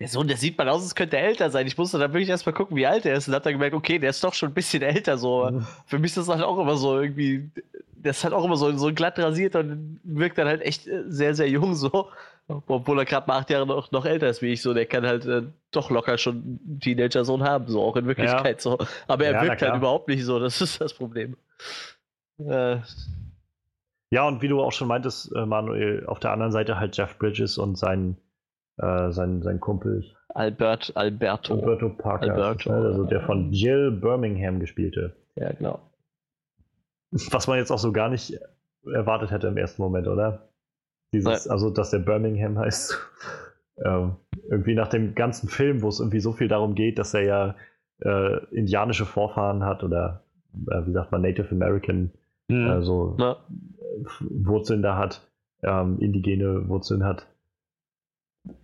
der 0.00 0.08
Sohn, 0.08 0.28
der 0.28 0.36
sieht 0.36 0.56
mal 0.56 0.68
aus, 0.68 0.82
als 0.82 0.94
könnte 0.94 1.16
er 1.16 1.24
älter 1.26 1.50
sein. 1.50 1.66
Ich 1.66 1.76
musste 1.76 1.98
dann 1.98 2.12
wirklich 2.12 2.28
erstmal 2.28 2.52
gucken, 2.54 2.76
wie 2.76 2.86
alt 2.86 3.04
er 3.04 3.14
ist 3.16 3.26
und 3.26 3.34
hab 3.34 3.42
dann 3.42 3.54
gemerkt, 3.54 3.74
okay, 3.74 3.98
der 3.98 4.10
ist 4.10 4.22
doch 4.22 4.34
schon 4.34 4.50
ein 4.50 4.54
bisschen 4.54 4.82
älter 4.82 5.18
so. 5.18 5.44
Aber 5.44 5.66
Für 5.86 5.98
mich 5.98 6.12
ist 6.12 6.18
das 6.18 6.28
halt 6.28 6.42
auch 6.42 6.58
immer 6.58 6.76
so 6.76 7.00
irgendwie, 7.00 7.50
der 7.96 8.12
ist 8.12 8.22
halt 8.22 8.32
auch 8.34 8.44
immer 8.44 8.56
so, 8.56 8.70
so 8.76 8.92
glatt 8.94 9.18
rasiert 9.18 9.56
und 9.56 9.98
wirkt 10.04 10.38
dann 10.38 10.46
halt 10.46 10.62
echt 10.62 10.86
äh, 10.86 11.02
sehr, 11.08 11.34
sehr 11.34 11.48
jung 11.48 11.74
so. 11.74 12.08
Obwohl 12.48 12.98
er 12.98 13.04
gerade 13.04 13.26
mal 13.26 13.38
acht 13.38 13.50
Jahre 13.50 13.66
noch, 13.66 13.90
noch 13.92 14.06
älter 14.06 14.28
ist 14.28 14.40
wie 14.40 14.52
ich, 14.52 14.62
so, 14.62 14.72
der 14.72 14.86
kann 14.86 15.06
halt 15.06 15.26
äh, 15.26 15.42
doch 15.70 15.90
locker 15.90 16.16
schon 16.16 16.60
einen 16.66 16.80
Teenager-Sohn 16.80 17.42
haben, 17.42 17.68
so 17.68 17.82
auch 17.82 17.96
in 17.96 18.06
Wirklichkeit 18.06 18.62
so. 18.62 18.78
Aber 19.06 19.26
er 19.26 19.32
Ja, 19.32 19.42
wirkt 19.42 19.60
halt 19.60 19.76
überhaupt 19.76 20.08
nicht 20.08 20.24
so, 20.24 20.38
das 20.38 20.60
ist 20.62 20.80
das 20.80 20.94
Problem. 20.94 21.36
Äh, 22.38 22.78
Ja, 24.10 24.26
und 24.26 24.40
wie 24.40 24.48
du 24.48 24.62
auch 24.62 24.72
schon 24.72 24.88
meintest, 24.88 25.30
äh, 25.36 25.44
Manuel, 25.44 26.06
auf 26.06 26.20
der 26.20 26.32
anderen 26.32 26.52
Seite 26.52 26.80
halt 26.80 26.96
Jeff 26.96 27.18
Bridges 27.18 27.58
und 27.58 27.76
sein, 27.76 28.16
äh, 28.78 29.10
sein, 29.10 29.42
sein 29.42 29.60
Kumpel 29.60 30.04
Albert, 30.34 30.92
Alberto. 30.94 31.54
Alberto 31.54 31.90
Parker, 31.90 32.32
Alberto, 32.32 32.70
also 32.70 33.04
der 33.04 33.20
ja. 33.20 33.26
von 33.26 33.52
Jill 33.52 33.90
Birmingham 33.90 34.60
gespielte. 34.60 35.16
Ja, 35.36 35.52
genau. 35.52 35.80
Was 37.10 37.46
man 37.46 37.58
jetzt 37.58 37.70
auch 37.70 37.78
so 37.78 37.92
gar 37.92 38.08
nicht 38.08 38.38
erwartet 38.84 39.30
hätte 39.30 39.48
im 39.48 39.56
ersten 39.56 39.82
Moment, 39.82 40.06
oder? 40.06 40.47
Dieses, 41.12 41.48
also, 41.48 41.70
dass 41.70 41.90
der 41.90 41.98
Birmingham 42.00 42.58
heißt. 42.58 42.98
ähm, 43.84 44.16
irgendwie 44.50 44.74
nach 44.74 44.88
dem 44.88 45.14
ganzen 45.14 45.48
Film, 45.48 45.82
wo 45.82 45.88
es 45.88 46.00
irgendwie 46.00 46.20
so 46.20 46.32
viel 46.32 46.48
darum 46.48 46.74
geht, 46.74 46.98
dass 46.98 47.14
er 47.14 47.22
ja 47.22 47.54
äh, 48.00 48.44
indianische 48.54 49.06
Vorfahren 49.06 49.64
hat 49.64 49.82
oder 49.84 50.22
äh, 50.70 50.86
wie 50.86 50.92
sagt 50.92 51.12
man, 51.12 51.22
Native 51.22 51.50
American, 51.50 52.10
Hm. 52.50 52.66
äh, 52.66 52.82
so 52.82 53.14
Na, 53.18 53.36
Wurzeln 54.20 54.80
da 54.82 54.96
hat, 54.96 55.20
ähm, 55.62 55.98
indigene 56.00 56.66
Wurzeln 56.68 57.04
hat. 57.04 57.26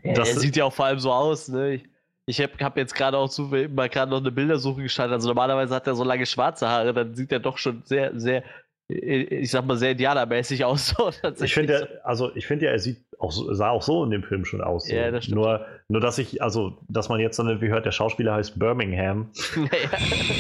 Ja, 0.03 0.15
Das- 0.15 0.37
sieht 0.37 0.57
ja 0.57 0.65
auch 0.65 0.73
vor 0.73 0.87
allem 0.87 0.99
so 0.99 1.13
aus, 1.13 1.49
ne? 1.49 1.75
Ich, 1.75 1.85
ich 2.27 2.41
habe 2.41 2.53
hab 2.65 2.77
jetzt 2.79 2.95
gerade 2.95 3.19
auch 3.19 3.29
zufällig 3.29 3.71
mal 3.71 3.89
gerade 3.91 4.11
noch 4.11 4.21
eine 4.21 4.33
Bildersuche 4.33 4.83
gestartet. 4.83 5.13
Also 5.15 5.29
normalerweise 5.29 5.75
hat 5.75 5.87
er 5.87 5.95
so 5.95 6.05
lange 6.05 6.25
schwarze 6.25 6.67
Haare, 6.69 6.95
dann 6.95 7.15
sieht 7.15 7.31
er 7.33 7.41
doch 7.41 7.59
schon 7.59 7.83
sehr, 7.85 8.19
sehr, 8.19 8.39
äh, 8.39 8.43
ich 8.89 9.51
sag 9.51 9.65
mal, 9.65 9.77
sehr 9.77 9.93
indianermäßig 9.93 10.65
aus. 10.67 10.89
So, 10.89 11.11
tatsächlich 11.11 11.43
Ich 11.45 11.55
finde, 11.55 12.01
also 12.05 12.35
ich 12.37 12.47
finde 12.47 12.67
ja, 12.67 12.73
er 12.73 12.79
sieht 12.79 13.05
auch 13.19 13.33
so, 13.33 13.53
sah 13.55 13.71
auch 13.71 13.83
so 13.83 14.05
in 14.05 14.11
dem 14.11 14.23
Film 14.23 14.45
schon 14.45 14.61
aus. 14.61 14.87
So. 14.87 14.95
Ja, 14.95 15.11
das 15.11 15.25
stimmt. 15.25 15.41
Nur, 15.41 15.65
nur, 15.89 16.01
dass 16.01 16.19
ich, 16.19 16.43
also, 16.43 16.79
dass 16.89 17.09
man 17.09 17.21
jetzt 17.21 17.39
dann 17.39 17.47
irgendwie 17.49 17.69
hört, 17.69 17.87
der 17.87 17.93
Schauspieler 17.93 18.35
heißt 18.35 18.59
Birmingham, 18.59 19.31
Naja. 19.57 19.89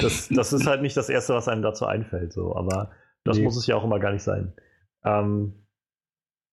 das, 0.02 0.28
das 0.28 0.52
ist 0.52 0.66
halt 0.66 0.82
nicht 0.82 0.96
das 0.96 1.08
Erste, 1.08 1.34
was 1.34 1.48
einem 1.48 1.62
dazu 1.62 1.86
einfällt, 1.86 2.32
so, 2.32 2.54
aber 2.54 2.90
das 3.24 3.38
Nee. 3.38 3.44
muss 3.44 3.56
es 3.56 3.66
ja 3.66 3.76
auch 3.76 3.84
immer 3.84 3.98
gar 4.00 4.12
nicht 4.12 4.22
sein. 4.22 4.52
Ähm, 5.04 5.54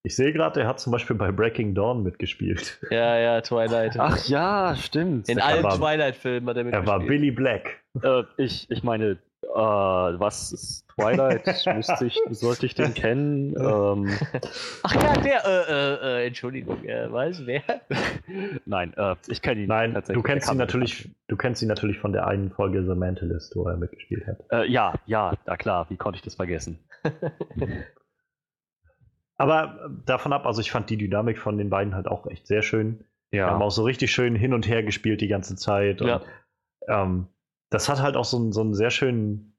ich 0.04 0.16
sehe 0.16 0.32
gerade, 0.34 0.62
er 0.62 0.68
hat 0.68 0.80
zum 0.80 0.92
Beispiel 0.92 1.16
bei 1.16 1.32
Breaking 1.32 1.76
Dawn 1.76 2.02
mitgespielt. 2.04 2.80
ja, 2.90 3.18
ja, 3.20 3.42
Twilight. 3.42 4.00
Ach 4.00 4.18
ja, 4.28 4.76
stimmt. 4.76 5.30
In 5.30 5.40
allen 5.40 5.64
war- 5.64 5.78
Twilight-Filmen 5.78 6.50
hat 6.50 6.58
er 6.58 6.66
Er 6.66 6.88
war 6.88 7.00
mitgespielt. 7.00 7.08
Billy 7.08 7.32
Black. 7.32 7.82
Äh, 8.02 8.24
ich, 8.38 8.70
ich 8.72 8.84
meine, 8.84 9.20
äh, 9.44 9.48
was 10.20 10.52
ist 10.52 10.88
Twilight? 10.90 11.46
Müsste 11.76 12.06
ich, 12.06 12.20
sollte 12.32 12.66
ich 12.66 12.76
den 12.76 12.94
kennen? 12.94 13.56
Ähm, 13.62 14.18
Ach 14.84 14.94
ja, 14.96 15.18
der, 15.18 15.46
äh, 15.46 15.72
äh, 15.72 16.24
äh, 16.24 16.28
Entschuldigung, 16.28 16.84
äh, 16.84 17.12
weiß 17.12 17.46
wer? 17.46 17.62
nein, 18.66 18.94
äh, 18.96 19.16
ich 19.28 19.42
kenne 19.42 19.62
ihn 19.62 19.68
Nein, 19.68 19.94
tatsächlich. 19.94 20.22
du 20.24 20.28
kennst 20.28 20.52
ihn 20.52 20.58
natürlich, 20.58 21.10
du 21.28 21.38
kennst 21.38 21.62
ihn 21.62 21.68
natürlich 21.68 22.00
von 22.00 22.12
der 22.14 22.28
einen 22.28 22.52
Folge 22.52 22.84
The 22.86 22.96
Mentalist, 22.96 23.56
wo 23.56 23.68
er 23.68 23.78
mitgespielt 23.78 24.26
hat. 24.28 24.38
Äh, 24.52 24.70
ja, 24.72 24.94
ja, 25.06 25.34
na 25.46 25.58
klar, 25.58 25.86
wie 25.90 25.98
konnte 25.98 26.18
ich 26.18 26.22
das 26.24 26.36
vergessen? 26.36 26.80
Aber 29.38 29.86
äh, 29.86 29.90
davon 30.06 30.34
ab, 30.34 30.46
also 30.46 30.62
ich 30.62 30.72
fand 30.72 30.90
die 30.90 30.98
Dynamik 30.98 31.40
von 31.40 31.58
den 31.58 31.70
beiden 31.70 31.96
halt 31.96 32.08
auch 32.08 32.28
echt 32.28 32.48
sehr 32.48 32.62
schön. 32.62 33.06
Wir 33.32 33.46
haben 33.46 33.60
Ja, 33.62 33.66
auch 33.66 33.72
so 33.72 33.84
richtig 33.84 34.12
schön 34.12 34.36
hin 34.36 34.54
und 34.54 34.68
her 34.68 34.84
gespielt 34.84 35.22
die 35.22 35.28
ganze 35.28 35.56
Zeit. 35.56 36.02
Und, 36.02 36.08
Ja. 36.08 36.22
ähm, 36.88 37.28
das 37.72 37.90
hat 37.90 38.02
halt 38.02 38.16
auch 38.16 38.26
so, 38.26 38.38
einen- 38.38 38.52
so 38.52 38.62
einen 38.62 38.74
sehr 38.76 38.92
schönen, 38.92 39.56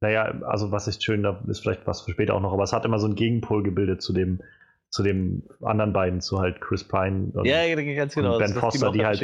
naja, 0.00 0.24
also 0.42 0.70
was 0.70 0.86
ist 0.86 1.02
schön, 1.02 1.22
da 1.22 1.42
ist 1.48 1.60
vielleicht 1.60 1.86
was 1.86 2.02
für 2.02 2.12
später 2.12 2.34
auch 2.34 2.40
noch, 2.40 2.52
aber 2.52 2.62
es 2.62 2.72
hat 2.72 2.84
immer 2.84 2.98
so 2.98 3.06
einen 3.06 3.14
Gegenpol 3.16 3.62
gebildet 3.62 4.02
zu 4.02 4.12
dem, 4.12 4.40
zu 4.90 5.02
den 5.02 5.48
anderen 5.62 5.92
beiden, 5.92 6.20
zu 6.20 6.38
halt 6.40 6.60
Chris 6.60 6.84
Pine 6.84 7.32
und 7.34 7.46
Ja, 7.46 7.94
ganz 7.96 8.14
genau. 8.14 8.38
Ben 8.38 8.52
Foster, 8.60 8.92
die 8.92 8.98
gerade 8.98 9.08
halt- 9.08 9.18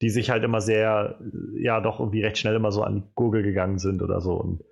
die 0.00 0.10
sich 0.10 0.30
halt 0.30 0.42
immer 0.44 0.60
sehr, 0.60 1.18
ja, 1.54 1.80
doch 1.80 2.00
irgendwie 2.00 2.22
recht 2.22 2.38
schnell 2.38 2.54
immer 2.56 2.72
so 2.72 2.82
an 2.82 2.94
die 2.96 3.02
Gurgel 3.14 3.42
gegangen 3.42 3.78
sind 3.78 4.02
oder 4.02 4.20
so. 4.20 4.32
Und 4.34 4.64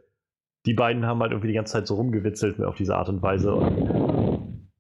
die 0.66 0.74
beiden 0.74 1.07
haben 1.07 1.20
halt 1.20 1.32
irgendwie 1.32 1.48
die 1.48 1.55
ganze 1.55 1.73
Zeit 1.74 1.86
so 1.86 1.94
rumgewitzelt 1.94 2.61
auf 2.62 2.77
diese 2.77 2.97
Art 2.97 3.09
und 3.09 3.23
Weise. 3.23 3.55
Und 3.55 4.70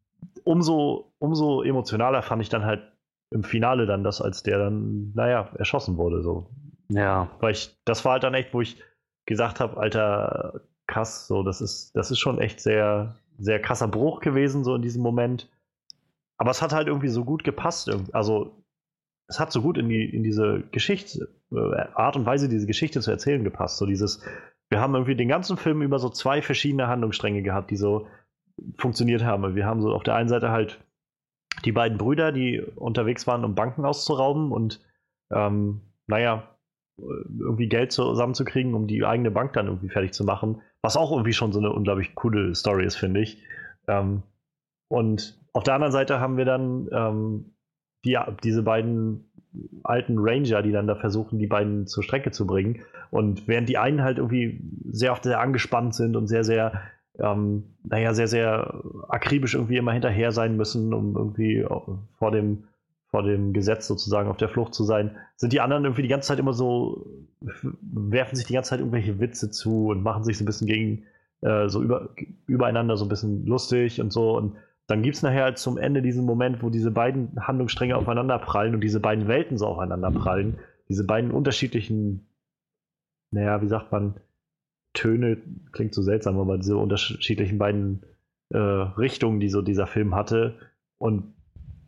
umso, 0.44 1.12
umso 1.18 1.62
emotionaler 1.62 2.22
fand 2.22 2.42
ich 2.42 2.48
dann 2.48 2.64
halt 2.64 2.82
im 3.30 3.44
Finale 3.44 3.86
dann 3.86 4.02
das, 4.02 4.20
als 4.20 4.42
der 4.42 4.58
dann, 4.58 5.12
naja, 5.14 5.50
erschossen 5.56 5.96
wurde. 5.98 6.22
So. 6.22 6.50
Ja. 6.90 7.30
Weil 7.40 7.52
ich, 7.52 7.76
das 7.84 8.04
war 8.04 8.12
halt 8.12 8.24
dann 8.24 8.34
echt, 8.34 8.52
wo 8.52 8.60
ich 8.60 8.82
gesagt 9.26 9.60
habe, 9.60 9.76
Alter, 9.76 10.60
krass, 10.86 11.26
so, 11.26 11.42
das 11.42 11.60
ist, 11.60 11.96
das 11.96 12.10
ist 12.10 12.18
schon 12.18 12.38
echt 12.38 12.60
sehr, 12.60 13.16
sehr 13.38 13.60
krasser 13.60 13.88
Bruch 13.88 14.20
gewesen, 14.20 14.64
so 14.64 14.74
in 14.74 14.82
diesem 14.82 15.02
Moment. 15.02 15.48
Aber 16.36 16.50
es 16.50 16.62
hat 16.62 16.72
halt 16.72 16.88
irgendwie 16.88 17.08
so 17.08 17.24
gut 17.24 17.44
gepasst. 17.44 17.90
Also, 18.12 18.64
es 19.28 19.38
hat 19.38 19.52
so 19.52 19.62
gut 19.62 19.78
in, 19.78 19.88
die, 19.88 20.04
in 20.04 20.22
diese 20.22 20.62
Geschichte, 20.72 21.28
äh, 21.52 21.86
Art 21.94 22.16
und 22.16 22.26
Weise, 22.26 22.48
diese 22.48 22.66
Geschichte 22.66 23.00
zu 23.00 23.10
erzählen 23.10 23.44
gepasst. 23.44 23.76
So 23.76 23.86
dieses, 23.86 24.24
wir 24.68 24.80
haben 24.80 24.94
irgendwie 24.94 25.16
den 25.16 25.28
ganzen 25.28 25.56
Film 25.56 25.82
über 25.82 25.98
so 25.98 26.08
zwei 26.08 26.42
verschiedene 26.42 26.88
Handlungsstränge 26.88 27.42
gehabt, 27.42 27.70
die 27.70 27.76
so 27.76 28.08
funktioniert 28.78 29.22
haben. 29.22 29.54
Wir 29.54 29.66
haben 29.66 29.80
so 29.80 29.92
auf 29.92 30.02
der 30.02 30.16
einen 30.16 30.28
Seite 30.28 30.50
halt 30.50 30.80
die 31.64 31.72
beiden 31.72 31.98
Brüder, 31.98 32.32
die 32.32 32.60
unterwegs 32.60 33.26
waren, 33.26 33.44
um 33.44 33.54
Banken 33.54 33.84
auszurauben 33.84 34.50
und 34.50 34.80
ähm, 35.30 35.82
naja, 36.06 36.56
irgendwie 37.38 37.68
Geld 37.68 37.92
zusammenzukriegen, 37.92 38.74
um 38.74 38.86
die 38.86 39.04
eigene 39.04 39.30
Bank 39.30 39.52
dann 39.52 39.66
irgendwie 39.66 39.88
fertig 39.88 40.12
zu 40.12 40.24
machen. 40.24 40.62
Was 40.82 40.96
auch 40.96 41.12
irgendwie 41.12 41.32
schon 41.32 41.52
so 41.52 41.58
eine 41.58 41.72
unglaublich 41.72 42.14
coole 42.14 42.54
Story 42.54 42.84
ist, 42.84 42.96
finde 42.96 43.20
ich. 43.20 43.42
Ähm, 43.88 44.22
und 44.88 45.38
auf 45.52 45.64
der 45.64 45.74
anderen 45.74 45.92
Seite 45.92 46.20
haben 46.20 46.36
wir 46.36 46.44
dann 46.44 46.88
ähm, 46.92 47.54
die, 48.04 48.18
diese 48.42 48.62
beiden 48.62 49.30
alten 49.82 50.16
Ranger, 50.18 50.62
die 50.62 50.72
dann 50.72 50.86
da 50.86 50.94
versuchen, 50.94 51.38
die 51.38 51.46
beiden 51.46 51.86
zur 51.86 52.02
Strecke 52.02 52.30
zu 52.30 52.46
bringen. 52.46 52.82
Und 53.10 53.48
während 53.48 53.68
die 53.68 53.78
einen 53.78 54.02
halt 54.02 54.18
irgendwie 54.18 54.60
sehr 54.90 55.12
oft 55.12 55.24
sehr 55.24 55.40
angespannt 55.40 55.94
sind 55.94 56.16
und 56.16 56.28
sehr, 56.28 56.44
sehr, 56.44 56.80
ähm, 57.18 57.64
naja, 57.82 58.14
sehr, 58.14 58.28
sehr 58.28 58.82
akribisch 59.08 59.54
irgendwie 59.54 59.76
immer 59.76 59.92
hinterher 59.92 60.32
sein 60.32 60.56
müssen, 60.56 60.94
um 60.94 61.16
irgendwie 61.16 61.66
vor 62.18 62.30
dem, 62.30 62.64
vor 63.10 63.22
dem 63.22 63.52
Gesetz 63.52 63.86
sozusagen 63.86 64.28
auf 64.28 64.36
der 64.36 64.48
Flucht 64.48 64.74
zu 64.74 64.84
sein, 64.84 65.16
sind 65.36 65.52
die 65.52 65.60
anderen 65.60 65.84
irgendwie 65.84 66.02
die 66.02 66.08
ganze 66.08 66.28
Zeit 66.28 66.38
immer 66.38 66.52
so, 66.52 67.06
werfen 67.40 68.36
sich 68.36 68.46
die 68.46 68.52
ganze 68.52 68.70
Zeit 68.70 68.78
irgendwelche 68.78 69.18
Witze 69.18 69.50
zu 69.50 69.88
und 69.88 70.02
machen 70.02 70.22
sich 70.22 70.38
so 70.38 70.44
ein 70.44 70.46
bisschen 70.46 70.68
gegen, 70.68 71.04
äh, 71.40 71.68
so 71.68 71.82
über, 71.82 72.10
übereinander 72.46 72.96
so 72.96 73.04
ein 73.04 73.08
bisschen 73.08 73.46
lustig 73.46 74.00
und 74.00 74.12
so. 74.12 74.36
Und 74.36 74.56
dann 74.86 75.02
gibt 75.02 75.16
es 75.16 75.22
nachher 75.22 75.44
halt 75.44 75.58
zum 75.58 75.76
Ende 75.76 76.02
diesen 76.02 76.24
Moment, 76.24 76.62
wo 76.62 76.70
diese 76.70 76.92
beiden 76.92 77.46
Handlungsstränge 77.46 77.96
aufeinander 77.96 78.38
prallen 78.38 78.74
und 78.74 78.80
diese 78.80 79.00
beiden 79.00 79.26
Welten 79.26 79.58
so 79.58 79.66
aufeinander 79.66 80.10
prallen. 80.12 80.58
Diese 80.88 81.04
beiden 81.04 81.32
unterschiedlichen, 81.32 82.28
naja, 83.32 83.60
wie 83.60 83.68
sagt 83.68 83.90
man, 83.90 84.20
Töne, 84.92 85.38
klingt 85.72 85.94
so 85.94 86.02
seltsam, 86.02 86.38
aber 86.38 86.58
diese 86.58 86.76
unterschiedlichen 86.76 87.58
beiden 87.58 88.02
äh, 88.50 88.58
Richtungen, 88.58 89.40
die 89.40 89.48
so 89.48 89.62
dieser 89.62 89.86
Film 89.86 90.14
hatte. 90.14 90.58
Und 90.98 91.34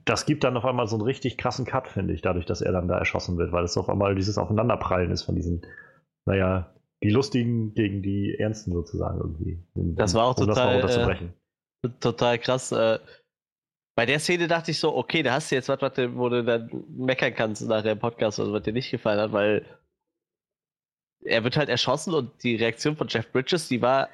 das 0.04 0.26
gibt 0.26 0.44
dann 0.44 0.56
auf 0.56 0.64
einmal 0.64 0.86
so 0.86 0.96
einen 0.96 1.04
richtig 1.04 1.38
krassen 1.38 1.64
Cut, 1.64 1.88
finde 1.88 2.14
ich, 2.14 2.22
dadurch, 2.22 2.46
dass 2.46 2.60
er 2.60 2.72
dann 2.72 2.88
da 2.88 2.98
erschossen 2.98 3.38
wird, 3.38 3.52
weil 3.52 3.64
es 3.64 3.76
auf 3.76 3.88
einmal 3.88 4.14
dieses 4.14 4.38
Aufeinanderprallen 4.38 5.10
ist 5.10 5.22
von 5.22 5.34
diesen, 5.34 5.66
naja, 6.24 6.74
die 7.02 7.10
lustigen 7.10 7.74
gegen 7.74 8.02
die 8.02 8.36
ernsten 8.38 8.72
sozusagen 8.72 9.18
irgendwie. 9.18 9.62
Um, 9.74 9.94
das 9.96 10.14
war 10.14 10.26
auch 10.26 10.36
um 10.36 10.46
total, 10.46 10.80
das 10.80 10.96
äh, 10.96 11.88
total 12.00 12.38
krass. 12.38 12.72
Äh, 12.72 12.98
bei 13.96 14.06
der 14.06 14.20
Szene 14.20 14.48
dachte 14.48 14.70
ich 14.70 14.78
so, 14.78 14.94
okay, 14.96 15.22
da 15.22 15.34
hast 15.34 15.50
du 15.50 15.56
jetzt 15.56 15.68
was, 15.68 15.80
was 15.80 15.92
du, 15.94 16.16
wo 16.16 16.28
du 16.28 16.44
dann 16.44 16.70
meckern 16.88 17.34
kannst 17.34 17.62
nach 17.62 17.82
dem 17.82 17.98
Podcast, 17.98 18.40
also 18.40 18.52
was 18.52 18.62
dir 18.62 18.72
nicht 18.72 18.90
gefallen 18.90 19.20
hat, 19.20 19.32
weil 19.32 19.66
er 21.24 21.44
wird 21.44 21.56
halt 21.56 21.68
erschossen 21.68 22.14
und 22.14 22.42
die 22.42 22.56
Reaktion 22.56 22.96
von 22.96 23.08
Jeff 23.08 23.30
Bridges, 23.30 23.68
die 23.68 23.82
war 23.82 24.08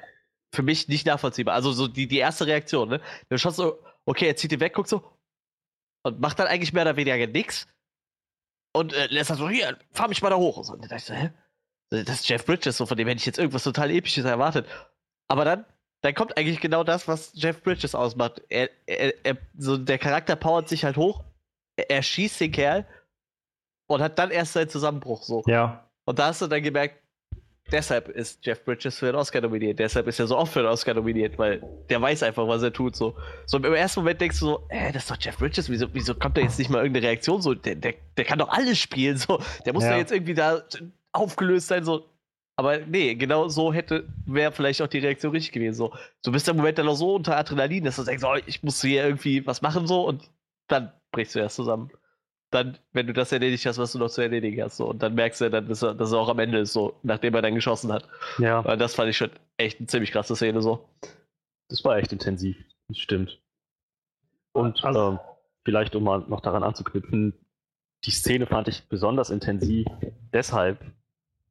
für 0.53 0.63
mich 0.63 0.87
nicht 0.87 1.05
nachvollziehbar. 1.05 1.55
Also 1.55 1.71
so 1.71 1.87
die, 1.87 2.07
die 2.07 2.17
erste 2.17 2.45
Reaktion, 2.45 2.89
ne? 2.89 3.01
Der 3.29 3.37
schoss 3.37 3.55
so, 3.55 3.79
okay, 4.05 4.27
er 4.27 4.35
zieht 4.35 4.51
ihn 4.51 4.59
weg, 4.59 4.73
guckt 4.73 4.89
so 4.89 5.03
und 6.03 6.19
macht 6.19 6.39
dann 6.39 6.47
eigentlich 6.47 6.73
mehr 6.73 6.83
oder 6.83 6.95
weniger 6.95 7.27
nichts 7.27 7.67
und 8.73 8.93
äh, 8.93 9.07
lässt 9.07 9.29
dann 9.29 9.37
so, 9.37 9.49
hier, 9.49 9.77
fahr 9.91 10.07
mich 10.07 10.21
mal 10.21 10.29
da 10.29 10.37
hoch. 10.37 10.57
Und, 10.57 10.63
so. 10.63 10.73
und 10.73 10.81
dann 10.81 10.89
dachte 10.89 11.01
ich 11.01 11.05
so, 11.05 11.13
hä? 11.13 11.31
Das 11.91 12.19
ist 12.19 12.29
Jeff 12.29 12.45
Bridges, 12.45 12.77
so 12.77 12.85
von 12.85 12.97
dem 12.97 13.07
hätte 13.07 13.17
ich 13.17 13.25
jetzt 13.25 13.39
irgendwas 13.39 13.63
total 13.63 13.89
Episches 13.89 14.25
erwartet. 14.25 14.67
Aber 15.27 15.43
dann, 15.43 15.65
dann 16.01 16.13
kommt 16.13 16.37
eigentlich 16.37 16.59
genau 16.59 16.83
das, 16.83 17.07
was 17.07 17.31
Jeff 17.33 17.63
Bridges 17.63 17.95
ausmacht. 17.95 18.41
Er, 18.49 18.69
er, 18.85 19.13
er 19.25 19.37
so 19.57 19.75
der 19.75 19.97
Charakter 19.97 20.35
powert 20.35 20.69
sich 20.69 20.85
halt 20.85 20.97
hoch, 20.97 21.23
er, 21.75 22.03
schießt 22.03 22.41
den 22.41 22.51
Kerl 22.51 22.85
und 23.87 24.01
hat 24.01 24.19
dann 24.19 24.29
erst 24.29 24.53
seinen 24.53 24.69
Zusammenbruch 24.69 25.23
so. 25.23 25.43
Ja. 25.47 25.89
Und 26.05 26.19
da 26.19 26.27
hast 26.27 26.41
du 26.41 26.47
dann 26.47 26.61
gemerkt, 26.61 27.01
deshalb 27.71 28.09
ist 28.09 28.45
Jeff 28.45 28.63
Bridges 28.63 28.99
für 28.99 29.07
den 29.07 29.15
Oscar 29.15 29.41
nominiert. 29.41 29.79
Deshalb 29.79 30.07
ist 30.07 30.19
er 30.19 30.27
so 30.27 30.37
oft 30.37 30.53
für 30.53 30.59
den 30.59 30.67
Oscar 30.67 30.93
nominiert, 30.93 31.37
weil 31.37 31.61
der 31.89 32.01
weiß 32.01 32.23
einfach, 32.23 32.47
was 32.47 32.61
er 32.63 32.73
tut. 32.73 32.95
So, 32.95 33.15
so 33.45 33.57
im 33.57 33.73
ersten 33.73 34.01
Moment 34.01 34.21
denkst 34.21 34.39
du 34.39 34.45
so, 34.45 34.63
äh, 34.69 34.91
das 34.91 35.03
ist 35.03 35.11
doch 35.11 35.17
Jeff 35.19 35.37
Bridges, 35.37 35.69
wieso, 35.69 35.93
wieso 35.93 36.15
kommt 36.15 36.37
da 36.37 36.41
jetzt 36.41 36.59
nicht 36.59 36.69
mal 36.69 36.79
irgendeine 36.79 37.07
Reaktion? 37.07 37.41
So, 37.41 37.53
der, 37.53 37.75
der, 37.75 37.95
der 38.17 38.25
kann 38.25 38.39
doch 38.39 38.49
alles 38.49 38.77
spielen. 38.77 39.17
So, 39.17 39.41
der 39.65 39.73
muss 39.73 39.83
ja. 39.83 39.91
da 39.91 39.97
jetzt 39.97 40.11
irgendwie 40.11 40.33
da 40.33 40.63
aufgelöst 41.11 41.67
sein. 41.67 41.83
So. 41.83 42.05
Aber 42.55 42.79
nee, 42.79 43.15
genau 43.15 43.47
so 43.47 43.73
hätte, 43.73 44.07
wäre 44.25 44.51
vielleicht 44.51 44.81
auch 44.81 44.87
die 44.87 44.99
Reaktion 44.99 45.31
richtig 45.31 45.51
gewesen. 45.51 45.75
So, 45.75 45.93
du 46.23 46.31
bist 46.31 46.47
im 46.47 46.57
Moment 46.57 46.77
dann 46.77 46.85
noch 46.85 46.95
so 46.95 47.15
unter 47.15 47.37
Adrenalin, 47.37 47.83
dass 47.83 47.95
du 47.95 48.03
denkst, 48.03 48.23
oh, 48.23 48.35
ich 48.45 48.63
muss 48.63 48.81
hier 48.81 49.05
irgendwie 49.05 49.45
was 49.45 49.61
machen 49.61 49.87
so 49.87 50.05
und 50.07 50.29
dann 50.67 50.91
brichst 51.11 51.35
du 51.35 51.39
erst 51.39 51.55
zusammen 51.55 51.89
dann, 52.51 52.77
wenn 52.93 53.07
du 53.07 53.13
das 53.13 53.31
erledigt 53.31 53.65
hast, 53.65 53.77
was 53.77 53.91
du 53.91 53.99
noch 53.99 54.09
zu 54.09 54.21
erledigen 54.21 54.63
hast. 54.63 54.77
So. 54.77 54.87
Und 54.87 55.03
dann 55.03 55.13
merkst 55.15 55.41
du 55.41 55.49
dann, 55.49 55.67
dass 55.67 55.83
er, 55.83 55.93
dass 55.93 56.11
er 56.11 56.19
auch 56.19 56.29
am 56.29 56.39
Ende 56.39 56.59
ist, 56.59 56.73
so, 56.73 56.99
nachdem 57.03 57.35
er 57.35 57.41
dann 57.41 57.55
geschossen 57.55 57.91
hat. 57.91 58.07
Ja. 58.39 58.63
Weil 58.65 58.77
das 58.77 58.95
fand 58.95 59.09
ich 59.09 59.17
schon 59.17 59.29
echt 59.57 59.79
eine 59.79 59.87
ziemlich 59.87 60.11
krasse 60.11 60.35
Szene 60.35 60.61
so. 60.61 60.89
Das 61.67 61.83
war 61.83 61.97
echt 61.97 62.11
intensiv, 62.11 62.57
das 62.87 62.97
stimmt. 62.97 63.39
Und 64.53 64.83
also, 64.83 65.13
äh, 65.13 65.17
vielleicht, 65.63 65.95
um 65.95 66.03
mal 66.03 66.25
noch 66.27 66.41
daran 66.41 66.63
anzuknüpfen, 66.63 67.33
die 68.05 68.11
Szene 68.11 68.47
fand 68.47 68.67
ich 68.67 68.87
besonders 68.87 69.29
intensiv 69.29 69.85
deshalb, 70.33 70.79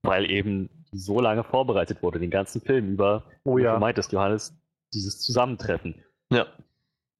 weil 0.02 0.30
eben 0.30 0.70
so 0.90 1.20
lange 1.20 1.44
vorbereitet 1.44 2.02
wurde, 2.02 2.18
den 2.18 2.30
ganzen 2.30 2.60
Film 2.60 2.92
über, 2.92 3.24
oh 3.44 3.58
ja. 3.58 3.74
du 3.74 3.80
meintest, 3.80 4.12
Johannes, 4.12 4.58
dieses 4.92 5.20
Zusammentreffen. 5.20 6.02
Ja. 6.30 6.46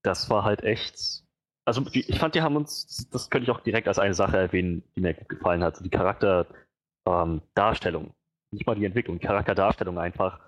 Das 0.03 0.31
war 0.31 0.45
halt 0.45 0.63
echt 0.65 1.23
also 1.69 1.85
ich 1.93 2.19
fand, 2.19 2.35
die 2.35 2.41
haben 2.41 2.57
uns, 2.57 3.07
das 3.11 3.29
könnte 3.29 3.45
ich 3.45 3.51
auch 3.55 3.61
direkt 3.61 3.89
als 3.89 3.99
eine 3.99 4.15
Sache 4.15 4.39
erwähnen, 4.39 4.83
die 4.97 5.03
mir 5.03 5.13
gut 5.13 5.29
gefallen 5.29 5.63
hat. 5.63 5.85
Die 5.85 5.91
Charakterdarstellung. 5.91 8.05
Ähm, 8.05 8.13
nicht 8.53 8.67
mal 8.67 8.75
die 8.75 8.87
Entwicklung, 8.87 9.19
die 9.19 9.27
Charakterdarstellung 9.27 9.99
einfach. 9.99 10.41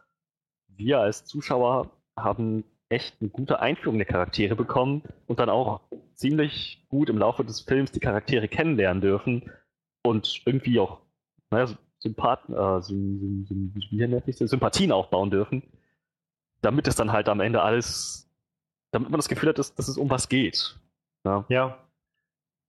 Wir 0.68 1.00
als 1.00 1.26
Zuschauer 1.26 1.90
haben 2.16 2.64
echt 2.88 3.16
eine 3.20 3.28
gute 3.28 3.60
Einführung 3.60 3.98
der 3.98 4.06
Charaktere 4.06 4.56
bekommen 4.56 5.02
und 5.26 5.40
dann 5.40 5.50
auch 5.50 5.82
ziemlich 6.14 6.86
gut 6.88 7.10
im 7.10 7.18
Laufe 7.18 7.44
des 7.44 7.60
Films 7.60 7.92
die 7.92 8.00
Charaktere 8.00 8.48
kennenlernen 8.48 9.02
dürfen 9.02 9.50
und 10.02 10.40
irgendwie 10.46 10.80
auch 10.80 11.02
naja, 11.50 11.68
Sympathen, 11.98 12.54
äh, 12.54 12.80
Sympathien 14.46 14.90
aufbauen 14.90 15.30
dürfen, 15.30 15.64
damit 16.62 16.88
es 16.88 16.96
dann 16.96 17.12
halt 17.12 17.28
am 17.28 17.40
Ende 17.40 17.60
alles, 17.60 18.26
damit 18.90 19.10
man 19.10 19.18
das 19.18 19.28
Gefühl 19.28 19.50
hat, 19.50 19.58
dass, 19.58 19.74
dass 19.74 19.86
es 19.86 19.98
um 19.98 20.08
was 20.08 20.30
geht. 20.30 20.79
Ja. 21.24 21.44
ja. 21.48 21.78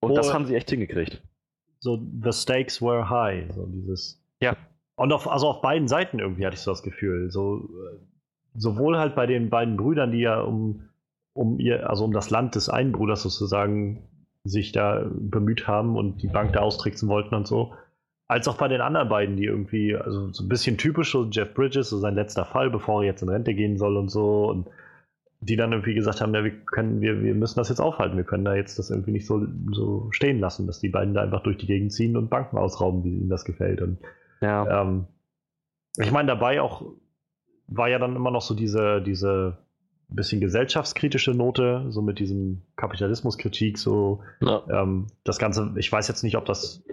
Und 0.02 0.12
Wo, 0.12 0.16
das 0.16 0.34
haben 0.34 0.46
sie 0.46 0.56
echt 0.56 0.70
hingekriegt. 0.70 1.22
So, 1.80 2.00
the 2.24 2.32
stakes 2.32 2.82
were 2.82 3.10
high. 3.10 3.54
So 3.54 3.66
dieses. 3.68 4.22
Ja. 4.42 4.56
Und 4.96 5.14
auf, 5.14 5.28
also 5.28 5.48
auf 5.48 5.62
beiden 5.62 5.88
Seiten 5.88 6.20
irgendwie 6.20 6.46
hatte 6.46 6.56
ich 6.56 6.62
so 6.62 6.72
das 6.72 6.84
Gefühl. 6.84 7.32
So, 7.32 7.70
sowohl 8.56 8.98
halt 8.98 9.16
bei 9.16 9.26
den 9.26 9.50
beiden 9.50 9.78
Brüdern, 9.78 10.12
die 10.12 10.20
ja 10.20 10.42
um, 10.42 10.90
um 11.34 11.60
ihr, 11.60 11.90
also 11.90 12.06
um 12.06 12.14
das 12.14 12.30
Land 12.30 12.56
des 12.56 12.70
einen 12.70 12.92
Bruders 12.92 13.24
sozusagen 13.24 14.08
sich 14.44 14.72
da 14.72 15.06
bemüht 15.10 15.68
haben 15.68 15.96
und 15.96 16.22
die 16.22 16.28
Bank 16.28 16.54
da 16.54 16.62
austricksen 16.62 17.08
wollten 17.08 17.36
und 17.36 17.48
so, 17.48 17.74
als 18.28 18.48
auch 18.48 18.58
bei 18.58 18.68
den 18.68 18.82
anderen 18.82 19.10
beiden, 19.10 19.38
die 19.38 19.46
irgendwie, 19.46 19.96
also 19.96 20.32
so 20.32 20.44
ein 20.44 20.50
bisschen 20.50 20.78
typisch, 20.78 21.12
so 21.12 21.26
Jeff 21.26 21.54
Bridges, 21.54 21.90
so 21.90 22.00
sein 22.00 22.16
letzter 22.16 22.46
Fall, 22.46 22.70
bevor 22.70 23.02
er 23.02 23.08
jetzt 23.08 23.22
in 23.22 23.30
Rente 23.30 23.54
gehen 23.54 23.78
soll 23.78 23.98
und 23.98 24.10
so. 24.10 24.50
Und 24.50 24.68
die 25.42 25.56
dann 25.56 25.72
irgendwie 25.72 25.96
gesagt 25.96 26.22
haben, 26.22 26.34
ja, 26.36 26.44
wir 26.44 26.52
können, 26.52 27.02
wir, 27.02 27.24
wir 27.24 27.34
müssen 27.34 27.58
das 27.58 27.70
jetzt 27.70 27.82
aufhalten, 27.82 28.16
wir 28.16 28.24
können 28.24 28.46
da 28.46 28.56
jetzt 28.56 28.78
das 28.78 28.92
irgendwie 28.92 29.12
nicht 29.12 29.26
so, 29.26 29.46
so 29.72 30.08
stehen 30.12 30.40
lassen, 30.40 30.68
dass 30.68 30.80
die 30.80 30.90
beiden 30.90 31.16
da 31.16 31.22
einfach 31.24 31.42
durch 31.42 31.58
die 31.58 31.66
Gegend 31.66 31.92
ziehen 31.92 32.16
und 32.16 32.30
Banken 32.30 32.58
ausrauben, 32.58 33.04
wie 33.04 33.18
ihnen 33.18 33.30
das 33.30 33.44
gefällt. 33.44 33.82
Und 33.82 33.98
ja. 34.42 34.82
ähm, 34.82 35.08
ich 35.98 36.12
meine, 36.12 36.28
dabei 36.28 36.62
auch 36.62 36.86
war 37.68 37.90
ja 37.90 37.98
dann 37.98 38.16
immer 38.16 38.30
noch 38.30 38.44
so 38.44 38.54
diese, 38.54 39.02
diese 39.02 39.58
bisschen 40.10 40.42
gesellschaftskritische 40.42 41.32
Note, 41.32 41.86
so 41.90 42.02
mit 42.02 42.20
diesem 42.20 42.62
Kapitalismuskritik, 42.76 43.78
so 43.78 44.22
ja. 44.42 44.62
ähm, 44.70 45.08
das 45.24 45.40
Ganze, 45.40 45.74
ich 45.78 45.92
weiß 45.92 46.08
jetzt 46.08 46.24
nicht, 46.24 46.38
ob 46.38 46.46
das 46.46 46.84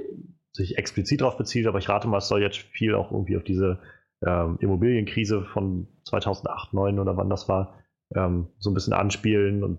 sich 0.53 0.79
explizit 0.79 1.21
darauf 1.21 1.37
bezieht, 1.37 1.67
aber 1.67 1.79
ich 1.79 1.89
rate 1.89 2.09
mal, 2.09 2.19
es 2.19 2.29
soll 2.29 2.41
jetzt 2.41 2.57
viel 2.57 2.95
auch 2.95 3.13
irgendwie 3.13 3.37
auf 3.37 3.45
diese 3.45 3.81
ähm, 4.25 4.57
Immobilienkrise 4.61 5.43
von 5.43 5.89
2008, 6.05 6.71
2009 6.71 6.99
oder 6.99 7.17
wann 7.17 7.29
das 7.29 7.49
war, 7.49 7.75
ähm, 8.15 8.49
so 8.59 8.71
ein 8.71 8.75
bisschen 8.75 8.93
anspielen 8.93 9.63
und 9.63 9.79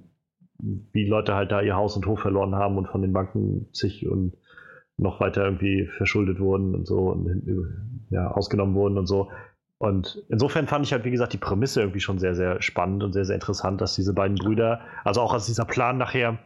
wie 0.59 1.07
Leute 1.07 1.35
halt 1.35 1.51
da 1.51 1.61
ihr 1.61 1.75
Haus 1.75 1.95
und 1.95 2.05
Hof 2.05 2.19
verloren 2.19 2.55
haben 2.55 2.77
und 2.77 2.87
von 2.87 3.01
den 3.01 3.13
Banken 3.13 3.67
sich 3.71 4.07
und 4.07 4.33
noch 4.97 5.21
weiter 5.21 5.45
irgendwie 5.45 5.87
verschuldet 5.97 6.39
wurden 6.39 6.75
und 6.75 6.85
so 6.85 7.09
und 7.09 8.05
ja, 8.09 8.29
ausgenommen 8.31 8.75
wurden 8.75 8.97
und 8.97 9.05
so. 9.05 9.31
Und 9.77 10.21
insofern 10.27 10.67
fand 10.67 10.85
ich 10.85 10.91
halt, 10.91 11.05
wie 11.05 11.11
gesagt, 11.11 11.31
die 11.31 11.37
Prämisse 11.37 11.79
irgendwie 11.79 12.01
schon 12.01 12.19
sehr, 12.19 12.35
sehr 12.35 12.61
spannend 12.61 13.01
und 13.01 13.13
sehr, 13.13 13.23
sehr 13.23 13.35
interessant, 13.35 13.79
dass 13.79 13.95
diese 13.95 14.13
beiden 14.13 14.35
Brüder, 14.35 14.81
also 15.05 15.21
auch 15.21 15.33
als 15.33 15.45
dieser 15.45 15.63
Plan 15.63 15.97
nachher, 15.97 16.37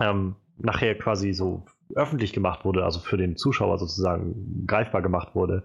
ähm, 0.00 0.34
nachher 0.58 0.98
quasi 0.98 1.32
so 1.32 1.66
öffentlich 1.94 2.32
gemacht 2.32 2.64
wurde, 2.64 2.84
also 2.84 2.98
für 2.98 3.16
den 3.16 3.36
Zuschauer 3.36 3.78
sozusagen 3.78 4.66
greifbar 4.66 5.02
gemacht 5.02 5.36
wurde, 5.36 5.62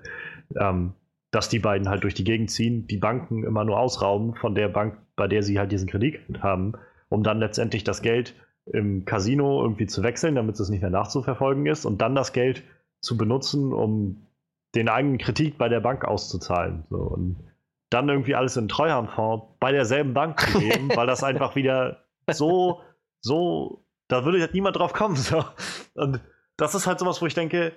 ähm, 0.56 0.94
dass 1.36 1.50
die 1.50 1.60
beiden 1.60 1.90
halt 1.90 2.04
durch 2.04 2.14
die 2.14 2.24
Gegend 2.24 2.50
ziehen, 2.50 2.88
die 2.88 2.96
Banken 2.96 3.44
immer 3.44 3.66
nur 3.66 3.78
ausrauben 3.78 4.36
von 4.36 4.56
der 4.56 4.70
Bank, 4.70 4.98
bei 5.18 5.28
der 5.28 5.44
sie 5.44 5.60
halt 5.60 5.70
diesen 5.70 5.90
Kredit 5.90 6.22
haben, 6.40 6.76
um 7.10 7.24
dann 7.24 7.40
letztendlich 7.40 7.84
das 7.84 8.02
Geld 8.02 8.36
im 8.72 9.04
Casino 9.04 9.62
irgendwie 9.62 9.86
zu 9.86 10.02
wechseln, 10.02 10.36
damit 10.36 10.58
es 10.58 10.70
nicht 10.70 10.80
mehr 10.80 10.90
nachzuverfolgen 10.90 11.66
ist 11.66 11.84
und 11.84 12.02
dann 12.02 12.16
das 12.16 12.32
Geld 12.32 12.64
zu 13.02 13.18
benutzen, 13.18 13.74
um 13.74 14.28
den 14.76 14.88
eigenen 14.88 15.18
Kredit 15.18 15.58
bei 15.58 15.68
der 15.68 15.82
Bank 15.82 16.06
auszuzahlen. 16.06 16.86
So, 16.90 17.00
und 17.00 17.44
dann 17.90 18.08
irgendwie 18.08 18.36
alles 18.36 18.56
in 18.56 18.70
Treuhandfonds 18.70 19.58
bei 19.60 19.74
derselben 19.74 20.14
Bank 20.14 20.40
zu 20.40 20.58
geben, 20.60 20.90
weil 20.96 21.06
das 21.06 21.22
einfach 21.22 21.58
wieder 21.58 22.06
so, 22.32 22.80
so, 23.20 23.86
da 24.08 24.24
würde 24.24 24.40
halt 24.40 24.54
niemand 24.54 24.78
drauf 24.78 24.94
kommen. 24.94 25.18
So. 25.18 25.44
Und 25.96 26.22
das 26.56 26.76
ist 26.76 26.88
halt 26.88 27.00
sowas, 27.00 27.22
wo 27.22 27.26
ich 27.26 27.34
denke, 27.34 27.74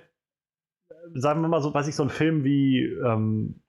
sagen 1.15 1.41
wir 1.43 1.49
mal 1.49 1.61
so, 1.61 1.73
weiß 1.73 1.89
ich, 1.89 1.97
so 1.97 2.03
ein 2.03 2.11
Film 2.11 2.45
wie, 2.45 2.85
ähm, 2.85 3.61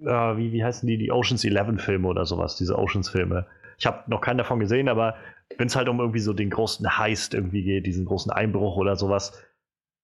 äh, 0.00 0.36
wie, 0.36 0.52
wie 0.52 0.64
heißen 0.64 0.86
die, 0.86 0.98
die 0.98 1.12
Oceans 1.12 1.44
11 1.44 1.82
Filme 1.82 2.08
oder 2.08 2.24
sowas, 2.24 2.56
diese 2.56 2.78
Oceans 2.78 3.08
Filme. 3.10 3.46
Ich 3.78 3.86
habe 3.86 4.02
noch 4.08 4.20
keinen 4.20 4.38
davon 4.38 4.60
gesehen, 4.60 4.88
aber 4.88 5.16
wenn 5.58 5.66
es 5.66 5.76
halt 5.76 5.88
um 5.88 6.00
irgendwie 6.00 6.20
so 6.20 6.32
den 6.32 6.50
großen 6.50 6.98
Heist 6.98 7.34
irgendwie 7.34 7.62
geht, 7.62 7.86
diesen 7.86 8.04
großen 8.04 8.32
Einbruch 8.32 8.76
oder 8.76 8.96
sowas, 8.96 9.42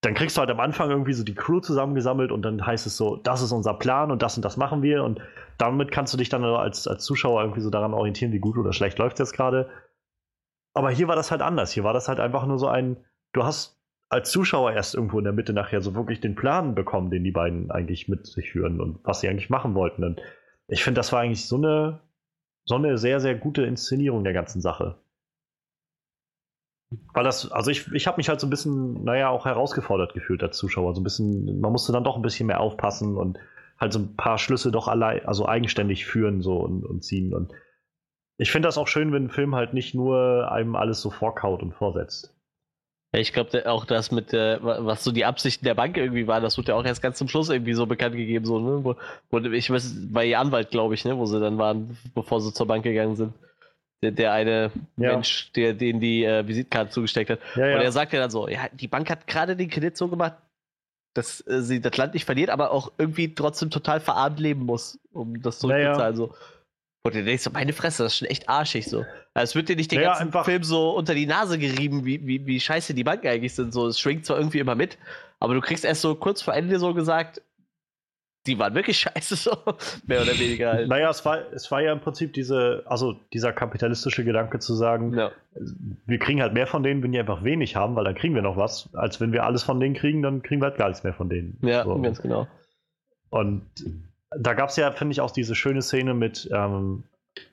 dann 0.00 0.14
kriegst 0.14 0.36
du 0.36 0.40
halt 0.40 0.50
am 0.50 0.60
Anfang 0.60 0.90
irgendwie 0.90 1.12
so 1.12 1.24
die 1.24 1.34
Crew 1.34 1.60
zusammengesammelt 1.60 2.30
und 2.30 2.42
dann 2.42 2.64
heißt 2.64 2.86
es 2.86 2.96
so, 2.96 3.16
das 3.16 3.42
ist 3.42 3.52
unser 3.52 3.74
Plan 3.74 4.10
und 4.10 4.22
das 4.22 4.36
und 4.36 4.44
das 4.44 4.56
machen 4.56 4.82
wir 4.82 5.02
und 5.02 5.20
damit 5.58 5.90
kannst 5.90 6.12
du 6.12 6.18
dich 6.18 6.28
dann 6.28 6.44
als, 6.44 6.86
als 6.86 7.04
Zuschauer 7.04 7.42
irgendwie 7.42 7.60
so 7.60 7.70
daran 7.70 7.94
orientieren, 7.94 8.32
wie 8.32 8.38
gut 8.38 8.56
oder 8.56 8.72
schlecht 8.72 8.98
läuft 8.98 9.14
es 9.14 9.28
jetzt 9.28 9.36
gerade. 9.36 9.68
Aber 10.72 10.90
hier 10.90 11.08
war 11.08 11.16
das 11.16 11.32
halt 11.32 11.42
anders. 11.42 11.72
Hier 11.72 11.82
war 11.82 11.92
das 11.92 12.06
halt 12.06 12.20
einfach 12.20 12.46
nur 12.46 12.58
so 12.58 12.68
ein, 12.68 12.96
du 13.32 13.42
hast 13.42 13.77
als 14.08 14.30
Zuschauer 14.30 14.72
erst 14.72 14.94
irgendwo 14.94 15.18
in 15.18 15.24
der 15.24 15.32
Mitte 15.32 15.52
nachher 15.52 15.82
so 15.82 15.94
wirklich 15.94 16.20
den 16.20 16.34
Plan 16.34 16.74
bekommen, 16.74 17.10
den 17.10 17.24
die 17.24 17.30
beiden 17.30 17.70
eigentlich 17.70 18.08
mit 18.08 18.26
sich 18.26 18.52
führen 18.52 18.80
und 18.80 19.00
was 19.04 19.20
sie 19.20 19.28
eigentlich 19.28 19.50
machen 19.50 19.74
wollten. 19.74 20.04
Und 20.04 20.20
ich 20.66 20.82
finde, 20.82 20.98
das 20.98 21.12
war 21.12 21.20
eigentlich 21.20 21.46
so 21.46 21.56
eine, 21.56 22.00
so 22.64 22.76
eine 22.76 22.96
sehr, 22.96 23.20
sehr 23.20 23.34
gute 23.34 23.64
Inszenierung 23.64 24.24
der 24.24 24.32
ganzen 24.32 24.60
Sache. 24.60 24.96
Weil 27.12 27.24
das, 27.24 27.52
also 27.52 27.70
ich, 27.70 27.92
ich 27.92 28.06
habe 28.06 28.16
mich 28.16 28.30
halt 28.30 28.40
so 28.40 28.46
ein 28.46 28.50
bisschen, 28.50 29.04
naja, 29.04 29.28
auch 29.28 29.44
herausgefordert 29.44 30.14
gefühlt 30.14 30.42
als 30.42 30.56
Zuschauer. 30.56 30.94
So 30.94 31.00
ein 31.02 31.04
bisschen, 31.04 31.60
man 31.60 31.72
musste 31.72 31.92
dann 31.92 32.04
doch 32.04 32.16
ein 32.16 32.22
bisschen 32.22 32.46
mehr 32.46 32.60
aufpassen 32.60 33.16
und 33.16 33.38
halt 33.78 33.92
so 33.92 33.98
ein 33.98 34.16
paar 34.16 34.38
Schlüsse 34.38 34.72
doch 34.72 34.88
allein, 34.88 35.26
also 35.26 35.46
eigenständig 35.46 36.06
führen 36.06 36.40
so 36.40 36.56
und, 36.58 36.86
und 36.86 37.04
ziehen. 37.04 37.34
Und 37.34 37.52
ich 38.38 38.50
finde 38.50 38.68
das 38.68 38.78
auch 38.78 38.88
schön, 38.88 39.12
wenn 39.12 39.24
ein 39.24 39.30
Film 39.30 39.54
halt 39.54 39.74
nicht 39.74 39.94
nur 39.94 40.50
einem 40.50 40.76
alles 40.76 41.02
so 41.02 41.10
vorkaut 41.10 41.62
und 41.62 41.74
vorsetzt. 41.74 42.37
Ja, 43.14 43.20
ich 43.20 43.32
glaube 43.32 43.70
auch 43.70 43.86
das 43.86 44.10
mit, 44.10 44.34
äh, 44.34 44.58
was 44.60 45.02
so 45.02 45.12
die 45.12 45.24
Absichten 45.24 45.64
der 45.64 45.74
Bank 45.74 45.96
irgendwie 45.96 46.26
waren, 46.26 46.42
das 46.42 46.58
wurde 46.58 46.72
ja 46.72 46.74
auch 46.74 46.84
erst 46.84 47.00
ganz 47.00 47.16
zum 47.16 47.28
Schluss 47.28 47.48
irgendwie 47.48 47.72
so 47.72 47.86
bekannt 47.86 48.14
gegeben, 48.14 48.44
so, 48.44 48.58
ne? 48.58 48.84
Wo, 48.84 48.96
wo 49.30 49.38
ich 49.38 49.70
weiß, 49.70 49.94
bei 50.12 50.26
ihr 50.26 50.38
Anwalt, 50.38 50.70
glaube 50.70 50.94
ich, 50.94 51.04
ne, 51.06 51.16
wo 51.16 51.24
sie 51.24 51.40
dann 51.40 51.56
waren, 51.56 51.96
bevor 52.14 52.40
sie 52.40 52.52
zur 52.52 52.66
Bank 52.66 52.82
gegangen 52.84 53.16
sind. 53.16 53.32
Der, 54.02 54.12
der 54.12 54.32
eine 54.32 54.70
Ja. 54.96 55.14
Mensch, 55.14 55.50
der 55.52 55.72
den 55.72 56.00
die 56.00 56.22
äh, 56.24 56.46
Visitkarte 56.46 56.90
zugesteckt 56.90 57.30
hat. 57.30 57.38
Ja, 57.56 57.64
Und 57.76 57.80
er 57.82 57.92
sagt 57.92 58.12
ja 58.12 58.20
dann 58.20 58.30
so, 58.30 58.46
ja, 58.46 58.68
die 58.72 58.88
Bank 58.88 59.10
hat 59.10 59.26
gerade 59.26 59.56
den 59.56 59.70
Kredit 59.70 59.96
so 59.96 60.08
gemacht, 60.08 60.34
dass 61.14 61.44
äh, 61.48 61.62
sie 61.62 61.80
das 61.80 61.96
Land 61.96 62.14
nicht 62.14 62.26
verliert, 62.26 62.50
aber 62.50 62.70
auch 62.70 62.92
irgendwie 62.98 63.34
trotzdem 63.34 63.70
total 63.70 64.00
verarmt 64.00 64.38
leben 64.38 64.66
muss, 64.66 65.00
um 65.12 65.40
das 65.42 65.58
zurückzuzahlen. 65.58 66.14
So. 66.14 66.34
Und 67.04 67.14
du 67.14 67.24
denkst 67.24 67.42
so, 67.44 67.50
meine 67.50 67.72
Fresse, 67.72 68.02
das 68.02 68.12
ist 68.14 68.18
schon 68.18 68.28
echt 68.28 68.48
arschig 68.48 68.86
so. 68.86 69.04
Also 69.32 69.50
es 69.50 69.54
wird 69.54 69.68
dir 69.68 69.76
nicht 69.76 69.90
den 69.92 69.98
Naja, 70.00 70.10
ganzen 70.10 70.24
einfach- 70.26 70.44
Film 70.44 70.62
so 70.64 70.90
unter 70.90 71.14
die 71.14 71.26
Nase 71.26 71.58
gerieben, 71.58 72.04
wie, 72.04 72.26
wie, 72.26 72.44
wie 72.46 72.60
scheiße 72.60 72.92
die 72.92 73.04
Banken 73.04 73.28
eigentlich 73.28 73.54
sind. 73.54 73.72
So, 73.72 73.86
es 73.86 73.98
schwingt 74.00 74.26
zwar 74.26 74.36
irgendwie 74.36 74.58
immer 74.58 74.74
mit, 74.74 74.98
aber 75.38 75.54
du 75.54 75.60
kriegst 75.60 75.84
erst 75.84 76.02
so 76.02 76.14
kurz 76.16 76.42
vor 76.42 76.54
Ende 76.54 76.78
so 76.78 76.92
gesagt, 76.94 77.40
die 78.46 78.58
waren 78.58 78.74
wirklich 78.74 78.98
scheiße, 79.00 79.36
so 79.36 79.56
mehr 80.06 80.22
oder 80.22 80.38
weniger 80.38 80.72
halt. 80.72 80.88
Naja, 80.88 81.08
es 81.10 81.24
war, 81.24 81.38
es 81.52 81.70
war 81.70 81.80
ja 81.80 81.92
im 81.92 82.00
Prinzip 82.00 82.32
diese, 82.32 82.82
also 82.86 83.12
dieser 83.32 83.52
kapitalistische 83.52 84.24
Gedanke 84.24 84.58
zu 84.58 84.74
sagen, 84.74 85.14
Ja. 85.16 85.30
wir 86.06 86.18
kriegen 86.18 86.42
halt 86.42 86.52
mehr 86.52 86.66
von 86.66 86.82
denen, 86.82 87.02
wenn 87.02 87.12
die 87.12 87.18
einfach 87.20 87.44
wenig 87.44 87.76
haben, 87.76 87.94
weil 87.94 88.04
dann 88.04 88.14
kriegen 88.16 88.34
wir 88.34 88.42
noch 88.42 88.56
was, 88.56 88.88
als 88.94 89.20
wenn 89.20 89.32
wir 89.32 89.44
alles 89.44 89.62
von 89.62 89.78
denen 89.80 89.94
kriegen, 89.94 90.20
dann 90.22 90.42
kriegen 90.42 90.60
wir 90.60 90.66
halt 90.66 90.78
gar 90.78 90.88
nichts 90.88 91.04
mehr 91.04 91.14
von 91.14 91.28
denen. 91.28 91.58
ja, 91.62 91.84
So. 91.84 92.00
ganz 92.00 92.20
genau. 92.20 92.48
Und 93.30 93.62
da 94.36 94.54
gab 94.54 94.68
es 94.68 94.76
ja, 94.76 94.90
finde 94.92 95.12
ich, 95.12 95.20
auch 95.20 95.30
diese 95.30 95.54
schöne 95.54 95.82
Szene 95.82 96.14
mit, 96.14 96.48
ähm, 96.52 97.04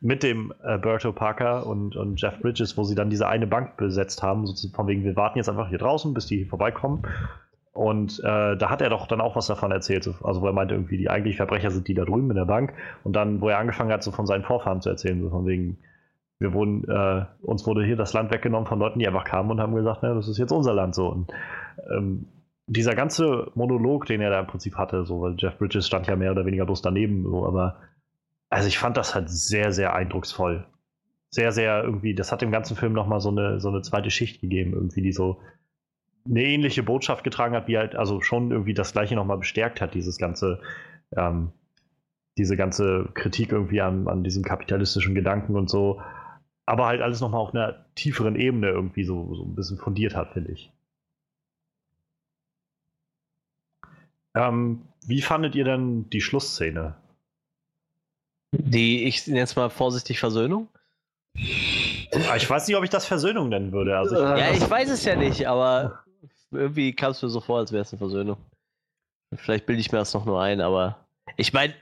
mit 0.02 0.24
dem 0.24 0.54
äh, 0.64 0.78
Berto 0.78 1.12
Parker 1.12 1.66
und, 1.68 1.96
und 1.96 2.20
Jeff 2.20 2.40
Bridges, 2.40 2.78
wo 2.78 2.84
sie 2.84 2.96
dann 2.96 3.10
diese 3.10 3.28
eine 3.28 3.48
Bank 3.48 3.78
besetzt 3.78 4.24
haben, 4.24 4.46
so 4.48 4.70
von 4.70 4.88
wegen, 4.88 5.04
wir 5.04 5.16
warten 5.16 5.38
jetzt 5.38 5.50
einfach 5.50 5.70
hier 5.70 5.78
draußen, 5.78 6.14
bis 6.14 6.26
die 6.28 6.38
hier 6.38 6.48
vorbeikommen. 6.48 7.04
Und 7.74 8.20
äh, 8.24 8.56
da 8.56 8.70
hat 8.70 8.82
er 8.82 8.90
doch 8.90 9.06
dann 9.06 9.20
auch 9.20 9.36
was 9.36 9.48
davon 9.48 9.72
erzählt, 9.72 10.04
so- 10.04 10.16
also 10.24 10.42
wo 10.42 10.48
er 10.48 10.54
meinte 10.54 10.74
irgendwie, 10.74 10.98
die 10.98 11.10
eigentlichen 11.10 11.38
Verbrecher 11.38 11.72
sind 11.72 11.88
die 11.88 11.94
da 11.94 12.06
drüben 12.06 12.30
in 12.30 12.38
der 12.38 12.46
Bank. 12.46 12.74
Und 13.04 13.14
dann, 13.16 13.42
wo 13.42 13.50
er 13.50 13.58
angefangen 13.60 13.92
hat, 13.92 14.02
so 14.02 14.12
von 14.12 14.26
seinen 14.26 14.44
Vorfahren 14.44 14.82
zu 14.82 14.90
erzählen, 14.90 15.22
so 15.22 15.30
von 15.30 15.46
wegen, 15.46 15.78
wir 16.40 16.54
wurden, 16.54 16.88
äh, 16.90 17.26
uns 17.42 17.66
wurde 17.68 17.84
hier 17.86 17.96
das 17.98 18.14
Land 18.14 18.32
weggenommen 18.32 18.66
von 18.68 18.80
Leuten, 18.80 19.00
die 19.00 19.08
einfach 19.08 19.26
kamen 19.26 19.52
und 19.52 19.60
haben 19.60 19.76
gesagt, 19.76 20.00
na, 20.04 20.14
das 20.14 20.28
ist 20.28 20.38
jetzt 20.38 20.52
unser 20.52 20.74
Land 20.74 20.96
so. 20.96 21.08
Und 21.08 21.32
ähm, 21.94 22.28
dieser 22.68 22.96
ganze 22.96 23.52
Monolog, 23.56 24.06
den 24.06 24.22
er 24.22 24.32
da 24.32 24.40
im 24.40 24.48
Prinzip 24.48 24.76
hatte, 24.76 25.06
so, 25.06 25.22
weil 25.22 25.36
Jeff 25.38 25.58
Bridges 25.58 25.88
stand 25.88 26.08
ja 26.08 26.16
mehr 26.16 26.32
oder 26.32 26.46
weniger 26.46 26.66
bloß 26.66 26.82
daneben, 26.82 27.24
so, 27.24 27.46
aber 27.46 27.78
also 28.50 28.68
ich 28.68 28.78
fand 28.78 28.98
das 28.98 29.14
halt 29.14 29.30
sehr, 29.30 29.72
sehr 29.72 29.94
eindrucksvoll. 29.94 30.66
Sehr, 31.30 31.52
sehr 31.52 31.84
irgendwie, 31.84 32.16
das 32.16 32.32
hat 32.32 32.42
dem 32.42 32.52
ganzen 32.52 32.78
Film 32.78 32.94
nochmal 32.94 33.20
so 33.20 33.30
eine, 33.30 33.60
so 33.60 33.70
eine 33.70 33.82
zweite 33.82 34.10
Schicht 34.10 34.42
gegeben, 34.42 34.74
irgendwie, 34.74 35.02
die 35.02 35.12
so 35.12 35.42
eine 36.28 36.44
ähnliche 36.44 36.82
Botschaft 36.82 37.24
getragen 37.24 37.56
hat, 37.56 37.68
wie 37.68 37.78
halt, 37.78 37.96
also 37.96 38.22
schon 38.22 38.52
irgendwie 38.52 38.74
das 38.74 38.94
gleiche 38.94 39.16
nochmal 39.16 39.38
bestärkt 39.38 39.82
hat, 39.82 39.94
dieses 39.94 40.18
ganze, 40.18 40.62
ähm, 41.16 41.52
diese 42.38 42.56
ganze 42.56 43.10
Kritik 43.14 43.52
irgendwie 43.52 43.82
an, 43.82 44.08
an 44.08 44.24
diesem 44.24 44.44
kapitalistischen 44.44 45.14
Gedanken 45.14 45.56
und 45.56 45.70
so, 45.70 46.02
aber 46.66 46.88
halt 46.88 47.02
alles 47.02 47.22
nochmal 47.22 47.42
auf 47.42 47.54
einer 47.54 47.86
tieferen 47.96 48.36
Ebene 48.36 48.70
irgendwie 48.70 49.04
so, 49.04 49.36
so 49.36 49.44
ein 49.44 49.56
bisschen 49.56 49.78
fundiert 49.78 50.16
hat, 50.16 50.34
finde 50.34 50.52
ich. 50.52 50.72
Ähm, 54.36 54.82
wie 55.06 55.22
fandet 55.22 55.56
ihr 55.56 55.64
denn 55.64 56.10
die 56.10 56.22
Schlussszene? 56.22 56.96
Die, 58.52 59.04
ich 59.06 59.28
nenne 59.28 59.42
es 59.42 59.56
mal 59.56 59.70
vorsichtig 59.70 60.20
Versöhnung. 60.20 60.70
Ah, 61.38 62.36
Ich 62.36 62.50
weiß 62.50 62.68
nicht, 62.68 62.78
ob 62.78 62.84
ich 62.84 62.90
das 62.90 63.06
Versöhnung 63.06 63.50
nennen 63.50 63.72
würde. 63.72 63.98
Also 63.98 64.16
ich, 64.16 64.22
Ja, 64.22 64.52
ich 64.52 64.70
weiß 64.70 64.90
es 64.90 65.04
ja 65.04 65.16
nicht, 65.16 65.48
aber 65.48 66.04
irgendwie 66.52 66.94
kam 66.94 67.12
es 67.12 67.22
mir 67.22 67.30
so 67.30 67.42
vor, 67.42 67.60
als 67.60 67.72
wäre 67.72 67.82
es 67.82 67.92
eine 67.92 67.98
Versöhnung. 68.00 68.38
Vielleicht 69.36 69.66
bilde 69.66 69.82
ich 69.82 69.92
mir 69.92 69.98
das 69.98 70.14
noch 70.14 70.26
nur 70.26 70.42
ein, 70.42 70.62
aber 70.62 71.06
ich 71.36 71.52
meine, 71.52 71.74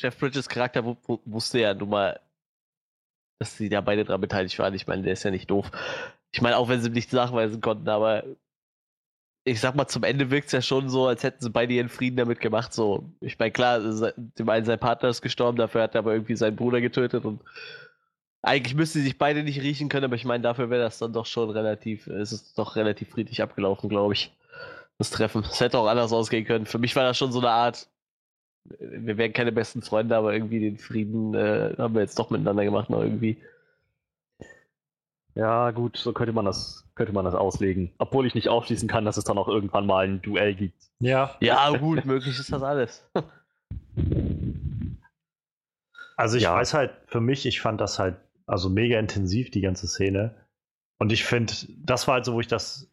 Jeff 0.00 0.18
Bridges 0.18 0.48
Charakter 0.48 0.84
wu- 0.84 0.96
wu- 1.06 1.20
wusste 1.26 1.60
ja 1.60 1.74
nun 1.74 1.90
mal, 1.90 2.18
dass 3.38 3.56
sie 3.56 3.68
da 3.68 3.80
beide 3.80 4.04
dran 4.04 4.20
beteiligt 4.20 4.58
waren. 4.58 4.74
Ich 4.74 4.86
meine, 4.86 5.02
der 5.02 5.12
ist 5.12 5.22
ja 5.22 5.30
nicht 5.30 5.50
doof. 5.50 5.70
Ich 6.32 6.40
meine, 6.42 6.56
auch 6.56 6.68
wenn 6.68 6.80
sie 6.80 6.88
ihm 6.88 6.94
nicht 6.94 7.12
nachweisen 7.12 7.60
konnten, 7.60 7.88
aber 7.88 8.24
ich 9.50 9.60
sag 9.60 9.74
mal, 9.74 9.88
zum 9.88 10.04
Ende 10.04 10.30
wirkt 10.30 10.46
es 10.46 10.52
ja 10.52 10.62
schon 10.62 10.88
so, 10.88 11.08
als 11.08 11.24
hätten 11.24 11.42
sie 11.42 11.50
beide 11.50 11.72
ihren 11.72 11.88
Frieden 11.88 12.16
damit 12.16 12.40
gemacht. 12.40 12.72
So, 12.72 13.10
ich 13.20 13.36
meine, 13.36 13.50
klar, 13.50 13.80
dem 13.80 14.48
einen 14.48 14.64
sein 14.64 14.78
Partner 14.78 15.08
ist 15.08 15.22
gestorben, 15.22 15.58
dafür 15.58 15.82
hat 15.82 15.94
er 15.96 16.00
aber 16.00 16.12
irgendwie 16.12 16.36
seinen 16.36 16.54
Bruder 16.54 16.80
getötet 16.80 17.24
und 17.24 17.40
eigentlich 18.42 18.76
müssten 18.76 19.00
sie 19.00 19.04
sich 19.04 19.18
beide 19.18 19.42
nicht 19.42 19.60
riechen 19.60 19.88
können, 19.88 20.04
aber 20.04 20.14
ich 20.14 20.24
meine, 20.24 20.42
dafür 20.42 20.70
wäre 20.70 20.82
das 20.82 20.98
dann 20.98 21.12
doch 21.12 21.26
schon 21.26 21.50
relativ, 21.50 22.06
es 22.06 22.32
ist 22.32 22.58
doch 22.58 22.76
relativ 22.76 23.10
friedlich 23.10 23.42
abgelaufen, 23.42 23.88
glaube 23.88 24.14
ich. 24.14 24.32
Das 24.98 25.10
Treffen. 25.10 25.42
Es 25.50 25.60
hätte 25.60 25.78
auch 25.78 25.86
anders 25.88 26.12
ausgehen 26.12 26.44
können. 26.44 26.66
Für 26.66 26.78
mich 26.78 26.94
war 26.94 27.04
das 27.04 27.18
schon 27.18 27.32
so 27.32 27.40
eine 27.40 27.50
Art, 27.50 27.88
wir 28.78 29.16
wären 29.16 29.32
keine 29.32 29.50
besten 29.50 29.82
Freunde, 29.82 30.16
aber 30.16 30.32
irgendwie 30.32 30.60
den 30.60 30.78
Frieden 30.78 31.34
äh, 31.34 31.74
haben 31.76 31.94
wir 31.94 32.02
jetzt 32.02 32.18
doch 32.18 32.30
miteinander 32.30 32.64
gemacht, 32.64 32.88
noch 32.88 33.02
irgendwie. 33.02 33.38
Ja, 35.34 35.70
gut, 35.70 35.96
so 35.96 36.12
könnte 36.12 36.32
man 36.32 36.44
das, 36.44 36.84
könnte 36.94 37.12
man 37.12 37.24
das 37.24 37.34
auslegen. 37.34 37.92
Obwohl 37.98 38.26
ich 38.26 38.34
nicht 38.34 38.48
ausschließen 38.48 38.88
kann, 38.88 39.04
dass 39.04 39.16
es 39.16 39.24
dann 39.24 39.38
auch 39.38 39.48
irgendwann 39.48 39.86
mal 39.86 40.06
ein 40.06 40.20
Duell 40.22 40.54
gibt. 40.54 40.82
ja. 40.98 41.34
Ja, 41.40 41.70
gut, 41.76 42.04
möglich 42.04 42.38
ist 42.38 42.52
das 42.52 42.62
alles. 42.62 43.08
Also 46.16 46.36
ich 46.36 46.42
Ja. 46.42 46.54
weiß 46.54 46.74
halt, 46.74 46.92
für 47.06 47.20
mich, 47.20 47.46
ich 47.46 47.60
fand 47.62 47.80
das 47.80 47.98
halt 47.98 48.16
also 48.46 48.68
mega 48.68 48.98
intensiv, 48.98 49.50
die 49.50 49.62
ganze 49.62 49.86
Szene. 49.86 50.34
Und 50.98 51.12
ich 51.12 51.24
finde, 51.24 51.54
das 51.78 52.06
war 52.08 52.14
halt 52.16 52.26
so, 52.26 52.34
wo 52.34 52.40
ich 52.40 52.46
das 52.46 52.90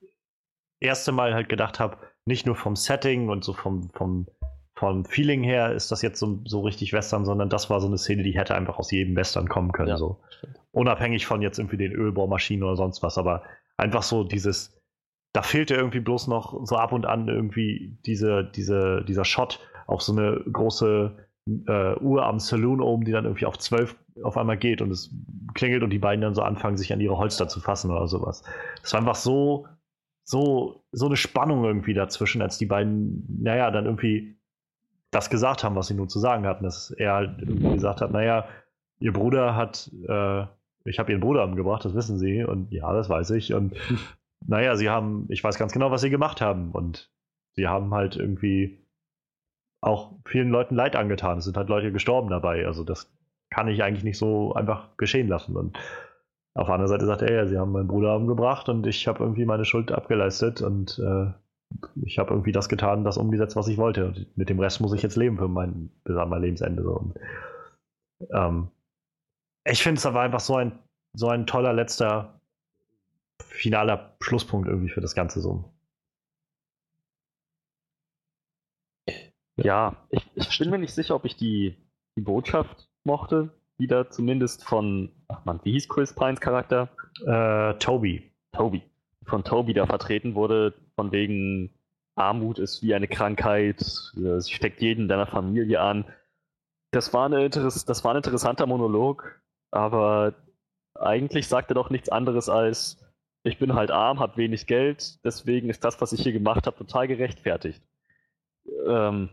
erste 0.80 1.12
Mal 1.12 1.34
halt 1.34 1.50
gedacht 1.50 1.80
habe, 1.80 1.98
nicht 2.26 2.46
nur 2.46 2.56
vom 2.56 2.78
Setting 2.78 3.28
und 3.30 3.44
so 3.44 3.52
vom, 3.54 3.90
vom, 3.90 4.28
vom 4.78 5.06
Feeling 5.06 5.42
her 5.42 5.74
ist 5.74 5.92
das 5.92 6.04
jetzt 6.04 6.20
so, 6.20 6.40
so 6.46 6.62
richtig 6.62 6.94
Western, 6.94 7.26
sondern 7.26 7.50
das 7.50 7.68
war 7.72 7.82
so 7.82 7.88
eine 7.88 7.98
Szene, 7.98 8.22
die 8.22 8.38
hätte 8.38 8.54
einfach 8.54 8.78
aus 8.78 8.92
jedem 8.92 9.16
Western 9.16 9.50
kommen 9.50 9.72
können. 9.72 9.90
Ja, 9.90 9.98
so. 9.98 10.20
stimmt. 10.30 10.60
Unabhängig 10.72 11.26
von 11.26 11.42
jetzt 11.42 11.58
irgendwie 11.58 11.78
den 11.78 11.94
Ölbohrmaschinen 11.94 12.64
oder 12.64 12.76
sonst 12.76 13.02
was, 13.02 13.18
aber 13.18 13.42
einfach 13.78 14.04
so 14.04 14.24
dieses, 14.24 14.80
da 15.34 15.42
fehlte 15.42 15.74
irgendwie 15.74 16.00
bloß 16.00 16.28
noch 16.28 16.64
so 16.64 16.76
ab 16.76 16.92
und 16.92 17.08
an 17.08 17.28
irgendwie 17.28 17.98
diese, 18.06 18.44
diese, 18.44 19.04
dieser 19.08 19.26
Shot 19.26 19.60
auf 19.88 20.04
so 20.04 20.12
eine 20.12 20.44
große 20.52 21.28
äh, 21.68 21.96
Uhr 21.96 22.24
am 22.28 22.38
Saloon 22.38 22.80
oben, 22.80 23.04
die 23.04 23.12
dann 23.12 23.26
irgendwie 23.26 23.48
auf 23.48 23.58
12 23.58 23.96
auf 24.22 24.38
einmal 24.38 24.58
geht 24.58 24.84
und 24.84 24.92
es 24.92 25.12
klingelt 25.56 25.82
und 25.82 25.90
die 25.90 25.98
beiden 25.98 26.22
dann 26.22 26.36
so 26.36 26.44
anfangen, 26.44 26.78
sich 26.78 26.94
an 26.94 27.02
ihre 27.02 27.18
Holster 27.18 27.48
zu 27.48 27.60
fassen 27.62 27.90
oder 27.90 28.08
sowas. 28.08 28.44
Es 28.84 28.94
war 28.94 29.00
einfach 29.00 29.16
so, 29.16 29.66
so, 30.24 30.84
so 30.92 31.08
eine 31.08 31.18
Spannung 31.18 31.64
irgendwie 31.64 31.96
dazwischen, 31.96 32.44
als 32.44 32.60
die 32.60 32.68
beiden, 32.68 33.26
naja, 33.42 33.72
dann 33.72 33.86
irgendwie 33.86 34.37
das 35.12 35.30
gesagt 35.30 35.64
haben, 35.64 35.76
was 35.76 35.88
sie 35.88 35.94
nun 35.94 36.10
zu 36.10 36.20
sagen 36.20 36.46
hatten, 36.46 36.64
dass 36.64 36.92
er 36.92 37.14
halt 37.14 37.38
gesagt 37.74 38.02
hat, 38.02 38.12
naja, 38.12 38.46
ihr 39.00 39.14
Bruder 39.14 39.56
hat, 39.56 39.92
äh, 40.08 40.46
ich 40.86 41.00
habe 41.00 41.12
ihren 41.12 41.22
Bruder 41.22 41.44
umgebracht, 41.44 41.86
das 41.86 41.96
wissen 41.96 42.18
sie 42.18 42.44
und 42.44 42.72
ja, 42.72 42.92
das 42.94 43.10
weiß 43.10 43.32
ich 43.32 43.54
und 43.54 43.76
naja, 44.46 44.76
sie 44.76 44.90
haben, 44.90 45.26
ich 45.30 45.44
weiß 45.44 45.58
ganz 45.58 45.72
genau, 45.72 45.92
was 45.92 46.02
sie 46.02 46.10
gemacht 46.10 46.42
haben 46.42 46.72
und 46.72 47.12
sie 47.54 47.68
haben 47.68 47.94
halt 47.94 48.16
irgendwie 48.16 48.80
auch 49.82 50.14
vielen 50.26 50.50
Leuten 50.50 50.76
Leid 50.76 50.96
angetan. 50.96 51.38
Es 51.38 51.46
sind 51.46 51.58
halt 51.58 51.70
Leute 51.70 51.92
gestorben 51.92 52.30
dabei. 52.30 52.66
Also 52.66 52.84
das 52.84 53.12
kann 53.50 53.68
ich 53.68 53.84
eigentlich 53.84 54.04
nicht 54.04 54.18
so 54.18 54.54
einfach 54.54 54.98
geschehen 54.98 55.28
lassen. 55.28 55.56
Und 55.56 55.78
auf 56.54 56.68
der 56.68 56.76
anderen 56.76 56.90
Seite 56.90 57.06
sagt 57.06 57.22
er, 57.22 57.34
ja, 57.34 57.48
sie 57.48 57.58
haben 57.58 57.72
meinen 57.72 57.88
Bruder 57.88 58.16
umgebracht 58.16 58.70
und 58.70 58.86
ich 58.88 59.08
habe 59.08 59.24
irgendwie 59.24 59.46
meine 59.46 59.66
Schuld 59.66 59.92
abgeleistet 59.92 60.62
und 60.62 61.00
äh, 61.00 61.32
ich 62.04 62.18
habe 62.20 62.32
irgendwie 62.32 62.52
das 62.52 62.70
getan, 62.70 63.04
das 63.04 63.18
umgesetzt, 63.18 63.56
was 63.56 63.68
ich 63.68 63.78
wollte. 63.78 64.08
Und 64.08 64.38
mit 64.38 64.50
dem 64.50 64.60
Rest 64.60 64.82
muss 64.82 64.94
ich 64.94 65.02
jetzt 65.02 65.16
leben 65.16 65.38
für 65.38 65.48
mein, 65.48 65.90
bis 66.04 66.16
an 66.16 66.30
mein 66.30 66.42
Lebensende. 66.42 66.84
So. 66.84 66.94
Und, 66.94 67.20
ähm, 68.32 68.68
ich 69.66 69.84
finde, 69.84 70.00
es 70.00 70.06
war 70.06 70.22
einfach 70.22 70.40
so 70.40 70.56
ein, 70.56 70.80
so 71.14 71.28
ein 71.30 71.46
toller 71.46 71.74
letzter 71.74 72.40
finaler 73.44 74.16
Schlusspunkt 74.22 74.68
irgendwie 74.68 74.90
für 74.90 75.02
das 75.02 75.16
Ganze 75.16 75.42
so. 75.42 75.74
Ja, 79.58 79.96
ich, 80.10 80.30
ich 80.36 80.60
bin 80.60 80.70
mir 80.70 80.78
nicht 80.78 80.94
sicher, 80.94 81.16
ob 81.16 81.26
ich 81.26 81.36
die, 81.36 81.76
die 82.16 82.22
Botschaft 82.22 82.88
mochte, 83.04 83.50
die 83.80 83.88
da 83.88 84.10
zumindest 84.10 84.64
von, 84.64 85.12
ach 85.28 85.44
man, 85.46 85.60
wie 85.64 85.72
hieß 85.72 85.90
Chris 85.90 86.14
Pines 86.14 86.40
Charakter? 86.40 86.90
Äh, 87.26 87.74
Toby. 87.80 88.32
Toby. 88.52 88.84
Von 89.26 89.44
Toby 89.44 89.74
da 89.74 89.86
vertreten 89.86 90.36
wurde, 90.36 90.74
von 90.98 91.12
wegen 91.12 91.70
Armut 92.16 92.60
ist 92.60 92.82
wie 92.82 92.96
eine 92.96 93.08
Krankheit, 93.08 93.80
äh, 94.18 94.40
sie 94.42 94.52
steckt 94.52 94.82
jeden 94.82 95.08
deiner 95.08 95.28
Familie 95.28 95.80
an. 95.80 96.06
Das 96.92 97.14
war, 97.14 97.28
eine 97.28 97.46
Interess 97.46 97.86
das 97.86 98.04
war 98.04 98.12
ein 98.12 98.18
interessanter 98.18 98.66
Monolog, 98.66 99.40
aber 99.72 100.34
eigentlich 100.96 101.48
sagt 101.48 101.70
er 101.72 101.76
doch 101.76 101.90
nichts 101.92 102.10
anderes 102.10 102.50
als, 102.50 102.98
ich 103.44 103.60
bin 103.60 103.76
halt 103.76 103.92
arm, 103.92 104.20
habe 104.20 104.38
wenig 104.38 104.66
Geld, 104.66 105.24
deswegen 105.24 105.70
ist 105.70 105.84
das, 105.84 106.02
was 106.02 106.12
ich 106.12 106.22
hier 106.22 106.34
gemacht 106.34 106.66
habe, 106.66 106.78
total 106.78 107.08
gerechtfertigt. 107.08 107.84
Ähm, 108.88 109.30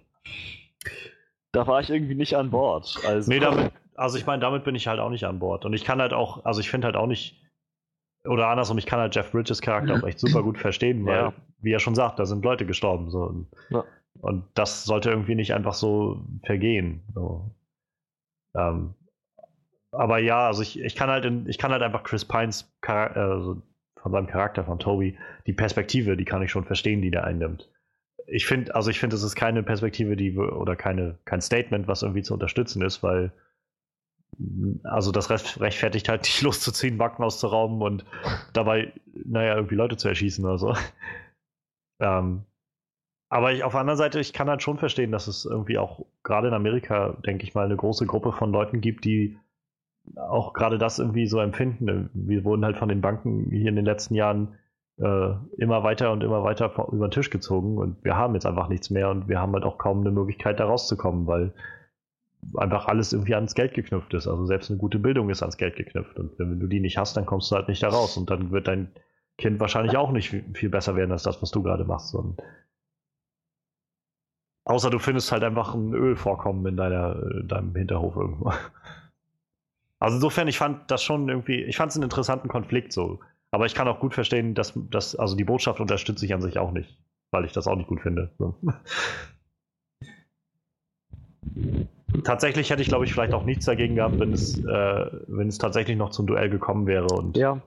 da 1.52 1.66
war 1.66 1.80
ich 1.80 1.88
irgendwie 1.88 2.14
nicht 2.14 2.36
an 2.36 2.50
Bord. 2.50 2.98
Also, 3.06 3.30
Nee, 3.30 3.40
damit, 3.40 3.72
also 3.94 4.18
ich 4.18 4.26
meine, 4.26 4.40
damit 4.40 4.64
bin 4.64 4.74
ich 4.74 4.86
halt 4.86 5.00
auch 5.00 5.10
nicht 5.10 5.24
an 5.24 5.38
Bord. 5.38 5.64
Und 5.64 5.72
ich 5.72 5.84
kann 5.84 6.00
halt 6.02 6.12
auch, 6.12 6.44
also 6.44 6.60
ich 6.60 6.68
finde 6.68 6.86
halt 6.86 6.96
auch 6.96 7.06
nicht, 7.06 7.40
oder 8.24 8.48
andersrum, 8.48 8.76
ich 8.76 8.86
kann 8.86 9.00
halt 9.00 9.14
Jeff 9.14 9.30
Bridges 9.32 9.62
Charakter 9.62 9.94
auch 9.94 10.06
echt 10.06 10.18
super 10.18 10.42
gut 10.42 10.58
verstehen, 10.58 11.06
weil, 11.06 11.16
Ja. 11.16 11.32
Wie 11.64 11.72
er 11.72 11.80
schon 11.80 11.94
sagt, 11.94 12.18
da 12.18 12.26
sind 12.26 12.44
Leute 12.44 12.66
gestorben. 12.66 13.10
So. 13.10 13.22
Und, 13.24 13.46
Ja. 13.70 13.84
und 14.20 14.44
das 14.54 14.84
sollte 14.84 15.10
irgendwie 15.10 15.34
nicht 15.34 15.54
einfach 15.54 15.74
so 15.74 16.24
vergehen. 16.44 17.02
So. 17.14 17.50
Ähm, 18.56 18.94
aber 19.90 20.18
ja, 20.18 20.46
also 20.46 20.62
ich, 20.62 20.80
ich 20.80 20.96
kann 20.96 21.08
halt 21.10 21.24
in, 21.24 21.48
ich 21.48 21.58
kann 21.58 21.72
halt 21.72 21.82
einfach 21.82 22.02
Chris 22.02 22.24
Pines 22.24 22.72
Chara- 22.82 23.12
also 23.14 23.62
von 23.96 24.12
seinem 24.12 24.26
Charakter 24.26 24.64
von 24.64 24.78
Toby, 24.78 25.16
die 25.46 25.52
Perspektive, 25.52 26.16
die 26.16 26.24
kann 26.24 26.42
ich 26.42 26.50
schon 26.50 26.64
verstehen, 26.64 27.00
die 27.00 27.10
der 27.10 27.24
einnimmt. 27.24 27.70
Ich 28.26 28.46
finde, 28.46 28.74
also 28.74 28.90
ich 28.90 28.98
finde, 29.00 29.16
es 29.16 29.22
ist 29.22 29.34
keine 29.36 29.62
Perspektive, 29.62 30.16
die 30.16 30.36
oder 30.36 30.76
keine, 30.76 31.18
kein 31.24 31.40
Statement, 31.40 31.88
was 31.88 32.02
irgendwie 32.02 32.22
zu 32.22 32.34
unterstützen 32.34 32.82
ist, 32.82 33.02
weil 33.02 33.32
also 34.82 35.12
das 35.12 35.30
recht- 35.30 35.60
rechtfertigt 35.60 36.08
halt 36.08 36.22
nicht 36.24 36.42
loszuziehen, 36.42 36.98
Banken 36.98 37.22
auszurauben 37.22 37.82
und 37.82 38.04
dabei, 38.52 38.92
naja, 39.24 39.54
irgendwie 39.56 39.76
Leute 39.76 39.96
zu 39.96 40.08
erschießen 40.08 40.44
oder 40.44 40.58
so. 40.58 40.74
Ähm, 42.00 42.44
aber 43.28 43.52
ich, 43.52 43.64
auf 43.64 43.72
der 43.72 43.80
anderen 43.80 43.98
Seite, 43.98 44.20
ich 44.20 44.32
kann 44.32 44.48
halt 44.48 44.62
schon 44.62 44.78
verstehen, 44.78 45.10
dass 45.10 45.26
es 45.26 45.44
irgendwie 45.44 45.78
auch 45.78 46.04
gerade 46.22 46.48
in 46.48 46.54
Amerika, 46.54 47.16
denke 47.26 47.44
ich 47.44 47.54
mal, 47.54 47.64
eine 47.64 47.76
große 47.76 48.06
Gruppe 48.06 48.32
von 48.32 48.52
Leuten 48.52 48.80
gibt, 48.80 49.04
die 49.04 49.38
auch 50.16 50.52
gerade 50.52 50.78
das 50.78 50.98
irgendwie 50.98 51.26
so 51.26 51.40
empfinden. 51.40 52.10
Wir 52.12 52.44
wurden 52.44 52.64
halt 52.64 52.76
von 52.76 52.88
den 52.88 53.00
Banken 53.00 53.50
hier 53.50 53.68
in 53.68 53.76
den 53.76 53.86
letzten 53.86 54.14
Jahren 54.14 54.54
äh, 54.98 55.30
immer 55.56 55.82
weiter 55.82 56.12
und 56.12 56.22
immer 56.22 56.44
weiter 56.44 56.72
über 56.92 57.08
den 57.08 57.10
Tisch 57.10 57.30
gezogen 57.30 57.78
und 57.78 58.04
wir 58.04 58.16
haben 58.16 58.34
jetzt 58.34 58.46
einfach 58.46 58.68
nichts 58.68 58.90
mehr 58.90 59.10
und 59.10 59.28
wir 59.28 59.40
haben 59.40 59.52
halt 59.54 59.64
auch 59.64 59.78
kaum 59.78 60.00
eine 60.00 60.10
Möglichkeit, 60.10 60.60
da 60.60 60.66
rauszukommen, 60.66 61.26
weil 61.26 61.52
einfach 62.56 62.86
alles 62.86 63.12
irgendwie 63.12 63.34
ans 63.34 63.54
Geld 63.54 63.74
geknüpft 63.74 64.14
ist. 64.14 64.28
Also 64.28 64.46
selbst 64.46 64.70
eine 64.70 64.78
gute 64.78 64.98
Bildung 64.98 65.30
ist 65.30 65.42
ans 65.42 65.56
Geld 65.56 65.76
geknüpft. 65.76 66.18
Und 66.18 66.38
wenn 66.38 66.60
du 66.60 66.66
die 66.66 66.80
nicht 66.80 66.98
hast, 66.98 67.16
dann 67.16 67.26
kommst 67.26 67.50
du 67.50 67.56
halt 67.56 67.68
nicht 67.68 67.82
da 67.82 67.88
raus. 67.88 68.16
Und 68.16 68.30
dann 68.30 68.50
wird 68.50 68.68
dein 68.68 68.90
Kind 69.38 69.60
wahrscheinlich 69.60 69.96
auch 69.96 70.12
nicht 70.12 70.30
viel, 70.30 70.68
besser 70.68 70.96
werden 70.96 71.12
als 71.12 71.24
das, 71.24 71.42
was 71.42 71.50
du 71.50 71.62
gerade 71.62 71.84
machst. 71.84 72.14
Und 72.14 72.40
außer 74.64 74.90
du 74.90 74.98
findest 74.98 75.32
halt 75.32 75.42
einfach 75.42 75.74
ein 75.74 75.92
Ölvorkommen 75.92 76.66
in 76.66 76.76
deiner, 76.76 77.20
in 77.40 77.48
deinem 77.48 77.74
Hinterhof 77.74 78.16
irgendwo. 78.16 78.52
Also 80.00 80.16
insofern, 80.16 80.48
ich 80.48 80.58
fand 80.58 80.90
das 80.90 81.02
schon 81.02 81.28
irgendwie, 81.30 81.62
ich 81.62 81.76
fand 81.76 81.90
es 81.90 81.96
einen 81.96 82.04
interessanten 82.04 82.48
Konflikt 82.48 82.92
so. 82.92 83.20
Aber 83.50 83.66
ich 83.66 83.74
kann 83.74 83.88
auch 83.88 84.00
gut 84.00 84.14
verstehen, 84.14 84.54
dass, 84.54 84.74
dass 84.90 85.16
also 85.16 85.36
die 85.36 85.44
Botschaft 85.44 85.80
unterstütze 85.80 86.26
ich 86.26 86.34
an 86.34 86.42
sich 86.42 86.58
auch 86.58 86.72
nicht, 86.72 86.98
weil 87.30 87.44
ich 87.44 87.52
das 87.52 87.66
auch 87.66 87.76
nicht 87.76 87.86
gut 87.86 88.02
finde. 88.02 88.30
So. 88.38 88.54
Tatsächlich 92.24 92.70
hätte 92.70 92.82
ich, 92.82 92.88
glaube 92.88 93.04
ich, 93.04 93.12
vielleicht 93.12 93.32
auch 93.32 93.44
nichts 93.44 93.64
dagegen 93.64 93.96
gehabt, 93.96 94.18
wenn 94.18 94.32
es, 94.32 94.58
äh, 94.58 95.06
wenn 95.28 95.48
es 95.48 95.58
tatsächlich 95.58 95.96
noch 95.96 96.10
zum 96.10 96.26
Duell 96.26 96.50
gekommen 96.50 96.86
wäre 96.86 97.06
und 97.06 97.36
Ja, 97.36 97.60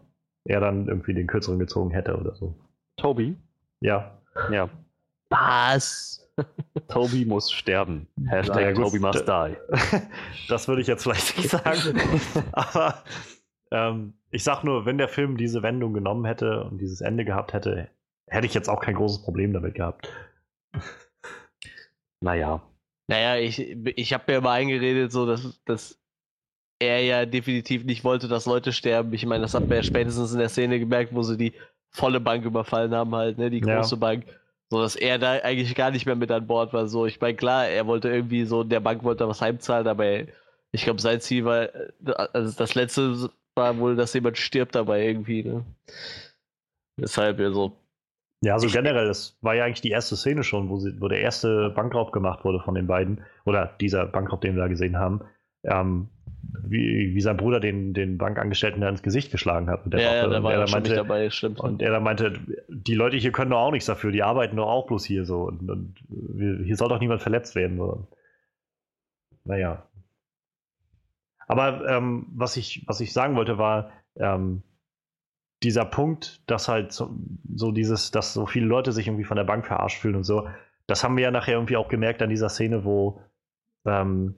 er 0.47 0.59
dann 0.59 0.87
irgendwie 0.87 1.13
den 1.13 1.27
kürzeren 1.27 1.59
gezogen 1.59 1.91
hätte 1.91 2.17
oder 2.17 2.33
so. 2.35 2.55
Toby. 2.97 3.35
Ja. 3.81 4.17
Ja, 4.51 4.69
Was? 5.29 6.23
Toby 6.87 7.25
muss 7.25 7.51
sterben. 7.51 8.07
Hashtag 8.27 8.61
Ja. 8.61 8.73
Toby 8.73 8.99
must 8.99 9.27
die. 9.27 9.57
das 10.49 10.67
würde 10.67 10.81
ich 10.81 10.87
jetzt 10.87 11.03
vielleicht 11.03 11.37
nicht 11.37 11.49
sagen. 11.49 11.99
Aber 12.51 13.03
ähm, 13.71 14.13
ich 14.29 14.43
sag 14.43 14.63
nur, 14.63 14.85
wenn 14.85 14.97
der 14.97 15.07
Film 15.07 15.37
diese 15.37 15.63
Wendung 15.63 15.93
genommen 15.93 16.25
hätte 16.25 16.63
und 16.63 16.77
dieses 16.77 17.01
Ende 17.01 17.25
gehabt 17.25 17.53
hätte, 17.53 17.89
hätte 18.27 18.45
ich 18.45 18.53
jetzt 18.53 18.69
auch 18.69 18.81
kein 18.81 18.95
großes 18.95 19.23
Problem 19.23 19.53
damit 19.53 19.73
gehabt. 19.75 20.11
Naja, 22.21 22.61
Naja, 23.07 23.37
ich, 23.37 23.59
ich 23.59 24.13
habe 24.13 24.23
mir 24.27 24.37
immer 24.37 24.51
eingeredet, 24.51 25.11
so 25.11 25.25
dass, 25.25 25.61
dass 25.65 25.99
er 26.79 27.01
ja 27.03 27.25
definitiv 27.25 27.83
nicht 27.83 28.03
wollte, 28.03 28.27
dass 28.27 28.45
Leute 28.45 28.71
sterben. 28.71 29.13
Ich 29.13 29.25
meine, 29.25 29.41
das 29.41 29.53
hat 29.53 29.67
man 29.67 29.77
ja 29.77 29.83
spätestens 29.83 30.31
in 30.33 30.39
der 30.39 30.49
Szene 30.49 30.79
gemerkt, 30.79 31.13
wo 31.13 31.23
sie 31.23 31.37
die 31.37 31.53
volle 31.89 32.19
Bank 32.19 32.45
überfallen 32.45 32.93
haben, 32.93 33.15
halt, 33.15 33.37
ne, 33.37 33.49
die 33.49 33.59
Ja. 33.59 33.77
große 33.77 33.97
Bank. 33.97 34.25
So 34.69 34.81
dass 34.81 34.95
er 34.97 35.17
da 35.17 35.31
eigentlich 35.43 35.73
gar 35.75 35.91
nicht 35.91 36.05
mehr 36.05 36.15
mit 36.15 36.29
an 36.29 36.45
Bord 36.45 36.73
war. 36.73 36.87
So, 36.87 37.05
ich 37.05 37.19
meine, 37.21 37.35
klar, 37.37 37.67
er 37.67 37.87
wollte 37.87 38.09
irgendwie 38.09 38.43
so, 38.45 38.63
der 38.65 38.81
Bank 38.81 39.01
wollte 39.03 39.27
was 39.27 39.41
heimzahlen, 39.41 39.87
aber 39.87 40.05
ich 40.73 40.83
glaube, 40.83 40.99
sein 41.01 41.21
Ziel 41.21 41.45
war, 41.45 41.69
also 42.33 42.53
das 42.57 42.75
letzte 42.75 43.29
war 43.55 43.77
wohl, 43.77 43.95
dass 43.95 44.13
jemand 44.13 44.37
stirbt 44.37 44.75
dabei 44.75 45.05
irgendwie, 45.07 45.43
ne? 45.43 45.63
Deshalb, 46.99 47.39
also, 47.39 47.73
Ja, 48.43 48.53
also 48.53 48.67
Ich- 48.67 48.73
generell, 48.73 49.07
das 49.07 49.35
war 49.41 49.55
ja 49.55 49.63
eigentlich 49.65 49.81
die 49.81 49.89
erste 49.89 50.15
Szene 50.15 50.43
schon, 50.43 50.69
wo, 50.69 50.77
sie, 50.77 50.99
wo 51.01 51.07
der 51.07 51.21
erste 51.21 51.71
Bankraub 51.71 52.11
gemacht 52.11 52.43
wurde 52.45 52.59
von 52.59 52.75
den 52.75 52.85
beiden. 52.85 53.23
Oder 53.45 53.73
dieser 53.81 54.05
Bankraub, 54.05 54.41
den 54.41 54.55
wir 54.55 54.61
da 54.61 54.67
gesehen 54.67 54.97
haben. 54.99 55.21
Ähm, 55.63 56.09
wie, 56.69 57.13
wie 57.13 57.21
sein 57.21 57.37
Bruder 57.37 57.59
den, 57.59 57.93
den 57.93 58.17
Bankangestellten 58.17 58.81
da 58.81 58.89
ins 58.89 59.03
Gesicht 59.03 59.31
geschlagen 59.31 59.69
hat. 59.69 59.85
Mit 59.85 59.93
der 59.93 60.01
ja, 60.01 60.15
ja, 60.15 60.27
da 60.27 60.37
Und 60.37 60.43
war 60.43 60.53
er 60.53 60.69
meinte, 60.69 60.95
dabei, 60.95 61.29
stimmt. 61.29 61.59
Und 61.59 61.81
er 61.81 61.91
dann 61.91 62.03
meinte, 62.03 62.33
die 62.67 62.95
Leute 62.95 63.17
hier 63.17 63.31
können 63.31 63.51
doch 63.51 63.59
auch 63.59 63.71
nichts 63.71 63.85
dafür, 63.85 64.11
die 64.11 64.23
arbeiten 64.23 64.57
doch 64.57 64.67
auch 64.67 64.87
bloß 64.87 65.05
hier 65.05 65.25
so. 65.25 65.43
Und, 65.43 65.69
und 65.69 65.95
hier 66.63 66.75
soll 66.75 66.89
doch 66.89 66.99
niemand 66.99 67.21
verletzt 67.21 67.55
werden. 67.55 67.77
So. 67.77 68.07
Naja. 69.43 69.83
Aber 71.47 71.87
ähm, 71.87 72.27
was, 72.35 72.57
ich, 72.57 72.83
was 72.87 72.99
ich 72.99 73.13
sagen 73.13 73.35
wollte, 73.35 73.57
war 73.57 73.91
ähm, 74.15 74.63
dieser 75.63 75.85
Punkt, 75.85 76.41
dass 76.49 76.67
halt 76.67 76.91
so, 76.91 77.15
so 77.55 77.71
dieses, 77.71 78.11
dass 78.11 78.33
so 78.33 78.45
viele 78.45 78.65
Leute 78.65 78.91
sich 78.91 79.07
irgendwie 79.07 79.23
von 79.23 79.37
der 79.37 79.43
Bank 79.43 79.65
verarscht 79.65 79.99
fühlen 79.99 80.15
und 80.15 80.23
so, 80.23 80.47
das 80.85 81.03
haben 81.03 81.17
wir 81.17 81.23
ja 81.23 81.31
nachher 81.31 81.55
irgendwie 81.55 81.77
auch 81.77 81.87
gemerkt 81.87 82.21
an 82.21 82.29
dieser 82.29 82.49
Szene, 82.49 82.85
wo, 82.85 83.21
ähm, 83.85 84.35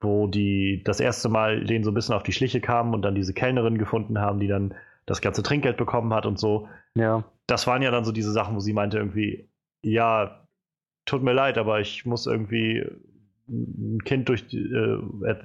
wo 0.00 0.26
die 0.26 0.82
das 0.84 1.00
erste 1.00 1.28
Mal 1.28 1.64
denen 1.64 1.84
so 1.84 1.90
ein 1.90 1.94
bisschen 1.94 2.14
auf 2.14 2.22
die 2.22 2.32
Schliche 2.32 2.60
kamen 2.60 2.94
und 2.94 3.02
dann 3.02 3.14
diese 3.14 3.32
Kellnerin 3.34 3.78
gefunden 3.78 4.20
haben, 4.20 4.40
die 4.40 4.48
dann 4.48 4.74
das 5.06 5.20
ganze 5.20 5.42
Trinkgeld 5.42 5.76
bekommen 5.76 6.12
hat 6.12 6.26
und 6.26 6.38
so. 6.38 6.68
ja. 6.94 7.24
Das 7.48 7.68
waren 7.68 7.80
ja 7.80 7.92
dann 7.92 8.04
so 8.04 8.10
diese 8.10 8.32
Sachen, 8.32 8.56
wo 8.56 8.60
sie 8.60 8.72
meinte 8.72 8.98
irgendwie, 8.98 9.48
ja, 9.80 10.48
tut 11.04 11.22
mir 11.22 11.32
leid, 11.32 11.58
aber 11.58 11.78
ich 11.78 12.04
muss 12.04 12.26
irgendwie 12.26 12.84
ein 13.48 14.02
Kind 14.04 14.28
durch 14.28 14.48
die, 14.48 14.64
äh, 14.64 15.00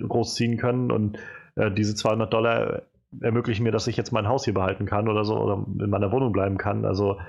großziehen 0.08 0.58
können 0.58 0.92
und 0.92 1.20
äh, 1.56 1.70
diese 1.72 1.94
200 1.94 2.34
Dollar 2.34 2.82
ermöglichen 3.20 3.64
mir, 3.64 3.72
dass 3.72 3.88
ich 3.88 3.98
jetzt 3.98 4.12
mein 4.12 4.28
Haus 4.28 4.46
hier 4.46 4.54
behalten 4.54 4.86
kann 4.86 5.08
oder 5.08 5.24
so 5.26 5.38
oder 5.38 5.66
in 5.84 5.90
meiner 5.90 6.12
Wohnung 6.12 6.32
bleiben 6.32 6.58
kann. 6.58 6.86
Also 6.86 7.20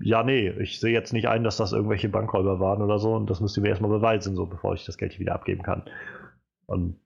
ja, 0.00 0.22
nee, 0.22 0.50
ich 0.58 0.80
sehe 0.80 0.92
jetzt 0.92 1.12
nicht 1.12 1.28
ein, 1.28 1.44
dass 1.44 1.56
das 1.56 1.72
irgendwelche 1.72 2.08
Bankräuber 2.08 2.60
waren 2.60 2.82
oder 2.82 2.98
so 2.98 3.14
und 3.14 3.30
das 3.30 3.40
müsst 3.40 3.56
ihr 3.56 3.62
mir 3.62 3.68
erstmal 3.68 3.90
beweisen, 3.90 4.34
so 4.34 4.46
bevor 4.46 4.74
ich 4.74 4.84
das 4.84 4.98
Geld 4.98 5.12
hier 5.12 5.20
wieder 5.20 5.34
abgeben 5.34 5.62
kann. 5.62 5.82
Und 6.66 7.00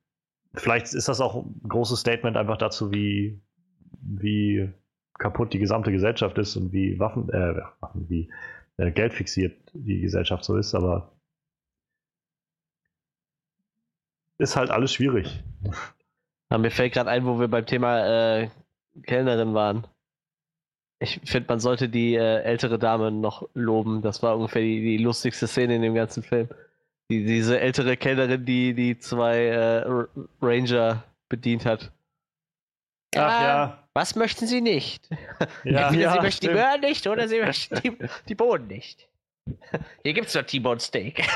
vielleicht 0.54 0.92
ist 0.94 1.08
das 1.08 1.20
auch 1.20 1.44
ein 1.44 1.60
großes 1.68 2.00
Statement 2.00 2.36
einfach 2.36 2.56
dazu, 2.56 2.92
wie, 2.92 3.40
wie 4.00 4.72
kaputt 5.18 5.52
die 5.52 5.58
gesamte 5.58 5.92
Gesellschaft 5.92 6.38
ist 6.38 6.56
und 6.56 6.72
wie 6.72 6.98
Waffen, 6.98 7.28
äh, 7.30 7.62
wie 7.94 8.30
äh, 8.78 8.90
Geld 8.90 9.12
fixiert 9.12 9.70
die 9.74 10.00
Gesellschaft 10.00 10.44
so 10.44 10.56
ist, 10.56 10.74
aber 10.74 11.12
ist 14.38 14.56
halt 14.56 14.70
alles 14.70 14.94
schwierig. 14.94 15.44
Ja, 16.50 16.58
mir 16.58 16.70
fällt 16.70 16.94
gerade 16.94 17.10
ein, 17.10 17.26
wo 17.26 17.38
wir 17.38 17.48
beim 17.48 17.66
Thema 17.66 18.40
äh, 18.40 18.48
Kellnerin 19.02 19.54
waren. 19.54 19.86
Ich 20.98 21.20
finde, 21.24 21.48
man 21.48 21.60
sollte 21.60 21.88
die 21.88 22.14
äh, 22.14 22.42
ältere 22.42 22.78
Dame 22.78 23.10
noch 23.10 23.48
loben. 23.54 24.02
Das 24.02 24.22
war 24.22 24.36
ungefähr 24.36 24.62
die, 24.62 24.80
die 24.80 24.98
lustigste 24.98 25.46
Szene 25.46 25.76
in 25.76 25.82
dem 25.82 25.94
ganzen 25.94 26.22
Film. 26.22 26.48
Die, 27.10 27.24
diese 27.24 27.58
ältere 27.58 27.96
Kellnerin, 27.96 28.44
die 28.44 28.72
die 28.72 28.98
zwei 28.98 29.46
äh, 29.46 30.06
Ranger 30.40 31.02
bedient 31.28 31.66
hat. 31.66 31.90
Ach 33.16 33.42
ja. 33.42 33.88
Was 33.94 34.14
möchten 34.14 34.46
Sie 34.46 34.60
nicht? 34.60 35.08
Ja, 35.64 35.88
Entweder 35.88 36.02
ja, 36.02 36.12
Sie 36.12 36.20
möchten 36.20 36.46
die 36.46 36.52
stimmt. 36.52 36.54
Möhren 36.54 36.80
nicht 36.80 37.06
oder 37.08 37.28
Sie 37.28 37.40
möchten 37.40 37.80
die, 37.82 37.96
die 38.28 38.34
Bohnen 38.36 38.68
nicht. 38.68 39.08
Hier 40.04 40.12
gibt's 40.12 40.34
doch 40.34 40.42
T-Bone 40.42 40.78
Steak. 40.78 41.26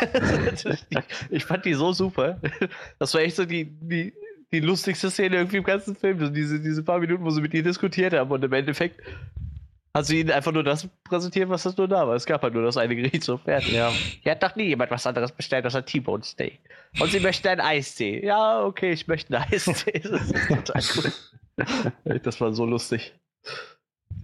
ich, 0.65 0.87
ich 1.31 1.45
fand 1.45 1.65
die 1.65 1.75
so 1.75 1.93
super. 1.93 2.41
Das 2.99 3.13
war 3.15 3.23
echt 3.23 3.37
so 3.37 3.45
die, 3.45 3.65
die, 3.65 4.15
die 4.53 4.61
lustigste 4.61 5.11
Szene 5.11 5.37
irgendwie 5.37 5.57
im 5.57 5.65
ganzen 5.65 5.97
Film. 5.97 6.21
So 6.21 6.29
diese, 6.29 6.61
diese 6.61 6.85
paar 6.85 7.01
Minuten, 7.01 7.25
wo 7.25 7.31
sie 7.31 7.41
mit 7.41 7.53
ihr 7.55 7.63
diskutiert 7.65 8.13
haben 8.13 8.31
und 8.31 8.45
im 8.45 8.53
Endeffekt 8.53 9.01
hat 9.95 10.07
sie 10.07 10.21
ihnen 10.21 10.31
einfach 10.31 10.53
nur 10.53 10.65
das 10.65 10.89
präsentiert, 11.05 11.49
was 11.49 11.63
das 11.63 11.77
nur 11.77 11.87
da 11.87 12.07
war. 12.07 12.17
Es 12.17 12.27
gab 12.27 12.43
halt 12.43 12.53
nur 12.53 12.65
das 12.65 12.77
eine 12.77 12.97
Gericht 12.97 13.23
so 13.23 13.39
fertig. 13.39 13.73
Ja. 13.73 13.91
Hier 14.23 14.33
hat 14.33 14.43
doch 14.43 14.57
nie 14.57 14.65
jemand 14.65 14.91
was 14.91 15.07
anderes 15.07 15.31
bestellt 15.31 15.65
als 15.65 15.77
ein 15.77 15.87
T-Bone 15.87 16.25
Steak. 16.25 16.59
Und 17.01 17.11
sie 17.11 17.21
möchten 17.21 17.47
einen 17.47 17.61
Eistee. 17.61 18.25
Ja, 18.25 18.65
okay, 18.65 18.93
ich 18.93 19.07
möchte 19.07 19.37
einen 19.37 19.53
Eistee. 19.53 20.01
Das 20.01 20.21
ist 20.23 20.49
total 20.49 20.83
cool. 20.97 22.19
Das 22.21 22.41
war 22.41 22.53
so 22.53 22.67
lustig. 22.67 23.15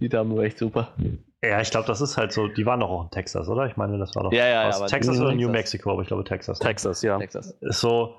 Die 0.01 0.09
Dame 0.09 0.35
war 0.35 0.43
echt 0.43 0.57
super. 0.57 0.93
Ja, 1.43 1.61
ich 1.61 1.71
glaube, 1.71 1.87
das 1.87 2.01
ist 2.01 2.17
halt 2.17 2.33
so, 2.33 2.47
die 2.47 2.65
waren 2.65 2.81
doch 2.81 2.89
auch 2.89 3.03
in 3.05 3.11
Texas, 3.11 3.47
oder? 3.47 3.65
Ich 3.65 3.77
meine, 3.77 3.97
das 3.97 4.13
war 4.15 4.23
doch 4.23 4.31
Ja, 4.31 4.45
ja, 4.45 4.63
ja, 4.63 4.67
aus 4.67 4.75
aber 4.75 4.87
Texas 4.87 5.19
oder 5.19 5.31
New 5.31 5.47
Texas. 5.47 5.51
Mexico, 5.51 5.91
aber 5.91 6.01
ich 6.01 6.07
glaube 6.07 6.23
Texas. 6.23 6.59
Texas, 6.59 7.01
ja. 7.01 7.17
Texas. 7.17 7.57
ist 7.61 7.79
so, 7.79 8.15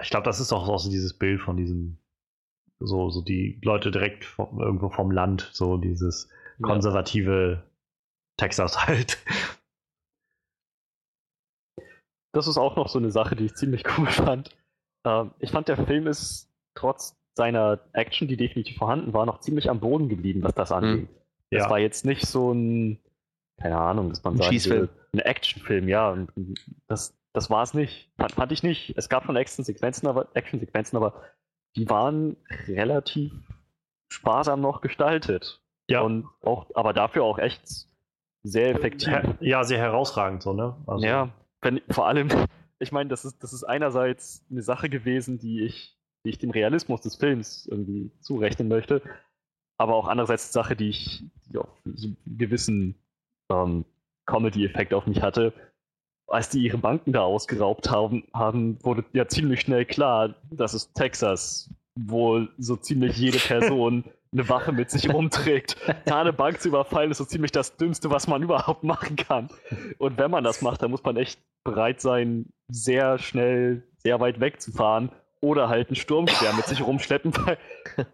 ich 0.00 0.08
glaube, 0.10 0.24
das 0.24 0.40
ist 0.40 0.52
auch, 0.52 0.68
auch 0.68 0.78
so 0.78 0.88
dieses 0.88 1.18
Bild 1.18 1.40
von 1.40 1.56
diesem, 1.56 1.98
so, 2.78 3.10
so 3.10 3.22
die 3.22 3.60
Leute 3.62 3.90
direkt 3.90 4.24
vom, 4.24 4.60
irgendwo 4.60 4.88
vom 4.88 5.10
Land, 5.10 5.50
so 5.52 5.76
dieses 5.76 6.28
konservative 6.62 7.62
Texas 8.36 8.86
halt. 8.86 9.18
Das 12.32 12.48
ist 12.48 12.58
auch 12.58 12.76
noch 12.76 12.88
so 12.88 12.98
eine 12.98 13.10
Sache, 13.10 13.36
die 13.36 13.46
ich 13.46 13.54
ziemlich 13.54 13.84
cool 13.96 14.06
fand. 14.08 14.56
Ähm, 15.04 15.32
ich 15.38 15.50
fand, 15.50 15.68
der 15.68 15.76
Film 15.86 16.06
ist 16.06 16.50
trotz 16.74 17.16
seiner 17.36 17.80
Action, 17.92 18.28
die 18.28 18.36
definitiv 18.36 18.76
vorhanden 18.76 19.12
war, 19.12 19.26
noch 19.26 19.40
ziemlich 19.40 19.70
am 19.70 19.80
Boden 19.80 20.08
geblieben, 20.08 20.42
was 20.42 20.54
das 20.54 20.72
angeht. 20.72 21.10
Mhm. 21.10 21.14
Das 21.50 21.64
Ja. 21.64 21.70
war 21.70 21.78
jetzt 21.78 22.04
nicht 22.04 22.26
so 22.26 22.52
ein, 22.52 22.98
keine 23.60 23.78
Ahnung, 23.78 24.08
dass 24.10 24.22
man 24.24 24.40
Ein 24.40 24.64
würde, 24.64 24.88
ein 25.12 25.18
Actionfilm, 25.20 25.88
ja. 25.88 26.10
Und 26.10 26.30
Das, 26.88 27.16
das 27.32 27.50
war 27.50 27.62
es 27.62 27.74
nicht. 27.74 28.10
Fand, 28.16 28.32
fand 28.32 28.52
ich 28.52 28.62
nicht. 28.62 28.94
Es 28.96 29.08
gab 29.08 29.24
schon 29.24 29.36
Action-Sequenzen, 29.36 30.08
aber, 30.08 30.28
Action-Sequenzen, 30.34 30.96
aber 30.96 31.22
die 31.76 31.88
waren 31.88 32.36
relativ 32.66 33.32
sparsam 34.12 34.60
noch 34.60 34.80
gestaltet. 34.80 35.60
Ja, 35.88 36.00
Und 36.00 36.26
auch, 36.42 36.66
aber 36.74 36.92
dafür 36.92 37.24
auch 37.24 37.38
echt 37.38 37.86
sehr 38.42 38.70
effektiv. 38.70 39.12
ja, 39.40 39.64
sehr 39.64 39.78
herausragend 39.78 40.42
so, 40.42 40.52
ne? 40.52 40.76
Also, 40.86 41.04
Ja, 41.04 41.30
wenn, 41.60 41.80
vor 41.90 42.06
allem, 42.06 42.28
ich 42.78 42.92
meine, 42.92 43.10
das 43.10 43.24
ist, 43.24 43.42
das 43.42 43.52
ist 43.52 43.64
einerseits 43.64 44.44
eine 44.50 44.62
Sache 44.62 44.88
gewesen, 44.88 45.38
die 45.38 45.62
ich, 45.62 45.98
die 46.24 46.30
ich 46.30 46.38
dem 46.38 46.50
Realismus 46.50 47.00
des 47.00 47.16
Films 47.16 47.66
irgendwie 47.66 48.10
zurechnen 48.20 48.68
möchte, 48.68 49.02
aber 49.78 49.94
auch 49.94 50.08
andererseits 50.08 50.46
eine 50.46 50.62
Sache, 50.64 50.76
die 50.76 50.88
ich 50.88 51.24
die 51.46 51.58
so 51.94 52.06
einen 52.08 52.38
gewissen 52.38 52.94
ähm, 53.50 53.84
Comedy-Effekt 54.26 54.94
auf 54.94 55.06
mich 55.06 55.22
hatte. 55.22 55.52
Als 56.26 56.48
die 56.48 56.60
ihre 56.62 56.78
Banken 56.78 57.12
da 57.12 57.20
ausgeraubt 57.22 57.90
haben, 57.90 58.24
haben, 58.32 58.82
wurde 58.82 59.04
ja 59.12 59.28
ziemlich 59.28 59.60
schnell 59.60 59.84
klar, 59.84 60.34
das 60.50 60.72
ist 60.72 60.94
Texas, 60.94 61.70
wo 61.94 62.46
so 62.56 62.76
ziemlich 62.76 63.18
jede 63.18 63.38
Person 63.38 64.04
eine 64.34 64.48
Waffe 64.48 64.72
mit 64.72 64.90
sich 64.90 65.12
rumträgt. 65.12 65.76
Da 66.04 66.20
eine 66.20 66.32
Bank 66.32 66.60
zu 66.60 66.68
überfallen, 66.68 67.10
ist 67.10 67.18
so 67.18 67.24
ziemlich 67.24 67.52
das 67.52 67.76
Dümmste, 67.76 68.10
was 68.10 68.26
man 68.26 68.42
überhaupt 68.42 68.84
machen 68.84 69.16
kann. 69.16 69.48
Und 69.98 70.18
wenn 70.18 70.30
man 70.30 70.44
das 70.44 70.60
macht, 70.60 70.82
dann 70.82 70.90
muss 70.90 71.04
man 71.04 71.16
echt 71.16 71.40
bereit 71.64 72.00
sein, 72.00 72.46
sehr 72.68 73.18
schnell, 73.18 73.82
sehr 73.96 74.20
weit 74.20 74.40
wegzufahren 74.40 75.10
oder 75.40 75.68
halt 75.68 75.88
einen 75.88 75.96
Sturmschwer 75.96 76.52
mit 76.54 76.66
sich 76.66 76.82
rumschleppen. 76.82 77.32
Weil 77.46 77.58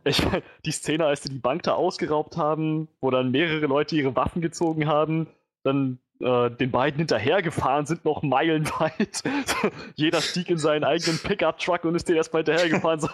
ich 0.05 0.25
meine, 0.25 0.43
die 0.65 0.73
Szene, 0.73 1.07
als 1.07 1.23
sie 1.23 1.31
die 1.31 1.39
Bank 1.39 1.63
da 1.63 1.75
ausgeraubt 1.75 2.37
haben, 2.37 2.89
wo 3.01 3.11
dann 3.11 3.31
mehrere 3.31 3.67
Leute 3.67 3.97
ihre 3.97 4.15
Waffen 4.15 4.43
gezogen 4.43 4.87
haben, 4.87 5.29
dann 5.65 5.99
äh, 6.21 6.51
den 6.51 6.71
beiden 6.71 6.99
hinterhergefahren 6.99 7.87
sind, 7.87 8.05
noch 8.05 8.23
meilenweit. 8.23 9.23
Jeder 9.95 10.21
stieg 10.21 10.51
in 10.51 10.59
seinen 10.59 10.85
eigenen 10.85 11.19
Pickup-Truck 11.19 11.85
und 11.85 11.95
ist 11.95 12.09
den 12.09 12.17
erstmal 12.17 12.45
hinterhergefahren. 12.45 13.01
So, 13.01 13.09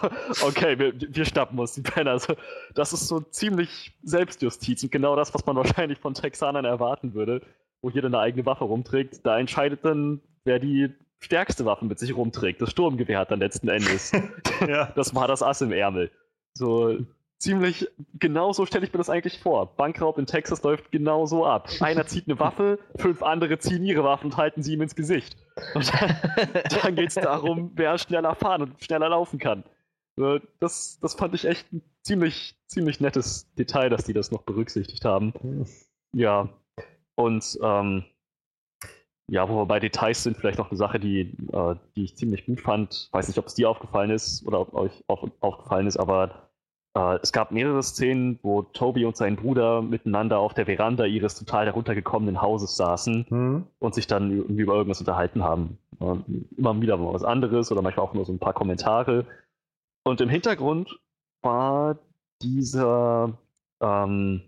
okay, 0.45 0.77
wir, 0.77 0.93
wir 0.99 1.25
schnappen 1.25 1.57
uns 1.57 1.73
die 1.73 1.81
Penner. 1.81 2.11
Also, 2.11 2.35
das 2.75 2.93
ist 2.93 3.07
so 3.07 3.21
ziemlich 3.21 3.93
Selbstjustiz 4.03 4.83
und 4.83 4.91
genau 4.91 5.15
das, 5.15 5.33
was 5.33 5.45
man 5.45 5.55
wahrscheinlich 5.55 5.99
von 5.99 6.13
Texanern 6.13 6.65
erwarten 6.65 7.13
würde, 7.13 7.41
wo 7.81 7.89
jeder 7.89 8.07
eine 8.07 8.19
eigene 8.19 8.45
Waffe 8.45 8.65
rumträgt. 8.65 9.25
Da 9.25 9.39
entscheidet 9.39 9.85
dann, 9.85 10.21
wer 10.43 10.59
die 10.59 10.93
stärkste 11.19 11.65
Waffe 11.65 11.85
mit 11.85 11.99
sich 11.99 12.15
rumträgt. 12.15 12.61
Das 12.61 12.71
Sturmgewehr 12.71 13.19
hat 13.19 13.31
dann 13.31 13.39
letzten 13.39 13.69
Endes. 13.69 14.11
ja. 14.67 14.91
Das 14.95 15.15
war 15.15 15.27
das 15.27 15.43
Ass 15.43 15.61
im 15.61 15.71
Ärmel. 15.71 16.11
So 16.53 16.97
ziemlich 17.39 17.87
genau 18.19 18.51
so 18.53 18.65
stelle 18.65 18.85
ich 18.85 18.93
mir 18.93 18.97
das 18.97 19.09
eigentlich 19.09 19.39
vor. 19.39 19.75
Bankraub 19.75 20.17
in 20.17 20.25
Texas 20.25 20.63
läuft 20.63 20.91
genau 20.91 21.25
so 21.25 21.45
ab. 21.45 21.69
Einer 21.79 22.05
zieht 22.07 22.27
eine 22.27 22.39
Waffe, 22.39 22.79
fünf 22.95 23.21
andere 23.21 23.59
ziehen 23.59 23.83
ihre 23.83 24.03
Waffen 24.03 24.31
und 24.31 24.37
halten 24.37 24.63
sie 24.63 24.73
ihm 24.73 24.81
ins 24.81 24.95
Gesicht. 24.95 25.37
Und 25.73 25.93
dann, 25.93 26.15
dann 26.81 26.95
geht 26.95 27.09
es 27.09 27.15
darum, 27.15 27.71
wer 27.75 27.97
schneller 27.97 28.35
fahren 28.35 28.63
und 28.63 28.83
schneller 28.83 29.09
laufen 29.09 29.39
kann. 29.39 29.63
So, 30.15 30.39
Das, 30.59 30.99
das 30.99 31.13
fand 31.13 31.35
ich 31.35 31.45
echt 31.45 31.71
ein 31.71 31.81
ziemlich, 32.01 32.55
ziemlich 32.65 32.99
nettes 32.99 33.53
Detail, 33.55 33.89
dass 33.89 34.05
die 34.05 34.13
das 34.13 34.31
noch 34.31 34.41
berücksichtigt 34.41 35.05
haben. 35.05 35.33
Ja. 36.13 36.49
Und 37.15 37.57
ähm, 37.61 38.03
ja, 39.29 39.47
wo 39.49 39.57
wir 39.57 39.65
bei 39.65 39.79
Details 39.79 40.23
sind, 40.23 40.37
vielleicht 40.37 40.57
noch 40.57 40.69
eine 40.69 40.77
Sache, 40.77 40.99
die, 40.99 41.35
äh, 41.51 41.75
die 41.95 42.05
ich 42.05 42.15
ziemlich 42.15 42.45
gut 42.45 42.61
fand. 42.61 43.09
Weiß 43.11 43.27
nicht, 43.27 43.37
ob 43.37 43.45
es 43.45 43.55
dir 43.55 43.69
aufgefallen 43.69 44.09
ist 44.09 44.45
oder 44.47 44.61
ob 44.61 44.73
euch 44.73 45.03
auf, 45.07 45.29
aufgefallen 45.41 45.85
ist, 45.85 45.97
aber 45.97 46.49
äh, 46.97 47.19
es 47.21 47.31
gab 47.31 47.51
mehrere 47.51 47.83
Szenen, 47.83 48.39
wo 48.41 48.63
Toby 48.63 49.05
und 49.05 49.15
sein 49.15 49.35
Bruder 49.35 49.81
miteinander 49.81 50.39
auf 50.39 50.53
der 50.53 50.65
Veranda 50.65 51.05
ihres 51.05 51.35
total 51.35 51.67
heruntergekommenen 51.67 52.41
Hauses 52.41 52.75
saßen 52.75 53.27
Hm. 53.29 53.67
und 53.79 53.93
sich 53.93 54.07
dann 54.07 54.31
irgendwie 54.31 54.63
über 54.63 54.75
irgendwas 54.75 54.99
unterhalten 54.99 55.43
haben. 55.43 55.77
Und 55.99 56.25
immer 56.57 56.79
wieder 56.81 56.97
mal 56.97 57.13
was 57.13 57.23
anderes 57.23 57.71
oder 57.71 57.81
manchmal 57.81 58.05
auch 58.05 58.13
nur 58.13 58.25
so 58.25 58.33
ein 58.33 58.39
paar 58.39 58.53
Kommentare. 58.53 59.25
Und 60.03 60.21
im 60.21 60.29
Hintergrund 60.29 60.99
war 61.43 61.99
dieser, 62.41 63.37
ähm, 63.79 64.41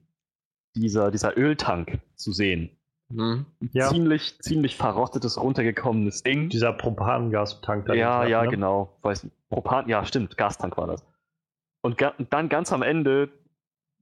dieser, 0.75 1.11
dieser 1.11 1.37
Öltank 1.37 1.99
zu 2.15 2.31
sehen. 2.31 2.71
Hm. 3.11 3.45
Ja. 3.73 3.89
Ziemlich, 3.89 4.39
ziemlich 4.39 4.75
verrottetes, 4.75 5.41
runtergekommenes 5.41 6.23
Ding. 6.23 6.49
Dieser 6.49 6.73
Propangastank 6.73 7.85
da. 7.85 7.93
Ja, 7.93 8.25
ja, 8.25 8.43
ne? 8.43 8.49
genau. 8.49 8.97
Weiß. 9.01 9.27
Propan, 9.49 9.89
ja, 9.89 10.05
stimmt, 10.05 10.37
Gastank 10.37 10.77
war 10.77 10.87
das. 10.87 11.03
Und 11.81 11.97
ga, 11.97 12.13
dann 12.29 12.49
ganz 12.49 12.71
am 12.73 12.81
Ende 12.81 13.29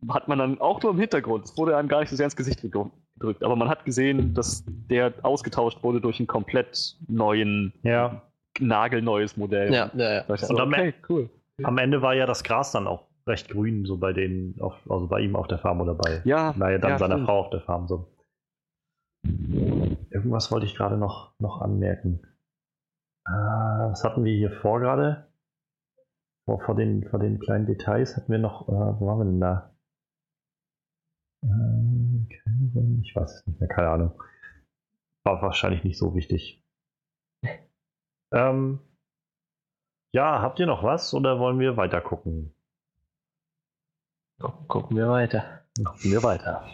hat 0.10 0.28
man 0.28 0.40
dann 0.40 0.60
auch 0.62 0.82
nur 0.82 0.91
im 0.91 0.99
Hintergrund, 0.99 1.45
es 1.45 1.58
wurde 1.58 1.76
einem 1.78 1.90
gar 1.90 2.02
nicht 2.02 2.10
so 2.10 2.16
sehr 2.16 2.26
ins 2.26 2.36
Gesicht 2.36 2.62
gedrückt, 2.62 3.44
aber 3.44 3.56
man 3.56 3.68
hat 3.70 3.84
gesehen, 3.86 4.34
dass 4.34 4.64
der 4.68 5.14
ausgetauscht 5.24 5.82
wurde 5.84 6.02
durch 6.02 6.20
einen 6.20 6.28
komplett 6.28 6.95
neuen, 7.08 7.74
Ja. 7.84 8.22
nagelneues 8.60 9.38
Modell. 9.38 9.74
Ja, 9.74 9.90
ja, 9.95 10.14
ja. 10.16 10.24
Und 10.28 10.40
so, 10.40 10.58
am 10.58 10.70
okay, 10.70 10.94
cool. 11.10 11.30
Am 11.64 11.78
Ende 11.80 12.02
war 12.04 12.14
ja 12.14 12.28
das 12.28 12.44
Gras 12.44 12.72
dann 12.72 12.86
auch 12.88 13.08
recht 13.26 13.49
grün, 13.49 13.86
so 13.86 13.98
bei 13.98 14.14
denen, 14.14 14.56
auf, 14.62 14.76
also 14.90 15.08
bei 15.08 15.20
ihm 15.22 15.36
auf 15.36 15.48
der 15.48 15.58
Farm 15.58 15.82
oder 15.82 15.95
bei, 15.95 16.22
Ja, 16.24 16.54
naja, 16.58 16.78
dann 16.78 16.91
ja, 16.91 16.98
seiner 16.99 17.16
stimmt. 17.16 17.28
Frau 17.28 17.40
auf 17.40 17.49
der 17.49 17.62
Farm 17.62 17.88
so. 17.88 18.08
Irgendwas 20.10 20.52
wollte 20.52 20.66
ich 20.66 20.76
gerade 20.76 20.98
noch, 20.98 21.34
noch 21.40 21.62
anmerken. 21.62 22.22
Äh, 23.28 23.32
was 23.32 24.04
hatten 24.04 24.24
wir 24.24 24.34
hier 24.36 24.52
vor 24.52 24.80
gerade? 24.80 25.27
Vor, 26.48 26.61
vor, 26.61 26.76
den, 26.76 27.03
vor 27.10 27.19
den 27.19 27.40
kleinen 27.40 27.65
Details 27.65 28.15
hatten 28.15 28.32
wir 28.32 28.40
noch, 28.40 28.69
äh, 28.69 28.72
wo 28.72 29.06
waren 29.07 29.19
wir 29.19 29.26
denn 29.26 29.41
da? 29.41 29.76
Äh, 31.44 33.02
ich 33.02 33.14
weiß 33.15 33.36
es 33.40 33.48
nicht 33.48 33.60
mehr, 33.60 33.68
keine 33.68 33.90
Ahnung. 33.90 34.24
War 35.26 35.41
wahrscheinlich 35.41 35.84
nicht 35.84 35.98
so 35.98 36.15
wichtig. 36.15 36.64
ähm, 38.34 38.80
ja, 40.15 40.41
habt 40.41 40.60
ihr 40.60 40.65
noch 40.68 40.84
was 40.84 41.14
oder 41.14 41.38
wollen 41.38 41.60
wir 41.60 41.76
weiter 41.76 41.99
gucken? 41.99 42.53
Gu- 44.41 44.65
Gucken 44.68 44.95
wir 44.95 45.10
weiter. 45.10 45.65
Gucken 45.84 46.11
wir 46.11 46.24
weiter. 46.24 46.65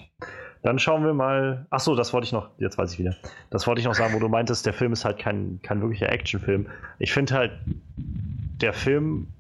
Dann 0.62 0.78
schauen 0.78 1.04
wir 1.04 1.14
mal. 1.16 1.66
Ach 1.72 1.80
so, 1.80 1.95
das 1.95 2.14
wollte 2.14 2.26
ich 2.26 2.32
noch. 2.32 2.52
Jetzt 2.60 2.78
weiß 2.78 2.94
ich 2.94 3.00
wieder. 3.00 3.16
Das 3.50 3.66
wollte 3.66 3.82
ich 3.82 3.86
noch 3.88 3.95
sagen, 3.95 4.14
wo 4.14 4.20
du 4.20 4.30
meintest, 4.30 4.66
der 4.68 4.74
Film 4.74 4.94
ist 4.94 5.04
halt 5.04 5.18
kein, 5.18 5.60
kein 5.64 5.82
wirklicher 5.82 6.10
Actionfilm. 6.12 6.70
Ich 7.00 7.12
finde 7.12 7.34
halt, 7.34 7.52
der 7.98 8.74
Film 8.74 9.34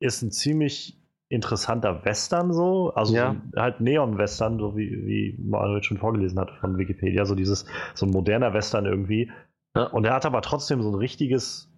ist 0.00 0.22
ein 0.22 0.30
ziemlich 0.30 0.98
interessanter 1.28 2.04
Western 2.04 2.52
so. 2.52 2.92
Also 2.94 3.16
Ja. 3.16 3.36
halt 3.56 3.80
Neon-Western, 3.80 4.58
so 4.58 4.76
wie, 4.76 5.06
wie 5.06 5.36
Manuel 5.42 5.82
schon 5.82 5.98
vorgelesen 5.98 6.38
hat 6.38 6.50
von 6.60 6.78
Wikipedia. 6.78 7.24
So 7.24 7.34
dieses, 7.34 7.66
so 7.94 8.06
ein 8.06 8.12
moderner 8.12 8.54
Western 8.54 8.86
irgendwie. 8.86 9.30
Ja. 9.74 9.84
Und 9.88 10.04
er 10.04 10.14
hat 10.14 10.24
aber 10.24 10.40
trotzdem 10.42 10.82
so 10.82 10.90
ein 10.90 10.94
richtiges, 10.94 11.72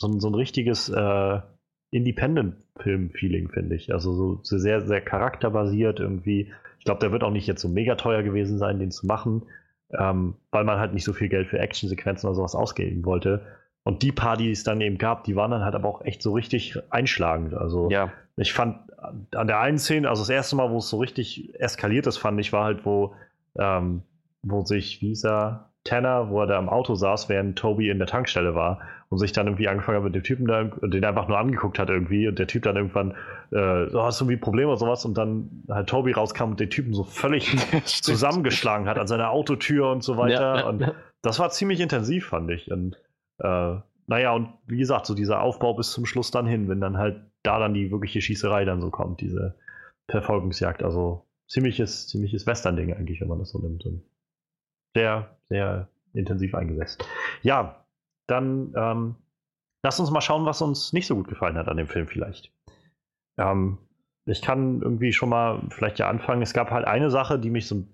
so 0.00 0.08
ein, 0.08 0.20
so 0.20 0.28
ein 0.28 0.34
richtiges 0.34 0.88
äh, 0.88 1.40
Independent-Film-Feeling, 1.92 3.50
finde 3.50 3.76
ich. 3.76 3.92
Also 3.92 4.12
so, 4.14 4.40
so 4.42 4.58
sehr, 4.58 4.86
sehr 4.86 5.00
charakterbasiert 5.00 6.00
irgendwie. 6.00 6.52
Ich 6.78 6.84
glaube, 6.84 7.00
der 7.00 7.12
wird 7.12 7.22
auch 7.22 7.30
nicht 7.30 7.46
jetzt 7.46 7.62
so 7.62 7.68
mega 7.68 7.94
teuer 7.94 8.22
gewesen 8.22 8.58
sein, 8.58 8.78
den 8.78 8.90
zu 8.90 9.06
machen, 9.06 9.42
ähm, 9.96 10.34
weil 10.50 10.64
man 10.64 10.78
halt 10.80 10.94
nicht 10.94 11.04
so 11.04 11.12
viel 11.12 11.28
Geld 11.28 11.46
für 11.48 11.58
Actionsequenzen 11.58 12.28
oder 12.28 12.34
sowas 12.34 12.54
ausgeben 12.54 13.04
wollte. 13.04 13.46
Und 13.84 14.02
die 14.02 14.12
paar, 14.12 14.36
die 14.36 14.50
es 14.50 14.62
dann 14.62 14.80
eben 14.80 14.98
gab, 14.98 15.24
die 15.24 15.34
waren 15.34 15.50
dann 15.50 15.64
halt 15.64 15.74
aber 15.74 15.88
auch 15.88 16.02
echt 16.02 16.22
so 16.22 16.32
richtig 16.32 16.78
einschlagend. 16.90 17.54
Also 17.54 17.90
Ja, 17.90 18.12
ich 18.36 18.52
fand 18.52 18.78
an 19.34 19.46
der 19.46 19.60
einen 19.60 19.78
Szene, 19.78 20.08
also 20.08 20.22
das 20.22 20.28
erste 20.28 20.56
Mal, 20.56 20.70
wo 20.70 20.78
es 20.78 20.88
so 20.88 20.98
richtig 20.98 21.58
eskaliert 21.60 22.06
ist, 22.06 22.18
fand 22.18 22.38
ich, 22.40 22.52
war 22.52 22.64
halt, 22.64 22.86
wo, 22.86 23.14
ähm, 23.58 24.02
wo 24.42 24.64
sich, 24.64 25.02
wie 25.02 25.08
hieß 25.08 25.24
er, 25.24 25.70
Tanner, 25.84 26.30
wo 26.30 26.40
er 26.40 26.46
da 26.46 26.58
im 26.58 26.68
Auto 26.68 26.94
saß, 26.94 27.28
während 27.28 27.58
Toby 27.58 27.90
in 27.90 27.98
der 27.98 28.06
Tankstelle 28.06 28.54
war 28.54 28.80
und 29.08 29.18
sich 29.18 29.32
dann 29.32 29.48
irgendwie 29.48 29.66
angefangen 29.66 29.98
hat 29.98 30.04
mit 30.04 30.14
dem 30.14 30.22
Typen 30.22 30.46
da, 30.46 30.62
den 30.62 31.04
einfach 31.04 31.26
nur 31.26 31.38
angeguckt 31.38 31.78
hat 31.80 31.90
irgendwie 31.90 32.28
und 32.28 32.38
der 32.38 32.46
Typ 32.46 32.62
dann 32.62 32.76
irgendwann, 32.76 33.16
äh, 33.50 33.90
so 33.90 34.02
hast 34.02 34.20
du 34.20 34.24
irgendwie 34.24 34.38
Probleme 34.38 34.68
oder 34.68 34.78
sowas 34.78 35.04
und 35.04 35.18
dann 35.18 35.64
halt 35.68 35.88
Toby 35.88 36.12
rauskam 36.12 36.50
und 36.50 36.60
den 36.60 36.70
Typen 36.70 36.94
so 36.94 37.02
völlig 37.02 37.56
zusammengeschlagen 37.84 38.88
hat 38.88 38.98
an 38.98 39.08
seiner 39.08 39.30
Autotür 39.30 39.90
und 39.90 40.04
so 40.04 40.16
weiter. 40.16 40.60
Ja, 40.60 40.66
und 40.66 40.92
das 41.20 41.40
war 41.40 41.50
ziemlich 41.50 41.80
intensiv, 41.80 42.26
fand 42.26 42.50
ich. 42.52 42.70
Und 42.70 42.96
äh, 43.42 43.80
naja, 44.06 44.32
und 44.32 44.52
wie 44.66 44.78
gesagt, 44.78 45.06
so 45.06 45.14
dieser 45.14 45.40
Aufbau 45.40 45.74
bis 45.74 45.92
zum 45.92 46.06
Schluss 46.06 46.30
dann 46.30 46.46
hin, 46.46 46.68
wenn 46.68 46.80
dann 46.80 46.98
halt 46.98 47.20
da 47.42 47.58
dann 47.58 47.74
die 47.74 47.90
wirkliche 47.90 48.20
Schießerei 48.20 48.64
dann 48.64 48.80
so 48.80 48.90
kommt, 48.90 49.20
diese 49.20 49.56
Verfolgungsjagd. 50.08 50.82
Also 50.82 51.26
ziemliches, 51.48 52.08
ziemliches 52.08 52.46
Western-Ding 52.46 52.92
eigentlich, 52.94 53.20
wenn 53.20 53.28
man 53.28 53.38
das 53.38 53.50
so 53.50 53.58
nimmt. 53.58 53.84
Und 53.84 54.02
sehr, 54.94 55.36
sehr 55.48 55.88
intensiv 56.12 56.54
eingesetzt. 56.54 57.04
Ja, 57.42 57.84
dann 58.26 58.72
ähm, 58.76 59.14
lass 59.82 59.98
uns 59.98 60.10
mal 60.10 60.20
schauen, 60.20 60.44
was 60.44 60.62
uns 60.62 60.92
nicht 60.92 61.06
so 61.06 61.14
gut 61.16 61.28
gefallen 61.28 61.56
hat 61.56 61.68
an 61.68 61.76
dem 61.76 61.88
Film 61.88 62.06
vielleicht. 62.06 62.52
Ähm, 63.38 63.78
ich 64.24 64.42
kann 64.42 64.82
irgendwie 64.82 65.12
schon 65.12 65.30
mal 65.30 65.62
vielleicht 65.70 65.98
ja 65.98 66.08
anfangen. 66.08 66.42
Es 66.42 66.52
gab 66.52 66.70
halt 66.70 66.86
eine 66.86 67.10
Sache, 67.10 67.38
die 67.38 67.50
mich 67.50 67.66
so. 67.66 67.84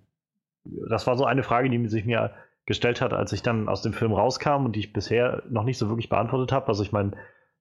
Das 0.88 1.06
war 1.06 1.16
so 1.16 1.24
eine 1.24 1.42
Frage, 1.42 1.70
die 1.70 1.88
sich 1.88 2.04
mir 2.04 2.34
gestellt 2.68 3.00
hat, 3.00 3.14
als 3.14 3.32
ich 3.32 3.42
dann 3.42 3.66
aus 3.66 3.80
dem 3.80 3.94
Film 3.94 4.12
rauskam 4.12 4.66
und 4.66 4.76
die 4.76 4.80
ich 4.80 4.92
bisher 4.92 5.42
noch 5.48 5.64
nicht 5.64 5.78
so 5.78 5.88
wirklich 5.88 6.10
beantwortet 6.10 6.52
habe. 6.52 6.68
Also 6.68 6.82
ich 6.82 6.92
meine, 6.92 7.12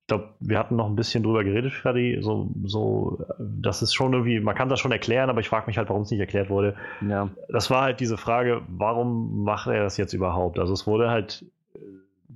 glaube, 0.07 0.34
wir 0.41 0.59
hatten 0.59 0.75
noch 0.75 0.88
ein 0.88 0.97
bisschen 0.97 1.23
drüber 1.23 1.45
geredet, 1.45 1.71
Freddy. 1.71 2.17
So, 2.19 2.49
so, 2.65 3.25
das 3.39 3.81
ist 3.81 3.93
schon 3.93 4.11
irgendwie, 4.11 4.41
man 4.41 4.53
kann 4.53 4.67
das 4.67 4.81
schon 4.81 4.91
erklären, 4.91 5.29
aber 5.29 5.39
ich 5.39 5.47
frage 5.47 5.67
mich 5.67 5.77
halt, 5.77 5.88
warum 5.88 6.01
es 6.01 6.11
nicht 6.11 6.19
erklärt 6.19 6.49
wurde. 6.49 6.75
Ja. 7.07 7.29
Das 7.47 7.71
war 7.71 7.84
halt 7.84 8.01
diese 8.01 8.17
Frage, 8.17 8.61
warum 8.67 9.45
macht 9.45 9.67
er 9.67 9.81
das 9.81 9.95
jetzt 9.95 10.11
überhaupt? 10.11 10.59
Also 10.59 10.73
es 10.73 10.85
wurde 10.85 11.09
halt, 11.09 11.45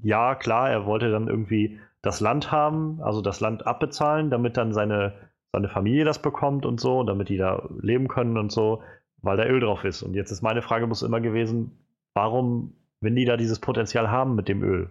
ja, 0.01 0.35
klar, 0.35 0.69
er 0.69 0.85
wollte 0.85 1.11
dann 1.11 1.27
irgendwie 1.27 1.77
das 2.01 2.21
Land 2.21 2.53
haben, 2.53 3.01
also 3.01 3.21
das 3.21 3.41
Land 3.41 3.67
abbezahlen, 3.67 4.29
damit 4.29 4.55
dann 4.55 4.71
seine, 4.71 5.13
seine 5.51 5.67
Familie 5.67 6.05
das 6.05 6.21
bekommt 6.21 6.65
und 6.65 6.79
so, 6.79 7.03
damit 7.03 7.27
die 7.27 7.37
da 7.37 7.67
leben 7.81 8.07
können 8.07 8.37
und 8.37 8.49
so, 8.49 8.81
weil 9.21 9.35
da 9.35 9.45
Öl 9.45 9.59
drauf 9.59 9.83
ist. 9.83 10.03
Und 10.03 10.13
jetzt 10.13 10.31
ist 10.31 10.41
meine 10.41 10.61
Frage 10.61 10.87
muss 10.87 11.03
immer 11.03 11.19
gewesen, 11.19 11.77
warum, 12.13 12.73
wenn 12.99 13.15
die 13.15 13.25
da 13.25 13.37
dieses 13.37 13.59
Potenzial 13.59 14.09
haben 14.09 14.35
mit 14.35 14.47
dem 14.47 14.63
Öl, 14.63 14.89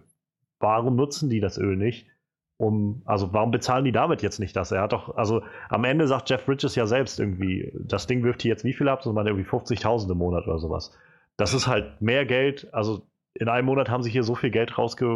warum 0.59 0.95
nutzen 0.95 1.29
die 1.29 1.39
das 1.39 1.57
Öl 1.57 1.75
nicht? 1.75 2.07
Um, 2.57 3.01
also 3.05 3.33
warum 3.33 3.49
bezahlen 3.49 3.85
die 3.85 3.91
damit 3.91 4.21
jetzt 4.21 4.39
nicht 4.39 4.55
das? 4.55 4.71
Er 4.71 4.83
hat 4.83 4.93
doch, 4.93 5.17
also 5.17 5.41
am 5.69 5.83
Ende 5.83 6.07
sagt 6.07 6.29
Jeff 6.29 6.45
Bridges 6.45 6.75
ja 6.75 6.85
selbst 6.85 7.19
irgendwie, 7.19 7.73
das 7.73 8.05
Ding 8.05 8.23
wirft 8.23 8.43
hier 8.43 8.49
jetzt 8.49 8.63
wie 8.63 8.73
viel 8.73 8.87
ab? 8.87 9.01
So 9.01 9.11
mal 9.13 9.25
irgendwie 9.25 9.49
50.000 9.49 10.11
im 10.11 10.17
Monat 10.19 10.45
oder 10.45 10.59
sowas. 10.59 10.95
Das 11.37 11.55
ist 11.55 11.65
halt 11.65 12.01
mehr 12.03 12.25
Geld, 12.25 12.71
also 12.71 13.01
in 13.33 13.47
einem 13.47 13.65
Monat 13.65 13.89
haben 13.89 14.03
sie 14.03 14.11
hier 14.11 14.23
so 14.23 14.35
viel 14.35 14.51
Geld 14.51 14.77
rausge 14.77 15.07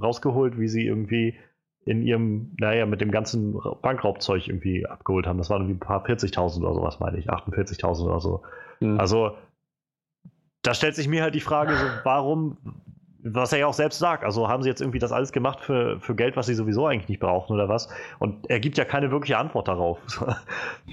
rausgeholt, 0.00 0.58
wie 0.58 0.68
sie 0.68 0.86
irgendwie 0.86 1.34
in 1.84 2.02
ihrem, 2.02 2.52
naja, 2.58 2.86
mit 2.86 3.00
dem 3.00 3.10
ganzen 3.10 3.58
Bankraubzeug 3.82 4.48
irgendwie 4.48 4.86
abgeholt 4.86 5.26
haben. 5.26 5.38
Das 5.38 5.50
waren 5.50 5.62
irgendwie 5.62 5.76
ein 5.76 5.86
paar 5.86 6.06
40.000 6.06 6.60
oder 6.60 6.74
sowas, 6.74 7.00
meine 7.00 7.18
ich, 7.18 7.30
48.000 7.30 8.04
oder 8.06 8.20
so. 8.20 8.42
Mhm. 8.80 8.98
Also 8.98 9.32
da 10.64 10.74
stellt 10.74 10.96
sich 10.96 11.06
mir 11.06 11.22
halt 11.22 11.34
die 11.34 11.40
Frage, 11.40 11.76
so, 11.76 11.84
warum, 12.04 12.58
was 13.22 13.52
er 13.52 13.60
ja 13.60 13.66
auch 13.66 13.74
selbst 13.74 13.98
sagt, 13.98 14.24
also 14.24 14.48
haben 14.48 14.62
sie 14.62 14.68
jetzt 14.68 14.80
irgendwie 14.80 14.98
das 14.98 15.12
alles 15.12 15.32
gemacht 15.32 15.60
für, 15.60 16.00
für 16.00 16.14
Geld, 16.14 16.36
was 16.36 16.46
sie 16.46 16.54
sowieso 16.54 16.86
eigentlich 16.86 17.08
nicht 17.08 17.20
brauchen 17.20 17.52
oder 17.52 17.68
was? 17.68 17.88
Und 18.18 18.50
er 18.50 18.60
gibt 18.60 18.76
ja 18.76 18.84
keine 18.84 19.10
wirkliche 19.10 19.38
Antwort 19.38 19.68
darauf. 19.68 19.98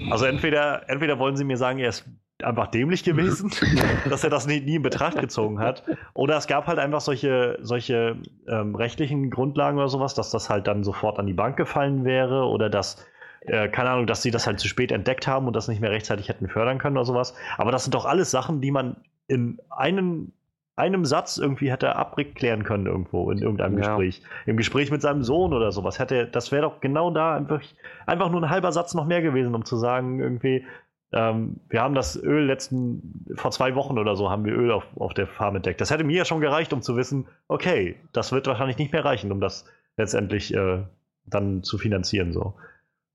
Also 0.10 0.26
entweder, 0.26 0.89
entweder 0.89 1.19
wollen 1.19 1.35
sie 1.35 1.43
mir 1.43 1.57
sagen, 1.57 1.80
er 1.80 1.89
ist 1.89 2.06
einfach 2.43 2.68
dämlich 2.68 3.03
gewesen, 3.03 3.52
dass 4.10 4.23
er 4.23 4.30
das 4.30 4.48
nie, 4.48 4.61
nie, 4.61 4.76
in 4.76 4.81
Betracht 4.81 5.19
gezogen 5.19 5.60
hat. 5.60 5.84
Oder 6.14 6.38
es 6.38 6.48
gab 6.48 6.68
halt 6.68 6.80
einfach 6.80 7.02
solche, 7.02 7.60
solche 7.61 8.18
ähm, 8.48 8.76
rechtlichen 8.76 9.30
Grundlagen 9.30 9.77
oder 9.77 9.89
sowas, 9.89 10.14
dass 10.15 10.31
das 10.31 10.49
halt 10.49 10.68
dann 10.68 10.84
sofort 10.84 11.19
an 11.19 11.27
die 11.27 11.34
Bank 11.34 11.57
gefallen 11.57 12.03
wäre 12.03 12.45
oder 12.45 12.69
dass, 12.69 13.06
äh, 13.41 13.69
keine 13.69 13.91
Ahnung, 13.91 14.07
dass 14.07 14.22
sie 14.22 14.31
das 14.31 14.48
halt 14.48 14.60
zu 14.60 14.68
spät 14.68 14.91
entdeckt 14.91 15.27
haben 15.27 15.48
und 15.48 15.56
das 15.56 15.68
nicht 15.68 15.81
mehr 15.81 15.91
rechtzeitig 15.91 16.30
hätten 16.30 16.48
fördern 16.48 16.77
können 16.77 16.98
oder 16.98 17.06
sowas. 17.06 17.35
Aber 17.57 17.72
das 17.72 17.84
sind 17.84 17.93
doch 17.93 18.06
alles 18.06 18.31
Sachen, 18.31 18.61
die 18.61 18.72
man 18.72 18.95
in 19.31 19.59
einem, 19.69 20.33
einem 20.75 21.05
Satz 21.05 21.37
irgendwie 21.37 21.71
hätte 21.71 21.95
abklären 21.95 22.63
können 22.63 22.85
irgendwo 22.85 23.31
in 23.31 23.37
irgendeinem 23.37 23.77
ja. 23.77 23.87
Gespräch. 23.87 24.21
Im 24.45 24.57
Gespräch 24.57 24.91
mit 24.91 25.01
seinem 25.01 25.23
Sohn 25.23 25.53
oder 25.53 25.71
sowas. 25.71 25.99
Hätte, 25.99 26.27
das 26.27 26.51
wäre 26.51 26.63
doch 26.63 26.81
genau 26.81 27.11
da 27.11 27.35
einfach, 27.35 27.61
einfach 28.05 28.29
nur 28.29 28.43
ein 28.43 28.49
halber 28.49 28.71
Satz 28.73 28.93
noch 28.93 29.05
mehr 29.05 29.21
gewesen, 29.21 29.55
um 29.55 29.63
zu 29.63 29.77
sagen, 29.77 30.19
irgendwie, 30.19 30.65
ähm, 31.13 31.61
wir 31.69 31.81
haben 31.81 31.95
das 31.95 32.21
Öl 32.21 32.45
letzten, 32.45 33.25
vor 33.35 33.51
zwei 33.51 33.73
Wochen 33.75 33.97
oder 33.97 34.17
so 34.17 34.29
haben 34.29 34.43
wir 34.43 34.53
Öl 34.53 34.71
auf, 34.71 34.85
auf 34.97 35.13
der 35.13 35.27
Farm 35.27 35.55
entdeckt. 35.55 35.79
Das 35.79 35.91
hätte 35.91 36.03
mir 36.03 36.17
ja 36.17 36.25
schon 36.25 36.41
gereicht, 36.41 36.73
um 36.73 36.81
zu 36.81 36.97
wissen, 36.97 37.27
okay, 37.47 37.95
das 38.11 38.33
wird 38.33 38.47
wahrscheinlich 38.47 38.77
nicht 38.77 38.91
mehr 38.91 39.05
reichen, 39.05 39.31
um 39.31 39.39
das 39.39 39.65
letztendlich 39.95 40.53
äh, 40.53 40.83
dann 41.25 41.63
zu 41.63 41.77
finanzieren. 41.77 42.33
So. 42.33 42.55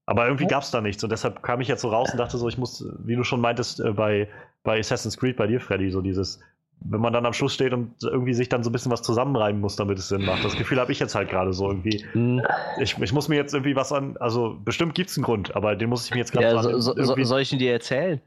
Aber 0.07 0.27
irgendwie 0.27 0.47
gab 0.47 0.63
es 0.63 0.71
da 0.71 0.81
nichts 0.81 1.03
und 1.03 1.11
deshalb 1.11 1.43
kam 1.43 1.61
ich 1.61 1.69
jetzt 1.69 1.83
so 1.83 1.89
raus 1.89 2.13
und 2.13 2.19
dachte 2.19 2.39
so, 2.39 2.49
ich 2.49 2.57
muss, 2.57 2.87
wie 3.05 3.17
du 3.17 3.25
schon 3.25 3.41
meintest, 3.41 3.81
äh, 3.81 3.91
bei, 3.91 4.29
bei 4.63 4.79
Assassin's 4.79 5.19
Creed 5.19 5.37
bei 5.37 5.49
dir, 5.49 5.61
Freddy, 5.61 5.91
so 5.91 6.01
dieses, 6.01 6.41
wenn 6.81 7.01
man 7.01 7.13
dann 7.13 7.27
am 7.27 7.33
Schluss 7.33 7.55
steht 7.55 7.73
und 7.73 7.95
irgendwie 8.03 8.35
sich 8.35 8.49
dann 8.49 8.63
so 8.63 8.71
ein 8.71 8.73
bisschen 8.73 8.93
was 8.93 9.03
zusammenreimen 9.03 9.61
muss, 9.61 9.75
damit 9.75 9.99
es 9.99 10.09
Sinn 10.09 10.25
macht. 10.25 10.45
Das 10.45 10.57
Gefühl 10.57 10.79
habe 10.79 10.93
ich 10.93 11.01
jetzt 11.01 11.17
halt 11.17 11.29
gerade 11.29 11.53
so 11.53 11.69
irgendwie. 11.69 12.05
Mhm. 12.15 12.43
Ich, 12.81 12.97
ich 12.99 13.13
muss 13.13 13.29
mir 13.29 13.37
jetzt 13.37 13.53
irgendwie 13.53 13.75
was 13.75 13.93
an, 13.93 14.17
also 14.19 14.57
bestimmt 14.65 14.95
gibt 14.95 15.11
es 15.11 15.17
einen 15.17 15.25
Grund, 15.25 15.57
aber 15.57 15.75
den 15.75 15.89
muss 15.89 16.07
ich 16.07 16.13
mir 16.13 16.19
jetzt 16.19 16.33
gerade 16.33 16.55
ja, 16.55 16.63
so, 16.63 16.79
so, 16.79 17.25
Soll 17.25 17.41
ich 17.41 17.53
ihn 17.53 17.59
dir 17.59 17.73
erzählen? 17.73 18.21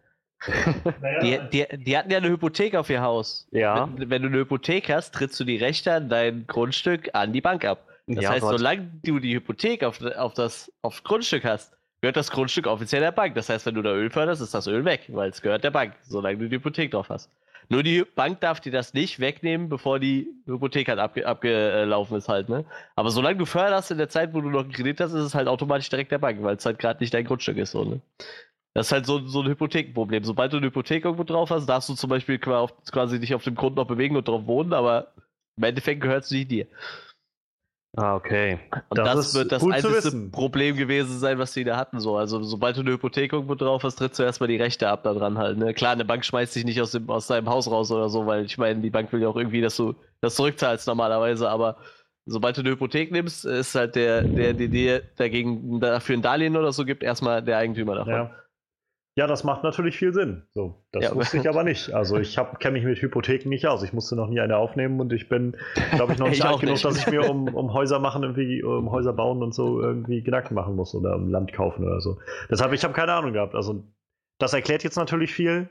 naja. 1.01 1.19
die, 1.21 1.65
die, 1.67 1.83
die, 1.83 1.97
hatten 1.97 2.11
ja 2.11 2.17
eine 2.17 2.29
Hypothek 2.29 2.75
auf 2.75 2.89
ihr 2.89 3.01
Haus. 3.01 3.47
Ja. 3.51 3.89
Wenn, 3.95 4.09
wenn, 4.09 4.21
du 4.21 4.27
eine 4.29 4.37
Hypothek 4.39 4.89
hast, 4.89 5.13
trittst 5.13 5.39
du 5.39 5.43
die 5.43 5.57
Rechte 5.57 5.93
an 5.93 6.09
dein 6.09 6.45
Grundstück 6.47 7.09
an 7.13 7.33
die 7.33 7.41
Bank 7.41 7.65
ab. 7.65 7.88
Das 8.15 8.23
ja, 8.23 8.31
heißt, 8.31 8.41
Gott. 8.41 8.57
solange 8.57 8.89
du 9.03 9.19
die 9.19 9.35
Hypothek 9.35 9.83
auf, 9.83 10.01
auf 10.01 10.33
das 10.33 10.71
auf 10.81 11.03
Grundstück 11.03 11.43
hast, 11.43 11.77
gehört 12.01 12.17
das 12.17 12.31
Grundstück 12.31 12.65
offiziell 12.65 13.01
der 13.01 13.11
Bank. 13.11 13.35
Das 13.35 13.49
heißt, 13.49 13.67
wenn 13.67 13.75
du 13.75 13.83
da 13.83 13.93
Öl 13.93 14.09
förderst, 14.09 14.41
ist 14.41 14.53
das 14.53 14.65
Öl 14.65 14.83
weg, 14.83 15.05
weil 15.09 15.29
es 15.29 15.41
gehört 15.41 15.63
der 15.63 15.69
Bank, 15.69 15.93
solange 16.01 16.39
du 16.39 16.49
die 16.49 16.55
Hypothek 16.55 16.89
drauf 16.89 17.09
hast. 17.09 17.29
Nur 17.71 17.83
die 17.83 18.03
Bank 18.15 18.39
darf 18.41 18.59
dir 18.61 18.71
das 18.71 18.95
nicht 18.95 19.19
wegnehmen, 19.19 19.69
bevor 19.69 19.99
die 19.99 20.27
Hypothek 20.47 20.87
halt 20.87 20.97
abge 20.97 21.27
abgelaufen 21.27 22.17
ist 22.17 22.27
halt, 22.27 22.49
ne? 22.49 22.65
Aber 22.95 23.11
solange 23.11 23.37
du 23.37 23.45
förderst 23.45 23.91
in 23.91 23.99
der 23.99 24.09
Zeit, 24.09 24.33
wo 24.33 24.41
du 24.41 24.49
noch 24.49 24.61
einen 24.61 24.71
Kredit 24.71 24.99
hast, 24.99 25.13
ist 25.13 25.23
es 25.23 25.35
halt 25.35 25.47
automatisch 25.47 25.87
direkt 25.89 26.11
der 26.11 26.17
Bank, 26.17 26.41
weil 26.41 26.55
es 26.55 26.65
halt 26.65 26.79
gerade 26.79 26.99
nicht 27.03 27.13
dein 27.13 27.25
Grundstück 27.25 27.57
ist, 27.57 27.71
so, 27.71 27.83
ne? 27.83 28.01
Das 28.73 28.87
ist 28.87 28.91
halt 28.91 29.05
so, 29.05 29.19
so 29.27 29.41
ein 29.41 29.49
Hypothekenproblem. 29.49 30.23
Sobald 30.23 30.51
du 30.51 30.57
eine 30.57 30.67
Hypothek 30.67 31.05
irgendwo 31.05 31.23
drauf 31.23 31.51
hast, 31.51 31.67
darfst 31.67 31.89
du 31.89 31.93
zum 31.93 32.09
Beispiel 32.09 32.39
quasi 32.39 33.19
dich 33.19 33.35
auf 33.35 33.43
dem 33.43 33.55
Grund 33.55 33.75
noch 33.75 33.85
bewegen 33.85 34.15
und 34.15 34.27
drauf 34.27 34.47
wohnen, 34.47 34.73
aber 34.73 35.13
im 35.57 35.63
Endeffekt 35.63 36.01
gehört 36.01 36.23
es 36.23 36.31
nicht 36.31 36.49
dir. 36.49 36.65
Ah, 37.97 38.15
okay. 38.15 38.59
Und 38.89 38.97
das, 38.99 39.15
das 39.15 39.35
wird 39.35 39.51
das 39.51 39.65
einzige 39.67 40.29
Problem 40.29 40.77
gewesen 40.77 41.17
sein, 41.17 41.39
was 41.39 41.53
sie 41.53 41.63
da 41.63 41.75
hatten. 41.75 41.99
So. 41.99 42.17
Also, 42.17 42.41
sobald 42.43 42.77
du 42.77 42.81
eine 42.81 42.91
Hypothek 42.91 43.33
irgendwo 43.33 43.55
drauf 43.55 43.83
hast, 43.83 43.95
trittst 43.95 44.19
du 44.19 44.23
erstmal 44.23 44.47
die 44.47 44.57
Rechte 44.57 44.87
ab 44.87 45.03
da 45.03 45.13
dran 45.13 45.37
halt. 45.37 45.57
Ne? 45.57 45.73
Klar, 45.73 45.93
eine 45.93 46.05
Bank 46.05 46.23
schmeißt 46.23 46.55
dich 46.55 46.65
nicht 46.65 46.79
aus, 46.81 46.91
dem, 46.91 47.09
aus 47.09 47.27
deinem 47.27 47.49
Haus 47.49 47.69
raus 47.69 47.91
oder 47.91 48.09
so, 48.09 48.27
weil 48.27 48.45
ich 48.45 48.57
meine, 48.57 48.81
die 48.81 48.91
Bank 48.91 49.11
will 49.11 49.21
ja 49.21 49.27
auch 49.27 49.35
irgendwie, 49.35 49.61
dass 49.61 49.75
du 49.75 49.95
das 50.21 50.35
zurückzahlst 50.35 50.87
normalerweise, 50.87 51.49
aber 51.49 51.77
sobald 52.27 52.57
du 52.57 52.61
eine 52.61 52.71
Hypothek 52.71 53.11
nimmst, 53.11 53.45
ist 53.45 53.73
halt 53.73 53.95
der, 53.95 54.21
der, 54.21 54.53
der 54.53 54.67
dir 54.67 55.01
dagegen 55.17 55.79
dafür 55.79 56.15
ein 56.15 56.21
Darlehen 56.21 56.57
oder 56.57 56.71
so 56.71 56.85
gibt, 56.85 57.01
erstmal 57.01 57.41
der 57.41 57.57
Eigentümer 57.57 57.95
davon. 57.95 58.13
Ja. 58.13 58.31
Ja, 59.19 59.27
das 59.27 59.43
macht 59.43 59.63
natürlich 59.63 59.97
viel 59.97 60.13
Sinn. 60.13 60.43
So, 60.53 60.81
das 60.93 61.03
ja. 61.03 61.13
wusste 61.13 61.39
ich 61.39 61.49
aber 61.49 61.65
nicht. 61.65 61.91
Also 61.91 62.15
ich 62.19 62.39
kenne 62.59 62.71
mich 62.71 62.85
mit 62.85 63.01
Hypotheken 63.01 63.49
nicht 63.49 63.67
aus. 63.67 63.83
Ich 63.83 63.91
musste 63.91 64.15
noch 64.15 64.29
nie 64.29 64.39
eine 64.39 64.55
aufnehmen 64.55 65.01
und 65.01 65.11
ich 65.11 65.27
bin, 65.27 65.57
glaube 65.91 66.13
ich, 66.13 66.19
noch 66.19 66.29
nicht 66.29 66.45
alt 66.45 66.61
genug, 66.61 66.75
nicht. 66.75 66.85
dass 66.85 66.99
ich 66.99 67.07
mir 67.07 67.29
um, 67.29 67.53
um 67.53 67.73
Häuser 67.73 67.99
machen, 67.99 68.23
irgendwie, 68.23 68.63
um 68.63 68.89
Häuser 68.91 69.11
bauen 69.11 69.43
und 69.43 69.53
so 69.53 69.81
irgendwie 69.81 70.23
Gedanken 70.23 70.53
machen 70.53 70.73
muss 70.73 70.95
oder 70.95 71.17
um 71.17 71.27
Land 71.27 71.51
kaufen 71.51 71.83
oder 71.83 71.99
so. 71.99 72.17
Deshalb, 72.49 72.71
ich 72.71 72.81
habe 72.85 72.93
keine 72.93 73.11
Ahnung 73.11 73.33
gehabt. 73.33 73.55
Also 73.55 73.83
das 74.37 74.53
erklärt 74.53 74.85
jetzt 74.85 74.95
natürlich 74.95 75.33
viel. 75.33 75.67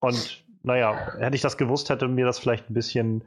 Und 0.00 0.44
naja, 0.64 1.14
hätte 1.20 1.36
ich 1.36 1.42
das 1.42 1.56
gewusst, 1.56 1.88
hätte 1.88 2.08
mir 2.08 2.26
das 2.26 2.40
vielleicht 2.40 2.68
ein 2.68 2.74
bisschen 2.74 3.22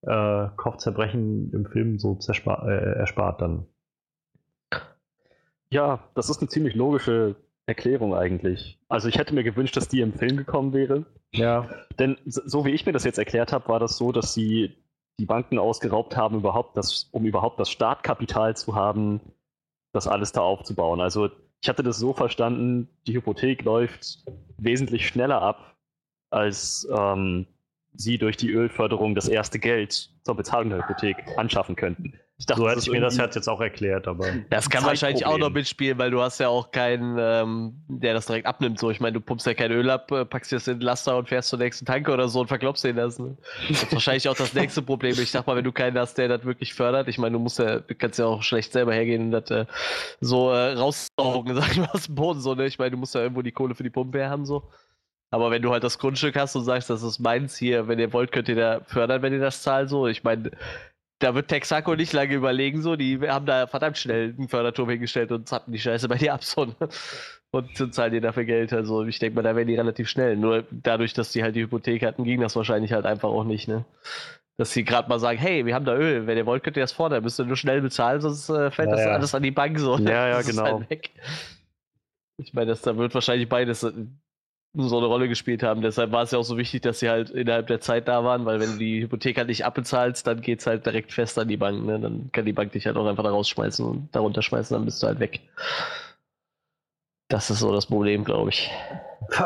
äh, 0.00 0.46
Kopfzerbrechen 0.56 1.52
im 1.52 1.66
Film 1.66 1.98
so 1.98 2.18
äh, 2.26 2.94
erspart 2.94 3.42
dann. 3.42 3.66
Ja, 5.68 6.08
das 6.14 6.30
ist 6.30 6.40
eine 6.40 6.48
ziemlich 6.48 6.74
logische 6.74 7.36
Erklärung 7.66 8.14
eigentlich. 8.14 8.78
Also 8.88 9.08
ich 9.08 9.18
hätte 9.18 9.34
mir 9.34 9.44
gewünscht, 9.44 9.76
dass 9.76 9.88
die 9.88 10.00
im 10.00 10.12
Film 10.12 10.36
gekommen 10.36 10.72
wäre. 10.72 11.06
Ja. 11.32 11.68
Denn 11.98 12.16
so 12.24 12.64
wie 12.64 12.70
ich 12.70 12.86
mir 12.86 12.92
das 12.92 13.04
jetzt 13.04 13.18
erklärt 13.18 13.52
habe, 13.52 13.68
war 13.68 13.78
das 13.78 13.96
so, 13.96 14.12
dass 14.12 14.34
sie 14.34 14.76
die 15.20 15.26
Banken 15.26 15.58
ausgeraubt 15.58 16.16
haben, 16.16 16.36
überhaupt 16.36 16.76
das, 16.76 17.08
um 17.12 17.24
überhaupt 17.24 17.60
das 17.60 17.70
Startkapital 17.70 18.56
zu 18.56 18.74
haben, 18.74 19.20
das 19.92 20.08
alles 20.08 20.32
da 20.32 20.40
aufzubauen. 20.40 21.00
Also 21.00 21.30
ich 21.62 21.68
hatte 21.68 21.82
das 21.82 21.98
so 21.98 22.12
verstanden, 22.12 22.88
die 23.06 23.14
Hypothek 23.14 23.62
läuft 23.62 24.24
wesentlich 24.58 25.06
schneller 25.06 25.40
ab, 25.40 25.76
als 26.30 26.88
ähm, 26.92 27.46
sie 27.94 28.18
durch 28.18 28.36
die 28.36 28.50
Ölförderung 28.50 29.14
das 29.14 29.28
erste 29.28 29.58
Geld 29.58 30.10
zur 30.24 30.34
Bezahlung 30.34 30.70
der 30.70 30.80
Hypothek 30.80 31.16
anschaffen 31.36 31.76
könnten. 31.76 32.14
Ich 32.42 32.46
dachte, 32.46 32.60
so 32.60 32.68
hätte 32.68 32.80
ich 32.80 32.90
mir 32.90 33.00
das 33.00 33.16
jetzt 33.18 33.48
auch 33.48 33.60
erklärt, 33.60 34.08
aber. 34.08 34.26
Das 34.50 34.68
kann 34.68 34.84
wahrscheinlich 34.84 35.24
auch 35.24 35.38
noch 35.38 35.50
mitspielen, 35.50 35.96
weil 35.96 36.10
du 36.10 36.20
hast 36.20 36.40
ja 36.40 36.48
auch 36.48 36.72
keinen, 36.72 37.16
ähm, 37.16 37.84
der 37.86 38.14
das 38.14 38.26
direkt 38.26 38.48
abnimmt. 38.48 38.80
So, 38.80 38.90
ich 38.90 38.98
meine, 38.98 39.12
du 39.12 39.20
pumpst 39.20 39.46
ja 39.46 39.54
kein 39.54 39.70
Öl 39.70 39.88
ab, 39.88 40.10
äh, 40.10 40.24
packst 40.24 40.50
dir 40.50 40.56
das 40.56 40.66
in 40.66 40.80
den 40.80 40.82
Laster 40.84 41.16
und 41.16 41.28
fährst 41.28 41.50
zur 41.50 41.60
nächsten 41.60 41.86
Tanke 41.86 42.10
oder 42.10 42.26
so 42.26 42.40
und 42.40 42.48
verklopst 42.48 42.82
den 42.82 42.96
das. 42.96 43.20
Ne? 43.20 43.36
Das 43.68 43.84
ist 43.84 43.92
wahrscheinlich 43.92 44.28
auch 44.28 44.34
das 44.34 44.54
nächste 44.54 44.82
Problem. 44.82 45.12
Ich 45.12 45.30
sag 45.30 45.46
mal, 45.46 45.54
wenn 45.54 45.62
du 45.62 45.70
keinen 45.70 45.96
hast, 45.96 46.18
der 46.18 46.26
das 46.26 46.44
wirklich 46.44 46.74
fördert, 46.74 47.06
ich 47.06 47.16
meine, 47.16 47.34
du 47.34 47.38
musst 47.38 47.60
ja, 47.60 47.78
du 47.78 47.94
kannst 47.94 48.18
ja 48.18 48.26
auch 48.26 48.42
schlecht 48.42 48.72
selber 48.72 48.92
hergehen 48.92 49.26
und 49.26 49.30
das 49.30 49.48
äh, 49.52 49.66
so 50.20 50.50
äh, 50.50 50.72
raussaugen, 50.72 51.54
sag 51.60 51.70
ich 51.70 51.78
mal, 51.78 51.90
aus 51.92 52.06
dem 52.06 52.16
Boden 52.16 52.40
so, 52.40 52.56
ne? 52.56 52.66
Ich 52.66 52.80
meine, 52.80 52.90
du 52.90 52.96
musst 52.96 53.14
ja 53.14 53.20
irgendwo 53.20 53.42
die 53.42 53.52
Kohle 53.52 53.76
für 53.76 53.84
die 53.84 53.90
Pumpe 53.90 54.18
her 54.18 54.30
haben, 54.30 54.46
so. 54.46 54.68
Aber 55.30 55.52
wenn 55.52 55.62
du 55.62 55.70
halt 55.70 55.84
das 55.84 56.00
Grundstück 56.00 56.34
hast 56.36 56.56
und 56.56 56.64
sagst, 56.64 56.90
das 56.90 57.04
ist 57.04 57.20
meins 57.20 57.56
hier, 57.56 57.86
wenn 57.86 58.00
ihr 58.00 58.12
wollt, 58.12 58.32
könnt 58.32 58.48
ihr 58.48 58.56
da 58.56 58.80
fördern, 58.86 59.22
wenn 59.22 59.32
ihr 59.32 59.38
das 59.38 59.62
zahlt, 59.62 59.88
so. 59.88 60.08
Ich 60.08 60.24
meine, 60.24 60.50
da 61.22 61.34
wird 61.34 61.48
Texaco 61.48 61.94
nicht 61.94 62.12
lange 62.12 62.34
überlegen, 62.34 62.82
so, 62.82 62.96
die 62.96 63.20
haben 63.20 63.46
da 63.46 63.66
verdammt 63.66 63.98
schnell 63.98 64.34
einen 64.36 64.48
Förderturm 64.48 64.90
hingestellt 64.90 65.30
und 65.32 65.50
hatten 65.52 65.72
die 65.72 65.78
Scheiße 65.78 66.08
bei 66.08 66.16
dir 66.16 66.34
ab, 66.34 66.42
so, 66.42 66.74
und 67.52 67.94
zahlen 67.94 68.12
dir 68.12 68.20
dafür 68.20 68.44
Geld. 68.44 68.72
Also 68.72 69.04
ich 69.04 69.18
denke 69.18 69.36
mal, 69.36 69.42
da 69.42 69.54
wären 69.54 69.68
die 69.68 69.76
relativ 69.76 70.08
schnell. 70.08 70.36
Nur 70.36 70.64
dadurch, 70.70 71.12
dass 71.12 71.32
die 71.32 71.42
halt 71.42 71.54
die 71.54 71.62
Hypothek 71.62 72.04
hatten, 72.04 72.24
ging 72.24 72.40
das 72.40 72.56
wahrscheinlich 72.56 72.92
halt 72.92 73.06
einfach 73.06 73.28
auch 73.28 73.44
nicht, 73.44 73.68
ne? 73.68 73.84
Dass 74.56 74.72
sie 74.72 74.84
gerade 74.84 75.08
mal 75.08 75.18
sagen, 75.18 75.38
hey, 75.38 75.64
wir 75.64 75.74
haben 75.74 75.84
da 75.84 75.94
Öl, 75.94 76.26
wenn 76.26 76.36
ihr 76.36 76.46
wollt, 76.46 76.62
könnt 76.62 76.76
ihr 76.76 76.82
das 76.82 76.92
fordern, 76.92 77.22
müsst 77.22 77.38
ihr 77.38 77.44
nur 77.44 77.56
schnell 77.56 77.80
bezahlen, 77.80 78.20
sonst 78.20 78.48
äh, 78.48 78.70
fällt 78.70 78.90
ja, 78.90 78.96
das 78.96 79.04
ja. 79.04 79.12
alles 79.12 79.34
an 79.34 79.42
die 79.42 79.50
Bank 79.50 79.78
so. 79.78 79.98
Ja, 79.98 80.28
ja, 80.28 80.42
genau. 80.42 80.82
Halt 80.88 81.10
ich 82.38 82.52
meine, 82.54 82.66
das 82.70 82.82
da 82.82 82.96
wird 82.96 83.14
wahrscheinlich 83.14 83.48
beides 83.48 83.86
so 84.74 84.96
eine 84.96 85.06
Rolle 85.06 85.28
gespielt 85.28 85.62
haben. 85.62 85.82
Deshalb 85.82 86.12
war 86.12 86.22
es 86.22 86.30
ja 86.30 86.38
auch 86.38 86.44
so 86.44 86.56
wichtig, 86.56 86.82
dass 86.82 87.00
sie 87.00 87.10
halt 87.10 87.30
innerhalb 87.30 87.66
der 87.66 87.80
Zeit 87.80 88.08
da 88.08 88.24
waren, 88.24 88.46
weil 88.46 88.58
wenn 88.58 88.72
du 88.72 88.78
die 88.78 89.02
Hypothek 89.02 89.36
halt 89.36 89.48
nicht 89.48 89.64
abbezahlst, 89.64 90.26
dann 90.26 90.40
geht's 90.40 90.66
halt 90.66 90.86
direkt 90.86 91.12
fest 91.12 91.38
an 91.38 91.48
die 91.48 91.58
Bank. 91.58 91.84
Ne? 91.84 92.00
Dann 92.00 92.30
kann 92.32 92.46
die 92.46 92.54
Bank 92.54 92.72
dich 92.72 92.86
halt 92.86 92.96
auch 92.96 93.06
einfach 93.06 93.22
da 93.22 93.30
rausschmeißen 93.30 93.84
und 93.84 94.08
darunter 94.12 94.40
schmeißen, 94.40 94.74
dann 94.74 94.86
bist 94.86 95.02
du 95.02 95.06
halt 95.06 95.20
weg. 95.20 95.40
Das 97.28 97.50
ist 97.50 97.60
so 97.60 97.72
das 97.72 97.86
Problem, 97.86 98.24
glaube 98.24 98.50
ich. 98.50 98.70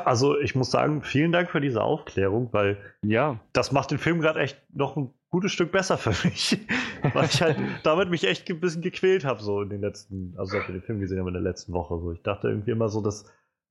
Also 0.05 0.39
ich 0.39 0.55
muss 0.55 0.71
sagen, 0.71 1.03
vielen 1.03 1.33
Dank 1.33 1.51
für 1.51 1.61
diese 1.61 1.83
Aufklärung, 1.83 2.49
weil 2.53 2.79
Ja, 3.03 3.39
das 3.53 3.73
macht 3.73 3.91
den 3.91 3.99
Film 3.99 4.21
gerade 4.21 4.41
echt 4.41 4.59
noch 4.73 4.97
ein 4.97 5.13
gutes 5.31 5.53
Stück 5.53 5.73
besser 5.73 5.99
für 5.99 6.11
mich. 6.27 6.59
weil 7.15 7.27
ich 7.27 7.43
halt 7.43 7.57
damit 7.83 8.11
mich 8.11 8.25
echt 8.27 8.49
ein 8.51 8.61
bisschen 8.61 8.83
gequält 8.83 9.25
habe, 9.25 9.43
so 9.43 9.63
in 9.63 9.71
den 9.71 9.81
letzten, 9.81 10.35
also 10.37 10.53
seit 10.53 10.69
wir 10.69 10.73
den 10.73 10.83
Film 10.83 11.01
gesehen 11.01 11.19
haben 11.19 11.29
in 11.29 11.35
der 11.35 11.43
letzten 11.43 11.73
Woche. 11.73 11.99
So. 12.01 12.13
Ich 12.13 12.23
dachte 12.23 12.49
irgendwie 12.49 12.71
immer 12.71 12.89
so, 12.89 13.01
das 13.01 13.25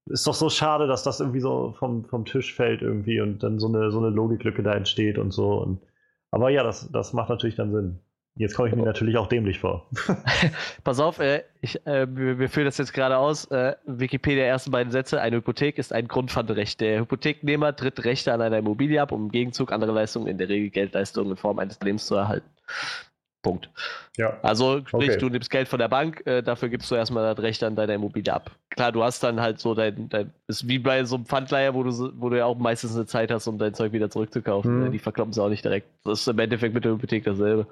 ist 0.07 0.27
doch 0.27 0.33
so 0.33 0.49
schade, 0.49 0.87
dass 0.87 1.03
das 1.03 1.19
irgendwie 1.19 1.39
so 1.39 1.73
vom, 1.77 2.05
vom 2.05 2.25
Tisch 2.25 2.53
fällt 2.53 2.81
irgendwie 2.81 3.21
und 3.21 3.41
dann 3.41 3.59
so 3.59 3.67
eine, 3.67 3.91
so 3.91 3.99
eine 3.99 4.09
Logiklücke 4.09 4.63
da 4.63 4.73
entsteht 4.73 5.17
und 5.17 5.31
so. 5.31 5.53
Und, 5.53 5.81
aber 6.31 6.49
ja, 6.49 6.63
das, 6.63 6.89
das 6.91 7.13
macht 7.13 7.29
natürlich 7.29 7.55
dann 7.55 7.71
Sinn. 7.71 7.99
Jetzt 8.37 8.53
komme 8.55 8.67
ich 8.67 8.75
mir 8.75 8.83
natürlich 8.83 9.17
auch 9.17 9.27
dämlich 9.27 9.59
vor. 9.59 9.89
Pass 10.83 10.99
auf, 10.99 11.19
äh, 11.19 11.43
ich, 11.61 11.85
äh, 11.87 12.05
wir, 12.13 12.37
wir 12.37 12.49
führen 12.49 12.65
das 12.65 12.77
jetzt 12.77 12.93
gerade 12.93 13.17
aus. 13.17 13.45
Äh, 13.45 13.75
Wikipedia 13.85 14.43
ersten 14.43 14.71
beiden 14.71 14.91
Sätze. 14.91 15.21
Eine 15.21 15.37
Hypothek 15.37 15.77
ist 15.77 15.93
ein 15.93 16.09
Grundpfandrecht. 16.09 16.81
Der 16.81 16.99
Hypotheknehmer 16.99 17.73
tritt 17.77 18.03
Rechte 18.03 18.33
an 18.33 18.41
einer 18.41 18.57
Immobilie 18.57 19.01
ab, 19.01 19.13
um 19.13 19.23
im 19.23 19.31
Gegenzug 19.31 19.71
andere 19.71 19.93
Leistungen, 19.93 20.27
in 20.27 20.37
der 20.37 20.49
Regel 20.49 20.69
Geldleistungen 20.69 21.31
in 21.31 21.37
Form 21.37 21.59
eines 21.59 21.79
Lebens 21.79 22.07
zu 22.07 22.15
erhalten. 22.15 22.49
Punkt. 23.45 23.69
Ja. 24.17 24.39
Also, 24.41 24.79
sprich, 24.87 25.11
Okay. 25.11 25.17
du 25.19 25.29
nimmst 25.29 25.51
Geld 25.51 25.67
von 25.67 25.77
der 25.77 25.87
Bank, 25.87 26.25
äh, 26.25 26.41
dafür 26.41 26.67
gibst 26.69 26.89
du 26.89 26.95
erstmal 26.95 27.35
das 27.35 27.43
Recht 27.43 27.63
an 27.63 27.75
deiner 27.75 27.93
Immobilie 27.93 28.33
ab. 28.33 28.49
Klar, 28.71 28.91
du 28.91 29.03
hast 29.03 29.21
dann 29.23 29.39
halt 29.39 29.59
so 29.59 29.75
dein, 29.75 30.09
dein 30.09 30.33
ist 30.47 30.67
wie 30.67 30.79
bei 30.79 31.03
so 31.05 31.15
einem 31.15 31.25
Pfandleiher, 31.27 31.75
wo 31.75 31.83
du, 31.83 31.91
wo 32.15 32.29
du 32.29 32.37
ja 32.39 32.45
auch 32.45 32.57
meistens 32.57 32.95
eine 32.95 33.05
Zeit 33.05 33.29
hast, 33.29 33.45
um 33.47 33.59
dein 33.59 33.75
Zeug 33.75 33.91
wieder 33.93 34.09
zurückzukaufen. 34.09 34.75
Mhm. 34.75 34.83
Ne? 34.85 34.89
Die 34.89 34.99
verkloppen 34.99 35.31
sie 35.31 35.43
auch 35.43 35.49
nicht 35.49 35.63
direkt. 35.63 35.87
Das 36.03 36.21
ist 36.21 36.27
im 36.27 36.39
Endeffekt 36.39 36.73
mit 36.73 36.83
der 36.85 36.93
Hypothek 36.93 37.23
dasselbe. 37.23 37.67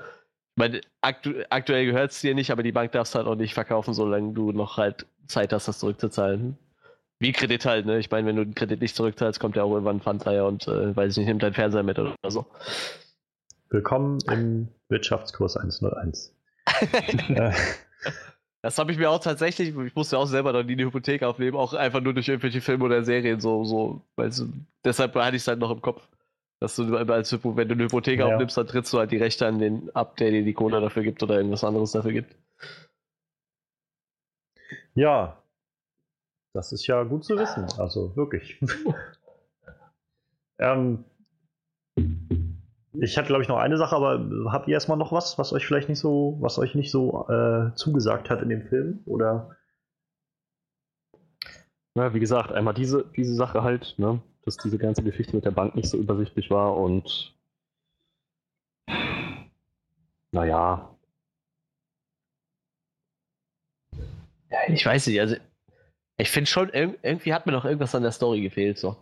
Ich 0.55 0.57
meine, 0.59 0.81
aktu 1.01 1.33
aktuell 1.49 1.87
gehört 1.87 2.11
es 2.11 2.21
dir 2.21 2.35
nicht, 2.35 2.51
aber 2.51 2.61
die 2.61 2.71
Bank 2.71 2.91
darfst 2.91 3.15
halt 3.15 3.25
auch 3.25 3.33
nicht 3.35 3.55
verkaufen, 3.55 3.95
solange 3.95 4.33
du 4.33 4.51
noch 4.51 4.77
halt 4.77 5.07
Zeit 5.25 5.51
hast, 5.51 5.67
das 5.67 5.79
zurückzuzahlen. 5.79 6.55
Wie 7.19 7.31
Kredit 7.31 7.65
halt, 7.65 7.87
ne? 7.87 7.97
Ich 7.97 8.11
meine, 8.11 8.27
wenn 8.27 8.35
du 8.35 8.43
den 8.43 8.53
Kredit 8.53 8.81
nicht 8.81 8.95
zurückzahlst, 8.95 9.39
kommt 9.39 9.55
ja 9.55 9.63
auch 9.63 9.71
irgendwann 9.71 9.95
ein 9.97 10.01
Pfandleiher 10.01 10.45
und, 10.45 10.67
äh, 10.67 10.95
weiß 10.95 11.13
ich 11.13 11.17
nicht, 11.17 11.27
nimmt 11.27 11.41
deinen 11.41 11.53
Fernseher 11.53 11.81
mit 11.81 11.97
oder 11.97 12.13
so. 12.27 12.45
Willkommen 13.73 14.19
im 14.29 14.67
Wirtschaftskurs 14.89 15.57
101. 15.57 16.31
äh, 17.29 17.51
Das 18.61 18.77
habe 18.77 18.91
ich 18.91 18.99
mir 18.99 19.09
auch 19.09 19.19
tatsächlich, 19.19 19.75
ich 19.75 19.95
musste 19.95 20.19
auch 20.19 20.27
selber 20.27 20.53
noch 20.53 20.61
nie 20.61 20.73
eine 20.73 20.85
Hypothek 20.85 21.23
aufnehmen, 21.23 21.57
auch 21.57 21.73
einfach 21.73 21.99
nur 21.99 22.13
durch 22.13 22.27
irgendwelche 22.27 22.61
Filme 22.61 22.85
oder 22.85 23.03
Serien 23.03 23.39
so, 23.39 23.65
so, 23.65 24.01
weißt 24.15 24.41
du, 24.41 24.53
deshalb 24.85 25.15
hatte 25.15 25.35
ich 25.35 25.41
es 25.41 25.47
halt 25.47 25.57
noch 25.57 25.71
im 25.71 25.81
Kopf. 25.81 26.07
Dass 26.59 26.75
du 26.75 26.95
als 26.95 27.33
wenn 27.33 27.67
du 27.67 27.73
eine 27.73 27.85
Hypothek 27.85 28.19
Ja. 28.19 28.27
aufnimmst, 28.27 28.55
dann 28.55 28.67
trittst 28.67 28.93
du 28.93 28.99
halt 28.99 29.11
die 29.11 29.17
Rechte 29.17 29.47
an 29.47 29.57
den 29.57 29.89
ab, 29.95 30.17
der 30.17 30.29
dir 30.29 30.43
die 30.43 30.53
Kohle 30.53 30.79
dafür 30.79 31.01
gibt 31.01 31.23
oder 31.23 31.37
irgendwas 31.37 31.63
anderes 31.63 31.93
dafür 31.93 32.11
gibt. 32.11 32.35
ja, 34.93 35.41
das 36.53 36.71
ist 36.73 36.85
ja 36.85 37.01
gut 37.01 37.25
zu 37.25 37.39
wissen. 37.39 37.65
Also 37.79 38.15
wirklich. 38.15 38.61
ähm, 40.59 41.03
ich 42.93 43.17
hatte, 43.17 43.27
glaube 43.27 43.43
ich, 43.43 43.49
noch 43.49 43.57
eine 43.57 43.77
Sache, 43.77 43.95
aber 43.95 44.51
habt 44.51 44.67
ihr 44.67 44.73
erstmal 44.73 44.97
noch 44.97 45.11
was, 45.11 45.37
was 45.37 45.53
euch 45.53 45.65
vielleicht 45.65 45.89
nicht 45.89 45.99
so, 45.99 46.37
was 46.39 46.59
euch 46.59 46.75
nicht 46.75 46.91
so 46.91 47.27
äh, 47.27 47.73
zugesagt 47.75 48.29
hat 48.29 48.41
in 48.41 48.49
dem 48.49 48.67
Film? 48.67 49.01
Oder? 49.05 49.55
Ja, 51.95 52.13
wie 52.13 52.19
gesagt, 52.19 52.51
einmal 52.51 52.73
diese, 52.73 53.05
diese 53.15 53.35
Sache 53.35 53.63
halt, 53.63 53.95
ne, 53.97 54.21
dass 54.45 54.57
diese 54.57 54.77
ganze 54.77 55.03
Geschichte 55.03 55.35
mit 55.35 55.45
der 55.45 55.51
Bank 55.51 55.75
nicht 55.75 55.89
so 55.89 55.97
übersichtlich 55.97 56.49
war 56.49 56.75
und 56.75 57.35
naja, 60.31 60.93
Ja, 64.53 64.59
ich 64.67 64.85
weiß 64.85 65.07
nicht, 65.07 65.19
also 65.19 65.35
ich 66.17 66.29
finde 66.29 66.49
schon, 66.49 66.69
irg 66.69 66.99
irgendwie 67.01 67.33
hat 67.33 67.47
mir 67.47 67.53
noch 67.53 67.65
irgendwas 67.65 67.95
an 67.95 68.03
der 68.03 68.11
Story 68.11 68.41
gefehlt, 68.41 68.77
so. 68.77 68.95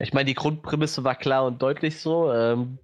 Ich 0.00 0.12
meine, 0.12 0.26
die 0.26 0.34
Grundprämisse 0.34 1.04
war 1.04 1.14
klar 1.14 1.46
und 1.46 1.62
deutlich 1.62 2.00
so. 2.00 2.32
Ähm, 2.32 2.78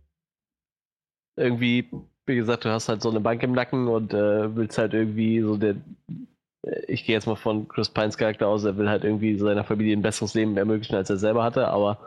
irgendwie, 1.36 1.88
wie 2.26 2.36
gesagt, 2.36 2.64
du 2.64 2.70
hast 2.70 2.88
halt 2.88 3.02
so 3.02 3.10
eine 3.10 3.20
Bank 3.20 3.42
im 3.42 3.52
Nacken 3.52 3.88
und 3.88 4.12
äh, 4.14 4.54
willst 4.56 4.78
halt 4.78 4.94
irgendwie 4.94 5.40
so 5.40 5.56
der. 5.56 5.76
äh, 6.66 6.84
Ich 6.88 7.04
gehe 7.04 7.14
jetzt 7.14 7.26
mal 7.26 7.36
von 7.36 7.68
Chris 7.68 7.88
Pines 7.90 8.18
Charakter 8.18 8.48
aus, 8.48 8.64
er 8.64 8.76
will 8.76 8.88
halt 8.88 9.04
irgendwie 9.04 9.38
seiner 9.38 9.64
Familie 9.64 9.96
ein 9.96 10.02
besseres 10.02 10.34
Leben 10.34 10.56
ermöglichen, 10.56 10.96
als 10.96 11.10
er 11.10 11.16
selber 11.18 11.44
hatte, 11.44 11.68
aber 11.68 11.98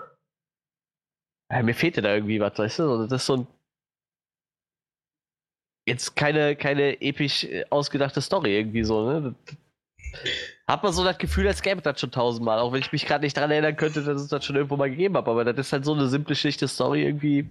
ja, 1.52 1.64
mir 1.64 1.74
fehlte 1.76 2.02
da 2.02 2.14
irgendwie 2.14 2.40
was, 2.40 2.58
weißt 2.58 2.80
du? 2.80 2.84
Also 2.84 3.08
das 3.08 3.22
ist 3.22 3.26
so 3.28 3.38
ein. 3.38 3.48
Jetzt 5.88 6.16
keine, 6.18 6.56
keine 6.58 7.02
episch 7.02 7.46
äh, 7.46 7.66
ausgedachte 7.70 8.22
Story 8.22 8.58
irgendwie 8.58 8.84
so, 8.84 9.10
ne? 9.10 9.36
Hat 10.68 10.84
man 10.84 10.92
so 10.94 11.04
das 11.04 11.18
Gefühl, 11.18 11.48
als 11.48 11.62
gäbe 11.62 11.82
das 11.82 12.00
schon 12.00 12.12
tausendmal, 12.12 12.60
auch 12.60 12.74
wenn 12.74 12.82
ich 12.82 12.92
mich 12.92 13.06
gerade 13.06 13.24
nicht 13.26 13.38
daran 13.38 13.52
erinnern 13.52 13.76
könnte, 13.76 14.04
dass 14.04 14.22
es 14.22 14.28
das 14.28 14.44
schon 14.46 14.56
irgendwo 14.56 14.76
mal 14.78 14.90
gegeben 14.90 15.16
hat. 15.18 15.28
Aber 15.28 15.46
das 15.46 15.58
ist 15.58 15.74
halt 15.74 15.86
so 15.86 15.94
eine 15.94 16.08
simple, 16.08 16.36
schlichte 16.36 16.68
Story 16.68 17.04
irgendwie. 17.04 17.50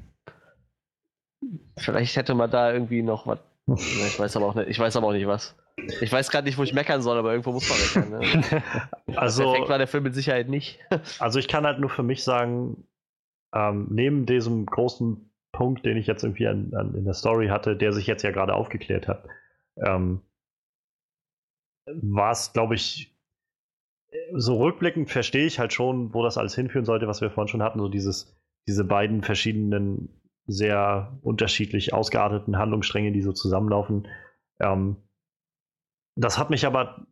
Vielleicht 1.77 2.17
hätte 2.17 2.35
man 2.35 2.51
da 2.51 2.73
irgendwie 2.73 3.03
noch 3.03 3.27
was. 3.27 3.39
Ich 3.79 4.19
weiß 4.19 4.37
aber 4.37 4.47
auch 4.47 4.55
nicht, 4.55 4.69
ich 4.69 4.79
weiß 4.79 4.97
aber 4.97 5.09
auch 5.09 5.13
nicht 5.13 5.27
was. 5.27 5.57
Ich 6.01 6.11
weiß 6.11 6.31
gerade 6.31 6.47
nicht, 6.47 6.57
wo 6.57 6.63
ich 6.63 6.73
meckern 6.73 7.03
soll, 7.03 7.19
aber 7.19 7.33
irgendwo 7.33 7.53
muss 7.53 7.69
man 7.95 8.11
meckern. 8.11 8.41
Ne? 8.41 8.63
Also, 9.17 9.45
Perfekt 9.45 9.69
war 9.69 9.79
der 9.79 9.87
Film 9.87 10.05
mit 10.05 10.15
Sicherheit 10.15 10.49
nicht. 10.49 10.79
also 11.19 11.39
ich 11.39 11.49
kann 11.49 11.65
halt 11.65 11.79
nur 11.79 11.91
für 11.91 12.03
mich 12.03 12.23
sagen, 12.23 12.87
ähm, 13.55 13.87
neben 13.91 14.27
diesem 14.27 14.67
großen 14.67 15.31
Punkt, 15.53 15.87
den 15.87 15.97
ich 15.97 16.07
jetzt 16.07 16.23
irgendwie 16.23 16.49
an, 16.49 16.73
an, 16.75 16.95
in 16.95 17.05
der 17.05 17.15
Story 17.15 17.49
hatte, 17.49 17.77
der 17.77 17.93
sich 17.93 18.07
jetzt 18.07 18.23
ja 18.23 18.31
gerade 18.31 18.55
aufgeklärt 18.55 19.09
hat, 19.09 19.27
ähm, 19.77 20.21
war 21.87 22.33
es, 22.33 22.53
glaube 22.53 22.75
ich, 22.75 23.17
so 24.33 24.57
rückblickend 24.57 25.11
verstehe 25.11 25.47
ich 25.47 25.59
halt 25.59 25.73
schon, 25.73 26.13
wo 26.15 26.23
das 26.23 26.39
alles 26.39 26.55
hinführen 26.55 26.85
sollte, 26.85 27.09
was 27.09 27.21
wir 27.21 27.31
vorhin 27.31 27.49
schon 27.49 27.63
hatten, 27.63 27.79
so 27.79 27.89
dieses, 27.89 28.37
diese 28.67 28.85
beiden 28.85 29.23
verschiedenen, 29.23 30.09
sehr 30.47 31.19
unterschiedlich 31.23 31.93
ausgearteten 31.93 32.59
Handlungsstränge, 32.59 33.13
die 33.13 33.23
so 33.23 33.33
zusammenlaufen. 33.33 34.09
Ähm, 34.61 34.97
das 36.15 36.39
hat 36.39 36.51
mich 36.51 36.67
aber, 36.67 37.07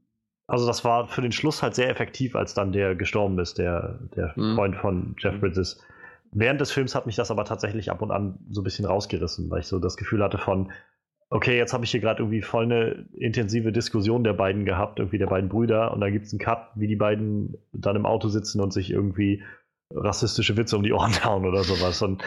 also 0.46 0.66
das 0.66 0.84
war 0.84 1.08
für 1.08 1.22
den 1.22 1.32
Schluss 1.32 1.62
halt 1.62 1.74
sehr 1.74 1.90
effektiv, 1.90 2.36
als 2.36 2.54
dann 2.54 2.72
der 2.72 2.94
gestorben 2.94 3.38
ist, 3.38 3.58
der, 3.58 3.98
der 4.16 4.32
Mhm. 4.36 4.54
Freund 4.54 4.76
von 4.76 5.16
Jeff 5.18 5.38
Bridges. 5.40 5.80
Während 6.32 6.60
des 6.60 6.72
Films 6.72 6.94
hat 6.94 7.06
mich 7.06 7.16
das 7.16 7.30
aber 7.30 7.44
tatsächlich 7.44 7.90
ab 7.90 8.02
und 8.02 8.10
an 8.10 8.38
so 8.50 8.60
ein 8.60 8.64
bisschen 8.64 8.86
rausgerissen, 8.86 9.50
weil 9.50 9.60
ich 9.60 9.66
so 9.66 9.78
das 9.78 9.96
Gefühl 9.96 10.22
hatte 10.22 10.38
von, 10.38 10.72
okay, 11.30 11.56
jetzt 11.56 11.72
habe 11.72 11.84
ich 11.84 11.90
hier 11.90 12.00
gerade 12.00 12.22
irgendwie 12.22 12.42
voll 12.42 12.64
eine 12.64 13.06
intensive 13.16 13.72
Diskussion 13.72 14.24
der 14.24 14.32
beiden 14.32 14.64
gehabt, 14.64 14.98
irgendwie 14.98 15.18
der 15.18 15.26
beiden 15.26 15.48
Brüder, 15.48 15.92
und 15.92 16.00
dann 16.00 16.12
gibt 16.12 16.26
es 16.26 16.32
einen 16.32 16.40
Cut, 16.40 16.70
wie 16.76 16.86
die 16.88 16.96
beiden 16.96 17.56
dann 17.72 17.96
im 17.96 18.06
Auto 18.06 18.28
sitzen 18.28 18.60
und 18.60 18.72
sich 18.72 18.90
irgendwie 18.90 19.42
rassistische 19.90 20.56
Witze 20.56 20.76
um 20.76 20.82
die 20.82 20.92
Ohren 20.92 21.12
hauen 21.24 21.44
oder 21.46 21.62
sowas. 21.62 22.02
Und 22.02 22.22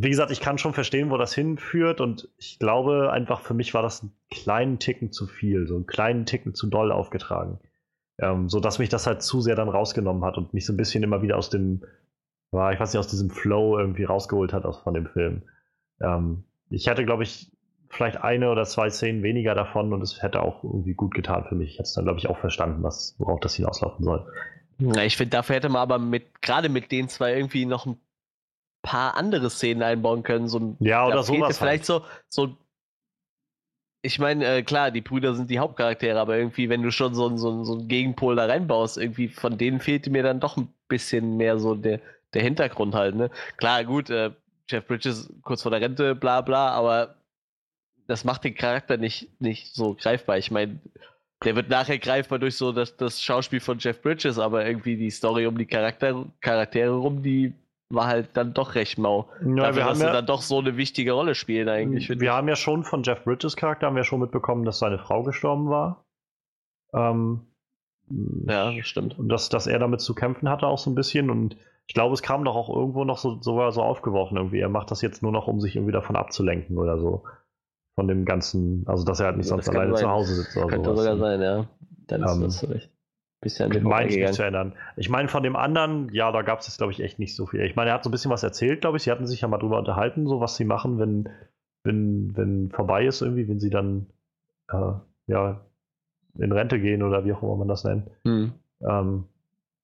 wie 0.00 0.10
gesagt, 0.10 0.30
ich 0.30 0.40
kann 0.40 0.58
schon 0.58 0.74
verstehen, 0.74 1.10
wo 1.10 1.16
das 1.16 1.34
hinführt, 1.34 2.00
und 2.00 2.28
ich 2.38 2.58
glaube 2.58 3.10
einfach, 3.12 3.40
für 3.40 3.54
mich 3.54 3.74
war 3.74 3.82
das 3.82 4.02
einen 4.02 4.12
kleinen 4.30 4.78
Ticken 4.78 5.10
zu 5.10 5.26
viel, 5.26 5.66
so 5.66 5.74
einen 5.74 5.86
kleinen 5.86 6.24
Ticken 6.24 6.54
zu 6.54 6.68
doll 6.68 6.92
aufgetragen. 6.92 7.58
Ähm, 8.20 8.48
so 8.48 8.60
dass 8.60 8.78
mich 8.78 8.88
das 8.88 9.06
halt 9.06 9.22
zu 9.22 9.40
sehr 9.40 9.56
dann 9.56 9.68
rausgenommen 9.68 10.24
hat 10.24 10.38
und 10.38 10.54
mich 10.54 10.66
so 10.66 10.72
ein 10.72 10.76
bisschen 10.76 11.02
immer 11.02 11.22
wieder 11.22 11.36
aus 11.36 11.50
dem, 11.50 11.84
ja, 12.52 12.72
ich 12.72 12.80
weiß 12.80 12.92
nicht, 12.92 12.98
aus 12.98 13.08
diesem 13.08 13.30
Flow 13.30 13.78
irgendwie 13.78 14.04
rausgeholt 14.04 14.52
hat 14.52 14.64
aus, 14.64 14.78
von 14.78 14.94
dem 14.94 15.06
Film. 15.06 15.42
Ähm, 16.00 16.44
ich 16.70 16.86
hätte, 16.86 17.04
glaube 17.04 17.24
ich, 17.24 17.50
vielleicht 17.88 18.22
eine 18.22 18.50
oder 18.50 18.64
zwei 18.64 18.90
Szenen 18.90 19.22
weniger 19.22 19.54
davon 19.54 19.92
und 19.92 20.02
es 20.02 20.22
hätte 20.22 20.42
auch 20.42 20.62
irgendwie 20.62 20.94
gut 20.94 21.14
getan 21.14 21.44
für 21.48 21.54
mich. 21.54 21.70
Ich 21.70 21.74
hätte 21.74 21.88
es 21.88 21.94
dann, 21.94 22.04
glaube 22.04 22.18
ich, 22.18 22.28
auch 22.28 22.38
verstanden, 22.38 22.82
was, 22.82 23.14
worauf 23.18 23.40
das 23.40 23.54
hinauslaufen 23.54 24.04
soll. 24.04 24.26
Ja, 24.78 25.02
ich 25.02 25.16
finde, 25.16 25.30
dafür 25.30 25.56
hätte 25.56 25.68
man 25.68 25.82
aber 25.82 25.98
mit, 25.98 26.40
gerade 26.42 26.68
mit 26.68 26.92
den 26.92 27.08
zwei 27.08 27.34
irgendwie 27.34 27.66
noch 27.66 27.86
ein 27.86 27.98
paar 28.88 29.16
andere 29.16 29.50
Szenen 29.50 29.82
einbauen 29.82 30.22
können. 30.22 30.48
So, 30.48 30.58
ein- 30.58 30.76
Ja, 30.80 31.06
oder 31.06 31.22
sowas. 31.22 31.58
Vielleicht 31.58 31.86
halt. 31.88 32.04
so, 32.30 32.46
so. 32.46 32.56
Ich 34.02 34.18
meine, 34.18 34.46
äh, 34.46 34.62
klar, 34.62 34.90
die 34.90 35.00
Brüder 35.00 35.34
sind 35.34 35.50
die 35.50 35.58
Hauptcharaktere, 35.58 36.18
aber 36.20 36.36
irgendwie, 36.38 36.68
wenn 36.68 36.82
du 36.82 36.90
schon 36.92 37.14
so, 37.14 37.26
einen- 37.26 37.36
so, 37.38 37.64
so 37.64 37.72
einen 37.74 37.88
Gegenpol 37.88 38.36
da 38.36 38.46
reinbaust, 38.46 38.96
irgendwie 38.96 39.28
von 39.28 39.58
denen 39.58 39.80
fehlte 39.80 40.10
mir 40.10 40.22
dann 40.22 40.40
doch 40.40 40.56
ein 40.56 40.72
bisschen 40.86 41.36
mehr 41.36 41.58
so 41.58 41.74
der, 41.74 42.00
der 42.32 42.42
Hintergrund 42.42 42.94
halt, 42.94 43.16
ne? 43.16 43.30
Klar, 43.56 43.84
gut, 43.84 44.08
äh, 44.08 44.30
Jeff 44.70 44.86
Bridges 44.86 45.28
kurz 45.42 45.62
vor 45.62 45.70
der 45.72 45.80
Rente, 45.80 46.14
bla 46.14 46.40
bla, 46.42 46.70
aber 46.70 47.16
das 48.06 48.24
macht 48.24 48.44
den 48.44 48.54
Charakter 48.54 48.96
nicht, 48.96 49.40
nicht 49.40 49.74
so 49.74 49.94
greifbar. 49.94 50.38
Ich 50.38 50.50
meine, 50.50 50.80
der 51.44 51.56
wird 51.56 51.68
nachher 51.68 51.98
greifbar 51.98 52.38
durch 52.38 52.56
so 52.56 52.72
das, 52.72 52.96
das 52.96 53.20
Schauspiel 53.22 53.60
von 53.60 53.78
Jeff 53.78 54.00
Bridges, 54.00 54.38
aber 54.38 54.64
irgendwie 54.66 54.96
die 54.96 55.10
Story 55.10 55.46
um 55.46 55.58
die 55.58 55.66
Charakter, 55.66 56.24
Charaktere 56.40 56.94
rum, 56.94 57.22
die 57.22 57.52
war 57.90 58.06
halt 58.06 58.30
dann 58.34 58.52
doch 58.54 58.74
recht 58.74 58.98
mau. 58.98 59.28
Ja, 59.44 59.54
Dafür, 59.56 59.76
wir, 59.76 59.84
haben 59.86 60.00
ja, 60.00 60.12
dann 60.12 60.26
doch 60.26 60.42
so 60.42 60.58
eine 60.58 60.76
wichtige 60.76 61.12
Rolle 61.12 61.34
spielen 61.34 61.68
eigentlich. 61.68 62.08
wir 62.20 62.32
haben 62.32 62.48
ja 62.48 62.56
schon 62.56 62.84
von 62.84 63.02
Jeff 63.02 63.24
Bridges 63.24 63.56
Charakter 63.56 63.86
haben 63.86 63.96
wir 63.96 64.04
schon 64.04 64.20
mitbekommen, 64.20 64.64
dass 64.64 64.78
seine 64.78 64.98
Frau 64.98 65.22
gestorben 65.22 65.68
war. 65.70 66.04
Ähm, 66.92 67.40
Ja, 68.46 68.72
das 68.72 68.86
stimmt. 68.86 69.18
Und 69.18 69.28
dass, 69.28 69.48
dass 69.48 69.66
er 69.66 69.78
damit 69.78 70.00
zu 70.00 70.14
kämpfen 70.14 70.48
hatte 70.48 70.66
auch 70.66 70.78
so 70.78 70.90
ein 70.90 70.94
bisschen 70.94 71.30
und 71.30 71.56
ich 71.86 71.94
glaube, 71.94 72.12
es 72.12 72.20
kam 72.22 72.44
doch 72.44 72.54
auch 72.54 72.68
irgendwo 72.68 73.04
noch 73.04 73.16
so, 73.16 73.40
sogar 73.40 73.72
so 73.72 73.82
aufgeworfen 73.82 74.36
irgendwie. 74.36 74.60
Er 74.60 74.68
macht 74.68 74.90
das 74.90 75.00
jetzt 75.00 75.22
nur 75.22 75.32
noch, 75.32 75.46
um 75.46 75.58
sich 75.60 75.74
irgendwie 75.74 75.92
davon 75.92 76.16
abzulenken 76.16 76.76
oder 76.76 76.98
so. 76.98 77.24
Von 77.94 78.06
dem 78.08 78.26
ganzen, 78.26 78.84
also 78.86 79.04
dass 79.04 79.20
er 79.20 79.26
halt 79.26 79.38
nicht 79.38 79.46
Ja, 79.46 79.56
sonst 79.56 79.70
alleine 79.70 79.92
sein. 79.92 80.02
zu 80.02 80.10
Hause 80.10 80.34
sitzt 80.34 80.56
oder 80.58 80.66
Könnte 80.66 80.90
sowas. 80.90 80.98
sogar 81.04 81.16
sein, 81.18 81.40
ja. 81.40 81.66
Dann 82.06 82.22
ist 82.22 82.34
Ähm, 82.34 82.40
das 82.42 82.68
recht. 82.68 82.90
Bisschen 83.40 83.66
an 83.66 83.70
dem 83.70 83.84
meine 83.84 84.08
ich 84.08 84.16
mich 84.16 84.32
zu 84.32 84.42
erinnern. 84.42 84.74
Ich 84.96 85.08
meine, 85.08 85.28
von 85.28 85.44
dem 85.44 85.54
anderen, 85.54 86.12
ja, 86.12 86.32
da 86.32 86.42
gab 86.42 86.58
es 86.58 86.66
jetzt, 86.66 86.78
glaube 86.78 86.92
ich, 86.92 87.00
echt 87.00 87.20
nicht 87.20 87.36
so 87.36 87.46
viel. 87.46 87.60
Ich 87.60 87.76
meine, 87.76 87.90
er 87.90 87.94
hat 87.94 88.02
so 88.02 88.10
ein 88.10 88.12
bisschen 88.12 88.32
was 88.32 88.42
erzählt, 88.42 88.80
glaube 88.80 88.96
ich. 88.96 89.04
Sie 89.04 89.12
hatten 89.12 89.28
sich 89.28 89.42
ja 89.42 89.48
mal 89.48 89.58
drüber 89.58 89.78
unterhalten, 89.78 90.26
so 90.26 90.40
was 90.40 90.56
sie 90.56 90.64
machen, 90.64 90.98
wenn, 90.98 91.28
wenn, 91.84 92.36
wenn 92.36 92.70
vorbei 92.70 93.06
ist 93.06 93.22
irgendwie, 93.22 93.48
wenn 93.48 93.60
sie 93.60 93.70
dann 93.70 94.06
äh, 94.72 94.92
ja, 95.28 95.60
in 96.36 96.52
Rente 96.52 96.80
gehen 96.80 97.02
oder 97.02 97.24
wie 97.24 97.32
auch 97.32 97.42
immer 97.42 97.56
man 97.56 97.68
das 97.68 97.84
nennt. 97.84 98.10
Hm. 98.24 98.52
ähm, 98.80 99.24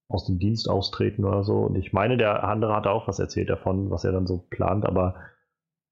aus 0.08 0.26
dem 0.26 0.38
Dienst 0.38 0.68
austreten 0.68 1.24
oder 1.24 1.44
so. 1.44 1.58
Und 1.58 1.76
ich 1.76 1.92
meine, 1.92 2.16
der 2.16 2.44
andere 2.44 2.74
hat 2.74 2.86
auch 2.86 3.08
was 3.08 3.18
erzählt 3.18 3.50
davon, 3.50 3.90
was 3.90 4.04
er 4.04 4.12
dann 4.12 4.26
so 4.26 4.38
plant, 4.38 4.84
aber 4.84 5.16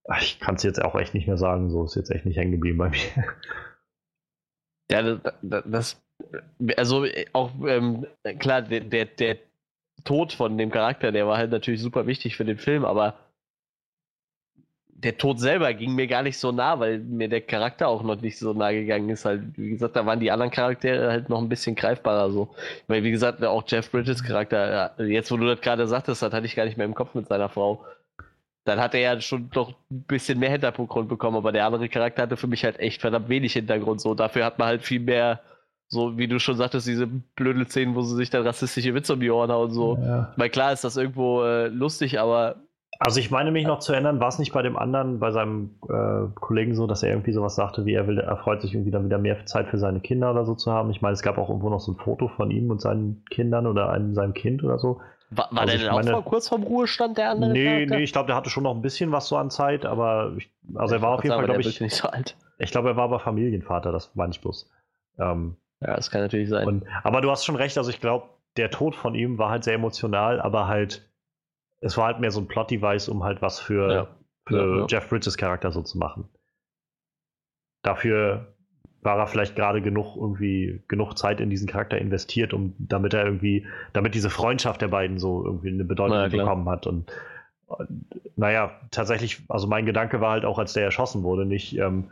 ach, 0.06 0.20
ich 0.20 0.40
kann 0.40 0.56
es 0.56 0.62
jetzt 0.62 0.82
auch 0.82 0.94
echt 0.96 1.14
nicht 1.14 1.26
mehr 1.26 1.38
sagen. 1.38 1.70
So 1.70 1.84
ist 1.84 1.94
jetzt 1.94 2.10
echt 2.10 2.26
nicht 2.26 2.36
hängen 2.36 2.52
geblieben 2.52 2.78
bei 2.78 2.90
mir. 2.90 2.98
Ja, 4.90 5.02
das, 5.02 5.20
das, 5.40 5.64
das 5.66 6.02
also 6.76 7.04
äh, 7.04 7.26
auch 7.32 7.50
ähm, 7.66 8.06
klar, 8.38 8.62
der, 8.62 8.80
der, 8.80 9.06
der 9.06 9.38
Tod 10.04 10.32
von 10.32 10.58
dem 10.58 10.70
Charakter, 10.70 11.12
der 11.12 11.26
war 11.26 11.38
halt 11.38 11.50
natürlich 11.50 11.80
super 11.80 12.06
wichtig 12.06 12.36
für 12.36 12.44
den 12.44 12.58
Film, 12.58 12.84
aber 12.84 13.14
der 15.02 15.18
Tod 15.18 15.40
selber 15.40 15.74
ging 15.74 15.94
mir 15.94 16.06
gar 16.06 16.22
nicht 16.22 16.38
so 16.38 16.52
nah, 16.52 16.78
weil 16.78 17.00
mir 17.00 17.28
der 17.28 17.40
Charakter 17.40 17.88
auch 17.88 18.02
noch 18.02 18.20
nicht 18.20 18.38
so 18.38 18.52
nah 18.52 18.70
gegangen 18.70 19.08
ist. 19.10 19.24
Halt, 19.24 19.42
wie 19.56 19.70
gesagt, 19.70 19.96
da 19.96 20.06
waren 20.06 20.20
die 20.20 20.30
anderen 20.30 20.52
Charaktere 20.52 21.10
halt 21.10 21.28
noch 21.28 21.38
ein 21.38 21.48
bisschen 21.48 21.74
greifbarer 21.74 22.30
so. 22.30 22.54
Weil, 22.86 23.02
wie 23.02 23.10
gesagt, 23.10 23.42
auch 23.44 23.64
Jeff 23.66 23.90
Bridges 23.90 24.22
Charakter, 24.22 24.94
ja, 24.98 25.04
jetzt 25.04 25.32
wo 25.32 25.36
du 25.36 25.46
das 25.46 25.60
gerade 25.60 25.86
sagtest, 25.88 26.22
das 26.22 26.32
hatte 26.32 26.46
ich 26.46 26.54
gar 26.54 26.66
nicht 26.66 26.76
mehr 26.76 26.86
im 26.86 26.94
Kopf 26.94 27.14
mit 27.14 27.26
seiner 27.26 27.48
Frau. 27.48 27.84
Dann 28.64 28.80
hat 28.80 28.94
er 28.94 29.00
ja 29.00 29.20
schon 29.20 29.50
doch 29.50 29.70
ein 29.90 30.04
bisschen 30.04 30.38
mehr 30.38 30.50
Hintergrund 30.50 31.08
bekommen, 31.08 31.36
aber 31.36 31.50
der 31.50 31.66
andere 31.66 31.88
Charakter 31.88 32.22
hatte 32.22 32.36
für 32.36 32.46
mich 32.46 32.62
halt 32.64 32.78
echt 32.78 33.00
verdammt 33.00 33.28
wenig 33.28 33.54
Hintergrund. 33.54 34.00
So, 34.00 34.14
dafür 34.14 34.44
hat 34.44 34.60
man 34.60 34.68
halt 34.68 34.82
viel 34.84 35.00
mehr, 35.00 35.40
so 35.92 36.16
wie 36.16 36.26
du 36.26 36.40
schon 36.40 36.56
sagtest, 36.56 36.86
diese 36.86 37.06
blöde 37.06 37.66
Szenen, 37.66 37.94
wo 37.94 38.00
sie 38.00 38.16
sich 38.16 38.30
dann 38.30 38.46
rassistische 38.46 38.94
Witze 38.94 39.12
um 39.12 39.20
die 39.20 39.30
Ohren 39.30 39.52
hauen. 39.52 39.70
So. 39.72 39.98
Ja. 40.02 40.28
Ich 40.32 40.38
meine, 40.38 40.48
klar 40.50 40.72
ist 40.72 40.84
das 40.84 40.96
irgendwo 40.96 41.42
äh, 41.42 41.68
lustig, 41.68 42.18
aber 42.18 42.56
Also 42.98 43.20
ich 43.20 43.30
meine 43.30 43.50
mich 43.50 43.66
noch 43.66 43.78
zu 43.80 43.92
erinnern, 43.92 44.18
war 44.18 44.28
es 44.28 44.38
nicht 44.38 44.52
bei 44.54 44.62
dem 44.62 44.76
anderen, 44.78 45.18
bei 45.18 45.32
seinem 45.32 45.74
äh, 45.90 46.28
Kollegen 46.34 46.74
so, 46.74 46.86
dass 46.86 47.02
er 47.02 47.10
irgendwie 47.10 47.32
sowas 47.32 47.56
sagte, 47.56 47.84
wie 47.84 47.92
er 47.92 48.06
will, 48.06 48.18
er 48.18 48.38
freut 48.38 48.62
sich 48.62 48.72
irgendwie 48.72 48.90
dann 48.90 49.04
wieder 49.04 49.18
mehr 49.18 49.44
Zeit 49.44 49.68
für 49.68 49.76
seine 49.76 50.00
Kinder 50.00 50.30
oder 50.30 50.46
so 50.46 50.54
zu 50.54 50.72
haben. 50.72 50.90
Ich 50.90 51.02
meine, 51.02 51.12
es 51.12 51.20
gab 51.22 51.36
auch 51.36 51.50
irgendwo 51.50 51.68
noch 51.68 51.80
so 51.80 51.92
ein 51.92 51.96
Foto 51.96 52.28
von 52.28 52.50
ihm 52.50 52.70
und 52.70 52.80
seinen 52.80 53.22
Kindern 53.30 53.66
oder 53.66 53.90
einem, 53.90 54.14
seinem 54.14 54.32
Kind 54.32 54.64
oder 54.64 54.78
so. 54.78 55.00
war, 55.30 55.48
war 55.50 55.60
Also 55.62 55.66
der 55.66 55.74
ich 55.76 55.82
denn 55.82 55.90
auch 55.90 55.96
meine- 55.96 56.10
vor, 56.12 56.24
kurz 56.24 56.48
vorm 56.48 56.62
Ruhestand, 56.62 57.18
der 57.18 57.30
andere? 57.32 57.52
Nee, 57.52 57.64
Charakter? 57.66 57.96
nee, 57.96 58.02
ich 58.04 58.12
glaube, 58.12 58.28
der 58.28 58.36
hatte 58.36 58.48
schon 58.48 58.62
noch 58.62 58.74
ein 58.74 58.80
bisschen 58.82 59.12
was 59.12 59.28
so 59.28 59.36
an 59.36 59.50
Zeit, 59.50 59.84
aber 59.84 60.32
ich, 60.38 60.48
also 60.74 60.94
er 60.94 61.02
war 61.02 61.10
auf 61.10 61.22
jeden 61.24 61.34
Fall, 61.34 61.44
glaube 61.44 61.60
glaube 61.60 61.70
ich, 61.70 61.80
nicht 61.82 61.96
so 61.96 62.08
alt. 62.08 62.34
ich 62.58 62.70
glaube, 62.70 62.88
er 62.90 62.96
war 62.96 63.04
aber 63.04 63.18
Familienvater, 63.20 63.92
das 63.92 64.10
meine 64.14 64.30
ich 64.32 64.40
bloß. 64.40 64.70
Ähm, 65.18 65.56
Ja, 65.84 65.96
das 65.96 66.10
kann 66.10 66.20
natürlich 66.22 66.48
sein. 66.48 66.66
Und, 66.66 66.84
aber 67.02 67.20
du 67.20 67.30
hast 67.30 67.44
schon 67.44 67.56
recht, 67.56 67.76
also 67.76 67.90
ich 67.90 68.00
glaube, 68.00 68.28
der 68.56 68.70
Tod 68.70 68.94
von 68.94 69.14
ihm 69.14 69.38
war 69.38 69.50
halt 69.50 69.64
sehr 69.64 69.74
emotional, 69.74 70.40
aber 70.40 70.68
halt, 70.68 71.10
es 71.80 71.96
war 71.96 72.06
halt 72.06 72.20
mehr 72.20 72.30
so 72.30 72.40
ein 72.40 72.46
Plot-Device, 72.46 73.08
um 73.08 73.24
halt 73.24 73.42
was 73.42 73.58
für, 73.60 73.92
Ja. 73.92 74.06
für 74.46 74.78
Ja. 74.80 74.86
Jeff 74.88 75.08
Bridges 75.08 75.36
Charakter 75.36 75.72
so 75.72 75.82
zu 75.82 75.98
machen. 75.98 76.28
Dafür 77.82 78.54
war 79.00 79.18
er 79.18 79.26
vielleicht 79.26 79.56
gerade 79.56 79.82
genug 79.82 80.14
irgendwie 80.16 80.84
genug 80.86 81.18
Zeit 81.18 81.40
in 81.40 81.50
diesen 81.50 81.66
Charakter 81.66 81.98
investiert, 81.98 82.54
um 82.54 82.74
damit 82.78 83.14
er 83.14 83.24
irgendwie, 83.24 83.66
damit 83.92 84.14
diese 84.14 84.30
Freundschaft 84.30 84.80
der 84.80 84.88
beiden 84.88 85.18
so 85.18 85.44
irgendwie 85.44 85.70
eine 85.70 85.84
Bedeutung 85.84 86.16
Na 86.16 86.22
ja, 86.24 86.28
klar. 86.28 86.44
bekommen 86.44 86.68
hat. 86.68 86.86
Und, 86.86 87.10
und 87.66 88.04
naja, 88.36 88.70
tatsächlich, 88.92 89.42
also 89.48 89.66
mein 89.66 89.86
Gedanke 89.86 90.20
war 90.20 90.30
halt 90.30 90.44
auch, 90.44 90.58
als 90.60 90.74
der 90.74 90.84
erschossen 90.84 91.24
wurde, 91.24 91.44
nicht, 91.44 91.76
ähm, 91.76 92.10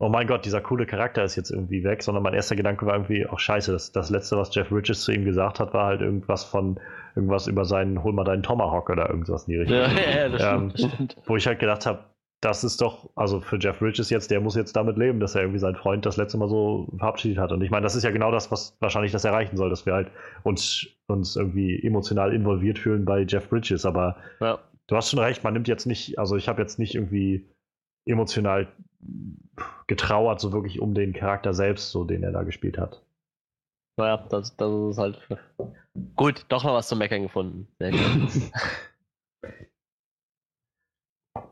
oh 0.00 0.08
mein 0.08 0.26
Gott, 0.26 0.44
dieser 0.44 0.60
coole 0.60 0.86
Charakter 0.86 1.24
ist 1.24 1.36
jetzt 1.36 1.50
irgendwie 1.50 1.82
weg, 1.84 2.02
sondern 2.02 2.22
mein 2.22 2.34
erster 2.34 2.54
Gedanke 2.56 2.86
war 2.86 2.94
irgendwie, 2.94 3.26
ach 3.28 3.38
scheiße, 3.38 3.72
das, 3.72 3.90
das 3.92 4.10
letzte, 4.10 4.36
was 4.36 4.54
Jeff 4.54 4.68
Bridges 4.68 5.02
zu 5.02 5.12
ihm 5.12 5.24
gesagt 5.24 5.58
hat, 5.60 5.74
war 5.74 5.86
halt 5.86 6.00
irgendwas 6.00 6.44
von, 6.44 6.78
irgendwas 7.16 7.46
über 7.48 7.64
seinen, 7.64 8.02
hol 8.04 8.12
mal 8.12 8.24
deinen 8.24 8.42
Tomahawk 8.44 8.90
oder 8.90 9.10
irgendwas 9.10 9.48
in 9.48 9.52
die 9.54 9.58
Richtung. 9.58 9.76
ja, 9.76 9.88
ja, 10.20 10.28
das 10.28 10.42
Ähm, 10.44 10.72
stimmt. 10.76 11.16
Wo 11.26 11.36
ich 11.36 11.46
halt 11.46 11.58
gedacht 11.58 11.84
habe, 11.86 12.04
das 12.40 12.62
ist 12.62 12.80
doch, 12.80 13.10
also 13.16 13.40
für 13.40 13.58
Jeff 13.58 13.80
Bridges 13.80 14.10
jetzt, 14.10 14.30
der 14.30 14.40
muss 14.40 14.54
jetzt 14.54 14.76
damit 14.76 14.96
leben, 14.96 15.18
dass 15.18 15.34
er 15.34 15.40
irgendwie 15.42 15.58
seinen 15.58 15.74
Freund 15.74 16.06
das 16.06 16.16
letzte 16.16 16.38
Mal 16.38 16.48
so 16.48 16.86
verabschiedet 16.96 17.38
hat. 17.38 17.50
Und 17.50 17.62
ich 17.62 17.70
meine, 17.72 17.82
das 17.82 17.96
ist 17.96 18.04
ja 18.04 18.12
genau 18.12 18.30
das, 18.30 18.52
was 18.52 18.76
wahrscheinlich 18.78 19.10
das 19.10 19.24
erreichen 19.24 19.56
soll, 19.56 19.70
dass 19.70 19.84
wir 19.86 19.94
halt 19.94 20.12
uns, 20.44 20.86
uns 21.08 21.34
irgendwie 21.34 21.82
emotional 21.84 22.32
involviert 22.32 22.78
fühlen 22.78 23.04
bei 23.04 23.22
Jeff 23.22 23.48
Bridges. 23.48 23.84
Aber 23.84 24.16
Ja. 24.38 24.60
du 24.86 24.94
hast 24.94 25.10
schon 25.10 25.18
recht, 25.18 25.42
man 25.42 25.52
nimmt 25.54 25.66
jetzt 25.66 25.86
nicht, 25.86 26.16
also 26.20 26.36
ich 26.36 26.48
habe 26.48 26.62
jetzt 26.62 26.78
nicht 26.78 26.94
irgendwie 26.94 27.48
emotional 28.06 28.68
getrauert, 29.86 30.40
so 30.40 30.52
wirklich 30.52 30.80
um 30.80 30.94
den 30.94 31.12
Charakter 31.12 31.54
selbst, 31.54 31.90
so 31.90 32.04
den 32.04 32.22
er 32.22 32.32
da 32.32 32.42
gespielt 32.42 32.78
hat. 32.78 33.02
Naja, 33.98 34.18
das, 34.28 34.56
das 34.56 34.72
ist 34.90 34.98
halt. 34.98 35.28
Gut, 36.14 36.44
doch 36.48 36.62
noch 36.64 36.74
was 36.74 36.88
zu 36.88 36.96
meckern 36.96 37.22
gefunden. 37.22 37.66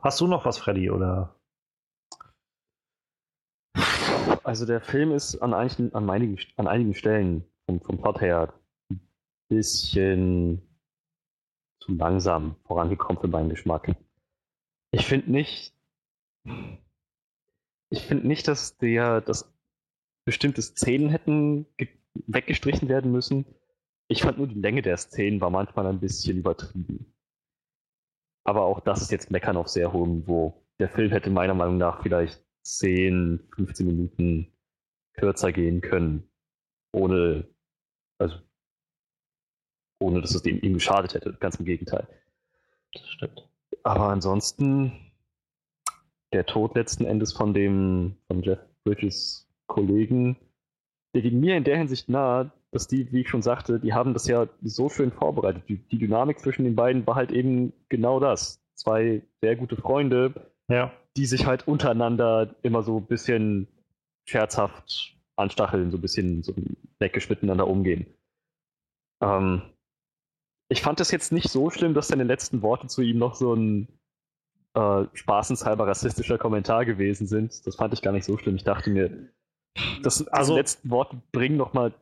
Hast 0.02 0.20
du 0.20 0.28
noch 0.28 0.44
was, 0.44 0.58
Freddy, 0.58 0.91
oder? 0.91 1.34
Also 4.44 4.65
der 4.65 4.81
Film 4.81 5.10
ist 5.10 5.36
an 5.39 5.52
einigen, 5.55 5.92
an 5.94 6.08
einigen, 6.08 6.39
an 6.57 6.68
einigen 6.68 6.94
Stellen 6.94 7.44
vom, 7.66 7.81
vom 7.81 7.99
Plot 7.99 8.20
her 8.20 8.55
ein 8.91 9.00
bisschen 9.49 10.62
zu 11.83 11.92
langsam 11.94 12.55
vorangekommen 12.65 13.20
für 13.20 13.26
meinen 13.26 13.49
Geschmack. 13.49 13.97
Ich 14.92 15.07
finde 15.07 15.33
nicht, 15.33 15.75
ich 17.90 18.02
finde 18.02 18.26
nicht, 18.26 18.48
dass 18.48 18.76
der, 18.78 19.20
dass 19.20 19.52
bestimmte 20.24 20.62
Szenen 20.62 21.08
hätten 21.08 21.66
ge- 21.76 21.89
weggestrichen 22.26 22.89
werden 22.89 23.12
müssen. 23.12 23.47
Ich 24.08 24.23
fand 24.23 24.39
nur 24.39 24.48
die 24.48 24.60
Länge 24.60 24.82
der 24.82 24.97
Szenen 24.97 25.40
war 25.40 25.50
manchmal 25.50 25.86
ein 25.86 26.00
bisschen 26.00 26.39
übertrieben. 26.39 27.12
Aber 28.44 28.62
auch 28.62 28.81
das 28.81 29.02
ist 29.02 29.10
jetzt 29.10 29.31
Meckern 29.31 29.56
auf 29.56 29.68
sehr 29.68 29.92
hohem 29.92 30.18
Niveau. 30.18 30.62
Der 30.78 30.89
Film 30.89 31.10
hätte 31.10 31.31
meiner 31.31 31.55
Meinung 31.55 31.78
nach 31.78 32.02
vielleicht 32.02 32.44
10, 32.62 33.48
15 33.55 33.86
Minuten 33.86 34.52
kürzer 35.15 35.52
gehen 35.52 35.81
können. 35.81 36.28
Ohne, 36.92 37.48
also, 38.18 38.36
ohne 40.00 40.20
dass 40.20 40.34
es 40.34 40.44
ihm 40.44 40.74
geschadet 40.74 41.15
hätte. 41.15 41.32
Ganz 41.40 41.56
im 41.56 41.65
Gegenteil. 41.65 42.06
Das 42.92 43.08
stimmt. 43.08 43.48
Aber 43.82 44.08
ansonsten, 44.08 45.06
der 46.36 46.44
Tod 46.44 46.74
letzten 46.76 47.06
Endes 47.06 47.32
von 47.32 47.55
dem, 47.55 48.16
von 48.28 48.42
Jeff 48.42 48.58
Bridges 48.84 49.48
Kollegen, 49.66 50.36
der 51.15 51.23
ging 51.23 51.40
mir 51.40 51.56
in 51.56 51.65
der 51.65 51.78
Hinsicht 51.78 52.10
nahe, 52.10 52.52
dass 52.73 52.86
die, 52.89 53.10
wie 53.10 53.23
ich 53.23 53.28
schon 53.31 53.40
sagte, 53.40 53.81
die 53.81 53.94
haben 53.94 54.12
das 54.12 54.26
ja 54.26 54.47
so 54.60 54.90
schön 54.90 55.10
vorbereitet. 55.12 55.62
Die, 55.66 55.78
die 55.78 55.98
Dynamik 55.98 56.39
zwischen 56.39 56.65
den 56.65 56.76
beiden 56.76 57.06
war 57.06 57.15
halt 57.15 57.32
eben 57.32 57.73
genau 57.89 58.20
das. 58.20 58.60
Zwei 58.74 59.23
sehr 59.40 59.56
gute 59.56 59.76
Freunde, 59.76 60.52
Ja. 60.68 60.92
die 61.16 61.24
sich 61.24 61.47
halt 61.47 61.66
untereinander 61.66 62.55
immer 62.62 62.82
so 62.82 62.98
ein 62.98 63.06
bisschen 63.06 63.66
scherzhaft 64.28 65.16
anstacheln, 65.36 65.90
so 65.90 65.97
ein 65.97 66.02
bisschen 66.02 66.42
so 66.42 66.55
neckisch 67.00 67.31
miteinander 67.31 67.66
umgehen. 67.66 68.05
Ähm, 69.23 69.62
ich 70.68 70.82
fand 70.82 71.00
es 71.00 71.10
jetzt 71.10 71.32
nicht 71.32 71.48
so 71.48 71.70
schlimm, 71.70 71.94
dass 71.94 72.08
seine 72.08 72.24
letzten 72.24 72.60
Worte 72.60 72.89
zu 72.89 73.00
ihm 73.00 73.16
noch 73.16 73.36
so 73.36 73.55
ein 73.55 73.89
äh, 74.77 75.07
spaßenshalber 75.15 75.87
rassistischer 75.87 76.39
Kommentar 76.39 76.85
gewesen 76.85 77.27
sind. 77.27 77.67
Das 77.67 77.77
fand 77.77 77.95
ich 77.95 78.03
gar 78.03 78.13
nicht 78.13 78.25
so 78.25 78.37
schlimm. 78.37 78.57
Ich 78.57 78.65
dachte 78.65 78.91
mir, 78.91 79.11
das, 80.03 80.27
also, 80.29 80.55
letzten 80.55 80.91
Worte 80.91 81.17
bringen 81.33 81.57
noch 81.57 81.73
mal 81.73 81.93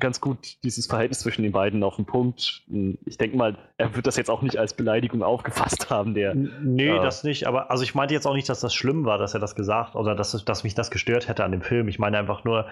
ganz 0.00 0.20
gut 0.20 0.62
dieses 0.64 0.86
Verhältnis 0.86 1.20
zwischen 1.20 1.42
den 1.42 1.52
beiden 1.52 1.82
auf 1.84 1.96
den 1.96 2.06
Punkt. 2.06 2.64
Ich 3.04 3.18
denke 3.18 3.36
mal, 3.36 3.56
er 3.76 3.94
wird 3.94 4.06
das 4.06 4.16
jetzt 4.16 4.30
auch 4.30 4.42
nicht 4.42 4.56
als 4.58 4.74
Beleidigung 4.74 5.22
aufgefasst 5.22 5.90
haben, 5.90 6.14
der. 6.14 6.34
Nee, 6.34 6.86
Ja. 6.86 7.02
das 7.02 7.22
nicht, 7.22 7.46
aber 7.46 7.70
also 7.70 7.84
ich 7.84 7.94
meinte 7.94 8.14
jetzt 8.14 8.26
auch 8.26 8.34
nicht, 8.34 8.48
dass 8.48 8.60
das 8.60 8.74
schlimm 8.74 9.04
war, 9.04 9.18
dass 9.18 9.34
er 9.34 9.40
das 9.40 9.54
gesagt 9.54 9.94
oder 9.94 10.16
dass, 10.16 10.44
dass 10.44 10.64
mich 10.64 10.74
das 10.74 10.90
gestört 10.90 11.28
hätte 11.28 11.44
an 11.44 11.52
dem 11.52 11.62
Film. 11.62 11.86
Ich 11.88 11.98
meine 11.98 12.18
einfach 12.18 12.42
nur, 12.42 12.66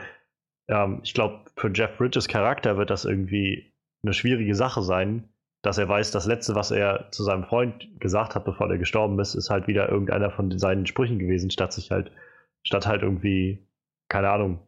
ähm, 0.68 1.00
ich 1.04 1.14
glaube, 1.14 1.44
für 1.56 1.70
Jeff 1.72 1.96
Bridges 1.96 2.26
Charakter 2.26 2.76
wird 2.76 2.90
das 2.90 3.04
irgendwie 3.04 3.72
eine 4.02 4.14
schwierige 4.14 4.54
Sache 4.54 4.82
sein, 4.82 5.28
dass 5.64 5.78
er 5.78 5.88
weiß, 5.88 6.10
das 6.10 6.26
Letzte, 6.26 6.54
was 6.54 6.70
er 6.70 7.10
zu 7.10 7.22
seinem 7.22 7.44
Freund 7.44 7.88
gesagt 7.98 8.34
hat, 8.34 8.44
bevor 8.44 8.70
er 8.70 8.76
gestorben 8.76 9.18
ist, 9.18 9.34
ist 9.34 9.48
halt 9.48 9.66
wieder 9.66 9.88
irgendeiner 9.88 10.30
von 10.30 10.58
seinen 10.58 10.84
Sprüchen 10.84 11.18
gewesen, 11.18 11.50
statt 11.50 11.72
sich 11.72 11.90
halt, 11.90 12.12
statt 12.62 12.86
halt 12.86 13.02
irgendwie, 13.02 13.66
keine 14.08 14.28
Ahnung, 14.28 14.60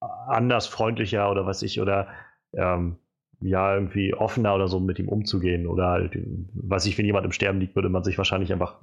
anders 0.00 0.68
freundlicher 0.68 1.28
oder 1.28 1.46
was 1.46 1.62
ich, 1.62 1.80
oder 1.80 2.06
ähm, 2.52 2.98
ja, 3.40 3.74
irgendwie 3.74 4.14
offener 4.14 4.54
oder 4.54 4.68
so 4.68 4.78
mit 4.78 5.00
ihm 5.00 5.08
umzugehen. 5.08 5.66
Oder 5.66 5.88
halt, 5.88 6.16
weiß 6.54 6.86
ich, 6.86 6.96
wenn 6.96 7.06
jemand 7.06 7.24
im 7.24 7.32
Sterben 7.32 7.58
liegt, 7.58 7.74
würde 7.74 7.88
man 7.88 8.04
sich 8.04 8.18
wahrscheinlich 8.18 8.52
einfach 8.52 8.80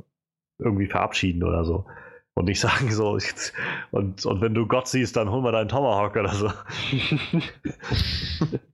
irgendwie 0.59 0.87
verabschieden 0.87 1.43
oder 1.43 1.63
so. 1.63 1.85
Und 2.37 2.45
nicht 2.45 2.59
sagen 2.59 2.91
so, 2.91 3.17
und, 3.91 4.25
und 4.25 4.41
wenn 4.41 4.53
du 4.53 4.67
Gott 4.67 4.89
siehst, 4.89 5.15
dann 5.15 5.31
hol 5.31 5.41
mal 5.41 5.53
deinen 5.53 5.69
Tomahawk 5.69 6.17
oder 6.17 6.33
so. 6.33 6.51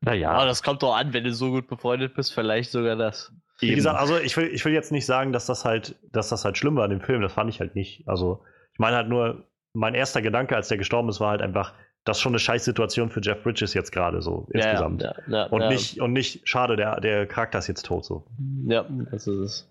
naja. 0.00 0.30
Aber 0.30 0.46
das 0.46 0.62
kommt 0.62 0.80
doch 0.84 0.94
an, 0.94 1.12
wenn 1.12 1.24
du 1.24 1.32
so 1.32 1.50
gut 1.50 1.66
befreundet 1.66 2.14
bist, 2.14 2.32
vielleicht 2.32 2.70
sogar 2.70 2.94
das. 2.94 3.32
Wie 3.58 3.74
gesagt, 3.74 3.98
also 3.98 4.16
ich 4.16 4.36
will, 4.36 4.46
ich 4.46 4.64
will 4.64 4.72
jetzt 4.72 4.92
nicht 4.92 5.06
sagen, 5.06 5.32
dass 5.32 5.46
das 5.46 5.64
halt, 5.64 5.96
dass 6.12 6.28
das 6.28 6.44
halt 6.44 6.56
schlimm 6.56 6.76
war 6.76 6.84
in 6.84 6.92
dem 6.92 7.00
Film. 7.00 7.20
Das 7.20 7.32
fand 7.32 7.50
ich 7.50 7.58
halt 7.58 7.74
nicht. 7.74 8.06
Also, 8.06 8.44
ich 8.72 8.78
meine 8.78 8.94
halt 8.94 9.08
nur, 9.08 9.44
mein 9.72 9.94
erster 9.94 10.22
Gedanke, 10.22 10.54
als 10.54 10.68
der 10.68 10.78
gestorben 10.78 11.08
ist, 11.08 11.18
war 11.18 11.30
halt 11.30 11.42
einfach, 11.42 11.74
das 12.04 12.18
ist 12.18 12.22
schon 12.22 12.32
eine 12.32 12.38
Scheißsituation 12.38 13.10
für 13.10 13.20
Jeff 13.20 13.42
Bridges 13.42 13.74
jetzt 13.74 13.90
gerade 13.90 14.22
so 14.22 14.48
ja, 14.54 14.60
insgesamt. 14.60 15.02
Ja, 15.02 15.14
ja, 15.26 15.46
und, 15.46 15.68
Nicht, 15.68 16.00
und 16.00 16.12
nicht, 16.12 16.48
schade, 16.48 16.76
der, 16.76 17.00
der 17.00 17.26
Charakter 17.26 17.58
ist 17.58 17.66
jetzt 17.66 17.86
tot 17.86 18.04
so. 18.04 18.24
Ja, 18.66 18.86
das 19.10 19.26
ist 19.26 19.38
es. 19.38 19.70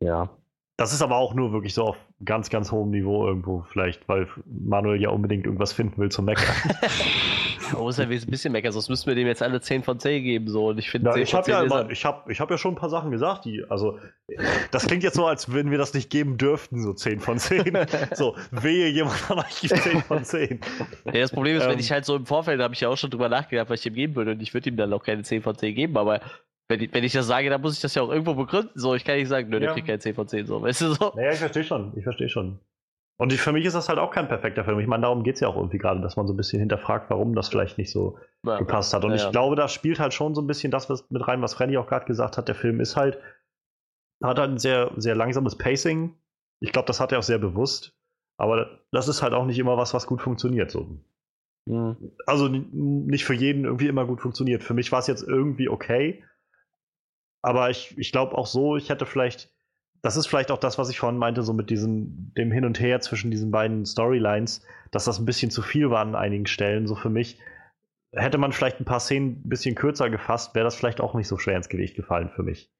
Ja. 0.00 0.30
Das 0.76 0.94
ist 0.94 1.02
aber 1.02 1.16
auch 1.16 1.34
nur 1.34 1.52
wirklich 1.52 1.74
so 1.74 1.84
auf 1.84 1.96
ganz, 2.24 2.48
ganz 2.48 2.72
hohem 2.72 2.90
Niveau 2.90 3.26
irgendwo, 3.26 3.66
vielleicht, 3.70 4.08
weil 4.08 4.28
Manuel 4.46 5.00
ja 5.00 5.10
unbedingt 5.10 5.44
irgendwas 5.44 5.74
finden 5.74 5.98
will 5.98 6.08
zum 6.08 6.24
Meckern. 6.24 6.54
Man 7.72 7.82
muss 7.82 7.98
ja 7.98 8.04
ein 8.04 8.08
bisschen 8.08 8.52
meckern, 8.52 8.72
sonst 8.72 8.88
müssten 8.88 9.06
wir 9.08 9.14
dem 9.14 9.26
jetzt 9.26 9.42
alle 9.42 9.60
10 9.60 9.82
von 9.82 10.00
10 10.00 10.24
geben. 10.24 10.48
So. 10.48 10.68
Und 10.68 10.78
ich 10.78 10.90
finde, 10.90 11.10
ja, 11.10 11.16
ich 11.16 11.34
habe 11.34 11.50
ja, 11.50 11.62
immer, 11.62 11.88
ich 11.90 12.04
hab, 12.04 12.28
ich 12.28 12.40
hab 12.40 12.50
ja 12.50 12.58
schon 12.58 12.72
ein 12.72 12.76
paar 12.76 12.90
Sachen 12.90 13.10
gesagt, 13.10 13.44
die, 13.44 13.64
also, 13.68 13.98
das 14.70 14.86
klingt 14.86 15.02
jetzt 15.02 15.16
so, 15.16 15.26
als 15.26 15.52
wenn 15.52 15.70
wir 15.70 15.78
das 15.78 15.94
nicht 15.94 16.10
geben 16.10 16.36
dürften, 16.38 16.82
so 16.82 16.92
10 16.92 17.20
von 17.20 17.38
10. 17.38 17.78
so, 18.14 18.36
wehe, 18.50 18.88
jemand 18.88 19.16
von 19.16 19.38
euch 19.38 19.60
gibt 19.60 19.76
10 19.76 20.02
von 20.02 20.24
10. 20.24 20.60
Ja, 21.04 21.12
das 21.12 21.30
Problem 21.30 21.56
ist, 21.56 21.64
ähm, 21.64 21.70
wenn 21.70 21.78
ich 21.78 21.92
halt 21.92 22.04
so 22.04 22.16
im 22.16 22.26
Vorfeld, 22.26 22.58
da 22.58 22.64
habe 22.64 22.74
ich 22.74 22.80
ja 22.80 22.88
auch 22.88 22.96
schon 22.96 23.10
drüber 23.10 23.28
nachgedacht, 23.28 23.70
was 23.70 23.80
ich 23.80 23.86
ihm 23.86 23.94
geben 23.94 24.16
würde, 24.16 24.32
und 24.32 24.42
ich 24.42 24.52
würde 24.54 24.68
ihm 24.70 24.76
dann 24.76 24.92
auch 24.92 25.02
keine 25.02 25.22
10 25.22 25.42
von 25.42 25.56
10 25.56 25.74
geben, 25.74 25.96
aber 25.96 26.20
wenn 26.70 26.80
ich, 26.80 26.94
wenn 26.94 27.04
ich 27.04 27.12
das 27.12 27.26
sage, 27.26 27.50
dann 27.50 27.60
muss 27.60 27.74
ich 27.74 27.80
das 27.80 27.94
ja 27.94 28.02
auch 28.02 28.10
irgendwo 28.10 28.34
begründen. 28.34 28.70
So, 28.74 28.94
ich 28.94 29.04
kann 29.04 29.16
nicht 29.16 29.28
sagen, 29.28 29.50
nö, 29.50 29.56
ja. 29.56 29.60
der 29.60 29.72
kriegt 29.72 29.88
kein 29.88 30.00
10 30.00 30.14
von 30.14 30.28
10. 30.28 30.46
So, 30.46 30.62
weißt 30.62 30.80
du 30.82 30.94
so? 30.94 31.12
Naja, 31.16 31.32
ich 31.32 31.38
verstehe 31.38 31.64
schon. 31.64 31.92
Ich 31.96 32.04
verstehe 32.04 32.28
schon. 32.28 32.60
Und 33.18 33.32
für 33.34 33.52
mich 33.52 33.66
ist 33.66 33.74
das 33.74 33.90
halt 33.90 33.98
auch 33.98 34.12
kein 34.12 34.28
perfekter 34.28 34.64
Film. 34.64 34.80
Ich 34.80 34.86
meine, 34.86 35.02
darum 35.02 35.24
geht 35.24 35.34
es 35.34 35.40
ja 35.40 35.48
auch 35.48 35.56
irgendwie 35.56 35.76
gerade, 35.76 36.00
dass 36.00 36.16
man 36.16 36.26
so 36.26 36.32
ein 36.32 36.38
bisschen 36.38 36.60
hinterfragt, 36.60 37.10
warum 37.10 37.34
das 37.34 37.50
vielleicht 37.50 37.76
nicht 37.76 37.90
so 37.90 38.18
ja, 38.46 38.58
gepasst 38.58 38.94
hat. 38.94 39.04
Und 39.04 39.10
ja, 39.10 39.16
ich 39.16 39.30
glaube, 39.30 39.56
da 39.56 39.68
spielt 39.68 40.00
halt 40.00 40.14
schon 40.14 40.34
so 40.34 40.40
ein 40.40 40.46
bisschen 40.46 40.70
das 40.70 40.88
was 40.88 41.10
mit 41.10 41.28
rein, 41.28 41.42
was 41.42 41.52
Freddy 41.52 41.76
auch 41.76 41.86
gerade 41.86 42.06
gesagt 42.06 42.38
hat. 42.38 42.48
Der 42.48 42.54
Film 42.54 42.80
ist 42.80 42.96
halt, 42.96 43.18
hat 44.24 44.38
halt 44.38 44.50
ein 44.50 44.58
sehr, 44.58 44.92
sehr 44.96 45.14
langsames 45.14 45.58
Pacing. 45.58 46.14
Ich 46.60 46.72
glaube, 46.72 46.86
das 46.86 46.98
hat 47.00 47.12
er 47.12 47.18
auch 47.18 47.24
sehr 47.24 47.38
bewusst. 47.38 47.92
Aber 48.38 48.78
das 48.90 49.06
ist 49.06 49.20
halt 49.20 49.34
auch 49.34 49.44
nicht 49.44 49.58
immer 49.58 49.76
was, 49.76 49.92
was 49.92 50.06
gut 50.06 50.22
funktioniert. 50.22 50.70
So. 50.70 50.98
Mhm. 51.66 52.12
Also 52.24 52.48
nicht 52.48 53.24
für 53.26 53.34
jeden 53.34 53.64
irgendwie 53.64 53.88
immer 53.88 54.06
gut 54.06 54.22
funktioniert. 54.22 54.62
Für 54.62 54.72
mich 54.72 54.92
war 54.92 55.00
es 55.00 55.08
jetzt 55.08 55.26
irgendwie 55.28 55.68
okay. 55.68 56.24
Aber 57.42 57.70
ich, 57.70 57.96
ich 57.98 58.12
glaube 58.12 58.36
auch 58.36 58.46
so, 58.46 58.76
ich 58.76 58.90
hätte 58.90 59.06
vielleicht, 59.06 59.50
das 60.02 60.16
ist 60.16 60.26
vielleicht 60.26 60.50
auch 60.50 60.58
das, 60.58 60.78
was 60.78 60.90
ich 60.90 60.98
vorhin 60.98 61.18
meinte, 61.18 61.42
so 61.42 61.52
mit 61.52 61.70
diesem, 61.70 62.32
dem 62.36 62.52
Hin 62.52 62.64
und 62.64 62.80
Her 62.80 63.00
zwischen 63.00 63.30
diesen 63.30 63.50
beiden 63.50 63.86
Storylines, 63.86 64.64
dass 64.90 65.04
das 65.04 65.18
ein 65.18 65.26
bisschen 65.26 65.50
zu 65.50 65.62
viel 65.62 65.90
war 65.90 66.00
an 66.00 66.14
einigen 66.14 66.46
Stellen, 66.46 66.86
so 66.86 66.94
für 66.94 67.10
mich. 67.10 67.38
Hätte 68.12 68.38
man 68.38 68.52
vielleicht 68.52 68.80
ein 68.80 68.84
paar 68.84 69.00
Szenen 69.00 69.42
ein 69.44 69.48
bisschen 69.48 69.74
kürzer 69.74 70.10
gefasst, 70.10 70.54
wäre 70.54 70.64
das 70.64 70.74
vielleicht 70.74 71.00
auch 71.00 71.14
nicht 71.14 71.28
so 71.28 71.38
schwer 71.38 71.56
ins 71.56 71.68
Gewicht 71.68 71.94
gefallen 71.94 72.30
für 72.30 72.42
mich. 72.42 72.72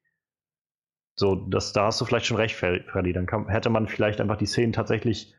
So, 1.16 1.34
das, 1.34 1.72
da 1.72 1.86
hast 1.86 2.00
du 2.00 2.04
vielleicht 2.04 2.26
schon 2.26 2.38
recht, 2.38 2.56
Freddy. 2.56 3.12
Dann 3.12 3.26
kann, 3.26 3.48
hätte 3.48 3.70
man 3.70 3.86
vielleicht 3.86 4.20
einfach 4.20 4.38
die 4.38 4.46
Szenen 4.46 4.72
tatsächlich 4.72 5.34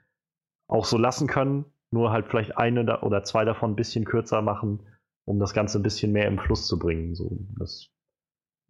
auch 0.67 0.85
so 0.85 0.97
lassen 0.97 1.27
können, 1.27 1.65
nur 1.91 2.11
halt 2.11 2.27
vielleicht 2.27 2.57
eine 2.57 3.01
oder 3.01 3.23
zwei 3.23 3.45
davon 3.45 3.71
ein 3.71 3.75
bisschen 3.75 4.05
kürzer 4.05 4.41
machen, 4.41 4.87
um 5.25 5.39
das 5.39 5.53
Ganze 5.53 5.79
ein 5.79 5.83
bisschen 5.83 6.11
mehr 6.11 6.27
im 6.27 6.39
Fluss 6.39 6.67
zu 6.67 6.79
bringen. 6.79 7.15
So, 7.15 7.37
das 7.57 7.89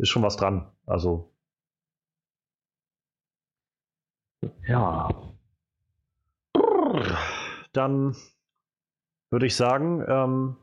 ist 0.02 0.10
schon 0.10 0.24
was 0.24 0.36
dran. 0.36 0.70
Also. 0.86 1.32
Ja. 4.68 5.10
Dann 7.72 8.16
würde 9.30 9.46
ich 9.46 9.56
sagen, 9.56 10.04
ähm, 10.08 10.58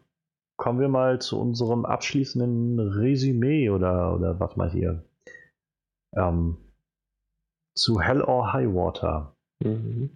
kommen 0.57 0.81
wir 0.81 0.89
mal 0.89 1.21
zu 1.21 1.41
unserem 1.41 1.85
abschließenden 1.85 2.81
Resümee 2.81 3.71
oder, 3.71 4.15
oder 4.15 4.41
was 4.41 4.57
meint 4.57 4.75
ihr? 4.75 5.05
Ähm, 6.15 6.59
zu 7.77 8.01
Hell 8.01 8.23
or 8.23 8.53
High 8.53 8.75
Water. 8.75 9.37
Mhm. 9.61 10.11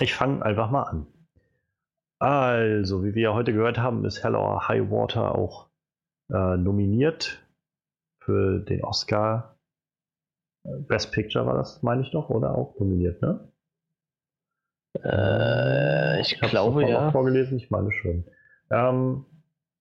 Ich 0.00 0.14
fange 0.14 0.42
einfach 0.42 0.70
mal 0.70 0.84
an. 0.84 1.06
Also, 2.18 3.04
wie 3.04 3.14
wir 3.14 3.22
ja 3.22 3.34
heute 3.34 3.52
gehört 3.52 3.78
haben, 3.78 4.04
ist 4.06 4.24
Hell 4.24 4.34
or 4.34 4.66
High 4.66 4.90
Water 4.90 5.34
auch 5.34 5.68
äh, 6.32 6.56
nominiert 6.56 7.46
für 8.30 8.60
den 8.60 8.84
Oscar. 8.84 9.56
Best 10.62 11.12
Picture 11.12 11.46
war 11.46 11.54
das, 11.54 11.82
meine 11.82 12.02
ich 12.02 12.12
doch, 12.12 12.30
oder 12.30 12.54
auch 12.54 12.78
nominiert, 12.78 13.20
ne? 13.22 13.48
Äh, 15.02 16.20
ich, 16.20 16.40
ich 16.40 16.50
glaube 16.50 16.88
ja. 16.88 17.10
vorgelesen, 17.10 17.56
ich 17.56 17.70
meine 17.70 17.90
schon. 17.90 18.24
Ähm, 18.70 19.24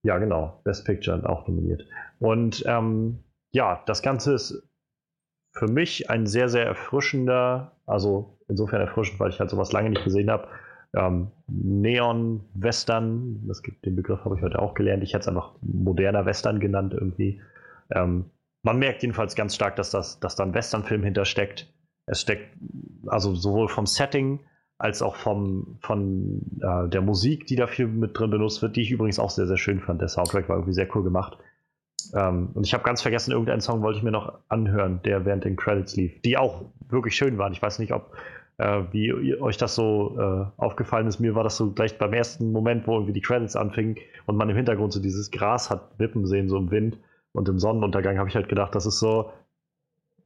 ja, 0.04 0.18
genau, 0.18 0.62
Best 0.64 0.86
Picture 0.86 1.30
auch 1.30 1.48
nominiert. 1.48 1.86
Und 2.20 2.64
ähm, 2.66 3.20
ja, 3.52 3.84
das 3.86 4.02
Ganze 4.02 4.34
ist 4.34 4.68
für 5.52 5.68
mich 5.68 6.10
ein 6.10 6.26
sehr, 6.26 6.50
sehr 6.50 6.66
erfrischender, 6.66 7.74
also 7.86 8.38
insofern 8.48 8.82
erfrischend, 8.82 9.20
weil 9.20 9.30
ich 9.30 9.40
halt 9.40 9.50
sowas 9.50 9.74
lange 9.74 9.90
nicht 9.90 10.04
gesehen 10.04 10.32
habe. 10.32 10.48
Ähm, 10.96 11.32
Neon-Western, 11.48 13.48
den 13.86 13.96
Begriff 13.96 14.26
habe 14.26 14.38
ich 14.38 14.42
heute 14.42 14.60
auch 14.60 14.74
gelernt. 14.74 15.04
Ich 15.04 15.14
hätte 15.14 15.22
es 15.22 15.28
einfach 15.28 15.54
moderner 15.62 16.26
Western 16.26 16.60
genannt 16.60 16.94
irgendwie. 16.94 17.42
Ähm, 17.92 18.26
man 18.64 18.80
merkt 18.80 19.02
jedenfalls 19.04 19.36
ganz 19.36 19.56
stark, 19.56 19.76
dass, 19.76 19.92
das, 19.92 20.20
dass 20.20 20.36
da 20.36 20.44
ein 20.44 20.54
Westernfilm 20.54 21.04
hintersteckt. 21.04 21.74
Es 22.06 22.22
steckt 22.22 22.58
also 23.08 23.36
sowohl 23.36 23.68
vom 23.68 23.86
Setting 23.86 24.40
als 24.78 25.02
auch 25.02 25.16
vom, 25.16 25.78
von 25.82 26.42
äh, 26.62 26.90
der 26.90 27.02
Musik, 27.02 27.46
die 27.46 27.56
dafür 27.56 27.88
mit 27.88 28.18
drin 28.18 28.32
benutzt 28.32 28.62
wird, 28.62 28.76
die 28.76 28.82
ich 28.82 28.92
übrigens 28.92 29.20
auch 29.20 29.30
sehr, 29.30 29.46
sehr 29.46 29.58
schön 29.58 29.82
fand. 29.82 30.02
Der 30.02 30.08
Soundtrack 30.08 30.48
war 30.48 30.56
irgendwie 30.56 30.74
sehr 30.74 30.88
cool 30.96 31.04
gemacht. 31.04 31.38
Ähm, 32.14 32.52
und 32.54 32.66
ich 32.66 32.74
habe 32.74 32.84
ganz 32.84 33.02
vergessen, 33.02 33.32
irgendeinen 33.32 33.62
Song 33.62 33.82
wollte 33.82 33.98
ich 33.98 34.04
mir 34.04 34.12
noch 34.12 34.40
anhören, 34.48 35.02
der 35.04 35.26
während 35.26 35.44
den 35.44 35.58
Credits 35.58 35.96
lief, 35.96 36.22
die 36.22 36.38
auch 36.38 36.66
wirklich 36.90 37.16
schön 37.16 37.38
waren. 37.38 37.52
Ich 37.52 37.62
weiß 37.62 37.80
nicht, 37.80 37.92
ob 37.92 38.16
äh, 38.58 38.84
wie 38.92 39.36
euch 39.42 39.58
das 39.58 39.76
so 39.76 40.18
äh, 40.20 40.46
aufgefallen 40.62 41.08
ist. 41.08 41.20
Mir 41.20 41.36
war 41.36 41.44
das 41.44 41.58
so 41.58 41.72
gleich 41.72 41.98
beim 41.98 42.14
ersten 42.14 42.52
Moment, 42.52 42.88
wo 42.88 42.94
irgendwie 42.94 43.14
die 43.14 43.22
Credits 43.22 43.56
anfingen 43.56 43.96
und 44.26 44.38
man 44.38 44.50
im 44.50 44.56
Hintergrund 44.56 44.94
so 44.94 45.02
dieses 45.02 45.32
Gras 45.32 45.70
hat 45.70 45.98
wippen 45.98 46.26
sehen, 46.26 46.50
so 46.50 46.58
im 46.58 46.72
Wind. 46.72 47.00
Und 47.34 47.48
im 47.48 47.60
Sonnenuntergang 47.60 48.18
habe 48.18 48.30
ich 48.30 48.36
halt 48.36 48.50
gedacht, 48.50 48.76
das 48.76 48.86
ist 48.86 49.00
so. 49.00 49.32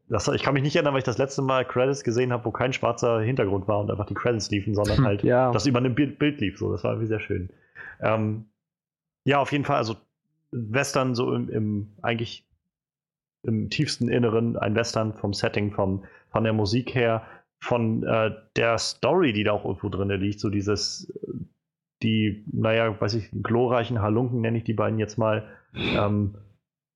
Das, 0.09 0.27
ich 0.27 0.43
kann 0.43 0.53
mich 0.53 0.63
nicht 0.63 0.75
erinnern, 0.75 0.93
weil 0.93 0.99
ich 0.99 1.05
das 1.05 1.17
letzte 1.17 1.41
Mal 1.41 1.65
Credits 1.65 2.03
gesehen 2.03 2.33
habe, 2.33 2.45
wo 2.45 2.51
kein 2.51 2.73
schwarzer 2.73 3.21
Hintergrund 3.21 3.67
war 3.67 3.79
und 3.79 3.89
einfach 3.89 4.05
die 4.05 4.13
Credits 4.13 4.51
liefen, 4.51 4.75
sondern 4.75 5.05
halt 5.05 5.23
ja. 5.23 5.51
das 5.51 5.65
über 5.65 5.79
einem 5.79 5.95
Bild, 5.95 6.19
Bild, 6.19 6.41
lief. 6.41 6.57
So, 6.57 6.71
das 6.71 6.83
war 6.83 6.91
irgendwie 6.91 7.07
sehr 7.07 7.21
schön. 7.21 7.49
Ähm, 8.01 8.45
ja, 9.23 9.39
auf 9.39 9.51
jeden 9.51 9.63
Fall, 9.63 9.77
also 9.77 9.95
Western 10.51 11.15
so 11.15 11.33
im, 11.33 11.49
im, 11.49 11.87
eigentlich 12.01 12.45
im 13.43 13.69
tiefsten 13.69 14.07
Inneren 14.09 14.57
ein 14.57 14.75
Western 14.75 15.13
vom 15.13 15.33
Setting, 15.33 15.71
vom, 15.71 16.03
von 16.29 16.43
der 16.43 16.53
Musik 16.53 16.93
her, 16.93 17.25
von 17.59 18.03
äh, 18.03 18.31
der 18.55 18.77
Story, 18.77 19.33
die 19.33 19.43
da 19.43 19.53
auch 19.53 19.65
irgendwo 19.65 19.89
drin 19.89 20.09
liegt, 20.09 20.39
so 20.39 20.49
dieses, 20.49 21.11
die, 22.01 22.43
naja, 22.51 22.99
weiß 22.99 23.13
ich, 23.15 23.29
glorreichen 23.41 24.01
Halunken 24.01 24.41
nenne 24.41 24.57
ich 24.57 24.63
die 24.63 24.73
beiden 24.73 24.99
jetzt 24.99 25.17
mal, 25.17 25.47
ähm, 25.73 26.35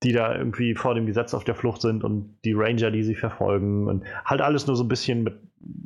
die 0.04 0.12
da 0.12 0.36
irgendwie 0.36 0.76
vor 0.76 0.94
dem 0.94 1.06
Gesetz 1.06 1.34
auf 1.34 1.44
der 1.44 1.56
Flucht 1.56 1.82
sind 1.82 2.04
und 2.04 2.38
die 2.46 2.54
Ranger, 2.54 2.92
die 2.92 3.04
sie 3.04 3.16
verfolgen 3.16 3.88
und 3.88 4.04
halt 4.26 4.42
alles 4.42 4.68
nur 4.68 4.76
so 4.76 4.84
ein 4.84 4.88
bisschen 4.88 5.24
mit 5.24 5.40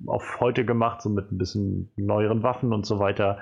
auf 0.05 0.39
heute 0.39 0.65
gemacht, 0.65 1.01
so 1.01 1.09
mit 1.09 1.31
ein 1.31 1.37
bisschen 1.37 1.91
neueren 1.95 2.43
Waffen 2.43 2.73
und 2.73 2.85
so 2.85 2.99
weiter. 2.99 3.37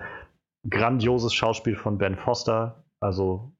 Grandioses 0.70 1.34
Schauspiel 1.34 1.76
von 1.76 1.98
Ben 1.98 2.16
Foster, 2.16 2.84
also 3.00 3.52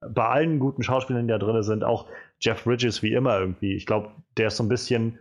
bei 0.00 0.26
allen 0.26 0.58
guten 0.58 0.82
Schauspielern, 0.82 1.26
die 1.26 1.32
da 1.32 1.38
drin 1.38 1.62
sind, 1.62 1.84
auch 1.84 2.06
Jeff 2.40 2.64
Bridges 2.64 3.02
wie 3.02 3.12
immer 3.12 3.38
irgendwie. 3.38 3.74
Ich 3.74 3.86
glaube, 3.86 4.10
der 4.36 4.48
ist 4.48 4.56
so 4.56 4.64
ein 4.64 4.68
bisschen 4.68 5.18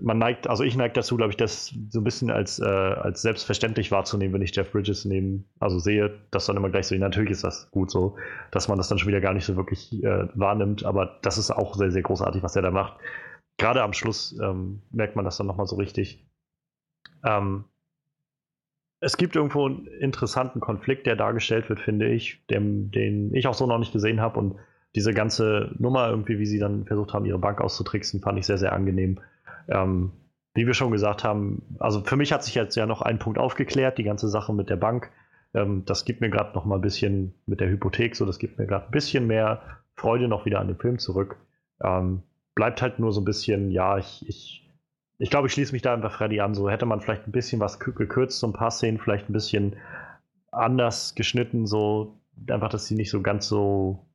man 0.00 0.18
neigt, 0.18 0.48
also 0.48 0.62
ich 0.64 0.76
neige 0.76 0.94
dazu, 0.94 1.16
glaube 1.16 1.30
ich, 1.30 1.36
das 1.36 1.74
so 1.88 2.00
ein 2.00 2.04
bisschen 2.04 2.30
als, 2.30 2.58
äh, 2.58 2.64
als 2.64 3.22
selbstverständlich 3.22 3.90
wahrzunehmen, 3.90 4.34
wenn 4.34 4.42
ich 4.42 4.54
Jeff 4.54 4.70
Bridges 4.70 5.04
neben, 5.04 5.48
also 5.58 5.78
sehe, 5.78 6.18
dass 6.30 6.46
dann 6.46 6.56
immer 6.56 6.70
gleich 6.70 6.86
so, 6.86 6.94
natürlich 6.94 7.32
ist 7.32 7.44
das 7.44 7.70
gut 7.70 7.90
so, 7.90 8.16
dass 8.50 8.68
man 8.68 8.78
das 8.78 8.88
dann 8.88 8.98
schon 8.98 9.08
wieder 9.08 9.20
gar 9.20 9.34
nicht 9.34 9.44
so 9.44 9.56
wirklich 9.56 9.92
äh, 10.02 10.28
wahrnimmt, 10.34 10.84
aber 10.84 11.18
das 11.22 11.38
ist 11.38 11.50
auch 11.50 11.74
sehr, 11.74 11.90
sehr 11.90 12.02
großartig, 12.02 12.42
was 12.42 12.56
er 12.56 12.62
da 12.62 12.70
macht. 12.70 12.98
Gerade 13.58 13.82
am 13.82 13.92
Schluss 13.92 14.38
ähm, 14.40 14.82
merkt 14.90 15.16
man 15.16 15.24
das 15.24 15.36
dann 15.36 15.46
nochmal 15.46 15.66
so 15.66 15.76
richtig. 15.76 16.26
Ähm, 17.24 17.64
es 19.00 19.16
gibt 19.16 19.34
irgendwo 19.34 19.66
einen 19.66 19.86
interessanten 19.86 20.60
Konflikt, 20.60 21.06
der 21.06 21.16
dargestellt 21.16 21.68
wird, 21.68 21.80
finde 21.80 22.08
ich, 22.08 22.44
dem, 22.48 22.90
den 22.90 23.34
ich 23.34 23.46
auch 23.46 23.54
so 23.54 23.66
noch 23.66 23.78
nicht 23.78 23.92
gesehen 23.92 24.20
habe 24.20 24.38
und 24.38 24.56
diese 24.94 25.14
ganze 25.14 25.74
Nummer 25.78 26.08
irgendwie, 26.08 26.38
wie 26.38 26.46
sie 26.46 26.58
dann 26.58 26.84
versucht 26.84 27.12
haben, 27.12 27.24
ihre 27.24 27.38
Bank 27.38 27.60
auszutricksen, 27.60 28.20
fand 28.20 28.38
ich 28.38 28.46
sehr, 28.46 28.58
sehr 28.58 28.72
angenehm. 28.72 29.20
Ähm, 29.70 30.12
wie 30.54 30.66
wir 30.66 30.74
schon 30.74 30.90
gesagt 30.90 31.24
haben, 31.24 31.76
also 31.78 32.00
für 32.00 32.16
mich 32.16 32.32
hat 32.32 32.42
sich 32.44 32.54
jetzt 32.54 32.74
ja 32.74 32.86
noch 32.86 33.02
ein 33.02 33.18
Punkt 33.18 33.38
aufgeklärt, 33.38 33.98
die 33.98 34.02
ganze 34.02 34.28
Sache 34.28 34.52
mit 34.52 34.68
der 34.68 34.76
Bank. 34.76 35.10
Ähm, 35.54 35.84
das 35.86 36.04
gibt 36.04 36.20
mir 36.20 36.30
gerade 36.30 36.52
noch 36.54 36.64
mal 36.64 36.76
ein 36.76 36.80
bisschen 36.80 37.34
mit 37.46 37.60
der 37.60 37.68
Hypothek, 37.68 38.16
so 38.16 38.26
das 38.26 38.38
gibt 38.38 38.58
mir 38.58 38.66
gerade 38.66 38.86
ein 38.86 38.90
bisschen 38.90 39.26
mehr 39.26 39.62
Freude 39.94 40.28
noch 40.28 40.44
wieder 40.44 40.60
an 40.60 40.68
dem 40.68 40.78
Film 40.78 40.98
zurück. 40.98 41.36
Ähm, 41.82 42.22
bleibt 42.54 42.82
halt 42.82 42.98
nur 42.98 43.12
so 43.12 43.20
ein 43.20 43.24
bisschen, 43.24 43.70
ja, 43.70 43.98
ich, 43.98 44.28
ich, 44.28 44.68
ich 45.18 45.30
glaube, 45.30 45.46
ich 45.46 45.52
schließe 45.52 45.72
mich 45.72 45.82
da 45.82 45.94
einfach 45.94 46.12
Freddy 46.12 46.40
an. 46.40 46.54
So 46.54 46.68
hätte 46.68 46.86
man 46.86 47.00
vielleicht 47.00 47.26
ein 47.26 47.32
bisschen 47.32 47.60
was 47.60 47.78
gekürzt, 47.78 48.38
so 48.38 48.46
ein 48.46 48.52
paar 48.52 48.70
Szenen 48.70 48.98
vielleicht 48.98 49.28
ein 49.28 49.32
bisschen 49.32 49.76
anders 50.50 51.14
geschnitten, 51.14 51.66
so 51.66 52.20
einfach, 52.48 52.70
dass 52.70 52.86
sie 52.86 52.94
nicht 52.96 53.10
so 53.10 53.22
ganz 53.22 53.46
so, 53.46 54.06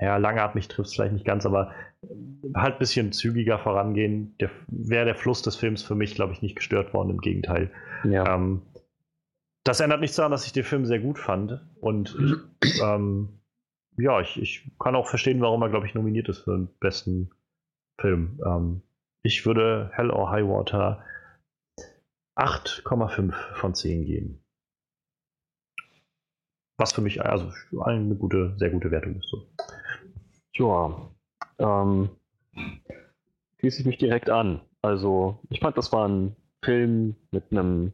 ja, 0.00 0.16
langatmig 0.16 0.68
trifft 0.68 0.88
es 0.88 0.94
vielleicht 0.94 1.14
nicht 1.14 1.24
ganz, 1.24 1.46
aber 1.46 1.72
halt 2.54 2.74
ein 2.74 2.78
bisschen 2.78 3.12
zügiger 3.12 3.58
vorangehen. 3.58 4.36
Wäre 4.68 5.04
der 5.04 5.14
Fluss 5.14 5.42
des 5.42 5.56
Films 5.56 5.82
für 5.82 5.94
mich, 5.94 6.14
glaube 6.14 6.32
ich, 6.32 6.42
nicht 6.42 6.56
gestört 6.56 6.94
worden, 6.94 7.10
im 7.10 7.20
Gegenteil. 7.20 7.70
Ja. 8.04 8.34
Ähm, 8.34 8.62
das 9.64 9.80
ändert 9.80 10.00
nichts 10.00 10.16
daran, 10.16 10.32
dass 10.32 10.46
ich 10.46 10.52
den 10.52 10.64
Film 10.64 10.86
sehr 10.86 11.00
gut 11.00 11.18
fand. 11.18 11.60
Und 11.80 12.16
ich, 12.62 12.80
ähm, 12.82 13.40
ja, 13.96 14.20
ich, 14.20 14.40
ich 14.40 14.70
kann 14.78 14.94
auch 14.94 15.08
verstehen, 15.08 15.40
warum 15.40 15.62
er, 15.62 15.68
glaube 15.68 15.86
ich, 15.86 15.94
nominiert 15.94 16.28
ist 16.28 16.38
für 16.38 16.56
den 16.56 16.68
besten 16.78 17.30
Film. 18.00 18.40
Ähm, 18.46 18.82
ich 19.22 19.44
würde 19.44 19.90
Hell 19.92 20.10
or 20.10 20.30
High 20.30 20.46
Water 20.46 21.04
8,5 22.36 23.32
von 23.54 23.74
10 23.74 24.04
geben. 24.04 24.44
Was 26.78 26.92
für 26.92 27.00
mich 27.00 27.20
also 27.20 27.52
eine 27.82 28.14
gute, 28.14 28.54
sehr 28.56 28.70
gute 28.70 28.92
Wertung 28.92 29.16
ist. 29.16 29.28
So. 29.28 29.48
Ja, 30.54 31.10
ähm, 31.58 32.10
schließe 33.58 33.80
ich 33.80 33.86
mich 33.86 33.98
direkt 33.98 34.30
an. 34.30 34.60
Also, 34.82 35.40
ich 35.50 35.60
fand, 35.60 35.76
das 35.76 35.92
war 35.92 36.08
ein 36.08 36.36
Film 36.64 37.16
mit 37.30 37.50
einem 37.50 37.92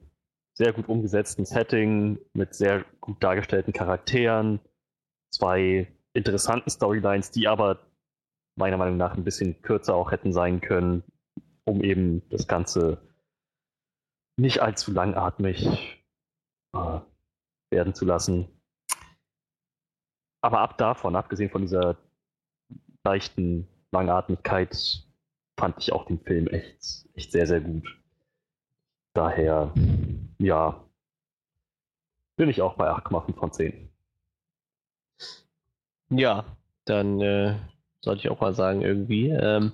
sehr 0.54 0.72
gut 0.72 0.88
umgesetzten 0.88 1.44
Setting, 1.44 2.18
mit 2.32 2.54
sehr 2.54 2.84
gut 3.00 3.22
dargestellten 3.22 3.72
Charakteren, 3.72 4.60
zwei 5.30 5.88
interessanten 6.12 6.70
Storylines, 6.70 7.30
die 7.30 7.48
aber 7.48 7.80
meiner 8.56 8.76
Meinung 8.76 8.96
nach 8.96 9.16
ein 9.16 9.24
bisschen 9.24 9.60
kürzer 9.62 9.96
auch 9.96 10.12
hätten 10.12 10.32
sein 10.32 10.60
können, 10.60 11.02
um 11.64 11.82
eben 11.82 12.22
das 12.28 12.46
Ganze 12.46 12.98
nicht 14.36 14.60
allzu 14.60 14.92
langatmig 14.92 16.04
äh, 16.72 17.00
werden 17.70 17.94
zu 17.94 18.04
lassen. 18.04 18.48
Aber 20.40 20.60
ab 20.60 20.78
davon, 20.78 21.16
abgesehen 21.16 21.50
von 21.50 21.62
dieser 21.62 21.96
leichten 23.04 23.68
Langatmigkeit, 23.92 25.04
fand 25.58 25.78
ich 25.78 25.92
auch 25.92 26.06
den 26.06 26.20
Film 26.20 26.48
echt, 26.48 27.06
echt 27.14 27.32
sehr, 27.32 27.46
sehr 27.46 27.60
gut. 27.60 27.86
Daher, 29.14 29.72
ja, 30.38 30.84
bin 32.36 32.48
ich 32.48 32.60
auch 32.62 32.74
bei 32.74 32.90
8,5 32.90 33.34
von 33.36 33.52
10. 33.52 33.88
Ja, 36.10 36.44
dann 36.84 37.20
äh, 37.20 37.56
sollte 38.00 38.20
ich 38.20 38.28
auch 38.28 38.40
mal 38.40 38.54
sagen, 38.54 38.82
irgendwie. 38.82 39.30
Ähm, 39.30 39.72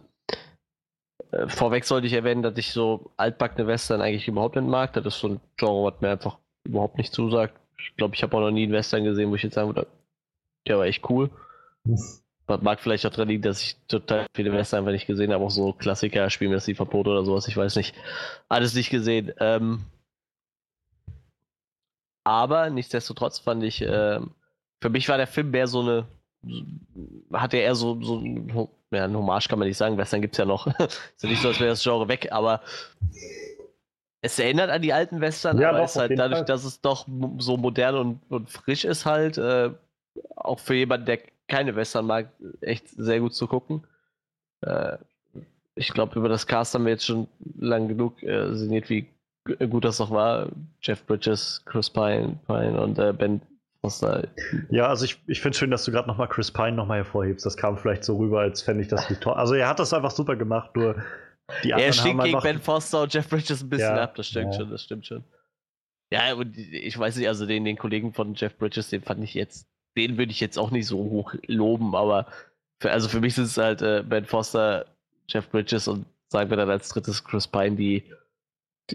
äh, 1.33 1.49
vorweg 1.49 1.85
sollte 1.85 2.07
ich 2.07 2.13
erwähnen, 2.13 2.43
dass 2.43 2.57
ich 2.59 2.73
so 2.73 3.11
altbackene 3.17 3.67
Western 3.67 4.01
eigentlich 4.01 4.29
überhaupt 4.29 4.57
nicht 4.57 4.69
mag. 4.69 4.93
Das 4.93 5.07
ist 5.07 5.19
so 5.19 5.29
ein 5.29 5.41
Genre, 5.57 5.93
was 5.93 6.01
mir 6.01 6.11
einfach 6.11 6.39
überhaupt 6.65 6.99
nicht 6.99 7.13
zusagt. 7.13 7.59
Ich 7.79 7.97
glaube, 7.97 8.15
ich 8.15 8.23
habe 8.23 8.37
auch 8.37 8.41
noch 8.41 8.51
nie 8.51 8.65
einen 8.65 8.73
Western 8.73 9.05
gesehen, 9.05 9.31
wo 9.31 9.37
ich 9.37 9.43
jetzt 9.43 9.55
sagen 9.55 9.69
würde, 9.69 9.87
der 10.67 10.79
war 10.79 10.85
echt 10.85 11.09
cool. 11.09 11.31
Das 12.57 12.63
mag 12.63 12.81
vielleicht 12.81 13.07
auch 13.07 13.11
daran 13.11 13.29
liegen, 13.29 13.43
dass 13.43 13.63
ich 13.63 13.77
total 13.89 14.27
viele 14.35 14.53
Western 14.53 14.81
einfach 14.81 14.93
nicht 14.93 15.07
gesehen 15.07 15.33
habe. 15.33 15.45
Auch 15.45 15.51
so 15.51 15.73
Klassiker, 15.73 16.31
Spielen 16.31 16.51
wir 16.51 16.57
das 16.57 16.65
die 16.65 16.75
Verbot 16.75 17.09
oder 17.09 17.25
sowas, 17.25 17.49
ich 17.49 17.57
weiß 17.57 17.77
nicht. 17.77 17.95
Alles 18.49 18.75
nicht 18.75 18.91
gesehen. 18.91 19.33
Ähm, 19.39 19.85
aber 22.25 22.71
nichtsdestotrotz 22.71 23.39
fand 23.39 23.63
ich, 23.65 23.83
äh, 23.83 24.21
für 24.81 24.91
mich 24.91 25.09
war 25.09 25.17
der 25.17 25.27
Film 25.27 25.51
mehr 25.51 25.67
so 25.67 25.81
eine 25.81 26.07
hat 27.33 27.55
er 27.55 27.63
eher 27.63 27.75
so, 27.75 28.01
so 28.03 28.71
ja, 28.91 29.05
ein 29.05 29.17
Hommage 29.17 29.49
kann 29.49 29.59
man 29.59 29.69
nicht 29.69 29.77
sagen, 29.77 29.97
Western 29.99 30.23
gibt 30.23 30.35
es 30.35 30.39
ja 30.39 30.45
noch. 30.45 30.67
ist 30.79 31.23
ja 31.23 31.29
nicht 31.29 31.43
so, 31.43 31.49
als 31.49 31.61
wäre 31.61 31.71
das 31.71 31.83
Genre 31.83 32.09
weg, 32.09 32.29
aber 32.31 32.63
es 34.23 34.39
erinnert 34.39 34.71
an 34.71 34.83
die 34.83 34.93
alten 34.93 35.21
Western, 35.21 35.59
ja, 35.59 35.71
aber 35.71 35.79
doch, 35.79 35.85
es 35.87 35.97
halt 35.97 36.19
dadurch, 36.19 36.41
Fall. 36.41 36.47
dass 36.47 36.65
es 36.65 36.81
doch 36.81 37.07
so 37.39 37.57
modern 37.57 37.95
und, 37.97 38.21
und 38.31 38.51
frisch 38.51 38.85
ist, 38.85 39.07
halt, 39.07 39.39
äh, 39.39 39.71
auch 40.37 40.59
für 40.59 40.75
jemanden, 40.75 41.07
der 41.07 41.21
keine 41.51 41.77
Western 41.77 42.07
mag, 42.07 42.31
echt 42.63 42.89
sehr 42.89 43.21
gut 43.21 43.35
zu 43.35 43.47
gucken. 43.47 43.85
Äh, 44.63 44.97
ich 45.75 45.93
glaube, 45.93 46.19
über 46.19 46.29
das 46.29 46.47
Cast 46.47 46.75
haben 46.75 46.85
wir 46.85 46.93
jetzt 46.93 47.07
schon 47.07 47.29
lang 47.59 47.89
genug 47.89 48.23
äh, 48.23 48.55
sinniert, 48.55 48.89
wie 48.89 49.07
gut 49.69 49.85
das 49.85 49.99
noch 49.99 50.11
war. 50.11 50.49
Jeff 50.81 51.05
Bridges, 51.05 51.63
Chris 51.67 51.91
Pine, 51.91 52.39
Pine 52.47 52.81
und 52.81 52.99
äh, 52.99 53.13
Ben 53.13 53.43
ja, 54.69 54.89
also 54.89 55.07
ich, 55.07 55.19
ich 55.27 55.41
finde 55.41 55.55
es 55.55 55.59
schön, 55.59 55.71
dass 55.71 55.85
du 55.85 55.91
gerade 55.91 56.07
nochmal 56.07 56.29
Chris 56.29 56.51
Pine 56.51 56.73
nochmal 56.73 56.99
hervorhebst. 56.99 57.47
Das 57.47 57.57
kam 57.57 57.79
vielleicht 57.79 58.05
so 58.05 58.19
rüber, 58.19 58.41
als 58.41 58.61
fände 58.61 58.83
ich 58.83 58.89
das 58.89 59.09
nicht 59.09 59.23
toll. 59.23 59.33
Also 59.33 59.55
er 59.55 59.69
hat 59.69 59.79
das 59.79 59.95
einfach 59.95 60.11
super 60.11 60.37
gemacht, 60.37 60.77
nur 60.77 61.03
die 61.65 61.73
anderen 61.73 61.89
Er 61.89 61.93
stinkt 61.95 62.25
gegen 62.25 62.41
Ben 62.41 62.61
Foster 62.61 63.03
und 63.03 63.15
Jeff 63.15 63.29
Bridges 63.29 63.63
ein 63.63 63.71
bisschen 63.71 63.97
ja, 63.97 64.03
ab, 64.03 64.15
das 64.17 64.27
stimmt 64.27 64.53
ja. 64.53 64.61
schon, 64.61 64.71
das 64.71 64.83
stimmt 64.83 65.07
schon. 65.07 65.25
Ja, 66.13 66.35
und 66.35 66.59
ich 66.59 66.99
weiß 66.99 67.17
nicht, 67.17 67.29
also 67.29 67.47
den, 67.47 67.65
den 67.65 67.79
Kollegen 67.79 68.13
von 68.13 68.35
Jeff 68.35 68.57
Bridges, 68.59 68.91
den 68.91 69.01
fand 69.01 69.25
ich 69.25 69.33
jetzt, 69.33 69.67
den 69.97 70.19
würde 70.19 70.33
ich 70.33 70.41
jetzt 70.41 70.59
auch 70.59 70.71
nicht 70.71 70.87
so 70.87 70.99
hoch 70.99 71.35
loben, 71.47 71.95
aber 71.95 72.27
für, 72.81 72.91
also 72.91 73.09
für 73.09 73.21
mich 73.21 73.35
sind 73.35 73.45
es 73.45 73.57
halt 73.57 73.83
äh, 73.83 74.03
Ben 74.07 74.25
Foster, 74.25 74.87
Jeff 75.29 75.49
Bridges 75.51 75.89
und 75.89 76.07
sagen 76.29 76.51
wir 76.51 76.57
dann 76.57 76.71
als 76.71 76.89
drittes 76.89 77.25
Chris 77.25 77.47
Pine, 77.47 77.77
die, 77.77 78.05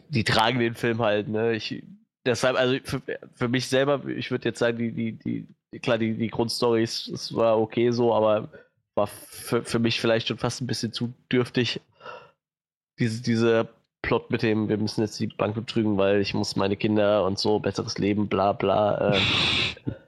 die 0.10 0.24
tragen 0.24 0.60
den 0.60 0.76
Film 0.76 1.02
halt, 1.02 1.28
ne? 1.28 1.56
Ich 1.56 1.84
deshalb, 2.26 2.58
also 2.58 2.78
für, 2.84 3.02
für 3.34 3.48
mich 3.48 3.68
selber, 3.68 4.06
ich 4.08 4.32
würde 4.32 4.50
jetzt 4.50 4.60
sagen, 4.60 4.78
die, 4.78 4.92
die, 4.92 5.14
die, 5.14 5.80
klar, 5.80 5.98
die, 5.98 6.16
die 6.16 6.30
Grundstory 6.30 6.84
ist, 6.84 7.12
das 7.12 7.34
war 7.36 7.60
okay 7.60 7.92
so, 7.92 8.14
aber 8.14 8.50
war 8.96 9.08
für, 9.08 9.64
für 9.64 9.80
mich 9.80 10.00
vielleicht 10.00 10.28
schon 10.28 10.38
fast 10.38 10.62
ein 10.62 10.68
bisschen 10.68 10.94
zu 10.94 11.14
dürftig. 11.32 11.82
Diese, 12.98 13.22
diese 13.22 13.68
Plot 14.02 14.32
mit 14.32 14.42
dem, 14.42 14.70
wir 14.70 14.78
müssen 14.78 15.02
jetzt 15.02 15.20
die 15.20 15.28
Bank 15.28 15.56
betrügen, 15.56 15.98
weil 15.98 16.22
ich 16.22 16.34
muss 16.34 16.56
meine 16.56 16.78
Kinder 16.78 17.26
und 17.26 17.38
so, 17.38 17.60
besseres 17.60 17.98
Leben, 17.98 18.28
bla 18.28 18.54
bla. 18.54 19.14
Äh, 19.16 19.20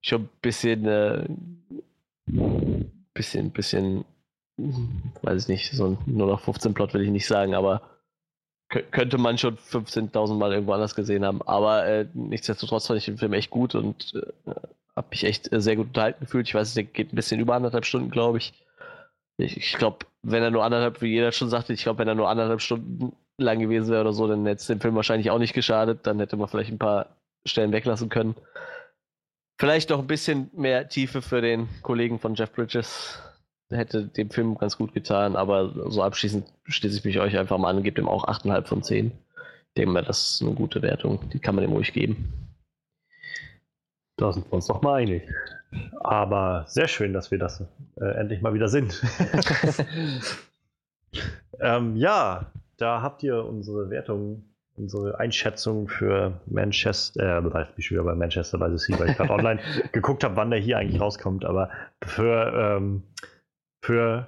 schon 0.00 0.22
ein 0.22 0.28
bisschen, 0.40 0.86
äh, 0.86 1.26
bisschen, 3.14 3.50
bisschen, 3.50 4.04
weiß 4.56 5.42
ich 5.42 5.48
nicht, 5.48 5.72
so 5.72 5.86
ein 5.86 5.98
nur 6.06 6.28
noch 6.28 6.40
15 6.40 6.74
Plot 6.74 6.94
will 6.94 7.02
ich 7.02 7.10
nicht 7.10 7.26
sagen, 7.26 7.54
aber 7.54 7.82
könnte 8.70 9.18
man 9.18 9.36
schon 9.36 9.56
15.000 9.56 10.34
Mal 10.34 10.52
irgendwo 10.52 10.72
anders 10.72 10.94
gesehen 10.94 11.24
haben. 11.24 11.42
Aber 11.42 11.86
äh, 11.86 12.06
nichtsdestotrotz 12.14 12.86
fand 12.86 12.98
ich 12.98 13.06
den 13.06 13.18
Film 13.18 13.32
echt 13.32 13.50
gut 13.50 13.74
und 13.74 14.14
äh, 14.14 14.50
habe 14.94 15.08
mich 15.10 15.24
echt 15.24 15.52
äh, 15.52 15.60
sehr 15.60 15.74
gut 15.74 15.88
unterhalten 15.88 16.24
gefühlt. 16.24 16.46
Ich 16.46 16.54
weiß, 16.54 16.74
der 16.74 16.84
geht 16.84 17.12
ein 17.12 17.16
bisschen 17.16 17.40
über 17.40 17.54
anderthalb 17.54 17.84
Stunden, 17.84 18.10
glaube 18.10 18.38
ich. 18.38 18.52
Ich, 19.38 19.56
ich 19.56 19.72
glaube, 19.72 20.06
wenn 20.22 20.42
er 20.42 20.52
nur 20.52 20.62
anderthalb, 20.62 21.02
wie 21.02 21.08
jeder 21.08 21.32
schon 21.32 21.48
sagte, 21.48 21.72
ich 21.72 21.82
glaube, 21.82 21.98
wenn 21.98 22.08
er 22.08 22.14
nur 22.14 22.28
anderthalb 22.28 22.60
Stunden 22.60 23.12
lang 23.38 23.58
gewesen 23.58 23.90
wäre 23.90 24.02
oder 24.02 24.12
so, 24.12 24.28
dann 24.28 24.46
hätte 24.46 24.60
es 24.60 24.66
dem 24.66 24.80
Film 24.80 24.94
wahrscheinlich 24.94 25.30
auch 25.30 25.38
nicht 25.38 25.54
geschadet. 25.54 26.06
Dann 26.06 26.20
hätte 26.20 26.36
man 26.36 26.48
vielleicht 26.48 26.70
ein 26.70 26.78
paar 26.78 27.06
Stellen 27.46 27.72
weglassen 27.72 28.08
können. 28.08 28.36
Vielleicht 29.60 29.90
noch 29.90 29.98
ein 29.98 30.06
bisschen 30.06 30.50
mehr 30.54 30.88
Tiefe 30.88 31.20
für 31.20 31.42
den 31.42 31.68
Kollegen 31.82 32.18
von 32.18 32.34
Jeff 32.34 32.50
Bridges 32.50 33.20
hätte 33.68 34.06
dem 34.06 34.30
Film 34.30 34.56
ganz 34.56 34.78
gut 34.78 34.94
getan, 34.94 35.36
aber 35.36 35.90
so 35.90 36.02
abschließend 36.02 36.46
schließe 36.64 36.96
ich 36.96 37.04
mich 37.04 37.20
euch 37.20 37.36
einfach 37.36 37.58
mal 37.58 37.68
an, 37.68 37.82
gebe 37.82 38.00
ihm 38.00 38.08
auch 38.08 38.26
8,5 38.26 38.64
von 38.64 38.82
10. 38.82 39.08
Ich 39.08 39.74
denke 39.76 39.92
mal, 39.92 40.02
das 40.02 40.30
ist 40.30 40.42
eine 40.42 40.54
gute 40.54 40.80
Wertung, 40.80 41.28
die 41.28 41.38
kann 41.40 41.54
man 41.56 41.62
dem 41.62 41.72
ruhig 41.74 41.92
geben. 41.92 42.32
Da 44.16 44.32
sind 44.32 44.46
wir 44.46 44.54
uns 44.54 44.66
doch 44.66 44.80
mal 44.80 45.02
einig. 45.02 45.28
Aber 46.00 46.64
sehr 46.66 46.88
schön, 46.88 47.12
dass 47.12 47.30
wir 47.30 47.38
das 47.38 47.62
äh, 48.00 48.18
endlich 48.18 48.40
mal 48.40 48.54
wieder 48.54 48.68
sind. 48.70 48.98
ähm, 51.60 51.96
ja, 51.96 52.50
da 52.78 53.02
habt 53.02 53.22
ihr 53.22 53.44
unsere 53.44 53.90
Wertung, 53.90 54.42
unsere 54.80 55.18
Einschätzung 55.18 55.88
für 55.88 56.40
Manchester, 56.46 57.44
äh, 57.44 57.64
ich 57.76 57.90
wieder 57.90 58.04
bei 58.04 58.14
Manchester 58.14 58.58
bei 58.58 58.70
The 58.70 58.78
Sea, 58.78 58.98
weil 58.98 59.10
ich 59.10 59.16
gerade 59.16 59.30
online 59.38 59.60
geguckt 59.92 60.24
habe, 60.24 60.36
wann 60.36 60.50
der 60.50 60.58
hier 60.58 60.78
eigentlich 60.78 61.00
rauskommt, 61.00 61.44
aber 61.44 61.70
für 62.02 62.52
ähm, 62.54 63.02
für 63.82 64.26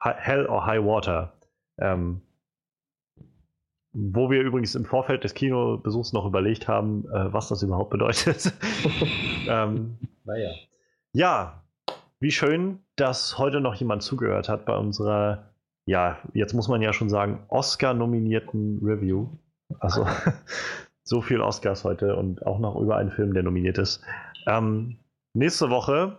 Hell 0.00 0.46
or 0.46 0.66
High 0.66 0.84
Water. 0.84 1.32
Ähm, 1.78 2.22
wo 3.94 4.30
wir 4.30 4.40
übrigens 4.40 4.74
im 4.74 4.84
Vorfeld 4.84 5.22
des 5.22 5.34
Kinobesuchs 5.34 6.12
noch 6.12 6.24
überlegt 6.24 6.66
haben, 6.66 7.04
äh, 7.12 7.32
was 7.32 7.48
das 7.48 7.62
überhaupt 7.62 7.90
bedeutet. 7.90 8.52
ähm, 9.48 9.98
naja. 10.24 10.50
Ja, 11.12 11.62
wie 12.20 12.30
schön, 12.30 12.78
dass 12.96 13.36
heute 13.38 13.60
noch 13.60 13.74
jemand 13.74 14.02
zugehört 14.02 14.48
hat 14.48 14.64
bei 14.64 14.76
unserer, 14.76 15.50
ja, 15.84 16.18
jetzt 16.32 16.54
muss 16.54 16.68
man 16.68 16.80
ja 16.80 16.92
schon 16.92 17.10
sagen, 17.10 17.44
Oscar-nominierten 17.48 18.78
Review. 18.82 19.28
Also 19.80 20.06
so 21.02 21.20
viel 21.20 21.40
Oscars 21.40 21.84
heute 21.84 22.16
und 22.16 22.46
auch 22.46 22.58
noch 22.58 22.76
über 22.76 22.96
einen 22.96 23.10
Film, 23.10 23.34
der 23.34 23.42
nominiert 23.42 23.78
ist. 23.78 24.02
Ähm, 24.46 24.98
nächste 25.34 25.70
Woche 25.70 26.16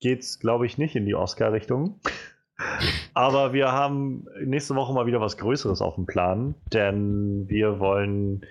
geht 0.00 0.20
es, 0.20 0.38
glaube 0.38 0.66
ich, 0.66 0.78
nicht 0.78 0.96
in 0.96 1.06
die 1.06 1.14
Oscar-Richtung. 1.14 2.00
Aber 3.14 3.52
wir 3.52 3.72
haben 3.72 4.26
nächste 4.44 4.74
Woche 4.74 4.92
mal 4.92 5.06
wieder 5.06 5.20
was 5.20 5.38
Größeres 5.38 5.80
auf 5.80 5.94
dem 5.94 6.06
Plan, 6.06 6.54
denn 6.72 7.48
wir 7.48 7.78
wollen 7.78 8.44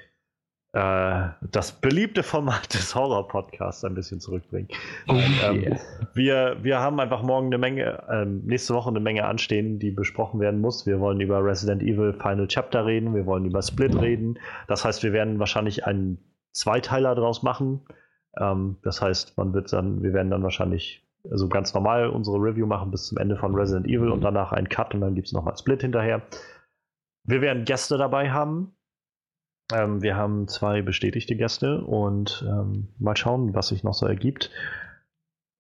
äh, 0.77 1.30
das 1.49 1.72
beliebte 1.72 2.22
Format 2.22 2.72
des 2.73 2.93
Horror-Podcasts 2.93 3.83
ein 3.83 3.95
bisschen 3.95 4.19
zurückbringen. 4.19 4.67
Oh, 5.07 5.14
Ähm, 5.43 5.61
yeah. 5.64 5.80
wir, 6.14 6.57
wir 6.61 6.80
haben 6.80 6.99
einfach 6.99 7.23
morgen 7.23 7.47
eine 7.47 7.57
Menge, 7.57 8.03
ähm, 8.11 8.43
nächste 8.45 8.75
Woche 8.75 8.89
eine 8.89 8.99
Menge 8.99 9.25
anstehen, 9.25 9.80
die 9.80 9.89
besprochen 9.89 10.39
werden 10.39 10.61
muss. 10.61 10.85
Wir 10.85 10.99
wollen 10.99 11.19
über 11.19 11.43
Resident 11.43 11.81
Evil 11.81 12.14
Final 12.14 12.47
Chapter 12.47 12.85
reden, 12.85 13.15
wir 13.15 13.25
wollen 13.25 13.45
über 13.45 13.61
Split 13.64 13.99
reden. 13.99 14.38
Das 14.67 14.85
heißt, 14.85 15.01
wir 15.01 15.14
werden 15.14 15.39
wahrscheinlich 15.39 15.85
einen 15.85 16.19
Zweiteiler 16.51 17.15
draus 17.15 17.41
machen. 17.41 17.81
Ähm, 18.39 18.77
das 18.83 19.01
heißt, 19.01 19.35
man 19.38 19.53
wird 19.53 19.73
dann, 19.73 20.03
wir 20.03 20.14
werden 20.14 20.30
dann 20.30 20.43
wahrscheinlich 20.43 21.03
also 21.31 21.49
ganz 21.49 21.73
normal 21.73 22.09
unsere 22.09 22.38
Review 22.38 22.67
machen 22.67 22.91
bis 22.91 23.07
zum 23.07 23.17
Ende 23.17 23.35
von 23.35 23.56
Resident 23.56 23.88
Evil 23.88 24.11
und 24.11 24.22
danach 24.22 24.51
einen 24.51 24.69
Cut 24.69 24.93
und 24.93 25.01
dann 25.01 25.15
gibt 25.15 25.27
es 25.27 25.33
nochmal 25.33 25.57
Split 25.57 25.81
hinterher. 25.81 26.22
Wir 27.23 27.41
werden 27.41 27.65
Gäste 27.65 27.97
dabei 27.97 28.30
haben. 28.30 28.76
Ähm, 29.73 30.01
wir 30.01 30.15
haben 30.15 30.47
zwei 30.47 30.81
bestätigte 30.81 31.35
Gäste 31.35 31.81
und 31.81 32.45
ähm, 32.47 32.89
mal 32.99 33.17
schauen, 33.17 33.53
was 33.53 33.69
sich 33.69 33.83
noch 33.83 33.93
so 33.93 34.05
ergibt. 34.05 34.51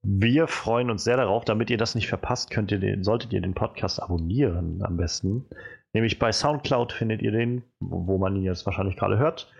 Wir 0.03 0.47
freuen 0.47 0.89
uns 0.89 1.03
sehr 1.03 1.17
darauf. 1.17 1.43
Damit 1.43 1.69
ihr 1.69 1.77
das 1.77 1.95
nicht 1.95 2.07
verpasst, 2.07 2.49
könnt 2.49 2.71
ihr 2.71 2.79
den, 2.79 3.03
solltet 3.03 3.33
ihr 3.33 3.41
den 3.41 3.53
Podcast 3.53 4.01
abonnieren 4.01 4.81
am 4.83 4.95
besten. 4.95 5.45
Nämlich 5.93 6.19
bei 6.19 6.31
SoundCloud 6.31 6.93
findet 6.93 7.21
ihr 7.21 7.31
den, 7.31 7.63
wo 7.79 8.17
man 8.17 8.35
ihn 8.35 8.43
jetzt 8.43 8.65
wahrscheinlich 8.65 8.95
gerade 8.95 9.17
hört. 9.17 9.51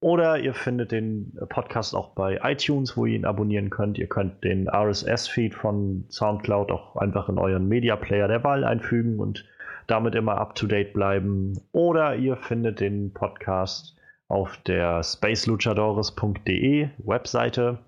Oder 0.00 0.38
ihr 0.38 0.52
findet 0.52 0.92
den 0.92 1.38
Podcast 1.48 1.94
auch 1.94 2.10
bei 2.10 2.38
iTunes, 2.42 2.94
wo 2.96 3.06
ihr 3.06 3.16
ihn 3.16 3.24
abonnieren 3.24 3.70
könnt. 3.70 3.96
Ihr 3.96 4.08
könnt 4.08 4.44
den 4.44 4.68
RSS-Feed 4.68 5.54
von 5.54 6.04
SoundCloud 6.10 6.70
auch 6.70 6.96
einfach 6.96 7.30
in 7.30 7.38
euren 7.38 7.68
Media 7.68 7.96
Player 7.96 8.28
der 8.28 8.44
Wahl 8.44 8.64
einfügen 8.64 9.18
und 9.18 9.46
damit 9.86 10.14
immer 10.14 10.38
up 10.38 10.54
to 10.54 10.66
date 10.66 10.92
bleiben. 10.92 11.60
Oder 11.72 12.16
ihr 12.16 12.36
findet 12.36 12.80
den 12.80 13.12
Podcast 13.12 13.96
auf 14.28 14.56
der 14.58 15.02
spaceluchadores.de 15.02 16.88
Webseite. 16.98 17.78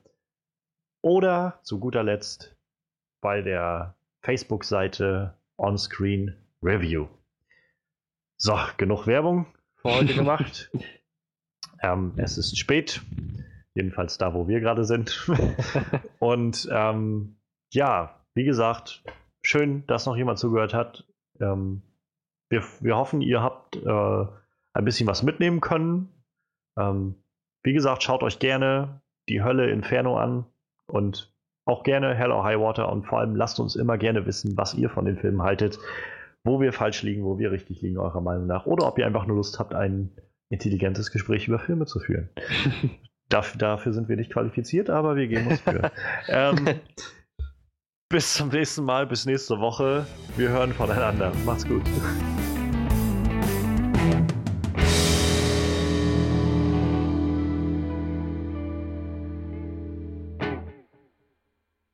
Oder 1.03 1.61
zu 1.63 1.79
guter 1.79 2.03
Letzt 2.03 2.57
bei 3.21 3.43
der 3.43 3.97
Facebook-Seite 4.23 5.35
Onscreen 5.57 6.35
Review. 6.63 7.09
So, 8.37 8.59
genug 8.77 9.07
Werbung 9.07 9.47
für 9.77 9.91
heute 9.91 10.15
gemacht. 10.17 10.71
ähm, 11.83 12.13
es 12.17 12.37
ist 12.37 12.59
spät, 12.59 13.01
jedenfalls 13.75 14.19
da, 14.19 14.35
wo 14.35 14.49
wir 14.49 14.61
gerade 14.61 14.85
sind. 14.85 15.27
Und 16.19 16.69
ähm, 16.71 17.39
ja, 17.73 18.21
wie 18.35 18.45
gesagt, 18.45 19.03
schön, 19.43 19.87
dass 19.87 20.07
noch 20.07 20.17
jemand 20.17 20.39
zugehört 20.39 20.75
hat. 20.75 21.07
Ähm, 21.41 21.83
wir, 22.49 22.63
wir 22.81 22.97
hoffen, 22.97 23.21
ihr 23.21 23.43
habt 23.43 23.77
äh, 23.77 24.27
ein 24.73 24.85
bisschen 24.85 25.07
was 25.07 25.23
mitnehmen 25.23 25.61
können. 25.61 26.09
Ähm, 26.79 27.15
wie 27.63 27.73
gesagt, 27.73 28.03
schaut 28.03 28.23
euch 28.23 28.39
gerne 28.39 29.01
die 29.29 29.43
Hölle 29.43 29.71
Inferno 29.71 30.19
an 30.19 30.47
und 30.87 31.35
auch 31.65 31.83
gerne 31.83 32.15
Hell 32.15 32.31
or 32.31 32.45
High 32.45 32.61
Water 32.61 32.91
und 32.93 33.05
vor 33.07 33.19
allem 33.19 33.35
lasst 33.35 33.59
uns 33.59 33.75
immer 33.75 33.99
gerne 33.99 34.25
wissen, 34.27 34.57
was 34.57 34.75
ihr 34.75 34.89
von 34.89 35.05
den 35.05 35.17
Filmen 35.17 35.43
haltet, 35.43 35.79
wo 36.45 36.61
wir 36.61 36.73
falsch 36.73 37.03
liegen, 37.03 37.25
wo 37.25 37.39
wir 37.39 37.51
richtig 37.51 37.83
liegen, 37.83 37.99
eurer 37.99 38.21
Meinung 38.21 38.47
nach. 38.47 38.67
Oder 38.67 38.87
ob 38.87 38.99
ihr 38.99 39.07
einfach 39.07 39.27
nur 39.27 39.37
Lust 39.37 39.59
habt, 39.59 39.75
ein 39.75 40.13
intelligentes 40.49 41.11
Gespräch 41.11 41.49
über 41.49 41.59
Filme 41.59 41.87
zu 41.87 41.99
führen. 41.99 42.29
Dafür, 43.29 43.59
dafür 43.59 43.93
sind 43.93 44.09
wir 44.09 44.15
nicht 44.15 44.33
qualifiziert, 44.33 44.89
aber 44.89 45.17
wir 45.17 45.27
geben 45.27 45.49
uns 45.49 45.61
für. 45.61 45.91
ähm, 46.29 46.57
bis 48.09 48.35
zum 48.35 48.49
nächsten 48.49 48.85
Mal, 48.85 49.07
bis 49.07 49.27
nächste 49.27 49.59
Woche. 49.59 50.07
Wir 50.37 50.49
hören 50.51 50.73
voneinander. 50.73 51.33
Macht's 51.45 51.67
gut. 51.67 51.83